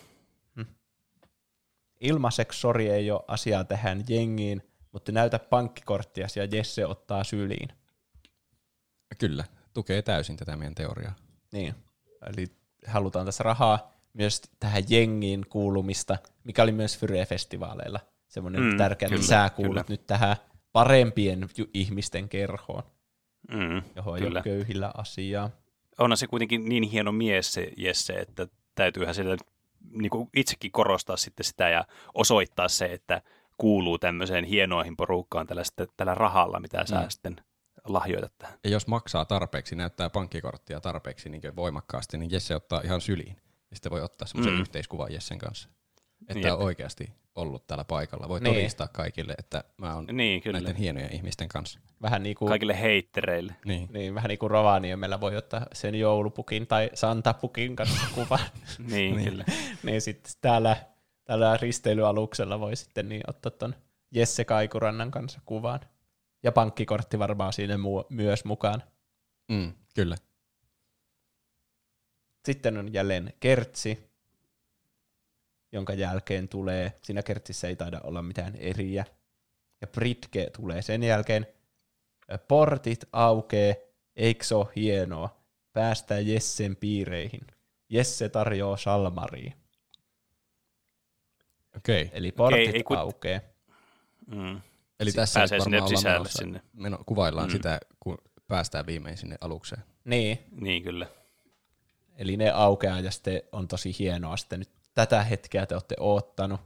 Ilmaiseksi 2.02 2.60
sori 2.60 2.90
ei 2.90 3.12
ole 3.12 3.24
asiaa 3.28 3.64
tähän 3.64 4.04
jengiin, 4.10 4.62
mutta 4.92 5.12
näytä 5.12 5.40
pankkikorttia 5.40 6.28
ja 6.36 6.46
Jesse 6.52 6.86
ottaa 6.86 7.24
syliin. 7.24 7.70
kyllä. 9.18 9.44
Tukee 9.74 10.02
täysin 10.02 10.38
tätä 10.38 10.56
meidän 10.56 10.76
teoriaa. 10.76 11.16
Niin. 11.54 11.76
Eli 12.28 12.48
halutaan 12.88 13.26
tässä 13.26 13.44
rahaa 13.44 13.92
myös 14.14 14.42
tähän 14.60 14.84
jengiin 14.90 15.46
kuulumista, 15.50 16.18
mikä 16.44 16.64
oli 16.64 16.72
myös 16.72 17.00
Fyre-festivaaleilla 17.00 18.00
semmoinen 18.28 18.62
Mm, 18.64 18.78
tärkeä, 18.78 19.10
että 19.12 19.22
sä 19.28 19.50
kuulut 19.56 19.74
kyllä. 19.74 19.86
nyt 19.90 20.08
tähän 20.08 20.36
parempien 20.72 21.50
ihmisten 21.74 22.30
kerhoon, 22.30 22.84
Mm. 23.52 23.82
johon 23.96 24.16
ei 24.18 24.22
Kyllä. 24.24 24.38
ole 24.40 24.44
köyhillä 24.44 24.92
asiaa. 24.98 25.50
Onhan 26.00 26.18
se 26.18 26.28
kuitenkin 26.28 26.66
niin 26.70 26.84
hieno 26.84 27.12
mies 27.12 27.54
se 27.54 27.72
Jesse, 27.78 28.14
että 28.14 28.48
täytyyhän 28.76 29.16
sitä 29.16 29.38
niin 29.92 30.10
kuin 30.10 30.30
itsekin 30.36 30.72
korostaa 30.72 31.18
sitten 31.18 31.44
sitä 31.44 31.70
ja 31.70 31.86
osoittaa 32.14 32.68
se, 32.68 32.86
että 32.86 33.22
kuuluu 33.58 33.98
tämmöiseen 33.98 34.46
hienoihin 34.46 34.96
porukkaan 34.98 35.48
tällä, 35.48 35.64
tällä 35.98 36.16
rahalla, 36.16 36.60
mitä 36.60 36.86
sä 36.86 37.00
Mm. 37.02 37.10
sitten 37.10 37.36
lahjoitat 37.86 38.38
tähän. 38.38 38.58
Ja 38.64 38.70
jos 38.70 38.88
maksaa 38.88 39.26
tarpeeksi, 39.26 39.76
näyttää 39.76 40.10
pankkikorttia 40.10 40.82
tarpeeksi 40.82 41.30
niin 41.30 41.42
voimakkaasti, 41.56 42.18
niin 42.18 42.32
Jesse 42.32 42.56
ottaa 42.56 42.82
ihan 42.84 43.02
syliin. 43.02 43.36
Ja 43.70 43.76
sitten 43.76 43.92
voi 43.92 44.02
ottaa 44.02 44.28
semmoisen 44.28 44.54
Mm. 44.54 44.62
yhteiskuvan 44.62 45.14
Jessen 45.14 45.38
kanssa. 45.38 45.70
Että 46.30 46.48
Jep. 46.48 46.54
on 46.54 46.60
oikeasti 46.60 47.14
ollut 47.36 47.68
täällä 47.68 47.84
paikalla. 47.84 48.30
Voi 48.30 48.40
Niin. 48.40 48.54
todistaa 48.56 48.88
kaikille, 48.88 49.34
että 49.38 49.64
mä 49.78 49.96
oon 49.96 50.06
Niin, 50.12 50.42
kyllä. 50.42 50.60
näiden 50.60 50.76
hienojen 50.76 51.14
ihmisten 51.16 51.48
kanssa. 51.50 51.80
Vähän 52.02 52.24
niin 52.24 52.36
kuin, 52.36 52.50
Kaikille 52.50 52.82
heittereille. 52.82 53.56
Niin. 53.66 53.90
niin, 53.94 54.16
vähän 54.16 54.30
niin 54.30 54.40
kuin 54.40 54.52
Rovaniemellä 54.52 55.22
voi 55.22 55.36
ottaa 55.38 55.66
sen 55.74 55.96
joulupukin 55.96 56.68
tai 56.68 56.90
Santapukin 56.94 57.76
kanssa 57.76 58.02
kuvan. 58.16 58.40
Niin, 58.92 59.16
Niin. 59.16 59.30
kyllä. 59.30 59.46
niin 59.84 60.02
sitten 60.02 60.34
täällä, 60.42 60.78
täällä 61.26 61.58
risteilyaluksella 61.62 62.60
voi 62.60 62.76
sitten 62.76 63.10
niin 63.10 63.22
ottaa 63.28 63.52
ton 63.52 63.76
Jesse 64.12 64.46
Kaikurannan 64.46 65.12
kanssa 65.12 65.40
kuvan. 65.46 65.80
Ja 66.46 66.52
pankkikortti 66.52 67.20
varmaan 67.20 67.54
siinä 67.54 67.76
mu- 67.76 68.06
myös 68.10 68.46
mukaan. 68.46 68.84
Mm, 69.52 69.74
kyllä. 69.96 70.16
Sitten 72.46 72.78
on 72.78 72.94
jälleen 72.94 73.34
Kertsi, 73.40 74.10
jonka 75.72 75.94
jälkeen 75.94 76.48
tulee, 76.48 76.94
siinä 77.02 77.24
Kertsissä 77.24 77.68
ei 77.68 77.76
taida 77.76 78.02
olla 78.04 78.22
mitään 78.22 78.56
eriä. 78.56 79.06
Ja 79.82 79.88
Britke 79.88 80.50
tulee 80.56 80.82
sen 80.82 81.04
jälkeen. 81.04 81.48
Portit 82.48 83.06
aukee, 83.14 83.94
eikö 84.16 84.44
se 84.44 84.56
ole 84.56 84.68
hienoa? 84.76 85.38
Päästään 85.74 86.28
Jessen 86.28 86.76
piireihin. 86.76 87.48
Jesse 87.90 88.30
tarjoaa 88.30 88.78
salmariin. 88.78 89.54
Okei. 91.78 92.02
Okay. 92.04 92.18
Eli 92.18 92.32
portit 92.32 92.76
ei 92.76 92.84
kun- 92.84 92.98
aukee. 92.98 93.42
Mm. 94.28 94.62
Eli 95.00 95.12
Si- 95.12 95.16
tässä 95.16 95.40
pääsee 95.40 95.60
sinne 95.60 95.88
sisälle 95.88 96.18
menossa. 96.18 96.38
sinne. 96.38 96.62
Meno, 96.74 97.00
kuvaillaan 97.06 97.48
Mm. 97.48 97.52
mm. 97.52 97.58
sitä, 97.58 97.80
kun 98.00 98.18
päästään 98.48 98.86
viimein 98.86 99.18
sinne 99.18 99.38
alukseen. 99.42 99.84
Niin, 100.06 100.40
Niin 100.62 100.84
kyllä. 100.84 101.08
eli 102.18 102.38
ne 102.38 102.50
aukeaa 102.52 103.00
ja 103.00 103.12
sitten 103.12 103.42
on 103.52 103.68
tosi 103.68 103.96
hienoa. 104.00 104.38
Sitten 104.38 104.60
nyt 104.60 104.70
tätä 104.94 105.24
hetkeä 105.24 105.66
te 105.66 105.76
olette 105.76 105.96
oottanut. 106.00 106.62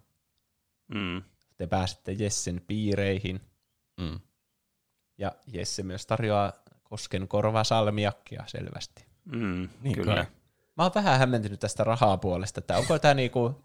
Mm. 0.87 1.21
Te 1.57 1.67
pääsette 1.67 2.11
Jessen 2.11 2.61
piireihin. 2.67 3.41
Mm. 3.97 4.19
Ja 5.17 5.31
Jesse 5.47 5.83
myös 5.83 6.05
tarjoaa 6.05 6.53
kosken 6.83 7.27
korvaa 7.27 7.63
salmiakkia 7.63 8.43
selvästi. 8.47 9.05
Mm. 9.25 9.69
Niin 9.81 9.95
kyllä. 9.95 10.15
kai. 10.15 10.25
Mä 10.77 10.83
oon 10.83 10.91
vähän 10.95 11.19
hämmentynyt 11.19 11.59
tästä 11.59 11.83
rahaa 11.83 12.17
puolesta, 12.17 12.59
että 12.59 12.77
onko 12.77 12.99
tämä 12.99 13.13
niinku, 13.13 13.63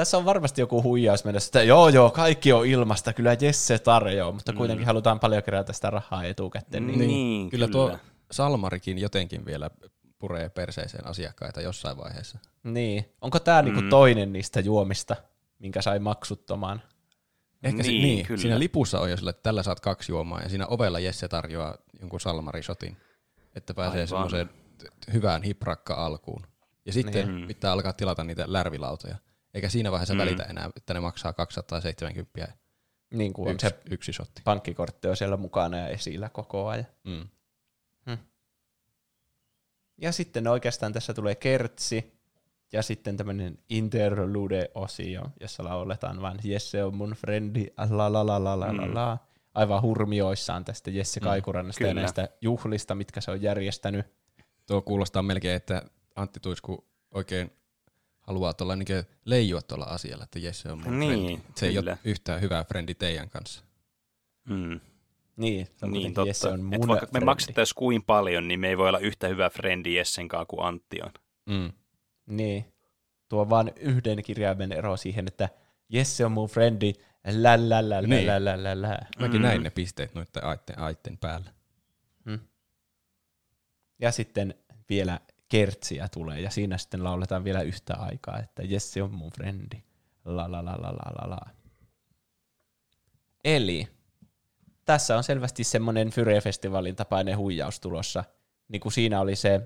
tässä 0.00 0.18
on 0.18 0.24
varmasti 0.24 0.60
joku 0.60 0.82
huijaus 0.82 1.24
mennessä, 1.24 1.48
että 1.48 1.62
joo 1.62 1.88
joo, 1.88 2.10
kaikki 2.10 2.52
on 2.52 2.66
ilmasta, 2.66 3.12
kyllä 3.12 3.36
Jesse 3.40 3.78
tarjoaa, 3.78 4.32
mutta 4.32 4.52
kuitenkin 4.52 4.86
halutaan 4.86 5.20
paljon 5.20 5.42
kerätä 5.42 5.72
sitä 5.72 5.90
rahaa 5.90 6.24
etukäteen. 6.24 6.86
Niin, 6.86 6.98
Mm. 7.00 7.06
Niin, 7.06 7.50
kyllä, 7.50 7.66
kyllä. 7.66 7.72
tuo 7.88 7.98
Salmarikin 8.30 8.98
jotenkin 8.98 9.44
vielä 9.44 9.70
puree 10.18 10.48
perseeseen 10.48 11.06
asiakkaita 11.06 11.60
jossain 11.60 11.96
vaiheessa. 11.96 12.38
niin. 12.64 13.04
Onko 13.20 13.38
tämä 13.40 13.62
niinku 13.62 13.80
Mm. 13.80 13.88
toinen 13.88 14.32
niistä 14.32 14.60
juomista, 14.60 15.16
minkä 15.58 15.82
sai 15.82 15.98
maksuttomaan? 15.98 16.82
Ehkä 17.62 17.82
niin, 17.82 17.88
Niin, 17.92 18.02
si- 18.02 18.14
niin 18.14 18.26
kyllä. 18.26 18.40
siinä 18.40 18.58
lipussa 18.58 19.00
on 19.00 19.10
jo 19.10 19.16
sille, 19.16 19.30
että 19.30 19.42
tällä 19.42 19.62
saat 19.62 19.80
kaksi 19.80 20.12
juomaa, 20.12 20.40
ja 20.42 20.48
siinä 20.48 20.66
ovella 20.66 20.98
Jesse 21.00 21.28
tarjoaa 21.28 21.78
jonkun 22.00 22.20
salmarisotin, 22.20 22.96
että 23.54 23.74
pääsee 23.74 24.06
semmoiseen 24.06 24.50
hyvään 25.12 25.42
hiprakka 25.42 25.94
alkuun. 25.94 26.46
Ja 26.86 26.92
sitten 26.92 27.34
Niin. 27.36 27.48
pitää 27.48 27.72
alkaa 27.72 27.92
tilata 27.92 28.24
niitä 28.24 28.44
lärvilautoja. 28.46 29.16
Eikä 29.54 29.68
siinä 29.68 29.90
vaiheessa 29.92 30.14
Mm. 30.14 30.18
mm. 30.18 30.24
välitä 30.24 30.42
enää, 30.42 30.70
että 30.76 30.94
ne 30.94 31.00
maksaa 31.00 31.32
270 31.32 32.52
Niin 33.14 33.32
kuin 33.32 33.50
yksi, 33.50 33.68
se 33.68 33.78
yksi 33.90 34.12
shotti. 34.12 34.42
pankkikortti 34.44 35.08
on 35.08 35.16
siellä 35.16 35.36
mukana 35.36 35.76
ja 35.76 35.88
esillä 35.88 36.28
koko 36.28 36.66
ajan. 36.68 36.86
Mm. 37.04 37.28
Ja 39.98 40.12
sitten 40.12 40.46
oikeastaan 40.46 40.92
tässä 40.92 41.14
tulee 41.14 41.34
kertsi 41.34 42.20
ja 42.72 42.82
sitten 42.82 43.16
tämmöinen 43.16 43.58
interlude-osio, 43.70 45.22
jossa 45.40 45.64
lauletaan 45.64 46.22
vaan 46.22 46.38
Jesse 46.44 46.84
on 46.84 46.94
mun 46.96 47.10
frendi, 47.10 47.66
la 47.90 48.12
la 48.12 48.26
la 48.26 48.44
la 48.44 48.60
la 48.60 48.76
la 48.76 48.86
Mm. 48.86 48.94
la. 48.94 49.18
Aivan 49.54 49.82
hurmioissaan 49.82 50.64
tästä 50.64 50.90
Jesse 50.90 51.20
Mm, 51.20 51.24
Kaikurannasta 51.24 51.82
ja 51.82 51.88
kyllä. 51.88 52.00
näistä 52.00 52.28
juhlista, 52.40 52.94
mitkä 52.94 53.20
se 53.20 53.30
on 53.30 53.42
järjestänyt. 53.42 54.06
Tuo 54.66 54.82
kuulostaa 54.82 55.22
melkein, 55.22 55.56
että 55.56 55.82
Antti 56.16 56.40
Tuisku 56.40 56.88
oikein 57.10 57.52
haluaa 58.30 58.54
tuolla 58.54 58.76
niin 58.76 58.86
leijua 59.24 59.62
tuolla 59.62 59.84
asialla, 59.84 60.24
että 60.24 60.38
Jesse 60.38 60.72
on 60.72 60.78
mun 60.82 61.00
Niin, 61.00 61.26
frendi. 61.40 61.52
Se 61.56 61.66
ei 61.66 61.74
kyllä. 61.74 61.90
ole 61.90 61.98
yhtään 62.04 62.40
hyvää 62.40 62.64
frendi 62.64 62.94
teidän 62.94 63.30
kanssa. 63.30 63.64
Mm. 64.48 64.80
Niin, 65.36 65.66
se 65.76 65.86
on 65.86 65.92
Niin, 65.92 66.14
totta. 66.14 66.28
Jesse 66.28 66.48
on 66.48 66.62
mun 66.62 66.74
Et 66.74 66.86
vaikka 66.86 67.06
me 67.12 67.20
maksettaisiin 67.20 67.74
kuin 67.74 68.02
paljon, 68.02 68.48
niin 68.48 68.60
me 68.60 68.68
ei 68.68 68.78
voi 68.78 68.88
olla 68.88 68.98
yhtä 68.98 69.28
hyvä 69.28 69.50
frendi 69.50 69.94
Jessen 69.94 70.28
kanssa 70.28 70.46
kuin 70.46 70.64
Antti 70.66 71.02
on. 71.02 71.10
Mm. 71.46 71.72
Niin. 72.26 72.64
Tuo 73.28 73.40
on 73.40 73.50
vaan 73.50 73.72
yhden 73.76 74.22
kirjaimen 74.22 74.72
ero 74.72 74.96
siihen, 74.96 75.26
että 75.28 75.48
Jesse 75.88 76.24
on 76.24 76.32
mun 76.32 76.48
frendi, 76.48 76.92
lä 77.26 77.68
lä 77.68 77.88
lä 77.88 78.02
lä 78.02 78.08
Niin. 78.08 78.26
lä 78.26 78.44
lä 78.44 78.62
lä 78.62 78.82
lä. 78.82 78.98
Mäkin 79.18 79.40
Mm. 79.40 79.42
näin 79.42 79.62
ne 79.62 79.70
pisteet 79.70 80.14
noiden 80.14 80.44
aitten, 80.44 80.78
aitten 80.78 81.18
päällä. 81.18 81.50
Ja 83.98 84.12
sitten 84.12 84.54
vielä 84.88 85.20
kertsiä 85.50 86.08
tulee, 86.08 86.40
ja 86.40 86.50
siinä 86.50 86.78
sitten 86.78 87.04
lauletaan 87.04 87.44
vielä 87.44 87.62
yhtä 87.62 87.94
aikaa, 87.94 88.38
että 88.38 88.62
Jesse 88.62 89.02
on 89.02 89.14
mun 89.14 89.30
frendi. 89.30 89.82
La 90.24 90.52
la 90.52 90.64
la 90.64 90.72
la 90.72 90.88
la 90.92 91.12
la 91.22 91.30
la. 91.30 91.40
Eli 93.44 93.88
tässä 94.84 95.16
on 95.16 95.24
selvästi 95.24 95.64
semmoinen 95.64 96.10
Fyre-festivaalin 96.10 96.96
tapainen 96.96 97.38
huijaus 97.38 97.80
tulossa. 97.80 98.24
Niin 98.68 98.80
kuin 98.80 98.92
siinä 98.92 99.20
oli 99.20 99.36
se, 99.36 99.60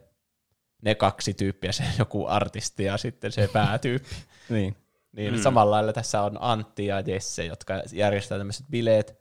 ne 0.82 0.94
kaksi 0.94 1.34
tyyppiä, 1.34 1.72
se 1.72 1.84
joku 1.98 2.26
artisti 2.26 2.84
ja 2.84 2.96
sitten 2.96 3.32
se 3.32 3.48
päätyyppi. 3.52 4.14
Niin. 4.48 4.76
Niin 5.12 5.34
Mm. 5.34 5.42
samalla 5.42 5.70
lailla 5.70 5.92
tässä 5.92 6.22
on 6.22 6.38
Antti 6.40 6.86
ja 6.86 7.00
Jesse, 7.00 7.44
jotka 7.44 7.74
järjestää 7.92 8.38
tämmöiset 8.38 8.66
bileet. 8.70 9.18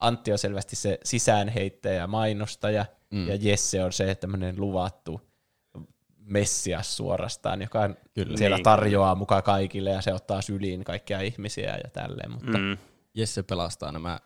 Antti 0.00 0.32
on 0.32 0.38
selvästi 0.38 0.76
se 0.76 0.98
sisäänheittäjä 1.04 1.94
ja 1.94 2.06
mainostaja, 2.06 2.86
mm. 3.10 3.28
ja 3.28 3.34
Jesse 3.40 3.84
on 3.84 3.92
se 3.92 4.14
tämmöinen 4.14 4.60
luvattu 4.60 5.31
messias 6.24 6.96
suorastaan, 6.96 7.62
joka 7.62 7.90
Kyllä. 8.14 8.36
siellä 8.36 8.56
Niin, 8.56 8.64
tarjoaa 8.64 9.14
mukaan 9.14 9.42
kaikille 9.42 9.90
ja 9.90 10.00
se 10.00 10.14
ottaa 10.14 10.42
syliin 10.42 10.84
kaikkia 10.84 11.20
ihmisiä 11.20 11.76
ja 11.84 11.90
tälleen. 11.92 12.30
Mutta 12.30 12.58
mm. 12.58 12.78
Jesse 13.14 13.42
pelastaa 13.42 13.92
nämä 13.92 14.20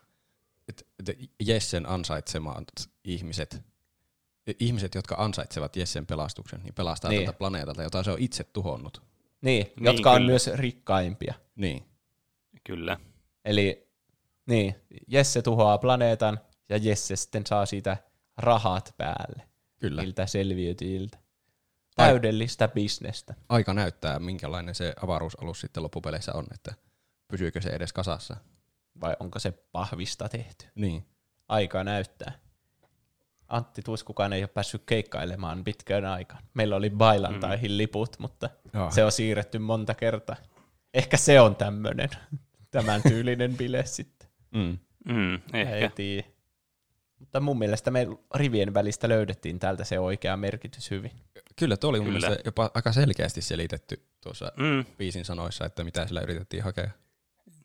et, 0.69 0.87
et 0.99 1.17
Jessen 1.39 1.89
ansaitsemat 1.89 2.67
ihmiset, 3.03 3.61
ihmiset, 4.59 4.95
jotka 4.95 5.15
ansaitsevat 5.17 5.75
Jessen 5.75 6.05
pelastuksen, 6.05 6.59
niin 6.63 6.73
pelastaa 6.73 7.11
Niin. 7.11 7.25
tältä 7.25 7.37
planeetalta, 7.37 7.83
jota 7.83 8.03
se 8.03 8.11
on 8.11 8.19
itse 8.19 8.43
tuhonnut. 8.43 9.01
niin, 9.41 9.65
Niin, 9.75 9.85
jotka 9.85 10.11
on 10.11 10.17
kyllä. 10.17 10.27
myös 10.29 10.47
rikkaimpia. 10.53 11.33
Niin. 11.55 11.83
Kyllä. 12.63 12.97
Eli 13.45 13.87
niin, 14.45 14.75
Jesse 15.07 15.41
tuhoaa 15.41 15.77
planeetan 15.77 16.39
ja 16.69 16.77
Jesse 16.77 17.15
sitten 17.15 17.45
saa 17.45 17.65
siitä 17.65 17.97
rahat 18.37 18.93
päälle 18.97 19.43
Kyllä. 19.79 20.01
niiltä 20.01 20.25
selviytyjiltä. 20.25 21.17
Ai- 21.97 22.07
Täydellistä 22.09 22.67
bisnestä. 22.67 23.33
Aika 23.49 23.73
näyttää, 23.73 24.19
minkälainen 24.19 24.75
se 24.75 24.93
avaruusalus 25.03 25.61
sitten 25.61 25.83
loppupeleissä 25.83 26.33
on, 26.33 26.45
että 26.53 26.73
pysyykö 27.27 27.61
se 27.61 27.69
edes 27.69 27.93
kasassa. 27.93 28.37
Vai 29.01 29.15
onko 29.19 29.39
se 29.39 29.51
pahvista 29.51 30.29
tehty? 30.29 30.65
Niin. 30.75 31.05
Aika 31.47 31.83
näyttää. 31.83 32.31
Antti 33.47 33.81
Tuiskukaan 33.81 34.33
ei 34.33 34.41
ole 34.41 34.47
päässyt 34.47 34.83
keikkailemaan 34.85 35.63
pitkään 35.63 36.05
aikaan. 36.05 36.43
Meillä 36.53 36.75
oli 36.75 36.89
bailantaihin 36.89 37.77
liput, 37.77 38.19
mutta 38.19 38.49
Joo. 38.73 38.91
se 38.91 39.05
on 39.05 39.11
siirretty 39.11 39.59
monta 39.59 39.93
kertaa. 39.93 40.35
Ehkä 40.93 41.17
se 41.17 41.41
on 41.41 41.55
tämmöinen, 41.55 42.09
tämän 42.71 43.01
tyylinen 43.03 43.57
bile 43.57 43.85
sitten. 43.85 44.29
Mm. 44.53 44.77
Mm, 45.05 45.33
Ei 45.53 45.61
ehkä. 45.61 45.89
tiedä. 45.95 46.27
Mutta 47.19 47.39
mun 47.39 47.59
mielestä 47.59 47.91
me 47.91 48.07
rivien 48.35 48.73
välistä 48.73 49.09
löydettiin 49.09 49.59
täältä 49.59 49.83
se 49.83 49.99
oikea 49.99 50.37
merkitys 50.37 50.91
hyvin. 50.91 51.11
Kyllä, 51.55 51.77
tuo 51.77 51.89
oli 51.89 51.99
mun 51.99 52.07
Kyllä. 52.07 52.19
mielestä 52.19 52.47
jopa 52.47 52.71
aika 52.73 52.91
selkeästi 52.91 53.41
selitetty 53.41 54.01
tuossa 54.21 54.51
Mm. 54.57 54.85
biisin 54.97 55.25
sanoissa, 55.25 55.65
että 55.65 55.83
mitä 55.83 56.07
sillä 56.07 56.21
yritettiin 56.21 56.63
hakea. 56.63 56.89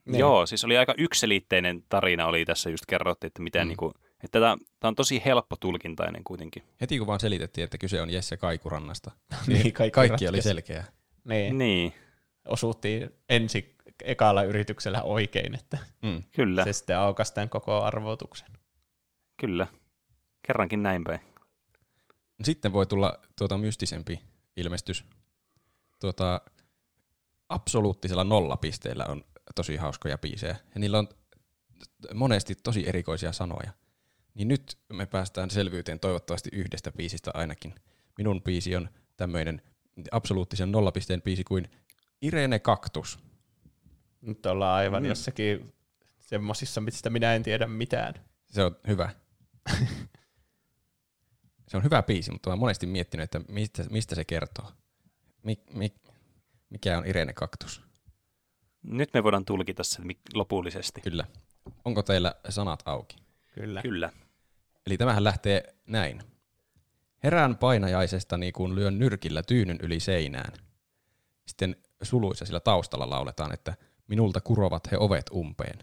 Niin. 0.05 0.19
Joo, 0.21 0.47
siis 0.47 0.65
oli 0.65 0.77
aika 0.79 0.95
ykselitteinen 0.99 1.85
tarina 1.89 2.27
oli 2.27 2.45
tässä 2.45 2.71
just 2.71 2.87
kerrottiin, 2.87 3.27
että 3.29 3.43
miten 3.43 3.63
Mm. 3.63 3.65
mm. 3.65 3.69
niinku, 3.69 3.93
että 4.25 4.41
tämä, 4.41 4.57
tämä 4.81 4.89
on 4.89 4.95
tosi 4.95 5.23
helppo 5.25 5.57
tulkintainen 5.57 6.25
kuitenkin. 6.25 6.63
Heti 6.81 6.99
kun 6.99 7.07
vaan 7.07 7.21
selitettiin, 7.21 7.65
että 7.65 7.79
kyse 7.79 8.01
on 8.03 8.11
Jesse 8.11 8.37
Kaikurannasta, 8.37 9.11
niin, 9.47 9.73
kaikki, 9.73 9.91
kaikki 9.95 10.29
oli 10.29 10.43
selkeää. 10.43 10.85
Niin. 11.25 11.59
Niin, 11.59 11.93
Osuttiin 12.49 13.11
ensi 13.29 13.75
ekalla 14.05 14.43
yrityksellä 14.43 15.03
oikein, 15.03 15.55
että 15.55 15.79
Mm. 16.03 16.23
kyllä, 16.33 16.65
se 16.65 16.73
sitten 16.73 16.99
aukaisi 16.99 17.35
tämän 17.35 17.49
koko 17.49 17.83
arvotuksen. 17.83 18.49
Kyllä. 19.43 19.67
Kerrankin 20.47 20.83
näin 20.83 21.05
päin. 21.05 21.21
Sitten 22.45 22.73
voi 22.73 22.87
tulla 22.87 23.19
tuota 23.39 23.59
mystisempi 23.59 24.21
ilmestys. 24.57 25.05
Tuota, 26.01 26.41
absoluuttisella 27.49 28.25
nollapisteellä 28.25 29.05
on 29.09 29.25
tosi 29.55 29.77
hauskoja 29.77 30.19
biisejä. 30.19 30.57
Ja 30.75 30.81
niillä 30.81 30.99
on 30.99 31.09
monesti 32.15 32.55
tosi 32.55 32.89
erikoisia 32.89 33.33
sanoja. 33.33 33.73
Niin 34.35 34.49
nyt 34.49 34.79
me 34.93 35.07
päästään 35.07 35.51
selvyyteen 35.51 36.01
toivottavasti 36.01 36.51
yhdestä 36.53 36.93
biisistä 36.93 37.31
ainakin. 37.35 37.75
Minun 38.19 38.43
biisi 38.43 38.77
on 38.77 38.89
tämmöinen 39.17 39.63
absoluuttisen 40.11 40.73
nollapisteen 40.73 41.23
biisi 41.23 41.45
kuin 41.45 41.71
Irene 42.23 42.59
Kaktus. 42.59 43.19
Nyt 44.21 44.47
ollaan 44.47 44.77
aivan 44.77 45.03
Mm. 45.03 45.09
jossakin 45.09 45.73
semmosissa, 46.19 46.81
mistä 46.81 47.11
minä 47.11 47.35
en 47.35 47.43
tiedä 47.43 47.67
mitään. 47.67 48.15
Se 48.51 48.65
on 48.65 48.77
hyvä. 48.87 49.11
se 51.69 51.77
on 51.77 51.85
hyvä 51.85 52.03
biisi, 52.03 52.33
mutta 52.33 52.51
olen 52.51 52.59
monesti 52.59 52.87
miettinyt, 52.87 53.25
että 53.25 53.53
mistä, 53.53 53.85
mistä 53.91 54.15
se 54.15 54.25
kertoo. 54.25 54.73
Mik, 55.43 55.61
mik, 55.75 55.95
mikä 56.71 56.99
on 56.99 57.07
Irene 57.07 57.33
Kaktus? 57.33 57.83
Nyt 58.83 59.15
me 59.15 59.23
voidaan 59.23 59.45
tulkita 59.45 59.85
se 59.85 60.03
mi- 60.03 60.21
lopullisesti. 60.35 61.01
Kyllä. 61.01 61.25
Onko 61.85 62.03
teillä 62.03 62.35
sanat 62.49 62.83
auki? 62.85 63.17
Kyllä. 63.55 63.83
Kyllä. 63.83 64.13
Eli 64.87 64.97
tämähän 64.97 65.25
lähtee 65.25 65.75
näin. 65.87 66.23
Herään 67.23 67.57
painajaisesta 67.57 68.37
niin 68.37 68.53
kuin 68.53 68.75
lyön 68.75 68.99
nyrkillä 68.99 69.43
tyynyn 69.43 69.79
yli 69.83 70.01
seinään. 70.01 70.53
Sitten 71.47 71.77
suluissa 72.03 72.45
sillä 72.45 72.61
taustalla 72.61 73.11
lauletaan, 73.11 73.55
että 73.55 73.75
minulta 74.07 74.41
kurovat 74.41 74.91
he 74.91 74.97
ovet 74.99 75.31
umpeen. 75.33 75.79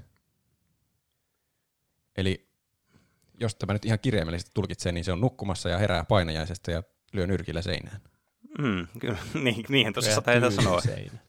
Eli 2.18 2.49
jos 3.40 3.56
tämä 3.56 3.74
nyt 3.74 3.86
ihan 3.86 4.00
kirjaimellisesti 4.00 4.52
tulkitsee, 4.54 4.92
niin 4.92 5.04
se 5.04 5.12
on 5.12 5.22
nukkumassa 5.22 5.70
ja 5.70 5.78
herää 5.78 6.06
painajaisesta 6.06 6.72
ja 6.72 6.84
lyö 7.14 7.28
nyrkillä 7.28 7.62
seinään. 7.62 8.02
Mm, 8.60 8.88
kyllä, 9.00 9.18
niin, 9.44 9.66
niinhän 9.70 9.94
tuossa 9.94 10.16
sataa 10.16 10.52
sanoa. 10.52 10.82
Seinä. 10.82 11.20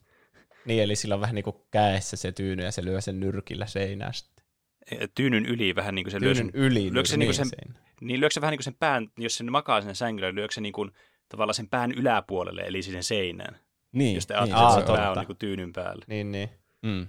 Niin, 0.65 0.83
eli 0.83 0.95
sillä 0.95 1.15
on 1.15 1.21
vähän 1.21 1.35
niin 1.35 1.43
kuin 1.43 1.55
käessä 1.71 2.17
se 2.17 2.31
tyyny 2.31 2.63
ja 2.63 2.71
se 2.71 2.85
lyö 2.85 3.01
sen 3.01 3.19
nyrkillä 3.19 3.65
seinään 3.65 4.13
sitten. 4.13 4.45
E, 4.91 5.07
tyynyn 5.15 5.45
yli 5.45 5.75
vähän 5.75 5.95
niin 5.95 6.05
kuin 6.05 6.11
se 6.11 6.19
tyynyn 6.19 6.37
lyö 6.37 6.43
sen, 6.43 6.61
yli 6.61 6.93
lyökö 6.93 7.09
se, 7.09 7.17
niin, 7.17 7.27
niin 7.27 7.35
sen, 7.35 7.49
seinä. 7.49 7.79
niin 8.01 8.19
lyökö 8.19 8.33
se 8.33 8.41
vähän 8.41 8.51
niin 8.51 8.57
kuin 8.57 8.63
sen 8.63 8.75
pään, 8.79 9.07
jos 9.17 9.37
se 9.37 9.43
makaa 9.43 9.81
sen 9.81 9.95
sängyllä, 9.95 10.35
lyökö 10.35 10.53
se 10.53 10.61
niin 10.61 10.73
kuin, 10.73 10.91
tavallaan 11.29 11.53
sen 11.53 11.69
pään 11.69 11.91
yläpuolelle, 11.91 12.61
eli 12.61 12.83
siihen 12.83 13.03
seinään. 13.03 13.59
Niin, 13.91 14.15
Jos 14.15 14.27
te 14.27 14.33
niin, 14.33 14.39
ajattelee, 14.43 14.65
Aa, 14.65 14.79
että 14.79 14.91
se 14.91 14.97
pää 14.97 15.11
on 15.11 15.17
niin 15.17 15.27
kuin 15.27 15.37
tyynyn 15.37 15.73
päällä. 15.73 16.05
Niin, 16.07 16.31
niin. 16.31 16.49
Mm. 16.81 17.07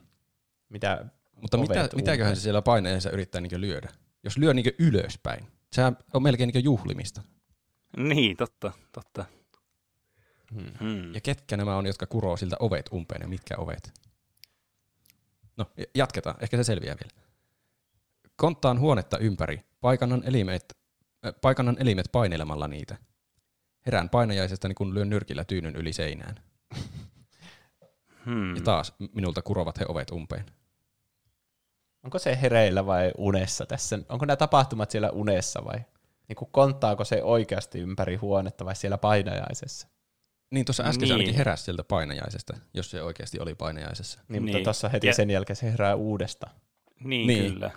Mitä 0.69 1.05
Mutta 1.41 1.57
mitä, 1.57 1.89
mitäköhän 1.95 2.37
se 2.37 2.43
siellä 2.43 2.63
painajaisessa 2.63 3.11
yrittää 3.11 3.41
niin 3.41 3.61
lyödä? 3.61 3.89
Jos 4.25 4.39
lyö 4.39 4.55
niin 4.55 4.75
ylöspäin, 4.79 5.47
sehän 5.73 5.97
on 6.15 6.23
melkein 6.23 6.51
niin 6.55 6.65
juhlimista. 6.65 7.23
Niin, 7.97 8.37
totta, 8.37 8.73
totta. 8.93 9.25
Hmm. 10.55 10.73
Hmm. 10.81 11.15
Ja 11.15 11.21
ketkä 11.21 11.57
nämä 11.57 11.77
on, 11.77 11.87
jotka 11.87 12.07
kuroo 12.07 12.37
siltä 12.37 12.57
ovet 12.61 12.91
umpeen 12.93 13.23
ja 13.23 13.29
mitkä 13.29 13.57
ovet? 13.57 13.93
No, 15.57 15.67
jatketaan. 15.95 16.37
Ehkä 16.41 16.57
se 16.57 16.65
selviää 16.65 16.97
vielä. 17.01 17.27
Konttaan 18.37 18.81
huonetta 18.81 19.19
ympäri. 19.19 19.61
Paikannan 19.81 20.23
elimet, 20.25 20.65
äh, 21.27 21.35
paikannan 21.41 21.77
elimet 21.81 22.07
painelemalla 22.13 22.69
niitä. 22.69 22.97
Herään 23.87 24.09
painajaisesta, 24.09 24.69
niin 24.69 24.75
kun 24.75 24.95
lyön 24.95 25.11
nyrkillä 25.11 25.45
tyynyn 25.45 25.77
yli 25.77 25.93
seinään. 25.93 26.35
Hmm. 28.27 28.57
Ja 28.57 28.63
taas 28.63 28.95
minulta 29.15 29.43
kurovat 29.43 29.81
he 29.81 29.85
ovet 29.89 30.11
umpeen. 30.11 30.47
Onko 32.05 32.19
se 32.19 32.39
hereillä 32.43 32.87
vai 32.87 33.13
unessa 33.19 33.67
tässä? 33.67 33.99
Onko 34.09 34.25
nämä 34.27 34.37
tapahtumat 34.37 34.91
siellä 34.91 35.11
unessa 35.11 35.65
vai? 35.65 35.79
Niin 36.29 36.37
kuin 36.37 36.49
konttaako 36.53 37.05
se 37.05 37.23
oikeasti 37.23 37.79
ympäri 37.81 38.17
huonetta 38.17 38.65
vai 38.65 38.77
siellä 38.77 38.99
painajaisessa? 38.99 39.89
Niin 40.51 40.65
tuossa 40.65 40.83
äsken 40.83 41.09
se 41.09 41.15
Niin. 41.15 41.21
ainakin 41.21 41.35
heräsi 41.35 41.65
sieltä 41.65 41.85
painajaisesta, 41.85 42.57
jos 42.75 42.91
se 42.91 43.03
oikeasti 43.03 43.41
oli 43.41 43.55
painajaisessa. 43.55 44.21
Niin, 44.29 44.43
mutta 44.43 44.57
Niin. 44.57 44.65
tuossa 44.65 44.89
heti 44.89 45.07
Ja- 45.07 45.15
sen 45.15 45.31
jälkeen 45.31 45.57
se 45.57 45.73
herää 45.73 45.95
uudestaan. 45.95 46.55
Niin, 47.05 47.27
Niin. 47.27 47.53
kyllä. 47.53 47.71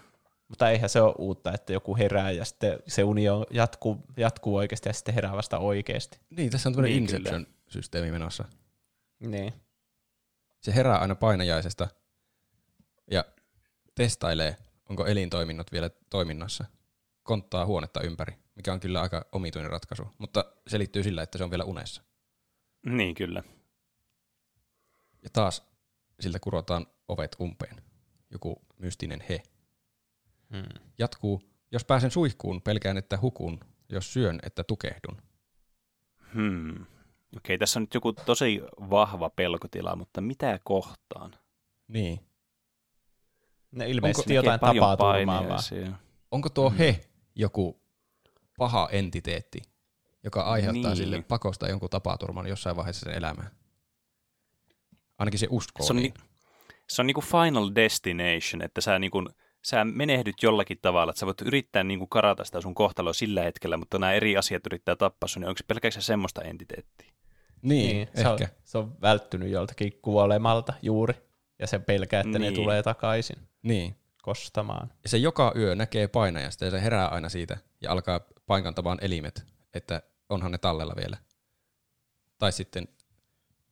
Mutta 0.48 0.70
eihän 0.70 0.90
se 0.90 1.02
ole 1.02 1.14
uutta, 1.18 1.54
että 1.54 1.74
joku 1.74 1.98
herää 1.98 2.32
ja 2.32 2.46
sitten 2.46 2.80
se 2.88 3.04
uni 3.04 3.30
on, 3.30 3.46
jatkuu, 3.52 3.98
jatkuu 4.18 4.56
oikeasti 4.56 4.90
ja 4.90 4.94
sitten 4.94 5.16
herää 5.16 5.32
vasta 5.36 5.58
oikeasti. 5.60 6.20
Niin, 6.30 6.50
tässä 6.52 6.70
on 6.70 6.74
tämmöinen 6.76 6.92
Niin. 6.98 7.04
Inception-systeemi 7.04 8.12
menossa. 8.12 8.46
Niin. 9.20 9.54
Se 10.62 10.76
herää 10.76 10.98
aina 10.98 11.16
painajaisesta 11.16 11.84
ja 11.84 11.90
testailee, 13.96 14.58
onko 14.90 15.06
elintoiminnot 15.06 15.72
vielä 15.72 15.90
toiminnassa. 16.10 16.66
Konttaa 17.24 17.66
huonetta 17.66 18.02
ympäri, 18.02 18.34
mikä 18.56 18.74
on 18.74 18.80
kyllä 18.80 19.02
aika 19.02 19.26
omituinen 19.32 19.72
ratkaisu, 19.72 20.08
mutta 20.18 20.46
se 20.68 20.80
liittyy 20.80 21.04
sillä, 21.04 21.24
että 21.24 21.38
se 21.38 21.44
on 21.44 21.52
vielä 21.52 21.64
unessa. 21.64 22.04
Niin, 22.86 23.16
kyllä. 23.16 23.44
Ja 25.24 25.30
taas 25.34 25.64
siltä 26.20 26.40
kurotaan 26.40 26.88
ovet 27.08 27.36
umpeen. 27.42 27.82
Joku 28.32 28.62
mystinen 28.80 29.24
he. 29.30 29.44
Hmm. 30.54 30.82
Jatkuu, 30.98 31.42
jos 31.72 31.86
pääsen 31.86 32.12
suihkuun, 32.12 32.62
pelkään, 32.62 32.98
että 32.98 33.18
hukun, 33.22 33.60
jos 33.90 34.14
syön, 34.14 34.40
että 34.44 34.64
tukehdun. 34.64 35.22
Hmm. 36.34 36.86
Okei, 37.38 37.58
tässä 37.58 37.80
on 37.80 37.84
nyt 37.84 37.94
joku 37.94 38.14
tosi 38.14 38.62
vahva 38.90 39.30
pelkotila, 39.30 39.96
mutta 39.96 40.22
mitä 40.22 40.60
kohtaan? 40.64 41.36
Niin. 41.88 42.20
Ne 43.76 43.90
ilmeisesti 43.90 44.34
Näkee 44.34 44.52
jotain 44.52 44.80
vaan. 44.80 44.98
paineisia. 44.98 45.92
Onko 46.32 46.50
tuo 46.50 46.74
he 46.80 47.06
joku 47.36 47.82
paha 48.58 48.90
entiteetti, 48.92 49.62
joka 50.24 50.42
aiheuttaa 50.42 50.74
Niin. 50.74 50.84
niin. 50.84 50.98
sille 50.98 51.22
pakosta 51.22 51.68
jonkun 51.70 51.90
tapaturman 51.90 52.48
jossain 52.48 52.76
vaiheessa 52.76 53.04
sen 53.04 53.14
elämää? 53.18 53.50
Ainakin 55.18 55.40
se 55.40 55.48
uskoo 55.50 55.86
Se 55.86 55.94
on, 55.94 55.98
niin. 55.98 56.14
ni- 56.18 56.26
se 56.90 57.02
on 57.02 57.08
niinku 57.08 57.22
final 57.22 57.72
destination, 57.76 58.62
että 58.62 58.82
sä, 58.82 59.00
niinku, 59.00 59.26
sä 59.66 59.86
menehdyt 59.86 60.36
jollakin 60.44 60.78
tavalla, 60.82 61.10
että 61.12 61.20
sä 61.20 61.26
voit 61.26 61.42
yrittää 61.42 61.84
niinku 61.84 62.08
karata 62.08 62.44
sitä 62.44 62.62
sun 62.62 62.76
kohtaloa 62.76 63.14
sillä 63.14 63.44
hetkellä, 63.44 63.78
mutta 63.78 64.00
nämä 64.00 64.14
eri 64.14 64.38
asiat 64.38 64.66
yrittää 64.66 64.96
tappaa 64.96 65.28
sun, 65.28 65.42
niin 65.42 65.48
onko 65.50 65.58
se 65.58 65.64
pelkästään 65.68 66.04
semmoista 66.04 66.42
entiteettiä? 66.42 67.12
Niin, 67.62 67.96
Niin, 67.96 68.08
se, 68.16 68.28
on, 68.28 68.40
se 68.64 68.78
on 68.78 69.02
välttynyt 69.02 69.50
joltakin 69.50 69.92
kuolemalta 70.02 70.74
juuri. 70.82 71.14
Ja 71.60 71.68
se 71.68 71.80
pelkää, 71.80 72.20
että 72.20 72.40
ne 72.40 72.52
Niin. 72.52 72.54
tulee 72.54 72.84
takaisin 72.84 73.36
Niin. 73.66 73.96
kostamaan. 74.22 74.94
Ja 75.04 75.10
se 75.10 75.18
joka 75.18 75.54
yö 75.56 75.76
näkee 75.76 76.08
painajasta 76.08 76.66
ja 76.66 76.72
se 76.72 76.82
herää 76.82 77.08
aina 77.08 77.30
siitä 77.30 77.58
ja 77.82 77.92
alkaa 77.92 78.22
paikantamaan 78.46 78.98
elimet, 79.02 79.46
että 79.74 80.02
onhan 80.30 80.52
ne 80.52 80.58
tallella 80.58 80.94
vielä. 80.98 81.18
Tai 82.38 82.52
sitten 82.52 82.88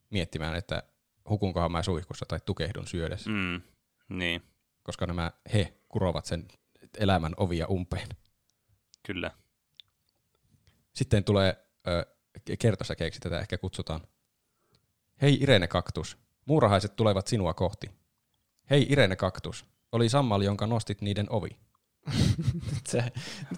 miettimään, 0.10 0.56
että 0.56 0.84
hukunkohan 1.30 1.72
mä 1.72 1.84
suihkussa 1.84 2.26
tai 2.26 2.40
tukehdun 2.46 2.88
syödessä, 2.88 3.30
mm. 3.30 3.62
Niin, 4.10 4.42
koska 4.84 5.06
nämä 5.08 5.32
he 5.54 5.74
kurovat 5.90 6.26
sen 6.26 6.48
elämän 6.98 7.34
ovia 7.38 7.68
umpeen. 7.68 8.10
kyllä. 9.06 9.32
Sitten 10.94 11.24
tulee 11.24 11.66
ö, 11.88 12.06
kertosäkeeksi 12.60 13.20
tätä 13.20 13.40
ehkä 13.40 13.58
kutsutaan. 13.58 14.02
Hei 15.22 15.38
Irene 15.42 15.68
Kaktus, 15.68 16.18
muurahaiset 16.46 16.96
tulevat 16.96 17.28
sinua 17.28 17.54
kohti. 17.54 17.92
Hei 18.70 18.86
Irene 18.90 19.16
Kaktus, 19.16 19.66
oli 19.94 20.10
sammali, 20.10 20.46
jonka 20.46 20.68
nostit 20.68 21.02
niiden 21.02 21.26
ovi. 21.30 21.50
Se, 22.88 23.04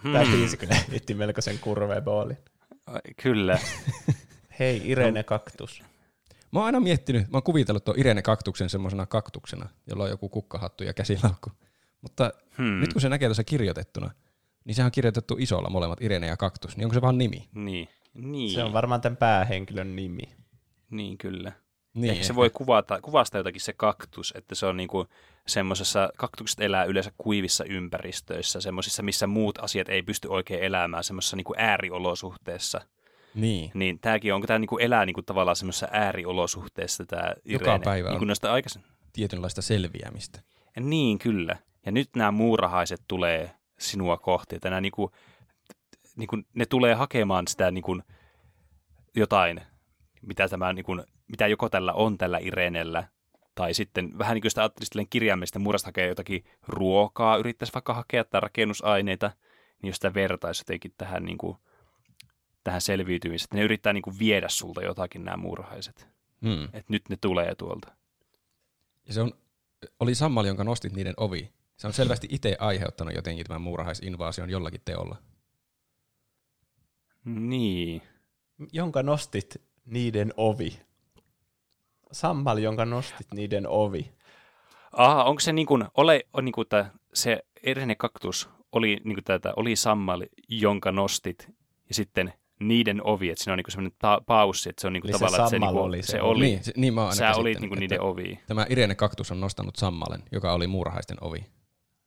Hmm. 0.04 0.14
Tämä 0.14 0.26
biisi 0.32 0.58
kyllä 0.58 0.76
hitti 0.92 1.14
melkoisen 1.14 1.60
kurveboolin. 1.60 2.38
Ai, 2.88 3.02
Kyllä. 3.24 3.60
Hei 4.60 4.82
Irene 4.86 5.24
Kaktus. 5.24 5.84
Mä 6.52 6.60
oon 6.60 6.66
aina 6.66 6.80
miettinyt, 6.80 7.22
mä 7.32 7.38
oon 7.38 7.44
kuvitellut 7.44 7.84
tuon 7.86 8.00
Irene 8.00 8.22
Kaktuksen 8.22 8.70
semmoisena 8.70 9.06
kaktuksena, 9.06 9.70
jolla 9.88 10.04
on 10.04 10.10
joku 10.10 10.30
kukkahattu 10.30 10.84
ja 10.84 10.94
käsilaukku. 10.94 11.52
Mutta 12.02 12.32
Hmm. 12.58 12.66
mm. 12.66 12.80
nyt 12.80 12.94
kun 12.94 13.02
se 13.02 13.10
näkee 13.10 13.28
tuossa 13.28 13.44
kirjoitettuna, 13.44 14.12
niin 14.66 14.76
sehän 14.76 14.88
on 14.88 14.92
kirjoitettu 14.92 15.36
isolla 15.40 15.70
molemmat 15.70 16.02
Irene 16.02 16.28
ja 16.28 16.38
Kaktus, 16.38 16.78
niin 16.78 16.86
onko 16.86 16.94
se 16.94 17.02
vaan 17.02 17.18
nimi? 17.18 17.50
Niin. 17.54 17.88
Niin. 18.14 18.52
Se 18.54 18.64
on 18.64 18.74
varmaan 18.74 19.02
tämän 19.02 19.18
päähenkilön 19.18 19.96
nimi. 19.96 20.24
Niin, 20.90 21.18
kyllä. 21.18 21.52
Niin, 21.96 22.12
Ehkä 22.12 22.24
se 22.24 22.36
voi 22.36 22.50
kuvata, 22.50 23.02
kuvastaa 23.02 23.40
jotakin 23.40 23.62
se 23.62 23.74
kaktus, 23.74 24.34
että 24.38 24.56
se 24.56 24.66
on 24.66 24.78
niinku 24.78 25.08
semmoisessa, 25.48 26.10
kaktukset 26.18 26.60
elää 26.60 26.84
yleensä 26.84 27.12
kuivissa 27.18 27.64
ympäristöissä, 27.64 28.62
semmoisissa, 28.62 29.04
missä 29.04 29.28
muut 29.28 29.58
asiat 29.58 29.90
ei 29.90 30.04
pysty 30.04 30.28
oikein 30.28 30.64
elämään, 30.64 31.04
semmoisessa 31.04 31.36
niinku 31.36 31.54
ääriolosuhteessa. 31.58 32.82
Niin. 33.36 33.72
Niin 33.74 34.00
tämäkin, 34.00 34.34
onko 34.34 34.48
tämä 34.48 34.60
niinku 34.60 34.78
elää 34.78 35.06
niinku 35.06 35.22
tavallaan 35.22 35.56
semmoisessa 35.56 35.88
ääriolosuhteessa 35.92 37.06
tämä 37.06 37.34
Irene? 37.46 37.80
päivä 37.84 38.10
niin 38.10 38.32
on. 38.32 38.38
kuin 38.42 38.52
aikaisin. 38.52 38.84
Tietynlaista 39.14 39.62
selviämistä. 39.62 40.42
Niin, 40.80 41.20
kyllä. 41.20 41.58
Ja 41.86 41.92
nyt 41.92 42.10
nämä 42.16 42.32
muurahaiset 42.32 43.02
tulee 43.08 43.52
sinua 43.80 44.18
kohti, 44.18 44.56
että 44.56 44.70
nämä 44.70 44.82
niinku, 44.82 45.12
niinku, 46.16 46.38
ne 46.54 46.66
tulee 46.66 46.94
hakemaan 46.94 47.48
sitä 47.48 47.72
niinku, 47.72 48.02
jotain, 49.16 49.62
mitä, 50.22 50.48
tämä, 50.48 50.74
niinku, 50.74 50.98
mitä 51.28 51.48
joko 51.48 51.70
tällä 51.70 51.94
on 51.94 52.18
tällä 52.18 52.38
Irenellä, 52.38 53.08
tai 53.56 53.74
sitten 53.74 54.18
vähän 54.18 54.36
niin 54.36 54.42
kuin 54.42 54.52
sitä 54.52 54.62
ajattelisi 54.62 55.08
kirjaimellisesti, 55.10 55.60
muurasta 55.60 55.88
hakee 55.88 56.08
jotakin 56.08 56.44
ruokaa, 56.68 57.38
yrittäisi 57.38 57.74
vaikka 57.74 57.94
hakea 57.94 58.24
tai 58.24 58.42
rakennusaineita, 58.42 59.32
niin 59.82 59.90
jos 59.90 59.96
sitä 59.96 60.14
vertaisi 60.14 60.62
jotenkin 60.62 60.94
tähän, 60.98 61.26
niin 61.26 61.38
kuin, 61.38 61.58
tähän 62.64 62.82
selviytymiseen, 62.82 63.46
että 63.46 63.58
ne 63.58 63.64
yrittää 63.64 63.94
niin 63.94 64.02
kuin 64.02 64.20
viedä 64.20 64.50
sulta 64.50 64.82
jotakin 64.82 65.26
nämä 65.26 65.38
muurahaiset. 65.38 66.08
Hmm. 66.42 66.64
Että 66.64 66.86
nyt 66.90 67.10
ne 67.10 67.18
tulee 67.22 67.56
tuolta. 67.56 67.96
Ja 69.08 69.14
se 69.14 69.22
on, 69.22 69.32
oli 70.00 70.16
sammali, 70.16 70.48
jonka 70.48 70.64
nostit 70.64 70.94
niiden 70.94 71.14
ovi. 71.18 71.52
Se 71.78 71.88
on 71.88 71.94
selvästi 71.94 72.28
itse 72.32 72.56
aiheuttanut 72.60 73.16
jotenkin 73.16 73.46
tämän 73.46 73.62
muurahaisinvaasion 73.62 74.50
jollakin 74.50 74.82
teolla. 74.86 75.18
Niin. 77.26 78.02
Jonka 78.72 79.04
nostit 79.04 79.62
niiden 79.86 80.34
ovi. 80.38 80.80
Sammal, 82.16 82.58
jonka 82.58 82.86
nostit 82.86 83.28
niiden 83.34 83.68
ovi. 83.68 84.12
Aha, 84.92 85.24
onko 85.24 85.40
se 85.40 85.54
niin 85.54 85.68
kuin, 85.68 85.86
ole, 85.98 86.22
on 86.34 86.46
niin 86.46 86.54
kuin, 86.54 86.64
että 86.66 86.86
se 87.14 87.46
Irene 87.66 87.96
Kaktus 87.96 88.50
oli 88.72 89.02
niin 89.04 89.16
kuin 89.16 89.24
tätä, 89.24 89.54
oli 89.56 89.76
sammal, 89.76 90.24
jonka 90.50 90.92
nostit, 90.92 91.48
ja 91.90 91.96
sitten 91.96 92.34
niiden 92.60 93.02
ovi, 93.04 93.30
että 93.30 93.44
siinä 93.44 93.54
on 93.54 93.58
niin 93.58 93.64
kuin 93.64 93.72
semmoinen 93.72 93.98
ta- 94.00 94.22
paussi, 94.26 94.70
että 94.70 94.82
se 94.82 94.88
on 94.88 94.94
niin 94.94 95.02
kuin 95.02 95.12
Eli 95.12 95.18
se 95.20 95.26
tavallaan, 95.26 95.42
että 95.48 95.50
se, 95.50 95.60
niin 95.60 95.72
kuin, 95.72 95.84
oli 95.84 96.04
se 96.04 96.12
se 96.12 96.22
oli, 96.22 96.46
Niin, 96.46 96.64
se, 96.64 96.74
niin 96.76 96.94
mä 96.94 97.12
sä 97.16 97.36
olit 97.36 97.60
niin 97.60 97.70
kuin 97.70 97.84
että 97.84 97.96
niiden 97.96 98.02
ovi. 98.02 98.40
Tämä 98.48 98.66
Irene 98.70 98.96
Kaktus 98.96 99.32
on 99.32 99.40
nostanut 99.40 99.76
sammalen, 99.76 100.24
joka 100.32 100.54
oli 100.54 100.68
muurahaisten 100.68 101.18
ovi. 101.22 101.46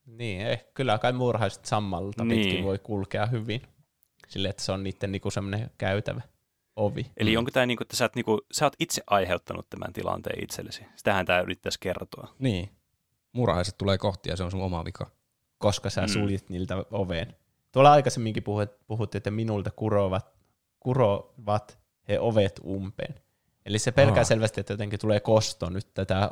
Niin, 0.06 0.40
eh, 0.40 0.64
kyllä 0.74 0.98
kai 0.98 1.12
muurahaiset 1.12 1.64
sammalta 1.64 2.24
Niin. 2.24 2.42
pitkin 2.46 2.64
voi 2.64 2.78
kulkea 2.78 3.26
hyvin. 3.26 3.62
Silleen, 4.28 4.50
että 4.50 4.62
se 4.62 4.72
on 4.72 4.82
niiden 4.84 5.12
niinku 5.12 5.30
semmoinen 5.30 5.70
käytävä 5.78 6.20
ovi. 6.78 7.06
Eli 7.16 7.30
Mm. 7.32 7.38
onko 7.38 7.50
tämä 7.50 7.66
niin 7.66 7.76
kuin, 7.76 7.84
että 7.84 7.96
sä, 7.96 8.04
oot, 8.04 8.14
niin 8.14 8.24
kuin, 8.24 8.40
sä 8.52 8.66
oot 8.66 8.76
itse 8.78 9.02
aiheuttanut 9.06 9.70
tämän 9.70 9.92
tilanteen 9.92 10.44
itsellesi? 10.44 10.84
Sitähän 10.96 11.26
tämä 11.26 11.40
yrittäisi 11.40 11.80
kertoa. 11.80 12.34
Niin. 12.38 12.68
Muurahaiset 13.32 13.78
tulee 13.78 13.98
kohti 13.98 14.28
ja 14.30 14.36
se 14.36 14.44
on 14.44 14.50
sun 14.50 14.62
oma 14.62 14.84
vika. 14.84 15.10
koska 15.58 15.90
sä 15.90 16.00
Mm. 16.00 16.08
suljit 16.08 16.50
niiltä 16.50 16.76
oveen. 16.90 17.36
Tuolla 17.72 17.92
aikaisemminkin 17.92 18.42
puhut, 18.42 18.70
puhuttiin, 18.86 19.18
että 19.20 19.30
minulta 19.30 19.70
kurovat, 19.70 20.26
kurovat 20.80 21.78
he 22.08 22.20
ovet 22.20 22.60
umpeen. 22.64 23.14
Eli 23.66 23.78
se 23.78 23.92
pelkää 23.92 24.18
Aa. 24.20 24.24
selvästi, 24.24 24.60
että 24.60 24.72
jotenkin 24.72 24.98
tulee 24.98 25.20
kosto 25.20 25.70
nyt 25.70 25.94
tätä 25.94 26.30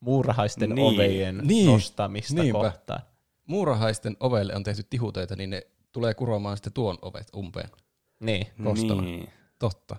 muurahaisten 0.00 0.70
Niin. 0.70 0.94
ovejen 0.94 1.36
Niin. 1.38 1.48
niin. 1.48 1.66
nostamista 1.66 2.42
Niinpä. 2.42 2.58
kohtaan. 2.58 3.00
Muurahaisten 3.46 4.16
ovelle 4.20 4.54
on 4.56 4.62
tehty 4.62 4.82
tihutöitä, 4.90 5.36
niin 5.36 5.50
ne 5.50 5.66
tulee 5.92 6.14
kuromaan 6.14 6.56
sitten 6.56 6.72
tuon 6.72 6.98
ovet 7.02 7.28
umpeen. 7.36 7.68
Niin. 8.20 8.46
Kostona. 8.64 9.02
Niin, 9.02 9.28
Totta. 9.58 9.96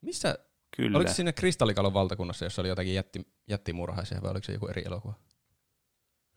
Missä, 0.00 0.38
kyllä. 0.76 0.98
oliko 0.98 1.12
siinä 1.12 1.32
Kristallikalon 1.32 1.94
valtakunnassa, 1.94 2.44
jossa 2.44 2.62
oli 2.62 2.68
jotakin 2.68 2.94
jätti, 2.94 3.26
jättimuurahaisia, 3.48 4.22
vai 4.22 4.30
oliko 4.30 4.44
se 4.44 4.52
joku 4.52 4.66
eri 4.66 4.82
elokuva? 4.86 5.14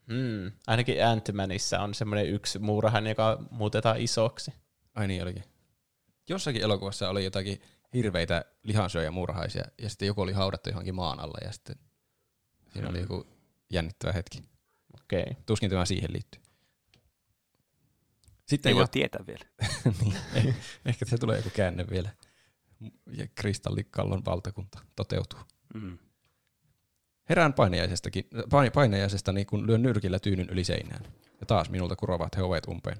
Mm. 0.08 0.52
Ainakin 0.68 0.96
Ant-Manissa 0.98 1.80
on 1.80 1.94
semmoinen 1.94 2.30
yksi 2.30 2.60
muurahainen, 2.60 3.12
joka 3.12 3.44
muutetaan 3.52 4.02
isoksi. 4.02 4.54
Ai 4.96 5.08
niin 5.08 5.24
olikin. 5.24 5.44
Jossakin 6.30 6.62
elokuvassa 6.62 7.10
oli 7.10 7.24
jotakin 7.24 7.62
hirveitä 7.94 8.46
lihansyöjä 8.64 9.12
muurahaisia, 9.12 9.64
ja 9.82 9.90
sitten 9.90 10.06
joku 10.06 10.22
oli 10.22 10.32
haudattu 10.34 10.70
johonkin 10.70 10.96
maan 10.96 11.20
alla, 11.20 11.38
ja 11.44 11.52
sitten 11.52 11.76
siinä 12.74 12.90
oli 12.90 12.98
Mm. 12.98 13.02
joku 13.04 13.28
jännittävä 13.70 14.12
hetki. 14.12 14.42
Okei. 15.02 15.22
Okay. 15.22 15.44
Tuskin 15.46 15.70
tämä 15.70 15.86
siihen 15.86 16.14
liittyy. 16.14 16.42
Sitten 18.48 18.70
Ei 18.70 18.74
jo, 18.74 18.78
voi 18.78 18.88
tietää 18.92 19.22
vielä. 19.28 19.46
niin, 20.02 20.16
eh- 20.36 20.54
ehkä 20.86 21.06
se 21.06 21.18
tulee 21.18 21.38
joku 21.38 21.50
käänne 21.56 21.86
vielä. 21.90 22.10
Ja 23.12 23.28
kristallikallon 23.36 24.26
valtakunta 24.26 24.80
toteutuu. 24.96 25.40
Mm. 25.74 25.98
Herään 27.30 27.54
painajaisestakin, 27.54 28.28
pain- 28.50 28.72
painajaisestani, 28.72 29.46
kun 29.46 29.68
lyön 29.68 29.82
nyrkillä 29.82 30.20
tyynyn 30.20 30.50
yli 30.50 30.64
seinään. 30.64 31.04
Ja 31.40 31.46
taas 31.46 31.70
minulta 31.70 31.96
kurovat 31.96 32.38
he 32.38 32.42
ovet 32.44 32.68
umpeen. 32.68 32.98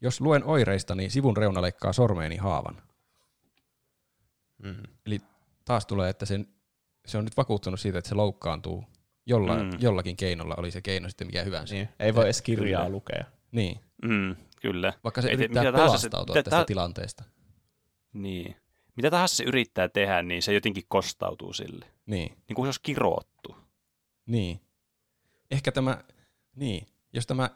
Jos 0.00 0.20
luen 0.20 0.44
oireistani, 0.44 1.10
sivun 1.10 1.36
reuna 1.36 1.62
leikkaa 1.62 1.92
sormeeni 1.92 2.36
haavan. 2.36 2.82
Mm. 4.62 4.82
Taas 5.64 5.86
tulee, 5.86 6.10
että 6.10 6.26
sen, 6.26 6.46
se 7.06 7.18
on 7.18 7.24
nyt 7.24 7.36
vakuuttunut 7.36 7.80
siitä, 7.80 7.98
että 7.98 8.08
se 8.08 8.14
loukkaantuu 8.14 8.84
jolla, 9.26 9.62
Mm. 9.62 9.70
jollakin 9.80 10.16
keinolla, 10.16 10.54
oli 10.58 10.70
se 10.70 10.80
keino 10.82 11.08
sitten 11.08 11.26
mikä 11.26 11.42
hyvänsä. 11.42 11.74
Niin. 11.74 11.88
Ei 11.98 12.14
voi 12.14 12.24
edes 12.24 12.42
kirjaa 12.42 12.88
lukea. 12.88 13.24
Niin. 13.52 13.80
Mm, 14.02 14.36
kyllä. 14.62 14.92
Vaikka 15.04 15.22
se 15.22 15.28
Ei 15.28 15.36
te- 15.36 15.42
yrittää 15.44 15.62
mitä 15.62 15.72
tahansa 15.72 15.98
se- 15.98 16.08
pelastautua 16.08 16.34
mitä 16.34 16.42
tästä 16.50 16.58
ta- 16.60 16.64
tilanteesta. 16.64 17.24
Niin. 18.12 18.56
Mitä 18.96 19.10
tahansa 19.10 19.36
se 19.36 19.44
yrittää 19.44 19.88
tehdä, 19.88 20.22
niin 20.22 20.42
se 20.42 20.52
jotenkin 20.54 20.84
kostautuu 20.88 21.52
sille. 21.52 21.86
Niin. 22.06 22.36
Niin 22.48 22.54
kuin 22.54 22.64
se 22.64 22.68
olisi 22.68 22.80
kiroottu. 22.82 23.56
Niin. 24.26 24.60
Ehkä 25.50 25.72
tämä, 25.72 26.04
niin, 26.56 26.86
jos 27.12 27.26
tämä 27.26 27.50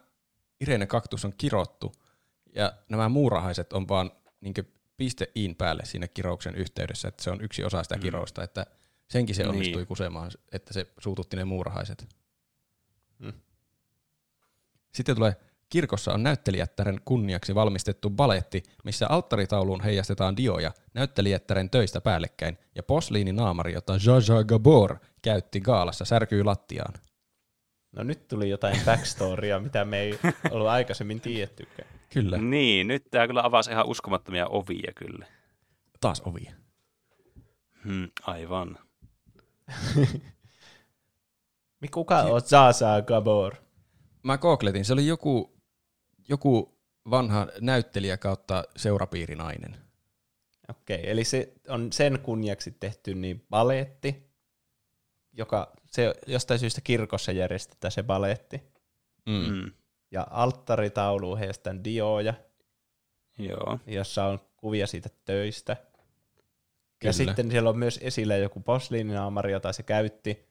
Irene 0.61 0.87
kaktus 0.87 1.25
on 1.25 1.33
kirottu 1.39 1.93
ja 2.55 2.73
nämä 2.89 3.09
muurahaiset 3.09 3.73
on 3.73 3.89
vaan 3.89 4.11
niin 4.41 4.55
piste 4.97 5.31
iin 5.37 5.55
päälle 5.55 5.85
siinä 5.85 6.09
kirouksen 6.09 6.55
yhteydessä, 6.55 7.09
että 7.09 7.23
se 7.23 7.31
on 7.31 7.41
yksi 7.41 7.65
osa 7.65 7.83
sitä 7.83 7.95
Mm. 7.97 8.01
kirousta, 8.03 8.43
että 8.43 8.67
senkin 9.09 9.35
se 9.35 9.43
Niin. 9.43 9.51
onnistui 9.51 9.87
kusemaan, 9.87 10.31
että 10.53 10.73
se 10.75 10.87
suututti 10.99 11.37
ne 11.37 11.45
muurahaiset. 11.45 12.09
Mm. 13.19 13.33
Sitten 14.95 15.15
tulee 15.17 15.37
Kirkossa 15.75 16.13
on 16.13 16.23
näyttelijättären 16.23 17.01
kunniaksi 17.05 17.55
valmistettu 17.55 18.11
baletti, 18.11 18.63
missä 18.85 19.07
alttaritauluun 19.09 19.81
heijastetaan 19.81 20.37
dioja 20.37 20.73
näyttelijättären 20.95 21.71
töistä 21.71 22.01
päällekkäin, 22.01 22.59
ja 22.75 22.83
posliininaamari, 22.83 23.73
jota 23.73 23.93
Jaja 23.93 24.45
Gabor 24.45 24.97
käytti 25.23 25.61
gaalassa, 25.61 26.05
särkyy 26.05 26.45
lattiaan. 26.45 26.95
No 27.97 28.03
nyt 28.03 28.29
tuli 28.29 28.51
jotain 28.51 28.77
backstorya, 28.85 29.61
mitä 29.61 29.85
me 29.85 30.01
ei 30.01 30.19
ollut 30.51 30.69
aikaisemmin 30.69 31.21
tiettykään. 31.21 31.89
Kyllä. 32.13 32.39
Niin, 32.39 32.89
nyt 32.89 33.11
tämä 33.11 33.27
kyllä 33.27 33.45
avasi 33.45 33.71
ihan 33.71 33.87
uskomattomia 33.87 34.47
ovia 34.47 34.93
kyllä. 34.95 35.27
Taas 36.01 36.23
ovia. 36.25 36.53
Hmm, 37.85 38.09
aivan. 38.23 38.79
Kuka 41.93 42.23
on 42.23 42.43
Zaza 42.43 43.03
Gabor? 43.07 43.55
Mä 44.23 44.39
googletin, 44.39 44.85
se 44.85 44.93
oli 44.93 45.07
joku, 45.07 45.54
joku 46.29 46.79
vanha 47.11 47.47
näyttelijä 47.61 48.17
kautta 48.17 48.65
seurapiirinainen. 48.77 49.77
Okei, 50.69 51.11
eli 51.11 51.25
se 51.25 51.53
on 51.69 51.93
sen 51.93 52.19
kunniaksi 52.23 52.71
tehty 52.81 53.15
niin 53.15 53.47
baleetti, 53.51 54.31
joka 55.33 55.73
se 55.87 56.15
jostain 56.27 56.61
syystä 56.61 56.81
kirkossa 56.81 57.33
järjestetään 57.33 57.93
se 57.93 58.03
baleetti. 58.03 58.63
Mm. 59.27 59.55
Mm. 59.55 59.73
Ja 60.11 60.27
alttaritauluun 60.31 61.39
heistän 61.39 61.85
dioja, 61.85 62.35
Joo. 63.39 63.79
jossa 63.87 64.25
on 64.25 64.41
kuvia 64.57 64.87
siitä 64.87 65.09
töistä. 65.25 65.77
Kyllä. 65.77 67.09
Ja 67.09 67.13
sitten 67.13 67.51
siellä 67.51 67.71
on 67.71 67.79
myös 67.79 67.99
esillä 68.03 68.37
joku 68.37 68.61
posliininaamari, 68.61 69.53
jota 69.53 69.73
se 69.73 69.83
käytti 69.83 70.49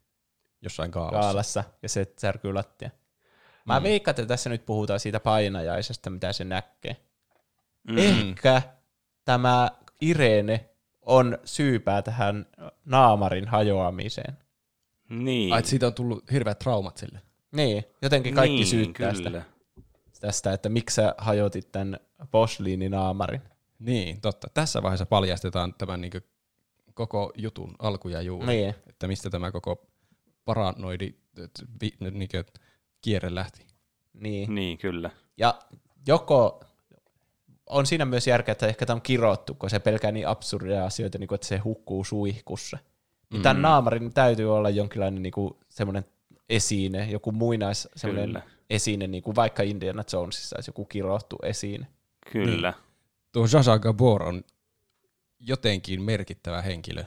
Jossain 0.61 0.91
kaalassa. 0.91 1.19
kaalassa, 1.19 1.63
ja 1.81 1.89
se 1.89 2.13
särkyy 2.17 2.53
lattia. 2.53 2.89
Mä 3.65 3.79
Mm. 3.79 3.83
veikkaan, 3.83 4.11
että 4.13 4.25
tässä 4.25 4.49
nyt 4.49 4.65
puhutaan 4.65 4.99
siitä 4.99 5.19
painajaisesta, 5.19 6.09
mitä 6.09 6.33
se 6.33 6.43
näkee. 6.43 6.97
Mm. 7.87 7.97
Ehkä 7.97 8.61
tämä 9.25 9.71
Irene 10.01 10.69
on 11.01 11.37
syypää 11.45 12.01
tähän 12.01 12.45
naamarin 12.85 13.47
hajoamiseen. 13.47 14.37
Niin. 15.09 15.53
Ai, 15.53 15.59
että 15.59 15.69
siitä 15.69 15.87
on 15.87 15.93
tullut 15.93 16.31
hirveät 16.31 16.59
traumat 16.59 16.97
sille. 16.97 17.21
Niin, 17.51 17.83
jotenkin 18.01 18.33
kaikki 18.35 18.55
niin, 18.55 18.67
syyttää 18.67 19.13
kyllä. 19.13 19.29
sitä, 19.29 19.43
tästä, 20.21 20.53
että 20.53 20.69
miksi 20.69 20.95
sä 20.95 21.15
hajotit 21.17 21.71
tämän 21.71 21.99
posliininaamarin. 22.31 23.41
Niin, 23.79 24.21
totta. 24.21 24.47
Tässä 24.53 24.83
vaiheessa 24.83 25.05
paljastetaan 25.05 25.73
tämän 25.77 26.01
niin 26.01 26.11
koko 26.93 27.31
jutun 27.37 27.75
alku 27.79 28.09
ja 28.09 28.21
juuri. 28.21 28.47
Niin, 28.47 28.75
Että 28.87 29.07
mistä 29.07 29.29
tämä 29.29 29.51
koko 29.51 29.87
paranoidi 30.45 31.13
niin 32.11 32.29
kierre 33.03 33.35
lähti. 33.35 33.65
niin. 34.13 34.55
Niin, 34.55 34.77
kyllä. 34.77 35.09
Ja 35.37 35.59
joko 36.07 36.63
on 37.69 37.85
siinä 37.85 38.05
myös 38.05 38.27
järkeä, 38.27 38.51
että 38.51 38.67
ehkä 38.67 38.85
tämä 38.85 38.95
on 38.95 39.01
kirottu, 39.01 39.53
kun 39.53 39.69
se 39.69 39.79
pelkää 39.79 40.11
niin 40.11 40.27
absurdeja 40.27 40.85
asioita, 40.85 41.17
niin 41.17 41.27
kuin, 41.27 41.35
että 41.35 41.47
se 41.47 41.57
hukkuu 41.57 42.03
suihkussa. 42.03 42.77
Mm. 43.33 43.41
Tämän 43.41 43.61
naamarin 43.61 44.13
täytyy 44.13 44.55
olla 44.55 44.69
jonkinlainen 44.69 45.23
niin 45.23 45.33
kuin, 45.33 45.53
semmoinen 45.69 46.05
esine, 46.49 47.11
joku 47.11 47.31
muinais 47.31 47.87
semmoinen 47.95 48.29
Kyllä. 48.29 48.41
esine, 48.69 49.07
niin 49.07 49.23
kuin 49.23 49.35
vaikka 49.35 49.63
Indiana 49.63 50.03
Jonesissa 50.13 50.55
olisi 50.57 50.69
joku 50.69 50.85
kirottu 50.85 51.35
esine. 51.43 51.87
Kyllä. 52.31 52.71
Niin. 52.71 52.83
Tuo 53.31 53.45
Jaja 53.53 53.79
Gabor 53.79 54.23
on 54.23 54.43
jotenkin 55.39 56.01
merkittävä 56.01 56.61
henkilö. 56.61 57.03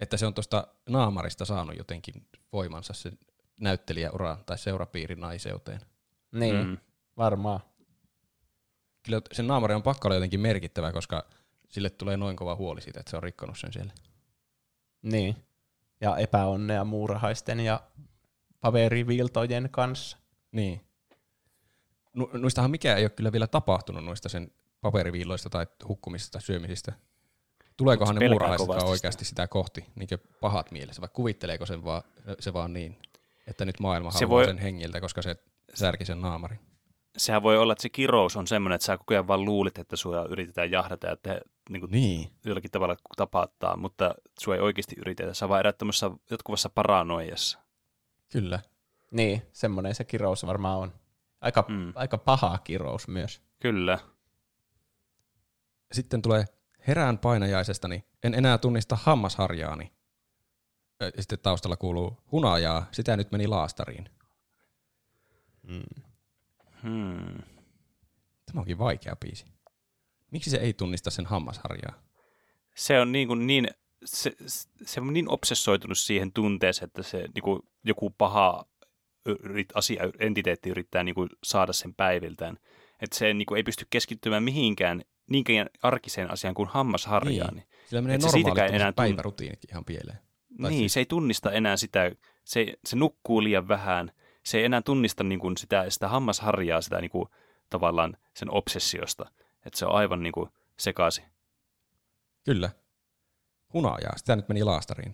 Että 0.00 0.16
se 0.16 0.26
on 0.26 0.34
tuosta 0.34 0.66
naamarista 0.88 1.44
saanut 1.44 1.76
jotenkin 1.76 2.26
voimansa 2.52 2.92
sen 2.92 3.18
näyttelijäuraan 3.60 4.44
tai 4.46 4.58
seurapiirin 4.58 5.20
naiseuteen. 5.20 5.80
Niin, 6.32 6.66
mm. 6.66 6.76
Varmaan. 7.16 7.60
Kyllä 9.02 9.20
sen 9.32 9.46
naamari 9.46 9.74
on 9.74 9.82
pakko 9.82 10.08
olla 10.08 10.16
jotenkin 10.16 10.40
merkittävä, 10.40 10.92
koska 10.92 11.26
sille 11.68 11.90
tulee 11.90 12.16
noin 12.16 12.36
kova 12.36 12.54
huoli 12.56 12.80
siitä, 12.80 13.00
että 13.00 13.10
se 13.10 13.16
on 13.16 13.22
rikkonut 13.22 13.58
sen 13.58 13.72
siellä. 13.72 13.92
Niin. 15.02 15.36
Ja 16.00 16.16
epäonnea 16.16 16.84
muurahaisten 16.84 17.60
ja 17.60 17.80
paperiviltojen 18.60 19.68
kanssa. 19.70 20.18
Niin. 20.52 20.80
Nu, 22.14 22.30
noistahan 22.32 22.70
mikään 22.70 22.98
ei 22.98 23.04
ole 23.04 23.10
kyllä 23.10 23.32
vielä 23.32 23.46
tapahtunut 23.46 24.04
noista 24.04 24.28
sen 24.28 24.50
paperiviilloista 24.80 25.50
tai 25.50 25.66
hukkumisista 25.88 26.32
tai 26.32 26.42
syömisistä. 26.42 26.92
Tuleekohan 27.76 28.14
Mut 28.14 28.22
ne 28.22 28.28
muurahaiset 28.28 28.68
oikeasti 28.68 29.24
sitä 29.24 29.48
kohti, 29.48 29.84
niin 29.94 30.08
pahat 30.40 30.70
mielessä, 30.70 31.00
vai 31.00 31.08
kuvitteleeko 31.12 31.66
sen 31.66 31.84
vaan, 31.84 32.02
se 32.40 32.52
vaan 32.52 32.72
niin, 32.72 32.98
että 33.46 33.64
nyt 33.64 33.80
maailma 33.80 34.10
Se 34.10 34.24
haluaa 34.24 34.30
voi- 34.38 34.46
sen 34.46 34.58
hengiltä, 34.58 35.00
koska 35.00 35.22
se 35.22 35.36
särki 35.74 36.04
sen 36.04 36.20
naamarin. 36.20 36.58
Sehän 37.16 37.42
voi 37.42 37.58
olla, 37.58 37.72
että 37.72 37.82
se 37.82 37.88
kirous 37.88 38.36
on 38.36 38.46
semmoinen, 38.46 38.74
että 38.74 38.84
sä 38.84 38.98
koko 38.98 39.14
ajan 39.14 39.28
vaan 39.28 39.44
luulit, 39.44 39.78
että 39.78 39.96
sua 39.96 40.24
yritetään 40.24 40.70
jahdata 40.70 41.06
ja 41.06 41.16
tehdä, 41.16 41.40
niin 41.70 41.80
kuin 41.80 41.92
Niin. 41.92 42.30
jollakin 42.44 42.70
tavalla 42.70 42.96
tapattaa, 43.16 43.76
mutta 43.76 44.14
sua 44.40 44.54
ei 44.54 44.60
oikeasti 44.60 44.94
yritetä. 44.98 45.34
Sä 45.34 45.48
vaan 45.48 45.60
erät 45.60 45.78
jatkuvassa 46.30 46.70
paranoiassa. 46.70 47.58
Kyllä. 48.32 48.60
Niin, 49.10 49.42
semmoinen 49.52 49.94
se 49.94 50.04
kirous 50.04 50.46
varmaan 50.46 50.78
on. 50.78 50.92
Aika. 51.40 51.64
Mm. 51.68 51.92
aika 51.94 52.18
paha 52.18 52.58
kirous 52.58 53.08
myös. 53.08 53.42
Kyllä. 53.60 53.98
Sitten 55.92 56.22
tulee 56.22 56.44
herään 56.88 57.18
painajaisestani, 57.18 58.04
en 58.22 58.34
enää 58.34 58.58
tunnista 58.58 58.98
hammasharjaani. 59.02 59.92
Ja 61.00 61.22
Sitten 61.22 61.38
taustalla 61.38 61.76
kuuluu 61.76 62.16
hunajaa, 62.32 62.86
sitä 62.92 63.16
nyt 63.16 63.32
meni 63.32 63.46
laastariin. 63.46 64.10
Mm. 65.62 66.02
Hmm. 66.82 67.42
Tämä 68.46 68.60
onkin 68.60 68.78
vaikea 68.78 69.16
biisi. 69.16 69.44
Miksi 70.30 70.50
se 70.50 70.56
ei 70.56 70.72
tunnista 70.72 71.10
sen 71.10 71.26
hammasharjaa? 71.26 72.02
Se 72.76 73.00
on 73.00 73.12
niin, 73.12 73.28
kuin 73.28 73.46
niin 73.46 73.68
se, 74.04 74.32
se 74.86 75.00
on 75.00 75.12
niin 75.12 75.30
obsessoitunut 75.30 75.98
siihen 75.98 76.32
tunteeseen, 76.32 76.86
että 76.86 77.02
se 77.02 77.18
niin 77.34 77.42
kuin 77.42 77.60
joku 77.84 78.10
paha 78.10 78.64
yrit, 79.26 79.68
asia, 79.74 80.02
entiteetti 80.18 80.70
yrittää 80.70 81.02
niin 81.02 81.14
kuin 81.14 81.28
saada 81.44 81.72
sen 81.72 81.94
päiviltään. 81.94 82.58
Että 83.00 83.18
se 83.18 83.34
niin 83.34 83.46
kuin 83.46 83.56
ei 83.56 83.62
pysty 83.62 83.86
keskittymään 83.90 84.42
mihinkään 84.42 85.02
niinkään 85.30 85.70
arkiseen 85.82 86.30
asiaan 86.30 86.54
kuin 86.54 86.68
hammasharjaan. 86.68 87.54
Niin. 87.54 87.66
Sillä 87.86 88.02
menee 88.02 88.18
normaalit 88.18 88.74
enää 88.74 88.92
päivärutiinit 88.92 89.60
ihan 89.70 89.84
pieleen. 89.84 90.18
Tai 90.62 90.70
niin, 90.70 90.78
siis... 90.78 90.92
se 90.92 91.00
ei 91.00 91.06
tunnista 91.06 91.52
enää 91.52 91.76
sitä, 91.76 92.10
se, 92.44 92.74
se 92.84 92.96
nukkuu 92.96 93.42
liian 93.44 93.68
vähän, 93.68 94.12
se 94.44 94.58
ei 94.58 94.64
enää 94.64 94.82
tunnista 94.82 95.24
niin 95.24 95.38
kuin 95.38 95.56
sitä, 95.56 95.90
sitä 95.90 96.08
hammasharjaa, 96.08 96.80
sitä 96.80 97.00
niin 97.00 97.10
kuin, 97.10 97.28
tavallaan 97.70 98.16
sen 98.34 98.50
obsessiosta. 98.50 99.30
Että 99.66 99.78
se 99.78 99.86
on 99.86 99.94
aivan 99.94 100.22
niin 100.22 100.32
kuin 100.32 100.50
sekaisin. 100.78 101.24
Kyllä. 102.44 102.70
Hunajaa, 103.72 104.12
sitä 104.16 104.36
nyt 104.36 104.48
meni 104.48 104.64
laastariin. 104.64 105.12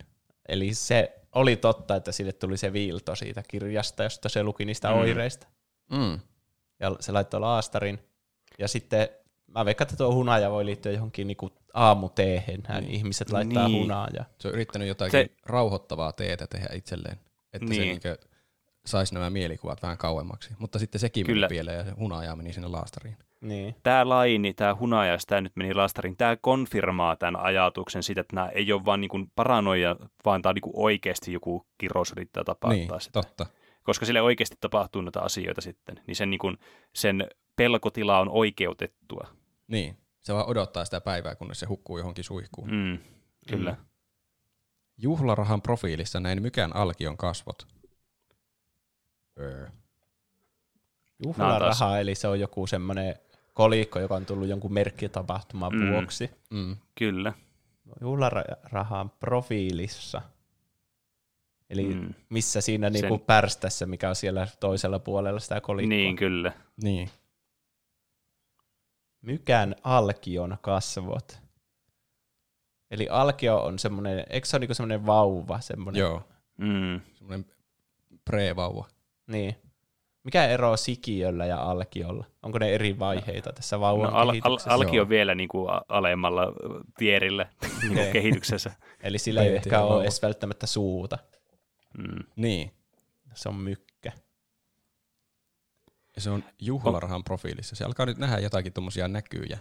Eli 0.48 0.74
se 0.74 1.22
oli 1.34 1.56
totta, 1.56 1.96
että 1.96 2.12
sille 2.12 2.32
tuli 2.32 2.56
se 2.56 2.72
viilto 2.72 3.14
siitä 3.14 3.42
kirjasta, 3.48 4.02
josta 4.02 4.28
se 4.28 4.42
luki 4.42 4.64
niistä 4.64 4.88
mm. 4.88 4.94
oireista. 4.94 5.46
Mm. 5.90 6.20
Ja 6.80 6.96
se 7.00 7.12
laittoi 7.12 7.40
laastarin. 7.40 7.98
Ja 8.58 8.68
sitten 8.68 9.08
mä 9.54 9.64
veikkaan, 9.64 9.86
että 9.86 9.96
tuo 9.96 10.14
hunaja 10.14 10.50
voi 10.50 10.66
liittyä 10.66 10.92
johonkin 10.92 11.26
niinku 11.26 11.50
aamuteehen. 11.74 12.62
Niin. 12.80 12.90
Ihmiset 12.90 13.30
laittaa 13.30 13.68
niin. 13.68 13.82
hunajaa. 13.82 14.24
Se 14.38 14.48
on 14.48 14.54
yrittänyt 14.54 14.88
jotakin 14.88 15.12
se... 15.12 15.30
rauhoittavaa 15.46 16.12
teetä 16.12 16.46
tehdä 16.46 16.68
itselleen, 16.74 17.16
että 17.52 17.68
niin. 17.68 17.82
se 17.82 18.08
niinku 18.08 18.32
saisi 18.86 19.14
nämä 19.14 19.30
mielikuvat 19.30 19.82
vähän 19.82 19.98
kauemmaksi. 19.98 20.50
Mutta 20.58 20.78
sitten 20.78 21.00
sekin 21.00 21.26
Kyllä. 21.26 21.46
meni 21.46 21.48
pieleen 21.48 21.78
ja 21.78 21.84
se 21.84 21.90
hunaja 21.90 22.36
meni 22.36 22.52
sinne 22.52 22.68
laastariin. 22.68 23.16
Niin. 23.40 23.74
Tämä 23.82 24.08
laini, 24.08 24.54
tämä 24.54 24.74
hunaja, 24.74 25.18
tämä 25.26 25.40
nyt 25.40 25.56
meni 25.56 25.74
laastariin, 25.74 26.16
tämä 26.16 26.36
konfirmaa 26.36 27.16
tämän 27.16 27.40
ajatuksen 27.40 28.02
siitä, 28.02 28.20
että 28.20 28.36
nämä 28.36 28.48
ei 28.48 28.72
ole 28.72 28.84
vain 28.84 29.00
niin 29.00 29.30
paranoja, 29.36 29.96
vaan 30.24 30.42
tämä 30.42 30.50
on 30.50 30.54
niin 30.54 30.72
oikeasti 30.74 31.32
joku 31.32 31.66
kirous 31.78 32.12
yrittää 32.12 32.44
tapahtua 32.44 32.76
niin, 32.76 33.00
sitä. 33.00 33.12
totta. 33.12 33.46
Koska 33.82 34.06
sille 34.06 34.22
oikeasti 34.22 34.56
tapahtuu 34.60 35.02
näitä 35.02 35.20
asioita 35.20 35.60
sitten, 35.60 36.00
niin 36.06 36.16
sen, 36.16 36.30
niin 36.30 36.38
kuin, 36.38 36.58
sen 36.94 37.26
pelkotila 37.56 38.18
on 38.18 38.28
oikeutettua. 38.28 39.26
Niin, 39.72 39.96
se 40.20 40.34
vaan 40.34 40.48
odottaa 40.48 40.84
sitä 40.84 41.00
päivää, 41.00 41.34
kunnes 41.34 41.60
se 41.60 41.66
hukkuu 41.66 41.98
johonkin 41.98 42.24
suihkuun. 42.24 42.70
Mm, 42.70 42.98
kyllä. 43.48 43.70
Mm. 43.70 43.84
Juhlarahan 44.98 45.62
profiilissa 45.62 46.20
näin 46.20 46.42
mykään 46.42 46.76
alkion 46.76 47.16
kasvot. 47.16 47.66
Öö. 49.40 49.68
Juhlaraha, 51.24 51.98
eli 51.98 52.14
se 52.14 52.28
on 52.28 52.40
joku 52.40 52.66
semmoinen 52.66 53.14
kolikko, 53.54 54.00
joka 54.00 54.14
on 54.14 54.26
tullut 54.26 54.48
jonkun 54.48 54.72
merkkitapahtuman 54.72 55.72
mm. 55.72 55.92
vuoksi. 55.92 56.30
Mm. 56.50 56.76
Kyllä. 56.94 57.32
Juhlarahan 58.00 59.10
profiilissa. 59.10 60.22
Eli 61.70 61.94
mm. 61.94 62.14
missä 62.28 62.60
siinä 62.60 62.86
Sen... 62.86 62.92
niinku 62.92 63.18
pärstässä, 63.18 63.86
mikä 63.86 64.08
on 64.08 64.16
siellä 64.16 64.46
toisella 64.60 64.98
puolella 64.98 65.40
sitä 65.40 65.60
kolikkoa. 65.60 65.88
Niin, 65.88 66.16
kyllä. 66.16 66.52
Niin. 66.82 67.10
Mykän 69.22 69.76
alkion 69.84 70.56
kasvot. 70.60 71.38
Eli 72.90 73.08
alkio 73.08 73.58
on 73.58 73.78
semmoinen, 73.78 74.26
eikö 74.30 74.46
se 74.46 74.56
ole 74.56 74.60
niinku 74.60 74.74
semmoinen 74.74 75.06
vauva? 75.06 75.60
Semmoinen? 75.60 76.00
Joo. 76.00 76.22
Mm. 76.58 77.00
Semmoinen 77.14 77.46
pre-vauva. 78.30 78.86
Niin. 79.26 79.56
Mikä 80.24 80.44
ero 80.44 80.76
sikiöllä 80.76 81.46
ja 81.46 81.62
alkiolla? 81.62 82.24
Onko 82.42 82.58
ne 82.58 82.74
eri 82.74 82.98
vaiheita 82.98 83.52
tässä 83.52 83.80
vauvan 83.80 84.12
no, 84.12 84.18
al- 84.18 84.40
al- 84.44 84.58
alki 84.66 85.00
on 85.00 85.08
vielä 85.08 85.34
niin 85.40 85.48
kuin 85.48 85.68
alemmalla 85.88 86.42
tierillä 86.98 87.46
niin 87.82 88.12
kehityksessä. 88.12 88.72
Eli 89.02 89.18
sillä 89.18 89.42
ei 89.42 89.56
ehkä 89.56 89.82
ole 89.82 90.02
edes 90.02 90.22
välttämättä 90.22 90.66
suuta. 90.66 91.18
Mm. 91.98 92.24
Niin. 92.36 92.72
Se 93.34 93.48
on 93.48 93.54
mykkä. 93.56 94.12
Ja 96.16 96.22
se 96.22 96.30
on 96.30 96.44
juhlarahan 96.58 97.24
profiilissa. 97.24 97.76
Se 97.76 97.84
alkaa 97.84 98.06
nyt 98.06 98.18
nähdä 98.18 98.38
jotakin 98.38 98.72
tuommoisia 98.72 99.08
näkyjä. 99.08 99.58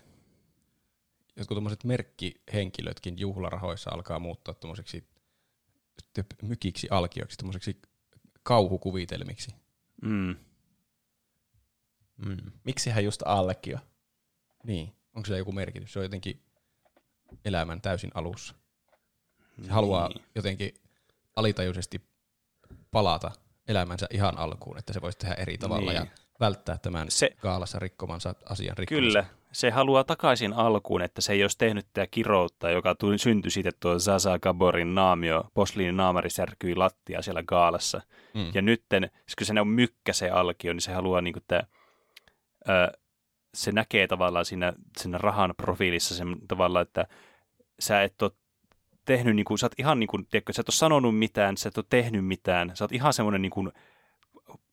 Jotkut 1.36 1.56
tuommoiset 1.56 1.84
merkkihenkilötkin 1.84 3.20
juhlarahoissa 3.20 3.92
alkaa 3.94 4.20
muuttua 4.20 4.54
tuommoiseksi 4.54 5.08
mykiksi 6.42 6.88
alkioiksi, 6.92 7.38
tuommoiseksi 7.38 7.82
kauhukuvitelmiksi. 8.44 9.56
Mm. 10.02 10.36
Mm. 12.26 12.52
Miksihän 12.64 13.04
just 13.04 13.22
alkio? 13.26 13.80
Niin. 14.64 14.96
Onko 15.14 15.26
se 15.26 15.38
joku 15.38 15.52
merkitys? 15.52 15.94
Se 15.94 16.00
on 16.00 16.06
jotenkin 16.06 16.44
elämän 17.46 17.82
täysin 17.82 18.12
alussa. 18.14 18.56
Se 19.40 19.62
niin. 19.62 19.72
haluaa 19.72 20.10
jotenkin 20.36 20.74
alitajuisesti 21.36 22.02
palata 22.92 23.32
elämänsä 23.68 24.08
ihan 24.14 24.38
alkuun, 24.38 24.78
että 24.78 24.94
se 24.94 25.02
voisi 25.02 25.18
tehdä 25.18 25.34
eri 25.34 25.58
tavalla 25.58 25.92
niin. 25.92 25.96
ja 25.96 26.08
välttää 26.42 26.78
tämän 26.78 27.12
se, 27.12 27.30
gaalassa 27.42 27.80
rikkomansa 27.80 28.36
asian 28.50 28.78
rikkomisen. 28.78 29.08
Kyllä, 29.08 29.26
se 29.52 29.70
haluaa 29.70 30.04
takaisin 30.04 30.54
alkuun, 30.54 31.02
että 31.02 31.22
se 31.22 31.34
ei 31.34 31.44
olisi 31.44 31.58
tehnyt 31.58 31.88
tätä 31.94 32.08
kiroutta, 32.12 32.70
joka 32.70 32.96
tuli, 32.96 33.18
syntyi 33.18 33.52
siitä 33.52 33.72
tuo 33.80 34.00
Zaza 34.00 34.40
Gaborin 34.40 34.96
naamio, 34.96 35.44
posliinin 35.54 35.98
naamari 35.98 36.30
särkyi 36.30 36.76
lattia 36.76 37.22
siellä 37.22 37.44
gaalassa. 37.44 38.02
Mm. 38.34 38.52
Ja 38.54 38.62
nytten, 38.62 39.10
kun 39.38 39.48
se 39.48 39.62
on 39.62 39.68
mykkä 39.68 40.14
se 40.14 40.30
alkio, 40.30 40.74
niin 40.74 40.82
se 40.82 40.94
haluaa 40.94 41.22
niin 41.22 41.34
kuin, 41.34 41.42
että, 41.42 41.68
ö, 42.70 42.98
se 43.54 43.72
näkee 43.72 44.08
tavallaan 44.08 44.46
siinä, 44.46 44.74
siinä 44.98 45.18
rahan 45.18 45.54
profiilissa 45.58 46.16
sen 46.16 46.38
tavalla, 46.48 46.82
että 46.82 47.08
sä 47.80 48.04
et 48.04 48.22
ole 48.22 48.32
tehnyt, 49.06 49.36
niin 49.36 49.46
kuin, 49.46 49.58
sä 49.58 49.66
oot 49.66 49.80
ihan 49.80 50.00
niin 50.00 50.08
kuin, 50.08 50.26
tiedätkö, 50.26 50.54
sä 50.54 50.62
et 50.62 50.70
ole 50.70 50.76
sanonut 50.76 51.20
mitään, 51.20 51.58
sä 51.58 51.70
et 51.70 51.78
ole 51.78 51.86
tehnyt 51.90 52.26
mitään, 52.26 52.72
sä 52.74 52.84
oot 52.84 52.92
ihan 52.92 53.14
semmoinen 53.14 53.42
niin 53.42 53.50
kuin, 53.50 53.72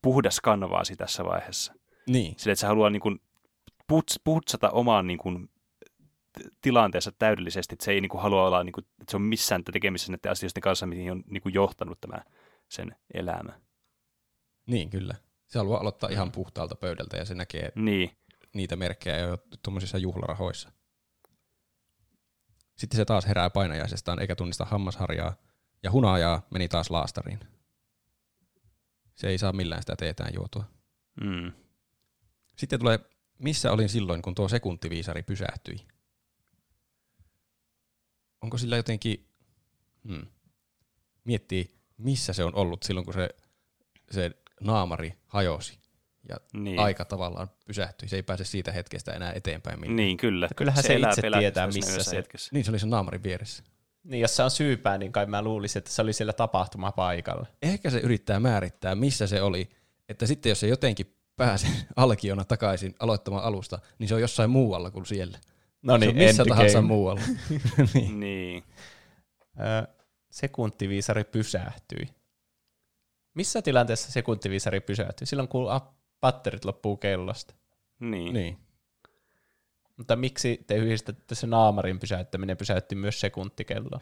puhdas 0.03 0.41
kanvaasi 0.41 0.97
tässä 0.97 1.25
vaiheessa. 1.25 1.75
Niin. 2.07 2.35
Sille, 2.37 2.53
että 2.53 2.61
se 2.61 2.67
haluaa 2.67 2.91
niin 2.91 3.01
kuin, 3.01 3.21
puts, 3.87 4.21
putsata 4.25 4.71
omaan 4.71 5.07
niin 5.07 5.19
kuin, 5.19 5.51
tilanteensa 6.61 7.13
täydellisesti, 7.19 7.75
että 7.75 7.85
se 7.85 7.93
ei 7.93 8.01
niin 8.01 8.09
kuin, 8.09 8.23
halua 8.23 8.47
olla, 8.47 8.65
niin 8.65 8.73
kuin, 8.73 8.85
että 9.01 9.11
se 9.11 9.17
on 9.17 9.23
missään 9.23 9.65
tekemisissä 9.65 10.13
näiden 10.13 10.33
asioiden 10.33 10.61
kanssa, 10.61 10.87
mihin 10.87 11.13
on 11.13 11.25
niin 11.27 11.43
kuin, 11.43 11.55
johtanut 11.55 12.01
tämä 12.01 12.23
sen 12.69 12.97
elämä. 13.15 13.61
Niin, 14.67 14.91
kyllä. 14.91 15.15
Se 15.47 15.59
haluaa 15.59 15.81
aloittaa 15.81 16.11
ihan 16.11 16.33
puhtaalta 16.33 16.75
pöydältä 16.75 17.17
ja 17.17 17.25
se 17.25 17.35
näkee 17.35 17.73
niin. 17.75 18.11
niitä 18.55 18.77
merkkejä 18.77 19.19
jo 19.19 19.39
tuommoisissa 19.63 19.99
juhlarahoissa. 19.99 20.73
Sitten 22.77 22.97
se 22.97 23.05
taas 23.05 23.27
herää 23.27 23.51
painajaisestaan 23.51 24.21
eikä 24.21 24.37
tunnista 24.37 24.65
hammasharjaa, 24.65 25.35
ja 25.83 25.91
hunajaa 25.91 26.47
meni 26.51 26.69
taas 26.69 26.91
laastariin. 26.91 27.41
Se 29.19 29.29
ei 29.29 29.39
saa 29.39 29.53
millään 29.53 29.83
sitä 29.83 29.97
teetään 29.97 30.35
juotua. 30.35 30.65
Mm. 31.21 31.53
Sitten 32.57 32.79
tulee, 32.79 32.99
missä 33.39 33.73
olin 33.73 33.89
silloin, 33.89 34.23
kun 34.23 34.35
tuo 34.35 34.49
sekuntiviisari 34.49 35.23
pysähtyi? 35.23 35.77
Onko 38.43 38.59
sillä 38.59 38.77
jotenkin, 38.77 39.29
hmm, 40.09 40.27
miettii, 41.25 41.75
missä 41.97 42.33
se 42.33 42.45
on 42.45 42.55
ollut 42.55 42.83
silloin, 42.83 43.05
kun 43.05 43.15
se, 43.15 43.29
se 44.11 44.31
naamari 44.61 45.15
hajosi 45.27 45.79
ja 46.29 46.37
niin. 46.53 46.79
aika 46.79 47.05
tavallaan 47.05 47.49
pysähtyi. 47.67 48.09
Se 48.09 48.17
ei 48.17 48.23
pääse 48.23 48.45
siitä 48.45 48.73
hetkestä 48.73 49.13
enää 49.13 49.33
eteenpäin. 49.33 49.81
Minne. 49.81 50.03
Niin, 50.03 50.17
kyllä. 50.17 50.49
Kyllähän 50.57 50.83
se, 50.83 50.87
se 50.87 50.95
itse 50.95 51.23
tietää, 51.39 51.67
missä 51.67 52.05
se... 52.05 52.17
Hetkessä. 52.17 52.51
Niin, 52.53 52.65
se 52.65 52.71
oli 52.71 52.79
sen 52.79 52.91
naamarin 52.91 53.23
vieressä. 53.23 53.65
Niin, 54.09 54.21
jos 54.21 54.37
se 54.37 54.43
on 54.43 54.51
syypää, 54.51 54.99
niin 54.99 55.13
kai 55.13 55.27
mä 55.27 55.43
luulisin, 55.43 55.81
että 55.81 55.91
se 55.91 56.03
oli 56.03 56.13
siellä 56.13 56.33
tapahtumapaikalla. 56.33 57.47
Ehkä 57.63 57.91
se 57.91 57.99
yrittää 57.99 58.41
määrittää, 58.41 58.95
missä 58.95 59.27
se 59.27 59.43
oli. 59.43 59.69
Että 60.09 60.27
sitten 60.27 60.51
jos 60.51 60.61
se 60.61 60.69
jotenkin 60.69 61.15
pääsee 61.37 61.71
alkiona 61.97 62.45
takaisin 62.45 62.95
aloittamaan 63.01 63.45
alusta, 63.45 63.79
niin 63.99 64.09
se 64.09 64.15
on 64.15 64.21
jossain 64.21 64.51
muualla 64.51 64.91
kuin 64.91 65.07
siellä. 65.07 65.39
No 65.83 65.97
niin, 65.97 66.11
se 66.15 66.21
on 66.21 66.27
missä 66.27 66.45
tahansa 66.45 66.83
muualla. 66.83 67.21
niin. 67.95 68.21
niin. 68.21 68.65
sekuntiviisari 70.31 71.25
pysähtyi. 71.25 72.09
Missä 73.35 73.63
tilanteessa 73.63 74.13
sekuntiviisari 74.13 74.81
pysähtyi? 74.81 75.27
Silloin 75.27 75.49
kun 75.49 75.67
patterit 76.21 76.65
loppuu 76.65 76.97
kellosta. 76.97 77.55
Niin. 78.01 78.35
niin. 78.35 78.59
Mutta 79.99 80.17
miksi 80.17 80.65
te 80.67 80.77
yhdistätte 80.77 81.35
se 81.35 81.47
naamarin 81.47 82.01
pysäyttäminen 82.01 82.57
pysäytti 82.57 82.95
myös 82.95 83.21
sekuntikelloa? 83.21 84.01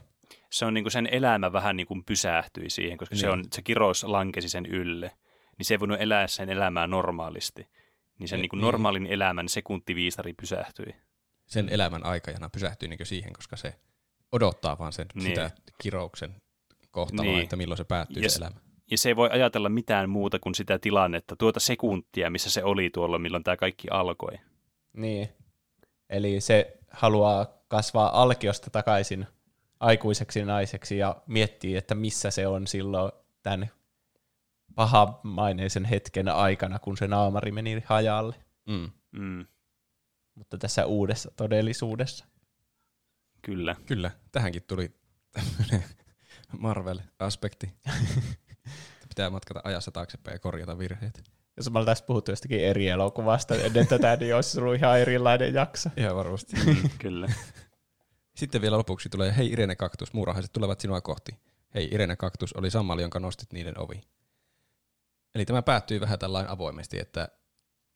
Se 0.50 0.66
on 0.66 0.74
niin 0.74 0.84
kuin 0.84 0.92
sen 0.92 1.08
elämä 1.12 1.52
vähän 1.52 1.76
niin 1.76 1.86
kuin 1.86 2.04
pysähtyi 2.04 2.70
siihen, 2.70 2.98
koska 2.98 3.14
niin. 3.14 3.20
se, 3.20 3.30
on, 3.30 3.44
se 3.52 3.62
kirous 3.62 4.04
lankesi 4.04 4.48
sen 4.48 4.66
ylle. 4.66 5.10
Niin 5.58 5.66
se 5.66 5.74
ei 5.74 5.80
voinut 5.80 6.00
elää 6.00 6.26
sen 6.26 6.50
elämää 6.50 6.86
normaalisti. 6.86 7.68
Niin 8.18 8.28
sen 8.28 8.40
niin 8.40 8.48
kuin 8.48 8.60
normaalin 8.60 9.02
niin. 9.02 9.12
elämän 9.12 9.48
sekuntiviisari 9.48 10.32
pysähtyi. 10.32 10.94
Sen 11.46 11.68
elämän 11.68 12.06
aikajana 12.06 12.48
pysähtyi 12.48 12.88
niin 12.88 13.06
siihen, 13.06 13.32
koska 13.32 13.56
se 13.56 13.74
odottaa 14.32 14.78
vaan 14.78 14.92
sen 14.92 15.06
niin. 15.14 15.26
sitä 15.26 15.50
kirouksen 15.82 16.34
kohtaloa, 16.90 17.32
niin. 17.32 17.42
että 17.42 17.56
milloin 17.56 17.78
se 17.78 17.84
päättyy 17.84 18.22
ja 18.22 18.30
se 18.30 18.38
elämä 18.38 18.60
ja 18.90 18.98
se 18.98 19.08
ei 19.08 19.16
voi 19.16 19.30
ajatella 19.30 19.68
mitään 19.68 20.10
muuta 20.10 20.38
kuin 20.38 20.54
sitä 20.54 20.78
tilannetta, 20.78 21.36
tuota 21.36 21.60
sekuntia, 21.60 22.30
missä 22.30 22.50
se 22.50 22.64
oli 22.64 22.90
tuolla, 22.90 23.18
milloin 23.18 23.44
tämä 23.44 23.56
kaikki 23.56 23.88
alkoi. 23.90 24.38
Niin. 24.92 25.28
Eli 26.10 26.40
se 26.40 26.78
haluaa 26.90 27.46
kasvaa 27.68 28.22
alkiosta 28.22 28.70
takaisin 28.70 29.26
aikuiseksi 29.80 30.44
naiseksi 30.44 30.98
ja 30.98 31.22
miettii, 31.26 31.76
että 31.76 31.94
missä 31.94 32.30
se 32.30 32.46
on 32.46 32.66
silloin 32.66 33.12
tämän 33.42 33.70
pahamaineisen 34.74 35.84
hetken 35.84 36.28
aikana, 36.28 36.78
kun 36.78 36.96
se 36.96 37.08
naamari 37.08 37.52
meni 37.52 37.82
hajalle. 37.86 38.34
Mm. 38.66 38.90
Mm, 39.12 39.46
Mutta 40.34 40.58
tässä 40.58 40.86
uudessa 40.86 41.30
todellisuudessa. 41.36 42.26
kyllä. 43.42 43.76
Kyllä, 43.86 44.10
tähänkin 44.32 44.62
tuli 44.62 44.94
tämmöinen 45.32 45.84
Marvel-aspekti. 46.58 47.74
Pitää 49.08 49.30
matkata 49.30 49.60
ajassa 49.64 49.90
taaksepäin 49.90 50.34
ja 50.34 50.38
korjata 50.38 50.78
virheet. 50.78 51.35
Jos 51.56 51.70
me 51.70 51.78
oltaisiin 51.78 52.06
puhuttu 52.06 52.32
jostakin 52.32 52.60
eri 52.60 52.88
elokuvasta 52.88 53.54
ennen 53.54 53.86
tätä, 53.86 54.16
niin 54.16 54.34
olisi 54.36 54.60
ollut 54.60 54.74
ihan 54.74 55.00
erilainen 55.00 55.54
jakso. 55.54 55.90
Ihan 55.96 56.16
varmasti. 56.16 56.56
Mm, 56.66 56.76
kyllä. 57.02 57.28
Sitten 58.36 58.60
vielä 58.62 58.78
lopuksi 58.78 59.08
tulee, 59.08 59.36
hei 59.36 59.52
Irene 59.52 59.76
Kaktus, 59.76 60.12
muurahaiset 60.12 60.52
tulevat 60.52 60.80
sinua 60.80 61.00
kohti. 61.00 61.32
Hei 61.74 61.88
Irene 61.92 62.16
Kaktus 62.16 62.52
oli 62.52 62.70
sammali, 62.70 63.02
jonka 63.02 63.20
nostit 63.20 63.52
niiden 63.52 63.78
ovi. 63.80 64.00
Eli 65.34 65.44
tämä 65.44 65.62
päättyy 65.62 66.00
vähän 66.00 66.18
tällainen 66.18 66.50
avoimesti, 66.52 66.98
että 67.00 67.28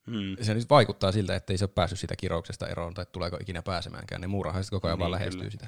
Mm, 0.07 0.37
se 0.43 0.55
nyt 0.55 0.71
vaikuttaa 0.71 1.13
siltä, 1.13 1.37
että 1.37 1.53
ei 1.53 1.59
se 1.59 1.65
ole 1.65 1.71
päässyt 1.75 1.99
siitä 1.99 2.17
kirouksesta 2.17 2.69
eroon 2.69 2.95
tai 2.95 3.07
tuleeko 3.13 3.37
ikinä 3.41 3.63
pääsemäänkään. 3.63 4.21
Ne 4.21 4.27
muurahaiset 4.27 4.71
koko 4.71 4.89
ajan 4.89 4.95
Niin, 4.97 5.01
vaan 5.01 5.11
lähestyy 5.11 5.39
kyllä. 5.39 5.51
sitä. 5.51 5.67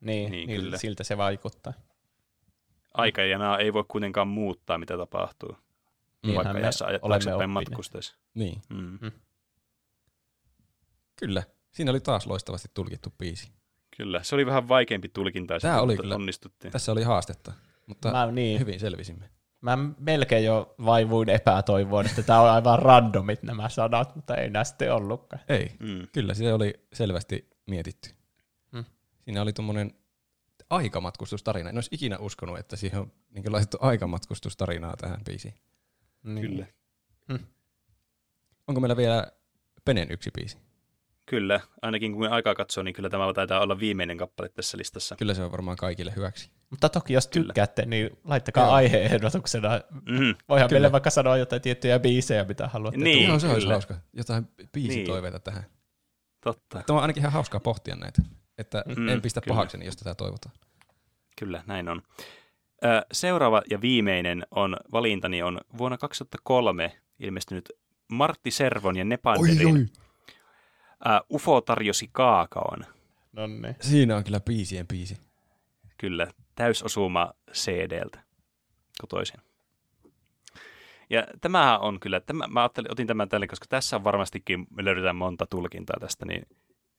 Niin, 0.00 0.30
Niin, 0.32 0.46
niin 0.48 0.60
kyllä. 0.60 0.78
siltä 0.78 1.04
se 1.04 1.16
vaikuttaa. 1.16 1.72
Aikajanaa 2.94 3.58
ei 3.58 3.72
voi 3.72 3.84
kuitenkaan 3.88 4.28
muuttaa, 4.28 4.78
mitä 4.78 4.96
tapahtuu. 4.96 5.56
Niinhän 6.26 6.44
vaikka 6.54 6.84
olemme 6.84 7.00
taaksepäin 7.08 7.34
oppineet. 7.36 7.50
matkustaisi. 7.70 8.14
Niin, 8.34 8.62
Mm. 8.68 8.98
kyllä. 11.16 11.42
Siinä 11.72 11.90
oli 11.90 12.00
taas 12.00 12.26
loistavasti 12.26 12.68
tulkittu 12.74 13.10
biisi. 13.18 13.48
Kyllä, 13.96 14.22
se 14.22 14.34
oli 14.34 14.46
vähän 14.46 14.68
vaikeampi 14.68 15.08
tulkinta. 15.08 15.58
Tää 15.60 15.80
oli 15.82 15.92
mutta 15.92 16.02
kyllä- 16.02 16.14
Onnistuttiin. 16.14 16.72
Tässä 16.72 16.92
oli 16.92 17.02
haastetta, 17.02 17.52
mutta 17.86 18.10
Mä, 18.12 18.26
niin, 18.26 18.60
hyvin 18.60 18.80
selvisimme. 18.80 19.30
mä 19.60 19.78
melkein 19.98 20.44
jo 20.44 20.74
vaivuin 20.84 21.28
epätoivoon, 21.28 22.06
että 22.06 22.22
tämä 22.22 22.40
on 22.40 22.50
aivan 22.50 22.78
randomit 22.78 23.42
nämä 23.42 23.68
sanat, 23.68 24.16
mutta 24.16 24.36
ei 24.36 24.50
nämä 24.50 24.64
sitten 24.64 24.94
ollutkaan. 24.94 25.42
Ei, 25.48 25.70
Mm. 25.80 26.06
kyllä 26.12 26.34
se 26.34 26.52
oli 26.52 26.74
selvästi 26.92 27.50
mietitty. 27.66 28.10
Hmm. 28.72 28.84
Siinä 29.24 29.42
oli 29.42 29.52
tuommoinen 29.52 29.94
aikamatkustustarina. 30.70 31.68
En 31.70 31.76
olisi 31.76 31.90
ikinä 31.92 32.18
uskonut, 32.18 32.58
että 32.58 32.76
siihen 32.76 33.00
on 33.00 33.12
niin 33.30 33.52
laitettu 33.52 33.76
aikamatkustustarinaa 33.80 34.96
tähän 34.96 35.20
biisiin. 35.24 35.54
Niin. 36.24 36.40
Kyllä. 36.40 36.66
Onko 38.68 38.80
meillä 38.80 38.96
vielä 38.96 39.26
Penen 39.84 40.10
yksi 40.10 40.30
biisi? 40.30 40.58
Kyllä, 41.26 41.60
ainakin 41.82 42.12
kun 42.12 42.28
aikaa 42.28 42.54
katsoo, 42.54 42.82
niin 42.84 42.94
kyllä 42.94 43.10
tämä 43.10 43.32
taitaa 43.34 43.60
olla 43.60 43.78
viimeinen 43.80 44.18
kappale 44.18 44.48
tässä 44.48 44.78
listassa. 44.78 45.16
Kyllä 45.16 45.34
se 45.34 45.42
on 45.42 45.52
varmaan 45.52 45.76
kaikille 45.76 46.12
hyväksi. 46.16 46.50
Mutta 46.70 46.88
toki 46.88 47.12
jos 47.12 47.26
Kyllä. 47.28 47.46
tykkäätte, 47.46 47.86
niin 47.86 48.10
laittakaa 48.24 48.64
Joo. 48.64 48.72
aiheehdotuksena. 48.72 49.68
Mm. 49.90 50.34
Voihan 50.48 50.68
Kyllä. 50.68 50.68
meille 50.80 50.92
vaikka 50.92 51.10
sanoa 51.10 51.36
jotain 51.36 51.62
tiettyjä 51.62 51.98
biisejä, 51.98 52.44
mitä 52.44 52.68
haluatte. 52.68 53.00
Niin. 53.00 53.16
tulla. 53.18 53.28
Joo, 53.28 53.38
se 53.38 53.46
olisi 53.48 53.60
kyllä. 53.60 53.74
hauska. 53.74 53.94
Jotain 54.12 54.48
biisitoiveita 54.72 55.38
tähän. 55.38 55.64
Totta, 56.44 56.82
Tämä 56.86 56.96
on 56.96 57.02
ainakin 57.02 57.20
ihan 57.20 57.32
hauskaa 57.32 57.60
pohtia 57.60 57.96
näitä. 57.96 58.22
Että 58.58 58.84
Mm, 58.96 59.08
en 59.08 59.22
pistä 59.22 59.40
kyllä. 59.40 59.54
pahakseni, 59.54 59.84
jos 59.86 59.96
tätä 59.96 60.14
toivotaan. 60.14 60.54
kyllä, 61.38 61.62
näin 61.66 61.88
on. 61.88 62.02
Seuraava 63.12 63.62
ja 63.70 63.80
viimeinen 63.80 64.46
on 64.50 64.76
valintani 64.92 65.42
on 65.42 65.60
vuonna 65.78 65.98
2003 65.98 66.92
ilmestynyt 67.18 67.72
Martti 68.08 68.50
Servon 68.50 68.96
ja 68.96 69.04
Nepanderin 69.04 69.90
Ä, 71.08 71.20
UFO 71.32 71.60
tarjosi 71.60 72.08
kaakaon. 72.12 72.84
No 73.32 73.46
niin. 73.46 73.76
Siinä 73.80 74.16
on 74.16 74.24
kyllä 74.24 74.40
biisien 74.40 74.86
biisi. 74.86 75.16
Kyllä, 75.98 76.26
täysosuma 76.54 77.32
CDltä 77.52 78.22
kotoisin. 79.00 79.40
Ja 81.10 81.26
tämähän 81.40 81.80
on 81.80 82.00
kyllä, 82.00 82.20
tämä, 82.20 82.46
mä 82.46 82.60
ajattelin, 82.60 82.92
otin 82.92 83.06
tämän 83.06 83.28
tälle, 83.28 83.46
koska 83.46 83.66
tässä 83.68 83.96
on 83.96 84.04
varmastikin, 84.04 84.66
me 84.70 84.84
löydetään 84.84 85.16
monta 85.16 85.46
tulkintaa 85.46 85.96
tästä, 86.00 86.24
niin 86.26 86.46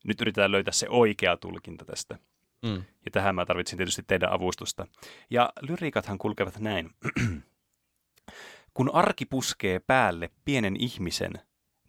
nyt 0.04 0.22
yritetään 0.22 0.52
löytää 0.52 0.72
se 0.72 0.90
oikea 0.90 1.38
tulkinta 1.38 1.86
tästä. 1.86 2.18
Mm. 2.62 2.84
Ja 3.06 3.12
tähän 3.12 3.36
mä 3.36 3.46
tarvitsin 3.46 3.78
tietysti 3.78 4.04
teidän 4.08 4.32
avustusta. 4.32 4.88
Ja 5.30 5.54
lyriikathan 5.62 6.18
kulkevat 6.18 6.60
näin. 6.60 6.90
Kun 8.74 8.90
arki 8.94 9.26
puskee 9.26 9.80
päälle 9.80 10.30
pienen 10.46 10.76
ihmisen, 10.80 11.34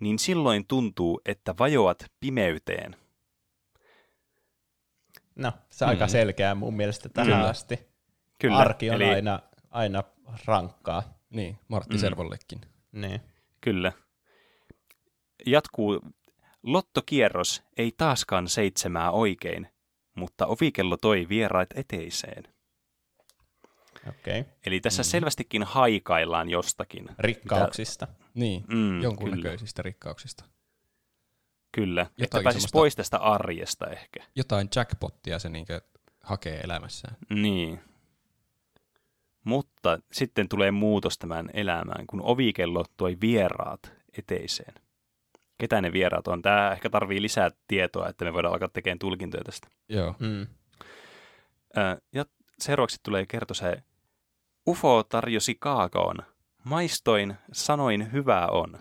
niin 0.00 0.18
silloin 0.18 0.66
tuntuu, 0.66 1.20
että 1.24 1.54
vajoat 1.58 2.04
pimeyteen. 2.20 2.96
No, 5.34 5.52
se 5.70 5.84
on 5.84 5.88
aika 5.88 6.04
Mm. 6.04 6.08
selkeää 6.10 6.54
mun 6.54 6.74
mielestä 6.76 7.08
tähän 7.08 7.32
Kyllä. 7.32 7.48
asti. 7.48 7.88
Kyllä, 8.38 8.56
Arki 8.56 8.90
on 8.90 8.96
eli, 9.02 9.04
aina, 9.14 9.40
aina 9.70 10.02
rankkaa. 10.44 11.02
Niin, 11.30 11.58
Martti 11.68 11.94
mm. 11.94 12.00
Servollekin. 12.00 12.60
Niin. 12.92 13.20
Kyllä. 13.60 13.92
Jatkuu. 15.46 16.00
Lottokierros 16.62 17.62
ei 17.76 17.92
taaskaan 17.96 18.48
seitsemää 18.48 19.10
oikein, 19.10 19.68
mutta 20.16 20.46
ovikello 20.46 20.96
toi 20.96 21.26
vieraat 21.28 21.68
eteiseen. 21.74 22.44
Okay. 24.08 24.44
Eli 24.66 24.80
tässä 24.80 25.02
Mm. 25.02 25.04
selvästikin 25.04 25.62
haikaillaan 25.62 26.50
jostakin. 26.50 27.08
Rikkauksista. 27.18 28.08
Niin, 28.34 28.64
Mm, 28.68 29.02
jonkunnäköisistä 29.02 29.82
rikkauksista. 29.82 30.44
Kyllä. 31.72 32.02
Että 32.02 32.22
Jotakin 32.22 32.44
pääsisi 32.44 32.60
semmoista- 32.62 32.76
pois 32.78 32.96
tästä 32.96 33.18
arjesta 33.18 33.86
ehkä. 33.86 34.20
Jotain 34.34 34.68
jackpottia 34.76 35.38
se 35.38 35.48
niinkö 35.48 35.80
hakee 36.22 36.60
elämässään. 36.60 37.16
Niin. 37.30 37.80
Mutta 39.44 39.98
sitten 40.12 40.48
tulee 40.48 40.70
muutos 40.70 41.18
tämän 41.18 41.50
elämään, 41.52 42.06
kun 42.06 42.22
ovikello 42.22 42.84
toi 42.96 43.16
vieraat 43.20 43.92
eteiseen. 44.18 44.74
Ketä 45.58 45.80
ne 45.80 45.92
vieraat 45.92 46.28
on? 46.28 46.42
Tämä 46.42 46.72
ehkä 46.72 46.90
tarvii 46.90 47.22
lisää 47.22 47.50
tietoa, 47.68 48.08
että 48.08 48.24
me 48.24 48.32
voidaan 48.32 48.52
alkaa 48.54 48.68
tekemään 48.68 48.98
tulkintoja 48.98 49.44
tästä. 49.44 49.68
Joo. 49.88 50.14
Mm. 50.18 50.46
Ja 52.12 52.24
seuraavaksi 52.58 53.00
tulee 53.02 53.26
kertoa 53.26 53.54
se, 53.54 53.82
UFO 54.68 55.02
tarjosi 55.02 55.54
kaakaon. 55.54 56.16
Maistoin, 56.64 57.34
sanoin 57.52 58.12
hyvää 58.12 58.46
on. 58.48 58.78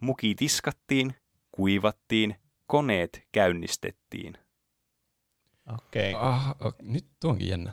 Muki 0.00 0.34
tiskattiin, 0.34 1.14
kuivattiin, 1.52 2.36
koneet 2.66 3.22
käynnistettiin. 3.32 4.38
Okei. 5.74 6.14
Okay. 6.14 6.28
Ah, 6.28 6.50
o- 6.50 6.72
nyt 6.82 7.06
tuo 7.20 7.30
onkin 7.30 7.48
jännä. 7.48 7.72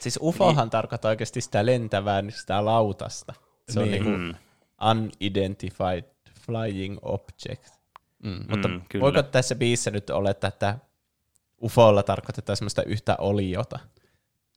Siis 0.00 0.18
ufohan 0.22 0.70
tarkoittaa 0.70 1.08
oikeasti 1.08 1.40
sitä 1.40 1.66
lentävää, 1.66 2.22
niin 2.22 2.32
sitä 2.32 2.64
lautasta. 2.64 3.34
Se 3.68 3.80
on 3.80 3.90
Niin. 3.90 4.04
niinku 4.04 4.18
Mm, 4.18 4.34
unidentified 4.90 6.04
flying 6.46 6.98
object. 7.02 7.68
Mm. 8.22 8.44
Mutta 8.48 8.68
mm, 8.68 8.82
kyllä. 8.88 9.02
voiko 9.02 9.22
tässä 9.22 9.54
biisissä 9.54 9.90
nyt 9.90 10.10
olettaa, 10.10 10.48
että 10.48 10.78
ufolla 11.62 12.02
tarkoitetaan 12.02 12.56
semmoista 12.56 12.82
yhtä 12.82 13.16
oliota? 13.18 13.78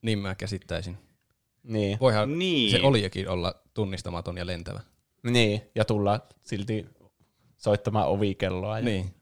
Niin 0.02 0.18
mä 0.18 0.34
käsittäisin. 0.34 0.98
Niin. 1.62 1.98
Voihan 2.00 2.38
Niin. 2.38 2.70
se 2.70 2.80
olijakin 2.82 3.28
olla 3.28 3.54
tunnistamaton 3.74 4.36
ja 4.36 4.46
lentävä. 4.46 4.80
Niin, 5.22 5.62
ja 5.74 5.84
tulla 5.84 6.20
silti 6.42 6.86
soittamaan 7.56 8.08
ovikelloa. 8.08 8.78
Ja... 8.78 8.84
Niin. 8.84 9.14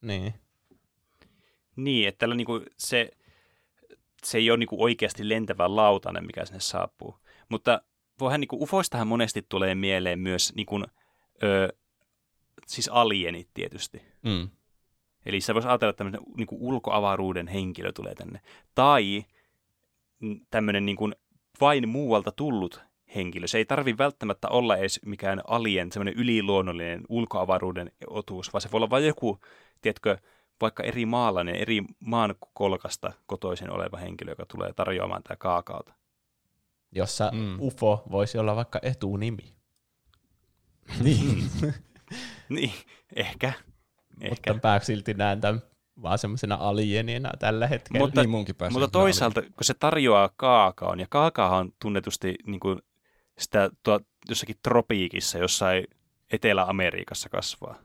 niin. 0.00 0.34
Niin, 1.76 2.08
että 2.08 2.18
tällä 2.18 2.34
niinku 2.34 2.60
se, 2.78 3.10
se 4.24 4.38
ei 4.38 4.50
ole 4.50 4.58
niinku 4.58 4.82
oikeasti 4.82 5.28
lentävä 5.28 5.76
lautanen, 5.76 6.26
mikä 6.26 6.44
sinne 6.44 6.60
saapuu. 6.60 7.16
Mutta 7.48 7.82
voihan 8.20 8.40
niinku 8.40 8.62
ufoistahan 8.62 9.06
monesti 9.06 9.46
tulee 9.48 9.74
mieleen 9.74 10.18
myös 10.18 10.52
niinku, 10.54 10.84
ö, 11.42 11.68
siis 12.70 12.88
alienit 12.88 13.48
tietysti. 13.54 14.02
Mm. 14.22 14.48
Eli 15.26 15.40
sä 15.40 15.54
voisi 15.54 15.68
ajatella, 15.68 15.90
että 15.90 15.98
tämmöinen 15.98 16.20
niinku 16.36 16.56
ulkoavaruuden 16.60 17.48
henkilö 17.48 17.92
tulee 17.92 18.14
tänne. 18.14 18.40
Tai 18.74 19.24
tämmöinen 20.50 20.86
niinku 20.86 21.10
vain 21.60 21.88
muualta 21.88 22.32
tullut 22.32 22.80
henkilö. 23.14 23.46
Se 23.46 23.58
ei 23.58 23.64
tarvi 23.64 23.98
välttämättä 23.98 24.48
olla 24.48 24.76
edes 24.76 25.00
mikään 25.06 25.42
alien, 25.46 25.92
semmoinen 25.92 26.14
yliluonnollinen 26.14 27.02
ulkoavaruuden 27.08 27.92
otuus, 28.06 28.52
vaan 28.52 28.62
se 28.62 28.70
voi 28.72 28.78
olla 28.78 28.90
vain 28.90 29.06
joku, 29.06 29.38
tiedätkö, 29.80 30.16
vaikka 30.60 30.82
eri 30.82 31.06
maalainen, 31.06 31.54
eri 31.54 31.82
maan 32.00 32.34
kolkasta 32.54 33.12
kotoisin 33.26 33.70
oleva 33.70 33.96
henkilö, 33.96 34.32
joka 34.32 34.46
tulee 34.46 34.72
tarjoamaan 34.72 35.22
tätä 35.22 35.36
kaakaota. 35.36 35.92
Jossa 36.92 37.30
mm. 37.34 37.56
ufo 37.60 38.02
voisi 38.10 38.38
olla 38.38 38.56
vaikka 38.56 38.78
etunimi. 38.82 39.54
Niin. 41.02 41.50
Niin, 42.48 42.72
ehkä. 43.16 43.52
Ehkä. 44.20 44.52
Mutta 44.52 44.68
mä 44.68 44.80
silti 44.82 45.14
näen 45.14 45.40
tämän 45.40 45.62
vaan 46.02 46.18
semmoisena 46.18 46.54
alienina 46.54 47.30
tällä 47.38 47.66
hetkellä. 47.66 48.04
Mutta- 48.04 48.20
niin 48.20 48.30
munkin. 48.30 48.54
Mutta 48.70 48.88
toisaalta, 48.88 49.42
kun 49.42 49.50
se 49.62 49.74
tarjoaa 49.74 50.30
kaakaon, 50.36 51.00
ja 51.00 51.06
kaakaahan 51.10 51.58
on 51.58 51.72
tunnetusti 51.82 52.34
niin 52.46 52.60
kuin 52.60 52.78
sitä 53.38 53.70
tuo, 53.82 54.00
jossakin 54.28 54.56
tropiikissa, 54.62 55.38
jossain 55.38 55.84
Etelä-Amerikassa 56.32 57.28
kasvaa. 57.28 57.78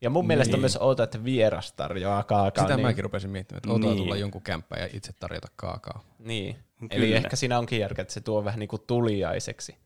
Ja 0.00 0.10
mun 0.10 0.26
mielestä 0.26 0.50
on 0.50 0.58
Niin. 0.58 0.62
myös 0.62 0.76
outo, 0.76 1.02
että 1.02 1.24
vieras 1.24 1.72
tarjoaa 1.72 2.22
kaakao. 2.22 2.64
Sitä 2.64 2.76
niin, 2.76 2.86
mäkin 2.86 3.04
rupesin 3.04 3.30
miettimään, 3.30 3.58
että 3.58 3.70
otaa 3.72 3.90
Niin. 3.90 3.96
tulla 4.02 4.16
jonkun 4.16 4.42
kämppään 4.42 4.82
ja 4.82 4.88
itse 4.92 5.12
tarjota 5.12 5.48
kaakao. 5.56 6.00
Niin. 6.18 6.54
Kyllä. 6.78 6.88
Eli 6.90 7.12
ehkä 7.14 7.36
siinä 7.36 7.58
onkin 7.58 7.80
järkeä, 7.80 8.02
että 8.02 8.14
se 8.14 8.20
tuo 8.20 8.44
vähän 8.44 8.58
niin 8.60 8.68
kuin 8.68 8.82
tuliaiseksi. 8.86 9.76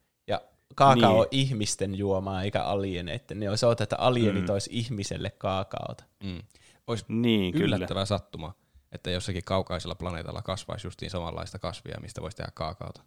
Kaakao 0.75 1.11
Niin. 1.13 1.21
on 1.21 1.27
ihmisten 1.31 1.95
juomaa 1.95 2.43
eikä 2.43 2.63
alieneiden. 2.63 3.41
Niin 3.41 3.51
olisi 3.51 3.67
outo, 3.67 3.83
että 3.83 3.97
alienit 3.97 4.45
Mm. 4.47 4.53
olisi 4.53 4.71
ihmiselle 4.73 5.31
kaakaota. 5.31 6.05
Mm. 6.25 6.43
Olisi 6.87 7.05
Niin, 7.09 7.53
kyllä. 7.53 7.77
yllättävä 7.77 8.05
sattuma, 8.05 8.55
että 8.93 9.11
jossakin 9.11 9.45
kaukaisella 9.45 9.95
planeetalla 9.95 10.43
kasvaisi 10.43 10.87
justiin 10.87 11.11
samanlaista 11.11 11.59
kasvia, 11.59 11.99
mistä 12.01 12.23
voisi 12.23 12.37
tehdä 12.37 12.51
kaakaota. 12.55 13.03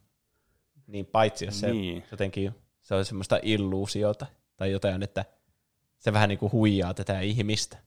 Niin 0.88 1.06
paitsi 1.06 1.46
jos 1.46 1.60
se 1.60 1.72
Niin. 1.72 2.04
jotenkin 2.12 2.56
se 2.82 2.96
on 2.96 3.06
semmoista 3.06 3.40
illuusiota 3.42 4.26
tai 4.58 4.72
jotain, 4.72 5.04
että 5.04 5.26
se 6.00 6.14
vähän 6.14 6.30
niin 6.30 6.40
kuin 6.40 6.52
huijaa 6.52 6.94
tätä 6.94 7.20
ihmistä. 7.20 7.78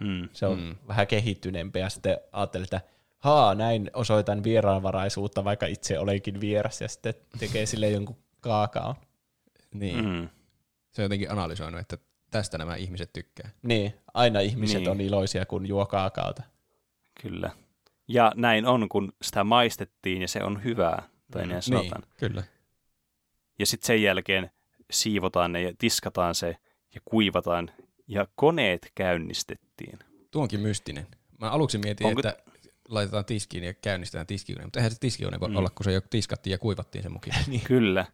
Mm. 0.00 0.28
Se 0.32 0.46
on 0.46 0.60
mm. 0.60 0.74
vähän 0.88 1.06
kehittyneempi 1.06 1.78
ja 1.78 1.88
sitten 1.90 2.18
ajattelee, 2.32 2.64
että 2.64 2.80
haa, 3.18 3.54
näin 3.54 3.90
osoitan 3.94 4.44
vieraanvaraisuutta, 4.44 5.44
vaikka 5.44 5.66
itse 5.66 5.98
olenkin 5.98 6.40
vieras 6.40 6.80
ja 6.80 6.88
sitten 6.88 7.14
tekee 7.38 7.66
sille 7.66 7.90
jonkun 7.90 8.16
kaakaon. 8.42 8.94
Niin. 9.74 10.04
Mm. 10.04 10.28
Se 10.92 11.02
on 11.02 11.04
jotenkin 11.04 11.30
analysoinut, 11.30 11.80
että 11.80 11.98
tästä 12.30 12.58
nämä 12.58 12.76
ihmiset 12.76 13.12
tykkää. 13.12 13.50
Niin, 13.62 13.94
aina 14.14 14.40
ihmiset 14.40 14.74
Niin. 14.76 14.82
niin. 14.84 14.90
on 14.90 15.00
iloisia, 15.00 15.46
kun 15.46 15.66
juo 15.66 15.86
kaakaota. 15.86 16.42
Kyllä. 17.22 17.50
Ja 18.08 18.32
näin 18.36 18.66
on, 18.66 18.88
kun 18.88 19.12
sitä 19.22 19.44
maistettiin 19.44 20.22
ja 20.22 20.28
se 20.28 20.42
on 20.44 20.64
hyvää, 20.64 21.08
tai 21.30 21.42
Mm, 21.42 21.48
näin 21.48 21.62
sanotaan. 21.62 22.02
Niin, 22.02 22.12
kyllä. 22.18 22.42
Ja 23.58 23.66
sitten 23.66 23.86
sen 23.86 24.02
jälkeen 24.02 24.50
siivotaan 24.90 25.52
ne 25.52 25.62
ja 25.62 25.72
tiskataan 25.78 26.34
se 26.34 26.56
ja 26.94 27.00
kuivataan 27.04 27.70
ja 28.08 28.26
koneet 28.34 28.92
käynnistettiin. 28.94 29.98
Tuo 30.30 30.42
onkin 30.42 30.60
mystinen. 30.60 31.06
Mä 31.40 31.50
aluksi 31.50 31.78
mietin, 31.78 32.06
Onko- 32.06 32.20
että 32.28 32.42
laitetaan 32.88 33.24
tiskiin 33.24 33.64
ja 33.64 33.74
käynnistetään 33.74 34.26
tiskikone, 34.26 34.64
mutta 34.66 34.78
eihän 34.78 34.90
se 34.92 34.98
tiskikone 35.00 35.40
voi 35.40 35.48
Mm. 35.48 35.56
olla, 35.56 35.70
kun 35.70 35.84
se 35.84 35.92
jo 35.92 36.00
tiskattiin 36.00 36.52
ja 36.52 36.58
kuivattiin 36.58 37.02
sen 37.02 37.12
mukin. 37.12 37.34
Niin. 37.46 37.60
Kyllä. 37.74 38.06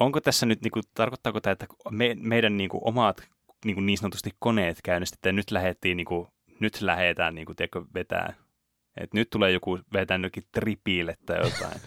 Onko 0.00 0.20
tässä 0.20 0.46
nyt, 0.46 0.62
niin 0.62 0.70
kuin, 0.70 0.82
tarkoittaako 0.94 1.40
tämä, 1.40 1.52
että 1.52 1.66
me, 1.90 2.16
meidän 2.20 2.56
niin 2.56 2.70
kuin, 2.70 2.80
omat 2.84 3.28
niin, 3.64 3.74
kuin 3.74 3.86
niin 3.86 3.98
sanotusti 3.98 4.30
koneet 4.38 4.78
käynnistetään, 4.84 5.36
nyt 5.36 5.50
lähdettiin, 5.50 5.96
niin 5.96 6.04
kuin, 6.04 6.28
nyt 6.60 6.80
lähdetään 6.80 7.34
niin 7.34 7.46
kuin, 7.46 7.56
tiedätkö, 7.56 7.82
vetää. 7.94 8.34
Et 8.96 9.14
nyt 9.14 9.30
tulee 9.30 9.50
joku, 9.50 9.78
vetää 9.92 10.18
jokin 10.22 10.44
tripille 10.52 11.16
tai 11.26 11.36
jotain. 11.36 11.80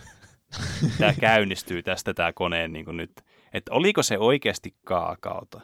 tämä 0.99 1.13
käynnistyy 1.13 1.83
tästä 1.83 2.13
tämä 2.13 2.33
koneen 2.33 2.73
niin 2.73 2.85
kuin 2.85 2.97
nyt. 2.97 3.11
Että 3.53 3.73
oliko 3.73 4.03
se 4.03 4.17
oikeasti 4.17 4.75
kaakaota, 4.85 5.61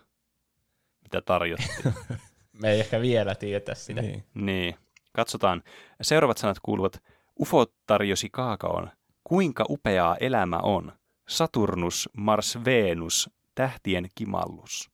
mitä 1.04 1.22
tarjottiin? 1.22 1.94
Me 2.62 2.72
ei 2.72 2.80
ehkä 2.80 3.02
vielä 3.02 3.36
tietä 3.36 3.76
sitä. 3.76 4.02
Niin. 4.02 4.24
Niin, 4.34 4.76
katsotaan. 5.14 5.64
Seuraavat 6.02 6.38
sanat 6.38 6.58
kuuluvat, 6.64 7.04
UFO 7.40 7.66
tarjosi 7.88 8.30
kaakaon. 8.30 8.92
Kuinka 9.24 9.66
upeaa 9.70 10.18
elämä 10.20 10.58
on? 10.58 10.92
Saturnus, 11.32 12.10
Mars, 12.18 12.58
Venus, 12.66 13.30
tähtien 13.56 14.10
kimallus. 14.16 14.92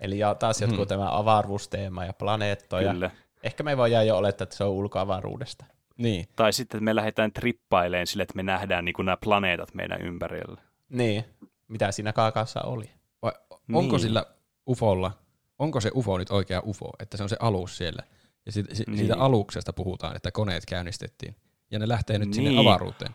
Eli 0.00 0.18
ja 0.18 0.34
taas 0.34 0.60
jotkut 0.60 0.78
Hmm. 0.78 0.86
tämä 0.88 1.16
avaruusteema 1.18 2.04
ja 2.04 2.12
planeettoja. 2.12 2.92
Kyllä. 2.92 3.10
Ehkä 3.42 3.62
me 3.62 3.76
voidaan 3.76 4.06
jo 4.06 4.16
olettaa, 4.16 4.42
että 4.42 4.56
se 4.56 4.64
on 4.64 4.70
ulkoavaruudesta. 4.70 5.64
niin. 5.98 6.26
Tai 6.36 6.52
sitten 6.52 6.78
että 6.78 6.84
me 6.84 6.94
lähdetään 6.94 7.32
trippaileen 7.32 8.06
sille, 8.06 8.22
että 8.22 8.36
me 8.36 8.42
nähdään 8.42 8.84
niin 8.84 8.92
kuin 8.92 9.06
nämä 9.06 9.16
planeetat 9.16 9.74
meidän 9.74 10.00
ympärillä. 10.02 10.60
Niin, 10.88 11.24
mitä 11.68 11.92
siinä 11.92 12.12
kaakaossa 12.12 12.60
oli. 12.62 12.90
Vai 13.22 13.32
onko 13.72 13.96
Niin. 13.96 14.00
sillä 14.00 14.26
ufolla, 14.68 15.12
onko 15.58 15.80
se 15.80 15.90
ufo 15.94 16.18
nyt 16.18 16.30
oikea 16.30 16.62
ufo, 16.66 16.90
että 16.98 17.16
se 17.16 17.22
on 17.22 17.28
se 17.28 17.36
alus 17.40 17.76
siellä? 17.76 18.02
Ja 18.46 18.52
siitä, 18.52 18.74
si- 18.74 18.84
Niin. 18.86 18.98
siitä 18.98 19.16
aluksesta 19.16 19.72
puhutaan, 19.72 20.16
että 20.16 20.30
koneet 20.30 20.66
käynnistettiin. 20.66 21.36
Ja 21.70 21.78
ne 21.78 21.88
lähtee 21.88 22.18
nyt 22.18 22.34
sinne 22.34 22.50
Niin. 22.50 22.60
avaruuteen. 22.68 23.14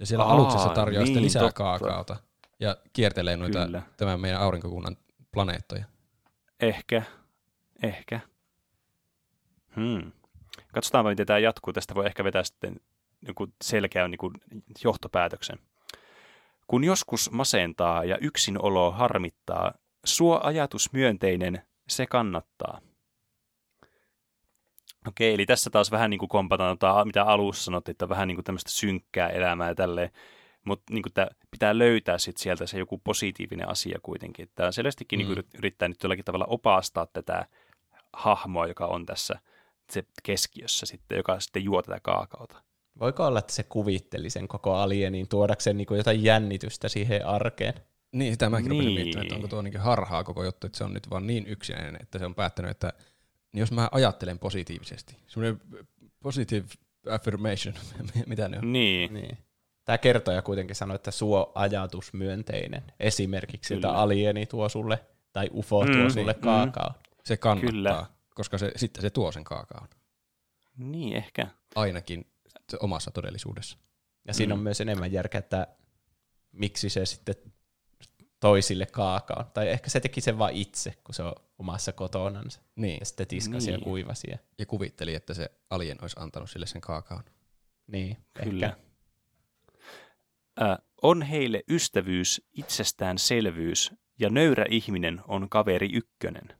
Se 0.00 0.06
siellä 0.06 0.24
Aa, 0.24 0.32
aluksessa 0.32 0.68
tarjoaa 0.68 1.04
niin, 1.04 1.22
lisää 1.22 1.42
totta. 1.42 1.56
kaakaota 1.56 2.16
ja 2.60 2.76
kiertelee 2.92 3.36
noita 3.36 3.64
Kyllä. 3.66 3.82
tämän 3.96 4.20
meidän 4.20 4.40
aurinkokunnan 4.40 4.96
planeettoja. 5.32 5.84
Ehkä. 6.60 7.02
Ehkä. 7.82 8.20
Hmm. 9.76 10.12
Katsotaanpa, 10.74 11.10
miten 11.10 11.26
tämä 11.26 11.38
jatkuu. 11.38 11.72
Tästä 11.72 11.94
voi 11.94 12.06
ehkä 12.06 12.24
vetää 12.24 12.44
sitten 12.44 12.80
joku 13.26 13.48
selkeä 13.64 14.08
niin 14.08 14.18
johtopäätöksen. 14.84 15.58
Kun 16.66 16.84
joskus 16.84 17.30
masentaa 17.30 18.04
ja 18.04 18.18
yksinolo 18.18 18.90
harmittaa, 18.90 19.74
suo 20.04 20.40
ajatus 20.42 20.92
myönteinen, 20.92 21.62
se 21.88 22.06
kannattaa. 22.06 22.80
Okei, 25.08 25.34
eli 25.34 25.46
tässä 25.46 25.70
taas 25.70 25.90
vähän 25.90 26.10
niin 26.10 26.18
kuin 26.18 26.28
kompataan, 26.28 26.78
tota, 26.78 27.04
mitä 27.04 27.22
alussa 27.24 27.64
sanottiin, 27.64 27.92
että 27.92 28.08
vähän 28.08 28.28
niin 28.28 28.36
kuin 28.36 28.44
tämmöistä 28.44 28.70
synkkää 28.70 29.28
elämää 29.28 29.68
ja 29.68 29.74
tälleen. 29.74 30.10
Mutta 30.64 30.94
niin 30.94 31.02
pitää 31.50 31.78
löytää 31.78 32.18
sit 32.18 32.36
sieltä 32.36 32.66
se 32.66 32.78
joku 32.78 32.98
positiivinen 32.98 33.68
asia 33.68 33.98
kuitenkin. 34.02 34.48
Tämä 34.54 34.72
selvästikin 34.72 35.18
Mm. 35.18 35.24
niin 35.24 35.34
kuin 35.34 35.46
yrittää 35.58 35.88
nyt 35.88 36.02
jollakin 36.02 36.24
tavalla 36.24 36.44
opastaa 36.48 37.06
tätä 37.06 37.46
hahmoa, 38.12 38.66
joka 38.66 38.86
on 38.86 39.06
tässä 39.06 39.38
se 39.90 40.04
keskiössä 40.22 40.86
sitten, 40.86 41.16
joka 41.16 41.40
sitten 41.40 41.64
juo 41.64 41.82
tätä 41.82 42.00
kaakaota. 42.02 42.62
Voiko 43.00 43.26
olla, 43.26 43.38
että 43.38 43.52
se 43.52 43.62
kuvitteli 43.62 44.30
sen 44.30 44.48
koko 44.48 44.74
alienin 44.74 45.28
tuodakseen 45.28 45.76
niin 45.76 45.86
jotain 45.90 46.24
jännitystä 46.24 46.88
siihen 46.88 47.26
arkeen? 47.26 47.74
Niin, 48.12 48.32
sitä 48.32 48.50
mäkin 48.50 48.68
niin. 48.68 48.84
Niin. 48.84 48.94
miettimään, 48.94 49.24
että 49.26 49.34
onko 49.34 49.48
tuo 49.48 49.62
niin 49.62 49.80
harhaa 49.80 50.24
koko 50.24 50.44
juttu, 50.44 50.66
että 50.66 50.78
se 50.78 50.84
on 50.84 50.94
nyt 50.94 51.10
vaan 51.10 51.26
niin 51.26 51.46
yksinäinen, 51.46 52.02
että 52.02 52.18
se 52.18 52.26
on 52.26 52.34
päättänyt, 52.34 52.70
että 52.70 52.92
jos 53.54 53.72
mä 53.72 53.88
ajattelen 53.92 54.38
positiivisesti, 54.38 55.16
semmoinen 55.26 55.60
positive 56.22 56.66
affirmation, 57.10 57.74
mitä 58.26 58.48
ne 58.48 58.58
on? 58.58 58.72
Niin, 58.72 59.14
Niin. 59.14 59.38
Tämä 59.84 59.98
kertoja 59.98 60.42
kuitenkin 60.42 60.76
sanoi, 60.76 60.94
että 60.94 61.10
suo 61.10 61.52
ajatus 61.54 62.12
myönteinen. 62.12 62.82
Esimerkiksi, 63.00 63.74
että 63.74 63.88
Kyllä. 63.88 64.00
alieni 64.00 64.46
tuo 64.46 64.68
sulle 64.68 65.04
tai 65.32 65.50
UFO 65.52 65.84
Mm, 65.84 65.92
tuo 65.92 66.10
sulle 66.10 66.32
mm. 66.32 66.40
kaakao. 66.40 66.90
Se 67.24 67.36
kannattaa, 67.36 67.70
Kyllä. 67.72 68.06
koska 68.34 68.58
se, 68.58 68.72
sitten 68.76 69.02
se 69.02 69.10
tuo 69.10 69.32
sen 69.32 69.44
kaakaon. 69.44 69.88
niin 70.76 71.16
ehkä. 71.16 71.46
Ainakin 71.74 72.26
omassa 72.80 73.10
todellisuudessa. 73.10 73.78
Ja 74.26 74.34
siinä 74.34 74.54
on 74.54 74.60
Mm. 74.60 74.64
myös 74.64 74.80
enemmän 74.80 75.12
järkeä, 75.12 75.38
että 75.38 75.66
miksi 76.52 76.90
se 76.90 77.06
sitten 77.06 77.34
toi 78.40 78.62
sille 78.62 78.86
kaakaon. 78.86 79.44
Tai 79.54 79.68
ehkä 79.68 79.90
se 79.90 80.00
teki 80.00 80.20
sen 80.20 80.38
vain 80.38 80.56
itse, 80.56 80.94
kun 81.04 81.14
se 81.14 81.22
on 81.22 81.34
omassa 81.58 81.92
kotonansa. 81.92 82.60
Niin, 82.76 82.96
Ja 83.00 83.06
sitten 83.06 83.26
tiskasi 83.26 83.70
ja 83.70 83.76
Niin. 83.76 83.84
kuivasi. 83.84 84.30
Ja, 84.30 84.38
ja 84.58 84.66
kuvitteli, 84.66 85.14
että 85.14 85.34
se 85.34 85.50
alien 85.70 85.98
olisi 86.02 86.16
antanut 86.20 86.50
sille 86.50 86.66
sen 86.66 86.80
kaakaon. 86.80 87.22
niin, 87.86 88.16
Kyllä. 88.42 88.66
ehkä. 88.66 88.78
Ä, 90.62 90.78
on 91.02 91.22
heille 91.22 91.62
ystävyys 91.70 92.42
itsestäänselvyys 92.52 93.90
ja 94.18 94.30
nöyrä 94.30 94.64
ihminen 94.70 95.20
on 95.28 95.48
kaveri 95.48 95.90
ykkönen. 95.92 96.56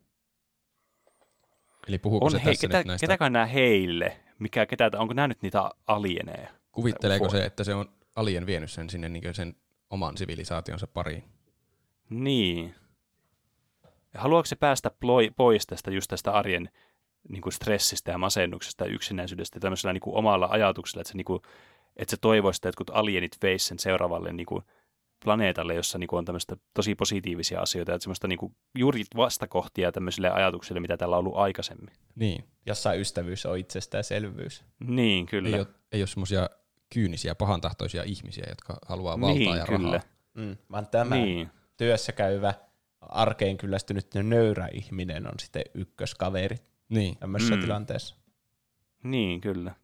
Eli 1.88 1.98
puhuuko 1.98 2.24
On 2.26 2.30
se 2.30 2.38
hei, 2.44 2.44
tässä 2.54 2.66
ketä, 2.66 2.78
nyt 2.78 2.86
näistä, 2.86 3.06
ketäkään 3.06 3.32
nämä 3.32 3.46
heille? 3.46 4.20
Mikä, 4.38 4.66
ketä, 4.66 4.90
onko 4.98 5.14
nämä 5.14 5.28
nyt 5.28 5.42
niitä 5.42 5.70
alieneja? 5.86 6.48
kuvitteleeko 6.72 7.28
se, 7.28 7.44
että 7.44 7.64
se 7.64 7.74
on 7.74 7.92
alien 8.16 8.46
vienyt 8.46 8.70
sen 8.70 8.90
sinne 8.90 9.08
niin 9.08 9.34
sen 9.34 9.56
oman 9.90 10.16
sivilisaationsa 10.16 10.86
pariin? 10.86 11.24
Niin. 12.10 12.74
Ja 14.14 14.20
haluaako 14.20 14.46
se 14.46 14.56
päästä 14.56 14.88
ploi- 14.88 15.32
pois 15.36 15.66
tästä 15.66 15.90
just 15.90 16.08
tästä 16.08 16.32
arjen 16.32 16.70
niin 17.28 17.42
kuin 17.42 17.52
stressistä 17.52 18.10
ja 18.10 18.18
masennuksesta 18.18 18.84
ja 18.84 18.90
yksinäisyydestä 18.90 19.60
tämmöisellä 19.60 19.92
niin 19.92 20.00
kuin 20.00 20.16
omalla 20.16 20.48
ajatuksella, 20.50 21.00
että 21.00 21.10
se, 21.10 21.16
niin 21.16 21.24
kuin, 21.24 21.42
että 21.96 22.10
se 22.10 22.16
toivoisi, 22.20 22.58
että 22.58 22.68
jotkut 22.68 22.90
alienit 22.90 23.36
veisi 23.42 23.66
sen 23.66 23.78
seuraavalle 23.78 24.32
niin 24.32 24.46
kuin 24.46 24.64
planeetalle, 25.24 25.74
jossa 25.74 25.98
niin 25.98 26.08
kuin 26.08 26.18
on 26.18 26.24
tämmöistä 26.24 26.56
tosi 26.74 26.94
positiivisia 26.94 27.60
asioita, 27.60 27.94
että 27.94 28.02
semmoista 28.02 28.28
niin 28.28 28.38
kuin 28.38 28.56
juuri 28.78 29.04
vastakohtia 29.16 29.92
tämmöisille 29.92 30.30
ajatuksille, 30.30 30.80
mitä 30.80 30.96
täällä 30.96 31.16
on 31.16 31.20
ollut 31.20 31.36
aikaisemmin. 31.36 31.94
Niin. 32.14 32.44
Jossain 32.66 33.00
ystävyys 33.00 33.46
on 33.46 33.58
itsestäänselvyys. 33.58 34.64
Niin, 34.86 35.26
kyllä. 35.26 35.48
Ei 35.48 35.54
ole, 35.54 35.66
ei 35.92 36.00
ole 36.00 36.06
semmoisia 36.06 36.50
kyynisiä, 36.94 37.34
pahantahtoisia 37.34 38.02
ihmisiä, 38.02 38.44
jotka 38.48 38.78
haluaa 38.88 39.20
valtaa 39.20 39.34
niin, 39.34 39.56
ja 39.56 39.66
kyllä. 39.66 39.92
rahaa. 39.92 40.00
Mm, 40.34 40.56
vaan 40.70 40.86
tämä 40.86 41.16
Niin, 41.16 41.50
työssä 41.80 42.12
käyvä, 42.12 42.54
arkeen 43.00 43.56
kyllästynyt 43.56 44.06
nöyrä 44.14 44.68
ihminen 44.72 45.26
on 45.26 45.32
sitten 45.40 45.62
ykköskaveri 45.74 46.56
Niin. 46.88 47.16
tämmöisessä 47.18 47.54
Mm. 47.56 47.60
tilanteessa. 47.60 48.16
niin, 49.02 49.40
kyllä. 49.40 49.74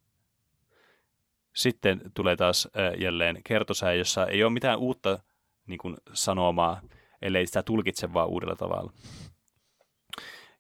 Sitten 1.54 2.00
tulee 2.14 2.36
taas 2.36 2.68
äh, 2.76 3.00
jälleen 3.00 3.40
kertosää, 3.44 3.92
jossa 3.92 4.26
ei 4.26 4.44
ole 4.44 4.52
mitään 4.52 4.78
uutta 4.78 5.18
niin 5.66 5.78
kuin, 5.78 5.96
sanomaa, 6.12 6.80
ellei 7.22 7.46
sitä 7.46 7.62
tulkitse 7.62 8.12
vaan 8.12 8.28
uudella 8.28 8.56
tavalla. 8.56 8.92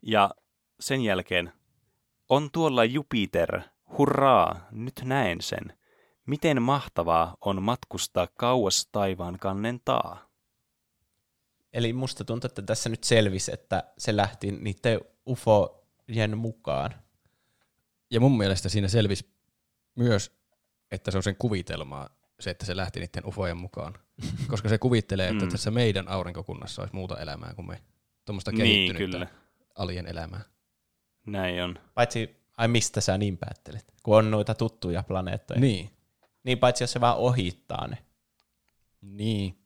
Ja 0.02 0.30
sen 0.80 1.00
jälkeen 1.00 1.52
on 2.28 2.50
tuolla 2.52 2.84
Jupiter, 2.84 3.60
hurraa, 3.98 4.66
nyt 4.70 4.94
näen 5.04 5.40
sen. 5.40 5.72
Miten 6.26 6.62
mahtavaa 6.62 7.36
on 7.40 7.62
matkustaa 7.62 8.26
kauas 8.38 8.88
taivaan 8.92 9.38
kannen 9.40 9.80
taa. 9.84 10.25
Eli 11.76 11.92
musta 11.92 12.24
tuntuu, 12.24 12.48
että 12.48 12.62
tässä 12.62 12.88
nyt 12.88 13.04
selvisi, 13.04 13.54
että 13.54 13.84
se 13.98 14.16
lähti 14.16 14.52
niiden 14.52 15.00
ufojen 15.28 16.38
mukaan. 16.38 16.94
Ja 18.10 18.20
mun 18.20 18.36
mielestä 18.36 18.68
siinä 18.68 18.88
selvisi 18.88 19.30
myös, 19.94 20.38
että 20.90 21.10
se 21.10 21.16
on 21.16 21.22
sen 21.22 21.36
kuvitelmaa, 21.36 22.10
se, 22.40 22.50
että 22.50 22.66
se 22.66 22.76
lähti 22.76 23.00
niiden 23.00 23.26
ufojen 23.26 23.56
mukaan. 23.56 23.94
Koska 24.50 24.68
se 24.68 24.78
kuvittelee, 24.78 25.28
että 25.28 25.44
Mm. 25.44 25.50
tässä 25.50 25.70
meidän 25.70 26.08
aurinkokunnassa 26.08 26.82
olisi 26.82 26.94
muuta 26.94 27.20
elämää 27.20 27.54
kuin 27.54 27.68
me. 27.68 27.80
Tuommoista 28.24 28.50
Niin, 28.52 28.58
kehittynyttä 28.58 29.16
kyllä. 29.16 29.26
alien 29.74 30.06
elämää. 30.06 30.40
Näin 31.26 31.62
on. 31.64 31.78
Paitsi, 31.94 32.36
ai 32.56 32.68
mistä 32.68 33.00
sä 33.00 33.18
niin 33.18 33.38
päättelet? 33.38 33.92
Kun 34.02 34.16
on 34.18 34.30
noita 34.30 34.54
tuttuja 34.54 35.02
planeettoja. 35.02 35.60
Niin. 35.60 35.90
Niin 36.44 36.58
paitsi 36.58 36.82
jos 36.84 36.92
se 36.92 37.00
vaan 37.00 37.16
ohittaa 37.16 37.86
ne 37.88 37.98
Niin. 39.00 39.58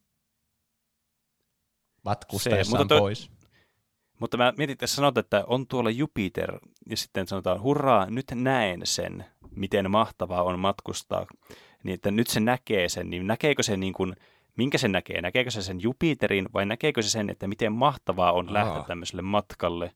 Matkustaessaan 2.04 2.80
mutta 2.80 2.94
toi- 2.94 3.00
pois. 3.00 3.30
Mutta 4.20 4.36
mä 4.36 4.52
mietin, 4.56 4.72
että 4.72 4.86
sanotaan, 4.86 5.24
että 5.24 5.44
on 5.46 5.66
tuolla 5.66 5.90
Jupiter, 5.90 6.58
ja 6.90 6.96
sitten 6.96 7.26
sanotaan, 7.26 7.62
hurraa, 7.62 8.06
nyt 8.10 8.26
näen 8.34 8.80
sen, 8.84 9.24
miten 9.56 9.90
mahtavaa 9.90 10.42
on 10.42 10.58
matkustaa. 10.58 11.26
Niin, 11.84 11.94
että 11.94 12.10
nyt 12.10 12.26
se 12.26 12.40
näkee 12.40 12.88
sen, 12.88 13.10
niin 13.10 13.26
näkeekö 13.26 13.62
se 13.62 13.76
niin 13.76 13.92
kuin, 13.92 14.16
minkä 14.56 14.78
se 14.78 14.88
näkee? 14.88 15.20
Näkeekö 15.20 15.50
se 15.50 15.62
sen 15.62 15.80
Jupiterin, 15.82 16.48
vai 16.54 16.66
näkeekö 16.66 17.02
se 17.02 17.10
sen, 17.10 17.30
että 17.30 17.48
miten 17.48 17.72
mahtavaa 17.72 18.32
on 18.32 18.52
lähteä 18.52 18.74
Aa. 18.74 18.84
tämmöiselle 18.84 19.22
matkalle? 19.22 19.92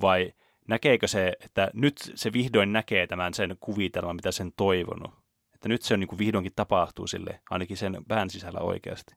Vai 0.00 0.32
näkeekö 0.68 1.08
se, 1.08 1.32
että 1.44 1.70
nyt 1.74 2.12
se 2.14 2.32
vihdoin 2.32 2.72
näkee 2.72 3.06
tämän 3.06 3.34
sen 3.34 3.56
kuvitelman, 3.60 4.16
mitä 4.16 4.32
sen 4.32 4.52
toivonut? 4.56 5.10
Että 5.54 5.68
nyt 5.68 5.82
se 5.82 5.94
on 5.94 6.00
niin 6.00 6.08
kuin 6.08 6.18
vihdoinkin 6.18 6.52
tapahtuu 6.56 7.06
sille, 7.06 7.40
ainakin 7.50 7.76
sen 7.76 8.04
pään 8.08 8.30
sisällä 8.30 8.60
oikeasti. 8.60 9.14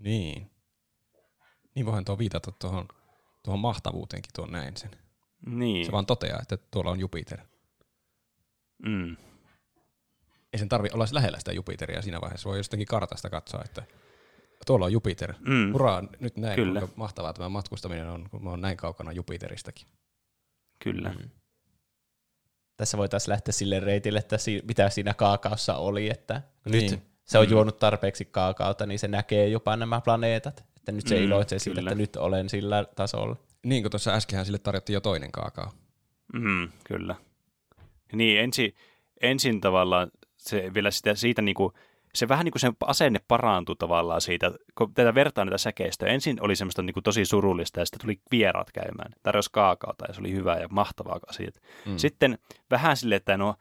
Niin. 0.00 0.50
Niin 1.74 1.86
voihan 1.86 2.04
tuo 2.04 2.18
viitata 2.18 2.52
tuohon, 2.52 2.88
tuohon 3.42 3.60
mahtavuuteenkin 3.60 4.30
tuon 4.34 4.52
näin 4.52 4.76
sen. 4.76 4.90
Niin. 5.46 5.86
Se 5.86 5.92
vaan 5.92 6.06
toteaa, 6.06 6.38
että 6.42 6.56
tuolla 6.70 6.90
on 6.90 7.00
Jupiter. 7.00 7.38
Mm. 8.86 9.16
Ei 10.52 10.58
sen 10.58 10.68
tarvi 10.68 10.88
olla 10.92 11.06
lähellä 11.12 11.38
sitä 11.38 11.52
Jupiteria 11.52 12.02
siinä 12.02 12.20
vaiheessa. 12.20 12.48
Voi 12.48 12.56
jostakin 12.58 12.86
kartasta 12.86 13.30
katsoa, 13.30 13.62
että 13.64 13.82
tuolla 14.66 14.84
on 14.84 14.92
Jupiter. 14.92 15.34
Mm. 15.40 15.72
Hurraa, 15.72 16.02
nyt 16.20 16.36
näin, 16.36 16.54
Kyllä. 16.56 16.80
kuinka 16.80 16.96
mahtavaa 16.96 17.32
tämä 17.32 17.48
matkustaminen 17.48 18.08
on, 18.08 18.28
kun 18.30 18.44
mä 18.44 18.50
oon 18.50 18.60
näin 18.60 18.76
kaukana 18.76 19.12
Jupiteristakin. 19.12 19.86
Kyllä. 20.78 21.08
Mm. 21.08 21.30
Tässä 22.76 22.98
voitaisiin 22.98 23.32
lähteä 23.32 23.52
sille 23.52 23.80
reitille, 23.80 24.18
että 24.18 24.38
si- 24.38 24.62
mitä 24.68 24.90
siinä 24.90 25.14
kaakaossa 25.14 25.76
oli, 25.76 26.10
että 26.10 26.42
kun 26.62 26.72
Niin. 26.72 26.90
nyt 26.90 27.00
se 27.24 27.38
on 27.38 27.46
Mm. 27.46 27.50
juonut 27.52 27.78
tarpeeksi 27.78 28.24
kaakaota, 28.24 28.86
niin 28.86 28.98
se 28.98 29.08
näkee 29.08 29.48
jopa 29.48 29.76
nämä 29.76 30.00
planeetat. 30.00 30.64
Että 30.82 30.92
nyt 30.92 31.06
se 31.06 31.18
Mm, 31.18 31.24
iloitsee 31.24 31.58
siitä, 31.58 31.80
kyllä. 31.80 31.90
että 31.90 32.02
nyt 32.02 32.16
olen 32.16 32.48
sillä 32.48 32.84
tasolla. 32.96 33.36
Niin 33.64 33.82
kuin 33.82 33.90
tuossa 33.90 34.14
äskenhän 34.14 34.46
sille 34.46 34.58
tarjottiin 34.58 34.94
jo 34.94 35.00
toinen 35.00 35.32
kaakao. 35.32 35.72
Mm, 36.32 36.68
kyllä. 36.84 37.14
Niin, 38.12 38.40
ensin, 38.40 38.74
ensin 39.22 39.60
tavallaan 39.60 40.10
se 40.36 40.70
vielä 40.74 40.90
sitä, 40.90 41.14
siitä 41.14 41.42
niinku, 41.42 41.72
se 42.14 42.28
vähän 42.28 42.44
niin 42.44 42.52
kuin 42.52 42.60
sen 42.60 42.72
asenne 42.80 43.20
parantui 43.28 43.76
tavallaan 43.76 44.20
siitä, 44.20 44.52
kun 44.74 44.94
tätä 44.94 45.14
vertaa 45.14 45.44
näitä 45.44 45.58
säkeistä. 45.58 46.06
Ensin 46.06 46.36
oli 46.40 46.56
semmoista 46.56 46.82
niin 46.82 46.94
kuin 46.94 47.04
tosi 47.04 47.24
surullista 47.24 47.80
ja 47.80 47.86
sitten 47.86 48.00
tuli 48.00 48.20
vieraat 48.30 48.72
käymään. 48.72 49.12
Tarjosi 49.22 49.50
kaakaota 49.52 50.04
ja 50.08 50.14
se 50.14 50.20
oli 50.20 50.32
hyvä 50.32 50.56
ja 50.56 50.68
mahtavaa 50.70 51.18
asiat. 51.26 51.54
Mm. 51.86 51.96
Sitten 51.96 52.38
vähän 52.70 52.96
sille, 52.96 53.14
että 53.14 53.36
no, 53.36 53.54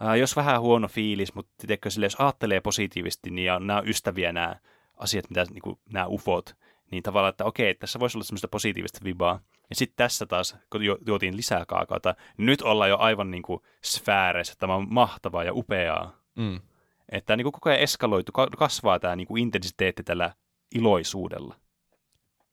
ää, 0.00 0.16
jos 0.16 0.36
vähän 0.36 0.60
huono 0.60 0.88
fiilis, 0.88 1.34
mutta 1.34 1.52
tiedätkö, 1.58 1.90
sille, 1.90 2.06
jos 2.06 2.16
ajattelee 2.20 2.60
positiivisesti, 2.60 3.30
niin 3.30 3.46
ja 3.46 3.58
nämä 3.58 3.78
on 3.78 3.88
ystäviä 3.88 4.32
nämä 4.32 4.56
asiat, 4.96 5.30
mitä 5.30 5.44
niin 5.50 5.62
kuin, 5.62 5.78
nämä 5.92 6.06
ufot, 6.06 6.54
niin 6.90 7.02
tavallaan, 7.02 7.30
että 7.30 7.44
okei, 7.44 7.74
tässä 7.74 8.00
voisi 8.00 8.18
olla 8.18 8.24
semmoista 8.24 8.48
positiivista 8.48 9.00
vibaa. 9.04 9.40
Ja 9.70 9.76
sitten 9.76 9.96
tässä 9.96 10.26
taas, 10.26 10.56
kun 10.72 10.84
juotiin 11.06 11.36
lisää 11.36 11.64
kaakaota, 11.66 12.14
niin 12.36 12.46
nyt 12.46 12.62
ollaan 12.62 12.90
jo 12.90 12.98
aivan 12.98 13.30
niin 13.30 13.42
kuin 13.42 13.62
sfääreissä, 13.84 14.52
että 14.52 14.60
tämä 14.60 14.74
on 14.74 14.86
mahtavaa 14.90 15.44
ja 15.44 15.54
upeaa. 15.54 16.20
Mm. 16.36 16.60
Että 17.08 17.36
niin 17.36 17.44
kuin 17.44 17.52
koko 17.52 17.70
ajan 17.70 17.80
eskaloitu, 17.80 18.32
ka- 18.32 18.48
kasvaa 18.58 18.98
tämä 19.00 19.16
niin 19.16 19.26
kuin 19.26 19.42
intensiteetti 19.42 20.02
tällä 20.02 20.32
iloisuudella. 20.74 21.54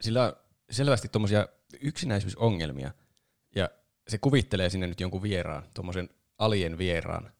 Sillä 0.01 0.23
on 0.23 0.33
selvästi 0.71 1.07
tuommoisia 1.07 1.47
yksinäisyysongelmia, 1.81 2.91
ja 3.55 3.69
se 4.07 4.17
kuvittelee 4.17 4.69
sinne 4.69 4.87
nyt 4.87 4.99
jonkun 5.01 5.21
vieraan, 5.23 5.63
tuommoisen 5.73 6.09
alien 6.37 6.77
vieraan, 6.77 7.31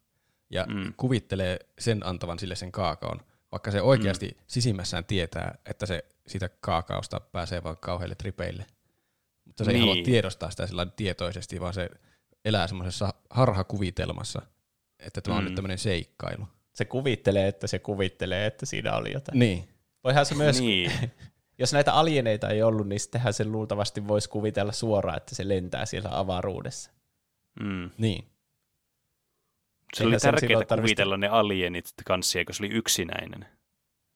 ja 0.49 0.65
Mm. 0.65 0.93
kuvittelee 0.98 1.59
sen 1.80 2.06
antavan 2.06 2.40
sille 2.40 2.56
sen 2.56 2.72
kaakaon, 2.72 3.19
vaikka 3.56 3.72
se 3.72 3.82
oikeasti 3.82 4.27
mm. 4.27 4.43
sisimmässään 4.48 5.06
tietää, 5.06 5.58
että 5.66 5.85
se 5.85 6.06
siitä 6.27 6.50
kaakaosta 6.61 7.19
pääsee 7.19 7.64
vaan 7.64 7.77
kauheille 7.77 8.16
tripeille. 8.16 8.66
Mutta 9.45 9.64
se 9.64 9.72
niin. 9.72 9.75
ei 9.75 9.82
Niin. 9.85 9.90
halua 9.92 10.06
tiedostaa 10.06 10.50
sitä 10.51 10.67
sillä 10.67 10.85
tietoisesti, 10.95 11.59
vaan 11.61 11.74
se 11.74 11.90
elää 12.45 12.67
semmoisessa 12.67 13.14
harhakuvitelmassa, 13.30 14.42
että 15.00 15.22
tämä 15.22 15.38
on 15.38 15.43
Mm. 15.43 15.45
nyt 15.45 15.56
tämmöinen 15.56 15.77
seikkailu. 15.77 16.48
Se 16.74 16.85
kuvittelee, 16.85 17.48
että 17.48 17.67
se 17.67 17.80
kuvittelee, 17.80 18.45
että 18.45 18.66
siinä 18.66 18.95
oli 18.95 19.11
jotain. 19.14 19.40
Niin. 19.40 19.69
Voihan 20.03 20.25
se 20.25 20.35
myös, 20.35 20.59
Niin, 20.59 20.92
jos 21.59 21.74
näitä 21.74 21.93
alieneita 21.93 22.50
ei 22.50 22.64
ollut, 22.64 22.88
niin 22.88 23.00
sittenhän 23.00 23.34
se 23.34 23.45
luultavasti 23.45 24.08
voisi 24.08 24.30
kuvitella 24.30 24.72
suoraan, 24.72 25.17
että 25.17 25.35
se 25.35 25.48
lentää 25.48 25.85
siellä 25.85 26.19
avaruudessa. 26.19 26.92
mm. 27.59 27.90
Niin. 27.98 28.25
Se 29.93 30.03
oli 30.03 30.14
Eihän 30.14 30.22
tärkeää 30.22 30.77
kuvitella 30.81 31.17
ne 31.17 31.27
alienit 31.27 31.93
kanssa, 32.05 32.39
kun 32.45 32.55
se 32.55 32.64
oli 32.64 32.72
yksinäinen. 32.72 33.45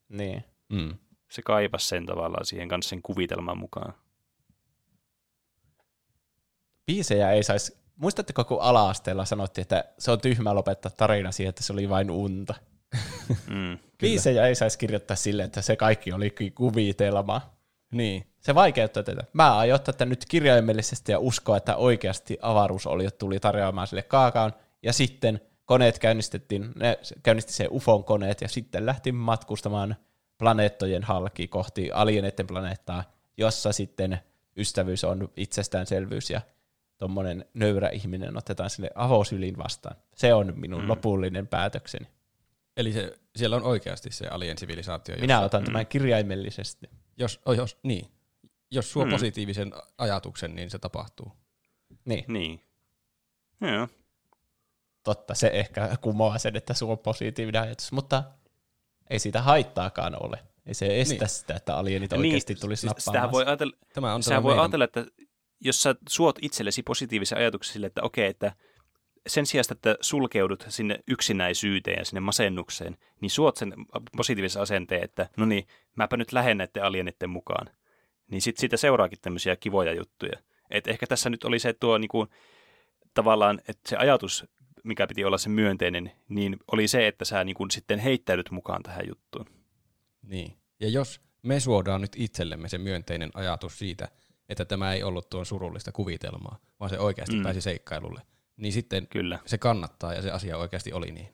Niin. 0.10 0.44
Mm. 0.70 0.98
Se 1.32 1.42
kaipasi 1.42 1.88
sen 1.88 2.06
tavallaan 2.06 2.46
siihen 2.46 2.70
kanssa 2.70 2.90
sen 2.90 3.02
kuvitelman 3.02 3.58
mukaan. 3.58 3.94
Biisejä 6.86 7.32
ei 7.32 7.44
saisi... 7.44 7.80
Muistatteko, 7.96 8.44
kun 8.44 8.62
ala-asteella 8.62 9.26
sanottiin, 9.26 9.62
että 9.62 9.84
se 9.98 10.12
on 10.12 10.22
tyhmä 10.22 10.56
lopettaa 10.56 10.92
tarina 10.98 11.32
siihen, 11.32 11.50
että 11.50 11.64
se 11.64 11.74
oli 11.74 11.90
vain 11.90 12.12
unta? 12.12 12.56
Mm. 13.48 13.78
Biisejä 14.00 14.48
ei 14.48 14.56
saisi 14.56 14.78
kirjoittaa 14.78 15.16
sille, 15.16 15.44
että 15.44 15.62
se 15.62 15.76
kaikki 15.76 16.14
oli 16.14 16.36
kuvitelma. 16.56 17.42
Niin. 17.92 18.28
Se 18.40 18.56
vaikeuttaa 18.56 19.04
tätä. 19.04 19.24
Mä 19.34 19.58
aion 19.58 19.76
ottaa 19.76 19.94
tämän 19.94 20.10
nyt 20.10 20.26
kirjaimellisesti 20.26 21.12
ja 21.12 21.20
uskoa, 21.20 21.58
että 21.58 21.76
oikeasti 21.76 22.38
avaruusoliot 22.42 23.18
tuli 23.18 23.40
tarjoamaan 23.40 23.88
sille 23.88 24.04
kaakaon. 24.04 24.54
Ja 24.84 24.94
sitten 24.94 25.42
koneet 25.70 26.00
käynnistettiin, 26.00 26.72
ne 26.76 27.00
käynnisti 27.24 27.54
se 27.54 27.68
UFOn 27.72 28.04
koneet 28.04 28.42
ja 28.42 28.48
sitten 28.48 28.86
lähti 28.86 29.12
matkustamaan 29.12 29.96
planeettojen 30.38 31.04
halki 31.04 31.48
kohti 31.48 31.92
alieneiden 31.92 32.48
planeettaa, 32.48 33.04
jossa 33.38 33.72
sitten 33.72 34.20
ystävyys 34.58 35.04
on 35.04 35.30
itsestäänselvyys 35.38 36.30
ja 36.30 36.42
tuommoinen 36.98 37.46
nöyrä 37.54 37.90
ihminen 37.90 38.38
otetaan 38.38 38.70
sille 38.70 38.90
avosylin 38.96 39.58
vastaan. 39.58 39.96
Se 40.16 40.34
on 40.34 40.54
minun 40.56 40.80
Mm. 40.82 40.86
mm. 40.86 40.90
lopullinen 40.90 41.48
päätökseni. 41.48 42.08
Eli 42.78 42.94
se, 42.94 43.20
siellä 43.36 43.56
on 43.56 43.64
oikeasti 43.64 44.12
se 44.12 44.28
alien 44.28 44.58
sivilisaatio. 44.58 45.16
Minä 45.16 45.34
jossa- 45.34 45.46
otan 45.46 45.64
tämän 45.64 45.88
kirjaimellisesti. 45.88 46.90
Jos, 47.18 47.42
oh, 47.46 47.54
jos, 47.56 47.78
niin. 47.84 48.12
jos 48.72 48.92
suo 48.92 49.06
Mm. 49.06 49.12
positiivisen 49.12 49.74
ajatuksen, 49.98 50.56
niin 50.56 50.70
se 50.70 50.80
tapahtuu. 50.80 51.32
Niin, 52.06 52.26
Niin. 52.28 52.64
Joo. 53.62 53.88
Totta, 55.16 55.36
se 55.36 55.48
ehkä 55.54 55.98
kumoaa 56.02 56.38
sen, 56.38 56.56
että 56.56 56.74
sulla 56.74 56.92
on 56.92 57.00
positiivinen 57.00 57.62
ajatus, 57.62 57.92
mutta 57.92 58.24
ei 59.10 59.20
siitä 59.20 59.42
haittaakaan 59.42 60.26
ole. 60.26 60.40
Ei 60.66 60.74
se 60.74 61.02
estä 61.02 61.14
Niin. 61.16 61.30
sitä, 61.30 61.56
että 61.56 61.76
alienit 61.76 62.12
Niin, 62.12 62.20
oikeasti 62.20 62.56
tulisi 62.56 62.82
siis 62.82 63.08
nappaamaan. 63.08 63.32
Voi 63.32 63.46
ajatella, 63.46 63.78
Tämä 63.94 64.14
on 64.14 64.22
voi 64.28 64.42
meidän, 64.44 64.60
ajatella, 64.60 64.86
että 64.86 65.06
jos 65.60 65.84
sä 65.84 65.96
suot 66.10 66.40
itsellesi 66.42 66.84
positiivisen 66.84 67.38
ajatuksen 67.38 67.74
sille, 67.74 67.88
että 67.88 68.02
okei, 68.04 68.28
että 68.28 68.52
sen 69.28 69.46
sijaan, 69.46 69.66
että 69.72 69.96
sulkeudut 70.02 70.66
sinne 70.70 71.00
yksinäisyyteen 71.08 72.00
ja 72.00 72.06
sinne 72.06 72.20
masennukseen, 72.20 72.98
niin 73.22 73.30
suot 73.30 73.58
sen 73.58 73.74
positiivisen 74.18 74.62
asenteen, 74.62 75.04
että 75.04 75.30
no 75.38 75.46
niin, 75.46 75.68
mäpä 75.96 76.18
nyt 76.18 76.32
lähden 76.32 76.58
näiden 76.58 76.84
alienitten 76.84 77.30
mukaan. 77.30 77.70
Niin 78.32 78.42
sit 78.42 78.58
siitä 78.58 78.78
seuraakin 78.78 79.20
tämmöisiä 79.22 79.56
kivoja 79.56 79.94
juttuja. 79.94 80.40
Et 80.70 80.88
ehkä 80.88 81.08
tässä 81.08 81.30
nyt 81.30 81.44
oli 81.44 81.60
se 81.60 81.74
tuo 81.74 81.98
niinku, 81.98 82.28
tavallaan, 83.14 83.62
että 83.68 83.90
se 83.90 83.98
ajatus, 83.98 84.46
mikä 84.90 85.08
piti 85.08 85.26
olla 85.26 85.38
se 85.38 85.50
myönteinen, 85.50 86.12
niin 86.30 86.58
oli 86.72 86.88
se, 86.88 87.08
että 87.08 87.26
sä 87.26 87.44
niinku 87.44 87.66
sitten 87.72 88.00
heittäydyt 88.00 88.52
mukaan 88.52 88.84
tähän 88.84 89.08
juttuun. 89.08 89.46
Niin. 90.22 90.58
Ja 90.80 90.90
jos 90.90 91.22
me 91.44 91.60
suodaan 91.60 92.02
nyt 92.02 92.12
itsellemme 92.16 92.70
se 92.70 92.78
myönteinen 92.78 93.30
ajatus 93.34 93.80
siitä, 93.80 94.08
että 94.50 94.66
tämä 94.66 94.94
ei 94.94 95.04
ollut 95.04 95.30
tuon 95.30 95.46
surullista 95.46 95.92
kuvitelmaa, 95.92 96.60
vaan 96.80 96.90
se 96.90 97.00
oikeasti 97.00 97.36
Mm. 97.36 97.40
mm. 97.40 97.44
pääsi 97.44 97.62
seikkailulle, 97.62 98.22
niin 98.58 98.74
sitten 98.74 99.08
Kyllä, 99.08 99.40
se 99.46 99.58
kannattaa 99.58 100.14
ja 100.14 100.22
se 100.22 100.32
asia 100.32 100.58
oikeasti 100.58 100.94
oli 100.94 101.12
niin. 101.12 101.30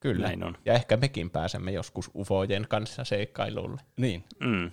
Kyllä. 0.00 0.26
näin 0.26 0.44
on. 0.44 0.56
Ja 0.64 0.74
ehkä 0.74 0.96
mekin 0.96 1.30
pääsemme 1.30 1.72
joskus 1.72 2.10
ufojen 2.16 2.66
kanssa 2.68 3.04
seikkailulle. 3.04 3.80
Niin. 3.96 4.24
Mm. 4.40 4.70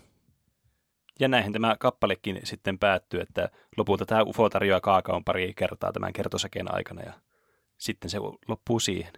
Ja 1.20 1.28
näinhän 1.28 1.54
tämä 1.54 1.76
kappalekin 1.80 2.40
sitten 2.44 2.80
päättyy, 2.80 3.20
että 3.22 3.50
lopulta 3.78 4.06
tämä 4.06 4.24
UFO 4.24 4.50
tarjoaa 4.50 4.82
kaakaon 4.82 5.24
pari 5.24 5.54
kertaa 5.54 5.94
tämän 5.94 6.14
kertosäkeen 6.14 6.76
aikana 6.76 7.02
ja 7.02 7.14
sitten 7.78 8.10
se 8.10 8.18
loppuu 8.48 8.80
siihen. 8.80 9.14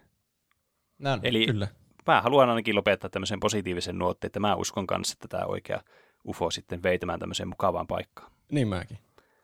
No, 1.00 1.20
Eli 1.24 1.46
Kyllä. 1.46 1.68
mä 2.08 2.22
haluan 2.22 2.50
ainakin 2.50 2.76
lopettaa 2.76 3.10
tämmöisen 3.10 3.40
positiivisen 3.40 3.98
nuotti, 3.98 4.28
että 4.28 4.40
mä 4.40 4.56
uskon 4.56 4.88
kanssa, 4.88 5.14
että 5.14 5.28
tämä 5.28 5.46
oikea 5.46 5.82
UFO 6.28 6.52
sitten 6.52 6.84
veitämään 6.84 7.20
tämmöiseen 7.20 7.50
mukavaan 7.50 7.88
paikkaan. 7.88 8.32
Niin 8.52 8.68
mäkin. 8.68 8.98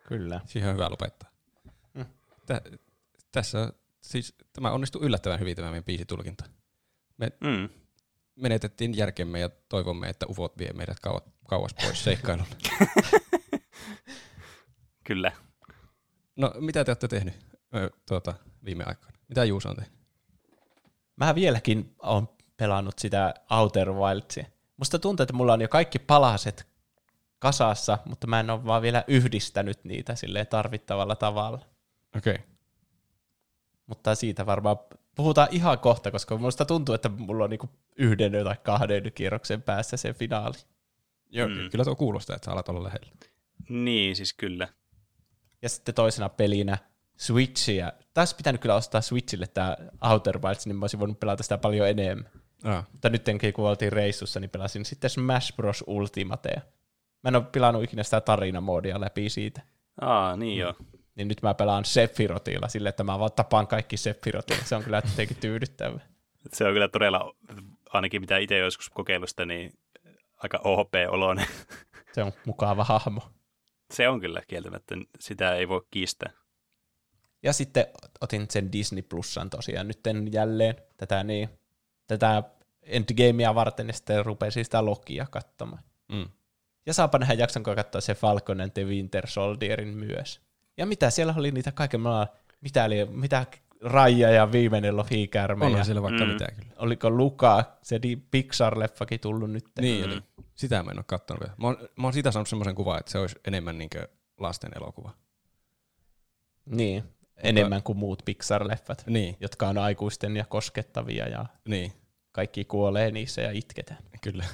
Kyllä. 0.08 0.42
Siihen 0.45 0.69
on 0.69 0.76
hyvä 0.76 0.90
lopettaa. 0.90 1.30
Mm. 1.94 2.06
Tä, 2.45 2.61
tässä 3.32 3.74
siis 4.02 4.35
tämä 4.53 4.72
onnistui 4.72 5.06
yllättävän 5.06 5.40
hyvin 5.40 5.56
tämä 5.56 5.69
meidän 5.69 5.84
biisitulkinta. 5.84 6.45
Mm. 7.19 7.69
Menetettiin 8.35 8.98
järkemme 8.98 9.40
ja 9.40 9.50
toivomme, 9.50 10.10
että 10.10 10.26
ufot 10.30 10.58
vie 10.58 10.74
meidät 10.74 11.00
kauas, 11.00 11.24
kauas 11.48 11.74
pois 11.74 12.03
seikkailulle. 12.03 12.56
Kyllä. 15.03 15.32
No, 16.35 16.53
mitä 16.60 16.84
te 16.85 16.92
olette 16.92 17.08
tehnyt 17.08 17.34
ö, 17.76 17.90
tuota, 18.08 18.34
viime 18.66 18.84
aikoina? 18.88 19.18
Mitä 19.27 19.44
Juuso 19.44 19.69
on 19.69 19.76
tehnyt? 19.76 19.95
Mä 21.16 21.35
vieläkin 21.35 21.95
on 22.00 22.30
pelannut 22.58 23.00
sitä 23.00 23.34
Outer 23.52 23.92
Wildsia. 23.94 24.45
Musta 24.77 25.00
tuntuu, 25.00 25.24
että 25.24 25.34
mulla 25.34 25.53
on 25.53 25.61
jo 25.61 25.68
kaikki 25.68 26.00
palaset 26.00 26.68
kasassa, 27.40 27.98
mutta 28.06 28.27
mä 28.27 28.40
en 28.40 28.50
ole 28.50 28.66
vaan 28.66 28.82
vielä 28.82 29.03
yhdistänyt 29.08 29.84
niitä 29.84 30.16
sille 30.16 30.45
tarvittavalla 30.45 31.16
tavalla. 31.16 31.60
Okei. 32.18 32.35
Okay. 32.35 32.48
Mutta 33.85 34.16
siitä 34.16 34.45
varmaan 34.45 34.77
puhutaan 35.16 35.48
ihan 35.52 35.80
kohta, 35.80 36.11
koska 36.11 36.38
musta 36.38 36.66
tuntuu, 36.66 36.95
että 36.95 37.10
mulla 37.10 37.44
on 37.44 37.50
niinku 37.50 37.69
yhden 37.95 38.32
tai 38.44 38.56
kahden 38.64 39.11
kierroksen 39.16 39.61
päässä 39.61 39.98
se 39.98 40.14
finaali. 40.14 40.58
Joo, 41.30 41.48
Mm. 41.48 41.53
mm. 41.53 41.69
kyllä 41.69 41.84
tuo 41.85 41.95
kuulostaa, 41.95 42.35
että 42.35 42.45
sä 42.45 42.52
alat 42.52 42.69
olla 42.69 42.84
lähellä. 42.84 43.11
Niin, 43.69 44.16
siis 44.16 44.34
kyllä. 44.34 44.68
Ja 45.61 45.69
sitten 45.69 45.95
toisena 45.95 46.30
pelinä 46.30 46.77
Switchia. 47.18 47.92
Tässä 48.14 48.38
pitänyt 48.38 48.61
kyllä 48.61 48.76
ostaa 48.76 49.02
Switchille 49.02 49.48
tämä 49.48 49.77
Outer 50.11 50.40
Wilds, 50.42 50.66
niin 50.68 50.76
mä 50.76 50.84
olisin 50.84 51.00
voinut 51.00 51.19
pelata 51.19 51.44
sitä 51.44 51.58
paljon 51.58 51.88
enemmän. 51.90 52.32
Ah. 52.64 52.85
Mutta 52.92 53.10
nyttenkin 53.10 53.53
kun 53.53 53.69
oltiin 53.69 53.94
reissussa, 53.94 54.40
niin 54.40 54.50
pelasin 54.50 54.85
sitten 54.85 55.10
Smash 55.10 55.56
Bros. 55.56 55.84
Ultimatea. 55.88 56.61
Mä 57.24 57.27
en 57.27 57.35
ole 57.35 57.44
pelannut 57.52 57.84
ikinä 57.84 58.03
sitä 58.03 58.22
tarinamoodia 58.22 59.02
läpi 59.02 59.30
siitä. 59.30 59.61
Aa, 60.02 60.38
niin 60.38 60.58
joo. 60.58 60.74
Niin 61.16 61.27
nyt 61.27 61.42
mä 61.42 61.53
pelaan 61.53 61.85
Sephirotilla 61.85 62.68
sille, 62.68 62.90
että 62.90 63.03
mä 63.03 63.19
vaan 63.19 63.32
tapaan 63.32 63.68
kaikki 63.68 63.98
Sephirotilla. 63.98 64.64
Se 64.64 64.76
on 64.76 64.84
kyllä 64.84 65.02
jotenkin 65.06 65.38
tyydyttävä. 65.38 66.00
Se 66.53 66.66
on 66.66 66.74
kyllä 66.74 66.88
todella, 66.88 67.35
ainakin 67.90 68.22
mitä 68.22 68.38
itse 68.38 68.58
joskus 68.58 68.90
kokeillut 68.90 69.30
sitä, 69.30 69.45
niin 69.45 69.74
aika 70.38 70.60
OP-oloinen. 70.64 71.48
Se 72.14 72.24
on 72.24 72.32
mukava 72.45 72.84
hahmo. 72.84 73.22
Se 73.92 74.10
on 74.10 74.19
kyllä 74.19 74.42
kieltämättä, 74.48 74.95
sitä 75.19 75.56
ei 75.56 75.69
voi 75.69 75.82
kiistää. 75.92 76.30
Ja 77.46 77.54
sitten 77.54 77.86
otin 78.22 78.46
sen 78.50 78.72
Disney 78.72 79.02
Plusan 79.02 79.50
tosiaan 79.50 79.88
nyt 79.88 80.00
jälleen 80.34 80.76
tätä, 80.98 81.24
niin, 81.24 81.50
tätä 82.08 82.44
Endgamea 82.82 83.56
varten, 83.56 83.88
ja 83.88 83.94
sitten 83.94 84.26
rupesin 84.26 84.66
sitä 84.66 84.86
Lokia 84.86 85.26
katsomaan. 85.32 85.84
Mm. 86.12 86.26
Ja 86.86 86.94
saapa 86.94 87.18
nähdä 87.18 87.34
jaksanko 87.34 87.76
katsoa 87.76 88.02
se 88.02 88.16
Falcon 88.16 88.62
and 88.62 88.72
the 88.72 88.84
Winter 88.84 89.28
Soldierin 89.28 89.88
myös. 89.98 90.42
Ja 90.78 90.86
mitä, 90.86 91.10
siellä 91.10 91.34
oli 91.38 91.52
niitä 91.52 91.72
kaiken 91.72 92.02
mitä, 92.62 92.84
oli, 92.86 93.06
mitä 93.06 93.46
Raija 93.82 94.30
ja 94.30 94.52
viimeinen. 94.52 94.96
Onhan 95.66 95.80
ja 95.80 95.84
siellä 95.86 96.02
vaikka 96.02 96.26
Mm. 96.26 96.32
mitään 96.32 96.56
kyllä. 96.56 96.72
oliko 96.78 97.10
Luka, 97.10 97.64
se 97.82 98.02
di- 98.02 98.22
Pixar-leffakin 98.32 99.20
tullut 99.22 99.52
nyt. 99.52 99.66
Niin 99.80 100.10
Mm. 100.10 100.22
Sitä 100.56 100.84
mä 100.84 100.92
en 100.92 100.98
ole 100.98 101.06
kattonut 101.08 101.42
vielä. 101.42 101.54
Mä 101.58 101.68
oon, 101.68 101.78
mä 101.98 102.08
oon 102.08 102.14
siitä 102.14 102.32
saanut 102.32 102.48
semmoisen 102.50 102.76
kuvan, 102.76 103.00
että 103.00 103.12
se 103.12 103.18
olisi 103.20 103.36
enemmän 103.48 103.78
niin 103.78 103.90
lasten 104.38 104.72
elokuva. 104.76 105.12
Niin, 106.66 107.04
enemmän 107.38 107.84
kuin 107.84 107.98
muut 107.98 108.24
Pixar-leffat, 108.30 109.04
Niin, 109.08 109.38
jotka 109.40 109.68
on 109.68 109.78
aikuisten 109.78 110.38
ja 110.38 110.46
koskettavia 110.46 111.28
ja 111.28 111.46
niin, 111.68 111.92
kaikki 112.32 112.66
kuolee 112.66 113.12
niissä 113.12 113.42
ja 113.42 113.52
itketään. 113.52 114.04
kyllä. 114.22 114.46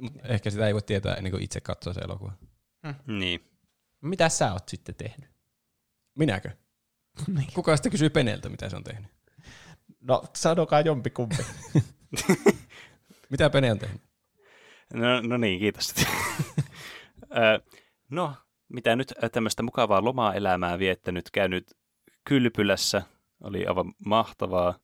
Mut 0.00 0.12
ehkä 0.24 0.50
sitä 0.50 0.66
ei 0.66 0.74
voi 0.74 0.82
tietää 0.82 1.14
ennen 1.14 1.30
kuin 1.32 1.42
itse 1.42 1.60
katsoo 1.60 1.92
se 1.92 2.00
elokuva. 2.00 2.32
Niin. 3.06 3.44
Mitä 4.00 4.28
sä 4.28 4.52
oot 4.52 4.68
sitten 4.68 4.94
tehnyt? 4.94 5.30
Minäkö? 6.14 6.50
Niin. 7.36 7.48
Kuka 7.54 7.76
sitten 7.76 7.92
kysyy 7.92 8.10
Peneltä, 8.10 8.48
mitä 8.48 8.68
se 8.68 8.76
on 8.76 8.84
tehnyt? 8.84 9.10
No, 10.00 10.24
sanokaa 10.36 10.80
jompikumpi. 10.80 11.36
Mitä 13.30 13.50
Pene 13.50 13.70
on 13.72 13.78
tehnyt? 13.78 14.02
No, 14.94 15.20
no 15.20 15.36
niin, 15.36 15.60
kiitos. 15.60 15.94
No, 18.10 18.34
mitä 18.70 18.96
nyt 18.96 19.12
tämmöistä 19.32 19.62
mukavaa 19.62 20.04
lomaa-elämää 20.04 20.78
viettänyt, 20.78 21.30
käynyt 21.30 21.76
kylpylässä, 22.24 23.02
oli 23.40 23.66
aivan 23.66 23.92
mahtavaa, 24.04 24.78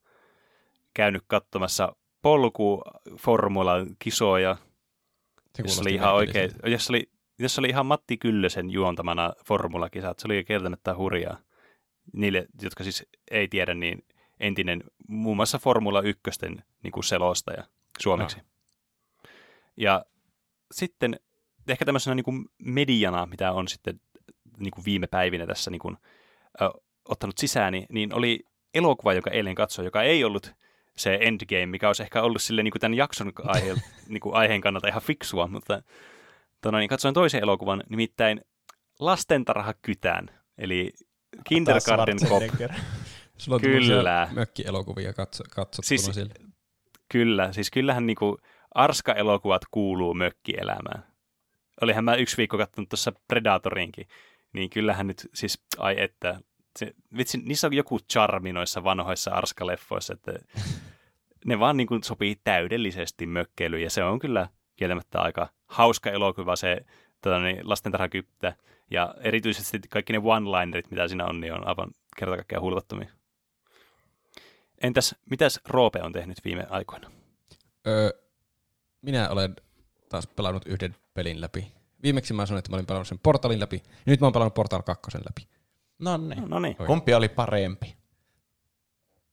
käynyt 0.95 1.23
katsomassa 1.27 1.97
polkuformulan 2.23 3.87
kisoja, 3.99 4.55
Se 4.55 5.63
jos 5.63 5.73
kuulosti 5.73 5.81
oli 5.81 5.95
ihan 5.95 6.15
oikein, 6.15 6.35
merkilliseltä. 6.35 6.69
jos 6.69 6.91
oli, 6.91 7.11
jos 7.39 7.59
oli 7.59 7.69
ihan 7.69 7.87
Matti 7.87 8.17
Kyllösen 8.17 8.71
juontamana 8.71 9.33
formulakisat, 9.47 10.19
se 10.19 10.29
oli 10.29 10.45
kieltämättä 10.45 10.97
hurjaa. 10.97 11.39
Niille, 12.13 12.47
jotka 12.63 12.85
siis 12.85 13.07
ei 13.31 13.49
tiedä, 13.49 13.75
niin 13.75 14.05
entinen 14.41 14.85
muun 15.09 15.37
muassa 15.37 15.59
Formula 15.59 16.01
1 16.01 16.23
niin 16.83 16.93
kuin 16.93 17.05
selostaja 17.05 17.65
suomeksi. 17.99 18.39
Ja 19.77 20.05
sitten 20.73 21.21
ehkä 21.69 21.85
tämmöisenä 21.85 22.15
niin 22.15 22.25
kuin 22.25 22.45
mediana, 22.59 23.27
mitä 23.27 23.53
on 23.53 23.69
sitten 23.69 24.01
niin 24.59 24.71
kuin 24.71 24.85
viime 24.85 25.07
päivinä 25.07 25.47
tässä 25.47 25.71
niin 25.71 25.79
kuin, 25.79 25.97
ö, 26.63 26.71
ottanut 27.09 27.39
sisään, 27.39 27.73
niin, 27.73 27.87
niin 27.91 28.15
oli 28.15 28.41
elokuva, 28.75 29.13
joka 29.13 29.31
eilen 29.31 29.55
katsoi, 29.55 29.85
joka 29.85 30.03
ei 30.03 30.25
ollut 30.25 30.53
se 30.97 31.19
Endgame, 31.21 31.67
mikä 31.67 31.87
olisi 31.87 32.03
ehkä 32.03 32.23
ollut 32.23 32.43
sille, 32.43 32.63
niin 32.63 32.73
kuin 32.73 32.81
tämän 32.81 32.95
jakson 32.97 33.33
aihe, 33.45 33.75
niin 34.09 34.21
kuin 34.21 34.35
aiheen 34.35 34.61
kannalta 34.61 34.89
ihan 34.89 35.03
fiksua, 35.03 35.47
mutta 35.47 35.83
tona, 36.61 36.79
niin 36.79 36.89
katsoin 36.89 37.15
toisen 37.15 37.43
elokuvan, 37.43 37.83
nimittäin 37.89 38.41
Lastentarha 39.01 39.75
kytään, 39.83 40.31
eli 40.59 40.93
Kindergarten 41.45 42.19
Cop. 42.29 42.43
Sulla 43.39 43.55
on 43.55 43.61
Kyllä. 43.61 44.29
mökkielokuvia 44.33 45.13
katso, 45.13 45.45
katsottuna 45.51 45.89
Siis- 45.89 46.15
siellä. 46.15 46.35
Kyllä, 47.13 47.53
siis 47.53 47.71
kyllähän 47.71 48.07
niinku 48.07 48.39
Arska-elokuvat 48.75 49.63
kuuluu 49.71 50.15
mökkielämään. 50.15 51.05
Olihan 51.81 52.05
mä 52.05 52.15
yksi 52.15 52.37
viikko 52.37 52.59
katsonut 52.59 52.89
tuossa 52.89 53.13
Predatorinkin, 53.29 54.09
niin 54.53 54.71
kyllähän 54.71 55.07
nyt 55.07 55.29
siis, 55.35 55.65
ai 55.79 55.97
että, 55.99 56.41
se, 56.79 56.95
vitsi, 57.17 57.39
niissä 57.39 57.67
on 57.67 57.75
joku 57.75 57.99
charmi 58.13 58.53
noissa 58.53 58.85
vanhoissa 58.85 59.31
Arska-leffoissa, 59.31 60.13
että 60.13 60.33
ne 61.45 61.59
vaan 61.59 61.77
niinku 61.77 61.99
sopii 62.05 62.37
täydellisesti 62.45 63.27
mökkeilyyn, 63.27 63.83
ja 63.83 63.91
se 63.91 64.05
on 64.05 64.19
kyllä 64.19 64.49
kieltämättä 64.77 65.21
aika 65.21 65.49
hauska 65.67 66.11
elokuva 66.11 66.57
se 66.57 66.81
tota, 67.21 67.41
niin, 67.41 67.69
lastentarhakyptä, 67.69 68.57
ja 68.91 69.15
erityisesti 69.21 69.81
kaikki 69.91 70.13
ne 70.13 70.19
one-linerit, 70.19 70.91
mitä 70.91 71.09
siinä 71.09 71.25
on, 71.25 71.41
niin 71.41 71.53
on 71.53 71.69
aivan 71.69 71.91
kerta 72.17 72.37
kaikkiaan 72.37 72.63
hulvattomia. 72.63 73.09
Entäs, 74.83 75.15
mitäs 75.31 75.61
Roope 75.69 76.03
on 76.03 76.13
tehnyt 76.13 76.45
viime 76.45 76.67
aikoina? 76.71 77.11
Öö, 77.87 78.11
minä 79.03 79.29
olen 79.29 79.57
taas 80.09 80.27
pelannut 80.27 80.67
yhden 80.67 80.97
pelin 81.17 81.41
läpi. 81.41 81.73
Viimeksi 82.03 82.35
mä 82.35 82.47
sanoin, 82.47 82.59
että 82.59 82.71
mä 82.71 82.77
olin 82.77 82.87
pelannut 82.87 83.09
sen 83.09 83.19
Portalin 83.19 83.61
läpi. 83.61 83.83
Ja 83.87 83.93
nyt 84.07 84.21
mä 84.21 84.27
oon 84.27 84.33
pelannut 84.33 84.55
Portal 84.55 84.83
2 84.83 85.19
läpi. 85.19 85.49
No 85.99 86.17
niin. 86.17 86.51
No 86.51 86.59
niin. 86.59 86.77
Kumpi 86.77 87.15
oli 87.15 87.29
parempi? 87.29 87.97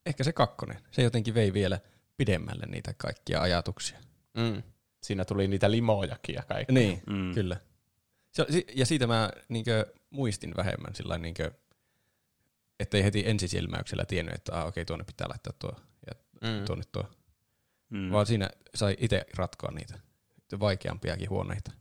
Ehkä 0.05 0.23
se 0.23 0.33
kakkonen. 0.33 0.77
Se 0.91 1.01
jotenkin 1.01 1.33
vei 1.33 1.53
vielä 1.53 1.79
pidemmälle 2.17 2.65
niitä 2.65 2.93
kaikkia 2.97 3.41
ajatuksia. 3.41 3.99
Mm. 4.37 4.63
Siinä 5.03 5.25
tuli 5.25 5.47
niitä 5.47 5.71
limojakin 5.71 6.35
ja 6.35 6.43
kaikki. 6.43 6.73
Niin, 6.73 7.01
Mm. 7.07 7.33
kyllä. 7.33 7.57
Ja 8.75 8.85
siitä 8.85 9.07
mä 9.07 9.29
niinkö, 9.49 9.93
muistin 10.09 10.53
vähemmän 10.57 10.95
sillä 10.95 11.17
niinkö, 11.17 11.51
ettei 12.79 13.03
heti 13.03 13.23
ensisilmäyksellä 13.29 14.05
tiennyt, 14.05 14.35
että 14.35 14.59
ah, 14.59 14.67
okei, 14.67 14.85
tuonne 14.85 15.03
pitää 15.05 15.29
laittaa 15.29 15.53
tuo 15.59 15.75
ja 16.07 16.13
Mm. 16.41 16.65
tuonne 16.65 16.83
tuo. 16.91 17.03
Mm. 17.89 18.11
Vaan 18.11 18.25
siinä 18.25 18.49
sai 18.75 18.95
itse 18.99 19.25
ratkoa 19.37 19.71
niitä 19.71 19.99
vaikeampiakin 20.59 21.29
huoneita. 21.29 21.71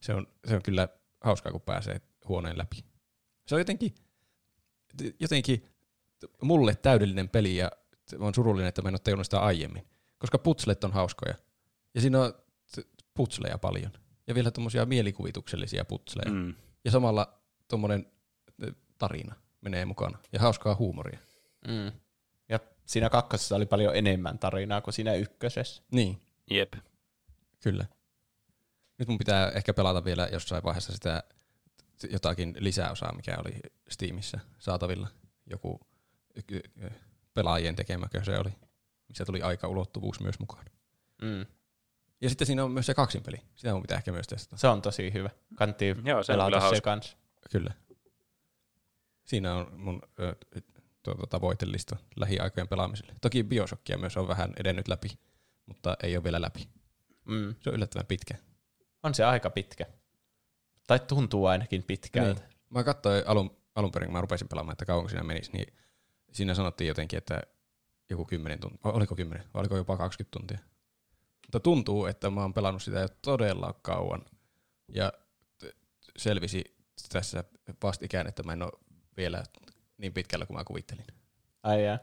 Se 0.00 0.14
on, 0.14 0.26
se 0.48 0.54
on 0.54 0.62
kyllä 0.62 0.88
hauskaa, 1.20 1.52
kun 1.52 1.60
pääsee 1.60 2.00
huoneen 2.28 2.58
läpi. 2.58 2.84
Se 3.46 3.54
on 3.54 3.60
jotenkin, 3.60 3.94
jotenkin 5.20 5.68
mulle 6.42 6.74
täydellinen 6.74 7.28
peli 7.28 7.56
ja 7.56 7.70
on 8.18 8.34
surullinen, 8.34 8.68
että 8.68 8.82
mä 8.82 8.88
en 8.88 8.94
ole 8.94 8.98
tajunnut 8.98 9.26
sitä 9.26 9.40
aiemmin. 9.40 9.86
Koska 10.18 10.38
putslet 10.38 10.84
on 10.84 10.92
hauskoja. 10.92 11.34
Ja 11.94 12.00
siinä 12.00 12.20
on 12.20 12.34
putsleja 13.14 13.58
paljon. 13.58 13.92
Ja 14.26 14.34
vielä 14.34 14.50
tuommoisia 14.50 14.86
mielikuvituksellisia 14.86 15.84
putsleja. 15.84 16.32
Mm. 16.32 16.54
Ja 16.84 16.90
samalla 16.90 17.38
tuommoinen 17.68 18.06
tarina 18.98 19.34
menee 19.60 19.84
mukana. 19.84 20.18
Ja 20.32 20.40
hauskaa 20.40 20.74
huumoria. 20.74 21.18
Mm. 21.68 21.92
Ja 22.48 22.60
siinä 22.86 23.10
kakkosessa 23.10 23.56
oli 23.56 23.66
paljon 23.66 23.96
enemmän 23.96 24.38
tarinaa 24.38 24.80
kuin 24.80 24.94
siinä 24.94 25.14
ykkösessä. 25.14 25.82
Niin, 25.90 26.20
Jep. 26.50 26.74
kyllä. 27.62 27.86
Nyt 28.98 29.08
mun 29.08 29.18
pitää 29.18 29.48
ehkä 29.48 29.74
pelata 29.74 30.04
vielä 30.04 30.28
jossain 30.32 30.62
vaiheessa 30.62 30.92
sitä 30.92 31.22
jotakin 32.10 32.54
lisäosaa, 32.58 33.16
mikä 33.16 33.36
oli 33.38 33.60
Steamissa 33.88 34.38
saatavilla. 34.58 35.08
Joku 35.50 35.80
pelaajien 37.34 37.76
tekemäkö 37.76 38.24
se 38.24 38.38
oli, 38.38 38.50
missä 39.08 39.24
tuli 39.24 39.42
aika 39.42 39.68
ulottuvuus 39.68 40.20
myös 40.20 40.38
mukaan. 40.38 40.64
Mm. 41.22 41.46
Ja 42.20 42.28
sitten 42.28 42.46
siinä 42.46 42.64
on 42.64 42.70
myös 42.70 42.86
se 42.86 42.94
kaksinpeli. 42.94 43.36
Sitä 43.54 43.72
mun 43.72 43.82
pitää 43.82 43.98
ehkä 43.98 44.12
myös 44.12 44.26
testata. 44.26 44.56
Se 44.56 44.68
on 44.68 44.82
tosi 44.82 45.12
hyvä. 45.12 45.30
Kantti 45.54 45.96
Joo, 46.04 46.22
se 46.22 46.32
pelata 46.32 46.70
se 46.70 46.80
kanssa. 46.80 47.16
Kyllä. 47.50 47.74
Siinä 49.24 49.54
on 49.54 49.80
mun 49.80 50.02
ö, 50.20 50.36
tuota, 51.02 51.26
tavoitelista 51.26 51.96
lähiaikojen 52.16 52.68
pelaamiselle. 52.68 53.14
Toki 53.20 53.44
Bioshockia 53.44 53.98
myös 53.98 54.16
on 54.16 54.28
vähän 54.28 54.52
edennyt 54.56 54.88
läpi, 54.88 55.18
mutta 55.66 55.96
ei 56.02 56.16
ole 56.16 56.24
vielä 56.24 56.40
läpi. 56.40 56.68
Mm. 57.24 57.54
Se 57.60 57.70
on 57.70 57.76
yllättävän 57.76 58.06
pitkä. 58.06 58.34
On 59.02 59.14
se 59.14 59.24
aika 59.24 59.50
pitkä. 59.50 59.86
Tai 60.86 61.00
tuntuu 61.00 61.46
ainakin 61.46 61.82
pitkältä. 61.82 62.40
Niin. 62.40 62.56
Mä 62.70 62.84
katsoin 62.84 63.22
alun, 63.26 63.56
alun 63.74 63.92
perin, 63.92 64.06
kun 64.06 64.12
mä 64.12 64.20
rupesin 64.20 64.48
pelaamaan, 64.48 64.72
että 64.72 64.84
kauanko 64.84 65.08
siinä 65.08 65.24
menisi, 65.24 65.52
niin 65.52 65.74
siinä 66.32 66.54
sanottiin 66.54 66.88
jotenkin, 66.88 67.16
että 67.16 67.42
joku 68.10 68.24
10 68.24 68.60
tuntia, 68.60 68.78
oliko 68.84 69.16
10, 69.16 69.44
vai 69.54 69.60
oliko 69.60 69.76
jopa 69.76 69.96
20 69.96 70.38
tuntia. 70.38 70.58
Mutta 71.46 71.60
tuntuu, 71.60 72.06
että 72.06 72.30
mä 72.30 72.40
oon 72.40 72.54
pelannut 72.54 72.82
sitä 72.82 73.00
jo 73.00 73.08
todella 73.22 73.74
kauan. 73.82 74.22
Ja 74.88 75.12
selvisi 76.16 76.76
tässä 77.08 77.44
vastikään, 77.82 78.26
että 78.26 78.42
mä 78.42 78.52
en 78.52 78.62
ole 78.62 78.72
vielä 79.16 79.42
niin 79.98 80.12
pitkällä 80.12 80.46
kuin 80.46 80.56
mä 80.56 80.64
kuvittelin. 80.64 81.06
Ai 81.62 81.84
jaa. 81.84 81.98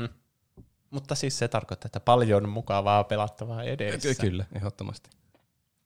Hm. 0.00 0.14
Mutta 0.90 1.14
siis 1.14 1.38
se 1.38 1.48
tarkoittaa, 1.48 1.88
että 1.88 2.00
paljon 2.00 2.48
mukavaa 2.48 3.04
pelattavaa 3.04 3.62
edessä. 3.62 4.14
Ky- 4.14 4.20
Kyllä, 4.20 4.44
ehdottomasti. 4.54 5.10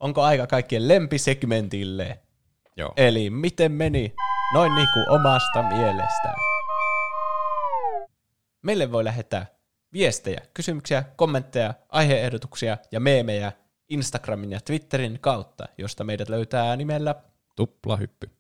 Onko 0.03 0.23
aika 0.23 0.47
kaikkien 0.47 0.89
lempisegmentille? 0.89 2.21
Joo. 2.77 2.93
Eli 2.97 3.31
miten 3.31 3.73
meni? 3.73 4.15
Noin 4.55 4.75
niin 4.75 4.89
kuin 4.93 5.11
omasta 5.11 5.63
mielestään. 5.63 6.35
Meille 8.63 8.93
voi 8.93 9.05
lähettää 9.05 9.47
viestejä, 9.93 10.41
kysymyksiä, 10.55 11.05
kommentteja, 11.17 11.75
aiheehdotuksia 11.89 12.79
ja 12.93 13.01
meemejä 13.01 13.53
Instagramin 13.89 14.53
ja 14.53 14.61
Twitterin 14.61 15.19
kautta, 15.21 15.65
josta 15.79 16.05
meidät 16.05 16.29
löytää 16.29 16.77
nimellä 16.77 17.15
Tuplahyppy. 17.57 18.31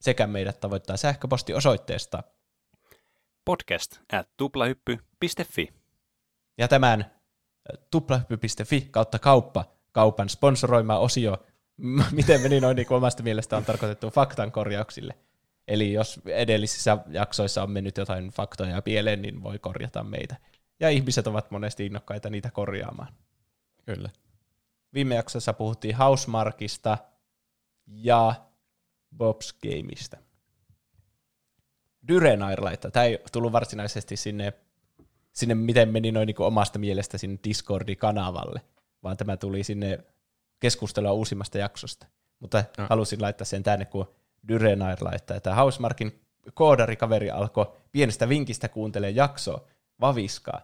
sekä 0.00 0.26
meidät 0.26 0.60
tavoittaa 0.60 0.96
sähköpostiosoitteesta. 0.96 2.22
Podcast 3.44 4.00
at 4.12 4.28
tuplahyppy.fi. 4.36 5.68
Ja 6.58 6.68
tämän 6.68 7.00
äh, 7.00 7.78
tuplahyppy.fi 7.90 8.88
kautta 8.90 9.18
kauppa, 9.18 9.64
kaupan 9.92 10.28
sponsoroima 10.28 10.98
osio, 10.98 11.46
miten 12.10 12.40
meni 12.40 12.60
noin 12.60 12.76
niin 12.76 12.86
kuin 12.86 12.96
omasta 12.96 13.22
mielestä 13.22 13.56
on 13.56 13.64
tarkoitettu 13.64 14.10
faktan 14.10 14.52
korjauksille. 14.52 15.14
Eli 15.68 15.92
jos 15.92 16.20
edellisissä 16.26 16.98
jaksoissa 17.08 17.62
on 17.62 17.70
mennyt 17.70 17.96
jotain 17.96 18.30
faktoja 18.30 18.82
pieleen, 18.82 19.22
niin 19.22 19.42
voi 19.42 19.58
korjata 19.58 20.04
meitä. 20.04 20.36
Ja 20.80 20.90
ihmiset 20.90 21.26
ovat 21.26 21.50
monesti 21.50 21.86
innokkaita 21.86 22.30
niitä 22.30 22.50
korjaamaan. 22.50 23.12
Kyllä. 23.86 24.10
Viime 24.94 25.14
jaksossa 25.14 25.52
puhuttiin 25.52 25.96
Housemarkista 25.96 26.98
ja 27.86 28.34
Bob's 29.14 29.58
Gameista. 29.62 30.16
Dyrenair 32.08 32.64
laittaa. 32.64 32.90
Tämä 32.90 33.04
ei 33.04 33.18
tullut 33.32 33.52
varsinaisesti 33.52 34.16
sinne, 34.16 34.52
sinne 35.32 35.54
miten 35.54 35.88
meni 35.88 36.12
noin 36.12 36.26
niin 36.26 36.36
omasta 36.42 36.78
mielestä 36.78 37.18
sinne 37.18 37.38
Discordi-kanavalle, 37.48 38.60
vaan 39.02 39.16
tämä 39.16 39.36
tuli 39.36 39.64
sinne 39.64 39.98
keskustelua 40.60 41.12
uusimmasta 41.12 41.58
jaksosta. 41.58 42.06
Mutta 42.40 42.64
No. 42.78 42.86
halusin 42.90 43.22
laittaa 43.22 43.44
sen 43.44 43.62
tänne, 43.62 43.84
kun 43.84 44.14
Dyrenair 44.48 44.98
laittaa, 45.00 45.36
että 45.36 45.54
Housemarkin 45.54 46.20
koodarikaveri 46.54 47.30
alkoi 47.30 47.72
pienestä 47.92 48.28
vinkistä 48.28 48.68
kuuntele 48.68 49.10
jaksoa, 49.10 49.64
vaviskaa. 50.00 50.60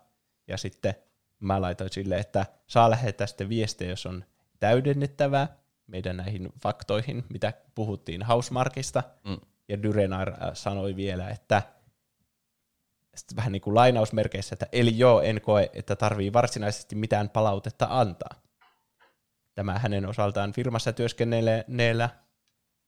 Ja 0.49 0.57
sitten 0.57 0.94
mä 1.41 1.60
laitoin 1.60 1.91
sille, 1.92 2.18
että 2.18 2.47
saa 2.67 2.91
lähettää 2.91 3.26
sitten 3.26 3.49
viestejä, 3.49 3.91
jos 3.91 4.07
on 4.07 4.25
täydennettävää 4.60 5.49
meidän 5.86 6.17
näihin 6.17 6.52
faktoihin, 6.62 7.25
mitä 7.28 7.52
puhuttiin 7.75 8.23
Housemarkista. 8.23 9.02
Mm. 9.25 9.36
Ja 9.68 9.83
Dyrenair 9.83 10.28
äh, 10.28 10.36
sanoi 10.52 10.97
vielä, 10.97 11.28
että 11.28 11.62
sitten 13.19 13.37
vähän 13.37 13.53
niin 13.53 13.63
kuin 13.63 13.75
lainausmerkeissä, 13.75 14.55
että 14.55 14.67
eli 14.73 14.99
joo, 14.99 15.21
en 15.21 15.41
koe, 15.41 15.71
että 15.73 15.97
tarvii 15.97 16.33
varsinaisesti 16.33 16.97
mitään 16.97 17.31
palautetta 17.31 17.87
antaa. 17.91 18.43
Tämä 19.55 19.79
hänen 19.79 20.07
osaltaan 20.07 20.53
firmassa 20.53 20.93
työskennelleellä, 20.93 22.11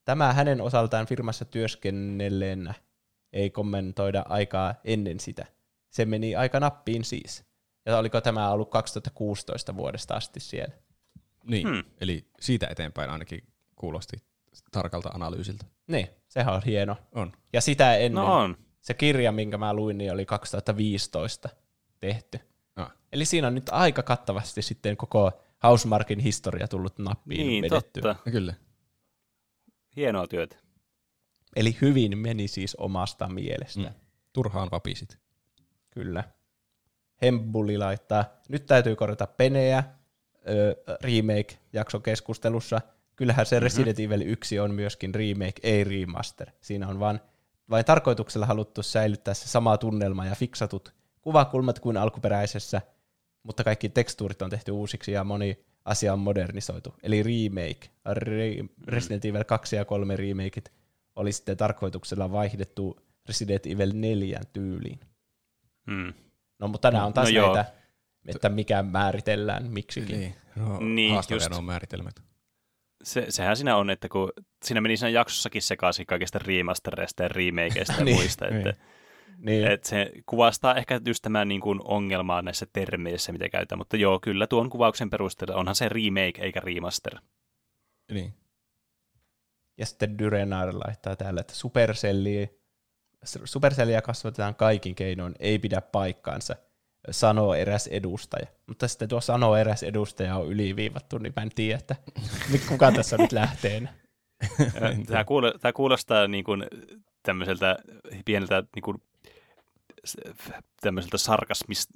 tämä 0.05 0.33
hänen 0.33 0.61
osaltaan 0.61 1.07
firmassa 1.07 1.45
työskennelleenä 1.45 2.75
ei 3.33 3.51
kommentoida 3.51 4.25
aikaa 4.29 4.75
ennen 4.85 5.21
sitä. 5.21 5.47
Se 5.91 6.05
meni 6.05 6.37
aika 6.37 6.61
nappiin 6.61 7.05
siis. 7.05 7.45
Ja 7.87 7.99
oliko 7.99 8.21
tämä 8.21 8.51
ollut 8.51 8.71
2016 8.71 9.77
vuodesta 9.77 10.15
asti 10.15 10.41
siellä? 10.41 10.75
Niin, 11.45 11.67
Hmm. 11.67 11.75
hmm. 11.75 11.85
eli 12.01 12.31
siitä 12.41 12.67
eteenpäin 12.71 13.11
ainakin 13.11 13.45
kuulosti 13.77 14.17
tarkalta 14.73 15.09
analyysiltä. 15.09 15.65
Niin, 15.87 16.09
sehän 16.29 16.55
on 16.55 16.63
hieno. 16.67 16.97
On. 17.13 17.33
Ja 17.53 17.61
sitä 17.61 17.95
ennen, 17.97 18.25
No 18.25 18.35
on. 18.39 18.57
Se 18.81 18.95
kirja, 18.95 19.33
minkä 19.33 19.59
mä 19.59 19.75
luin, 19.75 19.99
niin 19.99 20.13
oli 20.13 20.27
2015 20.27 21.49
tehty. 22.01 22.41
Ah. 22.77 22.93
Eli 23.13 23.25
siinä 23.25 23.47
on 23.47 23.55
nyt 23.55 23.69
aika 23.73 24.03
kattavasti 24.03 24.63
sitten 24.63 24.97
koko 24.97 25.33
Housemarkin 25.63 26.19
historia 26.19 26.69
tullut 26.69 26.99
nappiin 26.99 27.47
Niin, 27.47 27.63
vedetty. 27.65 28.01
totta. 28.01 28.17
Ja 28.27 28.33
kyllä. 28.33 28.55
Hienoa 29.97 30.27
työtä. 30.27 30.57
Eli 31.57 31.77
hyvin 31.81 32.19
meni 32.19 32.49
siis 32.49 32.75
omasta 32.77 33.29
mielestä. 33.29 33.81
Mm. 33.81 33.95
Turhaan 34.33 34.69
vapisit. 34.73 35.19
Kyllä. 35.91 36.25
Hembuli 37.23 37.79
laittaa, 37.79 38.25
nyt 38.49 38.67
täytyy 38.67 38.97
korjata 38.97 39.27
Peneä 39.27 39.85
ö, 40.49 40.77
remake-jaksokeskustelussa. 41.03 42.81
Kyllähän 43.17 43.47
se 43.47 43.61
Resident 43.61 44.01
Evil 44.01 44.23
1 44.25 44.59
on 44.59 44.75
myöskin 44.75 45.15
remake, 45.15 45.61
ei 45.63 45.85
remaster. 45.85 46.51
Siinä 46.61 46.89
on 46.89 47.01
vain, 47.01 47.21
vain 47.71 47.85
tarkoituksella 47.85 48.47
haluttu 48.47 48.83
säilyttää 48.83 49.35
se 49.35 49.49
sama 49.49 49.79
tunnelma 49.79 50.27
ja 50.27 50.35
fiksatut 50.35 50.95
kuvakulmat 51.21 51.79
kuin 51.79 51.97
alkuperäisessä, 51.97 52.83
mutta 53.43 53.65
kaikki 53.65 53.89
tekstuurit 53.89 54.43
on 54.43 54.51
tehty 54.51 54.71
uusiksi 54.71 55.13
ja 55.13 55.25
moni 55.25 55.65
asia 55.85 56.13
on 56.13 56.19
modernisoitu. 56.19 56.95
Eli 57.03 57.23
remake, 57.23 57.91
Re- 58.09 58.69
Resident 58.87 59.25
Evil 59.25 59.45
2 59.45 59.77
ja 59.77 59.85
3 59.85 60.17
remakeit 60.17 60.73
oli 61.17 61.33
sitten 61.33 61.57
tarkoituksella 61.57 62.33
vaihdettu 62.33 62.97
Resident 63.29 63.67
Evil 63.67 63.91
4 63.95 64.41
tyyliin. 64.53 65.01
Mm. 65.87 66.13
No 66.59 66.69
mutta 66.69 66.91
nämä 66.91 67.07
on 67.07 67.13
taas 67.13 67.29
No 67.29 67.41
no 67.41 67.47
joo. 67.47 67.55
näitä, 67.55 67.73
että 68.27 68.49
mikä 68.49 68.83
määritellään 68.83 69.71
miksikin. 69.71 70.21
Niin, 70.21 70.35
no, 70.57 70.81
Niin, 70.81 71.15
just. 71.31 71.51
nuo 71.51 71.63
määritelmät. 71.63 72.30
Se, 73.03 73.27
sehän 73.29 73.57
siinä 73.57 73.77
on, 73.77 73.91
että 73.91 74.09
kun 74.09 74.33
siinä 74.65 74.81
meni 74.81 74.97
siinä 74.97 75.09
jaksossakin 75.09 75.63
sekaisin 75.63 76.07
kaikista 76.07 76.39
remastereista 76.39 77.23
ja 77.23 77.29
remakeista 77.29 77.93
ja 77.99 78.05
Niin, 78.05 78.17
muista, 78.17 78.49
että, 78.49 78.75
Niin, 79.39 79.67
että 79.67 79.89
se 79.89 80.13
kuvastaa 80.27 80.75
ehkä 80.75 81.01
just 81.07 81.23
tämän 81.23 81.49
niin 81.49 81.61
kuin 81.61 81.81
ongelmaa 81.85 82.43
näissä 82.43 82.67
termeissä, 82.73 83.33
mitä 83.33 83.49
käytetään, 83.49 83.79
mutta 83.79 83.97
joo, 83.97 84.21
kyllä 84.21 84.47
tuon 84.47 84.71
kuvauksen 84.71 85.11
perusteella 85.11 85.57
onhan 85.57 85.75
se 85.75 85.89
remake 85.89 86.43
eikä 86.43 86.61
remaster. 86.61 87.17
Niin. 88.13 88.35
ja 89.79 89.87
sitten 89.87 90.19
Dyrenaar 90.19 90.69
laittaa 90.75 91.17
täällä, 91.17 91.41
että 91.41 91.55
Supercellia, 91.55 92.47
Supercellia 93.25 94.03
kasvatetaan 94.03 94.55
kaikin 94.55 94.95
keinoin, 94.95 95.35
ei 95.39 95.59
pidä 95.59 95.81
paikkaansa, 95.81 96.57
sanoo 97.11 97.55
eräs 97.55 97.87
edustaja. 97.87 98.47
Mutta 98.67 98.89
sitten 98.89 99.09
tuo 99.09 99.21
sanoo 99.21 99.57
eräs 99.57 99.83
edustaja 99.83 100.37
on 100.37 100.47
yliviivattu, 100.47 101.19
niin 101.19 101.33
mä 101.37 101.43
en 101.43 101.51
tiedä, 101.55 101.79
että 101.79 101.97
kuka 102.69 102.93
tässä 102.93 103.17
nyt 103.17 103.33
lähtee. 103.33 103.89
Tämä, 105.07 105.25
kuulo, 105.25 105.53
tämä 105.61 105.73
kuulostaa 105.73 106.29
niin 106.29 106.45
kuin 106.45 106.67
tämmöiseltä 107.23 107.77
pieneltä 108.25 108.65
niin 108.75 108.83
kuin, 108.83 109.03
tämmöiseltä 110.81 111.17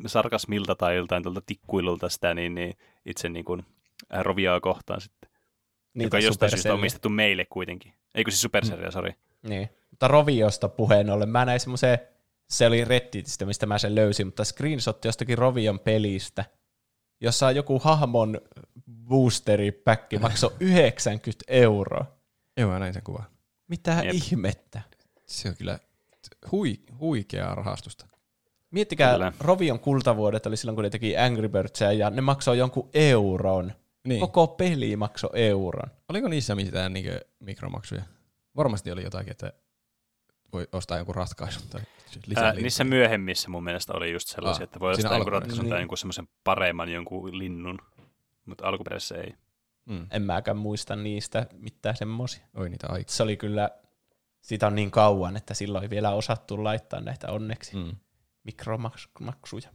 sarkasmilta 0.07 0.74
tai 0.74 0.97
joltain 0.97 1.23
tuolta 1.23 1.42
tikkuilulta 1.47 2.08
sitä 2.08 2.34
niin, 2.34 2.55
niin 2.55 2.76
itse 3.07 3.28
niin 3.28 3.44
kuin, 3.44 3.65
äh, 4.15 4.24
Roviaa 4.24 4.60
kohtaan 4.60 5.00
sitten, 5.00 5.31
Niitä 5.94 6.07
joka 6.16 6.26
jostain 6.26 6.50
syystä 6.50 6.73
on 6.73 6.78
omistettu 6.78 7.08
meille 7.08 7.44
kuitenkin. 7.44 7.92
Eikö 8.15 8.31
siis 8.31 8.41
Supercell, 8.41 8.91
sori. 8.91 9.15
Niin. 9.49 9.68
Mutta 9.91 10.08
Roviosta 10.08 10.68
puheen 10.68 11.10
ollen, 11.10 11.28
mä 11.28 11.44
näin 11.44 11.60
semmoisen, 11.60 11.99
se 12.50 12.66
oli 12.66 12.84
Redditistä, 12.84 13.47
mistä 13.47 13.66
mä 13.66 13.78
sen 13.78 13.94
löysin, 13.94 14.26
mutta 14.26 14.44
screenshot 14.44 15.05
jostakin 15.05 15.39
Rovion 15.39 15.81
pelistä, 15.81 16.44
jossa 17.20 17.50
joku 17.50 17.78
hahmon 17.78 18.40
boosteripäkki 19.08 20.18
maksoi 20.18 20.52
90 20.60 21.44
euroa. 21.48 22.05
Joo, 22.56 22.70
mä 22.70 22.78
näin 22.78 22.94
sen 22.94 23.02
kuvan. 23.02 23.24
Mitä 23.68 24.00
Jep. 24.05 24.14
Ihmettä? 24.14 24.82
Se 25.26 25.48
on 25.48 25.56
kyllä 25.56 25.78
hui, 26.52 26.81
huikeaa 27.00 27.55
rahastusta. 27.55 28.06
Miettikää, 28.70 29.12
Kyllä. 29.12 29.32
Rovion 29.40 29.81
kultavuodet 29.81 30.47
oli 30.47 30.56
silloin, 30.56 30.76
kun 30.76 30.84
ne 30.84 30.90
teki 30.90 31.16
Angry 31.16 31.48
Birdsia, 31.48 31.92
ja 31.92 32.10
ne 32.10 32.20
maksoi 32.20 32.58
jonkun 32.58 32.90
euron. 32.94 33.73
Niin. 34.05 34.20
Koko 34.20 34.47
peli 34.47 34.97
maksoi 34.97 35.31
euron. 35.34 35.90
Oliko 36.08 36.28
niissä 36.28 36.55
mitään 36.55 36.92
niinkö 36.92 37.20
mikromaksuja? 37.40 38.02
Varmasti 38.56 38.90
oli 38.90 39.05
jotakin, 39.05 39.31
että 39.31 39.52
voi 40.52 40.68
ostaa 40.73 40.97
jonkun 40.97 41.14
ratkaisun 41.14 41.62
tai. 41.70 41.81
Ää, 42.36 42.52
niissä 42.52 42.84
myöhemmissä 42.84 43.49
mun 43.49 43.65
mielestä 43.65 43.93
oli 43.93 44.12
just 44.12 44.28
sellaisia, 44.28 44.62
Ah, 44.62 44.65
että 44.65 44.81
voi 44.81 44.91
ostaa 44.93 45.02
jonkun 45.02 45.17
alkuperäisessä. 45.17 45.41
ratkaisun 45.51 45.68
tai 45.68 45.76
Niin. 45.78 45.83
jonkun 45.83 45.99
semmoisen 45.99 46.28
paremman 46.44 46.89
jonkun 46.89 47.39
linnun, 47.39 47.78
mutta 48.47 48.68
alkuperäisessä 48.68 49.15
ei. 49.17 49.34
Mm. 49.86 50.07
En 50.10 50.23
mäkään 50.23 50.57
muista 50.57 50.97
niistä 50.97 51.47
mitään 51.52 51.97
semmoisia. 51.97 52.47
Oi 52.55 52.68
niitä 52.70 52.86
aikaa. 52.91 53.15
Se 53.15 53.23
oli 53.23 53.36
kyllä, 53.36 53.70
siitä 54.41 54.67
on 54.67 54.75
niin 54.75 54.91
kauan, 54.91 55.36
että 55.36 55.55
silloin 55.55 55.83
ei 55.84 55.91
vielä 55.91 56.10
osattu 56.10 56.65
laittaa 56.65 57.01
näitä 57.01 57.31
onneksi 57.33 57.76
mm. 57.76 57.97
mikromaksuja. 58.44 59.68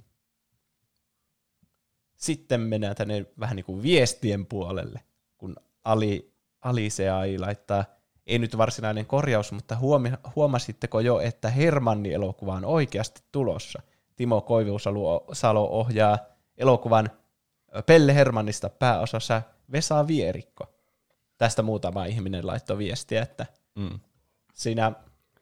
Sitten 2.16 2.62
mennään 2.62 2.96
tänne 2.96 3.26
vähän 3.40 3.56
niin 3.56 3.66
kuin 3.66 3.84
viestien 3.84 4.46
puolelle, 4.46 5.02
kun 5.38 5.56
Ali, 5.84 6.34
Ali 6.62 6.90
Seai 6.90 7.38
laittaa, 7.38 7.86
ei 8.30 8.40
nyt 8.40 8.58
varsinainen 8.58 9.06
korjaus, 9.06 9.52
mutta 9.52 9.76
huomi, 9.76 10.12
huomasitteko 10.36 11.00
jo, 11.00 11.20
että 11.20 11.50
Hermanni-elokuva 11.50 12.54
on 12.54 12.66
oikeasti 12.66 13.22
tulossa? 13.32 13.82
Timo 14.16 14.42
Koivusalo 14.42 15.70
ohjaa 15.70 16.18
elokuvan 16.58 17.10
Pelle 17.86 18.16
Hermannista 18.16 18.70
pääosassa 18.70 19.42
Vesa 19.72 20.08
Vierikko. 20.08 20.66
Tästä 21.38 21.62
muutama 21.62 22.06
ihminen 22.06 22.48
laittoi 22.48 22.78
viestiä, 22.78 23.22
että 23.22 23.46
mm. 23.76 24.00
siinä, 24.54 24.92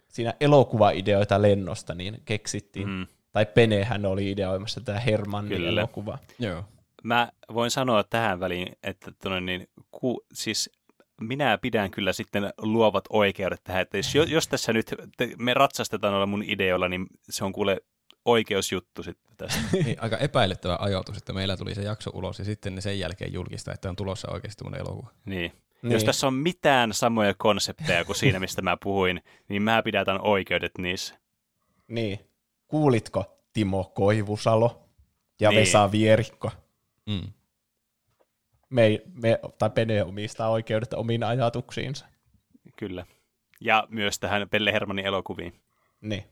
siinä 0.08 0.34
elokuvaideoita 0.40 1.42
lennosta 1.42 1.96
niin 1.96 2.22
keksittiin, 2.26 2.90
mm. 2.90 3.08
tai 3.32 3.46
Penehän 3.46 4.06
oli 4.06 4.32
ideoimassa 4.32 4.82
tätä 4.82 5.00
Hermannin 5.00 5.68
elokuvaa. 5.68 6.18
Joo. 6.40 6.64
Mä 7.04 7.32
voin 7.54 7.72
sanoa 7.72 8.04
tähän 8.04 8.40
väliin, 8.40 8.78
että 8.84 9.12
tuonne 9.22 9.42
niin, 9.42 9.70
ku, 9.92 10.26
siis 10.34 10.77
minä 11.22 11.58
pidän 11.58 11.92
kyllä 11.92 12.14
sitten 12.14 12.54
luovat 12.58 13.06
oikeudet 13.10 13.64
tähän, 13.64 13.82
että 13.82 13.98
jos, 13.98 14.16
jos 14.36 14.48
tässä 14.48 14.74
nyt 14.74 14.96
me 15.38 15.54
ratsastetaan 15.54 16.14
olla 16.14 16.26
mun 16.26 16.44
ideoilla, 16.44 16.90
niin 16.90 17.08
se 17.30 17.46
on 17.46 17.54
kuule 17.54 17.82
oikeusjuttu 18.26 19.04
sitten 19.04 19.38
tästä. 19.38 19.60
niin, 19.86 19.98
aika 20.02 20.18
epäilyttävä 20.18 20.78
ajatus, 20.80 21.18
että 21.18 21.34
meillä 21.34 21.58
tuli 21.58 21.76
se 21.76 21.82
jakso 21.82 22.12
ulos 22.14 22.40
ja 22.40 22.46
sitten 22.46 22.76
ne 22.76 22.82
sen 22.82 23.00
jälkeen 23.00 23.34
julkista, 23.34 23.74
että 23.74 23.90
on 23.90 23.96
tulossa 23.96 24.32
oikeasti 24.32 24.64
mun 24.64 24.76
elokuva. 24.76 25.12
Niin. 25.26 25.52
niin. 25.82 25.92
Jos 25.92 26.04
tässä 26.04 26.28
on 26.28 26.34
mitään 26.34 26.94
samoja 26.94 27.34
konsepteja 27.38 28.06
kuin 28.06 28.16
siinä, 28.16 28.40
mistä 28.40 28.62
mä 28.62 28.78
puhuin, 28.84 29.22
niin 29.50 29.62
mä 29.62 29.84
pidätän 29.84 30.22
oikeudet 30.22 30.72
niissä. 30.78 31.16
Niin. 31.88 32.20
Kuulitko 32.68 33.40
Timo 33.54 33.84
Koivusalo 33.84 34.84
ja 35.40 35.50
niin. 35.50 35.60
Vesa 35.60 35.92
Vierikko? 35.92 36.52
Mm. 37.06 37.32
Me, 38.70 39.02
me, 39.14 39.40
tai 39.58 39.70
Pene 39.70 40.04
omistaa 40.04 40.50
oikeudet 40.50 40.94
omiin 40.94 41.24
ajatuksiinsa. 41.24 42.06
Kyllä. 42.76 43.06
Ja 43.62 43.88
myös 43.90 44.20
tähän 44.20 44.50
Pelle 44.50 44.74
Hermanin 44.74 45.06
elokuviin. 45.06 45.62
Niin. 46.02 46.24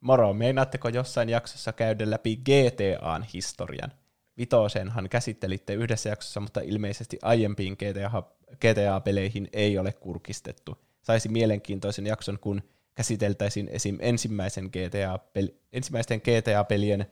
Moro, 0.00 0.32
meinaatteko 0.32 0.88
jossain 0.88 1.28
jaksossa 1.28 1.72
käydä 1.72 2.10
läpi 2.10 2.36
GTAn 2.36 3.22
historian? 3.22 3.92
Vitosenhan 4.38 5.08
käsittelitte 5.08 5.74
yhdessä 5.74 6.08
jaksossa, 6.08 6.40
mutta 6.40 6.60
ilmeisesti 6.60 7.18
aiempiin 7.22 7.72
GTA, 7.72 8.22
GTA-peleihin 8.54 9.48
ei 9.52 9.78
ole 9.78 9.92
kurkistettu. 9.92 10.78
Saisi 11.02 11.28
mielenkiintoisen 11.28 12.06
jakson, 12.06 12.38
kun 12.38 12.62
käsiteltäisiin 12.94 13.68
esim. 13.68 13.98
ensimmäisen 14.00 14.64
GTA-peli, 14.64 15.60
ensimmäisten 15.72 16.20
GTA-pelien 16.20 17.06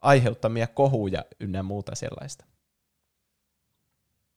aiheuttamia 0.00 0.66
kohuja 0.66 1.24
ynnä 1.40 1.62
muuta 1.62 1.94
sellaista. 1.94 2.44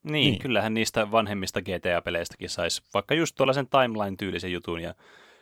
Niin, 0.04 0.14
niin, 0.14 0.40
kyllähän 0.40 0.74
niistä 0.74 1.12
vanhemmista 1.12 1.62
GTA-peleistäkin 1.62 2.50
saisi 2.50 2.82
vaikka 2.94 3.16
just 3.16 3.36
tuollaisen 3.36 3.68
timeline-tyylisen 3.68 4.52
jutun 4.52 4.82
ja 4.82 4.96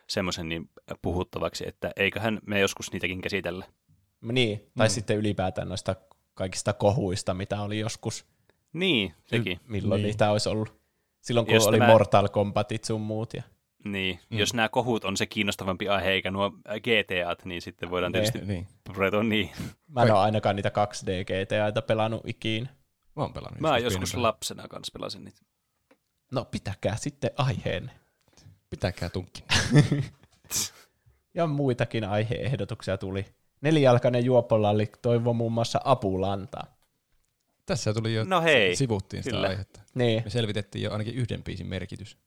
semmoisen 0.08 0.50
niin 0.50 0.70
puhuttavaksi, 1.02 1.68
että 1.68 1.92
eiköhän 1.96 2.40
me 2.46 2.60
joskus 2.60 2.92
niitäkin 2.92 3.22
käsitellä. 3.22 3.66
Niin, 4.22 4.72
tai 4.78 4.88
mm. 4.88 4.92
sitten 4.92 5.18
ylipäätään 5.18 5.70
noista 5.70 5.96
kaikista 6.34 6.74
kohuista, 6.74 7.34
mitä 7.34 7.62
oli 7.62 7.80
joskus. 7.80 8.26
Niin, 8.74 9.14
sekin. 9.26 9.60
Milloin 9.68 10.02
niin. 10.02 10.08
niitä 10.08 10.32
olisi 10.32 10.50
ollut? 10.50 10.78
Silloin 11.22 11.46
kun 11.46 11.56
Jos 11.56 11.68
oli 11.68 11.78
tämä... 11.78 11.92
Mortal 11.92 12.28
Kombatit 12.28 12.84
sun 12.84 13.02
muut. 13.02 13.34
Ja... 13.34 13.44
Niin, 13.86 14.20
mm. 14.30 14.38
jos 14.38 14.54
nämä 14.54 14.70
kohut 14.70 15.06
on 15.06 15.18
se 15.18 15.26
kiinnostavampi 15.26 15.90
aihe 15.90 16.10
eikä 16.10 16.32
nuo 16.32 16.52
GTAt, 16.60 17.46
niin 17.46 17.62
sitten 17.62 17.90
voidaan 17.90 18.12
ne, 18.12 18.20
tietysti 18.20 18.40
niin. 18.48 18.68
niin. 19.30 19.50
Mä 19.88 20.04
en 20.04 20.12
ole 20.12 20.20
ainakaan 20.20 20.56
niitä 20.56 20.70
2D 20.70 21.24
GTAita 21.24 21.82
pelannut 21.82 22.22
ikiin. 22.26 22.70
Mä 23.18 23.24
oon 23.24 23.34
pelannut. 23.34 23.62
Mä 23.62 23.78
joskus 23.78 24.16
lapsena 24.16 24.68
kanssa 24.68 24.92
pelasin 24.94 25.24
niitä. 25.24 25.42
No 26.32 26.46
pitäkää 26.46 26.96
sitten 26.96 27.32
aiheen. 27.38 27.92
Pitäkää 28.70 29.10
tunkki. 29.10 29.44
ja 31.34 31.48
muitakin 31.48 32.04
aiheehdotuksia 32.04 32.98
tuli. 32.98 33.26
Nelijalkainen 33.62 34.26
juopolalli 34.26 34.92
toivoi 35.02 35.34
muun 35.34 35.54
muassa 35.54 35.82
apulantaa. 35.84 36.78
Tässä 37.66 37.94
tuli 37.94 38.14
jo, 38.14 38.24
no 38.24 38.42
hei, 38.42 38.76
sivuttiin 38.76 39.24
sitä 39.24 39.36
kyllä. 39.36 39.48
aihetta. 39.48 39.82
Niin. 39.96 40.24
Me 40.24 40.30
selvitettiin 40.30 40.84
jo 40.84 40.92
ainakin 40.92 41.16
yhden 41.16 41.44
biisin 41.44 41.68
merkitys. 41.68 42.18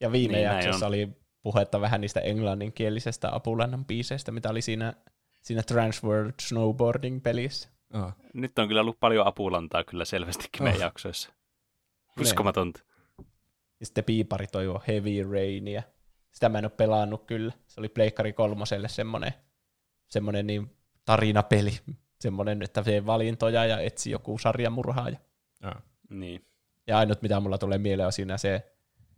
Ja 0.00 0.12
viime 0.12 0.32
niin, 0.32 0.44
jaksossa 0.44 0.86
oli 0.86 1.08
puhetta 1.42 1.80
vähän 1.80 2.00
niistä 2.00 2.20
englanninkielisestä 2.20 3.34
apulannan 3.34 3.84
biiseistä, 3.84 4.32
mitä 4.32 4.50
oli 4.50 4.62
siinä, 4.62 4.94
siinä 5.42 5.62
Transworld 5.62 6.32
Snowboarding-pelissä. 6.42 7.68
Oh. 7.94 8.12
Nyt 8.34 8.58
on 8.58 8.68
kyllä 8.68 8.80
ollut 8.80 9.00
paljon 9.00 9.26
apulantaa 9.26 9.84
kyllä 9.84 10.04
selvästikin 10.04 10.62
oh. 10.62 10.64
meidän 10.64 10.80
jaksoissa. 10.80 11.32
Uskomatonta. 12.20 12.80
Ja 13.80 13.86
sitten 13.86 14.04
Piipari 14.04 14.46
toivoo 14.46 14.82
Heavy 14.88 15.32
Rainia. 15.32 15.82
Sitä 16.30 16.48
mä 16.48 16.58
en 16.58 16.64
ole 16.64 16.72
pelannut 16.76 17.24
kyllä. 17.26 17.52
Se 17.66 17.80
oli 17.80 17.88
Pleikkari 17.88 18.32
kolmoselle 18.32 18.88
semmonen, 18.88 19.34
semmonen 20.08 20.46
niin 20.46 20.76
tarinapeli. 21.04 21.78
Semmonen, 22.20 22.62
että 22.62 22.82
se 22.82 23.06
valintoja 23.06 23.64
ja 23.64 23.80
etsi 23.80 24.10
joku 24.10 24.38
sarjamurhaaja. 24.38 25.16
Ja. 25.62 25.72
Niin. 26.10 26.46
Ja 26.86 26.98
ainut, 26.98 27.22
mitä 27.22 27.40
mulla 27.40 27.58
tulee 27.58 27.78
mieleen, 27.78 28.06
on 28.06 28.12
siinä 28.12 28.38
se, 28.38 28.72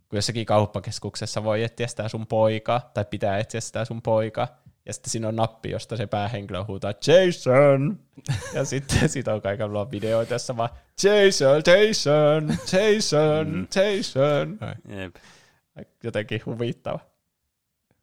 kun 0.09 0.17
jossakin 0.17 0.47
kauppakeskuksessa 0.47 1.45
voi 1.45 1.63
etsiä 1.63 1.87
sitä 1.87 2.09
sun 2.09 2.27
poika, 2.27 2.91
tai 2.95 3.05
pitää 3.05 3.39
etsiä 3.39 3.61
sitä 3.61 3.85
sun 3.85 4.03
poika, 4.03 4.49
ja 4.87 4.93
sitten 4.93 5.11
siinä 5.11 5.29
on 5.29 5.37
nappi, 5.37 5.71
josta 5.71 5.97
se 5.97 6.07
päähenkilö 6.07 6.65
huutaa 6.65 6.93
Jason! 7.07 7.99
ja 8.55 8.65
sitten 8.75 9.09
siitä 9.09 9.35
on 9.35 9.43
kaiken 9.43 9.73
luo 9.73 9.91
videoita, 9.91 10.35
jossa 10.35 10.57
vaan 10.57 10.71
Jason, 11.03 11.63
Jason, 11.67 12.49
Jason, 12.73 13.49
mm. 13.49 13.67
Jason. 13.77 14.59
Jep. 14.89 15.17
Jotenkin 16.03 16.43
huvittava. 16.47 16.99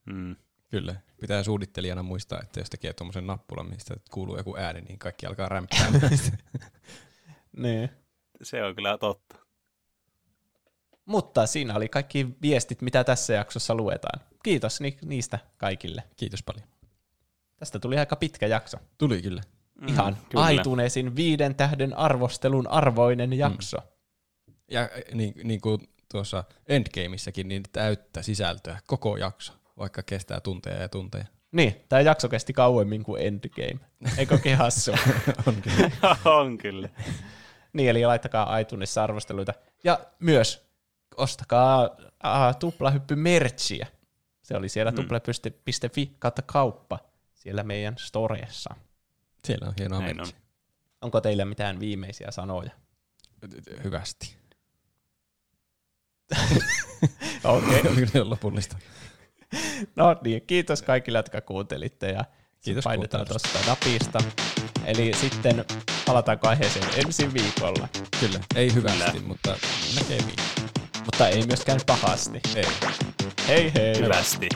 Mm. 0.06 0.36
Kyllä. 0.70 0.96
Pitää 1.22 1.44
suunnittelijana 1.44 2.04
muistaa, 2.04 2.42
että 2.42 2.60
jos 2.60 2.70
tekee 2.70 2.94
tuommoisen 2.94 3.28
nappulan, 3.28 3.70
mistä 3.70 3.96
kuuluu 4.12 4.38
joku 4.38 4.58
ääni, 4.58 4.82
niin 4.82 5.00
kaikki 5.00 5.26
alkaa 5.26 5.50
rämpää. 5.50 5.88
niin. 7.58 7.90
Se 8.42 8.64
on 8.64 8.76
kyllä 8.76 8.98
totta. 8.98 9.36
Mutta 11.06 11.48
siinä 11.48 11.76
oli 11.76 11.90
kaikki 11.90 12.28
viestit, 12.42 12.82
mitä 12.82 13.04
tässä 13.04 13.34
jaksossa 13.34 13.76
luetaan. 13.76 14.31
Kiitos 14.44 14.82
ni- 14.82 14.98
niistä 15.06 15.40
kaikille. 15.58 16.04
Kiitos 16.16 16.44
paljon. 16.44 16.68
Tästä 17.56 17.80
tuli 17.80 17.98
aika 17.98 18.16
pitkä 18.16 18.48
jakso. 18.48 18.78
Tuli 18.98 19.22
kyllä. 19.22 19.42
Mm, 19.82 19.88
Ihan 19.88 20.18
kyllä. 20.30 20.46
aituneesin 20.46 21.16
viiden 21.16 21.56
tähden 21.56 21.98
arvostelun 21.98 22.68
arvoinen 22.68 23.34
jakso. 23.34 23.78
Mm. 23.78 24.54
Ja 24.72 24.90
niin, 25.14 25.34
niin 25.44 25.62
kuin 25.62 25.90
tuossa 26.12 26.44
Endgameissäkin, 26.68 27.48
niin 27.48 27.64
täyttä 27.72 28.22
sisältöä 28.22 28.80
koko 28.86 29.18
jakso, 29.18 29.54
vaikka 29.78 30.04
kestää 30.04 30.40
tunteja 30.40 30.82
ja 30.82 30.90
tunteja. 30.90 31.26
Niin, 31.52 31.76
tämä 31.90 32.02
jakso 32.02 32.30
kesti 32.30 32.54
kauemmin 32.54 33.04
kuin 33.04 33.22
Endgame. 33.22 33.80
Eikö 34.18 34.40
hassu? 34.58 34.92
on 35.48 35.56
kyllä. 35.62 35.92
on 36.40 36.58
kyllä. 36.58 36.90
niin, 37.74 37.90
eli 37.90 38.06
laittakaa 38.06 38.58
iTunesissa 38.58 39.04
arvosteluita. 39.04 39.54
Ja 39.84 40.00
myös 40.20 40.66
ostakaa 41.18 41.86
uh, 41.86 42.56
tuplahyppy 42.60 43.16
merchia. 43.16 43.88
Se 44.52 44.58
oli 44.58 44.70
siellä 44.70 44.92
mm. 44.92 44.96
tuplahyppy.fi 44.96 46.16
kautta 46.20 46.42
kauppa 46.42 47.00
siellä 47.34 47.64
meidän 47.64 47.96
storeessa. 47.98 48.76
Siellä 49.46 49.68
on 49.68 49.74
hienoa 49.80 49.98
on. 49.98 50.28
Onko 51.02 51.22
teillä 51.22 51.46
mitään 51.46 51.80
viimeisiä 51.80 52.32
sanoja? 52.32 52.72
Hyvästi. 53.84 54.36
Okei. 57.44 57.82
Okay. 58.04 58.24
lopullista. 58.24 58.78
No 59.96 60.16
niin, 60.24 60.42
kiitos 60.42 60.82
kaikille, 60.82 61.20
jotka 61.20 61.42
kuuntelitte 61.42 62.10
ja 62.10 62.26
kiitos 62.62 62.84
painetaan 62.84 63.28
tuosta 63.28 63.60
napista. 63.68 64.20
Eli 64.86 65.14
sitten 65.14 65.66
palataanko 66.06 66.48
aiheeseen 66.48 67.06
ensi 67.06 67.34
viikolla. 67.34 67.88
Kyllä, 68.20 68.40
ei 68.56 68.74
hyvästi, 68.74 69.12
Kyllä. 69.12 69.28
mutta 69.28 69.58
näkemiin. 69.96 70.61
Mutta 71.06 71.28
ei 71.28 71.46
myöskään 71.46 71.80
pahasti. 71.86 72.42
Ei. 72.56 72.66
Hei 73.48 73.72
hei. 73.76 73.98
Hyvästi. 73.98 74.50